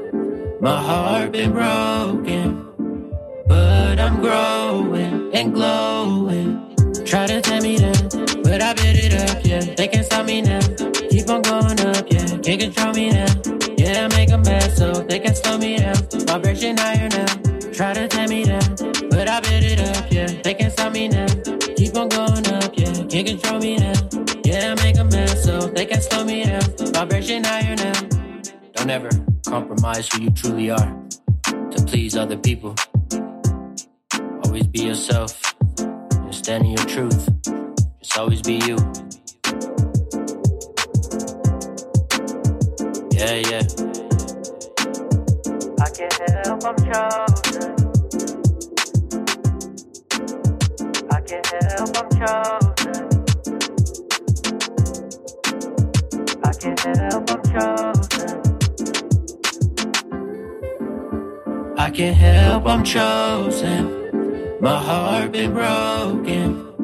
My 0.60 0.76
heart 0.76 1.32
been 1.32 1.52
broken. 1.52 2.74
But 3.47 3.98
I'm 3.98 4.20
growing 4.20 5.30
and 5.32 5.55
glowing. 5.55 6.76
Try 7.06 7.26
to 7.28 7.40
tell 7.40 7.62
me 7.62 7.78
that, 7.78 8.42
but 8.44 8.60
I 8.60 8.74
bet 8.74 8.94
it 8.94 9.14
up, 9.14 9.42
yeah. 9.42 9.74
They 9.74 9.89
can't 9.89 10.05
stop 10.05 10.26
me 10.26 10.42
now. 10.42 10.60
Keep 11.08 11.30
on 11.30 11.40
going 11.40 11.80
up, 11.80 12.05
yeah. 12.12 12.36
Can't 12.44 12.60
control 12.60 12.92
me 12.92 13.08
now. 13.08 13.26
Yeah, 13.78 14.05
I 14.05 14.14
make 14.14 14.30
a 14.32 14.36
mess, 14.36 14.76
so 14.76 14.92
they 14.92 15.18
can 15.18 15.34
slow 15.34 15.56
me 15.56 15.78
down. 15.78 15.97
Vibration 16.26 16.76
higher 16.76 17.08
now. 17.08 17.26
Try 17.72 17.94
to 17.94 18.06
tear 18.06 18.28
me 18.28 18.44
down, 18.44 18.76
but 19.08 19.28
I 19.28 19.40
bet 19.40 19.62
it 19.64 19.80
up, 19.97 20.12
yeah. 20.12 20.26
They 20.26 20.52
can't 20.52 20.72
stop 20.74 20.92
me 20.92 21.08
now. 21.08 21.26
Keep 21.74 21.97
on 21.97 22.10
going 22.10 22.47
up, 22.52 22.76
yeah. 22.76 22.92
Can't 23.08 23.26
control 23.26 23.60
me 23.60 23.78
now. 23.78 23.94
Yeah, 24.44 24.74
I 24.76 24.82
make 24.84 24.98
a 24.98 25.05
mess, 25.05 25.42
so 25.42 25.68
they 25.68 25.86
can 25.86 26.02
slow 26.02 26.22
me 26.22 26.44
down. 26.44 26.60
Vibration 26.92 27.44
higher 27.44 27.74
now. 27.76 27.94
Don't 28.74 28.90
ever 28.90 29.30
compromise 29.46 30.08
who 30.12 30.22
you 30.24 30.30
truly 30.30 30.70
are 30.70 30.96
to 31.70 31.84
please 31.86 32.16
other 32.16 32.36
people. 32.36 32.74
Always 34.44 34.66
be 34.68 34.82
yourself 34.84 35.54
and 36.12 36.34
stand 36.34 36.64
in 36.64 36.72
your 36.72 36.86
truth. 36.86 37.28
Just 38.02 38.18
always 38.18 38.42
be 38.42 38.54
you. 38.66 38.76
Yeah, 43.12 43.36
yeah. 43.50 43.62
I 45.80 45.90
can't 45.90 46.14
help, 46.46 46.64
I'm 46.64 46.76
chosen. 46.88 47.76
I 51.10 51.20
can't 51.22 51.46
help, 51.46 51.98
I'm 51.98 52.10
chosen. 52.20 53.08
I 56.44 56.52
can't 56.54 56.80
help, 56.80 57.30
I'm 57.30 57.42
chosen. 57.44 58.19
I 61.81 61.89
can't 61.89 62.15
help, 62.15 62.67
I'm 62.67 62.84
chosen. 62.84 64.60
My 64.60 64.76
heart 64.76 65.33
been 65.33 65.55
broken, 65.55 66.75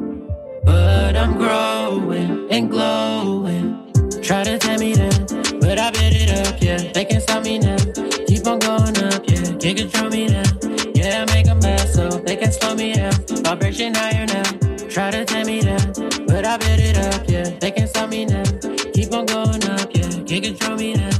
but 0.63 1.15
I'm 1.15 1.37
growing 1.37 2.47
and 2.49 2.67
glowing. 2.67 3.93
Try 4.23 4.43
to 4.43 4.57
tear 4.57 4.79
me 4.79 4.95
down, 4.95 5.27
but 5.61 5.77
I 5.77 5.91
bet 5.91 6.13
it 6.15 6.31
up, 6.47 6.59
yeah. 6.59 6.91
They 6.93 7.05
can't 7.05 7.21
stop 7.21 7.43
me 7.43 7.59
now. 7.59 7.77
Keep 8.25 8.47
on 8.47 8.57
going 8.57 8.97
up, 9.13 9.21
yeah. 9.29 9.53
Can't 9.61 9.77
control 9.77 10.09
me 10.09 10.29
now. 10.29 10.49
Yeah, 10.95 11.25
I 11.27 11.31
make 11.31 11.47
a 11.47 11.53
mess, 11.53 11.93
so 11.93 12.09
they 12.09 12.35
can 12.35 12.51
slow 12.51 12.73
me 12.73 12.93
down. 12.93 13.13
Vibration 13.45 13.93
higher 13.93 14.25
now. 14.25 14.49
Try 14.89 15.11
to 15.11 15.23
tear 15.25 15.45
me 15.45 15.61
down, 15.61 15.93
but 16.25 16.43
I 16.43 16.57
bet 16.57 16.79
it 16.79 16.97
up, 16.97 17.29
yeah. 17.29 17.51
They 17.59 17.69
can't 17.69 17.87
stop 17.87 18.09
me 18.09 18.25
now. 18.25 18.43
Keep 18.95 19.13
on 19.13 19.27
going 19.27 19.63
up, 19.69 19.95
yeah. 19.95 20.09
Can't 20.25 20.43
control 20.43 20.75
me 20.75 20.95
now. 20.95 21.11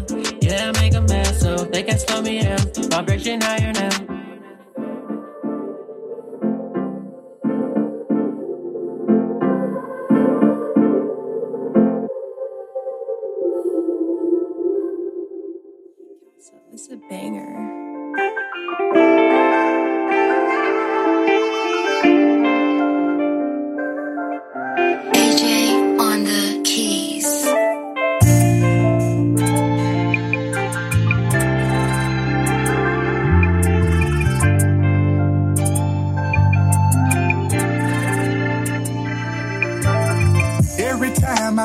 Yeah, 0.41 0.71
I 0.73 0.81
make 0.81 0.95
a 0.95 1.01
mess, 1.01 1.39
so 1.39 1.57
they 1.57 1.83
can 1.83 1.99
slow 1.99 2.23
me 2.23 2.41
down. 2.41 2.56
Vibration 3.17 3.41
higher 3.41 3.73
now. 3.73 3.96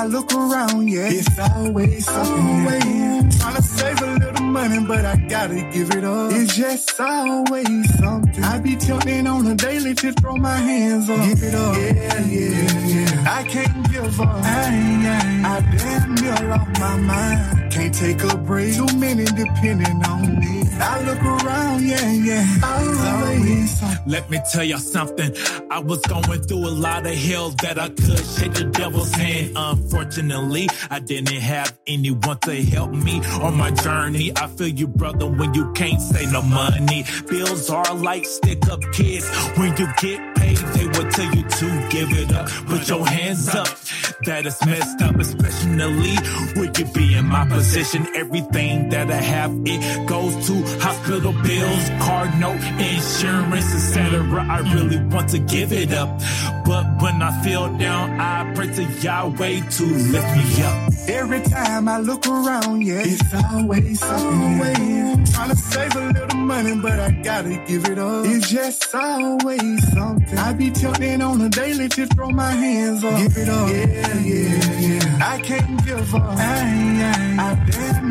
I 0.02 0.06
look 0.06 0.32
around, 0.34 0.88
yeah, 0.88 1.06
it's 1.12 1.38
always 1.38 2.04
something. 2.04 2.34
Always 2.34 3.38
trying 3.38 3.54
to 3.54 3.62
save 3.62 4.02
a 4.02 4.06
little 4.06 4.46
money, 4.46 4.84
but 4.84 5.04
I 5.04 5.14
gotta 5.14 5.62
give 5.72 5.92
it 5.92 6.02
up. 6.02 6.32
It's 6.32 6.56
just 6.56 7.00
always 7.00 7.98
something. 8.00 8.42
I 8.42 8.58
be 8.58 8.74
tempted 8.74 9.28
on 9.28 9.46
a 9.46 9.54
daily 9.54 9.94
to 9.94 10.12
throw 10.14 10.34
my 10.34 10.56
hands 10.56 11.08
up. 11.08 11.24
Give 11.24 11.42
it 11.44 11.54
up. 11.54 11.76
Yeah, 11.76 12.20
yeah, 12.26 12.86
yeah. 12.88 13.32
I 13.32 13.44
can't 13.44 13.92
give 13.92 14.20
up. 14.20 14.42
I, 14.42 14.74
ain't, 14.74 15.46
I 15.46 15.60
damn 15.76 16.14
near 16.16 16.48
lost 16.50 16.80
my 16.80 16.96
mind. 16.96 17.61
Can't 17.82 17.94
take 17.94 18.22
a 18.22 18.36
break. 18.36 18.76
Too 18.76 18.96
many 18.96 19.24
depending 19.24 20.04
on 20.04 20.38
me. 20.38 20.62
I 20.78 21.02
look 21.02 21.20
around, 21.20 21.84
yeah, 21.84 22.12
yeah. 22.12 22.46
Always. 22.62 23.82
Let 24.06 24.30
me 24.30 24.40
tell 24.52 24.62
y'all 24.62 24.78
something. 24.78 25.34
I 25.68 25.80
was 25.80 26.00
going 26.02 26.42
through 26.42 26.68
a 26.68 26.74
lot 26.86 27.06
of 27.06 27.14
hell 27.14 27.50
that 27.62 27.80
I 27.80 27.88
could 27.88 28.24
shake 28.24 28.54
the 28.54 28.70
devil's 28.72 29.12
hand. 29.12 29.54
Unfortunately, 29.56 30.68
I 30.90 31.00
didn't 31.00 31.40
have 31.40 31.76
anyone 31.88 32.38
to 32.40 32.54
help 32.64 32.92
me 32.92 33.20
on 33.40 33.56
my 33.56 33.72
journey. 33.72 34.30
I 34.36 34.46
feel 34.46 34.68
you, 34.68 34.86
brother, 34.86 35.26
when 35.26 35.52
you 35.54 35.72
can't 35.72 36.00
say 36.00 36.26
no 36.26 36.42
money. 36.42 37.04
Bills 37.28 37.68
are 37.68 37.94
like 37.94 38.26
stick 38.26 38.68
up 38.70 38.80
kids. 38.92 39.28
When 39.56 39.76
you 39.76 39.88
get 40.00 40.36
paid, 40.36 40.56
they 40.56 40.86
will 40.86 41.10
tell 41.10 41.34
you 41.34 41.42
to 41.42 41.88
give 41.90 42.10
it 42.12 42.32
up. 42.32 42.48
Put 42.66 42.88
your 42.88 43.04
hands 43.04 43.48
up. 43.48 43.66
That 44.24 44.46
is 44.46 44.64
messed 44.64 45.02
up, 45.02 45.16
especially 45.16 46.16
when 46.54 46.72
you 46.78 46.84
be 46.92 47.14
in 47.14 47.26
my 47.26 47.44
position? 47.44 47.71
Everything 47.74 48.90
that 48.90 49.10
I 49.10 49.14
have, 49.14 49.50
it 49.64 50.06
goes 50.06 50.46
to 50.46 50.62
hospital 50.78 51.32
bills, 51.32 51.88
car 52.04 52.30
note, 52.38 52.62
insurance, 52.78 53.74
etc. 53.74 54.46
I 54.46 54.58
really 54.74 55.02
want 55.06 55.30
to 55.30 55.38
give 55.38 55.72
it 55.72 55.90
up, 55.92 56.20
but 56.66 56.84
when 57.00 57.22
I 57.22 57.42
feel 57.42 57.74
down, 57.78 58.20
I 58.20 58.52
pray 58.54 58.74
to 58.74 58.84
Yahweh 58.84 59.60
to 59.70 59.84
lift 59.86 60.36
me 60.36 60.62
up. 60.62 60.92
Every 61.08 61.40
time 61.40 61.88
I 61.88 61.98
look 61.98 62.26
around, 62.26 62.82
yeah, 62.82 63.02
it's 63.04 63.34
always 63.34 64.00
something. 64.00 64.42
Always 64.42 65.32
trying 65.32 65.50
to 65.50 65.56
save 65.56 65.96
a 65.96 66.12
little 66.12 66.38
money, 66.38 66.78
but 66.80 67.00
I 67.00 67.10
gotta 67.10 67.64
give 67.66 67.86
it 67.86 67.98
up. 67.98 68.26
It's 68.26 68.50
just 68.50 68.94
always 68.94 69.92
something. 69.92 70.38
I 70.38 70.52
be 70.52 70.70
tempted 70.70 71.22
on 71.22 71.40
a 71.40 71.48
daily 71.48 71.88
to 71.88 72.06
throw 72.06 72.28
my 72.30 72.50
hands 72.50 73.02
up. 73.02 73.18
Give 73.18 73.36
it 73.36 73.48
up. 73.48 73.68
Yeah, 73.70 74.18
yeah, 74.20 74.80
yeah. 74.80 75.18
I 75.22 75.40
can't 75.40 75.84
give 75.84 76.14
up. 76.14 76.22
I, 76.22 76.60
ain't, 76.60 77.40
I 77.40 77.54
damn 77.70 78.08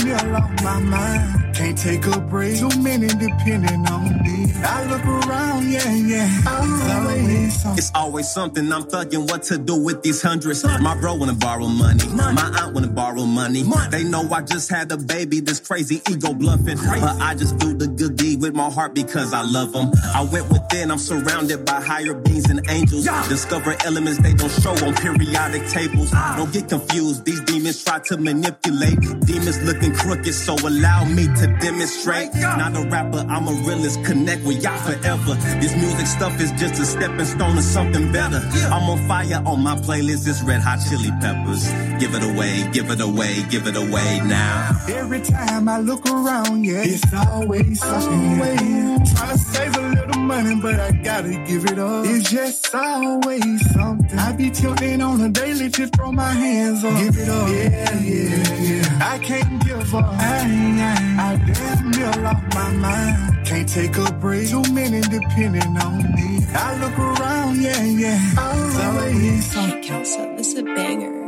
my 0.63 0.79
mind. 0.79 1.55
Can't 1.55 1.77
take 1.77 2.05
a 2.07 2.19
break. 2.19 2.57
Too 2.57 2.69
many 2.81 3.07
depending 3.07 3.85
on 3.87 4.21
me. 4.23 4.51
I 4.63 4.85
look 4.85 5.05
around, 5.05 5.69
yeah, 5.69 5.93
yeah. 5.93 6.41
Always. 6.47 7.65
It's 7.77 7.91
always 7.93 8.29
something 8.29 8.71
I'm 8.71 8.83
thugging 8.83 9.29
what 9.29 9.43
to 9.43 9.57
do 9.57 9.75
with 9.75 10.01
these 10.01 10.21
hundreds. 10.21 10.63
My 10.63 10.95
bro 10.99 11.15
wanna 11.15 11.33
borrow 11.33 11.67
money. 11.67 12.07
My 12.07 12.31
aunt 12.59 12.73
wanna 12.73 12.87
borrow 12.87 13.25
money. 13.25 13.63
They 13.89 14.03
know 14.03 14.27
I 14.31 14.41
just 14.41 14.69
had 14.69 14.91
a 14.91 14.97
baby, 14.97 15.39
this 15.39 15.59
crazy 15.59 16.01
ego 16.09 16.33
bluffing. 16.33 16.77
But 16.77 17.21
I 17.21 17.35
just 17.35 17.57
do 17.57 17.73
the 17.73 17.87
good 17.87 18.15
deed 18.15 18.30
with 18.41 18.55
my 18.55 18.69
heart 18.69 18.93
because 18.95 19.33
I 19.33 19.43
love 19.43 19.71
them. 19.71 19.91
I 20.15 20.23
went 20.23 20.49
within, 20.49 20.89
I'm 20.91 20.97
surrounded 20.97 21.63
by 21.63 21.79
higher 21.79 22.13
beings 22.13 22.49
and 22.49 22.59
angels. 22.69 23.05
Discover 23.29 23.77
elements 23.85 24.19
they 24.19 24.33
don't 24.33 24.49
show 24.49 24.71
on 24.85 24.95
periodic 24.95 25.67
tables. 25.69 26.09
Ah. 26.13 26.35
Don't 26.37 26.51
get 26.51 26.67
confused, 26.67 27.23
these 27.23 27.39
demons 27.41 27.83
try 27.83 27.99
to 27.99 28.17
manipulate. 28.17 28.99
Demons 29.25 29.61
looking 29.61 29.93
crooked, 29.93 30.33
so 30.33 30.55
allow 30.67 31.05
me 31.05 31.27
to 31.39 31.47
demonstrate. 31.61 32.33
Not 32.33 32.75
a 32.75 32.87
rapper, 32.89 33.23
I'm 33.29 33.47
a 33.47 33.53
realist. 33.67 34.03
Connect 34.03 34.43
with 34.43 34.63
y'all 34.63 34.77
forever. 34.79 35.35
This 35.61 35.75
music 35.75 36.07
stuff 36.07 36.39
is 36.41 36.51
just 36.53 36.81
a 36.81 36.85
stepping 36.85 37.25
stone 37.25 37.55
to 37.55 37.61
something 37.61 38.11
better. 38.11 38.41
I'm 38.73 38.89
on 38.89 39.07
fire 39.07 39.41
on 39.45 39.61
my 39.61 39.75
playlist, 39.75 40.27
it's 40.27 40.41
red 40.41 40.61
hot 40.61 40.79
chili 40.89 41.11
peppers. 41.21 41.69
Give 41.99 42.15
it 42.15 42.23
away, 42.23 42.67
give 42.73 42.89
it 42.89 43.01
away, 43.01 43.43
give 43.49 43.67
it 43.67 43.75
away 43.75 44.21
now. 44.25 44.71
Every 44.89 45.21
time 45.21 45.69
I 45.69 45.79
look 45.79 46.05
around, 46.07 46.65
yeah, 46.65 46.81
it's 46.83 47.13
always 47.13 47.79
something. 47.79 48.30
Always 48.31 49.13
trying 49.13 49.31
to 49.31 49.37
save 49.37 49.75
a 49.75 49.81
little 49.81 50.21
money, 50.21 50.55
but 50.61 50.79
I 50.79 50.91
gotta 50.91 51.31
give 51.45 51.65
it 51.65 51.79
up. 51.79 52.05
It's 52.05 52.29
just 52.29 52.73
always 52.73 53.73
something. 53.73 54.17
I 54.19 54.31
be 54.33 54.49
tempted 54.49 55.01
on 55.01 55.21
a 55.21 55.29
daily 55.29 55.69
to 55.69 55.87
throw 55.87 56.11
my 56.11 56.31
hands 56.31 56.83
up. 56.83 56.97
Give 56.97 57.17
it 57.17 57.29
up. 57.29 57.49
Yeah, 57.49 57.99
yeah, 57.99 58.61
yeah. 58.61 59.11
I 59.11 59.19
can't 59.19 59.65
give 59.65 59.95
up. 59.95 60.05
I, 60.05 60.39
ain't, 60.39 60.79
I 61.19 61.35
damn 61.53 61.91
near 61.91 62.23
lost 62.23 62.55
my 62.55 62.71
mind. 62.73 63.45
Can't 63.45 63.67
take 63.67 63.97
a 63.97 64.11
break. 64.13 64.49
Too 64.49 64.63
many 64.73 65.01
depending 65.01 65.77
on 65.77 65.97
me. 66.15 66.45
I 66.53 66.77
look 66.81 66.97
around, 66.97 67.61
yeah, 67.61 67.83
yeah. 67.83 68.19
Always 68.39 69.51
something. 69.51 69.83
Kelso, 69.83 70.35
this 70.37 70.53
is 70.53 70.59
a 70.59 70.63
banger. 70.63 71.20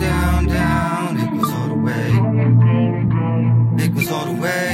down, 0.00 0.46
down. 0.46 1.20
It 1.20 1.30
goes 1.30 1.52
all 1.52 1.68
the 1.68 1.74
way. 1.74 2.08
It 3.84 3.94
goes 3.94 4.10
all 4.10 4.24
the 4.26 4.40
way. 4.40 4.70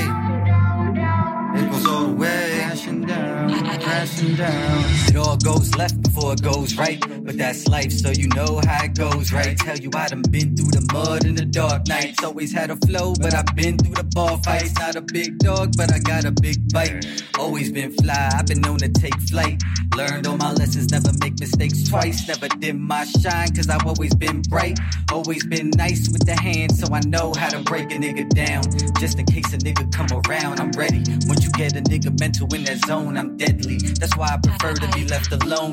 It 1.61 1.71
goes 1.71 1.87
all 1.87 2.07
the 2.07 2.15
way. 2.15 2.61
Crashing 2.61 3.03
down, 3.03 3.81
crashing 3.81 4.35
down. 4.37 5.06
It 5.17 5.21
all 5.21 5.39
goes 5.39 5.75
left 5.77 6.03
before 6.03 6.35
it 6.35 6.43
goes 6.43 6.77
right, 6.77 7.01
but 7.01 7.39
that's 7.39 7.67
life, 7.69 7.91
so 7.91 8.11
you 8.11 8.29
know 8.37 8.61
how 8.67 8.85
it 8.85 8.95
goes, 8.95 9.33
right? 9.33 9.57
Tell 9.57 9.79
you 9.79 9.89
I 9.97 10.09
done 10.09 10.21
been 10.31 10.55
through 10.55 10.73
the 10.73 10.87
mud 10.93 11.25
and 11.25 11.39
the 11.39 11.47
dark 11.47 11.89
nights. 11.89 12.23
Always 12.23 12.53
had 12.53 12.71
a 12.71 12.77
flow, 12.77 13.15
but 13.19 13.33
I've 13.33 13.57
been 13.57 13.79
through 13.79 13.95
the 13.95 14.05
bar 14.15 14.37
fights. 14.45 14.75
Not 14.79 14.95
a 14.95 15.01
big 15.01 15.39
dog, 15.39 15.73
but 15.75 15.91
I 15.91 16.01
got 16.01 16.27
a 16.27 16.33
big 16.33 16.71
bite. 16.71 17.25
Always 17.39 17.73
been 17.73 17.93
fly, 17.93 18.31
I've 18.35 18.45
been 18.45 18.61
known 18.61 18.77
to 18.77 18.91
take 18.91 19.19
flight. 19.23 19.63
Learned 19.97 20.27
all 20.27 20.37
my 20.37 20.53
lessons, 20.53 20.93
never 20.93 21.11
make 21.23 21.41
mistakes 21.41 21.89
twice. 21.89 22.29
Never 22.29 22.49
dim 22.49 22.83
my 22.83 23.05
shine, 23.05 23.55
cause 23.57 23.71
I've 23.71 23.87
always 23.87 24.15
been 24.15 24.43
bright. 24.43 24.79
Always 25.11 25.47
been 25.47 25.71
nice 25.71 26.11
with 26.13 26.27
the 26.27 26.37
hand, 26.39 26.77
so 26.77 26.93
I 26.93 27.01
know 27.07 27.33
how 27.33 27.49
to 27.49 27.61
break 27.61 27.91
a 27.91 27.97
nigga 27.97 28.29
down. 28.29 28.65
Just 29.01 29.19
in 29.19 29.25
case 29.25 29.51
a 29.55 29.57
nigga 29.57 29.91
come 29.91 30.09
around, 30.13 30.61
I'm 30.61 30.73
ready. 30.73 31.03
Once 31.25 31.43
you 31.43 31.51
get 31.53 31.75
a 31.75 31.81
nigga 31.81 32.21
mental 32.21 32.55
in 32.55 32.65
that 32.65 32.85
zone, 32.85 33.17
I'm 33.17 33.39
deadly. 33.39 33.79
That's 33.99 34.15
why 34.19 34.29
I 34.35 34.37
prefer 34.37 34.75
to 34.75 34.89
be 34.95 35.06
left 35.09 35.33
alone. 35.33 35.73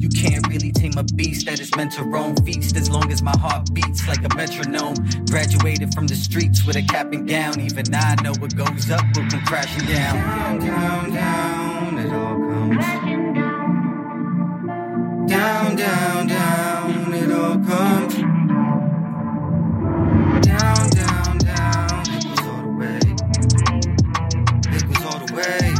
You 0.00 0.08
can't 0.08 0.46
really 0.48 0.72
tame 0.72 0.96
a 0.96 1.02
beast 1.02 1.46
that 1.46 1.60
is 1.60 1.74
meant 1.76 1.92
to 1.92 2.04
roam 2.04 2.34
feast 2.36 2.76
as 2.76 2.88
long 2.90 3.12
as 3.12 3.22
my 3.22 3.36
heart 3.38 3.72
beats 3.74 4.06
like 4.08 4.24
a 4.24 4.34
metronome. 4.34 4.94
Graduated 5.26 5.94
from 5.94 6.06
the 6.06 6.14
streets 6.14 6.64
with 6.64 6.76
a 6.76 6.82
cap 6.82 7.12
and 7.12 7.28
gown. 7.28 7.60
Even 7.60 7.84
I 7.94 8.16
know 8.22 8.32
what 8.38 8.56
goes 8.56 8.90
up 8.90 9.04
will 9.14 9.28
come 9.28 9.42
crashing 9.42 9.86
down. 9.86 10.60
Down, 10.60 10.60
down, 10.60 11.12
down, 11.12 11.98
it 11.98 12.12
all 12.12 12.36
comes. 12.36 12.86
Down, 15.30 15.76
down, 15.76 16.26
down, 16.26 17.14
it 17.14 17.30
all 17.32 17.58
comes. 17.58 18.14
Down, 20.46 20.90
down, 20.90 21.38
down, 21.38 22.04
it 22.08 22.24
goes 22.24 22.46
all 22.46 22.62
the 22.62 22.72
way. 22.78 23.00
It 24.76 24.82
goes 24.88 25.04
all 25.04 25.26
the 25.26 25.34
way. 25.34 25.79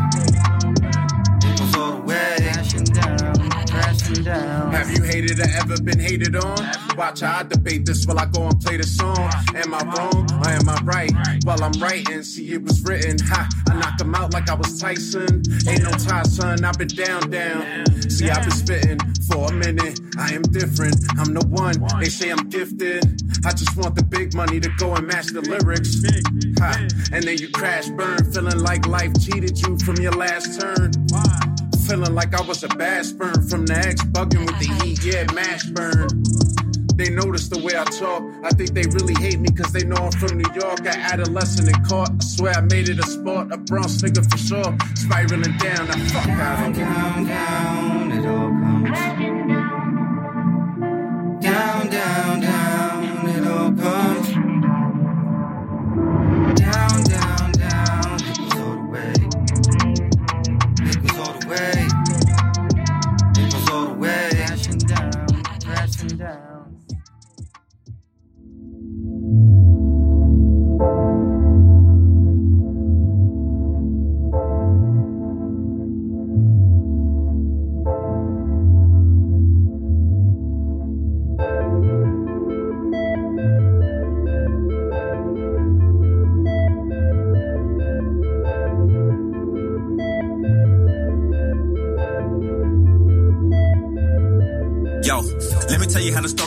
Down. 4.31 4.73
Have 4.73 4.91
you 4.91 5.03
hated 5.03 5.41
or 5.41 5.51
ever 5.61 5.81
been 5.83 5.99
hated 5.99 6.37
on? 6.37 6.59
Watch 6.97 7.21
how 7.21 7.41
I 7.41 7.43
debate 7.43 7.87
this 7.87 8.07
while 8.07 8.19
I 8.19 8.27
go 8.27 8.47
and 8.47 8.61
play 8.61 8.77
the 8.77 8.85
song. 8.85 9.31
Am 9.55 9.75
I 9.75 9.83
wrong 9.93 10.31
or 10.33 10.49
am 10.49 10.69
I 10.69 10.79
right? 10.85 11.13
While 11.45 11.63
I'm 11.63 11.73
writing, 11.81 12.23
see 12.23 12.53
it 12.53 12.63
was 12.63 12.83
written. 12.85 13.19
Ha, 13.27 13.49
I 13.69 13.75
knock 13.75 14.01
him 14.01 14.15
out 14.15 14.33
like 14.33 14.49
I 14.49 14.55
was 14.55 14.81
Tyson. 14.81 15.43
Ain't 15.69 15.83
no 15.83 15.91
tie, 15.93 16.23
son, 16.23 16.65
I've 16.65 16.79
been 16.79 16.89
down, 16.89 17.31
down. 17.31 17.87
See, 18.09 18.31
I've 18.31 18.43
been 18.43 18.59
spitting 18.65 18.99
for 19.29 19.49
a 19.49 19.53
minute. 19.53 20.01
I 20.19 20.33
am 20.35 20.43
different. 20.43 20.97
I'm 21.19 21.35
the 21.35 21.47
one. 21.47 21.77
They 22.01 22.09
say 22.09 22.31
I'm 22.31 22.49
gifted. 22.49 23.05
I 23.45 23.53
just 23.53 23.77
want 23.77 23.95
the 23.97 24.05
big 24.05 24.35
money 24.35 24.61
to 24.61 24.71
go 24.79 24.95
and 24.95 25.07
match 25.07 25.27
the 25.27 25.41
lyrics. 25.41 26.03
Ha, 26.61 26.89
and 27.13 27.25
then 27.25 27.39
you 27.39 27.49
crash, 27.51 27.89
burn, 27.91 28.31
feeling 28.33 28.61
like 28.61 28.87
life 28.87 29.13
cheated 29.21 29.61
you 29.63 29.79
from 29.79 29.97
your 29.97 30.13
last 30.13 30.61
turn. 30.61 30.91
Feeling 31.91 32.15
like 32.15 32.33
I 32.35 32.43
was 32.43 32.63
a 32.63 32.69
bad 32.69 33.05
sperm 33.05 33.49
from 33.49 33.67
the 33.67 33.77
ex, 33.77 34.01
bugging 34.05 34.47
with 34.47 34.57
the 34.61 34.71
heat, 34.79 35.03
yeah, 35.03 35.27
mash 35.35 35.65
burn. 35.65 36.07
They 36.95 37.11
notice 37.11 37.49
the 37.49 37.59
way 37.59 37.77
I 37.77 37.83
talk. 37.83 38.23
I 38.45 38.51
think 38.51 38.75
they 38.75 38.87
really 38.95 39.15
hate 39.15 39.41
me 39.41 39.49
because 39.51 39.73
they 39.73 39.83
know 39.83 39.97
I'm 39.97 40.13
from 40.13 40.39
New 40.39 40.49
York. 40.55 40.87
I 40.87 40.95
adolescent 41.11 41.67
and 41.67 41.85
caught. 41.89 42.11
I 42.13 42.23
swear 42.23 42.55
I 42.55 42.61
made 42.61 42.89
it 42.89 43.01
a 43.01 43.03
sport. 43.03 43.51
A 43.51 43.57
Bronx 43.57 44.03
nigga 44.03 44.23
for 44.31 44.39
sure. 44.39 44.71
Spiraling 44.95 45.59
down. 45.59 45.89
Now 45.89 45.99
fuck 46.15 46.29
out 46.29 46.69
of 46.71 46.77
Down, 46.77 47.25
down, 47.25 48.13
it 48.13 48.25
all 48.25 48.51
comes. 48.63 48.99
Down, 51.43 51.91
down, 51.91 52.41
down, 52.41 53.29
it 53.31 53.47
all 53.49 53.73
comes. 53.73 54.20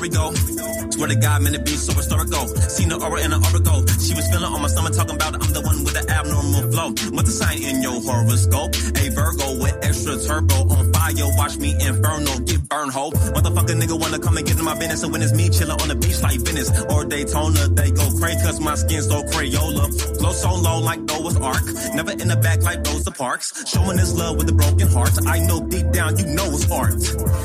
Tell 0.10 0.34
you 0.34 0.38
how 0.38 0.48
the 0.48 0.52
story 0.54 0.84
go. 0.84 0.90
Swear 0.92 1.08
to 1.08 1.16
God, 1.16 1.42
man, 1.44 1.56
it 1.56 1.66
be 1.66 1.72
so 1.72 1.94
historical. 1.94 2.48
Seen 2.70 2.90
the 2.90 2.98
aura 2.98 3.22
in 3.22 3.32
the 3.32 3.38
auricle. 3.38 3.86
She 4.00 4.14
was 4.14 4.28
feeling 4.30 4.52
on 4.52 4.62
my 4.62 4.68
stomach, 4.68 4.94
talking 4.94 5.16
about 5.16 5.36
I'm 5.36 5.54
the 5.54 5.62
one 5.62 5.84
with 5.84 5.94
the 5.94 6.04
abnormal 6.12 6.72
flow. 6.72 6.90
What's 7.12 7.30
the 7.30 7.46
sign 7.46 7.62
in 7.64 7.82
your 7.82 8.02
horoscope? 8.02 8.76
A 8.76 9.10
Virgo 9.10 9.62
with 9.62 9.78
extra 9.84 10.18
turbo 10.18 10.70
on 10.76 10.92
Watch 11.04 11.58
me 11.58 11.74
inferno 11.74 12.40
get 12.48 12.70
burn 12.70 12.90
hole. 12.90 13.12
Motherfucker 13.12 13.76
nigga 13.76 14.00
wanna 14.00 14.20
come 14.20 14.38
and 14.38 14.48
get 14.48 14.58
in 14.58 14.64
my 14.64 14.80
business. 14.80 15.04
And 15.04 15.12
when 15.12 15.22
it's 15.22 15.34
me 15.34 15.50
chilling 15.50 15.80
on 15.82 15.90
the 15.90 15.96
beach 15.96 16.22
like 16.22 16.40
Venice 16.40 16.72
or 16.90 17.04
Daytona, 17.04 17.68
they 17.68 17.92
go 17.92 18.08
crazy 18.18 18.40
cause 18.46 18.62
my 18.62 18.76
skin 18.76 19.02
so 19.02 19.22
Crayola. 19.24 20.18
Glow 20.18 20.32
so 20.32 20.56
low 20.56 20.80
like 20.80 21.02
Noah's 21.02 21.36
Ark. 21.36 21.66
Never 21.94 22.12
in 22.12 22.30
the 22.30 22.38
back 22.38 22.62
like 22.64 22.88
Rosa 22.88 23.12
Parks. 23.12 23.68
Showing 23.68 23.98
this 23.98 24.16
love 24.16 24.38
with 24.38 24.50
a 24.50 24.54
broken 24.54 24.88
heart. 24.88 25.12
I 25.28 25.40
know 25.40 25.60
deep 25.68 25.92
down 25.92 26.18
you 26.18 26.26
know 26.28 26.48
it's 26.56 26.72
art. 26.72 26.96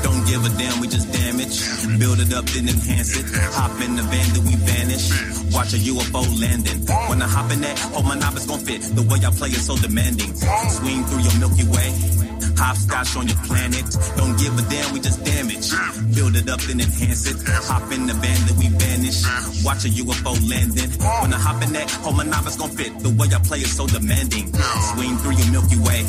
Don't 0.03 0.23
give 0.25 0.45
a 0.45 0.49
damn, 0.55 0.79
we 0.79 0.87
just 0.87 1.11
damage. 1.11 1.99
Build 1.99 2.19
it 2.21 2.31
up, 2.31 2.45
then 2.55 2.69
enhance 2.69 3.11
it. 3.19 3.27
Hop 3.59 3.75
in 3.81 3.97
the 3.97 4.03
van, 4.03 4.27
then 4.39 4.45
we 4.47 4.55
vanish. 4.55 5.11
Watch 5.51 5.73
a 5.73 5.79
UFO 5.91 6.23
landing. 6.39 6.79
When 7.11 7.21
I 7.21 7.27
hop 7.27 7.51
in 7.51 7.59
that, 7.61 7.77
hope 7.91 8.05
my 8.05 8.15
knob 8.15 8.37
is 8.37 8.45
gon' 8.45 8.59
fit. 8.59 8.81
The 8.95 9.03
way 9.03 9.19
I 9.19 9.31
play 9.35 9.49
is 9.49 9.65
so 9.67 9.75
demanding. 9.75 10.33
Swing 10.33 11.03
through 11.03 11.23
your 11.27 11.35
Milky 11.43 11.67
Way. 11.67 12.18
Hopscotch 12.59 13.15
on 13.15 13.27
your 13.27 13.37
planet. 13.47 13.85
Don't 14.17 14.37
give 14.37 14.51
a 14.59 14.63
damn, 14.69 14.93
we 14.93 14.99
just 14.99 15.23
damage. 15.23 15.71
Build 16.13 16.35
it 16.35 16.49
up, 16.49 16.59
then 16.61 16.81
enhance 16.81 17.25
it. 17.31 17.37
Hop 17.71 17.89
in 17.91 18.05
the 18.05 18.13
van, 18.13 18.39
then 18.47 18.57
we 18.59 18.67
vanish. 18.67 19.23
Watch 19.63 19.85
a 19.85 19.89
UFO 19.89 20.35
landing. 20.43 20.91
When 21.23 21.33
I 21.33 21.39
hop 21.39 21.63
in 21.63 21.71
that, 21.73 21.89
hope 22.03 22.17
my 22.17 22.25
is 22.47 22.57
gon' 22.57 22.69
fit. 22.69 22.99
The 22.99 23.09
way 23.09 23.27
I 23.33 23.39
play 23.39 23.59
is 23.59 23.75
so 23.75 23.87
demanding. 23.87 24.51
Swing 24.91 25.15
through 25.23 25.39
your 25.39 25.51
Milky 25.55 25.79
Way. 25.79 26.03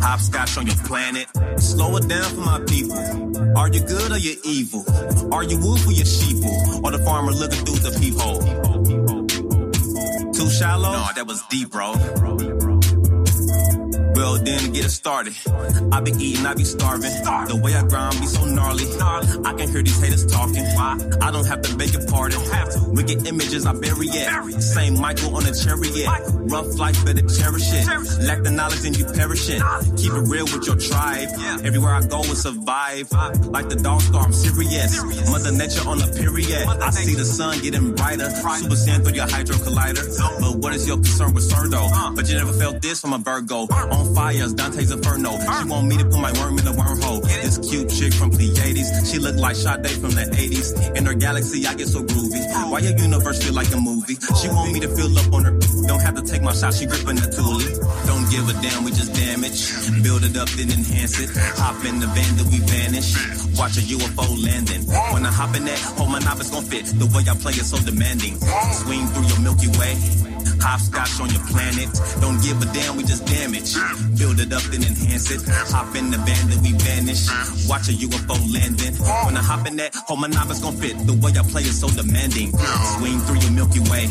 Hopscotch 0.00 0.58
on 0.58 0.66
your 0.66 0.76
planet. 0.84 1.26
Slow 1.58 1.96
it 1.96 2.06
down 2.06 2.30
for 2.36 2.44
my 2.44 2.60
people. 2.68 3.56
Are 3.56 3.68
you 3.68 3.80
good 3.80 4.12
or 4.12 4.18
you 4.18 4.36
evil? 4.44 4.84
Are 5.32 5.42
you 5.42 5.58
wolf 5.58 5.86
or 5.86 5.92
you 5.92 6.04
sheeple? 6.04 6.84
Or 6.84 6.92
the 6.92 6.98
farmer 7.04 7.32
looking 7.32 7.64
through 7.64 7.80
the 7.80 7.96
peephole? 7.98 8.40
Too 10.32 10.50
shallow? 10.50 10.92
No, 10.92 11.08
that 11.16 11.26
was 11.26 11.42
deep, 11.48 11.70
bro. 11.70 11.94
Well, 14.18 14.34
then 14.34 14.72
get 14.72 14.84
it 14.84 14.90
started. 14.90 15.32
I 15.92 16.00
be 16.00 16.10
eating, 16.18 16.44
I 16.44 16.52
be 16.54 16.64
starving. 16.64 17.14
The 17.46 17.54
way 17.62 17.72
I 17.72 17.86
grind 17.86 18.18
be 18.18 18.26
so 18.26 18.44
gnarly. 18.46 18.82
I 19.46 19.54
can 19.54 19.70
hear 19.70 19.80
these 19.80 20.00
haters 20.02 20.26
talking. 20.26 20.66
I 21.22 21.30
don't 21.30 21.46
have 21.46 21.62
to 21.62 21.76
beg 21.76 21.94
a 21.94 22.00
pardon. 22.10 22.42
Wicked 22.98 23.28
images, 23.28 23.64
I 23.64 23.74
bury 23.78 24.08
it. 24.10 24.60
Same 24.60 24.98
Michael 24.98 25.36
on 25.36 25.46
a 25.46 25.54
chariot. 25.54 26.10
Rough 26.50 26.66
life, 26.74 26.98
better 27.06 27.22
cherish 27.30 27.70
it. 27.70 27.86
Lack 28.26 28.42
the 28.42 28.50
knowledge 28.50 28.84
and 28.84 28.98
you 28.98 29.04
perishing. 29.06 29.62
Keep 29.94 30.10
it 30.10 30.26
real 30.26 30.50
with 30.50 30.66
your 30.66 30.74
tribe. 30.82 31.28
Everywhere 31.62 31.94
I 31.94 32.02
go, 32.02 32.18
we 32.18 32.34
survive. 32.34 33.06
Like 33.46 33.68
the 33.68 33.76
dog 33.76 34.00
star, 34.02 34.24
I'm 34.26 34.32
serious. 34.32 34.98
Mother 35.30 35.52
nature 35.52 35.86
on 35.86 36.02
a 36.02 36.10
period. 36.10 36.66
I 36.66 36.90
see 36.90 37.14
the 37.14 37.24
sun 37.24 37.62
getting 37.62 37.94
brighter. 37.94 38.30
Super 38.34 38.74
saiyan 38.74 39.04
through 39.06 39.14
your 39.14 39.30
hydro 39.30 39.54
collider. 39.62 40.02
But 40.40 40.58
what 40.58 40.74
is 40.74 40.88
your 40.88 40.96
concern 40.96 41.34
with 41.34 41.48
Cerdo? 41.48 42.16
But 42.16 42.28
you 42.28 42.34
never 42.34 42.52
felt 42.52 42.82
this 42.82 43.00
from 43.00 43.12
a 43.12 43.18
Virgo. 43.18 43.70
On 43.70 44.07
fire 44.14 44.42
as 44.42 44.54
Dante's 44.54 44.90
Inferno. 44.90 45.38
She 45.38 45.68
want 45.68 45.86
me 45.86 45.96
to 45.98 46.04
put 46.04 46.20
my 46.20 46.32
worm 46.40 46.58
in 46.58 46.64
the 46.64 46.72
wormhole. 46.72 47.22
This 47.42 47.58
cute 47.58 47.90
chick 47.90 48.12
from 48.12 48.30
Pleiades. 48.30 49.10
She 49.10 49.18
look 49.18 49.36
like 49.36 49.56
Sade 49.56 49.90
from 50.02 50.12
the 50.12 50.26
80s. 50.30 50.96
In 50.96 51.06
her 51.06 51.14
galaxy, 51.14 51.66
I 51.66 51.74
get 51.74 51.88
so 51.88 52.02
groovy. 52.02 52.42
Why 52.70 52.80
your 52.80 52.96
universe 52.98 53.42
feel 53.42 53.54
like 53.54 53.72
a 53.72 53.80
movie? 53.80 54.16
She 54.40 54.48
want 54.48 54.72
me 54.72 54.80
to 54.80 54.88
fill 54.88 55.18
up 55.18 55.32
on 55.32 55.44
her. 55.44 55.58
Don't 55.86 56.00
have 56.00 56.14
to 56.16 56.22
take 56.22 56.42
my 56.42 56.52
shot, 56.52 56.74
she 56.74 56.86
gripping 56.86 57.16
the 57.16 57.28
toolie. 57.32 57.72
Don't 58.06 58.28
give 58.30 58.48
a 58.48 58.54
damn, 58.62 58.84
we 58.84 58.90
just 58.90 59.14
damage. 59.14 60.02
Build 60.02 60.24
it 60.24 60.36
up, 60.36 60.48
then 60.50 60.70
enhance 60.70 61.18
it. 61.20 61.30
Hop 61.58 61.84
in 61.84 62.00
the 62.00 62.06
van, 62.06 62.36
then 62.36 62.46
we 62.50 62.58
vanish. 62.60 63.47
Watch 63.58 63.76
a 63.76 63.82
UFO 63.90 64.22
landing. 64.38 64.86
When 65.12 65.26
I 65.26 65.32
hop 65.32 65.56
in 65.56 65.64
that, 65.64 65.78
hold 65.98 66.10
my 66.10 66.20
knob, 66.20 66.38
it's 66.38 66.48
gonna 66.48 66.64
fit. 66.64 66.86
The 66.94 67.06
way 67.10 67.26
I 67.26 67.34
play 67.34 67.58
is 67.58 67.70
so 67.70 67.78
demanding. 67.82 68.38
Swing 68.38 69.04
through 69.10 69.26
your 69.26 69.40
Milky 69.42 69.66
Way. 69.74 69.98
Hopscotch 70.62 71.18
on 71.18 71.26
your 71.34 71.42
planet. 71.50 71.90
Don't 72.22 72.38
give 72.38 72.54
a 72.62 72.66
damn, 72.70 72.94
we 72.96 73.02
just 73.02 73.26
damage. 73.26 73.74
Build 74.14 74.38
it 74.38 74.52
up, 74.54 74.62
then 74.70 74.86
enhance 74.86 75.34
it. 75.34 75.42
Hop 75.74 75.90
in 75.98 76.10
the 76.14 76.18
van, 76.22 76.44
then 76.46 76.62
we 76.62 76.70
vanish. 76.78 77.26
Watch 77.66 77.90
a 77.90 77.98
UFO 77.98 78.38
landing. 78.46 78.94
When 79.26 79.34
I 79.36 79.42
hop 79.42 79.66
in 79.66 79.74
that, 79.82 79.90
hold 80.06 80.20
my 80.20 80.28
knob, 80.28 80.50
it's 80.50 80.62
gonna 80.62 80.78
fit. 80.78 80.94
The 81.06 81.18
way 81.18 81.34
I 81.34 81.42
play 81.42 81.62
is 81.62 81.80
so 81.80 81.90
demanding. 81.90 82.54
Swing 82.94 83.18
through 83.26 83.42
your 83.42 83.52
Milky 83.58 83.82
Way. 83.90 84.06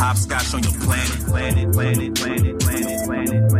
Hopscotch 0.00 0.54
on 0.56 0.62
your 0.64 0.72
planet. 0.80 1.20
Planet, 1.28 1.68
planet, 1.72 2.14
planet, 2.16 2.58
planet, 2.60 3.04
planet, 3.04 3.50
planet. 3.50 3.59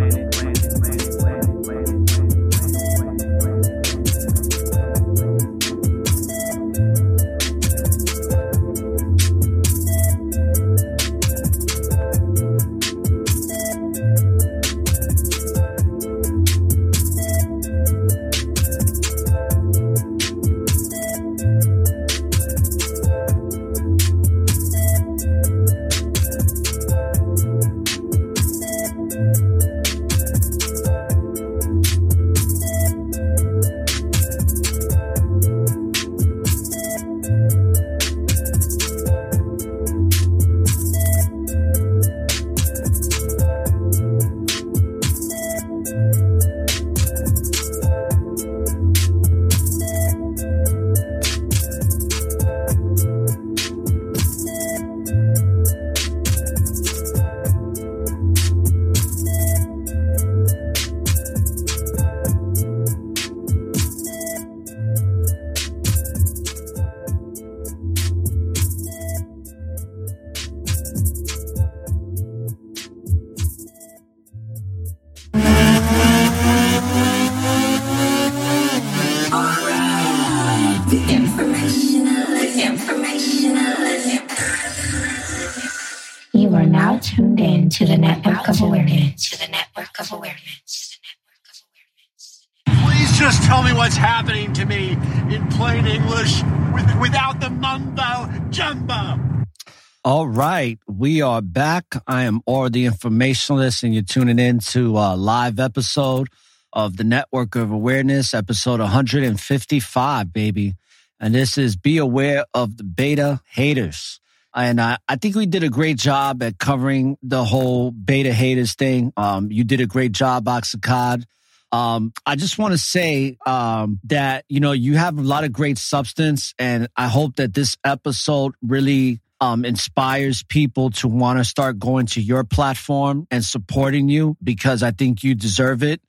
We 101.00 101.22
are 101.22 101.40
back. 101.40 101.86
I 102.06 102.24
am 102.24 102.42
ORRA 102.46 102.68
the 102.68 102.84
Informationalist, 102.84 103.84
and 103.84 103.94
you're 103.94 104.02
tuning 104.02 104.38
in 104.38 104.58
to 104.58 104.98
a 104.98 105.16
live 105.16 105.58
episode 105.58 106.28
of 106.74 106.98
the 106.98 107.04
Network 107.04 107.56
of 107.56 107.70
Awareness, 107.70 108.34
episode 108.34 108.80
155, 108.80 110.30
baby. 110.30 110.74
And 111.18 111.34
this 111.34 111.56
is 111.56 111.74
Be 111.74 111.96
Aware 111.96 112.44
of 112.52 112.76
the 112.76 112.84
Beta 112.84 113.40
Haters. 113.48 114.20
And 114.54 114.78
I, 114.78 114.98
I 115.08 115.16
think 115.16 115.36
we 115.36 115.46
did 115.46 115.64
a 115.64 115.70
great 115.70 115.96
job 115.96 116.42
at 116.42 116.58
covering 116.58 117.16
the 117.22 117.46
whole 117.46 117.92
beta 117.92 118.34
haters 118.34 118.74
thing. 118.74 119.14
Um, 119.16 119.50
you 119.50 119.64
did 119.64 119.80
a 119.80 119.86
great 119.86 120.12
job, 120.12 120.44
Auxakai. 120.44 121.24
Um, 121.72 122.12
I 122.26 122.36
just 122.36 122.58
want 122.58 122.72
to 122.72 122.78
say 122.78 123.38
um, 123.46 124.00
that 124.04 124.44
you 124.50 124.60
know 124.60 124.72
you 124.72 124.98
have 124.98 125.16
a 125.16 125.22
lot 125.22 125.44
of 125.44 125.52
great 125.54 125.78
substance, 125.78 126.52
and 126.58 126.88
I 126.94 127.08
hope 127.08 127.36
that 127.36 127.54
this 127.54 127.78
episode 127.84 128.52
really 128.60 129.20
um, 129.40 129.64
inspires 129.64 130.42
people 130.42 130.90
to 130.90 131.08
want 131.08 131.38
to 131.38 131.44
start 131.44 131.78
going 131.78 132.06
to 132.06 132.20
your 132.20 132.44
platform 132.44 133.26
and 133.30 133.44
supporting 133.44 134.08
you 134.08 134.36
because 134.42 134.82
I 134.82 134.90
think 134.90 135.24
you 135.24 135.34
deserve 135.34 135.82
it. 135.82 136.00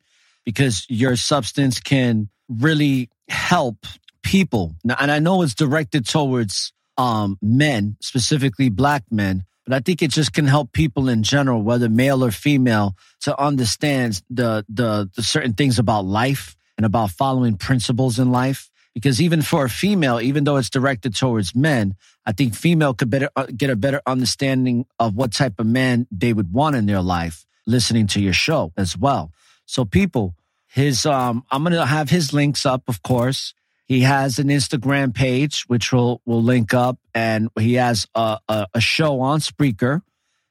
Because 0.43 0.88
your 0.90 1.16
substance 1.16 1.80
can 1.80 2.27
really 2.50 3.10
help 3.30 3.85
people, 4.24 4.76
Now, 4.84 4.95
and 5.00 5.11
I 5.11 5.19
know 5.19 5.43
it's 5.43 5.53
directed 5.53 6.08
towards 6.08 6.74
um, 6.98 7.38
men, 7.42 7.95
specifically 8.01 8.69
black 8.69 9.03
men, 9.11 9.45
but 9.66 9.74
I 9.74 9.80
think 9.80 10.01
it 10.01 10.10
just 10.10 10.34
can 10.34 10.48
help 10.48 10.72
people 10.74 11.10
in 11.10 11.24
general, 11.24 11.61
whether 11.61 11.90
male 11.90 12.24
or 12.24 12.32
female, 12.32 12.95
to 13.22 13.40
understand 13.40 14.22
the 14.30 14.66
the 14.68 15.10
the 15.16 15.24
certain 15.24 15.53
things 15.53 15.77
about 15.77 16.06
life 16.06 16.56
and 16.77 16.85
about 16.85 17.11
following 17.11 17.58
principles 17.58 18.18
in 18.18 18.32
life. 18.32 18.70
Because 18.94 19.22
even 19.22 19.42
for 19.42 19.66
a 19.66 19.70
female, 19.70 20.20
even 20.20 20.44
though 20.44 20.58
it's 20.58 20.70
directed 20.70 21.16
towards 21.16 21.56
men, 21.56 21.95
I 22.26 22.34
think 22.34 22.56
female 22.56 22.94
could 22.94 23.10
better 23.10 23.30
uh, 23.36 23.48
get 23.56 23.70
a 23.70 23.76
better 23.76 24.02
understanding 24.06 24.86
of 25.00 25.16
what 25.16 25.32
type 25.32 25.60
of 25.60 25.66
man 25.66 26.08
they 26.11 26.34
would 26.34 26.52
want 26.52 26.76
in 26.76 26.86
their 26.86 27.02
life, 27.02 27.45
listening 27.66 28.08
to 28.08 28.22
your 28.22 28.34
show 28.34 28.74
as 28.76 28.98
well. 28.98 29.32
So, 29.66 29.86
people, 29.86 30.36
his 30.68 31.06
um, 31.06 31.45
I'm 31.52 31.64
gonna 31.64 31.86
have 31.86 32.10
his 32.10 32.34
links 32.34 32.66
up, 32.66 32.84
of 32.88 33.02
course. 33.02 33.53
He 33.86 34.02
has 34.02 34.40
an 34.40 34.48
Instagram 34.48 35.14
page, 35.14 35.64
which 35.68 35.92
will 35.92 36.22
will 36.26 36.44
link 36.44 36.74
up, 36.74 36.98
and 37.14 37.50
he 37.60 37.74
has 37.76 38.08
a, 38.16 38.40
a, 38.48 38.68
a 38.76 38.82
show 38.82 39.22
on 39.22 39.40
Spreaker. 39.40 40.02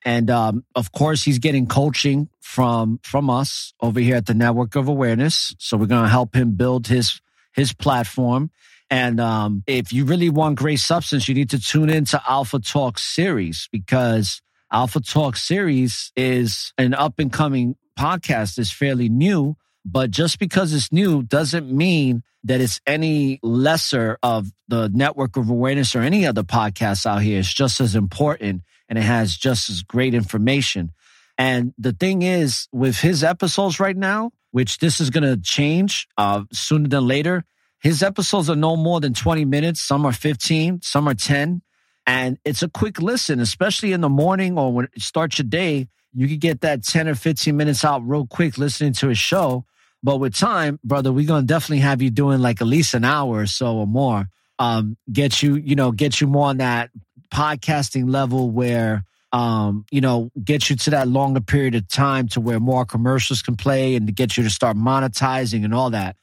And 0.02 0.30
um, 0.30 0.64
of 0.74 0.92
course, 0.92 1.22
he's 1.22 1.38
getting 1.38 1.66
coaching 1.66 2.28
from 2.40 3.00
from 3.02 3.30
us 3.30 3.74
over 3.80 4.00
here 4.00 4.16
at 4.16 4.26
the 4.26 4.34
Network 4.34 4.76
of 4.76 4.88
Awareness. 4.88 5.54
So 5.58 5.76
we're 5.76 5.86
to 5.86 6.08
help 6.08 6.34
him 6.34 6.52
build 6.52 6.86
his 6.86 7.20
his 7.52 7.72
platform. 7.72 8.50
And 8.90 9.20
um, 9.20 9.62
if 9.66 9.92
you 9.92 10.04
really 10.04 10.30
want 10.30 10.58
great 10.58 10.80
substance, 10.80 11.28
you 11.28 11.34
need 11.34 11.50
to 11.50 11.60
tune 11.60 11.90
into 11.90 12.20
Alpha 12.28 12.58
Talk 12.58 12.98
series 12.98 13.68
because 13.70 14.42
Alpha 14.72 15.00
Talk 15.00 15.36
series 15.36 16.12
is 16.16 16.72
an 16.76 16.94
up 16.94 17.18
and 17.18 17.32
coming 17.32 17.76
podcast. 17.98 18.58
It's 18.58 18.72
fairly 18.72 19.08
new, 19.08 19.56
but 19.84 20.10
just 20.10 20.38
because 20.38 20.72
it's 20.72 20.90
new 20.90 21.22
doesn't 21.22 21.70
mean 21.70 22.22
that 22.44 22.60
it's 22.60 22.80
any 22.86 23.38
lesser 23.42 24.18
of 24.22 24.50
the 24.66 24.88
network 24.88 25.36
of 25.36 25.50
awareness 25.50 25.94
or 25.94 26.00
any 26.00 26.26
other 26.26 26.42
podcasts 26.42 27.06
out 27.06 27.22
here. 27.22 27.38
It's 27.38 27.52
just 27.52 27.80
as 27.80 27.94
important 27.94 28.62
and 28.88 28.98
it 28.98 29.02
has 29.02 29.36
just 29.36 29.70
as 29.70 29.82
great 29.82 30.14
information. 30.14 30.92
And 31.40 31.72
the 31.78 31.94
thing 31.94 32.20
is, 32.20 32.68
with 32.70 32.98
his 32.98 33.24
episodes 33.24 33.80
right 33.80 33.96
now, 33.96 34.30
which 34.50 34.76
this 34.76 35.00
is 35.00 35.08
going 35.08 35.24
to 35.24 35.40
change 35.40 36.06
uh, 36.18 36.42
sooner 36.52 36.86
than 36.86 37.06
later, 37.06 37.44
his 37.78 38.02
episodes 38.02 38.50
are 38.50 38.56
no 38.56 38.76
more 38.76 39.00
than 39.00 39.14
20 39.14 39.46
minutes. 39.46 39.80
Some 39.80 40.04
are 40.04 40.12
15, 40.12 40.82
some 40.82 41.08
are 41.08 41.14
10. 41.14 41.62
And 42.06 42.38
it's 42.44 42.62
a 42.62 42.68
quick 42.68 43.00
listen, 43.00 43.40
especially 43.40 43.92
in 43.92 44.02
the 44.02 44.10
morning 44.10 44.58
or 44.58 44.70
when 44.70 44.84
it 44.94 45.00
starts 45.00 45.38
your 45.38 45.48
day. 45.48 45.88
You 46.12 46.28
can 46.28 46.36
get 46.36 46.60
that 46.60 46.84
10 46.84 47.08
or 47.08 47.14
15 47.14 47.56
minutes 47.56 47.86
out 47.86 48.06
real 48.06 48.26
quick 48.26 48.58
listening 48.58 48.92
to 48.94 49.08
a 49.08 49.14
show. 49.14 49.64
But 50.02 50.18
with 50.18 50.34
time, 50.34 50.78
brother, 50.84 51.10
we're 51.10 51.26
gonna 51.26 51.46
definitely 51.46 51.78
have 51.78 52.02
you 52.02 52.10
doing 52.10 52.40
like 52.40 52.60
at 52.60 52.66
least 52.66 52.92
an 52.92 53.06
hour 53.06 53.38
or 53.38 53.46
so 53.46 53.78
or 53.78 53.86
more. 53.86 54.28
Um, 54.58 54.98
get 55.10 55.42
you, 55.42 55.54
you 55.54 55.74
know, 55.74 55.90
get 55.90 56.20
you 56.20 56.26
more 56.26 56.48
on 56.48 56.58
that 56.58 56.90
podcasting 57.32 58.10
level 58.10 58.50
where 58.50 59.04
um, 59.32 59.84
you 59.90 60.00
know, 60.00 60.30
get 60.42 60.70
you 60.70 60.76
to 60.76 60.90
that 60.90 61.08
longer 61.08 61.40
period 61.40 61.74
of 61.74 61.86
time 61.88 62.28
to 62.28 62.40
where 62.40 62.58
more 62.58 62.84
commercials 62.84 63.42
can 63.42 63.56
play 63.56 63.94
and 63.94 64.06
to 64.06 64.12
get 64.12 64.36
you 64.36 64.42
to 64.42 64.50
start 64.50 64.76
monetizing 64.76 65.64
and 65.64 65.74
all 65.74 65.90
that. 65.90 66.16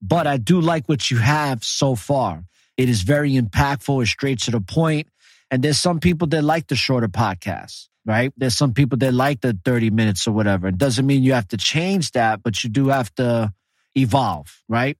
But 0.00 0.26
I 0.26 0.36
do 0.36 0.60
like 0.60 0.88
what 0.88 1.10
you 1.10 1.18
have 1.18 1.64
so 1.64 1.94
far. 1.94 2.44
It 2.76 2.88
is 2.88 3.02
very 3.02 3.32
impactful, 3.32 4.02
it's 4.02 4.10
straight 4.10 4.40
to 4.40 4.50
the 4.50 4.60
point. 4.60 5.08
And 5.50 5.62
there's 5.62 5.78
some 5.78 6.00
people 6.00 6.28
that 6.28 6.42
like 6.42 6.68
the 6.68 6.76
shorter 6.76 7.08
podcasts, 7.08 7.88
right? 8.06 8.32
There's 8.36 8.56
some 8.56 8.72
people 8.72 8.98
that 8.98 9.12
like 9.12 9.42
the 9.42 9.58
30 9.64 9.90
minutes 9.90 10.26
or 10.26 10.32
whatever. 10.32 10.68
It 10.68 10.78
doesn't 10.78 11.06
mean 11.06 11.22
you 11.22 11.34
have 11.34 11.48
to 11.48 11.56
change 11.56 12.12
that, 12.12 12.42
but 12.42 12.64
you 12.64 12.70
do 12.70 12.88
have 12.88 13.14
to 13.16 13.52
evolve, 13.94 14.62
right? 14.68 14.96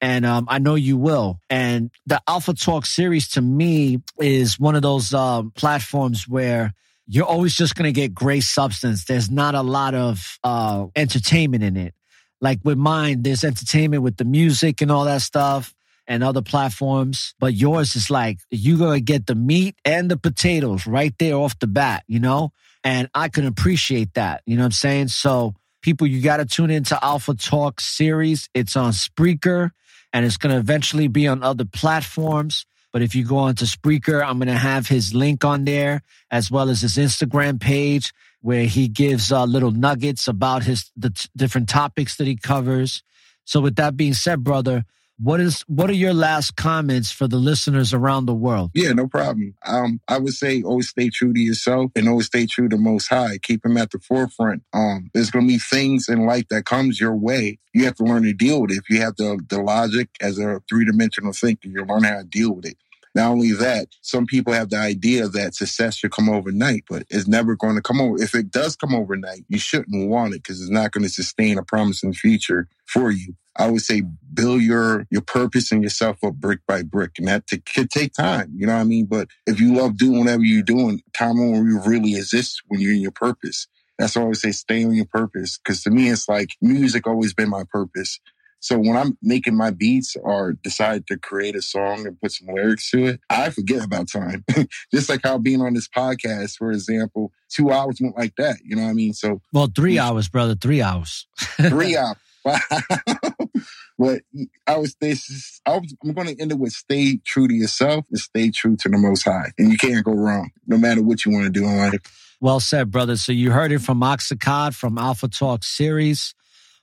And 0.00 0.24
um, 0.24 0.46
I 0.48 0.58
know 0.58 0.74
you 0.74 0.96
will. 0.96 1.40
And 1.50 1.90
the 2.06 2.20
Alpha 2.28 2.54
Talk 2.54 2.86
series 2.86 3.28
to 3.30 3.42
me 3.42 4.00
is 4.20 4.60
one 4.60 4.76
of 4.76 4.82
those 4.82 5.12
um, 5.12 5.50
platforms 5.52 6.28
where 6.28 6.72
you're 7.06 7.26
always 7.26 7.54
just 7.54 7.74
going 7.74 7.92
to 7.92 7.98
get 7.98 8.14
great 8.14 8.42
substance. 8.42 9.04
There's 9.04 9.30
not 9.30 9.54
a 9.54 9.62
lot 9.62 9.94
of 9.94 10.38
uh, 10.42 10.86
entertainment 10.96 11.62
in 11.62 11.76
it. 11.76 11.94
Like 12.40 12.60
with 12.64 12.78
mine, 12.78 13.22
there's 13.22 13.44
entertainment 13.44 14.02
with 14.02 14.16
the 14.16 14.24
music 14.24 14.80
and 14.80 14.90
all 14.90 15.04
that 15.04 15.22
stuff 15.22 15.74
and 16.06 16.22
other 16.22 16.42
platforms. 16.42 17.34
But 17.38 17.54
yours 17.54 17.96
is 17.96 18.10
like, 18.10 18.38
you're 18.50 18.78
going 18.78 18.98
to 18.98 19.04
get 19.04 19.26
the 19.26 19.34
meat 19.34 19.76
and 19.84 20.10
the 20.10 20.16
potatoes 20.16 20.86
right 20.86 21.14
there 21.18 21.34
off 21.34 21.58
the 21.58 21.66
bat, 21.66 22.04
you 22.06 22.20
know? 22.20 22.52
And 22.84 23.08
I 23.14 23.28
can 23.28 23.46
appreciate 23.46 24.14
that. 24.14 24.42
You 24.46 24.56
know 24.56 24.62
what 24.62 24.66
I'm 24.66 24.72
saying? 24.72 25.08
So, 25.08 25.54
people, 25.82 26.06
you 26.06 26.20
got 26.20 26.38
to 26.38 26.44
tune 26.44 26.70
into 26.70 27.02
Alpha 27.02 27.34
Talk 27.34 27.80
series. 27.80 28.48
It's 28.54 28.76
on 28.76 28.92
Spreaker 28.92 29.70
and 30.12 30.24
it's 30.24 30.36
going 30.36 30.52
to 30.52 30.58
eventually 30.58 31.08
be 31.08 31.26
on 31.26 31.42
other 31.42 31.64
platforms. 31.64 32.66
But 32.92 33.02
if 33.02 33.14
you 33.14 33.24
go 33.24 33.36
onto 33.38 33.64
Spreaker, 33.64 34.24
I'm 34.24 34.38
going 34.38 34.48
to 34.48 34.54
have 34.54 34.88
his 34.88 35.14
link 35.14 35.44
on 35.44 35.64
there 35.64 36.02
as 36.30 36.50
well 36.50 36.70
as 36.70 36.80
his 36.80 36.96
Instagram 36.96 37.60
page 37.60 38.12
where 38.40 38.64
he 38.64 38.88
gives 38.88 39.32
uh, 39.32 39.44
little 39.44 39.72
nuggets 39.72 40.28
about 40.28 40.62
his 40.62 40.90
the 40.96 41.10
t- 41.10 41.28
different 41.36 41.68
topics 41.68 42.16
that 42.16 42.26
he 42.26 42.36
covers. 42.36 43.02
So 43.44 43.60
with 43.60 43.76
that 43.76 43.96
being 43.96 44.14
said, 44.14 44.44
brother, 44.44 44.84
what 45.18 45.40
is 45.40 45.62
what 45.62 45.88
are 45.88 45.94
your 45.94 46.12
last 46.12 46.56
comments 46.56 47.10
for 47.10 47.26
the 47.26 47.36
listeners 47.36 47.94
around 47.94 48.26
the 48.26 48.34
world? 48.34 48.70
Yeah, 48.74 48.92
no 48.92 49.06
problem. 49.06 49.54
Um, 49.64 50.00
I 50.08 50.18
would 50.18 50.34
say 50.34 50.62
always 50.62 50.88
stay 50.88 51.08
true 51.08 51.32
to 51.32 51.40
yourself 51.40 51.90
and 51.96 52.08
always 52.08 52.26
stay 52.26 52.46
true 52.46 52.68
to 52.68 52.76
Most 52.76 53.08
High. 53.08 53.38
Keep 53.42 53.64
him 53.64 53.76
at 53.76 53.90
the 53.90 53.98
forefront. 53.98 54.62
Um, 54.72 55.10
there's 55.14 55.30
going 55.30 55.46
to 55.46 55.52
be 55.52 55.58
things 55.58 56.08
in 56.08 56.26
life 56.26 56.48
that 56.50 56.64
comes 56.64 57.00
your 57.00 57.14
way. 57.14 57.58
You 57.72 57.84
have 57.84 57.94
to 57.96 58.04
learn 58.04 58.24
to 58.24 58.32
deal 58.32 58.62
with 58.62 58.72
it. 58.72 58.78
If 58.78 58.90
you 58.90 59.00
have 59.00 59.16
the 59.16 59.40
the 59.48 59.60
logic 59.60 60.08
as 60.20 60.38
a 60.38 60.60
three 60.68 60.84
dimensional 60.84 61.32
thinker, 61.32 61.68
you 61.68 61.84
learn 61.84 62.04
how 62.04 62.18
to 62.18 62.24
deal 62.24 62.54
with 62.54 62.66
it. 62.66 62.76
Not 63.16 63.32
only 63.32 63.52
that, 63.54 63.88
some 64.02 64.26
people 64.26 64.52
have 64.52 64.70
the 64.70 64.76
idea 64.76 65.26
that 65.26 65.54
success 65.56 65.96
should 65.96 66.12
come 66.12 66.28
overnight, 66.28 66.84
but 66.88 67.04
it's 67.10 67.26
never 67.26 67.56
going 67.56 67.76
to 67.76 67.82
come 67.82 67.98
over. 67.98 68.22
If 68.22 68.34
it 68.34 68.50
does 68.50 68.76
come 68.76 68.94
overnight, 68.94 69.46
you 69.48 69.58
shouldn't 69.58 70.10
want 70.10 70.34
it 70.34 70.42
because 70.42 70.60
it's 70.60 70.70
not 70.70 70.92
going 70.92 71.04
to 71.04 71.10
sustain 71.10 71.58
a 71.58 71.64
promising 71.64 72.12
future 72.12 72.68
for 72.84 73.10
you. 73.10 73.34
I 73.56 73.70
would 73.70 73.80
say 73.80 74.02
build 74.34 74.62
your 74.62 75.06
your 75.10 75.22
purpose 75.22 75.72
and 75.72 75.82
yourself 75.82 76.22
up 76.22 76.34
brick 76.34 76.60
by 76.68 76.82
brick, 76.82 77.12
and 77.18 77.26
that 77.26 77.46
t- 77.46 77.62
could 77.74 77.90
take 77.90 78.12
time. 78.12 78.52
You 78.54 78.66
know 78.66 78.74
what 78.74 78.82
I 78.82 78.84
mean? 78.84 79.06
But 79.06 79.28
if 79.46 79.60
you 79.60 79.74
love 79.74 79.96
doing 79.96 80.20
whatever 80.20 80.44
you're 80.44 80.62
doing, 80.62 81.02
time 81.14 81.38
won't 81.38 81.86
really 81.86 82.16
exists 82.16 82.60
when 82.68 82.80
you're 82.80 82.92
in 82.92 83.00
your 83.00 83.12
purpose. 83.12 83.66
That's 83.98 84.14
why 84.14 84.22
I 84.22 84.24
always 84.24 84.42
say 84.42 84.52
stay 84.52 84.84
on 84.84 84.94
your 84.94 85.06
purpose. 85.06 85.58
Because 85.58 85.82
to 85.84 85.90
me, 85.90 86.10
it's 86.10 86.28
like 86.28 86.50
music 86.60 87.06
always 87.06 87.34
been 87.34 87.48
my 87.48 87.64
purpose. 87.64 88.20
So 88.66 88.78
when 88.78 88.96
I'm 88.96 89.16
making 89.22 89.56
my 89.56 89.70
beats 89.70 90.16
or 90.20 90.54
decide 90.54 91.06
to 91.06 91.16
create 91.16 91.54
a 91.54 91.62
song 91.62 92.04
and 92.04 92.20
put 92.20 92.32
some 92.32 92.48
lyrics 92.52 92.90
to 92.90 93.06
it, 93.06 93.20
I 93.30 93.50
forget 93.50 93.84
about 93.84 94.08
time. 94.08 94.44
Just 94.92 95.08
like 95.08 95.20
how 95.22 95.38
being 95.38 95.62
on 95.62 95.74
this 95.74 95.86
podcast, 95.86 96.56
for 96.56 96.72
example, 96.72 97.30
two 97.48 97.70
hours 97.70 98.00
went 98.00 98.18
like 98.18 98.34
that. 98.38 98.56
You 98.64 98.74
know 98.74 98.82
what 98.82 98.88
I 98.88 98.94
mean? 98.94 99.12
So 99.12 99.40
Well, 99.52 99.70
three 99.72 100.00
hours, 100.00 100.28
brother. 100.28 100.56
Three 100.56 100.82
hours. 100.82 101.28
three 101.68 101.96
hours. 101.96 102.16
but 103.98 104.22
I 104.66 104.78
was 104.78 104.96
this. 105.00 105.60
I 105.64 105.78
was, 105.78 105.94
I'm 106.02 106.12
going 106.12 106.34
to 106.34 106.42
end 106.42 106.50
it 106.50 106.58
with 106.58 106.72
stay 106.72 107.18
true 107.24 107.46
to 107.46 107.54
yourself 107.54 108.06
and 108.10 108.18
stay 108.18 108.50
true 108.50 108.74
to 108.78 108.88
the 108.88 108.98
Most 108.98 109.22
High, 109.22 109.52
and 109.58 109.70
you 109.70 109.78
can't 109.78 110.04
go 110.04 110.12
wrong, 110.12 110.50
no 110.66 110.76
matter 110.76 111.04
what 111.04 111.24
you 111.24 111.30
want 111.30 111.44
to 111.44 111.50
do 111.50 111.64
in 111.64 111.76
life. 111.76 112.36
Well 112.40 112.58
said, 112.58 112.90
brother. 112.90 113.16
So 113.16 113.30
you 113.30 113.52
heard 113.52 113.70
it 113.70 113.78
from 113.78 114.00
Auxakai 114.00 114.74
from 114.74 114.98
Alpha 114.98 115.28
Talk 115.28 115.62
series. 115.62 116.34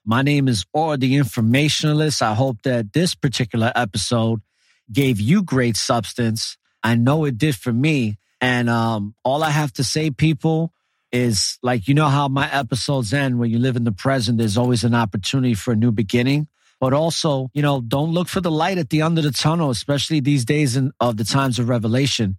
My 0.05 0.21
name 0.21 0.49
is 0.49 0.65
ORRA 0.73 0.97
the 0.97 1.17
Informationalist. 1.17 2.21
I 2.21 2.33
hope 2.33 2.63
that 2.63 2.91
this 2.91 3.15
particular 3.15 3.71
episode 3.73 4.41
gave 4.91 5.19
you 5.19 5.43
great 5.43 5.77
substance. 5.77 6.57
I 6.83 6.95
know 6.95 7.23
it 7.23 7.37
did 7.37 7.55
for 7.55 7.71
me. 7.71 8.17
And 8.41 8.69
um, 8.69 9.15
all 9.23 9.43
I 9.43 9.51
have 9.51 9.71
to 9.73 9.83
say, 9.83 10.11
people, 10.11 10.73
is 11.13 11.57
like, 11.63 11.87
you 11.87 11.93
know 11.93 12.09
how 12.09 12.27
my 12.27 12.51
episodes 12.51 13.13
end 13.13 13.39
when 13.39 13.49
you 13.49 13.59
live 13.59 13.77
in 13.77 13.85
the 13.85 13.93
present, 13.93 14.37
there's 14.37 14.57
always 14.57 14.83
an 14.83 14.93
opportunity 14.93 15.53
for 15.53 15.71
a 15.71 15.75
new 15.75 15.91
beginning. 15.91 16.47
But 16.81 16.91
also, 16.91 17.49
you 17.53 17.61
know, 17.61 17.79
don't 17.79 18.11
look 18.11 18.27
for 18.27 18.41
the 18.41 18.51
light 18.51 18.77
at 18.77 18.89
the 18.89 19.01
end 19.01 19.17
of 19.17 19.23
the 19.23 19.31
tunnel, 19.31 19.69
especially 19.69 20.19
these 20.19 20.43
days 20.43 20.75
in, 20.75 20.91
of 20.99 21.15
the 21.15 21.23
times 21.23 21.59
of 21.59 21.69
revelation. 21.69 22.35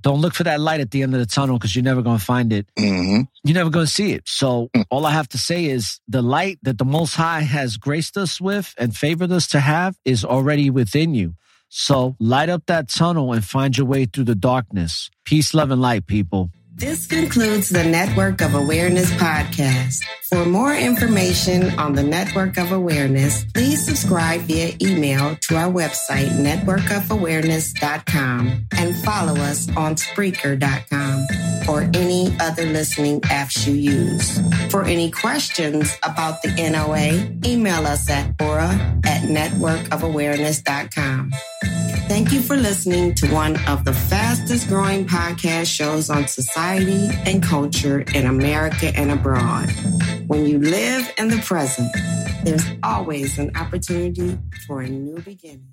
Don't 0.00 0.20
look 0.20 0.34
for 0.34 0.44
that 0.44 0.60
light 0.60 0.80
at 0.80 0.90
the 0.90 1.02
end 1.02 1.14
of 1.14 1.20
the 1.20 1.26
tunnel 1.26 1.58
because 1.58 1.76
you're 1.76 1.84
never 1.84 2.02
going 2.02 2.18
to 2.18 2.24
find 2.24 2.52
it. 2.52 2.66
Mm-hmm. 2.76 3.22
You're 3.44 3.54
never 3.54 3.70
going 3.70 3.86
to 3.86 3.92
see 3.92 4.12
it. 4.12 4.28
So 4.28 4.68
all 4.90 5.06
I 5.06 5.12
have 5.12 5.28
to 5.28 5.38
say 5.38 5.66
is 5.66 6.00
the 6.08 6.22
light 6.22 6.58
that 6.62 6.78
the 6.78 6.84
Most 6.84 7.14
High 7.14 7.42
has 7.42 7.76
graced 7.76 8.16
us 8.16 8.40
with 8.40 8.74
and 8.76 8.96
favored 8.96 9.30
us 9.30 9.46
to 9.48 9.60
have 9.60 9.96
is 10.04 10.24
already 10.24 10.70
within 10.70 11.14
you. 11.14 11.34
So 11.68 12.16
light 12.18 12.48
up 12.48 12.66
that 12.66 12.88
tunnel 12.88 13.32
and 13.32 13.44
find 13.44 13.76
your 13.78 13.86
way 13.86 14.04
through 14.04 14.24
the 14.24 14.34
darkness. 14.34 15.08
Peace, 15.24 15.54
love, 15.54 15.70
and 15.70 15.80
light, 15.80 16.06
people. 16.06 16.50
This 16.74 17.06
concludes 17.06 17.68
the 17.68 17.84
Network 17.84 18.40
of 18.40 18.54
Awareness 18.54 19.12
podcast. 19.12 20.02
For 20.30 20.46
more 20.46 20.74
information 20.74 21.78
on 21.78 21.92
the 21.92 22.02
Network 22.02 22.56
of 22.56 22.72
Awareness, 22.72 23.44
please 23.52 23.84
subscribe 23.84 24.40
via 24.42 24.72
email 24.80 25.36
to 25.36 25.56
our 25.56 25.70
website, 25.70 26.30
networkofawareness.com, 26.30 28.68
and 28.72 28.96
follow 29.04 29.34
us 29.34 29.68
on 29.76 29.96
Spreaker.com 29.96 31.26
or 31.68 31.82
any 31.94 32.34
other 32.40 32.64
listening 32.64 33.20
apps 33.22 33.66
you 33.66 33.74
use. 33.74 34.40
For 34.70 34.84
any 34.84 35.10
questions 35.10 35.98
about 36.02 36.40
the 36.42 36.52
NOA, 36.56 37.36
email 37.48 37.86
us 37.86 38.08
at 38.08 38.34
orra 38.40 38.70
at 39.04 39.24
networkofawareness.com. 39.28 41.32
Thank 42.08 42.32
you 42.32 42.42
for 42.42 42.56
listening 42.56 43.14
to 43.16 43.28
one 43.28 43.56
of 43.66 43.84
the 43.84 43.92
fastest 43.92 44.68
growing 44.68 45.06
podcast 45.06 45.66
shows 45.74 46.10
on 46.10 46.28
society 46.28 47.08
and 47.24 47.42
culture 47.42 48.00
in 48.14 48.26
America 48.26 48.92
and 48.94 49.10
abroad. 49.10 49.70
When 50.26 50.46
you 50.46 50.58
live 50.58 51.10
in 51.18 51.28
the 51.28 51.38
present, 51.38 51.90
there's 52.44 52.64
always 52.82 53.38
an 53.38 53.56
opportunity 53.56 54.38
for 54.66 54.82
a 54.82 54.88
new 54.88 55.20
beginning. 55.20 55.71